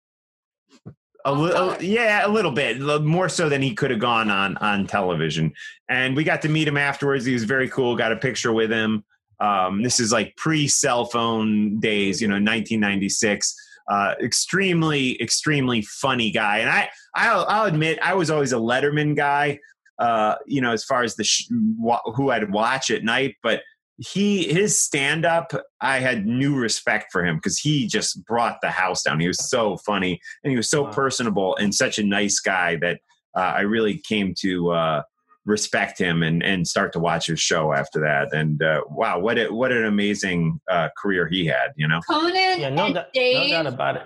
a 1.28 1.32
little, 1.32 1.76
yeah, 1.84 2.26
a 2.26 2.30
little 2.30 2.52
bit 2.52 2.80
more 3.04 3.28
so 3.28 3.50
than 3.50 3.62
he 3.62 3.76
could 3.76 3.92
have 3.92 4.00
gone 4.00 4.32
on 4.32 4.56
on 4.58 4.88
television. 4.88 5.52
And 5.90 6.16
we 6.16 6.24
got 6.24 6.42
to 6.44 6.50
meet 6.50 6.68
him 6.68 6.78
afterwards. 6.78 7.26
He 7.26 7.34
was 7.34 7.44
very 7.44 7.68
cool. 7.68 7.98
Got 7.98 8.14
a 8.14 8.16
picture 8.16 8.54
with 8.54 8.72
him. 8.72 9.04
Um, 9.42 9.84
this 9.84 10.00
is 10.00 10.14
like 10.14 10.36
pre 10.38 10.70
cell 10.70 11.04
phone 11.06 11.82
days, 11.82 12.22
you 12.22 12.30
know, 12.30 12.36
1996. 12.36 13.56
Uh, 13.90 14.16
extremely, 14.22 15.22
extremely 15.22 15.82
funny 15.82 16.32
guy. 16.32 16.60
And 16.60 16.70
I, 16.70 16.90
I'll, 17.16 17.46
I'll 17.48 17.66
admit, 17.66 18.00
I 18.02 18.14
was 18.14 18.32
always 18.32 18.54
a 18.54 18.58
Letterman 18.58 19.16
guy. 19.16 19.60
Uh, 20.00 20.36
you 20.46 20.62
know, 20.62 20.72
as 20.72 20.86
far 20.86 21.04
as 21.04 21.16
the 21.16 21.24
sh- 21.24 21.50
wa- 21.52 22.02
who 22.16 22.30
I'd 22.30 22.52
watch 22.52 22.90
at 22.90 23.04
night, 23.04 23.36
but 23.44 23.62
he 24.00 24.48
his 24.52 24.80
stand 24.80 25.26
up 25.26 25.52
i 25.82 25.98
had 26.00 26.28
new 26.28 26.56
respect 26.56 27.12
for 27.12 27.26
him 27.26 27.36
because 27.38 27.58
he 27.58 27.88
just 27.88 28.24
brought 28.26 28.58
the 28.62 28.70
house 28.70 29.02
down 29.02 29.20
he 29.20 29.28
was 29.28 29.50
so 29.50 29.76
funny 29.78 30.20
and 30.44 30.52
he 30.52 30.58
was 30.58 30.70
so 30.70 30.84
Wow. 30.84 30.92
personable 30.92 31.56
and 31.56 31.74
such 31.74 31.98
a 31.98 32.04
nice 32.04 32.40
guy 32.40 32.76
that 32.78 33.00
uh, 33.36 33.40
i 33.56 33.62
really 33.62 33.98
came 34.08 34.36
to 34.42 34.70
uh, 34.72 35.02
respect 35.46 35.98
him 35.98 36.22
and 36.22 36.44
and 36.44 36.68
start 36.68 36.94
to 36.94 37.00
watch 37.00 37.26
his 37.28 37.40
show 37.40 37.74
after 37.74 38.00
that 38.02 38.32
and 38.34 38.62
uh, 38.62 38.82
wow 38.90 39.18
what 39.18 39.40
a, 39.40 39.48
what 39.52 39.72
an 39.72 39.86
amazing 39.86 40.60
uh, 40.70 40.90
career 40.98 41.28
he 41.28 41.46
had 41.46 41.70
you 41.76 41.88
know 41.88 42.00
Conan 42.08 42.36
Yeah, 42.60 42.70
no, 42.70 42.86
and 42.86 42.96
doubt- 42.96 43.08
no 43.16 43.48
doubt 43.50 43.66
about 43.68 43.96
it. 43.96 44.04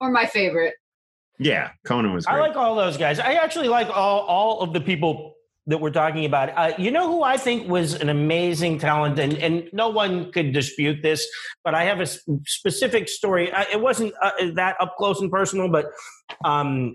are 0.00 0.10
my 0.10 0.26
favorite. 0.26 0.74
yeah 1.40 1.70
conan 1.84 2.12
was 2.12 2.26
I 2.26 2.38
like 2.38 2.54
all 2.56 2.74
those 2.76 2.96
guys. 2.96 3.18
I 3.18 3.32
actually 3.34 3.68
like 3.68 3.88
all 3.88 4.20
all 4.20 4.60
of 4.60 4.72
the 4.72 4.80
people 4.80 5.35
that 5.66 5.78
we're 5.78 5.90
talking 5.90 6.24
about. 6.24 6.50
Uh, 6.56 6.72
you 6.78 6.90
know 6.90 7.08
who 7.10 7.22
I 7.22 7.36
think 7.36 7.68
was 7.68 7.94
an 7.94 8.08
amazing 8.08 8.78
talent, 8.78 9.18
and 9.18 9.34
and 9.38 9.68
no 9.72 9.88
one 9.88 10.32
could 10.32 10.52
dispute 10.52 11.02
this. 11.02 11.26
But 11.64 11.74
I 11.74 11.84
have 11.84 12.00
a 12.00 12.06
specific 12.46 13.08
story. 13.08 13.52
I, 13.52 13.66
it 13.72 13.80
wasn't 13.80 14.14
uh, 14.22 14.32
that 14.54 14.76
up 14.80 14.96
close 14.96 15.20
and 15.20 15.30
personal, 15.30 15.68
but 15.68 15.86
um, 16.44 16.94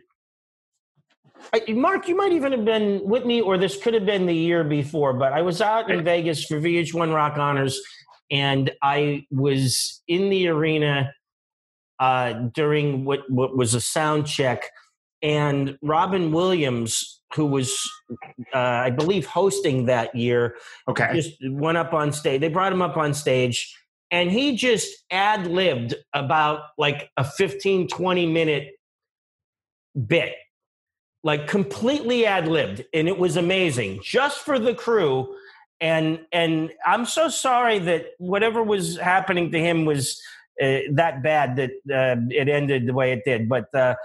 I, 1.53 1.64
Mark, 1.73 2.07
you 2.07 2.15
might 2.15 2.31
even 2.31 2.52
have 2.52 2.65
been 2.65 3.02
with 3.03 3.26
me, 3.26 3.41
or 3.41 3.57
this 3.57 3.81
could 3.81 3.93
have 3.93 4.06
been 4.06 4.26
the 4.26 4.35
year 4.35 4.64
before. 4.64 5.14
But 5.14 5.34
I 5.34 5.41
was 5.41 5.61
out 5.61 5.91
in 5.91 6.03
Vegas 6.03 6.45
for 6.45 6.60
VH1 6.60 7.14
Rock 7.14 7.38
Honors, 7.38 7.80
and 8.30 8.72
I 8.81 9.26
was 9.31 10.02
in 10.07 10.30
the 10.30 10.48
arena 10.48 11.14
uh, 11.99 12.34
during 12.53 13.06
what 13.06 13.30
what 13.30 13.56
was 13.56 13.73
a 13.73 13.81
sound 13.81 14.27
check, 14.27 14.69
and 15.22 15.77
Robin 15.81 16.31
Williams, 16.31 17.20
who 17.35 17.45
was 17.45 17.89
uh, 18.53 18.57
I 18.57 18.89
believe 18.89 19.25
hosting 19.25 19.85
that 19.85 20.13
year, 20.15 20.55
okay 20.87 21.09
just 21.13 21.37
went 21.43 21.77
up 21.77 21.93
on 21.93 22.11
stage. 22.11 22.41
They 22.41 22.49
brought 22.49 22.73
him 22.73 22.81
up 22.81 22.97
on 22.97 23.13
stage, 23.13 23.75
and 24.11 24.31
he 24.31 24.55
just 24.55 25.03
ad 25.11 25.47
libbed 25.47 25.95
about 26.13 26.61
like 26.77 27.09
a 27.17 27.23
15, 27.23 27.87
20 27.87 28.25
minute 28.25 28.71
bit, 30.07 30.35
like 31.23 31.47
completely 31.47 32.25
ad 32.25 32.47
libbed. 32.47 32.83
And 32.93 33.07
it 33.07 33.17
was 33.17 33.37
amazing 33.37 34.01
just 34.03 34.39
for 34.39 34.59
the 34.59 34.73
crew. 34.73 35.35
And 35.79 36.19
and 36.31 36.71
I'm 36.85 37.05
so 37.05 37.29
sorry 37.29 37.79
that 37.79 38.07
whatever 38.19 38.61
was 38.61 38.97
happening 38.97 39.51
to 39.51 39.59
him 39.59 39.85
was 39.85 40.21
uh, 40.61 40.79
that 40.91 41.23
bad 41.23 41.55
that 41.55 41.71
uh, 41.91 42.21
it 42.29 42.49
ended 42.49 42.85
the 42.85 42.93
way 42.93 43.13
it 43.13 43.23
did. 43.25 43.49
But 43.49 43.73
uh, 43.73 43.95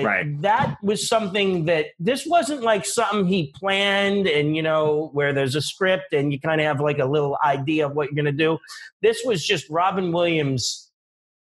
Right. 0.00 0.40
that 0.40 0.78
was 0.82 1.06
something 1.06 1.66
that 1.66 1.86
this 1.98 2.24
wasn't 2.24 2.62
like 2.62 2.86
something 2.86 3.26
he 3.26 3.52
planned 3.54 4.26
and 4.26 4.56
you 4.56 4.62
know 4.62 5.10
where 5.12 5.34
there's 5.34 5.54
a 5.54 5.60
script 5.60 6.14
and 6.14 6.32
you 6.32 6.40
kind 6.40 6.62
of 6.62 6.66
have 6.66 6.80
like 6.80 6.98
a 6.98 7.04
little 7.04 7.36
idea 7.44 7.86
of 7.86 7.94
what 7.94 8.06
you're 8.06 8.14
going 8.14 8.24
to 8.24 8.32
do 8.32 8.56
this 9.02 9.22
was 9.22 9.44
just 9.44 9.68
robin 9.68 10.10
williams 10.10 10.90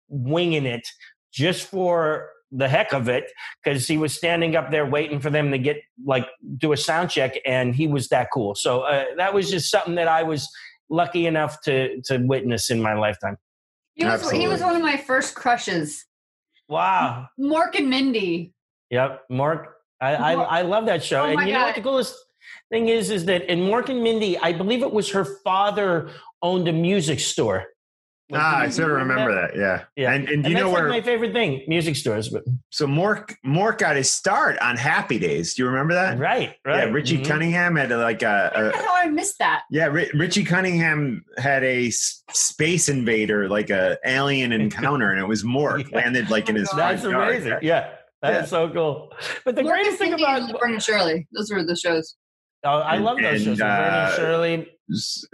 winging 0.09 0.67
it 0.67 0.87
just 1.33 1.67
for 1.67 2.29
the 2.53 2.69
heck 2.69 2.93
of 2.93 3.09
it 3.09 3.25
because 3.65 3.89
he 3.89 3.97
was 3.97 4.15
standing 4.15 4.55
up 4.55 4.71
there 4.71 4.85
waiting 4.85 5.19
for 5.19 5.31
them 5.31 5.51
to 5.51 5.57
get 5.57 5.79
like 6.05 6.27
do 6.59 6.73
a 6.73 6.77
sound 6.77 7.09
check 7.09 7.39
and 7.47 7.75
he 7.75 7.87
was 7.87 8.09
that 8.09 8.29
cool 8.35 8.55
so 8.55 8.83
uh, 8.83 9.05
that 9.17 9.33
was 9.33 9.51
just 9.51 9.71
something 9.71 9.95
that 9.95 10.09
i 10.09 10.23
was 10.23 10.47
lucky 10.91 11.27
enough 11.27 11.63
to 11.63 12.03
to 12.03 12.19
witness 12.19 12.69
in 12.69 12.83
my 12.83 12.93
lifetime 12.93 13.39
He 13.95 14.05
was 14.05 14.31
he 14.31 14.47
was 14.47 14.61
one 14.61 14.77
of 14.77 14.83
my 14.83 14.99
first 14.99 15.35
crushes. 15.35 16.05
Wow 16.69 17.27
Mork 17.39 17.77
and 17.77 17.89
Mindy. 17.91 18.53
Yep, 18.91 19.25
Mark. 19.31 19.77
I, 20.01 20.15
I. 20.15 20.33
I 20.33 20.63
love 20.63 20.87
that 20.87 21.03
show. 21.03 21.23
Oh 21.23 21.27
and 21.27 21.47
you 21.47 21.55
know 21.55 21.63
what 21.63 21.75
the 21.75 21.81
coolest 21.81 22.15
thing 22.71 22.89
is 22.89 23.11
is 23.11 23.25
that 23.27 23.51
in 23.51 23.61
Mork 23.61 23.89
and 23.89 24.03
Mindy, 24.03 24.39
I 24.39 24.53
believe 24.53 24.83
it 24.83 24.93
was 24.93 25.11
her 25.11 25.25
father 25.25 26.11
owned 26.43 26.69
a 26.69 26.73
music 26.73 27.21
store. 27.21 27.67
Like, 28.29 28.43
Ah, 28.43 28.59
I 28.63 28.69
sort 28.71 28.91
of 28.91 28.97
remember 28.97 29.33
that. 29.35 29.57
Yeah. 29.57 29.85
Yeah, 29.95 30.13
And, 30.13 30.29
and 30.29 30.45
And, 30.45 30.49
you 30.49 30.55
know 30.55 30.65
that's 30.71 30.75
where? 30.81 30.89
like 30.91 31.05
my 31.05 31.11
favorite 31.13 31.33
thing, 31.33 31.63
music 31.69 31.95
stores. 31.95 32.29
But 32.29 32.43
so 32.71 32.87
Mork 32.87 33.37
Mork 33.47 33.79
got 33.79 33.95
his 33.95 34.11
start 34.11 34.59
on 34.59 34.77
Happy 34.77 35.19
Days. 35.21 35.55
Do 35.55 35.63
you 35.63 35.69
remember 35.69 35.95
that? 35.95 36.19
right, 36.19 36.55
right. 36.65 36.87
Yeah, 36.89 36.93
Richie 36.93 37.19
Mhm. 37.19 37.27
Cunningham 37.29 37.77
had 37.77 37.91
like 37.91 38.23
a, 38.23 38.73
How 38.75 38.97
I 38.97 39.07
missed 39.09 39.39
that. 39.39 39.63
yeah. 39.71 39.87
Ri- 39.87 40.11
Richie 40.15 40.45
Cunningham 40.45 41.25
had 41.39 41.63
a 41.63 41.87
s- 41.87 42.25
space 42.33 42.89
invader, 42.89 43.49
like 43.49 43.71
a 43.71 43.97
alien 44.05 44.51
encounter, 44.61 45.13
and 45.13 45.21
it 45.21 45.29
was 45.29 45.45
Mork 45.45 45.89
Yeah. 45.91 45.99
landed 45.99 46.29
like 46.29 46.49
in 46.49 46.57
his 46.57 46.69
front 46.71 47.01
That's 47.01 47.05
yard. 47.05 47.29
amazing. 47.29 47.59
Yeah, 47.63 47.91
that's 48.23 48.39
Yeah. 48.39 48.45
so 48.47 48.69
cool. 48.71 49.13
But 49.45 49.55
the 49.55 49.63
Mork 49.63 49.69
greatest 49.71 49.99
thing 49.99 50.15
about 50.15 50.41
and 50.43 50.53
Laverne 50.53 50.73
and 50.75 50.83
Shirley. 50.83 51.29
Those 51.33 51.53
were 51.53 51.63
the 51.63 51.77
shows. 51.77 52.17
Oh, 52.67 52.81
I 52.81 52.97
And- 52.97 53.05
love 53.05 53.19
those 53.21 53.47
and, 53.47 53.57
shows. 53.57 53.61
Uh, 53.63 54.17
Shirley. 54.17 54.73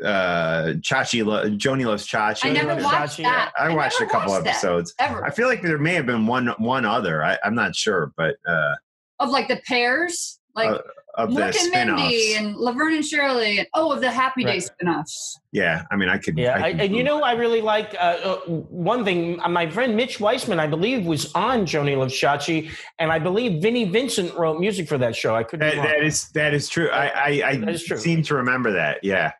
Uh, 0.02 0.72
Chachi, 0.80 1.24
lo- 1.26 1.48
Joanie 1.50 1.84
loves 1.84 2.06
Chachi. 2.06 2.46
I 2.46 2.52
never 2.52 2.74
watched 2.82 3.18
Chachi, 3.18 3.24
that. 3.24 3.52
I 3.58 3.74
watched 3.74 4.00
a 4.00 4.06
couple 4.06 4.32
watched 4.32 4.44
that, 4.44 4.50
episodes. 4.50 4.94
ever 4.98 5.24
I 5.24 5.30
feel 5.30 5.46
like 5.48 5.60
there 5.62 5.76
may 5.78 5.94
have 5.94 6.06
been 6.06 6.26
one 6.26 6.48
one 6.58 6.84
other. 6.86 7.22
I, 7.22 7.38
I'm 7.44 7.54
not 7.54 7.74
sure, 7.76 8.12
but 8.16 8.36
uh, 8.48 8.74
of 9.20 9.28
like 9.30 9.48
the 9.48 9.60
pairs, 9.66 10.38
like 10.54 10.70
Uh, 10.70 10.78
of 11.16 11.34
the 11.34 11.44
and 11.44 11.54
spin-offs. 11.54 12.00
Mindy 12.02 12.34
and 12.34 12.56
Laverne 12.56 12.94
and 12.94 13.04
Shirley, 13.04 13.58
and 13.58 13.68
oh, 13.74 13.92
of 13.92 14.00
the 14.00 14.10
Happy 14.10 14.44
Right. 14.44 14.52
Days 14.54 14.66
spin-offs. 14.66 15.38
yeah, 15.52 15.82
I 15.90 15.96
mean, 15.96 16.08
I 16.08 16.18
could. 16.18 16.38
Yeah, 16.38 16.56
I 16.56 16.66
I, 16.66 16.68
and 16.70 16.96
you 16.96 17.02
know, 17.04 17.22
I 17.22 17.32
really 17.32 17.60
like 17.60 17.94
uh, 17.94 17.98
uh, 17.98 18.36
one 18.46 19.04
thing. 19.04 19.40
uh, 19.40 19.48
My 19.48 19.68
friend 19.68 19.94
Mitch 19.96 20.20
Weissman, 20.20 20.58
I 20.58 20.66
believe, 20.66 21.04
was 21.04 21.32
on 21.34 21.66
Joanie 21.66 21.96
Loves 21.96 22.14
Chachi, 22.14 22.70
and 22.98 23.12
I 23.12 23.18
believe 23.18 23.62
Vinnie 23.62 23.84
Vincent 23.84 24.34
wrote 24.34 24.58
music 24.60 24.88
for 24.88 24.98
that 24.98 25.14
show. 25.14 25.34
I 25.36 25.42
could 25.42 25.60
that, 25.60 25.76
that 25.76 26.02
is 26.02 26.28
that 26.30 26.54
is 26.54 26.68
true. 26.68 26.88
I 26.90 27.06
I, 27.08 27.48
I 27.50 27.56
That 27.56 27.68
is 27.70 27.84
true. 27.84 27.98
seem 27.98 28.22
to 28.24 28.34
remember 28.36 28.72
that. 28.72 29.04
Yeah. 29.04 29.32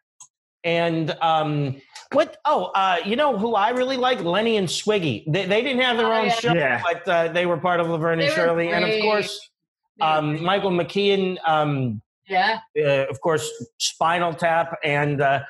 And 0.65 1.11
um, 1.21 1.81
what? 2.13 2.37
Oh, 2.45 2.67
uh, 2.67 2.99
you 3.05 3.17
know 3.17 3.37
who 3.37 3.55
I 3.55 3.71
really 3.71 3.97
like? 3.97 4.23
Lenny 4.23 4.57
and 4.59 4.69
Squiggy. 4.69 5.25
They, 5.27 5.47
they 5.47 5.61
didn't 5.63 5.81
have 5.83 5.97
their 5.97 6.07
Oh, 6.07 6.13
own 6.21 6.27
yeah. 6.27 6.35
show, 6.35 6.53
Yeah. 6.55 6.83
but 6.85 7.09
uh, 7.09 7.29
they 7.33 7.47
were 7.47 7.57
part 7.57 7.81
of 7.81 7.89
Laverne 7.89 8.19
They 8.19 8.27
and 8.27 8.35
Shirley, 8.35 8.69
and 8.71 8.85
of 8.85 8.91
course, 9.01 9.01
They 9.01 9.07
were 9.09 9.52
um. 10.01 10.43
Michael 10.43 10.71
McKean. 10.71 11.37
Um, 11.47 12.01
yeah, 12.29 12.61
uh, 12.79 13.07
of 13.11 13.21
course, 13.21 13.51
Spinal 13.79 14.33
Tap, 14.33 14.79
and 14.85 15.21
uh, 15.21 15.41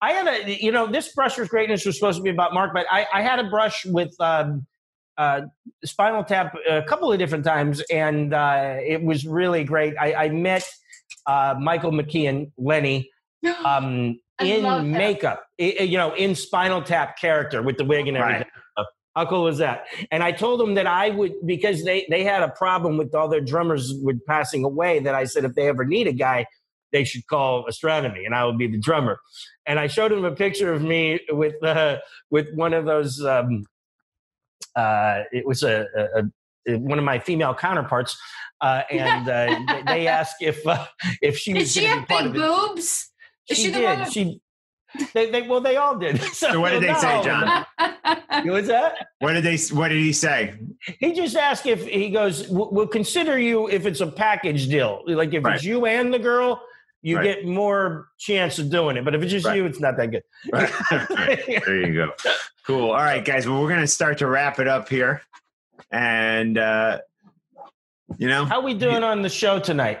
I 0.00 0.12
had 0.12 0.26
a. 0.26 0.62
You 0.62 0.72
know, 0.72 0.86
this 0.86 1.12
brush 1.14 1.38
with 1.38 1.48
greatness 1.50 1.84
was 1.86 1.96
supposed 1.98 2.16
to 2.18 2.22
be 2.22 2.30
about 2.30 2.52
Mark, 2.54 2.72
but 2.74 2.86
I, 2.90 3.06
I 3.12 3.22
had 3.22 3.38
a 3.38 3.48
brush 3.48 3.84
with. 3.86 4.14
Um, 4.20 4.66
uh, 5.18 5.42
Spinal 5.84 6.24
Tap 6.24 6.54
a 6.68 6.82
couple 6.82 7.12
of 7.12 7.18
different 7.18 7.44
times, 7.44 7.82
and 7.92 8.32
uh, 8.32 8.76
it 8.80 9.02
was 9.02 9.26
really 9.26 9.62
great. 9.62 9.94
I, 10.00 10.14
I 10.14 10.28
met 10.30 10.66
uh, 11.26 11.54
Michael 11.60 11.92
McKean, 11.92 12.50
Lenny, 12.56 13.10
um, 13.64 14.18
in 14.40 14.62
makeup, 14.90 15.44
i- 15.60 15.76
i- 15.80 15.82
you 15.82 15.98
know, 15.98 16.14
in 16.14 16.34
Spinal 16.34 16.80
Tap 16.82 17.18
character 17.18 17.62
with 17.62 17.76
the 17.76 17.84
wig 17.84 18.08
and 18.08 18.16
Right. 18.16 18.46
How 19.14 19.26
cool 19.26 19.44
was 19.44 19.58
that? 19.58 19.84
And 20.10 20.22
I 20.22 20.32
told 20.32 20.58
them 20.58 20.74
that 20.74 20.86
I 20.86 21.10
would 21.10 21.32
because 21.44 21.84
they 21.84 22.06
they 22.08 22.24
had 22.24 22.42
a 22.42 22.48
problem 22.48 22.96
with 22.96 23.14
all 23.14 23.28
their 23.28 23.40
drummers 23.42 23.92
with 24.02 24.24
passing 24.26 24.64
away. 24.64 25.00
That 25.00 25.14
I 25.14 25.24
said 25.24 25.44
if 25.44 25.54
they 25.54 25.68
ever 25.68 25.84
need 25.84 26.06
a 26.06 26.12
guy, 26.12 26.46
they 26.92 27.04
should 27.04 27.26
call 27.26 27.66
Ostronomy, 27.66 28.24
and 28.24 28.34
I 28.34 28.44
would 28.46 28.56
be 28.58 28.68
the 28.68 28.78
drummer. 28.78 29.18
And 29.66 29.78
I 29.78 29.86
showed 29.86 30.12
them 30.12 30.24
a 30.24 30.34
picture 30.34 30.72
of 30.72 30.82
me 30.82 31.20
with 31.30 31.62
uh, 31.62 31.98
with 32.30 32.48
one 32.54 32.72
of 32.72 32.86
those. 32.86 33.22
Um, 33.22 33.66
uh, 34.74 35.24
it 35.32 35.46
was 35.46 35.62
a, 35.62 35.86
a, 35.94 36.22
a 36.72 36.78
one 36.78 36.98
of 36.98 37.04
my 37.04 37.18
female 37.18 37.54
counterparts, 37.54 38.18
uh, 38.62 38.82
and 38.90 39.28
uh, 39.28 39.82
they- 39.86 40.06
asked 40.06 40.36
if 40.40 40.66
uh, 40.66 40.86
if 41.20 41.36
she 41.36 41.52
did 41.52 41.60
was 41.60 41.72
she 41.72 41.84
have 41.84 42.08
big 42.08 42.32
boobs? 42.32 43.10
She, 43.50 43.54
she 43.56 43.70
did. 43.72 44.10
She. 44.12 44.40
They, 45.14 45.30
they, 45.30 45.42
well, 45.42 45.60
they 45.60 45.76
all 45.76 45.96
did. 45.98 46.20
So 46.34 46.60
what 46.60 46.70
did 46.70 46.82
they 46.82 46.94
say. 46.94 47.22
John? 47.22 47.64
What's 48.46 48.68
that? 48.68 49.06
What 49.20 49.32
did 49.34 49.44
they? 49.44 49.56
What 49.74 49.88
did 49.88 49.98
he 49.98 50.12
say? 50.12 50.54
He 51.00 51.12
just 51.12 51.36
asked 51.36 51.66
if 51.66 51.86
he 51.86 52.10
goes. 52.10 52.48
"We'll 52.48 52.70
we'll 52.70 52.86
consider 52.86 53.38
you 53.38 53.68
if 53.68 53.86
it's 53.86 54.00
a 54.00 54.06
package 54.06 54.68
deal. 54.68 55.02
Like 55.06 55.32
if 55.34 55.44
Right. 55.44 55.56
it's 55.56 55.64
you 55.64 55.86
and 55.86 56.12
the 56.12 56.18
girl, 56.18 56.62
you 57.02 57.16
Right. 57.16 57.24
get 57.24 57.46
more 57.46 58.08
chance 58.18 58.58
of 58.58 58.70
doing 58.70 58.96
it. 58.96 59.04
But 59.04 59.14
if 59.14 59.22
it's 59.22 59.32
just 59.32 59.46
Right. 59.46 59.56
you, 59.56 59.66
it's 59.66 59.80
not 59.80 59.96
that 59.96 60.10
good. 60.10 60.22
there 60.50 61.86
you 61.86 61.94
go. 61.94 62.12
Cool. 62.66 62.90
All 62.90 62.96
right, 62.96 63.24
guys. 63.24 63.46
Well, 63.48 63.60
we're 63.62 63.68
gonna 63.68 63.86
start 63.86 64.18
to 64.18 64.26
wrap 64.26 64.58
it 64.60 64.68
up 64.68 64.88
here, 64.88 65.22
and 65.90 66.58
uh, 66.58 66.98
you 68.18 68.28
know, 68.28 68.44
How 68.44 68.60
we 68.60 68.74
doing 68.74 69.02
on 69.04 69.22
the 69.22 69.28
show 69.30 69.58
tonight? 69.58 70.00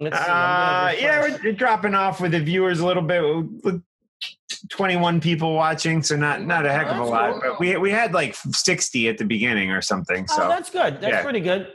Let's 0.00 0.16
see, 0.16 0.22
uh, 0.22 0.26
gonna 0.28 0.96
yeah, 1.00 1.38
we're 1.42 1.52
dropping 1.52 1.94
off 1.94 2.20
with 2.20 2.30
the 2.32 2.40
viewers 2.40 2.78
a 2.80 2.86
little 2.86 3.02
bit. 3.02 3.82
With 4.20 4.70
Twenty-one 4.70 5.20
people 5.20 5.54
watching, 5.54 6.02
so 6.02 6.16
not 6.16 6.42
not 6.42 6.66
a 6.66 6.72
heck 6.72 6.86
of 6.86 6.96
a 6.96 6.98
That's 7.00 7.10
lot, 7.10 7.32
cool. 7.32 7.40
but 7.42 7.60
we 7.60 7.76
we 7.76 7.90
had 7.90 8.12
like 8.12 8.34
sixty 8.34 9.08
at 9.08 9.18
the 9.18 9.24
beginning 9.24 9.70
or 9.70 9.80
something. 9.80 10.26
So 10.26 10.44
oh, 10.44 10.48
that's 10.48 10.70
good. 10.70 11.00
That's 11.00 11.12
yeah. 11.12 11.22
pretty 11.22 11.40
good. 11.40 11.72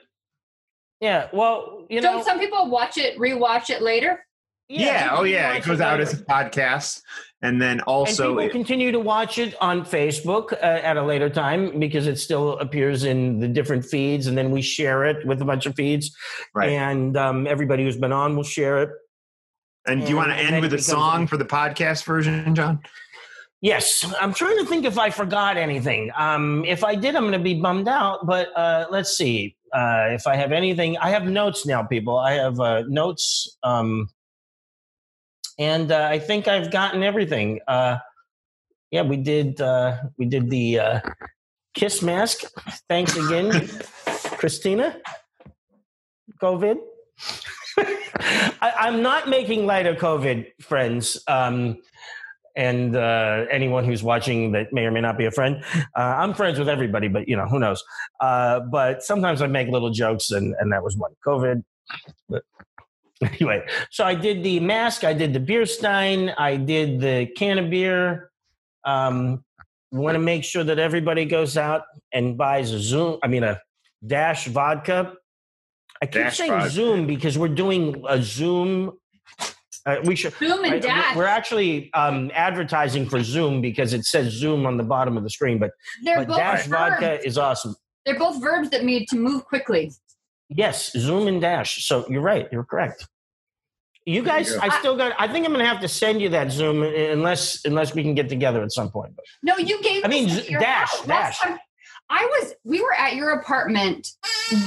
Yeah. 0.99 1.27
Well, 1.33 1.85
you 1.89 2.01
know. 2.01 2.13
Don't 2.13 2.25
some 2.25 2.39
people 2.39 2.69
watch 2.69 2.97
it, 2.97 3.17
rewatch 3.17 3.69
it 3.69 3.81
later? 3.81 4.25
yeah, 4.69 5.03
people 5.03 5.19
oh 5.19 5.23
yeah, 5.23 5.53
it 5.53 5.63
goes 5.65 5.81
out 5.81 5.99
as 5.99 6.13
a 6.13 6.17
podcast, 6.25 7.01
and 7.41 7.61
then 7.61 7.81
also 7.81 8.29
and 8.29 8.39
people 8.39 8.49
it- 8.49 8.51
continue 8.51 8.91
to 8.91 8.99
watch 8.99 9.37
it 9.37 9.55
on 9.61 9.85
Facebook 9.85 10.53
uh, 10.53 10.57
at 10.65 10.97
a 10.97 11.03
later 11.03 11.29
time 11.29 11.79
because 11.79 12.07
it 12.07 12.17
still 12.17 12.57
appears 12.59 13.03
in 13.03 13.39
the 13.39 13.47
different 13.47 13.85
feeds, 13.85 14.27
and 14.27 14.37
then 14.37 14.51
we 14.51 14.61
share 14.61 15.05
it 15.05 15.25
with 15.25 15.41
a 15.41 15.45
bunch 15.45 15.65
of 15.65 15.75
feeds, 15.75 16.15
right. 16.53 16.69
and 16.69 17.17
um, 17.17 17.47
everybody 17.47 17.83
who's 17.83 17.97
been 17.97 18.13
on 18.13 18.35
will 18.35 18.43
share 18.43 18.83
it. 18.83 18.89
And 19.85 20.01
do 20.01 20.07
you 20.07 20.15
want 20.15 20.29
to 20.29 20.35
end 20.35 20.61
with 20.61 20.73
a 20.73 20.79
song 20.79 21.27
for 21.27 21.37
the 21.37 21.45
podcast 21.45 22.05
version, 22.05 22.55
John? 22.55 22.81
Yes, 23.61 24.05
I'm 24.19 24.33
trying 24.33 24.57
to 24.57 24.65
think 24.65 24.85
if 24.85 24.97
I 24.97 25.09
forgot 25.09 25.55
anything. 25.55 26.11
Um, 26.17 26.65
if 26.65 26.83
I 26.83 26.95
did, 26.95 27.15
I'm 27.15 27.23
going 27.23 27.33
to 27.33 27.39
be 27.39 27.61
bummed 27.61 27.87
out. 27.87 28.25
But 28.25 28.49
uh, 28.57 28.87
let's 28.91 29.15
see 29.17 29.55
uh, 29.73 30.07
if 30.11 30.27
I 30.27 30.35
have 30.35 30.51
anything. 30.51 30.97
I 30.97 31.09
have 31.09 31.25
notes 31.25 31.65
now, 31.65 31.83
people. 31.83 32.17
I 32.17 32.33
have 32.33 32.59
uh, 32.59 32.83
notes, 32.87 33.57
um, 33.63 34.09
and 35.57 35.91
uh, 35.91 36.07
I 36.11 36.19
think 36.19 36.47
I've 36.47 36.71
gotten 36.71 37.03
everything. 37.03 37.59
Uh, 37.67 37.99
yeah, 38.91 39.01
we 39.01 39.17
did. 39.17 39.61
Uh, 39.61 39.97
we 40.17 40.25
did 40.25 40.49
the 40.49 40.79
uh, 40.79 40.99
kiss 41.73 42.01
mask. 42.01 42.43
Thanks 42.89 43.15
again, 43.15 43.69
Christina. 44.37 44.97
COVID. 46.41 46.77
I, 48.19 48.73
I'm 48.79 49.01
not 49.01 49.27
making 49.27 49.65
light 49.65 49.85
of 49.85 49.97
COVID, 49.97 50.47
friends. 50.61 51.21
Um, 51.27 51.77
and 52.55 52.95
uh, 52.95 53.45
anyone 53.49 53.83
who's 53.83 54.03
watching 54.03 54.51
that 54.51 54.71
may 54.71 54.83
or 54.85 54.91
may 54.91 55.01
not 55.01 55.17
be 55.17 55.25
a 55.25 55.31
friend. 55.31 55.63
Uh, 55.75 56.01
I'm 56.01 56.33
friends 56.33 56.59
with 56.59 56.69
everybody, 56.69 57.07
but 57.07 57.27
you 57.27 57.35
know 57.35 57.47
who 57.47 57.59
knows. 57.59 57.83
Uh, 58.19 58.59
but 58.59 59.03
sometimes 59.03 59.41
I 59.41 59.47
make 59.47 59.69
little 59.69 59.89
jokes, 59.89 60.31
and 60.31 60.55
and 60.59 60.71
that 60.71 60.83
was 60.83 60.95
one 60.95 61.13
COVID. 61.25 61.63
But 62.29 62.43
anyway, 63.21 63.65
so 63.89 64.03
I 64.03 64.15
did 64.15 64.43
the 64.43 64.59
mask, 64.59 65.03
I 65.03 65.13
did 65.13 65.33
the 65.33 65.39
beer 65.39 65.65
stein, 65.65 66.29
I 66.37 66.57
did 66.57 66.99
the 66.99 67.27
can 67.35 67.57
of 67.57 67.69
beer. 67.69 68.29
Um, 68.85 69.43
want 69.91 70.15
to 70.15 70.19
make 70.19 70.43
sure 70.43 70.63
that 70.63 70.79
everybody 70.79 71.25
goes 71.25 71.55
out 71.57 71.83
and 72.11 72.37
buys 72.37 72.71
a 72.71 72.79
Zoom. 72.79 73.19
I 73.23 73.27
mean 73.27 73.43
a 73.43 73.59
Dash 74.05 74.47
vodka. 74.47 75.13
I 76.03 76.05
keep 76.05 76.21
Dash 76.21 76.37
saying 76.37 76.51
vodka. 76.51 76.69
Zoom 76.69 77.07
because 77.07 77.37
we're 77.37 77.47
doing 77.47 78.03
a 78.09 78.21
Zoom. 78.21 78.91
Uh, 79.85 79.97
we 80.03 80.17
should. 80.17 80.33
Zoom 80.33 80.65
and 80.65 80.73
Right, 80.73 80.81
dash. 80.81 81.15
We're 81.15 81.23
actually 81.25 81.89
um, 81.93 82.29
advertising 82.33 83.07
for 83.07 83.23
Zoom 83.23 83.61
because 83.61 83.93
it 83.93 84.03
says 84.03 84.33
Zoom 84.33 84.65
on 84.65 84.75
the 84.75 84.83
bottom 84.83 85.15
of 85.15 85.23
the 85.23 85.29
screen, 85.29 85.59
but, 85.59 85.71
but 86.03 86.27
Dash 86.27 86.67
verbs. 86.67 86.67
Vodka 86.67 87.25
is 87.25 87.37
awesome. 87.37 87.73
They're 88.05 88.19
both 88.19 88.41
verbs 88.41 88.69
that 88.71 88.83
need 88.83 89.07
to 89.09 89.15
move 89.15 89.45
quickly. 89.45 89.93
Yes, 90.49 90.91
Zoom 90.91 91.27
and 91.27 91.39
Dash. 91.39 91.85
So 91.85 92.05
you're 92.09 92.21
right. 92.21 92.49
You're 92.51 92.65
correct. 92.65 93.07
You 94.05 94.21
There 94.21 94.39
you 94.39 94.43
guys, 94.43 94.53
go. 94.53 94.59
I 94.61 94.79
still 94.79 94.97
got. 94.97 95.13
I 95.17 95.29
think 95.29 95.45
I'm 95.45 95.53
going 95.53 95.63
to 95.63 95.71
have 95.71 95.79
to 95.79 95.87
send 95.87 96.21
you 96.21 96.27
that 96.29 96.51
Zoom 96.51 96.83
unless 96.83 97.63
unless 97.63 97.95
we 97.95 98.03
can 98.03 98.13
get 98.13 98.27
together 98.27 98.61
at 98.61 98.73
some 98.73 98.91
point. 98.91 99.13
No, 99.41 99.57
you 99.57 99.81
gave. 99.81 100.03
I 100.03 100.09
mean, 100.09 100.27
z- 100.27 100.49
dash, 100.59 100.91
dash. 101.03 101.39
time 101.39 101.57
I 102.09 102.25
was. 102.25 102.53
We 102.65 102.81
were 102.81 102.93
at 102.93 103.15
your 103.15 103.31
apartment 103.39 104.09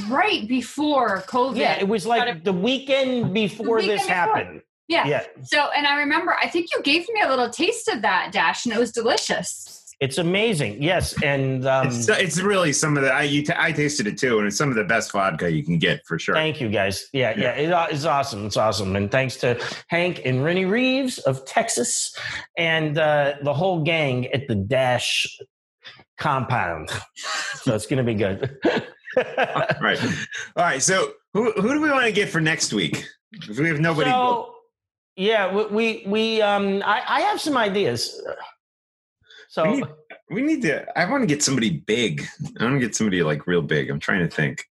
right 0.09 0.47
before 0.49 1.23
COVID. 1.29 1.57
yeah, 1.57 1.79
it 1.79 1.89
was 1.89 2.05
Got 2.05 2.27
like 2.29 2.45
the 2.45 2.53
weekend 2.53 3.33
before 3.35 3.77
weekend 3.77 3.91
this 3.93 4.03
before. 4.03 4.15
happened. 4.15 4.63
yeah. 4.89 5.07
Yeah, 5.07 5.25
So, 5.45 5.69
and 5.77 5.87
I 5.87 5.99
remember, 5.99 6.35
I 6.41 6.49
think 6.49 6.69
you 6.75 6.83
gave 6.83 7.07
me 7.13 7.21
a 7.23 7.29
little 7.29 7.51
taste 7.51 7.89
of 7.89 8.03
that 8.03 8.31
dash, 8.33 8.65
and 8.67 8.75
it 8.75 8.79
was 8.79 8.93
delicious. 8.93 9.73
It's 9.99 10.19
amazing. 10.19 10.83
Yes, 10.83 11.15
and 11.23 11.67
um, 11.67 11.87
it's, 11.87 12.07
it's 12.11 12.39
really 12.39 12.75
some 12.75 12.99
of 12.99 13.03
the 13.03 13.11
I 13.11 13.23
you 13.23 13.43
t- 13.43 13.55
I 13.57 13.73
tasted 13.73 14.07
it 14.07 14.19
too, 14.19 14.37
and 14.39 14.47
it's 14.47 14.57
some 14.59 14.69
of 14.69 14.75
the 14.75 14.85
best 14.85 15.11
vodka 15.11 15.51
you 15.51 15.65
can 15.65 15.79
get 15.79 16.03
for 16.07 16.19
sure. 16.19 16.35
Thank 16.35 16.61
you, 16.61 16.69
guys. 16.69 17.07
Yeah, 17.15 17.33
yeah, 17.35 17.53
it, 17.53 17.95
it's 17.95 18.05
awesome. 18.05 18.45
It's 18.45 18.59
awesome, 18.59 18.95
and 18.95 19.11
thanks 19.11 19.37
to 19.37 19.59
Hank 19.89 20.21
and 20.27 20.45
Rennie 20.45 20.67
Reeves 20.67 21.17
of 21.21 21.47
Texas, 21.47 22.15
and 22.59 22.99
uh, 22.99 23.37
the 23.43 23.55
whole 23.55 23.85
gang 23.85 24.27
at 24.35 24.47
the 24.49 24.55
Dash 24.55 25.27
compound. 26.19 26.91
so 27.63 27.75
it's 27.75 27.87
going 27.87 27.97
to 27.99 28.03
be 28.05 28.15
good. 28.15 28.59
right. 29.81 29.99
All 30.57 30.65
right. 30.65 30.83
So 30.83 31.13
who 31.33 31.53
who 31.53 31.75
do 31.75 31.81
we 31.81 31.91
want 31.91 32.05
to 32.05 32.13
get 32.13 32.29
for 32.29 32.41
next 32.41 32.73
week? 32.73 33.05
If 33.33 33.59
we 33.59 33.69
have 33.69 33.81
nobody. 33.81 34.11
So, 34.11 34.55
yeah, 35.17 35.55
we 35.55 35.67
we, 35.67 36.05
we 36.07 36.43
um 36.43 36.83
I, 36.85 37.03
I 37.07 37.21
have 37.23 37.41
some 37.41 37.57
ideas. 37.57 38.23
So 39.49 39.71
we 39.71 39.77
need, 39.77 39.85
we 40.31 40.43
need 40.43 40.63
to. 40.63 40.99
I 40.99 41.11
want 41.11 41.23
to 41.23 41.27
get 41.27 41.43
somebody 41.43 41.71
big. 41.71 42.27
I 42.61 42.65
want 42.65 42.77
to 42.77 42.81
get 42.81 42.95
somebody 42.95 43.23
like 43.23 43.47
real 43.47 43.63
big. 43.63 43.91
I'm 43.91 44.01
trying 44.01 44.21
to 44.21 44.29
think. 44.29 44.65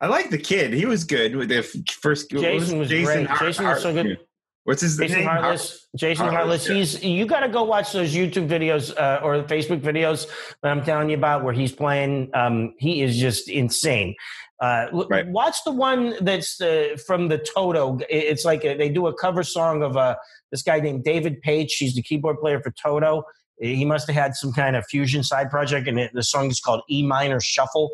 I 0.00 0.08
like 0.08 0.28
the 0.28 0.38
kid. 0.38 0.74
He 0.74 0.84
was 0.84 1.04
good 1.04 1.36
with 1.36 1.48
the 1.48 1.62
first. 1.62 2.30
Jason 2.30 2.78
was 2.78 2.88
great. 2.88 3.26
Hart- 3.26 3.40
Jason 3.40 3.64
was 3.64 3.82
so 3.82 3.94
good. 3.94 4.18
What's 4.66 4.82
his 4.82 4.96
Jason 4.96 5.18
name? 5.18 5.28
Hartless. 5.28 5.86
Jason 5.94 6.26
Hartless. 6.26 6.66
He's 6.66 7.02
you 7.04 7.24
got 7.24 7.40
to 7.40 7.48
go 7.48 7.62
watch 7.62 7.92
those 7.92 8.12
YouTube 8.12 8.48
videos 8.48 8.92
uh, 8.96 9.20
or 9.22 9.44
Facebook 9.44 9.80
videos 9.80 10.26
that 10.60 10.72
I'm 10.72 10.82
telling 10.82 11.08
you 11.08 11.16
about 11.16 11.44
where 11.44 11.52
he's 11.54 11.70
playing. 11.70 12.30
Um, 12.34 12.74
he 12.78 13.00
is 13.00 13.16
just 13.16 13.48
insane. 13.48 14.16
Uh, 14.60 14.86
Right. 15.08 15.24
Watch 15.28 15.62
the 15.64 15.70
one 15.70 16.14
that's 16.20 16.60
uh, 16.60 16.96
from 17.06 17.28
the 17.28 17.38
Toto. 17.38 17.98
It's 18.10 18.44
like 18.44 18.64
a, 18.64 18.76
they 18.76 18.88
do 18.88 19.06
a 19.06 19.14
cover 19.16 19.44
song 19.44 19.84
of 19.84 19.96
uh, 19.96 20.16
this 20.50 20.62
guy 20.62 20.80
named 20.80 21.04
David 21.04 21.42
Paich. 21.44 21.70
He's 21.78 21.94
the 21.94 22.02
keyboard 22.02 22.40
player 22.40 22.60
for 22.60 22.72
Toto. 22.72 23.22
He 23.58 23.84
must 23.84 24.08
have 24.08 24.16
had 24.16 24.34
some 24.34 24.52
kind 24.52 24.74
of 24.74 24.84
fusion 24.86 25.22
side 25.22 25.48
project, 25.48 25.86
and 25.86 25.98
it, 25.98 26.10
the 26.12 26.24
song 26.24 26.50
is 26.50 26.58
called 26.60 26.82
E 26.90 27.06
minor 27.06 27.40
shuffle. 27.40 27.90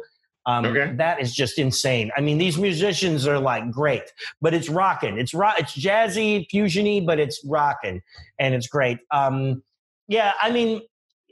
Um, 0.47 0.65
Okay. 0.67 0.93
That 0.97 1.21
is 1.21 1.35
just 1.35 1.59
insane. 1.59 2.11
I 2.17 2.21
mean, 2.21 2.39
these 2.39 2.59
musicians 2.59 3.27
are 3.27 3.39
like 3.39 3.71
great, 3.71 4.03
but 4.41 4.55
it's 4.55 4.69
rocking. 4.69 5.19
It's 5.19 5.35
rock. 5.35 5.57
It's 5.59 5.77
jazzy, 5.77 6.49
fusiony, 6.51 7.05
but 7.05 7.21
it's 7.21 7.45
rocking, 7.45 8.03
and 8.39 8.55
it's 8.55 8.67
great. 8.67 8.99
Um, 9.11 9.63
yeah, 10.09 10.33
I 10.43 10.51
mean, 10.51 10.83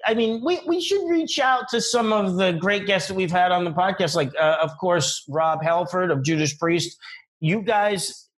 I 0.07 0.15
mean, 0.15 0.43
we, 0.45 0.61
we 0.66 0.81
should 0.81 1.09
reach 1.09 1.39
out 1.39 1.69
to 1.70 1.81
some 1.81 2.12
of 2.12 2.37
the 2.37 2.53
great 2.53 2.87
guests 2.87 3.09
that 3.09 3.15
we've 3.15 3.31
had 3.31 3.53
on 3.53 3.65
the 3.65 3.73
podcast, 3.73 4.15
like 4.15 4.32
uh, 4.39 4.59
of 4.62 4.77
course 4.78 5.24
Rob 5.28 5.62
Halford 5.62 6.11
of 6.11 6.23
Judas 6.23 6.55
Priest. 6.55 6.99
You 7.41 7.62
guys, 7.62 8.28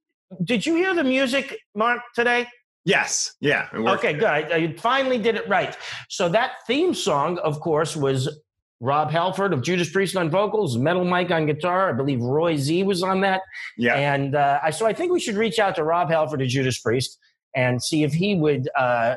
did 0.45 0.65
you 0.65 0.77
hear 0.77 0.95
the 0.95 1.05
music, 1.05 1.59
Mark, 1.75 2.01
today? 2.15 2.47
Yes. 2.85 3.35
Yeah. 3.41 3.69
it. 3.73 3.79
Okay, 3.79 4.13
good. 4.13 4.25
I, 4.25 4.39
I 4.39 4.73
finally 4.77 5.19
did 5.19 5.37
it 5.37 5.49
right. 5.49 5.77
So 6.09 6.29
that 6.31 6.67
theme 6.67 6.95
song, 6.95 7.39
of 7.39 7.61
course, 7.61 7.97
was 7.97 8.41
Rob 8.83 9.13
Halford 9.13 9.53
of 9.53 9.63
Judas 9.63 9.89
Priest 9.91 10.17
on 10.17 10.29
vocals, 10.29 10.77
Metal 10.77 11.05
Mike 11.05 11.31
on 11.31 11.47
guitar. 11.47 11.89
I 11.89 11.93
believe 11.93 12.21
Roy 12.21 12.57
Z 12.57 12.83
was 12.83 13.05
on 13.05 13.21
that. 13.21 13.41
Yeah. 13.79 13.95
And 13.95 14.35
uh, 14.35 14.59
I 14.61 14.71
so 14.71 14.87
I 14.87 14.93
think 14.93 15.13
we 15.13 15.21
should 15.21 15.37
reach 15.37 15.61
out 15.61 15.77
to 15.77 15.85
Rob 15.85 16.11
Halford 16.11 16.43
of 16.43 16.49
Judas 16.49 16.81
Priest 16.81 17.17
and 17.55 17.81
see 17.81 18.03
if 18.03 18.13
he 18.13 18.35
would 18.35 18.69
uh, 18.77 19.15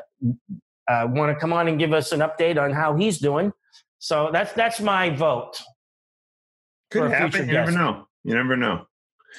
uh, 0.88 1.08
want 1.10 1.34
to 1.34 1.40
come 1.40 1.52
on 1.52 1.66
and 1.66 1.80
give 1.80 1.92
us 1.92 2.12
an 2.12 2.20
update 2.20 2.62
on 2.62 2.70
how 2.72 2.94
he's 2.94 3.18
doing. 3.18 3.52
So 3.98 4.30
that's 4.32 4.52
that's 4.52 4.78
my 4.80 5.10
vote. 5.10 5.56
for 6.92 7.00
Could 7.00 7.10
happen. 7.10 7.30
future 7.32 7.46
You 7.46 7.52
never 7.52 7.72
know. 7.72 8.06
You 8.22 8.34
never 8.34 8.56
know. 8.56 8.86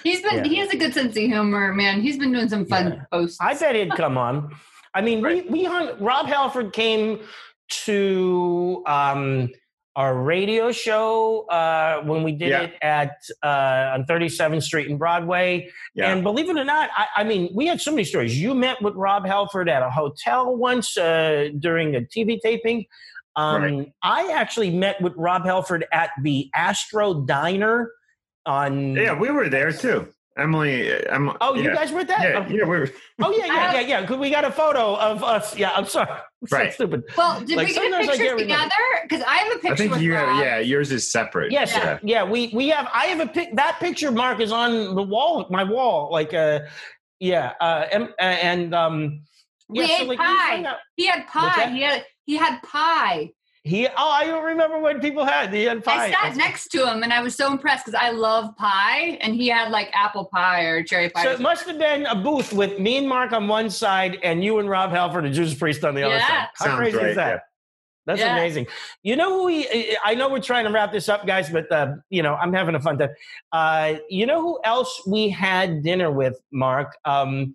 He's 0.03 0.21
been 0.21 0.35
Yeah. 0.37 0.43
he 0.43 0.55
has 0.57 0.69
a 0.71 0.77
good 0.77 0.93
sense 0.93 1.15
of 1.15 1.23
humor, 1.23 1.73
man. 1.73 2.01
He's 2.01 2.17
been 2.17 2.33
doing 2.33 2.49
some 2.49 2.65
fun 2.65 2.91
Yeah. 2.91 3.03
posts. 3.13 3.37
I 3.39 3.53
bet 3.53 3.75
he'd 3.75 3.91
come 3.91 4.17
on. 4.17 4.53
I 4.93 5.01
mean, 5.01 5.21
we 5.21 5.41
we 5.43 5.63
hung. 5.63 5.91
Rob 6.01 6.25
Halford 6.25 6.73
came 6.73 7.21
to 7.85 8.83
um, 8.87 9.49
our 9.97 10.15
radio 10.15 10.71
show 10.71 11.45
uh, 11.49 12.01
when 12.03 12.21
we 12.23 12.31
did 12.31 12.49
Yeah. 12.49 12.61
it 12.61 12.73
at 12.83 13.13
uh, 13.43 13.91
on 13.95 14.05
37th 14.05 14.61
Street 14.61 14.89
and 14.89 14.99
Broadway. 14.99 15.69
Yeah. 15.95 16.11
And 16.11 16.23
believe 16.23 16.49
it 16.49 16.55
or 16.55 16.63
not, 16.63 16.89
I, 16.95 17.07
I 17.17 17.23
mean, 17.23 17.49
we 17.53 17.65
had 17.65 17.81
so 17.81 17.89
many 17.91 18.03
stories. 18.03 18.39
You 18.39 18.53
met 18.53 18.79
with 18.81 18.93
Rob 18.95 19.25
Halford 19.25 19.67
at 19.67 19.81
a 19.81 19.89
hotel 19.89 20.55
once 20.55 20.95
uh, 20.97 21.49
during 21.59 21.95
a 21.95 22.01
TV 22.01 22.39
taping. 22.39 22.85
Um, 23.35 23.61
Right. 23.63 23.91
I 24.03 24.31
actually 24.31 24.69
met 24.69 25.01
with 25.01 25.13
Rob 25.17 25.43
Halford 25.45 25.85
at 25.91 26.11
the 26.21 26.49
Astro 26.55 27.25
Diner 27.25 27.91
on. 28.45 28.93
yeah, 28.95 29.13
we 29.19 29.29
were 29.31 29.49
there 29.49 29.71
too. 29.71 30.07
Emily. 30.37 30.91
uh, 30.93 31.13
I'm. 31.13 31.31
Oh, 31.41 31.55
you 31.55 31.63
yeah. 31.63 31.73
guys 31.75 31.91
were 31.91 32.01
at 32.01 32.07
that? 32.09 32.21
Yeah. 32.21 32.39
Okay. 32.39 32.49
Yeah. 32.57 32.63
We 32.63 32.69
were. 32.79 32.89
Oh 33.21 33.31
yeah, 33.31 33.45
yeah, 33.45 33.73
yeah, 33.73 33.79
yeah. 33.81 34.05
'cause 34.05 34.17
We 34.17 34.29
got 34.29 34.45
a 34.45 34.51
photo 34.51 34.95
of 34.95 35.23
us. 35.23 35.57
Yeah, 35.57 35.71
I'm 35.75 35.85
sorry. 35.85 36.09
I'm 36.11 36.47
so 36.47 36.57
Right. 36.57 36.73
stupid. 36.73 37.03
well, 37.17 37.39
did 37.41 37.57
Like, 37.57 37.67
we 37.67 37.73
get 37.73 37.91
a 37.91 37.95
I 37.97 38.05
picture 38.05 38.37
together? 38.37 38.69
Because 39.03 39.23
I 39.27 39.35
have 39.37 39.51
a 39.53 39.59
picture 39.59 39.73
I 39.73 39.75
think 39.75 39.91
with 39.93 40.01
you 40.01 40.15
Rob. 40.15 40.27
have. 40.29 40.45
Yeah. 40.45 40.59
Yours 40.59 40.91
is 40.91 41.11
separate. 41.11 41.51
Yes, 41.51 41.73
Yeah. 41.73 41.99
yeah. 42.03 42.23
We 42.23 42.51
we 42.53 42.67
have. 42.69 42.87
I 42.93 43.05
have 43.05 43.19
a 43.19 43.27
pic. 43.27 43.55
That 43.55 43.77
picture, 43.79 44.11
Mark, 44.11 44.39
is 44.39 44.51
on 44.51 44.95
the 44.95 45.03
wall. 45.03 45.47
My 45.49 45.63
wall. 45.63 46.09
Like, 46.11 46.33
uh, 46.33 46.59
yeah. 47.19 47.53
Uh, 47.59 47.85
and, 47.91 48.09
and 48.19 48.75
um, 48.75 49.21
We 49.69 49.85
so, 49.87 49.93
ate 49.93 50.07
like, 50.07 50.19
pie. 50.19 50.49
find 50.63 50.67
He 50.95 51.07
had 51.07 51.27
pie. 51.27 51.53
that? 51.55 51.71
He 51.73 51.81
had 51.81 52.05
he 52.25 52.35
had 52.37 52.61
pie. 52.61 53.31
He. 53.67 53.87
Oh, 53.87 53.91
I 53.97 54.25
don't 54.25 54.43
remember 54.43 54.79
what 54.79 55.01
people 55.01 55.25
had. 55.25 55.53
He 55.53 55.63
had 55.65 55.83
pie. 55.83 56.07
I 56.07 56.11
sat 56.11 56.35
next 56.37 56.69
to 56.69 56.89
him 56.89 57.03
and 57.03 57.11
I 57.11 57.21
was 57.21 57.35
so 57.35 57.51
impressed 57.51 57.85
because 57.85 57.99
I 58.01 58.11
love 58.11 58.55
pie 58.55 59.17
and 59.21 59.35
he 59.35 59.47
had 59.49 59.69
like 59.71 59.89
apple 59.93 60.25
pie 60.25 60.63
or 60.63 60.83
cherry 60.83 61.09
pie. 61.09 61.23
So 61.23 61.31
it 61.31 61.39
must 61.41 61.67
have 61.67 61.77
been 61.77 62.05
a 62.05 62.15
booth 62.15 62.53
with 62.53 62.79
me 62.79 62.97
and 62.97 63.07
Mark 63.07 63.33
on 63.33 63.47
one 63.47 63.69
side, 63.69 64.19
and 64.23 64.43
you 64.43 64.59
and 64.59 64.69
Rob 64.69 64.91
Halford 64.91 65.25
and 65.25 65.33
Judas 65.33 65.53
Priest 65.53 65.83
on 65.83 65.95
the 65.95 66.03
other 66.03 66.19
side. 66.19 66.47
How 66.55 66.65
Sounds 66.65 66.77
crazy 66.77 66.97
right, 66.97 67.07
is 67.07 67.15
that? 67.17 67.29
yeah. 67.29 67.39
That's 68.05 68.21
Yeah. 68.21 68.37
amazing. 68.37 68.67
You 69.03 69.17
know 69.17 69.33
who 69.39 69.43
we? 69.47 69.97
I 70.03 70.15
know 70.15 70.29
we're 70.29 70.39
trying 70.39 70.63
to 70.63 70.71
wrap 70.71 70.93
this 70.93 71.09
up, 71.09 71.27
guys, 71.27 71.49
but 71.49 71.69
uh, 71.71 71.95
you 72.09 72.23
know 72.23 72.35
I'm 72.35 72.53
having 72.53 72.75
a 72.75 72.79
fun 72.79 72.97
time. 72.97 73.09
Uh, 73.51 73.95
you 74.09 74.25
know 74.25 74.41
who 74.41 74.59
else 74.63 75.01
we 75.05 75.27
had 75.27 75.83
dinner 75.83 76.09
with, 76.09 76.39
Mark? 76.51 76.95
Um, 77.03 77.53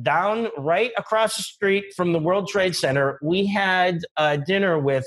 down 0.00 0.48
right 0.56 0.90
across 0.96 1.36
the 1.36 1.42
street 1.42 1.92
from 1.96 2.12
the 2.12 2.18
World 2.18 2.48
Trade 2.48 2.74
Center, 2.74 3.18
we 3.22 3.46
had 3.46 3.98
uh, 4.16 4.36
dinner 4.36 4.78
with 4.78 5.06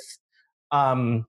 um, 0.71 1.25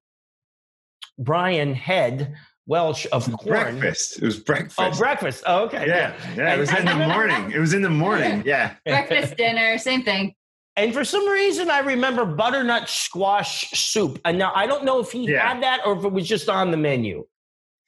Brian 1.19 1.75
Head 1.75 2.35
Welch 2.67 3.07
of 3.07 3.25
Korn. 3.33 3.79
Breakfast. 3.79 4.19
It 4.19 4.25
was 4.25 4.41
breakfast. 4.41 4.81
Oh, 4.81 4.91
breakfast. 4.99 5.45
Oh, 5.47 5.65
okay. 5.67 5.87
Yeah. 5.87 6.15
Yeah. 6.37 6.55
It 6.55 6.59
was 6.59 6.73
in 6.73 6.85
the 6.85 6.95
morning. 6.95 7.53
It 7.53 7.59
was 7.59 7.73
in 7.73 7.83
the 7.83 7.91
morning. 7.91 8.43
Yeah. 8.45 8.75
breakfast, 8.85 9.37
dinner, 9.37 9.79
same 9.79 10.03
thing. 10.03 10.35
And 10.75 10.93
for 10.93 11.05
some 11.05 11.27
reason, 11.29 11.71
I 11.71 11.79
remember 11.79 12.27
butternut 12.27 12.89
squash 12.91 13.71
soup. 13.71 14.21
And 14.27 14.37
now 14.37 14.53
I 14.55 14.67
don't 14.67 14.85
know 14.85 14.99
if 14.99 15.11
he 15.13 15.31
Yeah. 15.31 15.49
had 15.49 15.63
that 15.63 15.87
or 15.87 15.97
if 15.97 16.05
it 16.05 16.13
was 16.13 16.29
just 16.29 16.49
on 16.51 16.71
the 16.71 16.77
menu, 16.77 17.25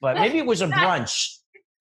but 0.01 0.17
maybe 0.17 0.39
it 0.39 0.47
was 0.47 0.63
a 0.63 0.69
brunch. 0.69 1.38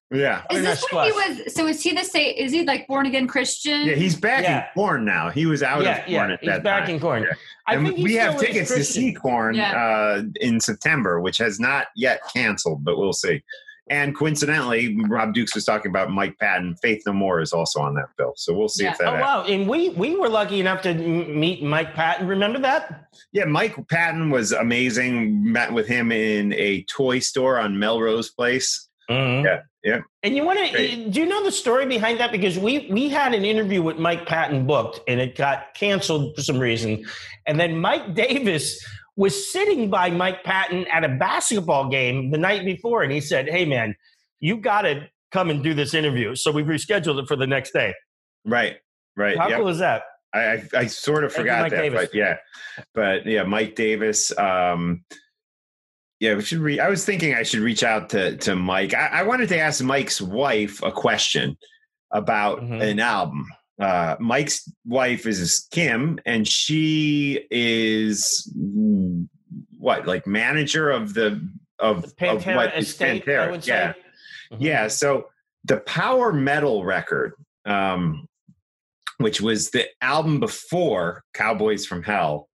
Yeah. 0.10 0.44
Is 0.52 0.62
this 0.64 0.86
when 0.92 1.06
he 1.06 1.12
was? 1.12 1.54
So 1.54 1.68
is 1.68 1.84
he 1.84 1.92
the 1.94 2.04
same? 2.04 2.34
Is 2.38 2.52
he 2.54 2.64
like 2.64 2.88
born 2.88 3.06
again 3.06 3.28
Christian? 3.28 3.86
Yeah. 3.86 3.96
He's 3.96 4.16
back 4.16 4.44
Yeah. 4.44 4.60
in 4.60 4.64
Korn 4.74 5.04
now. 5.04 5.30
He 5.30 5.46
was 5.46 5.62
out 5.62 5.84
yeah, 5.84 5.98
of 5.98 6.06
Korn 6.06 6.12
yeah, 6.12 6.34
at 6.34 6.40
he's 6.40 6.48
that 6.50 6.64
back 6.64 6.86
time. 6.86 6.96
in 6.96 7.00
Korn. 7.02 7.24
Yeah. 7.24 7.30
I 7.68 7.76
and 7.76 7.86
think 7.88 7.98
we 8.00 8.14
have 8.16 8.40
tickets 8.40 8.74
to 8.74 8.84
see 8.86 9.14
Korn 9.14 9.56
Yeah. 9.56 9.74
uh, 9.74 10.22
in 10.40 10.62
September, 10.62 11.20
which 11.20 11.38
has 11.40 11.60
not 11.60 11.88
yet 11.96 12.22
canceled, 12.34 12.86
but 12.86 12.98
we'll 12.98 13.12
see. 13.12 13.44
And 13.90 14.16
coincidentally, 14.16 14.98
Rob 15.08 15.34
Dukes 15.34 15.56
was 15.56 15.64
talking 15.66 15.90
about 15.90 16.10
Mike 16.12 16.38
Patton. 16.40 16.76
Faith 16.82 17.04
No 17.06 17.14
More 17.14 17.40
is 17.42 17.54
also 17.54 17.80
on 17.82 17.94
that 17.96 18.08
bill, 18.18 18.34
so 18.36 18.54
we'll 18.54 18.68
see 18.68 18.86
if 18.86 18.98
that. 18.98 19.08
Oh 19.08 19.16
happens. 19.16 19.22
wow! 19.24 19.44
And 19.46 19.68
we 19.70 19.90
we 19.90 20.16
were 20.18 20.28
lucky 20.28 20.60
enough 20.60 20.82
to 20.82 20.94
meet 20.94 21.64
Mike 21.64 21.94
Patton. 21.94 22.28
Remember 22.28 22.60
that? 22.60 23.08
Yeah, 23.32 23.46
Mike 23.46 23.76
Patton 23.88 24.30
was 24.30 24.52
amazing. 24.52 25.52
Met 25.52 25.72
with 25.72 25.88
him 25.88 26.12
in 26.12 26.52
a 26.54 26.84
toy 26.84 27.20
store 27.20 27.60
on 27.60 27.80
Melrose 27.80 28.30
Place. 28.30 28.90
Yeah, 29.10 29.62
yeah. 29.88 30.01
And 30.22 30.35
you 30.35 30.43
want 30.43 30.59
to? 30.59 31.09
Do 31.09 31.22
you 31.22 31.26
know 31.26 31.45
the 31.45 31.51
story 31.51 31.85
behind 31.85 32.19
that? 32.19 32.34
Because 32.34 32.59
we 32.59 32.89
we 32.91 33.07
had 33.07 33.34
an 33.34 33.45
interview 33.45 33.81
with 33.81 33.97
Mike 33.97 34.26
Patton 34.26 34.68
booked, 34.68 34.99
and 35.07 35.22
it 35.22 35.38
got 35.38 35.73
canceled 35.76 36.35
for 36.35 36.41
some 36.41 36.59
reason. 36.59 37.05
And 37.45 37.57
then 37.57 37.80
Mike 37.80 38.14
Davis 38.14 38.85
was 39.15 39.49
sitting 39.49 39.89
by 39.89 40.09
Mike 40.09 40.43
Patton 40.43 40.88
at 40.88 41.05
a 41.05 41.07
basketball 41.07 41.88
game 41.88 42.31
the 42.31 42.38
night 42.38 42.65
before, 42.65 43.01
and 43.01 43.14
he 43.14 43.22
said, 43.22 43.47
"Hey, 43.47 43.64
man, 43.64 43.95
you 44.41 44.57
got 44.57 44.81
to 44.81 45.07
come 45.31 45.49
and 45.49 45.64
do 45.64 45.73
this 45.73 45.93
interview." 45.93 46.35
So 46.35 46.51
we 46.51 46.64
rescheduled 46.64 47.23
it 47.23 47.27
for 47.30 47.38
the 47.38 47.47
next 47.47 47.72
day. 47.72 47.93
Right, 48.43 48.76
right. 49.15 49.38
How 49.38 49.47
yep. 49.47 49.59
cool 49.59 49.69
is 49.69 49.80
that? 49.80 50.03
I, 50.34 50.39
I, 50.39 50.64
I 50.76 50.88
sort 50.88 51.23
of 51.23 51.31
Thank 51.31 51.43
forgot 51.43 51.69
that, 51.69 51.77
Davis. 51.77 52.01
but 52.01 52.14
yeah, 52.14 52.38
but 52.93 53.26
yeah, 53.26 53.43
Mike 53.43 53.76
Davis. 53.76 54.38
Um, 54.38 55.05
yeah, 56.19 56.35
we 56.35 56.41
should. 56.41 56.60
Re- 56.60 56.80
I 56.80 56.89
was 56.89 57.06
thinking 57.06 57.34
I 57.35 57.44
should 57.44 57.60
reach 57.60 57.84
out 57.84 58.10
to 58.11 58.38
to 58.38 58.56
Mike. 58.56 58.94
I, 58.94 59.07
I 59.07 59.23
wanted 59.23 59.49
to 59.49 59.57
ask 59.60 59.84
Mike's 59.84 60.19
wife 60.22 60.81
a 60.84 60.91
question 60.91 61.57
about 62.11 62.61
Mhm. 62.61 62.81
an 62.81 62.99
album. 62.99 63.45
Uh, 63.80 64.15
Mike's 64.19 64.72
wife 64.85 65.27
is 65.27 65.68
Kim, 65.72 66.19
and 66.26 66.48
she 66.48 67.45
is 67.52 68.52
what, 69.77 70.07
like 70.07 70.26
manager 70.26 70.89
of 70.89 71.14
the 71.14 71.48
of, 71.80 72.02
The 72.18 72.31
of 72.31 72.44
Pantera 72.44 72.56
what 72.56 72.77
is 72.77 72.89
estate, 72.89 73.23
Pantera. 73.26 73.68
Yeah. 73.68 73.94
Mhm. 74.52 74.57
yeah. 74.60 74.88
So 74.88 75.27
the 75.65 75.77
Power 75.81 76.34
Metal 76.34 76.84
record, 76.84 77.34
um, 77.65 78.27
which 79.19 79.39
was 79.41 79.69
the 79.69 79.85
album 80.02 80.39
before 80.39 81.23
Cowboys 81.35 81.85
from 81.85 82.02
Hell, 82.02 82.49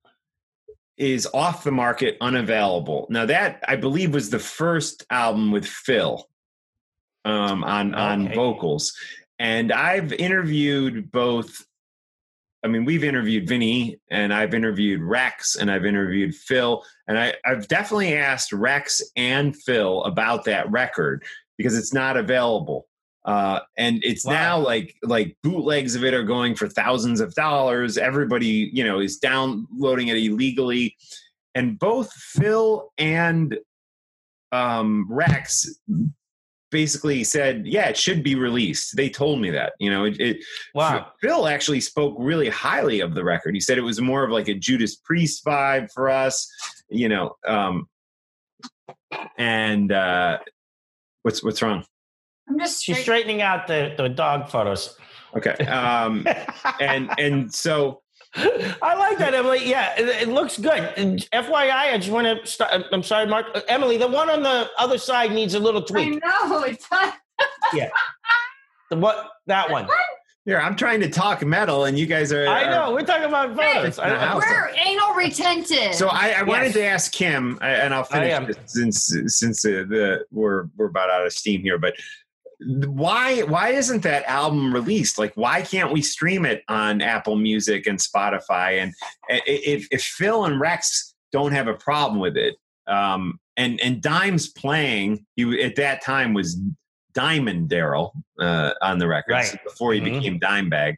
is 1.03 1.27
off 1.33 1.63
the 1.63 1.71
market, 1.71 2.17
unavailable. 2.21 3.07
Now 3.09 3.25
that 3.25 3.61
I 3.67 3.75
believe 3.75 4.13
was 4.13 4.29
the 4.29 4.39
first 4.39 5.05
album 5.09 5.51
with 5.51 5.65
Phil 5.67 6.27
um, 7.25 7.63
on 7.63 7.93
on 7.93 8.25
Okay. 8.27 8.35
vocals, 8.35 8.93
and 9.37 9.71
I've 9.71 10.13
interviewed 10.13 11.11
both. 11.11 11.65
I 12.63 12.69
mean, 12.69 12.85
we've 12.85 13.03
interviewed 13.03 13.49
Vinny, 13.49 13.99
and 14.09 14.33
I've 14.33 14.53
interviewed 14.53 15.01
Rex, 15.01 15.57
and 15.57 15.69
I've 15.69 15.85
interviewed 15.85 16.33
Phil, 16.33 16.81
and 17.09 17.19
I, 17.19 17.33
I've 17.45 17.67
definitely 17.67 18.15
asked 18.15 18.53
Rex 18.53 19.01
and 19.17 19.53
Phil 19.53 20.01
about 20.05 20.45
that 20.45 20.71
record 20.71 21.25
because 21.57 21.77
it's 21.77 21.93
not 21.93 22.15
available. 22.15 22.87
Uh, 23.25 23.59
and 23.77 24.03
it's 24.03 24.25
Wow. 24.25 24.33
now 24.33 24.59
like 24.59 24.95
like 25.03 25.37
bootlegs 25.43 25.95
of 25.95 26.03
it 26.03 26.13
are 26.13 26.23
going 26.23 26.55
for 26.55 26.67
thousands 26.67 27.21
of 27.21 27.33
dollars. 27.35 27.97
Everybody, 27.97 28.69
you 28.73 28.83
know, 28.83 28.99
is 28.99 29.17
downloading 29.17 30.09
it 30.09 30.17
illegally, 30.17 30.95
and 31.55 31.79
both 31.79 32.11
Phil 32.13 32.91
and 32.97 33.57
um, 34.51 35.07
Rex 35.09 35.67
basically 36.69 37.23
said, 37.23 37.65
"Yeah, 37.65 37.87
it 37.87 37.95
should 37.97 38.23
be 38.23 38.35
released." 38.35 38.97
They 38.97 39.09
told 39.09 39.39
me 39.39 39.49
that. 39.51 39.73
You 39.79 39.89
know, 39.89 40.03
it, 40.05 40.19
it 40.19 40.43
Wow. 40.75 41.11
Phil 41.21 41.47
actually 41.47 41.79
spoke 41.79 42.15
really 42.19 42.49
highly 42.49 42.99
of 42.99 43.13
the 43.15 43.23
record. 43.23 43.53
He 43.53 43.61
said 43.61 43.77
it 43.77 43.81
was 43.81 44.01
more 44.01 44.23
of 44.25 44.31
like 44.31 44.49
a 44.49 44.53
Judas 44.53 44.95
Priest 44.97 45.45
vibe 45.45 45.91
for 45.93 46.09
us, 46.09 46.51
you 46.89 47.07
know. 47.07 47.37
Um, 47.47 47.87
and 49.37 49.91
uh, 49.91 50.39
what's 51.21 51.41
what's 51.43 51.61
wrong? 51.61 51.85
I'm 52.49 52.59
just 52.59 52.83
She's 52.83 52.99
straightening 52.99 53.41
out 53.41 53.67
the, 53.67 53.93
the 53.97 54.09
dog 54.09 54.49
photos. 54.49 54.97
Okay, 55.35 55.55
um, 55.65 56.27
and 56.79 57.09
and 57.17 57.53
so 57.53 58.01
I 58.35 58.95
like 58.95 59.17
that, 59.17 59.33
Emily. 59.33 59.67
Yeah, 59.67 59.93
it, 59.97 60.07
it 60.23 60.27
looks 60.27 60.57
good. 60.59 60.93
And 60.97 61.19
FYI, 61.33 61.71
I 61.93 61.97
just 61.97 62.11
want 62.11 62.27
to 62.27 62.45
start. 62.45 62.83
I'm 62.91 63.01
sorry, 63.03 63.25
Mark. 63.27 63.47
Uh, 63.55 63.61
Emily, 63.67 63.97
the 63.97 64.07
one 64.07 64.29
on 64.29 64.43
the 64.43 64.69
other 64.77 64.97
side 64.97 65.31
needs 65.31 65.53
a 65.55 65.59
little 65.59 65.81
tweak. 65.81 66.21
I 66.23 66.47
know 66.47 66.63
it's 66.67 66.85
not. 66.91 67.15
The 68.89 68.97
what? 68.97 69.29
That 69.47 69.71
one. 69.71 69.87
here 70.45 70.59
I'm 70.59 70.75
trying 70.75 70.99
to 70.99 71.09
talk 71.09 71.43
metal, 71.43 71.85
and 71.85 71.97
you 71.97 72.05
guys 72.05 72.31
are. 72.31 72.45
I 72.47 72.65
are- 72.65 72.71
know. 72.71 72.91
We're 72.93 73.01
talking 73.01 73.23
about 73.25 73.55
photos. 73.55 73.95
Hey, 73.97 74.03
I- 74.03 74.33
I- 74.33 74.35
We're 74.35 74.69
anal 74.85 75.13
retentive. 75.15 75.95
So 75.95 76.09
I, 76.09 76.29
I 76.37 76.43
wanted 76.43 76.65
Yes. 76.65 76.73
to 76.75 76.83
ask 76.83 77.11
Kim, 77.11 77.57
and 77.61 77.93
I'll 77.93 78.03
finish 78.03 78.31
am. 78.33 78.45
this 78.45 78.57
since 78.67 79.17
since 79.27 79.65
uh, 79.65 79.85
the 79.89 80.25
we're 80.31 80.65
we're 80.75 80.87
about 80.87 81.09
out 81.09 81.25
of 81.25 81.33
steam 81.33 81.61
here. 81.61 81.79
But 81.79 81.95
why 82.67 83.41
why 83.41 83.69
isn't 83.69 84.03
that 84.03 84.23
album 84.25 84.73
released? 84.73 85.17
Like, 85.17 85.33
why 85.35 85.61
can't 85.61 85.91
we 85.91 86.01
stream 86.01 86.45
it 86.45 86.63
on 86.67 87.01
Apple 87.01 87.35
Music 87.35 87.87
and 87.87 87.99
Spotify? 87.99 88.81
And 88.81 88.93
i- 89.29 89.35
i- 89.35 89.41
if 89.47 89.87
if 89.91 90.03
Phil 90.03 90.45
and 90.45 90.59
Rex 90.59 91.13
don't 91.31 91.51
have 91.51 91.67
a 91.67 91.73
problem 91.73 92.19
with 92.19 92.37
it, 92.37 92.55
um, 92.87 93.39
and 93.57 93.79
and 93.81 94.01
Dime's 94.01 94.47
playing, 94.49 95.25
he 95.35 95.61
at 95.63 95.75
that 95.77 96.01
time 96.03 96.33
was 96.33 96.59
Diamond 97.13 97.69
Darrell 97.69 98.13
uh, 98.39 98.71
on 98.81 98.97
the 98.97 99.07
records 99.07 99.51
Right. 99.51 99.63
before 99.63 99.93
he 99.93 99.99
Mhm. 100.01 100.05
became 100.15 100.39
Dimebag. 100.39 100.95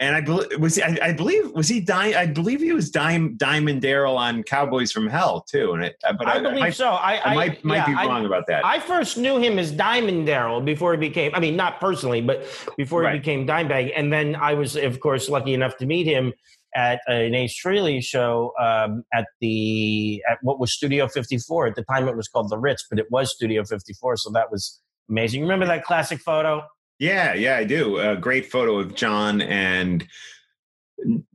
And 0.00 0.16
I 0.16 0.22
believe 0.22 0.58
was 0.58 0.76
he, 0.76 0.82
I, 0.82 0.98
I 1.02 1.12
believe 1.12 1.50
was 1.52 1.68
he 1.68 1.78
Di- 1.78 2.14
I 2.14 2.24
believe 2.24 2.60
he 2.60 2.72
was 2.72 2.90
Dime, 2.90 3.36
Diamond 3.36 3.82
Darrell 3.82 4.16
on 4.16 4.42
Cowboys 4.42 4.90
from 4.90 5.06
Hell 5.06 5.42
too. 5.42 5.74
And 5.74 5.84
it, 5.84 5.96
but 6.18 6.26
I 6.26 6.36
I, 6.36 6.40
believe 6.40 6.58
might, 6.60 6.74
so. 6.74 6.88
I, 6.88 7.20
I 7.22 7.34
might 7.34 7.64
might 7.64 7.76
yeah, 7.76 7.86
be 7.86 7.94
I- 7.94 8.06
wrong 8.06 8.24
about 8.24 8.46
that. 8.46 8.64
I 8.64 8.80
first 8.80 9.18
knew 9.18 9.38
him 9.38 9.58
as 9.58 9.70
Diamond 9.70 10.24
Darrell 10.26 10.62
before 10.62 10.92
he 10.92 10.98
became, 10.98 11.32
I 11.34 11.40
mean, 11.40 11.54
not 11.54 11.80
personally, 11.80 12.22
but 12.22 12.46
before 12.78 13.02
Right. 13.02 13.12
he 13.12 13.18
became 13.18 13.46
Dimebag. 13.46 13.92
And 13.94 14.10
then 14.10 14.36
I 14.36 14.54
was, 14.54 14.74
of 14.74 15.00
course, 15.00 15.28
lucky 15.28 15.52
enough 15.52 15.76
to 15.76 15.86
meet 15.86 16.06
him 16.06 16.32
at 16.74 17.00
an 17.06 17.34
Ace 17.34 17.60
Frehley 17.62 18.02
show 18.02 18.52
um, 18.58 19.02
at 19.12 19.26
the, 19.42 20.22
at 20.30 20.38
what 20.42 20.58
was 20.58 20.72
Studio 20.72 21.08
54. 21.08 21.66
At 21.66 21.74
the 21.74 21.82
time 21.82 22.08
it 22.08 22.16
was 22.16 22.26
called 22.28 22.48
The 22.48 22.56
Ritz, 22.58 22.86
but 22.88 22.98
it 22.98 23.06
was 23.10 23.32
Studio 23.32 23.64
54. 23.64 24.16
So 24.16 24.30
that 24.30 24.50
was 24.50 24.80
amazing. 25.10 25.42
Remember 25.42 25.66
that 25.66 25.84
classic 25.84 26.20
photo? 26.20 26.62
Yeah, 27.00 27.32
yeah, 27.32 27.56
I 27.56 27.64
do. 27.64 27.98
A 27.98 28.14
great 28.14 28.46
photo 28.46 28.78
of 28.78 28.94
John 28.94 29.40
and 29.40 30.06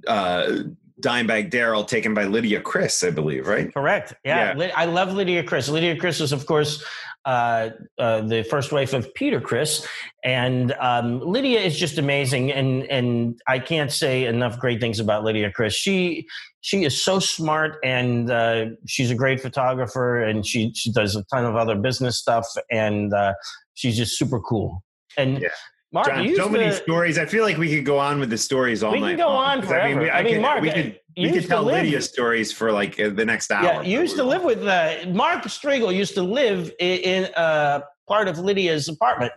uh, 0.08 0.58
Dimebag 1.02 1.50
Darrell 1.50 1.84
taken 1.84 2.14
by 2.14 2.26
Lydia 2.26 2.62
Criss, 2.62 3.04
I 3.04 3.10
believe. 3.10 3.48
Right? 3.48 3.74
Correct. 3.74 4.14
Yeah. 4.24 4.56
Yeah. 4.56 4.72
I 4.76 4.86
love 4.86 5.12
Lydia 5.14 5.44
Criss. 5.44 5.68
Lydia 5.68 5.98
Criss 5.98 6.22
is, 6.22 6.32
of 6.32 6.46
course, 6.46 6.86
uh, 7.26 7.72
uh, 7.98 8.22
the 8.22 8.44
first 8.44 8.72
wife 8.72 8.94
of 8.94 9.12
Peter 9.16 9.42
Criss, 9.42 9.88
and 10.24 10.74
um, 10.80 11.20
Lydia 11.22 11.60
is 11.60 11.78
just 11.80 11.98
amazing. 11.98 12.52
And 12.52 12.84
and 12.84 13.40
I 13.48 13.58
can't 13.58 13.92
say 13.92 14.26
enough 14.26 14.60
great 14.60 14.80
things 14.80 15.00
about 15.00 15.24
Lydia 15.24 15.52
Criss. 15.52 15.74
She 15.74 16.28
she 16.62 16.84
is 16.84 17.04
so 17.04 17.18
smart, 17.18 17.78
and 17.84 18.30
uh, 18.30 18.66
she's 18.86 19.10
a 19.10 19.16
great 19.16 19.42
photographer, 19.42 20.22
and 20.22 20.46
she 20.46 20.72
she 20.76 20.92
does 20.92 21.16
a 21.16 21.24
ton 21.34 21.46
of 21.46 21.56
other 21.56 21.76
business 21.76 22.20
stuff, 22.20 22.46
and 22.70 23.12
uh, 23.12 23.34
she's 23.74 23.98
just 23.98 24.20
super 24.20 24.40
cool. 24.40 24.84
And 25.18 25.42
Yeah. 25.42 25.50
Mark, 25.92 26.08
John, 26.08 26.36
so 26.36 26.50
many 26.50 26.66
to- 26.66 26.74
stories. 26.74 27.18
I 27.18 27.26
feel 27.26 27.44
like 27.44 27.58
we 27.58 27.74
could 27.74 27.86
go 27.86 27.98
on 27.98 28.20
with 28.20 28.30
the 28.30 28.38
stories 28.38 28.84
all 28.84 28.92
night. 28.92 29.02
We 29.02 29.08
can 29.10 29.18
go 29.18 29.28
long. 29.30 29.60
on 29.60 29.62
forever. 29.62 30.02
we, 30.02 30.10
I 30.10 30.24
mean, 30.24 30.34
could- 30.34 30.42
Mark, 30.42 30.62
we 30.62 30.72
could 30.72 31.00
we 31.18 31.32
could 31.32 31.48
tell 31.48 31.64
live- 31.64 31.84
Lydia 31.84 32.02
stories 32.02 32.52
for 32.52 32.72
like 32.74 33.00
uh, 33.00 33.10
the 33.10 33.24
next 33.24 33.50
hour. 33.52 33.64
Yeah, 33.64 33.82
you 33.82 34.00
used 34.02 34.18
to 34.18 34.24
live 34.24 34.44
with 34.44 34.64
uh, 34.66 34.96
Mark 35.08 35.44
Strigl. 35.44 35.96
Used 35.96 36.16
to 36.16 36.24
live 36.24 36.72
in, 36.80 37.00
in 37.00 37.34
uh, 37.36 37.82
part 38.10 38.28
of 38.28 38.38
Lydia's 38.40 38.90
apartment. 38.90 39.32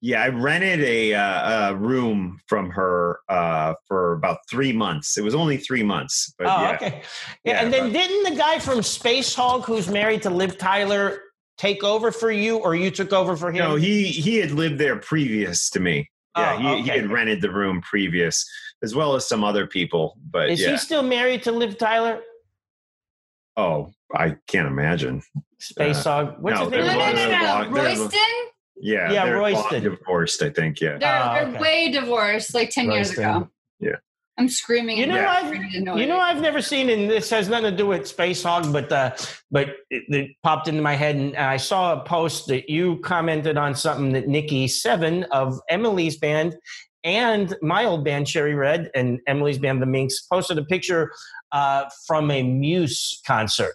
Yeah, 0.00 0.22
I 0.22 0.28
rented 0.28 0.80
a, 0.82 1.14
uh, 1.14 1.70
a 1.70 1.74
room 1.76 2.38
from 2.46 2.68
her 2.70 3.20
uh, 3.30 3.72
for 3.88 4.12
about 4.12 4.38
three 4.50 4.72
months. 4.72 5.16
It 5.16 5.24
was 5.24 5.34
only 5.34 5.56
three 5.56 5.82
months, 5.82 6.32
but 6.38 6.46
oh, 6.46 6.60
yeah, 6.60 6.72
okay. 6.74 7.02
Yeah, 7.42 7.52
Yeah, 7.54 7.64
and 7.64 7.72
then 7.72 7.84
but- 7.84 7.92
didn't 7.94 8.34
the 8.34 8.38
guy 8.38 8.58
from 8.58 8.80
Spacehog, 8.80 9.64
who's 9.64 9.88
married 9.88 10.20
to 10.22 10.30
Liv 10.30 10.58
Tyler, 10.58 11.20
take 11.58 11.82
over 11.84 12.10
for 12.12 12.30
you, 12.30 12.56
or 12.58 12.74
you 12.74 12.90
took 12.90 13.12
over 13.12 13.36
for 13.36 13.50
him? 13.50 13.58
no, 13.58 13.76
he 13.76 14.04
he 14.04 14.36
had 14.36 14.50
lived 14.52 14.78
there 14.78 14.96
previous 14.96 15.70
to 15.70 15.80
me. 15.80 16.10
Yeah, 16.36 16.56
Oh, 16.58 16.76
he, 16.76 16.82
he 16.82 16.88
had 16.88 17.10
rented 17.10 17.40
the 17.40 17.50
room 17.50 17.80
previous, 17.82 18.44
as 18.82 18.94
well 18.94 19.14
as 19.14 19.26
some 19.28 19.44
other 19.44 19.66
people. 19.68 20.18
But 20.30 20.50
Is 20.50 20.60
yeah, 20.60 20.70
he 20.72 20.76
still 20.78 21.02
married 21.02 21.42
to 21.44 21.52
Liv 21.52 21.78
Tyler? 21.78 22.20
oh, 23.56 23.90
I 24.14 24.36
can't 24.48 24.66
imagine. 24.66 25.22
Space 25.60 26.04
Uh, 26.06 26.24
Hulk. 26.26 26.36
What's 26.40 26.58
no, 26.58 26.64
his 26.64 26.70
name? 26.72 26.80
no, 26.98 27.14
they're 27.14 27.28
no, 27.40 27.62
no, 27.62 27.70
no. 27.70 27.82
Royston? 27.82 28.20
Yeah, 28.76 29.12
Yeah, 29.12 29.24
they're 29.26 29.36
Royston. 29.38 29.82
divorced. 29.84 30.42
I 30.42 30.50
think. 30.50 30.80
Yeah, 30.80 30.98
They're, 30.98 31.22
Oh, 31.46 31.50
they're 31.52 31.60
way 31.60 31.90
divorced, 31.90 32.52
like 32.54 32.70
10 32.70 32.90
years 32.90 33.12
ago. 33.12 33.48
Yeah. 33.80 33.96
I'm 34.36 34.48
screaming. 34.48 34.98
You 34.98 35.06
know, 35.06 35.16
and 35.16 35.26
I've 35.26 35.54
you 35.98 36.06
know 36.06 36.18
I've 36.18 36.40
never 36.40 36.60
seen, 36.60 36.90
and 36.90 37.08
this 37.08 37.30
has 37.30 37.48
nothing 37.48 37.70
to 37.70 37.76
do 37.76 37.86
with 37.86 38.06
Space 38.08 38.42
Hog, 38.42 38.72
but 38.72 38.90
uh, 38.90 39.14
but 39.50 39.68
it, 39.90 40.02
it 40.08 40.30
popped 40.42 40.66
into 40.66 40.82
my 40.82 40.94
head, 40.94 41.14
and 41.16 41.36
I 41.36 41.56
saw 41.56 41.92
a 41.92 42.04
post 42.04 42.48
that 42.48 42.68
you 42.68 42.98
commented 43.00 43.56
on 43.56 43.74
something 43.76 44.12
that 44.12 44.26
Nikki 44.26 44.66
Seven 44.66 45.22
of 45.24 45.60
Emily's 45.68 46.16
band 46.16 46.56
and 47.04 47.54
my 47.62 47.84
old 47.84 48.04
band 48.04 48.26
Cherry 48.26 48.54
Red 48.54 48.90
and 48.96 49.20
Emily's 49.28 49.58
band 49.58 49.80
The 49.80 49.86
Minx 49.86 50.22
posted 50.22 50.58
a 50.58 50.64
picture 50.64 51.12
uh, 51.52 51.84
from 52.06 52.30
a 52.32 52.42
Muse 52.42 53.20
concert, 53.26 53.74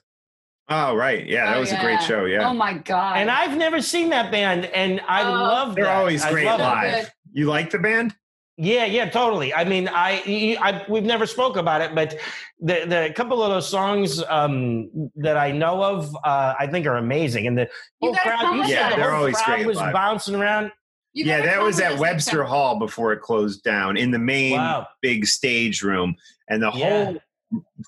Oh 0.67 0.93
right, 0.93 1.25
yeah, 1.25 1.45
that 1.45 1.55
Oh, 1.57 1.59
was 1.61 1.71
a 1.71 1.79
great 1.79 2.01
show. 2.01 2.25
Yeah, 2.25 2.49
Oh 2.49 2.53
my 2.53 2.73
God. 2.73 3.15
and 3.17 3.31
I've 3.31 3.55
never 3.57 3.81
seen 3.81 4.09
that 4.09 4.29
band, 4.29 4.65
and 4.65 4.99
I 5.07 5.23
Oh. 5.23 5.31
love 5.31 5.75
they're 5.75 5.85
that. 5.85 5.95
always 5.97 6.21
I 6.25 6.31
great 6.31 6.45
love 6.47 6.59
it. 6.59 6.63
live. 6.63 7.03
good. 7.05 7.11
You 7.31 7.45
like 7.45 7.69
the 7.69 7.79
band? 7.79 8.13
Yeah, 8.61 8.83
yeah, 8.83 9.09
totally. 9.09 9.53
I 9.53 9.63
mean, 9.63 9.88
I, 9.88 10.57
I 10.61 10.83
we've 10.89 11.05
never 11.05 11.25
spoke 11.25 11.55
about 11.55 11.79
it, 11.79 11.95
but 11.95 12.19
the 12.59 12.83
the 12.85 13.13
couple 13.15 13.41
of 13.41 13.49
those 13.51 13.69
songs 13.69 14.21
um, 14.27 14.89
that 15.15 15.38
I 15.38 15.51
know 15.53 15.81
of, 15.81 16.13
uh, 16.25 16.55
I 16.59 16.67
think 16.67 16.85
are 16.85 16.97
amazing, 16.97 17.47
and 17.47 17.57
the 17.57 17.69
whole 18.01 18.13
crowd, 18.15 18.41
you 18.53 18.59
with 18.59 18.67
said 18.67 18.75
Yeah, 18.75 18.89
the 18.89 18.95
they're 18.97 19.11
whole 19.11 19.19
always 19.19 19.38
crowd 19.38 19.55
great 19.55 19.65
was 19.67 19.77
live. 19.77 19.93
bouncing 19.93 20.35
around. 20.35 20.73
You 21.13 21.23
yeah, 21.25 21.41
that 21.41 21.61
was 21.61 21.79
at 21.79 21.97
Webster 21.99 22.39
time. 22.39 22.47
Hall 22.47 22.77
before 22.79 23.13
it 23.13 23.21
closed 23.21 23.63
down 23.63 23.95
in 23.95 24.11
the 24.11 24.19
main 24.19 24.57
Wow. 24.57 24.88
big 25.01 25.25
stage 25.25 25.81
room, 25.81 26.15
and 26.49 26.61
the 26.61 26.71
Yeah. 26.75 27.05
whole 27.05 27.15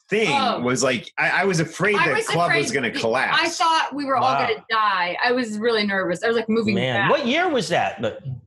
thing 0.10 0.30
Oh. 0.32 0.62
was 0.62 0.82
like 0.84 1.12
I, 1.18 1.42
I 1.42 1.44
was 1.44 1.60
afraid 1.60 1.98
I 1.98 2.08
that 2.08 2.16
was 2.16 2.28
club 2.28 2.48
afraid 2.52 2.62
was 2.62 2.72
going 2.72 2.92
to 2.94 2.98
collapse. 2.98 3.38
I 3.42 3.50
thought 3.50 3.90
we 3.94 4.06
were 4.06 4.16
all 4.16 4.36
going 4.42 4.56
to 4.56 4.64
die. 4.70 5.18
I 5.22 5.34
was 5.34 5.58
really 5.60 5.86
nervous. 5.86 6.24
I 6.24 6.28
was 6.28 6.38
like 6.38 6.48
moving 6.48 6.76
Man, 6.76 6.96
back. 7.02 7.12
what 7.12 7.28
year 7.28 7.50
was 7.50 7.68
that? 7.68 8.02
But 8.02 8.22
I 8.24 8.28
don't 8.28 8.42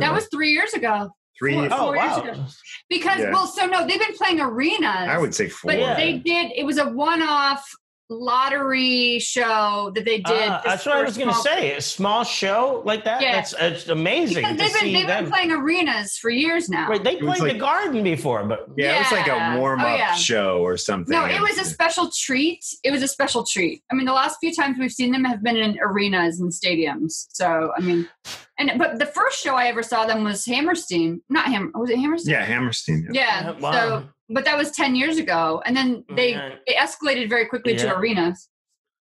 That 0.00 0.08
know, 0.08 0.12
was 0.14 0.26
three 0.32 0.50
years 0.52 0.72
ago. 0.74 1.10
three. 1.38 1.54
four- 1.54 1.68
oh 1.72 1.76
four 1.86 1.96
years 1.96 2.06
wow, 2.16 2.22
ago. 2.22 2.44
Because, 2.88 3.18
Yeah. 3.18 3.32
well, 3.32 3.46
so 3.48 3.66
no, 3.66 3.86
they've 3.86 3.98
been 3.98 4.14
playing 4.14 4.40
arenas. 4.40 5.08
I 5.10 5.18
would 5.18 5.34
say 5.34 5.48
four. 5.48 5.72
But 5.72 5.78
Yeah. 5.80 5.94
they 5.94 6.18
did, 6.18 6.52
it 6.54 6.64
was 6.64 6.78
a 6.78 6.88
one 6.88 7.22
off 7.22 7.68
lottery 8.10 9.18
show 9.18 9.90
that 9.94 10.04
they 10.04 10.18
did. 10.18 10.26
Ah, 10.26 10.60
Just 10.62 10.64
that's 10.64 10.86
what 10.86 10.96
I 10.96 11.02
was 11.02 11.16
going 11.16 11.28
to 11.28 11.34
small- 11.34 11.42
say. 11.44 11.72
A 11.76 11.80
small 11.80 12.22
show 12.24 12.82
like 12.84 13.04
that. 13.04 13.20
Yeah. 13.22 13.32
That's 13.32 13.54
it's 13.58 13.88
amazing 13.88 14.36
Because 14.44 14.52
to 14.52 14.56
they've 14.58 14.72
been, 14.72 14.80
see 14.80 14.92
they've 14.94 15.06
them. 15.06 15.24
been 15.24 15.32
playing 15.32 15.52
arenas 15.52 16.16
for 16.18 16.30
years 16.30 16.68
now. 16.68 16.90
Wait, 16.90 17.02
they 17.02 17.16
played 17.16 17.40
like- 17.40 17.52
the 17.54 17.58
Garden 17.58 18.02
before, 18.04 18.44
but 18.44 18.68
yeah, 18.76 18.96
it 18.96 18.98
was 19.00 19.12
like 19.12 19.26
a 19.28 19.58
warm 19.58 19.80
up 19.80 19.86
Oh, 19.86 19.94
yeah. 19.96 20.14
show 20.14 20.58
or 20.58 20.76
something. 20.76 21.12
No, 21.12 21.24
it 21.24 21.40
was 21.40 21.58
a 21.58 21.64
special 21.64 22.10
treat. 22.10 22.64
It 22.84 22.90
was 22.90 23.02
a 23.02 23.08
special 23.08 23.44
treat. 23.44 23.82
I 23.90 23.94
mean, 23.94 24.06
the 24.06 24.12
last 24.12 24.36
few 24.40 24.54
times 24.54 24.76
we've 24.78 24.92
seen 24.92 25.10
them 25.12 25.24
have 25.24 25.42
been 25.42 25.56
in 25.56 25.78
arenas 25.82 26.40
and 26.40 26.52
stadiums. 26.52 27.26
So, 27.30 27.72
I 27.76 27.80
mean, 27.80 28.08
And 28.58 28.72
but 28.78 28.98
the 29.00 29.06
first 29.06 29.42
show 29.42 29.54
I 29.56 29.66
ever 29.66 29.82
saw 29.82 30.06
them 30.06 30.22
was 30.24 30.44
Hammerstein. 30.46 31.20
Not 31.28 31.46
Hammer. 31.46 31.70
Was 31.74 31.90
it 31.90 31.98
Hammerstein? 31.98 32.32
Yeah, 32.34 32.44
Hammerstein. 32.44 33.08
Yeah. 33.12 33.50
Wow. 33.58 33.72
So, 33.72 34.08
but 34.28 34.44
that 34.44 34.56
was 34.56 34.70
ten 34.70 34.94
years 34.94 35.18
ago, 35.18 35.60
and 35.66 35.76
then 35.76 36.04
they 36.10 36.30
Yeah. 36.32 36.54
they 36.66 36.74
escalated 36.74 37.28
very 37.28 37.46
quickly 37.46 37.76
to 37.76 37.94
arenas. 37.96 38.48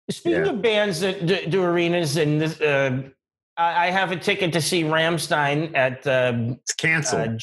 Speaking 0.09 0.45
Yeah. 0.45 0.51
of 0.51 0.61
bands 0.61 0.99
that 1.01 1.25
do, 1.25 1.45
do 1.47 1.63
arenas, 1.63 2.15
and 2.17 2.39
this, 2.41 2.59
uh, 2.61 3.01
I, 3.57 3.87
I 3.87 3.91
have 3.91 4.11
a 4.11 4.15
ticket 4.15 4.51
to 4.53 4.61
see 4.61 4.83
Rammstein 4.83 5.75
at 5.75 6.05
um, 6.07 6.51
It's 6.63 6.73
canceled. 6.73 7.41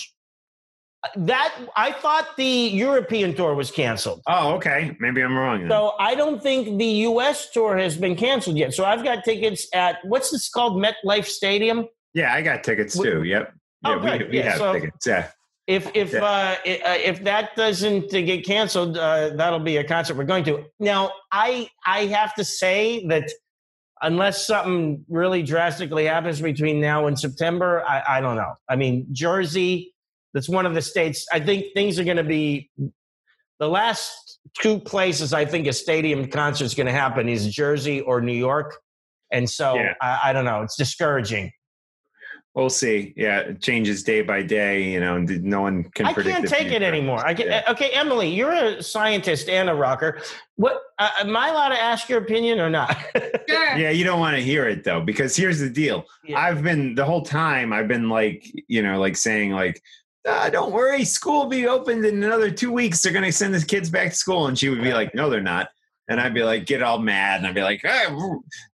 uh, 1.04 1.08
that. 1.16 1.54
I 1.76 1.92
thought 1.92 2.36
the 2.38 2.44
European 2.44 3.34
tour 3.34 3.54
was 3.54 3.70
canceled. 3.70 4.22
oh, 4.26 4.54
okay. 4.54 4.96
Maybe 4.98 5.22
I'm 5.22 5.36
wrong. 5.36 5.60
then. 5.60 5.70
So 5.70 5.92
I 6.00 6.14
don't 6.14 6.42
think 6.42 6.78
the 6.78 6.92
U.S. 7.10 7.50
tour 7.50 7.76
has 7.76 7.96
been 7.98 8.16
canceled 8.16 8.56
yet. 8.56 8.72
So 8.74 8.84
I've 8.84 9.04
got 9.04 9.24
tickets 9.24 9.68
at 9.74 9.98
what's 10.04 10.30
this 10.30 10.48
called 10.48 10.82
MetLife 10.82 11.26
Stadium. 11.26 11.86
Yeah, 12.14 12.32
I 12.34 12.42
got 12.42 12.64
tickets 12.64 12.98
too. 12.98 13.22
Yep. 13.22 13.52
Oh, 13.84 14.02
Yeah, 14.04 14.16
we, 14.18 14.24
we 14.24 14.36
Yeah, 14.38 14.42
have 14.50 14.58
so- 14.58 14.72
tickets. 14.72 15.06
Yeah. 15.06 15.30
If 15.66 15.90
if 15.94 16.14
Yeah. 16.14 16.20
uh, 16.24 16.56
uh, 16.64 16.96
if 17.04 17.22
that 17.24 17.54
doesn't 17.54 18.10
get 18.10 18.46
canceled, 18.46 18.96
uh, 18.96 19.30
that'll 19.36 19.58
be 19.58 19.76
a 19.76 19.84
concert 19.84 20.16
we're 20.16 20.24
going 20.24 20.44
to. 20.44 20.64
Now, 20.80 21.12
I 21.30 21.68
I 21.86 22.06
have 22.06 22.34
to 22.36 22.44
say 22.44 23.06
that 23.08 23.30
unless 24.00 24.46
something 24.46 25.04
really 25.08 25.42
drastically 25.42 26.06
happens 26.06 26.40
between 26.40 26.80
now 26.80 27.06
and 27.06 27.18
September, 27.20 27.84
I, 27.86 28.02
I 28.16 28.20
don't 28.22 28.36
know. 28.36 28.54
I 28.68 28.76
mean, 28.76 29.08
Jersey, 29.12 29.92
that's 30.32 30.48
one 30.48 30.64
of 30.64 30.74
the 30.74 30.80
states. 30.80 31.26
I 31.32 31.40
think 31.40 31.66
things 31.74 31.98
are 31.98 32.04
going 32.04 32.16
to 32.16 32.22
be 32.24 32.70
the 33.58 33.68
last 33.68 34.38
two 34.62 34.78
places 34.78 35.34
I 35.34 35.44
think 35.44 35.66
a 35.66 35.72
stadium 35.74 36.28
concert 36.30 36.64
is 36.64 36.74
going 36.74 36.86
to 36.86 36.92
happen 36.92 37.28
is 37.28 37.52
Jersey 37.54 38.00
or 38.00 38.22
New 38.22 38.32
York, 38.32 38.78
and 39.30 39.50
so 39.50 39.74
Yeah. 39.74 39.94
I, 40.00 40.30
I 40.30 40.32
don't 40.32 40.46
know. 40.46 40.62
It's 40.62 40.76
discouraging. 40.76 41.52
We'll 42.55 42.70
see. 42.70 43.15
Yeah, 43.17 43.41
it 43.41 43.62
changes 43.62 44.02
day 44.02 44.23
by 44.23 44.43
day, 44.43 44.83
you 44.83 44.99
know, 44.99 45.17
and 45.17 45.44
no 45.44 45.60
one 45.60 45.85
can 45.85 46.07
I 46.07 46.12
predict 46.12 46.36
can't 46.36 46.49
the 46.49 46.55
take 46.55 46.73
it 46.73 46.83
anymore. 46.83 47.25
I 47.25 47.33
can, 47.33 47.47
Yeah. 47.47 47.62
Okay, 47.68 47.91
Emily, 47.91 48.28
you're 48.35 48.52
a 48.52 48.83
scientist 48.83 49.49
and 49.49 49.70
a 49.70 49.75
rocker. 49.75 50.20
What 50.57 50.81
uh, 50.99 51.10
am 51.20 51.36
I 51.36 51.51
allowed 51.51 51.68
to 51.68 51.81
ask 51.81 52.09
your 52.09 52.20
opinion 52.20 52.59
or 52.59 52.70
not? 52.70 52.97
Sure. 53.49 53.78
Yeah, 53.78 53.89
you 53.89 54.05
don't 54.05 54.20
want 54.20 54.36
to 54.36 54.43
hear 54.43 54.68
it 54.68 54.85
though, 54.85 55.01
because 55.01 55.35
here's 55.35 55.59
the 55.59 55.70
deal. 55.70 56.05
Yeah. 56.23 56.39
I've 56.39 56.62
been 56.62 56.94
the 56.94 57.05
whole 57.05 57.23
time. 57.23 57.73
I've 57.73 57.89
been 57.89 58.10
like, 58.10 58.44
you 58.68 58.83
know, 58.83 59.01
like 59.01 59.17
saying 59.17 59.52
like, 59.52 59.83
ah, 60.27 60.51
"Don't 60.51 60.70
worry, 60.70 61.02
school 61.05 61.44
will 61.44 61.51
be 61.51 61.67
opened 61.67 62.05
in 62.05 62.23
another 62.23 62.51
two 62.51 62.70
weeks. 62.70 63.01
They're 63.01 63.12
going 63.12 63.25
to 63.25 63.33
send 63.33 63.55
the 63.55 63.65
kids 63.65 63.89
back 63.89 64.10
to 64.10 64.17
school." 64.17 64.49
And 64.49 64.59
she 64.59 64.68
would 64.68 64.83
be 64.83 64.93
like, 64.93 65.15
"No, 65.15 65.31
they're 65.31 65.41
not." 65.41 65.70
And 66.08 66.20
I'd 66.20 66.32
be 66.32 66.42
like, 66.42 66.64
get 66.64 66.82
all 66.82 66.98
mad, 66.98 67.38
and 67.38 67.46
I'd 67.46 67.54
be 67.54 67.62
like, 67.62 67.80
hey, 67.82 68.06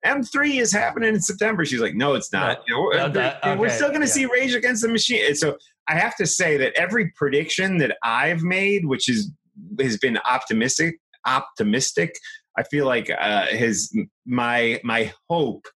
"M 0.04 0.22
three 0.22 0.58
is 0.58 0.70
happening 0.70 1.14
in 1.14 1.20
September." 1.20 1.64
She's 1.64 1.80
like, 1.80 1.94
"No, 1.94 2.12
it's 2.14 2.30
not. 2.32 2.62
You 2.68 2.74
know, 2.74 2.80
we're, 2.82 2.96
no, 2.96 3.08
that- 3.08 3.58
we're 3.58 3.70
still 3.70 3.88
going 3.88 4.02
to 4.02 4.06
yeah. 4.06 4.12
see 4.12 4.26
Rage 4.26 4.54
Against 4.54 4.82
the 4.82 4.88
Machine." 4.88 5.24
And 5.26 5.36
so 5.38 5.56
I 5.88 5.94
have 5.94 6.14
to 6.16 6.26
say 6.26 6.58
that 6.58 6.74
every 6.74 7.10
prediction 7.16 7.78
that 7.78 7.96
I've 8.02 8.42
made, 8.42 8.84
which 8.84 9.08
is 9.08 9.30
has 9.80 9.96
been 9.96 10.18
optimistic, 10.18 10.98
optimistic. 11.26 12.18
I 12.58 12.64
feel 12.64 12.84
like 12.86 13.10
uh, 13.10 13.46
his 13.46 13.96
my 14.26 14.80
my 14.84 15.12
hope 15.30 15.66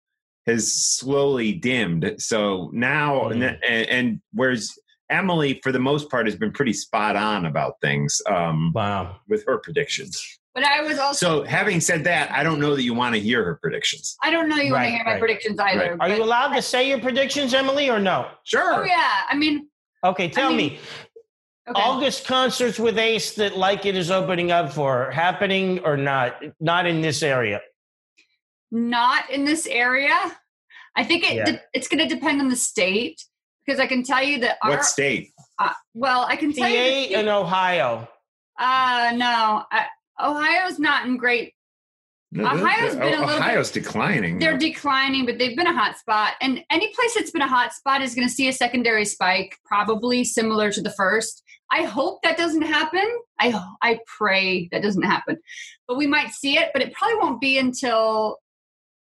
has 0.45 0.71
slowly 0.73 1.53
dimmed. 1.53 2.15
So 2.19 2.69
now 2.71 3.29
Mm. 3.31 3.57
and, 3.67 3.89
and 3.89 4.21
whereas 4.31 4.77
Emily, 5.09 5.59
for 5.63 5.71
the 5.71 5.79
most 5.79 6.09
part, 6.09 6.25
has 6.27 6.35
been 6.35 6.51
pretty 6.51 6.73
spot 6.73 7.15
on 7.15 7.45
about 7.45 7.75
things 7.81 8.21
um, 8.29 8.71
wow. 8.75 9.17
with 9.27 9.43
her 9.47 9.57
predictions. 9.57 10.39
But 10.57 10.65
I 10.65 10.81
was 10.81 10.97
also. 10.97 11.41
So 11.41 11.43
having 11.43 11.79
said 11.79 12.03
that, 12.05 12.31
I 12.31 12.41
don't 12.41 12.59
know 12.59 12.75
that 12.75 12.81
you 12.81 12.95
want 12.95 13.13
to 13.13 13.21
hear 13.21 13.43
her 13.43 13.59
predictions. 13.61 14.17
I 14.23 14.31
don't 14.31 14.49
know 14.49 14.55
you 14.55 14.71
want 14.71 14.85
Right, 14.85 14.89
to 14.89 14.95
hear 14.95 15.05
my 15.05 15.11
right. 15.11 15.19
predictions 15.19 15.59
either. 15.59 15.95
Right. 15.95 16.11
Are 16.11 16.15
you 16.17 16.23
allowed 16.23 16.55
to 16.55 16.63
say 16.63 16.89
your 16.89 16.99
predictions, 16.99 17.53
Emily, 17.53 17.91
or 17.91 17.99
no? 17.99 18.27
Sure. 18.43 18.81
Oh 18.81 18.83
yeah. 18.83 19.21
I 19.29 19.35
mean. 19.35 19.67
Okay, 20.03 20.27
tell 20.29 20.49
mean, 20.49 20.57
me. 20.71 20.79
Okay. 21.69 21.79
August 21.79 22.25
concerts 22.25 22.79
with 22.79 22.97
Ace 22.97 23.35
that 23.35 23.55
Like 23.55 23.85
It 23.85 23.95
is 23.95 24.09
opening 24.09 24.49
up 24.51 24.73
for 24.73 25.11
happening 25.11 25.77
or 25.85 25.95
not? 25.95 26.41
Not 26.59 26.87
in 26.87 27.01
this 27.01 27.21
area. 27.21 27.61
not 28.71 29.29
in 29.29 29.45
this 29.45 29.67
area. 29.67 30.17
I 30.95 31.03
think 31.03 31.23
it 31.23 31.35
Yeah. 31.35 31.45
de- 31.45 31.61
it's 31.73 31.87
going 31.87 31.99
to 32.07 32.11
depend 32.15 32.41
on 32.41 32.49
the 32.49 32.55
state 32.55 33.21
because 33.63 33.79
I 33.79 33.85
can 33.85 34.01
tell 34.01 34.23
you 34.23 34.39
that 34.39 34.57
our 34.63 34.71
What 34.71 34.85
state? 34.85 35.29
uh, 35.59 35.69
well, 35.93 36.25
I 36.27 36.35
can 36.35 36.51
PA 36.51 36.61
tell 36.61 36.69
you. 36.71 37.15
and 37.15 37.29
Ohio. 37.29 38.07
uh 38.59 39.11
no, 39.15 39.63
I, 39.71 39.85
Ohio's 40.19 40.79
not 40.79 41.05
in 41.05 41.17
great. 41.17 41.53
Ohio's 42.37 42.93
been 42.95 43.01
a 43.03 43.09
little 43.09 43.25
bit- 43.27 43.35
Ohio's 43.37 43.71
declining. 43.71 44.37
They're 44.39 44.51
though. 44.53 44.57
declining, 44.59 45.25
but 45.25 45.37
they've 45.37 45.55
been 45.55 45.67
a 45.67 45.73
hot 45.73 45.97
spot, 45.97 46.33
and 46.41 46.61
any 46.69 46.93
place 46.93 47.13
that's 47.15 47.31
been 47.31 47.41
a 47.41 47.47
hot 47.47 47.73
spot 47.73 48.01
is 48.01 48.13
going 48.15 48.27
to 48.27 48.33
see 48.33 48.49
a 48.49 48.53
secondary 48.53 49.05
spike, 49.05 49.57
probably 49.65 50.23
similar 50.25 50.69
to 50.71 50.81
the 50.81 50.91
first. 50.91 51.41
I 51.71 51.83
hope 51.83 52.21
that 52.23 52.37
doesn't 52.37 52.63
happen. 52.63 53.05
I 53.39 53.57
I 53.81 53.99
pray 54.17 54.67
that 54.71 54.81
doesn't 54.81 55.03
happen, 55.03 55.37
but 55.87 55.97
we 55.97 56.05
might 56.07 56.31
see 56.31 56.57
it, 56.57 56.71
but 56.73 56.81
it 56.81 56.93
probably 56.93 57.15
won't 57.17 57.39
be 57.41 57.57
until 57.57 58.37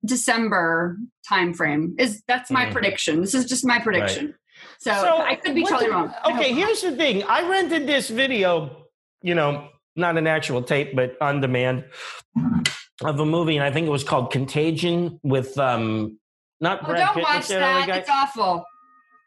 December 0.04 0.96
timeframe. 1.30 2.00
Is 2.00 2.22
that's 2.26 2.50
my 2.50 2.66
Mhm. 2.66 2.72
prediction. 2.72 3.20
This 3.20 3.34
is 3.34 3.44
just 3.44 3.64
my 3.66 3.78
prediction. 3.80 4.34
So, 4.78 4.92
I 4.92 5.36
could 5.36 5.54
be 5.54 5.64
totally 5.64 5.86
the- 5.86 5.92
wrong. 5.92 6.08
Okay, 6.24 6.32
hope 6.32 6.34
not. 6.36 6.44
here's 6.44 6.82
the 6.82 6.92
thing. 6.92 7.22
I 7.24 7.48
rented 7.48 7.86
this 7.86 8.08
video, 8.08 8.86
you 9.22 9.34
know, 9.34 9.68
not 10.00 10.16
an 10.18 10.26
actual 10.26 10.62
tape, 10.62 10.96
but 10.96 11.16
on 11.20 11.40
demand 11.40 11.84
of 13.04 13.20
a 13.20 13.24
movie, 13.24 13.56
and 13.56 13.64
I 13.64 13.70
think 13.70 13.86
it 13.86 13.90
was 13.90 14.04
called 14.04 14.32
Contagion 14.32 15.20
with 15.22 15.56
um 15.58 16.18
not 16.60 16.80
Oh, 16.82 16.86
Brad 16.86 16.98
don't 17.06 17.14
Pitt. 17.14 17.22
watch 17.22 17.48
that 17.48 17.86
that. 17.86 17.98
It's 18.00 18.10
awful. 18.10 18.64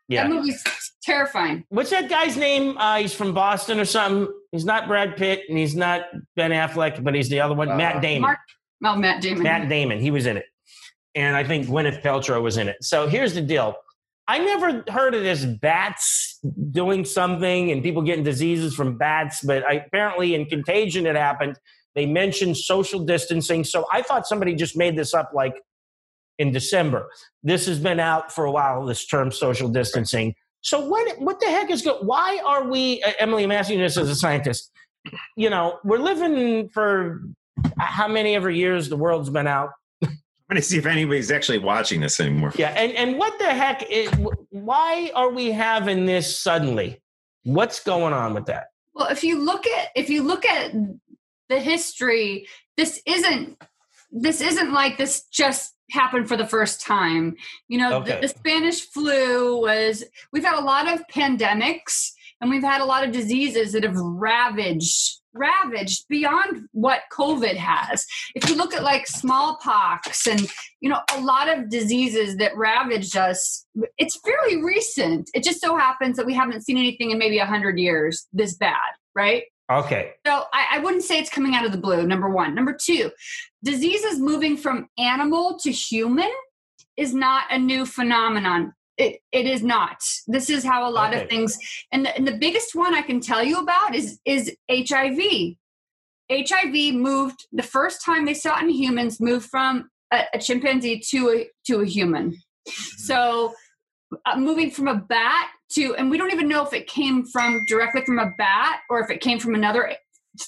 Yeah. 0.10 0.24
That 0.28 0.34
movie's 0.34 0.64
terrifying. 1.02 1.64
What's 1.70 1.90
that 1.92 2.10
guy's 2.10 2.36
name? 2.38 2.78
Uh, 2.78 2.98
he's 2.98 3.14
from 3.14 3.34
Boston 3.34 3.80
or 3.80 3.86
something. 3.86 4.32
He's 4.52 4.66
not 4.66 4.88
Brad 4.88 5.16
Pitt 5.18 5.44
and 5.50 5.58
he's 5.58 5.76
not 5.76 6.02
Ben 6.36 6.52
Affleck, 6.52 7.04
but 7.04 7.16
he's 7.16 7.30
the 7.30 7.40
other 7.40 7.56
one, 7.56 7.70
Uh, 7.72 7.76
Matt 7.78 8.02
Damon. 8.02 8.22
Mark, 8.22 8.40
oh, 8.86 8.96
Matt 8.98 9.22
Damon. 9.22 9.42
Matt 9.44 9.70
Damon, 9.70 10.00
he 10.00 10.12
was 10.12 10.26
in 10.26 10.38
it. 10.38 10.46
And 11.16 11.36
I 11.36 11.44
think 11.44 11.68
Gwyneth 11.68 12.02
Paltrow 12.04 12.42
was 12.44 12.58
in 12.58 12.68
it. 12.68 12.76
So 12.82 13.08
here's 13.08 13.34
the 13.34 13.42
deal. 13.42 13.76
I 14.28 14.40
never 14.40 14.84
heard 14.90 15.16
of 15.16 15.24
this 15.24 15.44
bats 15.44 16.40
doing 16.72 17.04
something 17.04 17.72
and 17.72 17.84
people 17.84 18.02
getting 18.02 18.24
diseases 18.24 18.74
from 18.74 18.98
bats, 18.98 19.42
but 19.44 19.66
I, 19.68 19.74
apparently 19.74 20.34
in 20.34 20.46
Contagion 20.46 21.06
it 21.06 21.16
happened. 21.16 21.58
They 21.96 22.06
mentioned 22.06 22.58
social 22.58 23.02
distancing. 23.06 23.64
So 23.64 23.86
I 23.92 24.02
thought 24.02 24.26
somebody 24.26 24.56
just 24.56 24.78
made 24.78 24.98
this 24.98 25.14
up 25.14 25.32
like 25.34 25.56
in 26.40 26.52
December. 26.52 27.10
This 27.44 27.66
has 27.68 27.80
been 27.80 28.00
out 28.00 28.32
for 28.32 28.46
a 28.46 28.52
while, 28.52 28.86
this 28.86 29.06
term 29.06 29.32
social 29.32 29.70
distancing. 29.70 30.36
So 30.62 30.88
what 30.88 31.20
what 31.20 31.40
the 31.42 31.48
heck 31.48 31.70
is 31.70 31.82
going 31.82 32.06
why 32.06 32.40
are 32.46 32.68
we 32.70 33.04
uh, 33.04 33.12
Emily, 33.20 33.44
I'm 33.44 33.52
asking 33.52 33.80
this 33.80 33.98
as 33.98 34.10
a 34.10 34.16
scientist. 34.16 34.72
You 35.36 35.50
know, 35.50 35.80
we're 35.84 35.98
living 35.98 36.70
for 36.70 37.22
how 37.78 38.08
many 38.08 38.36
ever 38.36 38.50
years 38.50 38.88
the 38.88 38.96
world's 38.96 39.30
been 39.30 39.48
out 39.48 39.72
I'm 40.50 40.56
going 40.56 40.62
to 40.62 40.68
see 40.68 40.78
if 40.78 40.86
anybody's 40.86 41.32
actually 41.32 41.60
watching 41.60 42.02
this 42.02 42.20
anymore. 42.20 42.52
yeah, 42.56 42.70
and 42.70 42.92
and 42.94 43.18
what 43.18 43.40
the 43.40 43.46
heck? 43.46 43.90
Is, 43.90 44.10
why 44.50 45.10
are 45.16 45.30
we 45.32 45.52
having 45.52 46.06
this 46.06 46.38
suddenly? 46.40 47.02
What's 47.44 47.82
going 47.84 48.14
on 48.14 48.34
with 48.34 48.46
that? 48.48 48.68
Well, 48.94 49.08
if 49.08 49.24
you 49.24 49.40
look 49.44 49.66
at 49.66 49.90
if 49.96 50.10
you 50.10 50.22
look 50.24 50.46
at 50.46 50.74
the 51.50 51.60
history, 51.60 52.48
this 52.78 53.02
isn't 53.06 53.58
this 54.12 54.42
isn't 54.42 54.74
like 54.74 54.98
this 54.98 55.24
just 55.32 55.74
happened 55.92 56.28
for 56.28 56.38
the 56.38 56.46
first 56.48 56.82
time. 56.82 57.36
You 57.68 57.78
know, 57.80 57.98
Okay. 58.02 58.16
the, 58.16 58.22
the 58.22 58.28
Spanish 58.28 58.82
flu 58.82 59.62
was 59.62 60.04
we've 60.32 60.44
had 60.46 60.60
a 60.60 60.64
lot 60.64 60.88
of 60.92 61.08
pandemics 61.08 62.12
and 62.42 62.50
we've 62.52 62.64
had 62.64 62.82
a 62.82 62.86
lot 62.86 63.04
of 63.06 63.12
diseases 63.12 63.72
that 63.74 63.84
have 63.84 63.96
ravaged 63.98 65.20
ravaged 65.34 66.06
beyond 66.10 66.68
what 66.72 67.02
covid 67.12 67.56
has. 67.56 68.06
If 68.36 68.50
you 68.50 68.56
look 68.56 68.74
at 68.74 68.84
like 68.84 69.08
smallpox 69.08 70.28
and 70.28 70.48
you 70.82 70.90
know 70.90 71.02
a 71.16 71.22
lot 71.22 71.50
of 71.50 71.70
diseases 71.70 72.38
that 72.38 72.56
ravaged 72.56 73.18
us 73.18 73.66
it's 73.98 74.20
fairly 74.20 74.64
recent. 74.64 75.30
It 75.34 75.44
just 75.44 75.62
so 75.62 75.76
happens 75.78 76.18
that 76.18 76.26
we 76.26 76.34
haven't 76.34 76.62
seen 76.62 76.78
anything 76.78 77.12
in 77.12 77.18
maybe 77.18 77.38
100 77.38 77.80
years 77.80 78.28
this 78.34 78.56
bad 78.56 78.78
right? 79.16 79.44
Okay, 79.72 80.12
so 80.26 80.44
I, 80.54 80.68
I 80.74 80.80
wouldn't 80.80 81.04
say 81.04 81.20
it's 81.20 81.30
coming 81.30 81.56
out 81.56 81.66
of 81.66 81.72
the 81.72 81.78
blue 81.78 82.06
number 82.06 82.30
one. 82.30 82.54
Number 82.54 82.74
two 82.80 83.12
diseases 83.64 84.20
moving 84.20 84.58
from 84.58 84.90
animal 84.98 85.58
to 85.60 85.72
human 85.72 86.30
is 86.98 87.14
not 87.14 87.46
a 87.50 87.58
new 87.58 87.86
phenomenon 87.86 88.74
it, 88.98 89.20
it 89.32 89.46
is 89.46 89.64
not. 89.64 89.98
This 90.28 90.50
is 90.50 90.64
how 90.64 90.88
a 90.88 90.92
lot 90.92 91.14
Okay. 91.14 91.24
of 91.24 91.30
things 91.30 91.58
and 91.92 92.06
the, 92.06 92.16
and 92.16 92.28
the 92.28 92.38
biggest 92.38 92.76
one 92.76 92.94
i 92.94 93.02
can 93.02 93.20
tell 93.20 93.44
you 93.44 93.60
about 93.60 93.96
is 93.96 94.20
is 94.26 94.56
hiv 94.70 95.20
hiv 96.32 96.94
moved 96.94 97.48
the 97.52 97.64
first 97.64 98.04
time 98.04 98.26
they 98.26 98.34
saw 98.34 98.58
it 98.58 98.64
in 98.64 98.70
humans 98.70 99.20
moved 99.20 99.50
from 99.50 99.90
a, 100.12 100.24
a 100.34 100.40
chimpanzee 100.40 101.00
to 101.10 101.30
a 101.32 101.50
to 101.66 101.82
a 101.82 101.86
human. 101.86 102.38
So 102.98 103.54
uh, 104.26 104.38
moving 104.38 104.72
from 104.72 104.88
a 104.88 104.96
bat 104.96 105.50
to 105.74 105.96
and 105.96 106.10
we 106.10 106.18
don't 106.18 106.32
even 106.32 106.48
know 106.48 106.66
if 106.66 106.74
it 106.74 106.88
came 106.88 107.26
from 107.26 107.66
directly 107.68 108.04
from 108.06 108.20
a 108.20 108.32
bat 108.38 108.82
or 108.90 109.02
if 109.02 109.10
it 109.10 109.22
came 109.22 109.40
from 109.40 109.56
another 109.56 109.96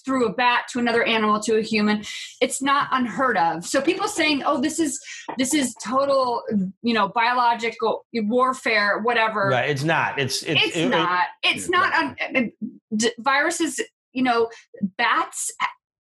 through 0.04 0.26
a 0.26 0.34
bat 0.34 0.66
to 0.72 0.80
another 0.80 1.04
animal 1.04 1.40
to 1.40 1.58
a 1.58 1.62
human 1.62 2.04
it's 2.42 2.62
not 2.62 2.88
unheard 2.92 3.38
of 3.38 3.64
so 3.66 3.80
people 3.82 4.08
saying 4.08 4.42
oh 4.46 4.60
this 4.60 4.80
is 4.80 5.00
this 5.38 5.54
is 5.54 5.76
total 5.84 6.42
you 6.82 6.94
know 6.94 7.08
biological 7.10 8.06
warfare 8.14 9.00
whatever 9.02 9.50
Right. 9.50 9.70
It's 9.70 9.84
not. 9.84 10.18
It's 10.20 10.42
it's, 10.44 10.64
it's 10.64 10.76
it- 10.76 10.86
it- 10.86 10.90
not 10.90 11.26
it's 11.44 11.70
not 11.70 11.94
un, 11.94 12.52
d- 12.96 13.12
viruses 13.20 13.80
you 14.14 14.24
know 14.24 14.50
bats 14.98 15.52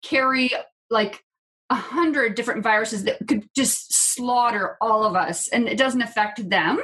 carry 0.03 0.51
like 0.91 1.23
a 1.71 1.75
hundred 1.75 2.35
different 2.35 2.63
viruses 2.63 3.05
that 3.05 3.19
could 3.29 3.49
just 3.55 3.93
slaughter 3.93 4.77
all 4.81 5.05
of 5.05 5.15
us 5.15 5.49
and 5.49 5.69
it 5.69 5.77
doesn't 5.77 6.01
affect 6.03 6.49
them 6.49 6.81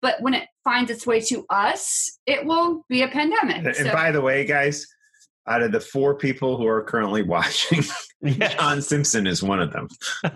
but 0.00 0.14
when 0.22 0.32
it 0.32 0.46
finds 0.64 0.90
its 0.90 1.06
way 1.06 1.20
to 1.20 1.44
us 1.50 2.18
it 2.26 2.44
will 2.46 2.84
be 2.88 3.02
a 3.02 3.08
pandemic 3.08 3.56
And 3.64 3.74
So- 3.76 3.92
by 3.92 4.12
the 4.12 4.20
way, 4.20 4.44
guys, 4.46 4.86
out 5.48 5.62
of 5.62 5.72
the 5.72 5.80
four 5.80 6.14
people 6.14 6.56
who 6.56 6.66
are 6.66 6.82
currently 6.82 7.22
watching, 7.22 7.82
Yeah. 8.20 8.48
John 8.56 8.82
Simpson 8.82 9.28
is 9.28 9.44
one 9.44 9.60
of 9.60 9.72
them. 9.72 9.86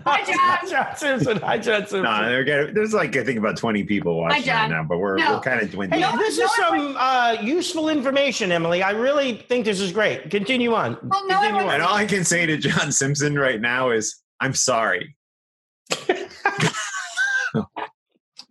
Hi, 0.05 0.23
John. 0.23 0.69
John 0.69 0.95
Simpson. 0.95 1.37
Hi, 1.41 1.57
John 1.57 1.81
Simpson. 1.81 2.03
No, 2.03 2.23
there 2.25 2.43
get- 2.45 2.73
there's 2.73 2.93
like 2.93 3.15
I 3.17 3.25
think 3.25 3.37
about 3.37 3.57
20 3.57 3.83
people 3.83 4.17
watching 4.21 4.47
right 4.47 4.69
now, 4.69 4.83
but 4.83 4.99
we're 4.99 5.17
No. 5.17 5.33
we're 5.33 5.39
kind 5.41 5.61
of 5.61 5.69
dwindling. 5.69 6.01
Hey, 6.01 6.09
No, 6.09 6.17
this 6.17 6.37
no 6.37 6.45
is 6.45 6.51
one 6.59 6.79
some 6.79 6.97
uh, 6.97 7.35
useful 7.41 7.89
information, 7.89 8.51
Emily. 8.53 8.81
I 8.83 8.91
really 8.91 9.43
think 9.49 9.65
this 9.65 9.81
is 9.81 9.91
great. 9.91 10.29
Continue 10.31 10.73
on. 10.73 10.97
Well, 11.03 11.27
no 11.27 11.35
one 11.35 11.43
Continue 11.43 11.55
wants- 11.65 11.73
And 11.73 11.83
all 11.83 11.93
I 11.95 12.05
can 12.05 12.23
say 12.23 12.45
to 12.45 12.55
John 12.57 12.91
Simpson 12.93 13.37
right 13.37 13.59
now 13.59 13.89
is, 13.91 14.15
I'm 14.39 14.53
sorry. 14.53 15.15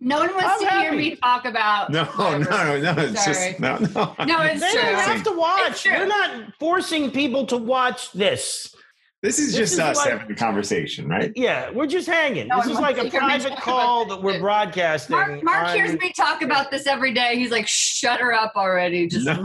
No 0.03 0.19
one 0.19 0.33
wants 0.35 0.61
I'm 0.63 0.67
to 0.69 0.79
hear 0.81 0.91
me 0.93 1.15
talk 1.15 1.45
about 1.45 1.89
No, 1.91 2.03
no, 2.03 2.09
whatever. 2.37 2.79
no, 2.81 2.93
no. 2.93 3.01
It's 3.03 3.23
Sorry. 3.23 3.35
just 3.35 3.59
no, 3.59 3.77
no. 3.77 4.25
No, 4.25 4.41
it's 4.43 4.61
They 4.61 4.71
true. 4.71 4.81
don't 4.81 4.95
have 4.99 5.23
to 5.23 5.31
watch. 5.31 5.81
true. 5.83 5.93
We're 5.97 6.05
not 6.07 6.53
forcing 6.59 7.11
people 7.11 7.45
to 7.47 7.57
watch 7.57 8.11
this. 8.11 8.75
This 9.21 9.39
is 9.39 9.51
This 9.53 9.57
just 9.57 9.73
is 9.73 9.79
us 9.79 9.95
what- 9.95 10.09
having 10.11 10.31
a 10.31 10.35
conversation, 10.35 11.07
right? 11.07 11.31
Yeah, 11.33 11.69
we're 11.69 11.87
just 11.87 12.07
hanging. 12.07 12.49
No 12.49 12.57
this 12.57 12.71
is 12.71 12.79
like 12.79 12.97
a 12.97 13.03
to 13.03 13.09
hear 13.09 13.21
me 13.21 13.27
private 13.27 13.55
call 13.57 14.05
that 14.07 14.21
we're 14.21 14.37
broadcasting. 14.39 15.15
Mark, 15.15 15.41
Mark 15.43 15.67
on- 15.69 15.75
hears 15.75 15.97
me 15.97 16.11
talk 16.11 16.41
about 16.41 16.69
this 16.71 16.85
every 16.87 17.13
day. 17.13 17.37
He's 17.37 17.49
like, 17.49 17.65
"Shut 17.65 18.19
her 18.19 18.33
up 18.33 18.51
already!" 18.57 19.07
Just 19.07 19.25
No. 19.25 19.35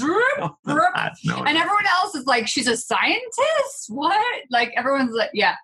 zoop, 0.00 0.56
No, 0.66 0.80
no, 1.24 1.36
and 1.44 1.58
everyone 1.58 1.84
else 2.02 2.14
is 2.14 2.24
like, 2.24 2.48
"She's 2.48 2.66
a 2.66 2.78
scientist? 2.78 3.88
What?" 3.90 4.42
Like 4.50 4.72
everyone's 4.74 5.12
like, 5.14 5.30
"Yeah." 5.34 5.54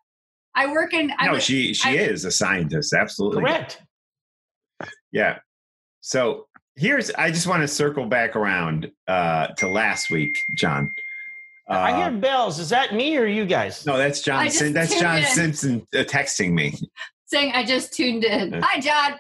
I 0.55 0.67
work 0.71 0.93
in. 0.93 1.11
I 1.19 1.27
no, 1.29 1.33
work- 1.33 1.41
she 1.41 1.73
she 1.73 1.99
I- 1.99 2.03
is 2.03 2.27
a 2.27 2.31
scientist, 2.31 2.93
absolutely. 2.93 3.41
Correct. 3.41 3.81
Yeah. 5.13 5.39
So 6.01 6.49
here's 6.77 7.11
I 7.13 7.31
just 7.31 7.47
want 7.47 7.63
to 7.63 7.69
circle 7.69 8.07
back 8.07 8.35
around 8.35 8.91
uh 9.07 9.49
to 9.59 9.69
last 9.69 10.11
week, 10.11 10.37
John. 10.57 10.91
Uh, 11.71 11.75
I 11.75 11.97
hear 11.97 12.11
bells. 12.19 12.59
Is 12.59 12.69
that 12.71 12.95
me 12.95 13.17
or 13.17 13.25
you 13.25 13.47
guys? 13.47 13.87
no, 13.87 13.97
that's 13.97 14.21
John. 14.21 14.41
I 14.41 14.49
Sim- 14.49 14.73
that's 14.73 14.99
John 14.99 15.19
in. 15.19 15.25
Simpson 15.27 15.87
uh, 15.95 15.99
texting 15.99 16.53
me. 16.53 16.75
saying, 17.27 17.53
"I 17.55 17.65
just 17.65 17.93
tuned 17.93 18.25
in." 18.25 18.61
Hi, 18.63 18.81
John. 18.81 19.19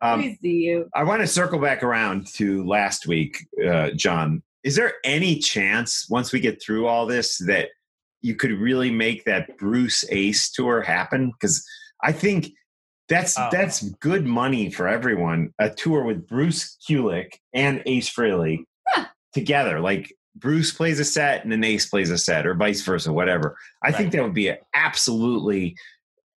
Um, 0.00 0.22
Please 0.22 0.38
see 0.40 0.52
you. 0.52 0.88
I 0.94 1.02
want 1.02 1.20
to 1.22 1.26
circle 1.26 1.58
back 1.58 1.82
around 1.82 2.28
to 2.34 2.64
last 2.64 3.06
week, 3.06 3.38
uh, 3.66 3.90
John. 3.90 4.42
Is 4.62 4.76
there 4.76 4.94
any 5.04 5.38
chance 5.38 6.06
once 6.08 6.32
we 6.32 6.40
get 6.40 6.62
through 6.62 6.86
all 6.86 7.06
this 7.06 7.38
that 7.46 7.70
you 8.22 8.36
could 8.36 8.52
really 8.52 8.90
make 8.90 9.24
that 9.24 9.58
Bruce 9.58 10.04
Ace 10.10 10.50
tour 10.52 10.82
happen? 10.82 11.32
Because 11.32 11.66
I 12.02 12.12
think 12.12 12.50
that's 13.08 13.38
Oh. 13.38 13.48
that's 13.50 13.82
good 14.00 14.26
money 14.26 14.70
for 14.70 14.86
everyone. 14.88 15.52
A 15.58 15.70
tour 15.70 16.04
with 16.04 16.26
Bruce 16.26 16.76
Kulick 16.88 17.34
and 17.54 17.82
Ace 17.86 18.08
Frehley 18.12 18.64
Yeah. 18.96 19.06
together, 19.32 19.80
like 19.80 20.12
Bruce 20.36 20.72
plays 20.72 21.00
a 21.00 21.04
set 21.04 21.42
and 21.42 21.50
then 21.50 21.64
Ace 21.64 21.86
plays 21.86 22.10
a 22.10 22.18
set, 22.18 22.46
or 22.46 22.54
vice 22.54 22.82
versa, 22.82 23.12
whatever. 23.12 23.56
I 23.82 23.90
think 23.92 24.12
that 24.12 24.22
would 24.22 24.34
be 24.34 24.52
absolutely. 24.74 25.76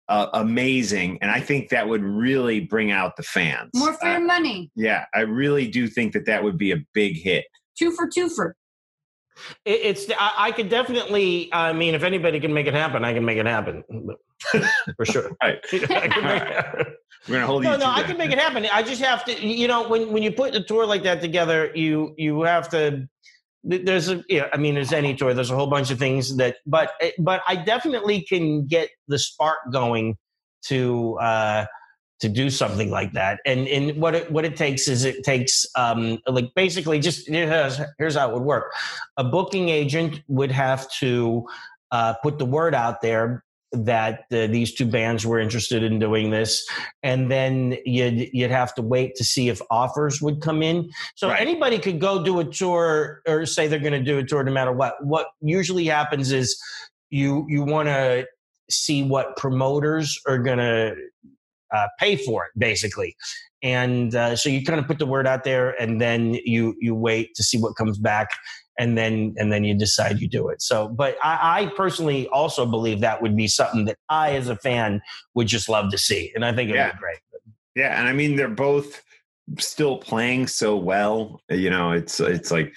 Uh, 0.08 0.28
amazing, 0.34 1.16
and 1.22 1.30
I 1.30 1.38
think 1.38 1.68
that 1.68 1.86
would 1.88 2.02
really 2.02 2.58
bring 2.58 2.90
out 2.90 3.14
the 3.14 3.22
fans. 3.22 3.70
More 3.76 3.92
for 3.92 4.06
Uh, 4.06 4.10
your 4.18 4.26
money. 4.26 4.68
yeah, 4.74 5.04
I 5.14 5.20
really 5.20 5.68
do 5.68 5.86
think 5.86 6.14
that 6.14 6.26
that 6.26 6.42
would 6.42 6.58
be 6.58 6.72
a 6.72 6.78
big 6.94 7.16
hit. 7.16 7.44
Two 7.78 7.92
for 7.92 8.08
two 8.08 8.28
for. 8.28 8.56
It, 9.64 9.80
it's. 9.84 10.10
I, 10.18 10.32
I 10.48 10.50
could 10.50 10.68
definitely. 10.68 11.48
I 11.52 11.72
mean, 11.72 11.94
if 11.94 12.02
anybody 12.02 12.40
can 12.40 12.52
make 12.52 12.66
it 12.66 12.74
happen, 12.74 13.04
I 13.04 13.12
can 13.14 13.24
make 13.24 13.38
it 13.38 13.46
happen 13.46 13.84
for 14.96 15.04
sure. 15.04 15.30
Right. 15.42 15.58
I 15.72 16.08
can 16.08 16.24
make 16.24 16.42
it 16.42 16.48
happen. 16.48 16.86
We're 17.28 17.34
gonna 17.34 17.46
hold 17.46 17.62
No, 17.62 17.72
you. 17.72 17.78
no, 17.78 17.84
to 17.84 17.90
I 17.90 18.02
can 18.02 18.16
make 18.16 18.30
it 18.32 18.38
happen. 18.38 18.66
I 18.72 18.82
just 18.82 19.02
have 19.02 19.24
to, 19.26 19.46
you 19.46 19.68
know, 19.68 19.88
when 19.88 20.10
when 20.12 20.22
you 20.22 20.32
put 20.32 20.54
a 20.54 20.62
tour 20.62 20.86
like 20.86 21.02
that 21.02 21.20
together, 21.20 21.70
you 21.74 22.14
you 22.16 22.42
have 22.42 22.68
to. 22.70 23.06
There's 23.62 24.08
a, 24.08 24.24
yeah, 24.30 24.48
I 24.54 24.56
mean, 24.56 24.74
there's 24.74 24.92
any 24.92 25.14
tour. 25.14 25.34
There's 25.34 25.50
a 25.50 25.54
whole 25.54 25.66
bunch 25.66 25.90
of 25.90 25.98
things 25.98 26.36
that, 26.38 26.56
but 26.64 26.92
eh, 27.02 27.10
but 27.18 27.42
I 27.46 27.56
definitely 27.56 28.22
can 28.22 28.66
get 28.66 28.88
the 29.06 29.18
spark 29.18 29.58
going 29.70 30.16
to 30.68 31.18
uh 31.18 31.66
to 32.20 32.28
do 32.28 32.48
something 32.48 32.90
like 32.90 33.12
that. 33.12 33.40
And 33.44 33.68
and 33.68 34.00
what 34.00 34.14
it 34.14 34.32
what 34.32 34.46
it 34.46 34.56
takes 34.56 34.88
is 34.88 35.04
it 35.04 35.24
takes 35.24 35.66
um 35.76 36.18
like 36.26 36.54
basically 36.54 37.00
just 37.00 37.28
here's 37.28 37.78
here's 37.98 38.14
how 38.14 38.30
it 38.30 38.34
would 38.34 38.44
work. 38.44 38.72
A 39.18 39.24
booking 39.24 39.68
agent 39.68 40.22
would 40.28 40.50
have 40.50 40.90
to 41.00 41.46
uh, 41.92 42.14
put 42.22 42.38
the 42.38 42.46
word 42.46 42.74
out 42.74 43.02
there 43.02 43.44
that 43.72 44.24
uh, 44.32 44.46
these 44.48 44.74
two 44.74 44.86
bands 44.86 45.24
were 45.24 45.38
interested 45.38 45.82
in 45.82 45.98
doing 45.98 46.30
this. 46.30 46.68
And 47.02 47.30
then 47.30 47.76
you'd 47.84 48.28
you'd 48.32 48.50
have 48.50 48.74
to 48.74 48.82
wait 48.82 49.14
to 49.16 49.24
see 49.24 49.48
if 49.48 49.60
offers 49.70 50.20
would 50.20 50.40
come 50.40 50.62
in. 50.62 50.90
So 51.14 51.28
Right. 51.28 51.40
anybody 51.40 51.78
could 51.78 52.00
go 52.00 52.24
do 52.24 52.40
a 52.40 52.44
tour 52.44 53.22
or 53.28 53.46
say 53.46 53.68
they're 53.68 53.78
going 53.78 53.92
to 53.92 54.02
do 54.02 54.18
a 54.18 54.24
tour 54.24 54.42
no 54.42 54.52
matter 54.52 54.72
what. 54.72 54.94
What 55.04 55.28
usually 55.40 55.84
happens 55.86 56.32
is 56.32 56.60
you 57.10 57.46
you 57.48 57.62
want 57.62 57.88
to 57.88 58.26
see 58.70 59.02
what 59.02 59.36
promoters 59.36 60.18
are 60.26 60.38
going 60.38 60.58
to 60.58 60.94
uh, 61.74 61.86
pay 61.98 62.16
for 62.16 62.46
it 62.46 62.50
basically. 62.58 63.16
And 63.62 64.14
uh, 64.14 64.36
so 64.36 64.48
you 64.48 64.64
kind 64.64 64.80
of 64.80 64.86
put 64.86 64.98
the 64.98 65.06
word 65.06 65.26
out 65.26 65.44
there 65.44 65.80
and 65.80 66.00
then 66.00 66.34
you 66.44 66.74
you 66.80 66.94
wait 66.94 67.34
to 67.36 67.42
see 67.42 67.58
what 67.58 67.76
comes 67.76 67.98
back 67.98 68.30
and 68.80 68.96
then 68.98 69.34
and 69.38 69.52
then 69.52 69.62
you 69.62 69.74
decide 69.74 70.20
you 70.20 70.28
do 70.28 70.48
it 70.48 70.60
so 70.62 70.88
but 70.88 71.16
I, 71.22 71.62
I 71.62 71.66
personally 71.76 72.26
also 72.28 72.64
believe 72.66 73.00
that 73.00 73.20
would 73.22 73.36
be 73.36 73.46
something 73.48 73.84
that 73.84 73.96
i 74.08 74.32
as 74.40 74.48
a 74.48 74.56
fan 74.56 75.00
would 75.34 75.46
just 75.46 75.68
love 75.68 75.90
to 75.92 75.98
see 75.98 76.32
and 76.34 76.44
i 76.44 76.52
think 76.52 76.68
it 76.70 76.72
would 76.72 76.78
Yeah. 76.78 76.92
be 76.92 76.98
great 76.98 77.18
Yeah, 77.76 77.98
and 77.98 78.08
I 78.08 78.12
mean 78.12 78.36
they're 78.36 78.48
both 78.68 79.02
still 79.58 79.96
playing 79.98 80.46
so 80.46 80.76
well. 80.76 81.40
You 81.48 81.70
know, 81.70 81.92
it's 81.92 82.20
it's 82.20 82.50
like 82.50 82.72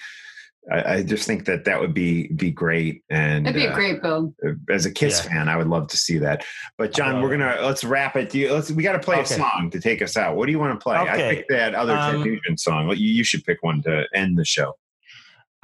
I, 0.72 0.94
I 0.94 1.02
just 1.02 1.26
think 1.26 1.44
that 1.46 1.64
that 1.66 1.78
would 1.80 1.92
be 1.94 2.28
be 2.28 2.50
great. 2.50 3.02
And 3.10 3.46
It'd 3.46 3.60
be 3.60 3.66
uh, 3.68 3.72
a 3.72 3.74
great 3.74 4.02
build. 4.02 4.34
as 4.70 4.86
a 4.86 4.90
Kiss 4.90 5.20
Yeah. 5.24 5.30
fan, 5.30 5.48
I 5.48 5.56
would 5.56 5.66
love 5.68 5.86
to 5.88 5.96
see 5.96 6.18
that. 6.18 6.44
But 6.78 6.92
John, 6.92 7.14
love 7.14 7.22
we're 7.22 7.30
gonna 7.36 7.58
let's 7.62 7.84
wrap 7.84 8.16
it. 8.16 8.34
You, 8.34 8.52
let's 8.52 8.70
we 8.70 8.82
got 8.82 8.92
to 8.92 8.98
play 8.98 9.16
Okay. 9.20 9.34
a 9.34 9.38
song 9.38 9.68
to 9.72 9.80
take 9.80 10.00
us 10.02 10.16
out. 10.16 10.36
What 10.36 10.46
do 10.46 10.52
you 10.52 10.58
want 10.58 10.78
to 10.78 10.82
play? 10.82 10.96
I 10.96 11.14
Okay. 11.14 11.36
picked 11.36 11.50
that 11.50 11.74
other 11.74 11.92
Um, 11.94 12.00
Ted 12.16 12.20
Nugent 12.26 12.60
song. 12.60 12.88
You, 12.90 12.96
you 13.18 13.24
should 13.24 13.44
pick 13.44 13.62
one 13.62 13.82
to 13.82 14.06
end 14.14 14.38
the 14.38 14.44
show. 14.44 14.74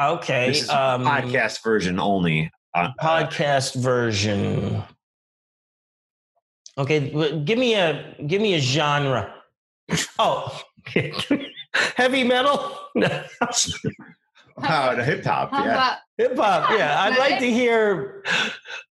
Okay 0.01 0.49
This 0.49 0.63
is 0.63 0.71
um, 0.71 1.05
podcast 1.05 1.63
version 1.63 1.99
only. 2.01 2.51
Uh, 2.75 2.91
podcast 3.03 3.75
version 3.75 4.83
okay 6.79 7.11
give 7.45 7.59
me 7.59 7.75
a 7.75 8.15
give 8.27 8.41
me 8.41 8.55
a 8.55 8.61
genre 8.61 9.35
oh 10.21 10.61
heavy 11.97 12.23
metal 12.25 12.77
No. 12.95 13.07
uh, 14.63 14.95
the 14.95 15.05
hip 15.05 15.25
hop, 15.25 15.51
yeah. 15.53 15.97
hip 16.17 16.37
hop 16.37 16.71
yeah 16.71 17.03
i'd 17.03 17.19
like 17.19 17.39
to 17.41 17.51
hear 17.51 18.23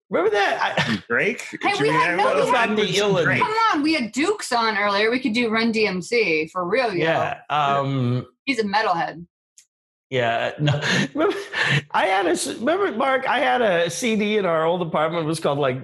remember 0.10 0.32
that 0.32 0.78
I, 0.88 1.04
Drake. 1.10 1.42
Hey, 1.62 1.72
Should 1.72 1.82
we 1.82 1.90
had- 1.90 2.18
no, 2.18 2.46
we 2.46 2.52
had- 2.52 2.76
the 2.78 2.84
Illin. 2.84 3.40
Come 3.40 3.52
on? 3.74 3.82
We 3.82 3.94
had 3.94 4.12
Dukes 4.12 4.52
on 4.54 4.78
earlier. 4.78 5.10
We 5.10 5.20
could 5.20 5.34
do 5.34 5.50
Run 5.50 5.74
DMC 5.74 6.52
for 6.52 6.64
real. 6.66 6.94
yo. 6.94 7.04
yeah 7.04 7.40
um 7.50 8.26
he's 8.46 8.60
a 8.60 8.64
metalhead. 8.64 9.26
Yeah, 10.10 10.52
no. 10.60 10.80
Remember, 11.14 11.36
I 11.92 12.06
had 12.06 12.28
a 12.28 12.36
remember, 12.60 12.92
Mark. 12.92 13.28
I 13.28 13.40
had 13.40 13.62
a 13.62 13.90
CD 13.90 14.38
in 14.38 14.46
our 14.46 14.66
old 14.66 14.82
apartment. 14.82 15.24
It 15.26 15.28
was 15.28 15.40
called 15.40 15.60
like 15.60 15.82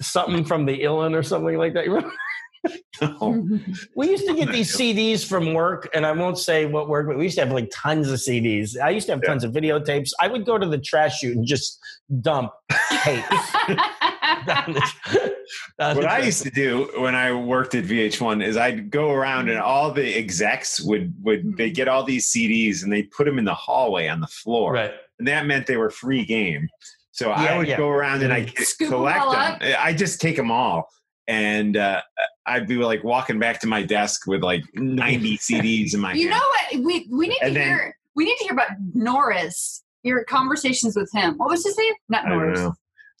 something 0.00 0.44
from 0.44 0.64
the 0.66 0.80
Illin 0.82 1.14
or 1.14 1.22
something 1.22 1.56
like 1.58 1.74
that. 1.74 1.84
You 1.84 1.94
remember? 1.94 2.14
No. 3.00 3.48
We 3.94 4.10
used 4.10 4.26
to 4.26 4.34
get 4.34 4.50
these 4.50 4.76
CDs 4.76 5.24
from 5.24 5.54
work, 5.54 5.88
and 5.94 6.04
I 6.04 6.10
won't 6.10 6.36
say 6.36 6.66
what 6.66 6.88
work, 6.88 7.06
but 7.06 7.16
we 7.16 7.22
used 7.24 7.36
to 7.36 7.44
have 7.44 7.52
like 7.54 7.70
tons 7.72 8.10
of 8.10 8.18
CDs. 8.18 8.76
I 8.76 8.90
used 8.90 9.06
to 9.06 9.12
have 9.12 9.20
Yeah. 9.22 9.28
tons 9.28 9.44
of 9.44 9.52
videotapes. 9.52 10.10
I 10.20 10.26
would 10.26 10.44
go 10.44 10.58
to 10.58 10.66
the 10.66 10.78
trash 10.78 11.20
chute 11.20 11.36
and 11.36 11.46
just 11.46 11.78
dump 12.20 12.50
tapes. 13.04 13.52
Down 15.78 15.96
what 15.96 16.04
I 16.06 16.18
used 16.20 16.42
to 16.42 16.50
do 16.50 16.90
when 16.98 17.14
I 17.14 17.32
worked 17.32 17.74
at 17.74 17.84
VH1 17.84 18.44
is 18.44 18.56
I'd 18.56 18.90
go 18.90 19.10
around 19.10 19.48
and 19.48 19.58
all 19.58 19.90
the 19.92 20.16
execs 20.16 20.80
would 20.80 21.14
would 21.22 21.56
they 21.56 21.70
get 21.70 21.88
all 21.88 22.04
these 22.04 22.32
CDs 22.32 22.82
and 22.82 22.92
they'd 22.92 23.10
put 23.10 23.24
them 23.24 23.38
in 23.38 23.44
the 23.44 23.54
hallway 23.54 24.08
on 24.08 24.20
the 24.20 24.26
floor, 24.26 24.72
right. 24.74 24.92
and 25.18 25.26
that 25.28 25.46
meant 25.46 25.66
they 25.66 25.76
were 25.76 25.90
free 25.90 26.24
game. 26.24 26.68
So 27.12 27.30
I 27.32 27.56
would 27.58 27.66
yeah. 27.66 27.76
go 27.76 27.88
around 27.88 28.22
and 28.22 28.32
I 28.32 28.42
Mhm. 28.42 28.58
would 28.58 28.66
Scoop 28.68 28.86
'em 28.86 28.92
collect 28.92 29.20
all 29.20 29.32
them. 29.32 29.40
up? 29.54 29.62
I 29.80 29.92
just 29.92 30.20
take 30.20 30.36
them 30.36 30.50
all, 30.52 30.88
and 31.26 31.76
uh, 31.76 32.00
I'd 32.46 32.68
be 32.68 32.76
like 32.76 33.02
walking 33.02 33.38
back 33.40 33.58
to 33.60 33.66
my 33.66 33.82
desk 33.82 34.26
with 34.28 34.42
like 34.42 34.62
ninety 34.74 35.36
CDs 35.48 35.94
in 35.94 36.00
my 36.00 36.12
you 36.12 36.28
hand. 36.28 36.40
know 36.40 36.78
what? 36.78 36.84
We 36.84 37.08
we 37.10 37.28
need 37.28 37.38
to 37.42 37.50
then- 37.50 37.54
hear. 37.54 37.94
We 38.14 38.24
need 38.24 38.36
to 38.38 38.44
hear 38.44 38.52
about 38.52 38.70
Norris 38.94 39.84
your 40.02 40.24
conversations 40.24 40.96
with 40.96 41.10
him. 41.12 41.34
What 41.38 41.50
was 41.50 41.64
his 41.64 41.76
name? 41.78 41.94
Not 42.08 42.26
Norris. 42.28 42.66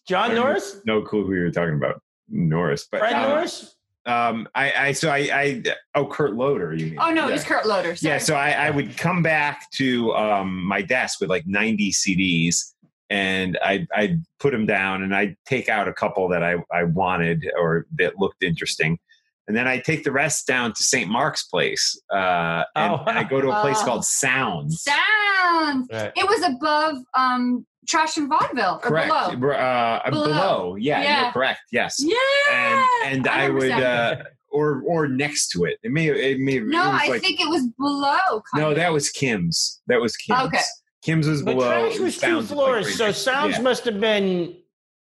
John 0.08 0.34
Norris, 0.34 0.80
No 0.86 1.02
clue 1.02 1.24
who 1.26 1.34
you 1.34 1.42
were 1.42 1.50
talking 1.50 1.74
about. 1.74 2.00
Norris, 2.28 2.86
but 2.90 3.00
Fred 3.00 3.12
um, 3.14 3.28
Norris. 3.30 3.74
Um, 4.06 4.48
I, 4.54 4.72
I 4.88 4.92
so 4.92 5.10
I, 5.10 5.18
I 5.32 5.62
oh 5.94 6.06
Kurt 6.06 6.34
Loder 6.34 6.74
You 6.74 6.86
mean? 6.86 6.98
Oh 6.98 7.10
no, 7.10 7.28
yeah. 7.28 7.34
it's 7.34 7.44
Kurt 7.44 7.66
Loder. 7.66 7.94
Sorry. 7.94 8.12
Yeah, 8.14 8.18
so 8.18 8.34
I, 8.36 8.50
I 8.52 8.70
would 8.70 8.96
come 8.96 9.22
back 9.22 9.70
to 9.72 10.14
um, 10.14 10.64
my 10.64 10.80
desk 10.80 11.20
with 11.20 11.28
like 11.28 11.46
90 11.46 11.92
CDs 11.92 12.72
and 13.10 13.58
I, 13.62 13.86
I'd 13.94 14.22
put 14.40 14.52
them 14.52 14.64
down 14.66 15.02
and 15.02 15.14
I'd 15.14 15.36
take 15.46 15.68
out 15.68 15.88
a 15.88 15.92
couple 15.92 16.28
that 16.28 16.42
I, 16.42 16.56
I 16.72 16.84
wanted 16.84 17.50
or 17.58 17.86
that 17.98 18.18
looked 18.18 18.42
interesting. 18.42 18.98
And 19.46 19.56
then 19.56 19.66
I'd 19.66 19.84
take 19.84 20.04
the 20.04 20.12
rest 20.12 20.46
down 20.46 20.74
to 20.74 20.82
St. 20.82 21.08
Mark's 21.10 21.44
Place. 21.44 21.98
Uh, 22.12 22.64
and, 22.76 22.92
Oh. 22.92 23.04
and 23.06 23.18
I 23.18 23.24
go 23.24 23.40
to 23.40 23.48
a 23.50 23.60
place 23.62 23.78
Oh. 23.80 23.84
called 23.84 24.04
Sounds. 24.04 24.82
Sounds. 24.82 25.88
Right. 25.90 26.12
It 26.16 26.26
was 26.28 26.42
above 26.44 26.96
um 27.16 27.66
Trash 27.88 28.16
and 28.18 28.28
Vaudeville 28.28 28.74
or 28.84 28.88
Correct. 28.90 29.08
below. 29.08 29.52
Uh, 29.52 30.10
Below. 30.10 30.24
below. 30.26 30.76
Yeah, 30.76 31.02
Yeah. 31.02 31.22
you're 31.22 31.32
correct. 31.32 31.60
Yes. 31.72 31.96
Yeah. 31.98 32.14
And 32.52 33.16
and 33.16 33.28
I, 33.28 33.44
remember 33.46 33.58
would 33.76 33.82
uh, 33.84 34.16
or 34.50 34.82
or 34.86 35.08
next 35.08 35.48
to 35.50 35.64
it. 35.64 35.78
It 35.82 35.90
may 35.90 36.08
it 36.08 36.38
may 36.40 36.58
no, 36.60 36.64
it 36.90 36.92
was 36.92 37.00
I 37.02 37.08
like, 37.08 37.22
think 37.22 37.40
it 37.40 37.48
was 37.48 37.66
below. 37.78 38.42
kind 38.52 38.62
no, 38.62 38.74
that 38.74 38.92
was 38.92 39.10
Kim's. 39.10 39.80
That 39.86 40.00
was 40.00 40.16
Kim's. 40.16 40.40
Okay. 40.42 40.60
Kim's 41.02 41.26
was 41.26 41.42
But 41.42 41.54
below. 41.54 41.88
Trash 41.88 41.98
was 41.98 42.14
two 42.14 42.20
Sounds 42.20 42.50
like, 42.50 42.56
floors, 42.56 42.96
so. 42.98 43.10
Sounds 43.12 43.56
Yeah. 43.56 43.62
must 43.62 43.84
have 43.84 44.00
been 44.00 44.56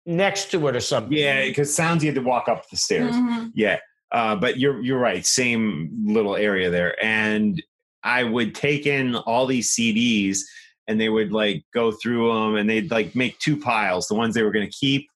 next 0.06 0.50
to 0.50 0.66
it 0.68 0.76
or 0.76 0.80
something. 0.80 1.16
Yeah, 1.16 1.44
because 1.44 1.72
sounds 1.74 2.02
you 2.02 2.08
had 2.10 2.16
to 2.16 2.22
walk 2.22 2.48
up 2.48 2.68
the 2.70 2.76
stairs. 2.76 3.14
Mhm. 3.14 3.52
Yeah, 3.54 3.78
uh, 4.10 4.34
but 4.36 4.58
you're 4.58 4.80
you're 4.82 4.98
right. 4.98 5.24
Same 5.24 5.90
little 6.06 6.34
area 6.36 6.70
there, 6.70 6.96
and 7.04 7.62
I 8.02 8.24
would 8.24 8.54
take 8.54 8.86
in 8.86 9.14
all 9.14 9.46
these 9.46 9.74
CDs, 9.74 10.40
and 10.88 11.00
they 11.00 11.08
would 11.08 11.32
like 11.32 11.64
go 11.72 11.92
through 11.92 12.32
them, 12.32 12.56
and 12.56 12.68
they'd 12.68 12.90
like 12.90 13.14
make 13.14 13.38
two 13.38 13.56
piles: 13.58 14.06
the 14.08 14.14
ones 14.14 14.34
they 14.34 14.42
were 14.42 14.52
going 14.52 14.66
to 14.66 14.72
keep, 14.76 15.08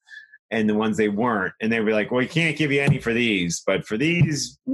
and 0.50 0.68
the 0.68 0.74
ones 0.74 0.96
they 0.96 1.08
weren't. 1.08 1.52
And 1.60 1.70
they'd 1.72 1.80
be 1.84 1.92
like, 1.92 2.10
"Well, 2.10 2.18
we 2.18 2.26
can't 2.26 2.56
give 2.56 2.72
you 2.72 2.80
any 2.80 2.98
for 2.98 3.12
these, 3.12 3.62
but 3.66 3.86
for 3.86 3.96
these, 3.96 4.58
eh," 4.68 4.72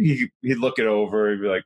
he- 0.00 0.30
he'd 0.42 0.58
look 0.58 0.78
it 0.78 0.86
over 0.86 1.30
he'd 1.32 1.42
be 1.42 1.48
like." 1.48 1.64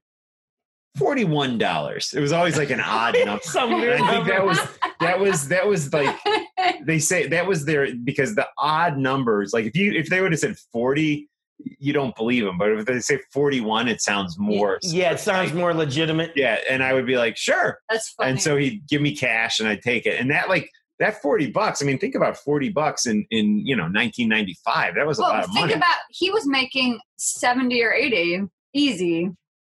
Forty-one 0.98 1.56
dollars. 1.56 2.12
It 2.16 2.20
was 2.20 2.32
always 2.32 2.58
like 2.58 2.70
an 2.70 2.80
odd 2.80 3.14
number. 3.24 3.40
Some 3.44 3.72
I 3.72 3.96
think 4.10 4.26
that 4.26 4.44
was 4.44 4.58
that 4.98 5.20
was 5.20 5.46
that 5.48 5.64
was 5.66 5.92
like 5.92 6.16
they 6.84 6.98
say 6.98 7.28
that 7.28 7.46
was 7.46 7.64
their 7.64 7.94
because 7.94 8.34
the 8.34 8.48
odd 8.58 8.98
numbers 8.98 9.52
like 9.52 9.66
if 9.66 9.76
you 9.76 9.92
if 9.92 10.08
they 10.08 10.20
would 10.20 10.32
have 10.32 10.40
said 10.40 10.56
40 10.72 11.29
you 11.78 11.92
don't 11.92 12.14
believe 12.16 12.44
them 12.44 12.58
but 12.58 12.70
if 12.72 12.86
they 12.86 12.98
say 13.00 13.18
41 13.32 13.88
it 13.88 14.00
sounds 14.00 14.38
more 14.38 14.78
Yeah, 14.82 15.12
it 15.12 15.20
sounds 15.20 15.52
more 15.52 15.72
legitimate. 15.74 16.32
yeah 16.36 16.58
and 16.68 16.82
i 16.82 16.92
would 16.92 17.06
be 17.06 17.16
like 17.16 17.36
sure 17.36 17.78
That's 17.88 18.10
funny. 18.10 18.30
and 18.30 18.42
so 18.42 18.56
he'd 18.56 18.86
give 18.88 19.00
me 19.02 19.14
cash 19.16 19.60
and 19.60 19.68
i'd 19.68 19.82
take 19.82 20.06
it 20.06 20.20
and 20.20 20.30
that 20.30 20.48
like 20.48 20.68
that 20.98 21.20
40 21.22 21.50
bucks 21.50 21.82
i 21.82 21.86
mean 21.86 21.98
think 21.98 22.14
about 22.14 22.36
40 22.36 22.68
bucks 22.70 23.06
in 23.06 23.24
in 23.30 23.64
you 23.66 23.74
know 23.76 23.84
1995 23.84 24.94
that 24.96 25.06
was 25.06 25.18
a 25.18 25.22
lot 25.22 25.32
well, 25.32 25.38
of 25.40 25.46
think 25.46 25.60
money 25.60 25.72
about 25.74 25.96
he 26.10 26.30
was 26.30 26.46
making 26.46 26.98
seventy 27.16 27.82
or 27.82 27.92
eighty 27.92 28.40
easy. 28.74 29.30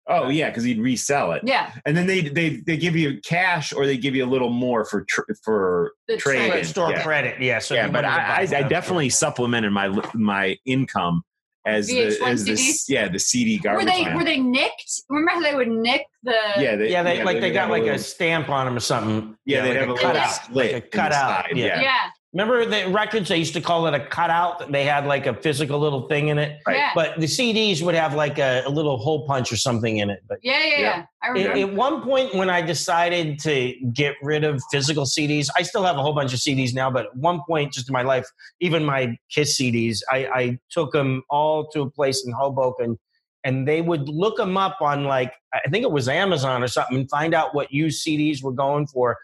oh 0.08 0.28
yeah 0.31 0.49
because 0.49 0.65
he'd 0.65 0.81
resell 0.81 1.33
it 1.33 1.42
Yeah, 1.44 1.73
and 1.86 1.97
then 1.97 2.07
they 2.07 2.23
they 2.23 2.57
they 2.67 2.76
give 2.76 2.97
you 2.97 3.20
cash 3.20 3.73
or 3.73 3.86
they 3.86 3.97
give 3.99 4.15
you 4.15 4.25
a 4.25 4.31
little 4.31 4.49
more 4.50 4.84
for 4.86 5.05
tr- 5.05 5.20
for 5.44 5.92
the 6.08 6.17
Trade. 6.17 6.50
trade. 6.50 6.67
Store 6.67 6.91
Yeah. 6.91 7.02
credit, 7.02 7.41
yeah. 7.42 7.58
So 7.58 7.75
yeah, 7.75 7.89
but 7.89 8.05
I, 8.07 8.41
I, 8.42 8.57
I 8.57 8.62
definitely 8.62 9.10
supplemented 9.10 9.70
my 9.73 9.89
my 10.15 10.57
income 10.65 11.23
as 11.68 11.86
the 11.86 11.94
VH1 11.94 12.28
as 12.28 12.44
the 12.44 12.52
CDs? 12.52 12.84
yeah 12.88 13.08
the 13.08 13.18
CD 13.18 13.60
Were 13.64 13.84
they 13.84 14.05
man. 14.05 14.16
were 14.16 14.24
they 14.24 14.38
nicked? 14.38 15.02
Remember 15.08 15.30
how 15.32 15.40
they 15.40 15.55
would 15.55 15.68
nick 15.68 16.06
the? 16.22 16.32
yeah, 16.58 16.76
they, 16.76 16.90
yeah, 16.90 17.02
they 17.02 17.22
like 17.24 17.40
they 17.40 17.52
got 17.52 17.70
like 17.70 17.82
a 17.82 17.86
little- 17.86 17.98
stamp 17.98 18.48
on 18.48 18.66
them 18.66 18.76
or 18.76 18.80
something. 18.80 19.36
yeah 19.44 19.62
they 19.62 19.68
like 19.70 19.78
have 19.78 19.88
a 19.88 19.92
a 19.92 19.94
little 19.94 20.12
cutout. 20.12 20.55
Like 20.55 20.70
a 20.70 20.74
in 20.76 20.80
the 20.82 20.88
cutout, 20.88 21.44
side, 21.44 21.56
yeah. 21.56 21.66
yeah. 21.66 21.80
yeah, 21.82 22.10
Remember 22.34 22.66
the 22.66 22.90
records? 22.90 23.31
They 23.31 23.39
used 23.39 23.55
to 23.55 23.60
call 23.62 23.86
it 23.86 23.94
a 23.94 24.00
cutout. 24.00 24.70
They 24.70 24.84
had 24.84 25.07
like 25.07 25.26
a 25.26 25.32
physical 25.32 25.78
little 25.78 26.07
thing 26.08 26.28
in 26.28 26.39
it. 26.39 26.60
Right. 26.66 26.76
yeah, 26.76 26.90
But 26.94 27.18
the 27.18 27.26
CDs 27.26 27.81
would 27.81 27.94
have 27.94 28.15
like 28.15 28.39
a, 28.39 28.62
a 28.66 28.68
little 28.68 28.98
hole 28.98 29.26
punch 29.26 29.50
or 29.50 29.57
something 29.57 29.97
in 29.97 30.10
it. 30.10 30.23
But 30.28 30.39
yeah, 30.42 30.62
yeah, 30.62 30.68
yeah. 30.68 30.81
Yeah. 30.81 31.05
I 31.23 31.40
at, 31.40 31.58
at 31.58 31.73
one 31.73 32.02
point, 32.02 32.34
when 32.34 32.50
I 32.50 32.60
decided 32.60 33.39
to 33.40 33.74
get 33.94 34.15
rid 34.23 34.44
of 34.44 34.62
physical 34.70 35.05
CDs, 35.05 35.48
I 35.57 35.62
still 35.62 35.82
have 35.84 35.97
a 35.97 36.02
whole 36.02 36.12
bunch 36.12 36.34
of 36.34 36.39
CDs 36.40 36.74
now. 36.74 36.90
But 36.90 37.07
at 37.07 37.16
one 37.16 37.40
point, 37.48 37.73
just 37.73 37.89
in 37.89 37.94
my 37.94 38.02
life, 38.02 38.26
even 38.60 38.84
my 38.84 39.16
Kiss 39.31 39.58
CDs, 39.58 40.00
I, 40.10 40.26
I 40.26 40.58
took 40.70 40.92
them 40.92 41.23
all 41.31 41.66
to 41.68 41.81
a 41.81 41.90
place 41.90 42.26
in 42.26 42.32
Hoboken, 42.32 42.98
and 43.42 43.66
they 43.66 43.81
would 43.81 44.07
look 44.07 44.36
them 44.36 44.58
up 44.58 44.82
on 44.82 45.05
like 45.05 45.32
I 45.55 45.68
think 45.70 45.82
it 45.82 45.90
was 45.90 46.08
Amazon 46.08 46.62
or 46.62 46.68
something, 46.68 46.98
and 46.98 47.10
find 47.10 47.32
out 47.32 47.55
what 47.55 47.73
used 47.73 48.07
CDs 48.07 48.42
were 48.42 48.52
going 48.52 48.86
for, 48.86 49.16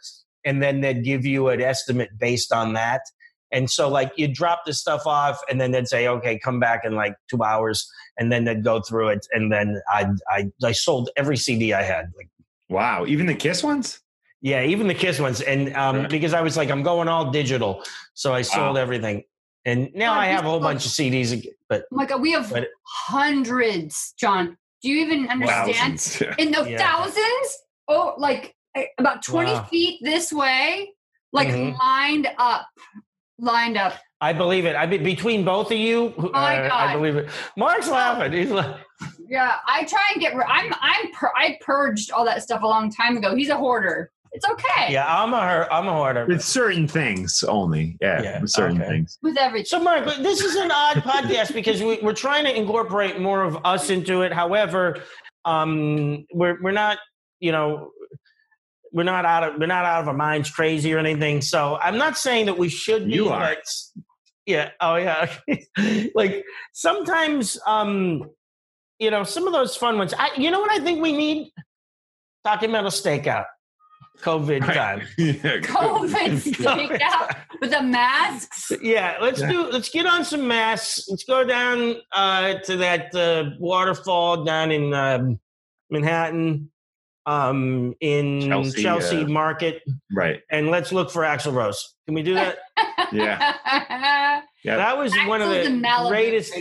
and 0.45 0.63
then 0.63 0.81
they'd 0.81 1.05
give 1.05 1.25
you 1.25 1.49
an 1.49 1.61
estimate 1.61 2.11
based 2.19 2.53
on 2.53 2.73
that. 2.75 3.03
And 3.53 3.71
so, 3.71 3.89
like, 3.89 4.13
you 4.17 4.27
drop 4.27 4.63
this 4.67 4.81
stuff 4.81 5.07
off, 5.07 5.41
and 5.49 5.61
then 5.61 5.71
they'd 5.71 5.87
say, 5.87 6.09
"Okay, 6.09 6.39
come 6.39 6.59
back 6.59 6.85
in 6.85 6.95
like 6.95 7.15
two 7.31 7.43
hours," 7.45 7.89
and 8.19 8.33
then 8.33 8.45
they'd 8.45 8.65
go 8.65 8.81
through 8.81 9.09
it, 9.11 9.27
and 9.33 9.53
then 9.53 9.81
I 9.89 10.07
I 10.29 10.51
I 10.65 10.73
sold 10.73 11.11
every 11.17 11.37
CD 11.37 11.73
I 11.73 11.83
had, 11.83 12.07
like. 12.17 12.29
Wow, 12.69 13.05
even 13.07 13.27
the 13.27 13.35
Kiss 13.35 13.63
ones. 13.63 14.01
Yeah, 14.41 14.65
even 14.65 14.89
the 14.89 14.95
Kiss 14.95 15.21
ones, 15.21 15.41
and 15.43 15.75
um, 15.77 15.97
Right. 16.01 16.11
because 16.11 16.35
I 16.35 16.41
was 16.41 16.57
like, 16.57 16.71
I'm 16.71 16.83
going 16.83 17.09
all 17.09 17.31
digital, 17.31 17.83
so 18.15 18.33
I 18.35 18.43
sold 18.43 18.75
Wow. 18.75 18.81
everything, 18.83 19.23
and 19.65 19.91
now 19.95 20.15
God, 20.15 20.21
I 20.21 20.27
have 20.27 20.45
a 20.45 20.49
whole 20.49 20.61
folks- 20.61 20.65
bunch 20.73 20.87
of 20.87 20.93
CDs. 20.93 21.47
But 21.69 21.83
oh 21.93 21.97
my 21.97 22.07
god, 22.07 22.21
we 22.23 22.33
have 22.33 22.51
But- 22.51 22.69
hundreds, 23.19 24.15
John. 24.19 24.57
Do 24.83 24.89
you 24.91 25.05
even 25.07 25.29
understand? 25.29 26.01
Thousands. 26.01 26.23
In 26.39 26.51
the 26.53 26.69
Yeah. 26.71 26.79
thousands? 26.79 27.59
Oh, 27.89 28.15
like 28.19 28.55
about 28.99 29.23
twenty 29.23 29.53
Wow. 29.53 29.65
feet 29.65 30.01
this 30.03 30.33
way, 30.33 30.93
like 31.33 31.49
Mhm. 31.49 31.79
lined 31.79 32.29
up, 32.39 32.67
lined 33.39 33.77
up. 33.77 33.95
I 34.21 34.33
believe 34.33 34.65
it. 34.65 34.75
I 34.77 34.87
be 34.87 34.99
between 34.99 35.45
both 35.45 35.71
of 35.71 35.77
you. 35.79 36.15
uh, 36.19 36.29
my 36.33 36.71
I 36.71 36.95
believe 36.95 37.17
it. 37.17 37.29
Mark's 37.57 37.89
laughing. 37.89 38.33
He's 38.33 38.51
like, 38.51 38.75
Yeah, 39.29 39.57
I 39.67 39.85
try 39.85 40.01
and 40.13 40.21
get. 40.21 40.35
ri- 40.35 40.45
I'm 40.47 40.73
I'm 40.81 41.11
pur- 41.13 41.33
I 41.37 41.59
purged 41.61 42.11
all 42.11 42.25
that 42.25 42.43
stuff 42.43 42.63
a 42.63 42.67
long 42.67 42.91
time 42.91 43.17
ago. 43.17 43.35
He's 43.35 43.49
a 43.51 43.57
hoarder. 43.57 44.11
It's 44.33 44.49
okay. 44.49 44.93
yeah, 44.93 45.07
I'm 45.07 45.33
a 45.33 45.41
her. 45.47 45.73
I'm 45.73 45.87
a 45.87 45.93
hoarder. 45.93 46.27
with 46.27 46.43
certain 46.43 46.89
things 46.89 47.45
only. 47.47 47.97
Yeah, 48.01 48.21
Yeah, 48.23 48.41
with 48.41 48.51
certain 48.51 48.81
okay. 48.81 48.91
things. 48.91 49.17
With 49.23 49.37
everything. 49.39 49.67
So, 49.67 49.79
Mark, 49.81 50.05
but 50.05 50.25
this 50.25 50.41
is 50.41 50.57
an 50.57 50.73
odd 50.73 50.97
podcast 51.05 51.55
because 51.55 51.81
we, 51.81 52.01
we're 52.03 52.15
trying 52.15 52.43
to 52.45 52.57
incorporate 52.57 53.21
more 53.21 53.43
of 53.45 53.59
us 53.65 53.91
into 53.91 54.23
it. 54.23 54.33
However, 54.33 54.97
um, 55.45 56.27
we're 56.33 56.61
we're 56.61 56.73
not, 56.73 56.99
you 57.41 57.53
know, 57.53 57.91
we're 58.95 59.03
not 59.03 59.27
out 59.27 59.43
of 59.45 59.61
we're 59.61 59.67
not 59.67 59.85
out 59.85 60.01
of 60.01 60.09
our 60.09 60.15
minds 60.15 60.51
crazy 60.51 60.95
or 60.95 60.99
anything. 60.99 61.43
So, 61.43 61.77
I'm 61.83 61.99
not 61.99 62.17
saying 62.17 62.47
that 62.47 62.57
we 62.57 62.69
should 62.71 63.07
be. 63.07 63.15
You 63.17 63.29
are. 63.29 63.41
but- 63.57 63.65
yeah. 64.47 64.71
Oh, 64.81 64.97
yeah. 64.97 65.31
like 66.15 66.45
sometimes, 66.75 67.59
um, 67.67 68.31
you 68.99 69.11
know, 69.11 69.25
some 69.25 69.47
of 69.47 69.53
those 69.55 69.75
fun 69.75 69.97
ones. 69.97 70.13
I, 70.19 70.31
you 70.37 70.51
know 70.51 70.61
what 70.61 70.71
I 70.71 70.81
think 70.85 71.01
we 71.03 71.13
need? 71.13 71.51
Talking 72.45 72.71
metal 72.71 72.91
stakeout. 72.91 73.47
COVID 74.21 74.61
time. 74.73 75.01
Yeah. 75.19 75.59
COVID 75.61 76.39
sneak 76.57 77.01
out 77.01 77.35
with 77.61 77.71
the 77.71 77.83
masks. 77.83 78.71
Yeah, 78.83 79.17
let's 79.21 79.41
Yeah. 79.41 79.51
do. 79.51 79.71
Let's 79.71 79.89
get 79.89 80.07
on 80.07 80.25
some 80.27 80.47
masks. 80.47 81.07
Let's 81.09 81.25
go 81.25 81.45
down 81.45 81.97
uh, 82.13 82.55
to 82.65 82.77
that 82.77 83.15
uh, 83.15 83.51
waterfall 83.59 84.45
down 84.45 84.71
in 84.71 84.93
um, 84.95 85.41
Manhattan, 85.91 86.71
um, 87.27 87.95
in 88.01 88.43
Chelsea, 88.49 88.83
Chelsea, 88.83 89.23
uh, 89.25 89.29
Market, 89.29 89.83
Right. 90.13 90.41
and 90.51 90.71
let's 90.71 90.93
look 90.93 91.11
for 91.11 91.23
Axl 91.23 91.53
Rose. 91.55 91.95
Can 92.07 92.15
we 92.15 92.23
do 92.23 92.35
that? 92.35 92.59
Yeah. 93.13 94.41
Yeah. 94.65 94.77
That 94.79 94.97
was 94.97 95.15
one 95.27 95.43
of 95.43 95.51
the 95.51 96.07
greatest 96.09 96.55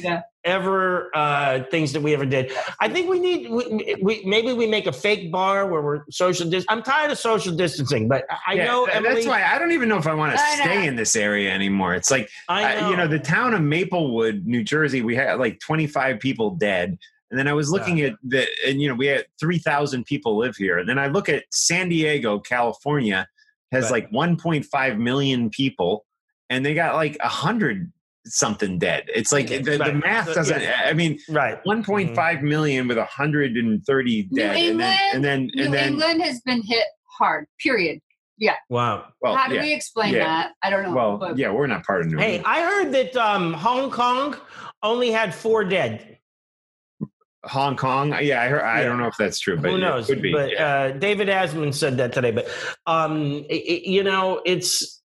ever 0.43 1.09
uh, 1.15 1.63
things 1.71 1.93
that 1.93 2.01
we 2.01 2.13
ever 2.13 2.25
did. 2.25 2.51
I 2.81 2.89
think 2.89 3.09
we 3.09 3.17
need. 3.17 3.49
We, 3.49 3.95
we 4.01 4.23
maybe 4.25 4.51
we 4.51 4.67
make 4.67 4.87
a 4.87 4.91
fake 4.91 5.31
bar 5.31 5.67
where 5.67 5.81
we're 5.81 6.01
social. 6.09 6.49
Dis- 6.49 6.65
I'm 6.67 6.83
tired 6.83 7.11
of 7.11 7.17
social 7.17 7.55
distancing, 7.55 8.09
but 8.09 8.25
I 8.29 8.35
I 8.47 8.53
Yeah, 8.55 8.65
know 8.65 8.85
that- 8.87 8.95
Emily. 8.97 9.13
that's 9.15 9.27
why 9.27 9.43
I 9.45 9.57
don't 9.57 9.71
even 9.71 9.87
know 9.87 9.97
if 9.97 10.05
I 10.05 10.13
want 10.13 10.33
to 10.33 10.37
stay 10.61 10.85
in 10.85 10.97
this 10.97 11.15
area 11.15 11.49
anymore. 11.53 11.93
It's 11.95 12.11
like 12.11 12.29
I 12.49 12.75
uh, 12.75 12.89
you 12.89 12.97
know 12.97 13.07
the 13.07 13.19
town 13.19 13.53
of 13.53 13.61
Maplewood, 13.61 14.45
New 14.45 14.65
Jersey. 14.65 15.01
We 15.01 15.15
had 15.15 15.39
like 15.39 15.61
25 15.61 16.19
people 16.19 16.51
dead, 16.55 16.97
and 17.33 17.39
then 17.39 17.47
I 17.47 17.53
was 17.53 17.71
looking 17.71 17.99
at 18.01 18.13
the 18.23 18.45
and 18.67 18.79
you 18.79 18.87
know 18.87 18.93
we 18.93 19.07
had 19.07 19.25
3,000 19.39 20.05
people 20.05 20.37
live 20.37 20.55
here, 20.55 20.77
and 20.77 20.87
then 20.87 20.99
I 20.99 21.07
look 21.07 21.29
at 21.29 21.45
San 21.51 21.89
Diego, 21.89 22.37
California, 22.39 23.27
has 23.71 23.85
Right. 23.85 24.03
like 24.03 24.11
1.5 24.11 24.99
million 24.99 25.49
people, 25.49 26.05
and 26.51 26.63
they 26.63 26.75
got 26.75 26.93
like 26.93 27.17
a 27.21 27.27
hundred 27.27 27.91
something 28.27 28.77
dead. 28.77 29.05
It's 29.07 29.31
like 29.31 29.47
the, 29.47 29.57
the 29.63 29.79
Right. 29.79 29.95
math 29.95 30.31
doesn't. 30.31 30.61
yeah. 30.61 30.81
I 30.85 30.93
mean. 30.93 31.17
right. 31.27 31.57
1.5 31.65 32.41
million 32.43 32.87
with 32.87 32.97
130 32.99 34.27
New 34.31 34.37
dead, 34.37 34.49
and 34.51 34.57
England, 34.59 34.79
then 34.79 35.15
and 35.15 35.23
then 35.25 35.49
New 35.55 35.63
and 35.65 35.73
then 35.73 35.93
England 35.93 36.21
has 36.21 36.39
been 36.41 36.61
hit 36.61 36.85
hard. 37.17 37.47
Period. 37.59 37.99
Yeah. 38.37 38.55
Wow. 38.69 39.05
well, 39.21 39.35
How 39.35 39.47
do 39.47 39.55
yeah. 39.55 39.61
we 39.63 39.73
explain 39.73 40.13
yeah. 40.13 40.25
that? 40.25 40.51
I 40.61 40.69
don't 40.69 40.83
know. 40.83 40.93
Well, 40.93 41.17
but 41.17 41.35
yeah, 41.37 41.51
we're 41.51 41.65
not 41.65 41.83
part 41.83 42.01
of 42.01 42.07
New 42.11 42.17
Hey, 42.19 42.35
England. 42.35 42.55
I 42.55 42.61
heard 42.61 42.91
that 42.91 43.15
um, 43.17 43.53
Hong 43.53 43.89
Kong 43.89 44.35
only 44.83 45.09
had 45.11 45.33
four 45.33 45.63
dead. 45.63 46.12
Hong 47.45 47.75
Kong. 47.75 48.15
Yeah, 48.21 48.41
I 48.41 48.47
heard. 48.47 48.61
I 48.61 48.81
Yeah. 48.81 48.87
don't 48.87 48.99
know 48.99 49.07
if 49.07 49.17
that's 49.17 49.39
true, 49.39 49.57
but 49.57 49.69
Who 49.71 49.75
it 49.77 49.79
knows? 49.79 50.07
could 50.07 50.21
be. 50.21 50.31
But 50.31 50.51
yeah. 50.51 50.65
uh, 50.75 50.91
David 50.91 51.27
Asman 51.27 51.73
said 51.73 51.97
that 51.97 52.13
today. 52.13 52.31
But 52.31 52.47
um, 52.87 53.45
i- 53.49 53.53
i- 53.53 53.81
you 53.83 54.03
know, 54.03 54.41
it's 54.45 55.01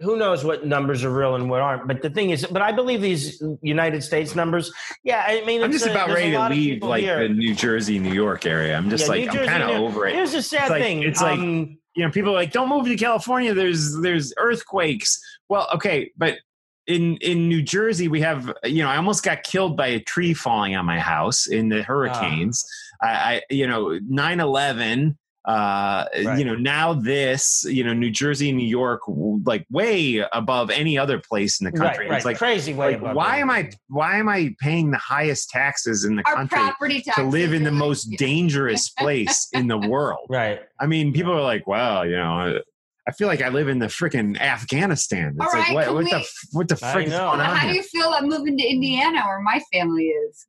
who 0.00 0.16
knows 0.16 0.44
what 0.44 0.66
numbers 0.66 1.04
are 1.04 1.10
real 1.10 1.34
and 1.36 1.48
what 1.48 1.60
aren't. 1.60 1.86
But 1.88 2.02
the 2.02 2.10
thing 2.10 2.30
is, 2.30 2.44
but 2.46 2.62
I 2.62 2.72
believe 2.72 3.00
these 3.00 3.42
United 3.62 4.02
States 4.02 4.34
numbers. 4.34 4.72
Yeah, 5.04 5.24
I 5.26 5.44
mean, 5.44 5.62
I'm 5.62 5.72
just 5.72 5.86
a- 5.86 5.90
about 5.90 6.08
ready 6.10 6.32
to 6.32 6.48
leave 6.48 6.82
like 6.82 7.02
here. 7.02 7.26
the 7.26 7.34
New 7.34 7.54
Jersey, 7.54 7.98
New 7.98 8.12
York 8.12 8.44
area. 8.46 8.76
I'm 8.76 8.90
just 8.90 9.04
Yeah, 9.04 9.10
like 9.10 9.32
New 9.32 9.40
I'm 9.40 9.46
kind 9.46 9.62
of 9.62 9.70
over 9.70 10.06
it. 10.06 10.14
Here's 10.14 10.32
the 10.32 10.42
sad 10.42 10.62
It's 10.62 10.70
like- 10.70 10.82
thing. 10.82 11.02
it's 11.02 11.20
like- 11.22 11.38
um, 11.38 11.78
you 11.96 12.04
know, 12.04 12.10
people 12.10 12.30
are 12.30 12.34
like, 12.34 12.50
don't 12.52 12.68
move 12.68 12.86
to 12.86 12.96
California. 12.96 13.54
There's 13.54 13.96
there's 14.00 14.32
earthquakes. 14.36 15.20
Well, 15.48 15.68
okay, 15.74 16.10
but 16.16 16.38
in 16.86 17.16
in 17.18 17.48
New 17.48 17.62
Jersey, 17.62 18.08
we 18.08 18.20
have 18.20 18.52
you 18.64 18.82
know, 18.82 18.88
I 18.88 18.96
almost 18.96 19.22
got 19.24 19.42
killed 19.42 19.76
by 19.76 19.88
a 19.88 20.00
tree 20.00 20.34
falling 20.34 20.76
on 20.76 20.84
my 20.84 20.98
house 20.98 21.46
in 21.46 21.68
the 21.68 21.82
hurricanes. 21.82 22.64
I, 23.02 23.08
I 23.08 23.42
you 23.50 23.66
know, 23.66 23.98
9-11, 24.10 25.16
uh 25.44 26.06
Right. 26.24 26.38
you 26.38 26.44
know 26.44 26.54
now 26.54 26.94
this 26.94 27.66
you 27.68 27.84
know 27.84 27.92
new 27.92 28.10
jersey 28.10 28.50
new 28.50 28.66
york 28.66 29.02
like 29.44 29.66
way 29.70 30.24
above 30.32 30.70
any 30.70 30.96
other 30.96 31.18
place 31.18 31.60
in 31.60 31.66
the 31.66 31.72
country 31.72 32.04
right, 32.04 32.10
right, 32.10 32.16
it's 32.16 32.24
like 32.24 32.38
crazy 32.38 32.72
way 32.72 32.92
like, 32.92 32.96
above 32.96 33.14
why 33.14 33.38
am 33.38 33.50
i 33.50 33.70
why 33.88 34.16
am 34.16 34.26
i 34.26 34.54
paying 34.58 34.90
the 34.90 34.96
highest 34.96 35.50
taxes 35.50 36.06
in 36.06 36.16
the 36.16 36.22
Our 36.26 36.34
country 36.34 36.58
property 36.58 37.02
to 37.14 37.24
live 37.24 37.52
in 37.52 37.62
the 37.62 37.72
most 37.72 38.04
dangerous 38.16 38.88
place 38.88 39.48
in 39.52 39.66
the 39.68 39.76
world 39.76 40.26
Right. 40.30 40.60
I 40.80 40.86
mean, 40.86 41.12
people 41.12 41.32
are 41.32 41.42
like, 41.42 41.66
"Wow, 41.66 42.02
you 42.02 42.16
know, 42.16 42.60
I 43.06 43.12
feel 43.12 43.28
like 43.28 43.42
I 43.42 43.48
live 43.50 43.68
in 43.68 43.78
the 43.78 43.86
freaking 43.86 44.40
Afghanistan." 44.40 45.36
It's 45.38 45.40
All 45.54 45.58
like, 45.60 45.68
right, 45.68 45.74
what, 45.88 45.94
what 45.94 46.04
the 46.10 46.16
we- 46.16 46.22
f- 46.22 46.38
what 46.52 46.68
the 46.68 46.76
frick 46.76 47.06
is 47.06 47.12
going 47.12 47.40
on 47.40 47.40
How 47.40 47.68
do 47.68 47.74
you 47.74 47.82
feel 47.82 48.08
about 48.08 48.24
moving 48.24 48.56
to 48.58 48.64
Indiana, 48.64 49.22
where 49.26 49.40
my 49.40 49.60
family 49.72 50.04
is? 50.06 50.46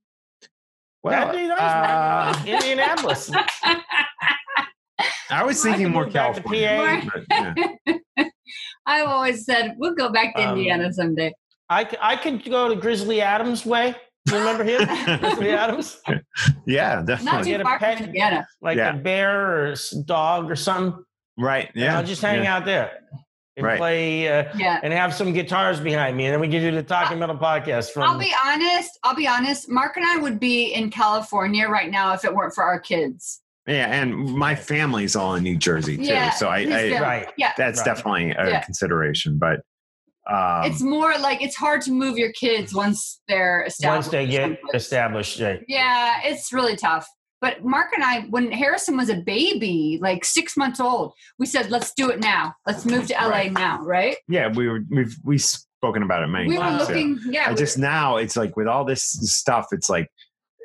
Well, 1.03 1.27
That'd 1.27 1.41
be 1.41 1.47
nice, 1.49 1.59
uh. 1.59 2.43
Indianapolis. 2.47 3.31
I 5.29 5.43
was 5.43 5.61
thinking 5.61 5.85
could 5.85 5.93
more 5.93 6.05
move 6.05 6.13
back 6.13 6.35
to 6.35 6.41
California. 6.41 7.09
PA. 7.11 7.55
but, 7.85 7.95
yeah. 8.17 8.25
I've 8.85 9.07
always 9.07 9.43
said 9.45 9.75
we'll 9.77 9.95
go 9.95 10.09
back 10.11 10.35
to 10.35 10.41
Um, 10.43 10.57
Indiana 10.57 10.93
someday. 10.93 11.33
I, 11.69 11.87
I 11.99 12.15
could 12.15 12.43
go 12.45 12.69
to 12.69 12.75
Grizzly 12.75 13.21
Adams 13.21 13.65
way. 13.65 13.95
You 14.29 14.37
remember 14.37 14.63
him? 14.63 14.85
Grizzly 15.19 15.49
Adams? 15.51 15.99
yeah, 16.65 16.95
Not 16.95 17.05
definitely. 17.05 17.51
get 17.51 17.57
too 17.57 17.67
a 17.67 17.77
pet. 17.79 17.97
from 17.97 18.05
Indiana. 18.07 18.47
Like 18.61 18.77
Yeah. 18.77 18.95
a 18.95 18.97
bear 18.97 19.51
or 19.51 19.65
a 19.73 19.77
dog 20.05 20.49
or 20.51 20.55
something. 20.55 21.03
Right? 21.37 21.69
And 21.73 21.83
Yeah. 21.83 21.97
I'll 21.97 22.03
just 22.05 22.21
hang 22.21 22.43
yeah. 22.43 22.55
out 22.55 22.65
there 22.65 22.91
and 23.57 23.65
Right. 23.65 23.77
play 23.77 24.27
uh, 24.27 24.45
Yeah. 24.55 24.79
and 24.83 24.93
have 24.93 25.13
some 25.13 25.33
guitars 25.33 25.79
behind 25.79 26.15
me. 26.17 26.25
And 26.25 26.33
then 26.33 26.39
we 26.41 26.47
can 26.49 26.61
do 26.61 26.71
the 26.71 26.83
Talking 26.83 27.19
Metal 27.19 27.37
podcast 27.37 27.91
from. 27.91 28.03
I'll 28.03 28.17
be 28.19 28.33
honest. 28.45 28.97
I'll 29.03 29.15
be 29.15 29.27
honest. 29.27 29.69
Mark 29.69 29.97
and 29.97 30.05
I 30.05 30.17
would 30.17 30.39
be 30.39 30.73
in 30.73 30.89
California 30.89 31.67
right 31.67 31.89
now 31.91 32.13
if 32.13 32.23
it 32.25 32.33
weren't 32.33 32.53
for 32.53 32.63
our 32.63 32.79
kids. 32.79 33.41
Yeah, 33.67 33.87
and 33.87 34.15
my 34.35 34.53
family's 34.53 35.15
all 35.15 35.33
in 35.35 35.43
New 35.43 35.57
Jersey 35.57 35.97
too, 35.97 36.03
Yeah, 36.03 36.29
so 36.29 36.47
I, 36.49 36.59
I 36.59 36.99
right. 37.01 37.27
Yeah. 37.35 37.51
that's 37.57 37.79
Right. 37.79 37.85
definitely 37.85 38.31
a 38.31 38.49
Yeah. 38.49 38.61
consideration. 38.61 39.39
But 39.39 39.61
um, 40.31 40.65
it's 40.71 40.81
more 40.81 41.17
like 41.17 41.41
it's 41.41 41.55
hard 41.55 41.81
to 41.83 41.91
move 41.91 42.17
your 42.17 42.31
kids 42.33 42.73
once 42.75 43.21
they're 43.27 43.63
established. 43.63 44.07
Once 44.07 44.07
they 44.09 44.27
get 44.27 44.59
established, 44.73 45.39
right. 45.39 45.63
Yeah, 45.67 46.19
it's 46.23 46.53
really 46.53 46.75
tough. 46.75 47.07
But 47.45 47.63
Mark 47.63 47.89
and 47.93 48.03
I, 48.03 48.21
when 48.31 48.51
Harrison 48.51 48.97
was 48.97 49.07
a 49.09 49.17
baby, 49.17 49.99
like 50.01 50.25
six 50.25 50.57
months 50.57 50.79
old, 50.79 51.13
we 51.37 51.45
said, 51.45 51.69
"Let's 51.69 51.93
do 51.93 52.09
it 52.09 52.19
now. 52.19 52.55
Let's 52.65 52.87
move 52.87 53.05
to 53.09 53.13
LA 53.13 53.29
Right. 53.29 53.51
now." 53.51 53.83
Right? 53.83 54.17
yeah, 54.27 54.47
we 54.51 54.67
were 54.67 54.79
we've 54.89 55.15
we've 55.23 55.43
spoken 55.43 56.01
about 56.01 56.23
it 56.23 56.27
many 56.27 56.47
We 56.47 56.57
were 56.57 56.63
times. 56.63 56.87
looking. 56.89 57.19
Yeah, 57.29 57.45
I 57.51 57.53
just 57.53 57.77
now 57.77 58.17
it's 58.17 58.35
like 58.35 58.57
with 58.57 58.65
all 58.67 58.83
this 58.83 59.03
stuff, 59.03 59.67
it's 59.73 59.91
like 59.91 60.09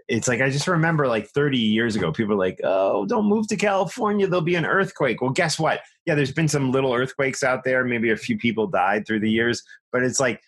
it's 0.08 0.26
like 0.26 0.40
I 0.40 0.48
just 0.48 0.66
remember 0.68 1.06
like 1.06 1.28
30 1.28 1.58
years 1.58 1.96
ago, 1.96 2.12
people 2.12 2.34
were 2.34 2.42
like, 2.42 2.58
"Oh, 2.64 3.04
don't 3.04 3.26
move 3.26 3.46
to 3.48 3.56
California. 3.56 4.26
There'll 4.26 4.40
be 4.40 4.54
an 4.54 4.64
earthquake." 4.64 5.20
Well, 5.20 5.32
guess 5.32 5.58
what? 5.58 5.80
Yeah, 6.06 6.14
there's 6.14 6.32
been 6.32 6.48
some 6.48 6.72
little 6.72 6.94
earthquakes 6.94 7.42
out 7.42 7.62
there. 7.62 7.84
Maybe 7.84 8.10
a 8.10 8.16
few 8.16 8.38
people 8.38 8.66
died 8.66 9.06
through 9.06 9.20
the 9.20 9.30
years, 9.30 9.62
but 9.92 10.02
it's 10.02 10.18
like 10.18 10.40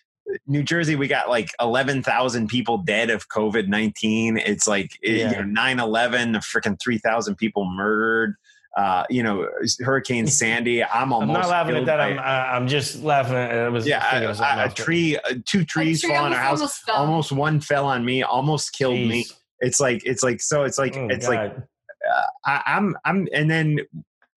New 0.47 0.63
Jersey, 0.63 0.95
we 0.95 1.07
got 1.07 1.29
like 1.29 1.49
11,000 1.59 2.47
people 2.47 2.77
dead 2.77 3.09
of 3.09 3.27
COVID 3.29 3.67
19. 3.67 4.37
It's 4.37 4.67
like 4.67 4.97
Yeah. 5.01 5.29
you 5.31 5.35
know 5.37 5.43
9 5.43 5.79
11, 5.79 6.33
freaking 6.35 6.79
3,000 6.81 7.35
people 7.35 7.65
murdered. 7.65 8.35
Uh, 8.75 9.03
you 9.09 9.21
know, 9.21 9.47
Hurricane 9.81 10.25
Sandy. 10.39 10.83
I'm 10.83 11.13
almost 11.13 11.35
I'm 11.35 11.41
not 11.41 11.49
laughing 11.49 11.75
at 11.75 11.85
that. 11.85 11.99
I'm, 11.99 12.17
uh, 12.17 12.21
I'm 12.21 12.67
just 12.67 13.03
laughing. 13.03 13.35
At, 13.35 13.51
I 13.51 13.69
was 13.69 13.85
yeah, 13.85 14.19
of 14.21 14.35
something 14.35 14.59
a, 14.59 14.69
tree, 14.69 15.17
uh, 15.17 15.35
two 15.45 15.63
trees 15.63 16.01
tree 16.01 16.09
fall 16.09 16.25
on 16.25 16.33
our 16.33 16.39
house. 16.39 16.59
almost. 16.59 16.89
Almost 16.89 17.31
one 17.33 17.59
fell 17.59 17.85
on 17.85 18.03
me. 18.03 18.23
Almost 18.23 18.73
killed 18.73 18.95
me. 18.95 19.25
It's 19.59 19.79
like 19.79 20.01
it's 20.05 20.23
like 20.23 20.41
so. 20.41 20.63
It's 20.63 20.79
like 20.79 20.95
Oh, 20.97 21.07
it's 21.11 21.27
like 21.27 21.55
uh, 21.55 22.25
I, 22.45 22.63
I'm 22.65 22.97
I'm 23.05 23.27
and 23.31 23.49
then 23.49 23.79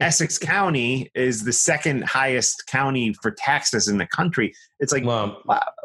Essex 0.00 0.36
County 0.38 1.10
is 1.14 1.44
the 1.44 1.52
second 1.52 2.04
highest 2.04 2.66
county 2.66 3.14
for 3.22 3.30
taxes 3.30 3.88
in 3.88 3.96
the 3.98 4.06
country. 4.06 4.52
It's 4.78 4.92
like 4.92 5.04
wow, 5.04 5.38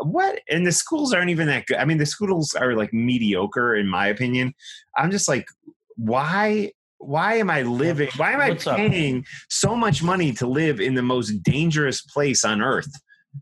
what? 0.03 0.41
And 0.49 0.67
the 0.67 0.71
schools 0.71 1.13
aren't 1.13 1.29
even 1.29 1.47
that 1.47 1.65
good. 1.65 1.77
I 1.77 1.85
mean, 1.85 1.97
the 1.97 2.05
schools 2.05 2.53
are 2.53 2.73
like 2.75 2.91
mediocre 2.93 3.75
in 3.75 3.87
my 3.87 4.07
opinion. 4.07 4.53
I'm 4.97 5.11
just 5.11 5.27
like, 5.29 5.47
why? 5.95 6.71
Why 6.97 7.35
am 7.35 7.49
I 7.49 7.63
living? 7.63 8.09
Why 8.17 8.33
am 8.33 8.41
I 8.41 8.49
What's 8.49 8.67
up? 8.67 8.77
paying 8.77 9.25
so 9.49 9.75
much 9.75 10.03
money 10.03 10.33
to 10.33 10.45
live 10.45 10.79
in 10.79 10.93
the 10.93 11.01
most 11.01 11.41
dangerous 11.41 12.01
place 12.01 12.43
on 12.43 12.61
earth? 12.61 12.91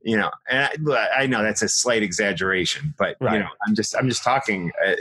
You 0.04 0.18
know, 0.18 0.30
and 0.50 0.70
I, 0.94 1.08
I 1.24 1.26
know 1.28 1.42
that's 1.44 1.62
a 1.64 1.68
slight 1.68 2.04
exaggeration, 2.04 2.94
but 2.98 3.18
Right. 3.20 3.34
you 3.34 3.40
know, 3.40 3.50
I'm 3.68 3.76
just 3.76 3.96
I'm 3.98 4.08
just 4.08 4.24
talking. 4.24 4.72
Uh, 4.86 4.94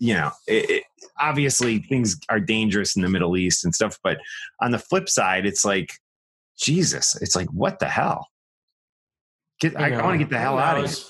you 0.00 0.14
know, 0.14 0.30
it, 0.48 0.70
it, 0.70 0.84
obviously 1.20 1.78
things 1.78 2.18
are 2.30 2.40
dangerous 2.40 2.96
in 2.96 3.02
the 3.02 3.08
Middle 3.08 3.36
East 3.36 3.64
and 3.64 3.74
stuff, 3.74 3.98
but 4.02 4.18
on 4.60 4.72
the 4.72 4.78
flip 4.78 5.08
side, 5.08 5.46
it's 5.46 5.64
like 5.64 5.92
Jesus. 6.58 7.16
It's 7.22 7.36
like 7.36 7.48
what 7.52 7.78
the 7.78 7.86
hell? 7.86 8.26
Get, 9.60 9.78
I, 9.78 9.88
you 9.88 9.96
know, 9.96 10.04
want 10.04 10.14
to 10.14 10.18
get 10.18 10.30
the 10.30 10.38
hell 10.38 10.58
out 10.58 10.82
of 10.82 10.90
here. 10.90 11.04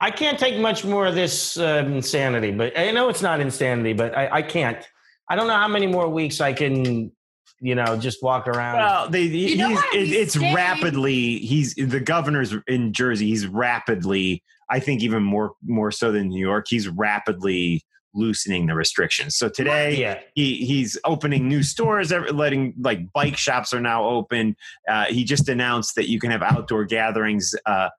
I 0.00 0.10
can't 0.10 0.38
take 0.38 0.58
much 0.58 0.84
more 0.84 1.06
of 1.06 1.14
this 1.14 1.58
uh, 1.58 1.84
insanity, 1.86 2.50
but 2.50 2.76
I 2.78 2.90
know 2.90 3.08
it's 3.10 3.22
not 3.22 3.40
insanity, 3.40 3.92
but 3.92 4.16
I, 4.16 4.28
I 4.38 4.42
can't. 4.42 4.84
I 5.28 5.36
don't 5.36 5.46
know 5.46 5.56
how 5.56 5.68
many 5.68 5.86
more 5.86 6.08
weeks 6.08 6.40
I 6.40 6.54
can, 6.54 7.12
you 7.60 7.74
know, 7.74 7.98
just 7.98 8.22
walk 8.22 8.48
around. 8.48 8.76
Well, 8.76 9.10
they, 9.10 9.28
he's, 9.28 9.58
don't 9.58 9.72
it, 9.94 10.10
it's 10.10 10.34
staying- 10.34 10.54
rapidly. 10.54 11.38
He's 11.38 11.74
the 11.74 12.00
governor's 12.00 12.54
in 12.66 12.94
Jersey. 12.94 13.26
He's 13.26 13.46
rapidly. 13.46 14.42
I 14.70 14.80
think 14.80 15.02
even 15.02 15.22
more 15.22 15.52
more 15.64 15.90
so 15.90 16.12
than 16.12 16.28
New 16.28 16.40
York. 16.40 16.66
He's 16.68 16.88
rapidly 16.88 17.84
loosening 18.16 18.66
the 18.66 18.74
restrictions. 18.74 19.36
So 19.36 19.48
today, 19.48 19.96
yeah. 20.00 20.20
he 20.34 20.64
he's 20.64 20.98
opening 21.04 21.48
new 21.48 21.62
stores 21.62 22.10
letting 22.10 22.74
like 22.80 23.12
bike 23.12 23.36
shops 23.36 23.72
are 23.74 23.80
now 23.80 24.04
open 24.04 24.56
uh, 24.88 25.04
he 25.04 25.22
just 25.24 25.48
announced 25.48 25.94
that 25.96 26.08
you 26.08 26.18
can 26.18 26.30
have 26.30 26.42
outdoor 26.42 26.84
gatherings 26.84 27.54
uh, 27.66 27.90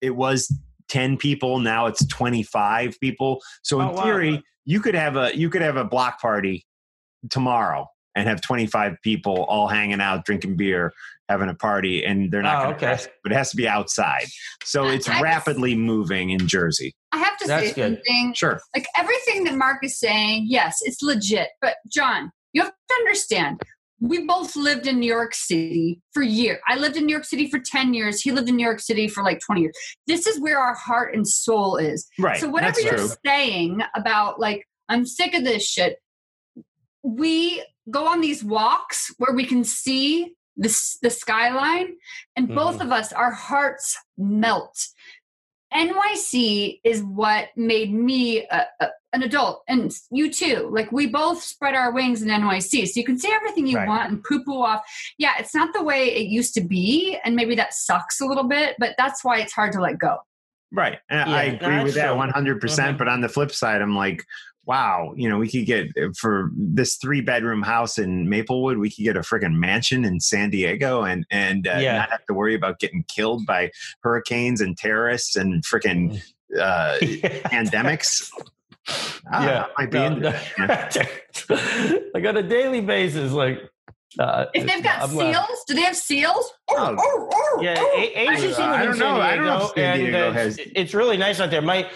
it 0.00 0.16
was 0.16 0.52
10 0.88 1.16
people 1.16 1.58
now 1.60 1.86
it's 1.86 2.04
25 2.06 2.98
people 3.00 3.40
so 3.62 3.80
in 3.80 3.88
Oh, 3.88 3.92
wow. 3.92 4.02
theory 4.02 4.42
you 4.64 4.80
could 4.80 4.94
have 4.94 5.16
a 5.16 5.36
you 5.36 5.48
could 5.48 5.62
have 5.62 5.76
a 5.76 5.84
block 5.84 6.20
party 6.20 6.66
tomorrow 7.30 7.86
and 8.14 8.28
have 8.28 8.40
25 8.40 8.96
people 9.02 9.44
all 9.44 9.68
hanging 9.68 10.00
out 10.00 10.24
drinking 10.24 10.56
beer 10.56 10.92
having 11.28 11.48
a 11.48 11.54
party 11.54 12.04
and 12.04 12.30
they're 12.30 12.42
not 12.42 12.56
Oh, 12.56 12.64
going 12.70 12.78
to 12.78 12.92
okay. 12.92 13.06
but 13.22 13.32
it 13.32 13.34
has 13.36 13.50
to 13.50 13.56
be 13.56 13.66
outside 13.66 14.26
so 14.64 14.86
it's 14.88 15.08
I 15.08 15.12
just- 15.12 15.22
rapidly 15.22 15.74
moving 15.74 16.30
in 16.30 16.46
jersey 16.46 16.94
I 17.12 17.18
have 17.18 17.36
to 17.38 17.46
That's 17.46 17.68
say 17.68 17.72
good. 17.74 17.96
something. 18.06 18.34
sure 18.34 18.60
Like 18.74 18.86
everything 18.96 19.44
that 19.44 19.54
Mark 19.54 19.84
is 19.84 19.98
saying, 19.98 20.46
yes, 20.48 20.78
it's 20.82 21.02
legit. 21.02 21.48
But 21.60 21.76
John, 21.92 22.30
you 22.54 22.62
have 22.62 22.70
to 22.70 22.94
understand. 23.00 23.60
We 24.00 24.26
both 24.26 24.56
lived 24.56 24.86
in 24.86 24.98
New 24.98 25.12
York 25.12 25.34
City 25.34 26.00
for 26.14 26.22
years. 26.22 26.58
I 26.66 26.76
lived 26.76 26.96
in 26.96 27.04
New 27.04 27.12
York 27.12 27.26
City 27.26 27.50
for 27.50 27.58
10 27.58 27.92
years. 27.92 28.22
He 28.22 28.32
lived 28.32 28.48
in 28.48 28.56
New 28.56 28.64
York 28.64 28.80
City 28.80 29.08
for 29.08 29.22
like 29.22 29.40
20 29.44 29.60
years. 29.60 29.74
This 30.06 30.26
is 30.26 30.40
where 30.40 30.58
our 30.58 30.74
heart 30.74 31.14
and 31.14 31.28
soul 31.28 31.76
is. 31.76 32.08
right 32.18 32.40
So 32.40 32.48
whatever 32.48 32.72
that's 32.80 32.84
you're 32.84 32.96
true 32.96 33.08
saying 33.26 33.82
about 33.94 34.40
like 34.40 34.66
I'm 34.88 35.04
sick 35.04 35.34
of 35.34 35.44
this 35.44 35.62
shit, 35.68 35.98
we 37.02 37.62
go 37.90 38.06
on 38.06 38.20
these 38.20 38.44
walks 38.44 39.12
where 39.18 39.34
we 39.34 39.44
can 39.44 39.64
see 39.64 40.34
the 40.56 40.68
the 41.02 41.10
skyline, 41.10 41.96
and 42.36 42.48
both 42.48 42.74
Mm-hmm. 42.74 42.82
of 42.86 42.92
us, 42.92 43.12
our 43.12 43.30
hearts 43.32 43.96
melt. 44.18 44.88
NYC 45.74 46.80
is 46.84 47.02
what 47.02 47.48
made 47.56 47.92
me 47.92 48.46
a, 48.50 48.66
a, 48.80 48.88
an 49.14 49.22
adult, 49.22 49.62
and 49.68 49.90
you 50.10 50.30
too. 50.30 50.68
Like 50.70 50.92
we 50.92 51.06
both 51.06 51.42
spread 51.42 51.74
our 51.74 51.92
wings 51.92 52.20
in 52.22 52.28
NYC, 52.28 52.86
so 52.86 53.00
you 53.00 53.06
can 53.06 53.18
see 53.18 53.32
everything 53.32 53.66
you 53.66 53.78
Right. 53.78 53.88
want 53.88 54.10
and 54.10 54.22
poo 54.22 54.44
poo 54.44 54.62
off. 54.62 54.82
Yeah, 55.18 55.32
it's 55.38 55.54
not 55.54 55.72
the 55.72 55.82
way 55.82 56.14
it 56.14 56.26
used 56.26 56.52
to 56.54 56.60
be, 56.60 57.18
and 57.24 57.34
maybe 57.34 57.54
that 57.54 57.72
sucks 57.72 58.20
a 58.20 58.26
little 58.26 58.44
bit, 58.44 58.76
but 58.78 58.94
that's 58.98 59.24
why 59.24 59.38
it's 59.38 59.52
hard 59.54 59.72
to 59.72 59.80
let 59.80 59.98
go. 59.98 60.18
Right. 60.72 60.98
And 61.10 61.30
Yeah, 61.30 61.36
I 61.36 61.42
agree 61.44 61.82
with 61.84 61.94
that 61.94 62.14
100%. 62.16 62.60
Mhm. 62.94 62.98
But 62.98 63.08
on 63.08 63.20
the 63.22 63.28
flip 63.28 63.52
side, 63.52 63.80
I'm 63.82 63.94
like, 63.96 64.24
wow, 64.64 65.12
you 65.16 65.28
know, 65.28 65.38
we 65.38 65.48
could 65.50 65.66
get 65.66 65.88
for 66.16 66.50
this 66.56 66.96
three 66.96 67.20
bedroom 67.20 67.62
house 67.62 67.98
in 67.98 68.28
Maplewood, 68.28 68.78
we 68.78 68.90
could 68.90 69.02
get 69.02 69.16
a 69.16 69.20
freaking 69.20 69.54
mansion 69.54 70.04
in 70.04 70.20
San 70.20 70.50
Diego 70.50 71.02
and, 71.02 71.26
and 71.30 71.66
uh, 71.66 71.78
Yeah. 71.78 71.98
not 71.98 72.10
have 72.10 72.24
to 72.26 72.34
worry 72.34 72.54
about 72.54 72.78
getting 72.78 73.04
killed 73.08 73.44
by 73.46 73.70
hurricanes 74.02 74.60
and 74.60 74.76
terrorists 74.76 75.34
and 75.36 75.64
freaking 75.64 76.22
uh, 76.58 76.96
pandemics. 77.02 78.30
Ah, 79.32 79.44
yeah, 79.44 79.66
I 79.76 79.82
might 79.82 79.90
be 79.90 79.98
no, 79.98 80.06
into 80.06 80.20
no. 80.20 80.66
that. 80.66 80.96
like 82.14 82.24
on 82.24 82.36
a 82.36 82.42
daily 82.42 82.80
basis, 82.80 83.32
like. 83.32 83.68
Uh, 84.18 84.44
If 84.52 84.66
they've 84.66 84.82
got 84.84 85.02
I'm, 85.08 85.16
uh, 85.16 85.32
seals, 85.32 85.64
do 85.66 85.74
they 85.74 85.80
have 85.82 85.96
seals? 85.96 86.52
Oh. 86.68 87.58
Yeah, 87.62 87.82
A- 87.96 88.30
Asia's 88.30 88.58
I- 88.58 88.82
I 88.82 88.84
don't 88.84 88.96
San 88.96 89.00
know. 89.16 89.20
I 89.20 89.36
don't 89.36 89.46
know 89.46 89.64
if 89.64 89.70
San 89.74 89.98
Diego 89.98 90.28
uh, 90.28 90.32
has- 90.32 90.58
it's, 90.58 90.72
it's 90.76 90.94
really 90.94 91.16
nice 91.16 91.40
out 91.40 91.50
there. 91.50 91.62
My 91.62 91.88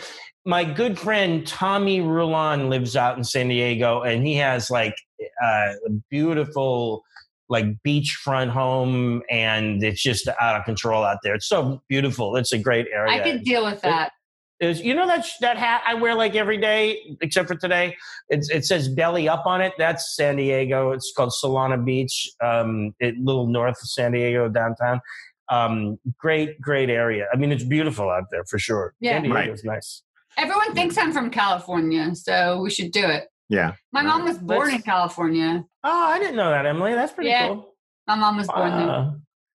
my 0.46 0.62
good 0.62 0.98
friend 0.98 1.44
Tommy 1.46 2.00
Rulon 2.00 2.70
lives 2.70 2.96
out 2.96 3.18
in 3.18 3.24
San 3.24 3.48
Diego, 3.48 4.02
and 4.02 4.24
he 4.24 4.36
has 4.36 4.70
like 4.70 4.94
uh, 5.42 5.72
a 5.86 5.90
beautiful 6.08 7.02
like 7.48 7.66
beachfront 7.86 8.50
home, 8.50 9.22
and 9.28 9.82
it's 9.82 10.02
just 10.02 10.28
out 10.40 10.56
of 10.56 10.64
control 10.64 11.04
out 11.04 11.18
there. 11.22 11.34
It's 11.34 11.48
so 11.48 11.82
beautiful. 11.88 12.36
It's 12.36 12.52
a 12.52 12.58
great 12.58 12.86
area. 12.92 13.12
I 13.12 13.18
could 13.20 13.42
deal 13.42 13.64
with 13.64 13.80
that. 13.82 14.12
is 14.60 14.80
you 14.80 14.94
know 14.94 15.06
that 15.06 15.26
that 15.40 15.56
hat 15.56 15.82
I 15.86 15.94
wear 15.94 16.14
like 16.14 16.36
every 16.36 16.58
day 16.58 17.16
except 17.20 17.48
for 17.48 17.56
today. 17.56 17.96
It's, 18.28 18.48
it 18.48 18.64
says 18.64 18.88
belly 18.88 19.28
up 19.28 19.46
on 19.46 19.60
it. 19.60 19.72
That's 19.78 20.14
San 20.16 20.36
Diego. 20.36 20.92
It's 20.92 21.12
called 21.16 21.32
Solana 21.42 21.84
Beach, 21.84 22.30
um, 22.42 22.94
it, 23.00 23.16
little 23.18 23.48
north 23.48 23.76
of 23.82 23.88
San 23.88 24.12
Diego 24.12 24.48
downtown. 24.48 25.00
Um, 25.48 25.98
great, 26.18 26.60
great 26.60 26.90
area. 26.90 27.26
I 27.32 27.36
mean, 27.36 27.52
it's 27.52 27.64
beautiful 27.64 28.10
out 28.10 28.24
there 28.30 28.44
for 28.44 28.58
sure. 28.58 28.94
Yeah. 29.00 29.20
San 29.20 29.30
Right. 29.30 29.44
Diego's 29.44 29.64
nice. 29.64 30.02
Everyone 30.36 30.74
thinks 30.74 30.98
I'm 30.98 31.12
from 31.12 31.30
California, 31.30 32.14
so 32.14 32.60
we 32.60 32.70
should 32.70 32.92
do 32.92 33.04
it. 33.06 33.28
Yeah. 33.48 33.72
My 33.92 34.02
mom 34.02 34.24
was 34.24 34.38
born 34.38 34.60
Let's- 34.68 34.74
in 34.76 34.82
California. 34.82 35.64
Oh, 35.84 36.06
I 36.08 36.18
didn't 36.18 36.36
know 36.36 36.50
that, 36.50 36.66
Emily. 36.66 36.94
That's 36.94 37.12
pretty 37.12 37.30
Yeah. 37.30 37.48
cool. 37.48 37.74
My 38.06 38.16
mom 38.16 38.36
was 38.36 38.46
born 38.48 38.70
there. 38.70 38.88
Uh, 38.90 39.10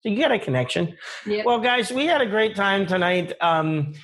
so 0.01 0.09
you 0.09 0.19
got 0.19 0.33
a 0.33 0.39
connection. 0.39 0.97
Yep. 1.25 1.47
Well, 1.47 1.61
guys, 1.61 1.91
we 1.93 2.07
had 2.07 2.21
a 2.21 2.27
great 2.27 2.55
time 2.57 2.87
tonight. 2.87 3.33
Um, 3.41 3.95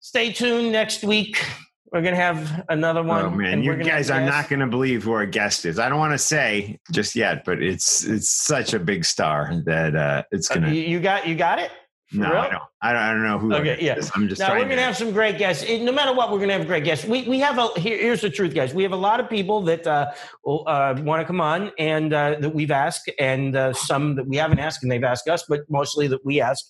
stay 0.00 0.32
tuned 0.32 0.72
next 0.72 1.02
week. 1.04 1.44
We're 1.92 2.02
gonna 2.02 2.16
have 2.16 2.64
another 2.68 3.02
one. 3.02 3.24
Oh 3.24 3.30
man, 3.30 3.52
and 3.54 3.64
you 3.64 3.74
guys 3.76 4.10
are 4.10 4.20
not 4.20 4.48
going 4.48 4.58
to 4.60 4.66
believe 4.66 5.04
who 5.04 5.12
our 5.12 5.24
guest 5.24 5.64
is. 5.64 5.78
I 5.78 5.88
don't 5.88 5.98
want 5.98 6.12
to 6.12 6.18
say 6.18 6.78
just 6.92 7.14
yet, 7.14 7.44
but 7.44 7.62
it's 7.62 8.04
it's 8.04 8.28
such 8.28 8.74
a 8.74 8.78
big 8.80 9.04
star 9.04 9.52
that 9.66 9.94
uh, 9.96 10.22
it's 10.32 10.50
Uh, 10.50 10.54
gonna. 10.54 10.72
you, 10.72 10.82
you 10.82 11.00
got 11.00 11.26
you 11.28 11.36
got 11.36 11.58
it. 11.60 11.70
No. 12.12 12.26
I 12.28 12.48
don't. 12.50 12.62
I 12.82 12.92
don't. 12.92 13.02
I 13.02 13.10
don't 13.12 13.22
know 13.24 13.38
who. 13.38 13.52
Okay, 13.54 13.78
yeah. 13.80 13.96
is. 13.96 14.12
I'm 14.14 14.28
just 14.28 14.40
Now 14.40 14.52
we're 14.52 14.60
gonna 14.60 14.76
to- 14.76 14.82
have 14.82 14.96
some 14.96 15.10
great 15.10 15.38
guests. 15.38 15.64
No 15.68 15.90
matter 15.90 16.14
what, 16.14 16.30
we're 16.30 16.38
gonna 16.38 16.52
have 16.52 16.66
great 16.66 16.84
guests. 16.84 17.04
We 17.04 17.28
we 17.28 17.40
have 17.40 17.58
a 17.58 17.68
here, 17.80 17.98
here's 17.98 18.20
the 18.20 18.30
truth, 18.30 18.54
guys. 18.54 18.72
We 18.72 18.84
have 18.84 18.92
a 18.92 18.96
lot 18.96 19.18
of 19.18 19.28
people 19.28 19.60
that 19.62 19.84
uh, 19.88 20.12
uh, 20.46 20.94
want 21.02 21.20
to 21.20 21.24
come 21.26 21.40
on 21.40 21.72
and 21.80 22.12
uh, 22.12 22.36
that 22.38 22.54
we've 22.54 22.70
asked, 22.70 23.10
and 23.18 23.56
uh, 23.56 23.72
some 23.72 24.14
that 24.14 24.28
we 24.28 24.36
haven't 24.36 24.60
asked 24.60 24.84
and 24.84 24.92
they've 24.92 25.02
asked 25.02 25.28
us, 25.28 25.44
but 25.48 25.62
mostly 25.68 26.06
that 26.06 26.24
we 26.24 26.40
ask. 26.40 26.64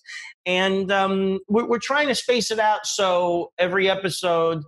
And 0.47 0.91
um, 0.91 1.39
we're, 1.47 1.65
we're 1.67 1.79
trying 1.79 2.07
to 2.07 2.15
space 2.15 2.49
it 2.49 2.57
out 2.59 2.85
so 2.87 3.51
every 3.59 3.89
episode 3.89 4.63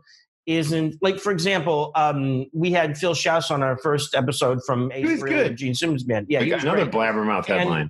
isn't 0.45 0.95
like, 1.01 1.19
for 1.19 1.31
example, 1.31 1.91
um, 1.95 2.45
we 2.53 2.71
had 2.71 2.95
Phil 2.97 3.13
Shouse 3.15 3.49
on 3.49 3.63
our 3.63 3.77
first 3.77 4.13
episode 4.13 4.59
from 4.67 4.91
was 5.03 5.23
good. 5.23 5.55
Gene 5.57 5.73
Simmons 5.73 6.03
Band. 6.03 6.27
Yeah, 6.29 6.41
another 6.41 6.83
great. 6.85 6.91
blabbermouth 6.93 7.49
And- 7.49 7.59
headline. 7.59 7.89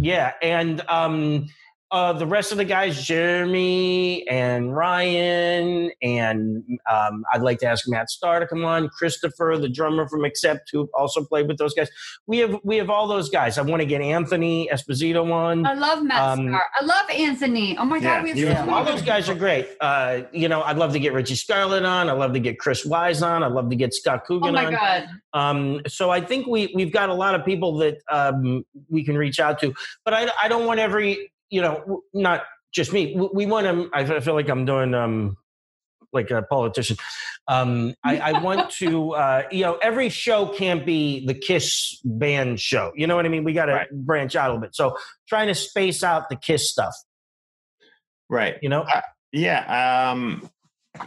Yeah, 0.00 0.32
and 0.40 0.80
um, 0.88 1.48
uh, 1.90 2.12
the 2.12 2.26
rest 2.26 2.52
of 2.52 2.58
the 2.58 2.64
guys, 2.64 3.02
Jeremy 3.02 4.26
and 4.28 4.76
Ryan, 4.76 5.90
and 6.02 6.62
um, 6.90 7.24
I'd 7.32 7.40
like 7.42 7.58
to 7.60 7.66
ask 7.66 7.88
Matt 7.88 8.10
Starr 8.10 8.40
to 8.40 8.46
come 8.46 8.64
on. 8.64 8.88
Christopher, 8.90 9.56
the 9.58 9.68
drummer 9.68 10.06
from 10.08 10.24
Accept, 10.24 10.68
who 10.72 10.88
also 10.92 11.24
played 11.24 11.48
with 11.48 11.56
those 11.58 11.72
guys. 11.74 11.88
We 12.26 12.38
have 12.38 12.58
we 12.62 12.76
have 12.76 12.90
all 12.90 13.06
those 13.08 13.30
guys. 13.30 13.56
I 13.58 13.62
want 13.62 13.80
to 13.80 13.86
get 13.86 14.00
Anthony 14.02 14.68
Esposito 14.72 15.32
on. 15.32 15.64
I 15.66 15.74
love 15.74 16.02
Matt 16.02 16.20
Um, 16.38 16.48
Starr. 16.48 16.62
I 16.80 16.84
love 16.84 17.10
Anthony. 17.10 17.76
Oh 17.78 17.84
my 17.84 17.96
Yeah, 17.96 18.02
god, 18.16 18.22
we 18.24 18.28
have 18.30 18.38
you- 18.38 18.46
so 18.46 18.52
Yeah, 18.52 18.66
all 18.74 18.84
those 18.84 19.02
guys 19.02 19.28
are 19.28 19.34
great. 19.34 19.68
Uh, 19.80 20.22
you 20.32 20.48
know, 20.48 20.62
I'd 20.62 20.76
love 20.76 20.92
to 20.92 20.98
get 20.98 21.12
Richie 21.14 21.36
Scarlett 21.36 21.84
on. 21.84 22.10
I'd 22.10 22.18
love 22.18 22.32
to 22.34 22.40
get 22.40 22.58
Chris 22.58 22.84
Wise 22.84 23.22
on. 23.22 23.42
I'd 23.42 23.52
love 23.52 23.70
to 23.70 23.76
get 23.76 23.94
Scott 23.94 24.24
Coogan 24.26 24.50
Oh 24.50 24.52
my 24.52 24.66
on. 24.66 24.72
god. 24.74 25.08
Um, 25.32 25.80
so 25.86 26.10
I 26.10 26.20
think 26.20 26.46
we 26.46 26.70
we've 26.74 26.92
got 26.92 27.08
a 27.08 27.14
lot 27.14 27.34
of 27.34 27.44
people 27.44 27.78
that 27.78 27.96
um, 28.10 28.64
we 28.90 29.04
can 29.04 29.16
reach 29.16 29.40
out 29.40 29.58
to, 29.60 29.72
but 30.04 30.12
I, 30.14 30.28
I 30.42 30.48
don't 30.48 30.66
want 30.66 30.80
every 30.80 31.30
you 31.50 31.60
know 31.60 32.02
not 32.12 32.42
just 32.72 32.92
me. 32.92 33.16
We, 33.34 33.46
want 33.46 33.66
to. 33.66 33.90
I 33.92 34.20
feel 34.20 34.34
like 34.34 34.48
I'm 34.48 34.64
doing 34.64 34.94
um, 34.94 35.36
like 36.12 36.30
a 36.30 36.42
politician. 36.42 36.96
Um, 37.46 37.94
I, 38.04 38.18
I 38.18 38.40
want 38.42 38.70
to 38.72 39.12
uh, 39.12 39.42
you 39.50 39.62
know 39.62 39.78
every 39.82 40.08
show 40.08 40.46
can't 40.48 40.84
be 40.84 41.26
the 41.26 41.34
Kiss 41.34 41.98
band 42.04 42.60
show. 42.60 42.92
You 42.94 43.06
know 43.06 43.16
what 43.16 43.24
I 43.24 43.28
mean? 43.28 43.44
We 43.44 43.52
got 43.52 43.66
to 43.66 43.72
Right. 43.72 43.90
branch 43.90 44.36
out 44.36 44.50
a 44.50 44.52
little 44.52 44.60
bit. 44.60 44.74
So 44.74 44.96
trying 45.28 45.48
to 45.48 45.54
space 45.54 46.02
out 46.02 46.28
the 46.28 46.36
Kiss 46.36 46.70
stuff. 46.70 46.94
Right. 48.28 48.56
You 48.62 48.68
know. 48.68 48.86
Yeah. 49.32 50.10
Um, 50.10 50.48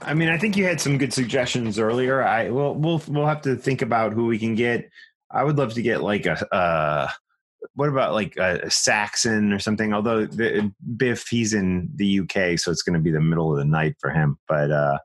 I 0.01 0.13
mean, 0.13 0.29
I 0.29 0.37
think 0.37 0.57
you 0.57 0.65
had 0.65 0.79
some 0.79 0.97
good 0.97 1.13
suggestions 1.13 1.77
earlier. 1.79 2.23
I 2.23 2.49
will. 2.49 2.75
We'll 2.75 3.01
we'll 3.07 3.27
have 3.27 3.41
to 3.41 3.55
think 3.55 3.81
about 3.81 4.13
who 4.13 4.25
we 4.25 4.39
can 4.39 4.55
get. 4.55 4.89
I 5.29 5.43
would 5.43 5.57
love 5.57 5.73
to 5.73 5.81
get 5.81 6.01
like 6.01 6.25
a. 6.25 6.53
Uh, 6.53 7.09
what 7.75 7.89
about 7.89 8.13
like 8.13 8.35
a 8.37 8.69
Saxon 8.69 9.53
or 9.53 9.59
something? 9.59 9.93
Although 9.93 10.25
the, 10.25 10.71
Biff, 10.97 11.27
he's 11.29 11.53
in 11.53 11.89
the 11.95 12.19
UK, 12.19 12.59
so 12.59 12.71
it's 12.71 12.83
going 12.83 12.93
to 12.95 12.99
be 12.99 13.11
the 13.11 13.21
middle 13.21 13.51
of 13.51 13.57
the 13.57 13.65
night 13.65 13.95
for 13.99 14.09
him. 14.09 14.37
But 14.47 14.71
uh, 14.71 14.97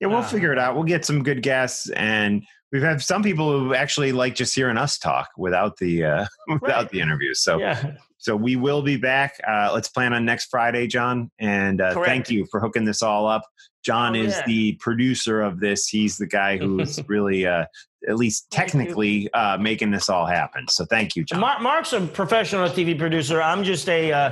yeah, 0.00 0.08
we'll 0.08 0.18
Ah. 0.18 0.22
figure 0.22 0.52
it 0.52 0.58
out. 0.58 0.74
We'll 0.74 0.84
get 0.84 1.04
some 1.04 1.22
good 1.22 1.42
guests, 1.42 1.88
and 1.90 2.42
we've 2.72 2.82
had 2.82 3.00
some 3.02 3.22
people 3.22 3.58
who 3.58 3.74
actually 3.74 4.12
like 4.12 4.34
just 4.34 4.54
hearing 4.54 4.76
us 4.78 4.98
talk 4.98 5.28
without 5.36 5.76
the 5.78 6.04
uh, 6.04 6.26
without 6.48 6.62
Right. 6.84 6.90
the 6.90 7.00
interviews. 7.00 7.40
So 7.42 7.58
Yeah. 7.58 7.92
so 8.18 8.34
we 8.36 8.56
will 8.56 8.82
be 8.82 8.96
back. 8.96 9.38
Uh, 9.46 9.70
let's 9.72 9.88
plan 9.88 10.12
on 10.12 10.24
next 10.24 10.46
Friday, 10.50 10.86
John. 10.88 11.30
And 11.38 11.80
uh, 11.80 12.02
thank 12.04 12.30
you 12.30 12.46
for 12.50 12.60
hooking 12.60 12.84
this 12.84 13.00
all 13.02 13.26
up. 13.28 13.42
John 13.84 14.16
Oh, 14.16 14.20
is 14.20 14.34
yeah. 14.34 14.42
the 14.46 14.72
producer 14.80 15.40
of 15.40 15.60
this. 15.60 15.86
He's 15.86 16.18
the 16.18 16.26
guy 16.26 16.58
who's 16.58 16.98
really, 17.08 17.46
uh, 17.46 17.64
at 18.06 18.16
least 18.16 18.50
technically, 18.50 19.32
uh, 19.32 19.56
making 19.58 19.90
this 19.90 20.08
all 20.08 20.26
happen. 20.26 20.68
So 20.68 20.84
thank 20.84 21.16
you, 21.16 21.24
John. 21.24 21.40
Mark, 21.40 21.60
Mark's 21.60 21.92
a 21.92 22.00
professional 22.00 22.68
TV 22.68 22.98
producer. 22.98 23.40
I'm 23.42 23.64
just 23.64 23.88
a 23.88 24.12
uh, 24.12 24.30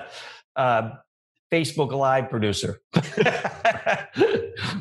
uh, 0.57 0.91
Facebook 1.53 1.93
Live 1.93 2.29
producer. 2.31 2.81
all 2.95 3.03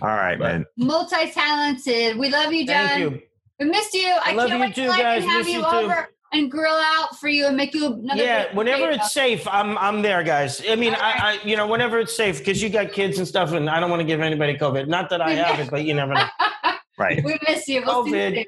right, 0.01 0.37
But- 0.37 0.39
man. 0.39 0.65
Multi-talented. 0.77 2.17
We 2.17 2.29
love 2.29 2.53
you, 2.53 2.65
John. 2.65 2.87
Thank 2.87 2.99
you. 2.99 3.21
We 3.59 3.65
missed 3.67 3.93
you. 3.93 4.13
I, 4.21 4.33
love 4.33 4.49
can't 4.49 4.59
you 4.59 4.65
wait 4.65 4.75
too, 4.75 4.81
till 4.83 4.91
I 4.91 5.01
guys. 5.01 5.23
have 5.23 5.37
Miss 5.39 5.47
you 5.47 5.53
you 5.59 5.61
too. 5.61 5.65
over 5.67 6.09
and 6.33 6.51
grill 6.51 6.75
out 6.75 7.15
for 7.17 7.29
you 7.29 7.47
and 7.47 7.55
make 7.55 7.73
you 7.73 7.85
another. 7.85 8.21
Yeah, 8.21 8.47
big 8.47 8.57
whenever 8.57 8.89
it's 8.91 9.13
safe, 9.13 9.47
I'm 9.47 9.77
I'm 9.77 10.01
there, 10.01 10.23
guys. 10.23 10.61
I 10.67 10.75
mean, 10.75 10.93
I, 10.93 11.39
I 11.39 11.39
you 11.45 11.55
know, 11.55 11.65
whenever 11.65 11.99
it's 11.99 12.15
safe, 12.15 12.39
because 12.39 12.61
you 12.61 12.69
got 12.69 12.91
kids 12.91 13.17
and 13.17 13.25
stuff, 13.27 13.53
and 13.53 13.69
I 13.69 13.79
don't 13.79 13.89
want 13.89 14.01
to 14.01 14.05
give 14.05 14.19
anybody 14.19 14.57
COVID. 14.57 14.87
Not 14.89 15.09
that 15.11 15.21
I 15.21 15.31
have 15.35 15.59
it, 15.59 15.69
but 15.71 15.85
you 15.85 15.93
never 15.93 16.13
know. 16.13 16.27
Right. 16.97 17.21
we 17.25 17.37
miss 17.45 17.67
you. 17.67 17.83
We'll 17.85 18.05
see 18.05 18.11
you 18.11 18.15
COVID. 18.15 18.45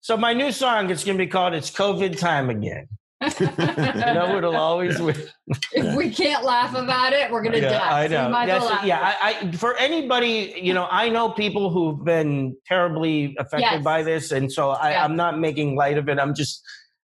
So 0.00 0.16
my 0.16 0.32
new 0.32 0.52
song, 0.52 0.90
it's 0.90 1.04
going 1.04 1.16
to 1.18 1.24
be 1.24 1.28
called 1.30 1.54
"It's 1.54 1.70
COVID 1.70 2.18
Time 2.18 2.50
Again." 2.50 2.88
soon. 3.30 3.50
You 3.58 4.14
know, 4.14 4.36
it'll 4.36 4.56
always 4.56 4.98
win. 5.00 5.14
if 5.72 5.96
we 5.96 6.10
can't 6.10 6.44
laugh 6.44 6.74
about 6.74 7.12
it, 7.12 7.30
we're 7.30 7.42
gonna 7.44 7.58
Yeah, 7.58 7.70
die. 7.78 8.04
I 8.04 8.06
know. 8.08 8.28
might 8.28 8.48
as 8.48 8.60
well 8.62 8.68
That's- 8.70 8.78
laugh 8.78 8.84
yeah, 8.84 9.14
I, 9.22 9.46
I 9.46 9.52
for 9.52 9.76
anybody, 9.76 10.54
you 10.60 10.74
know, 10.74 10.88
I 10.90 11.08
know 11.08 11.30
people 11.30 11.70
who've 11.70 12.04
been 12.04 12.56
terribly 12.66 13.36
affected 13.38 13.60
Yes. 13.76 13.84
by 13.84 14.02
this, 14.02 14.32
and 14.32 14.50
so 14.52 14.70
I, 14.70 14.90
Yeah. 14.90 15.04
I'm 15.04 15.14
not 15.14 15.38
making 15.38 15.76
light 15.76 15.98
of 15.98 16.08
it. 16.08 16.18
I'm 16.18 16.34
just, 16.34 16.62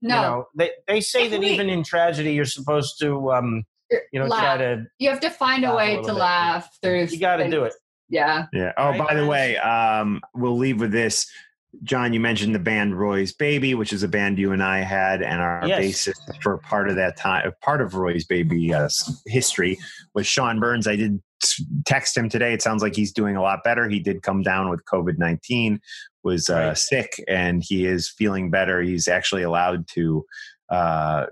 it. 0.02 0.08
you 0.08 0.10
no, 0.10 0.22
know, 0.22 0.46
they 0.56 0.72
they 0.88 1.00
say 1.00 1.26
If 1.26 1.32
that 1.32 1.42
we- 1.42 1.50
even 1.52 1.70
in 1.70 1.84
tragedy, 1.84 2.34
you're 2.34 2.46
supposed 2.46 3.00
to, 3.02 3.32
um, 3.32 3.64
you 4.12 4.20
know, 4.20 4.26
laugh. 4.26 4.42
try 4.42 4.58
to, 4.58 4.86
you 4.98 5.10
have 5.12 5.20
to 5.20 5.30
find 5.30 5.64
a 5.64 5.68
laugh 5.68 5.76
a 5.76 5.78
way 5.78 5.96
to 5.98 6.02
bit. 6.02 6.14
laugh 6.14 6.78
through. 6.82 7.04
you 7.04 7.20
got 7.20 7.36
to 7.38 7.50
do 7.52 7.66
it. 7.66 7.74
Yeah. 8.10 8.48
Yeah. 8.52 8.72
Oh, 8.78 8.90
Right, 8.90 9.08
by 9.08 9.14
the 9.14 9.28
way, 9.28 9.58
um, 9.58 10.22
we'll 10.34 10.58
leave 10.58 10.80
with 10.80 10.92
this. 10.92 11.30
John, 11.84 12.14
you 12.14 12.20
mentioned 12.20 12.56
the 12.56 12.60
band 12.60 13.00
Roy's 13.00 13.32
Baby, 13.32 13.76
which 13.76 13.94
is 13.94 14.02
a 14.04 14.08
band 14.08 14.40
you 14.40 14.52
and 14.52 14.64
I 14.64 14.80
had, 14.80 15.22
and 15.22 15.40
our 15.42 15.68
Yes. 15.68 15.80
bassist 16.08 16.42
for 16.42 16.58
part 16.58 16.90
of 16.90 16.96
that 16.96 17.16
time, 17.16 17.52
part 17.62 17.82
of 17.82 17.94
Roy's 17.94 18.26
Baby 18.26 18.74
uh, 18.74 18.90
history 19.28 19.78
was 20.16 20.26
Sean 20.26 20.60
Burns. 20.60 20.88
I 20.88 20.96
did 20.96 21.22
text 21.86 22.18
him 22.18 22.28
today. 22.28 22.54
It 22.54 22.62
sounds 22.62 22.82
like 22.82 22.96
he's 22.96 23.14
doing 23.14 23.36
a 23.36 23.42
lot 23.42 23.64
better. 23.64 23.88
He 23.88 24.00
did 24.00 24.24
come 24.24 24.42
down 24.42 24.70
with 24.70 24.84
COVID 24.86 25.18
nineteen, 25.20 25.80
was 26.24 26.50
uh, 26.50 26.54
Right. 26.70 26.78
sick, 26.78 27.24
and 27.28 27.64
he 27.66 27.86
is 27.86 28.10
feeling 28.10 28.50
better. 28.50 28.82
He's 28.82 29.08
actually 29.08 29.44
allowed 29.44 29.88
to 29.90 30.26
uh, 30.70 31.26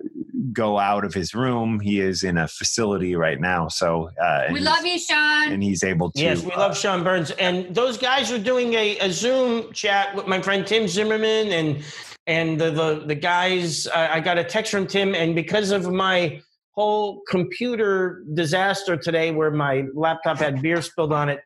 go 0.52 0.80
out 0.80 1.06
of 1.06 1.14
his 1.14 1.34
room. 1.36 1.80
He 1.80 2.00
is 2.00 2.24
in 2.24 2.38
a 2.38 2.48
facility 2.48 3.16
right 3.16 3.40
now, 3.40 3.68
so 3.68 4.10
uh, 4.22 4.46
We 4.52 4.60
love 4.60 4.86
you, 4.86 4.98
Sean. 4.98 5.52
and 5.52 5.62
he's 5.62 5.84
able 5.84 6.12
to. 6.12 6.20
Yes, 6.22 6.42
we 6.44 6.52
uh, 6.54 6.60
love 6.60 6.78
Sean 6.78 7.04
Burns, 7.04 7.32
and 7.32 7.74
those 7.74 7.98
guys 7.98 8.32
are 8.32 8.40
doing 8.40 8.74
a, 8.74 8.98
a 9.00 9.12
Zoom 9.12 9.72
chat 9.74 10.16
with 10.16 10.28
my 10.28 10.42
friend 10.42 10.66
Tim 10.66 10.88
Zimmerman 10.88 11.52
and 11.52 11.84
and 12.26 12.60
the 12.60 12.72
the, 12.72 13.04
the 13.06 13.16
guys. 13.16 13.88
Uh, 13.88 14.08
I 14.12 14.20
got 14.20 14.38
a 14.38 14.44
text 14.44 14.72
from 14.72 14.88
Tim, 14.88 15.14
and 15.14 15.36
because 15.36 15.72
of 15.72 15.92
my 15.92 16.42
whole 16.72 17.22
computer 17.30 18.24
disaster 18.34 18.98
today, 18.98 19.32
where 19.32 19.52
my 19.52 19.86
laptop 19.94 20.38
had 20.38 20.62
beer 20.62 20.82
spilled 20.82 21.14
on 21.14 21.30
it, 21.30 21.42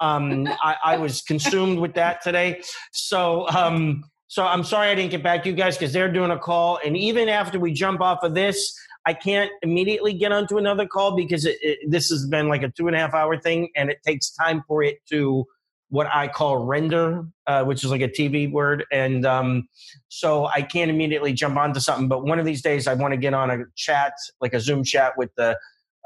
um, 0.00 0.46
I, 0.62 0.76
I 0.84 0.96
was 0.96 1.20
consumed 1.22 1.78
with 1.78 1.94
that 1.94 2.22
today. 2.22 2.62
So. 2.92 3.46
Um, 3.48 4.04
so 4.34 4.44
I'm 4.44 4.64
sorry 4.64 4.88
I 4.88 4.96
didn't 4.96 5.12
get 5.12 5.22
back 5.22 5.44
to 5.44 5.48
you 5.48 5.54
guys 5.54 5.78
because 5.78 5.92
they're 5.92 6.10
doing 6.10 6.32
a 6.32 6.38
call, 6.38 6.80
and 6.84 6.96
even 6.96 7.28
after 7.28 7.60
we 7.60 7.72
jump 7.72 8.00
off 8.00 8.24
of 8.24 8.34
this, 8.34 8.76
I 9.06 9.14
can't 9.14 9.48
immediately 9.62 10.12
get 10.12 10.32
onto 10.32 10.58
another 10.58 10.88
call 10.88 11.14
because 11.14 11.46
it, 11.46 11.56
it, 11.62 11.78
this 11.88 12.08
has 12.10 12.26
been 12.26 12.48
like 12.48 12.64
a 12.64 12.68
two 12.68 12.88
and 12.88 12.96
a 12.96 12.98
half 12.98 13.14
hour 13.14 13.38
thing, 13.38 13.68
and 13.76 13.90
it 13.90 13.98
takes 14.04 14.32
time 14.32 14.64
for 14.66 14.82
it 14.82 14.98
to 15.10 15.46
what 15.90 16.08
I 16.12 16.26
call 16.26 16.56
render, 16.66 17.24
uh, 17.46 17.62
which 17.62 17.84
is 17.84 17.92
like 17.92 18.00
a 18.00 18.08
TV 18.08 18.50
word. 18.50 18.84
And 18.90 19.24
um, 19.24 19.68
so 20.08 20.46
I 20.46 20.62
can't 20.62 20.90
immediately 20.90 21.32
jump 21.32 21.56
onto 21.56 21.78
something. 21.78 22.08
But 22.08 22.24
one 22.24 22.40
of 22.40 22.44
these 22.44 22.60
days, 22.60 22.88
I 22.88 22.94
want 22.94 23.12
to 23.12 23.16
get 23.16 23.34
on 23.34 23.52
a 23.52 23.58
chat, 23.76 24.14
like 24.40 24.52
a 24.52 24.58
Zoom 24.58 24.82
chat 24.82 25.16
with 25.16 25.30
the 25.36 25.56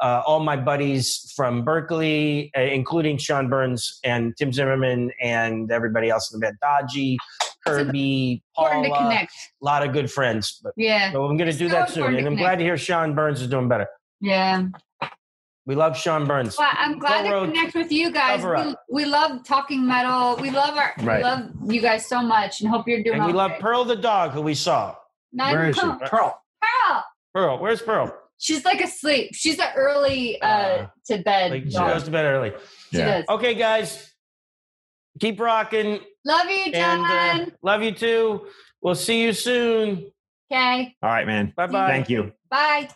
uh, 0.02 0.23
all 0.26 0.40
my 0.40 0.57
buddies 0.57 1.32
from 1.34 1.65
Berklee, 1.65 2.50
uh, 2.55 2.60
including 2.60 3.16
Sean 3.16 3.48
Burns 3.48 3.98
and 4.05 4.36
Tim 4.36 4.52
Zimmerman 4.52 5.12
and 5.18 5.73
everybody 5.73 6.10
else 6.10 6.31
in 6.31 6.39
the 6.39 6.44
band, 6.44 6.58
Dodgy, 6.60 7.16
Kirby, 7.67 8.43
Important 8.57 8.85
to 8.85 8.91
Paula, 8.91 9.03
connect. 9.11 9.33
a 9.61 9.65
lot 9.65 9.83
of 9.87 9.93
good 9.93 10.11
friends. 10.11 10.61
But 10.62 10.73
Yeah. 10.77 11.12
so 11.12 11.25
I'm 11.27 11.37
going 11.37 11.51
to 11.51 11.57
do 11.57 11.69
So 11.69 11.75
that 11.75 11.91
soon, 11.91 12.07
and 12.07 12.17
I'm 12.19 12.25
connect. 12.25 12.41
glad 12.41 12.59
to 12.59 12.65
hear 12.65 12.77
Sean 12.77 13.15
Burns 13.15 13.41
is 13.43 13.49
doing 13.49 13.69
better. 13.69 13.87
Yeah. 14.20 14.65
We 15.67 15.75
love 15.75 15.97
Sean 15.99 16.27
Burns. 16.27 16.57
Well, 16.57 16.70
I'm 16.73 16.99
glad 16.99 17.25
Go 17.25 17.28
to 17.28 17.35
Road. 17.35 17.47
connect 17.55 17.75
with 17.75 17.93
you 17.93 18.11
guys. 18.11 18.43
We, 18.43 18.75
we 18.91 19.05
love 19.05 19.45
talking 19.45 19.87
metal. 19.87 20.37
We 20.41 20.51
love 20.51 20.77
our 20.78 20.95
Right. 21.03 21.19
we 21.19 21.23
love 21.25 21.51
you 21.67 21.81
guys 21.83 22.07
so 22.07 22.23
much 22.23 22.62
and 22.62 22.70
hope 22.70 22.89
you're 22.89 23.03
doing 23.03 23.19
And 23.19 23.27
we 23.27 23.35
love 23.35 23.51
right. 23.51 23.61
Pearl 23.61 23.85
the 23.85 23.97
dog, 23.97 24.31
who 24.31 24.41
we 24.41 24.55
saw. 24.55 24.95
Not 25.31 25.53
Where 25.53 25.69
is 25.69 25.77
she? 25.77 25.83
Pearl. 25.83 25.99
Pearl. 26.07 26.43
Pearl. 26.62 27.05
Pearl, 27.35 27.59
where's 27.59 27.83
Pearl? 27.83 28.17
She's 28.39 28.65
like 28.65 28.81
asleep. 28.81 29.33
She's 29.35 29.59
an 29.59 29.69
early 29.77 30.41
uh, 30.41 30.47
Uh, 30.47 30.87
to 31.09 31.19
bed. 31.19 31.51
Like 31.51 31.65
she 31.65 31.70
dog. 31.70 31.93
goes 31.93 32.05
to 32.05 32.11
bed 32.12 32.25
early. 32.25 32.53
She 32.91 32.97
Yeah. 32.99 33.19
does. 33.19 33.25
Okay, 33.28 33.55
guys, 33.55 34.11
keep 35.20 35.39
rocking, 35.39 36.01
Love 36.25 36.51
you, 36.51 36.73
and 36.75 37.03
uh, 37.03 37.09
John. 37.09 37.53
love 37.63 37.83
you 37.83 37.93
too. 37.93 38.47
We'll 38.81 38.95
see 38.95 39.23
you 39.23 39.33
soon. 39.33 40.11
okay. 40.53 40.95
All 41.03 41.11
right, 41.11 41.27
man. 41.27 41.53
Bye 41.57 41.67
bye. 41.67 41.89
Thank 41.89 42.11
you. 42.11 42.33
Bye. 42.51 42.89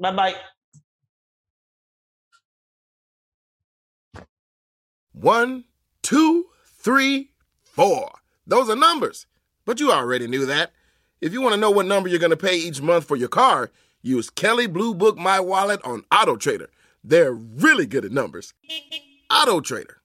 Bye 0.00 0.12
bye. 0.12 0.34
One, 5.12 5.64
two, 6.02 6.46
three, 6.78 7.30
four. 7.62 8.10
Those 8.46 8.68
are 8.68 8.76
numbers. 8.76 9.26
But 9.64 9.78
you 9.78 9.92
already 9.92 10.26
knew 10.26 10.46
that. 10.46 10.72
If 11.20 11.32
you 11.32 11.40
want 11.40 11.54
to 11.54 11.60
know 11.60 11.70
what 11.70 11.86
number 11.86 12.08
you're 12.08 12.18
going 12.18 12.30
to 12.30 12.36
pay 12.36 12.56
each 12.56 12.82
month 12.82 13.04
for 13.04 13.16
your 13.16 13.28
car, 13.28 13.70
use 14.02 14.28
Kelley 14.28 14.66
Blue 14.66 14.94
Book 14.94 15.16
My 15.16 15.38
Wallet 15.38 15.80
on 15.84 16.04
Auto 16.12 16.36
Trader. 16.36 16.68
They're 17.04 17.32
really 17.32 17.86
good 17.86 18.04
at 18.04 18.10
numbers. 18.10 18.52
Auto 19.30 19.60
Trader. 19.60 20.01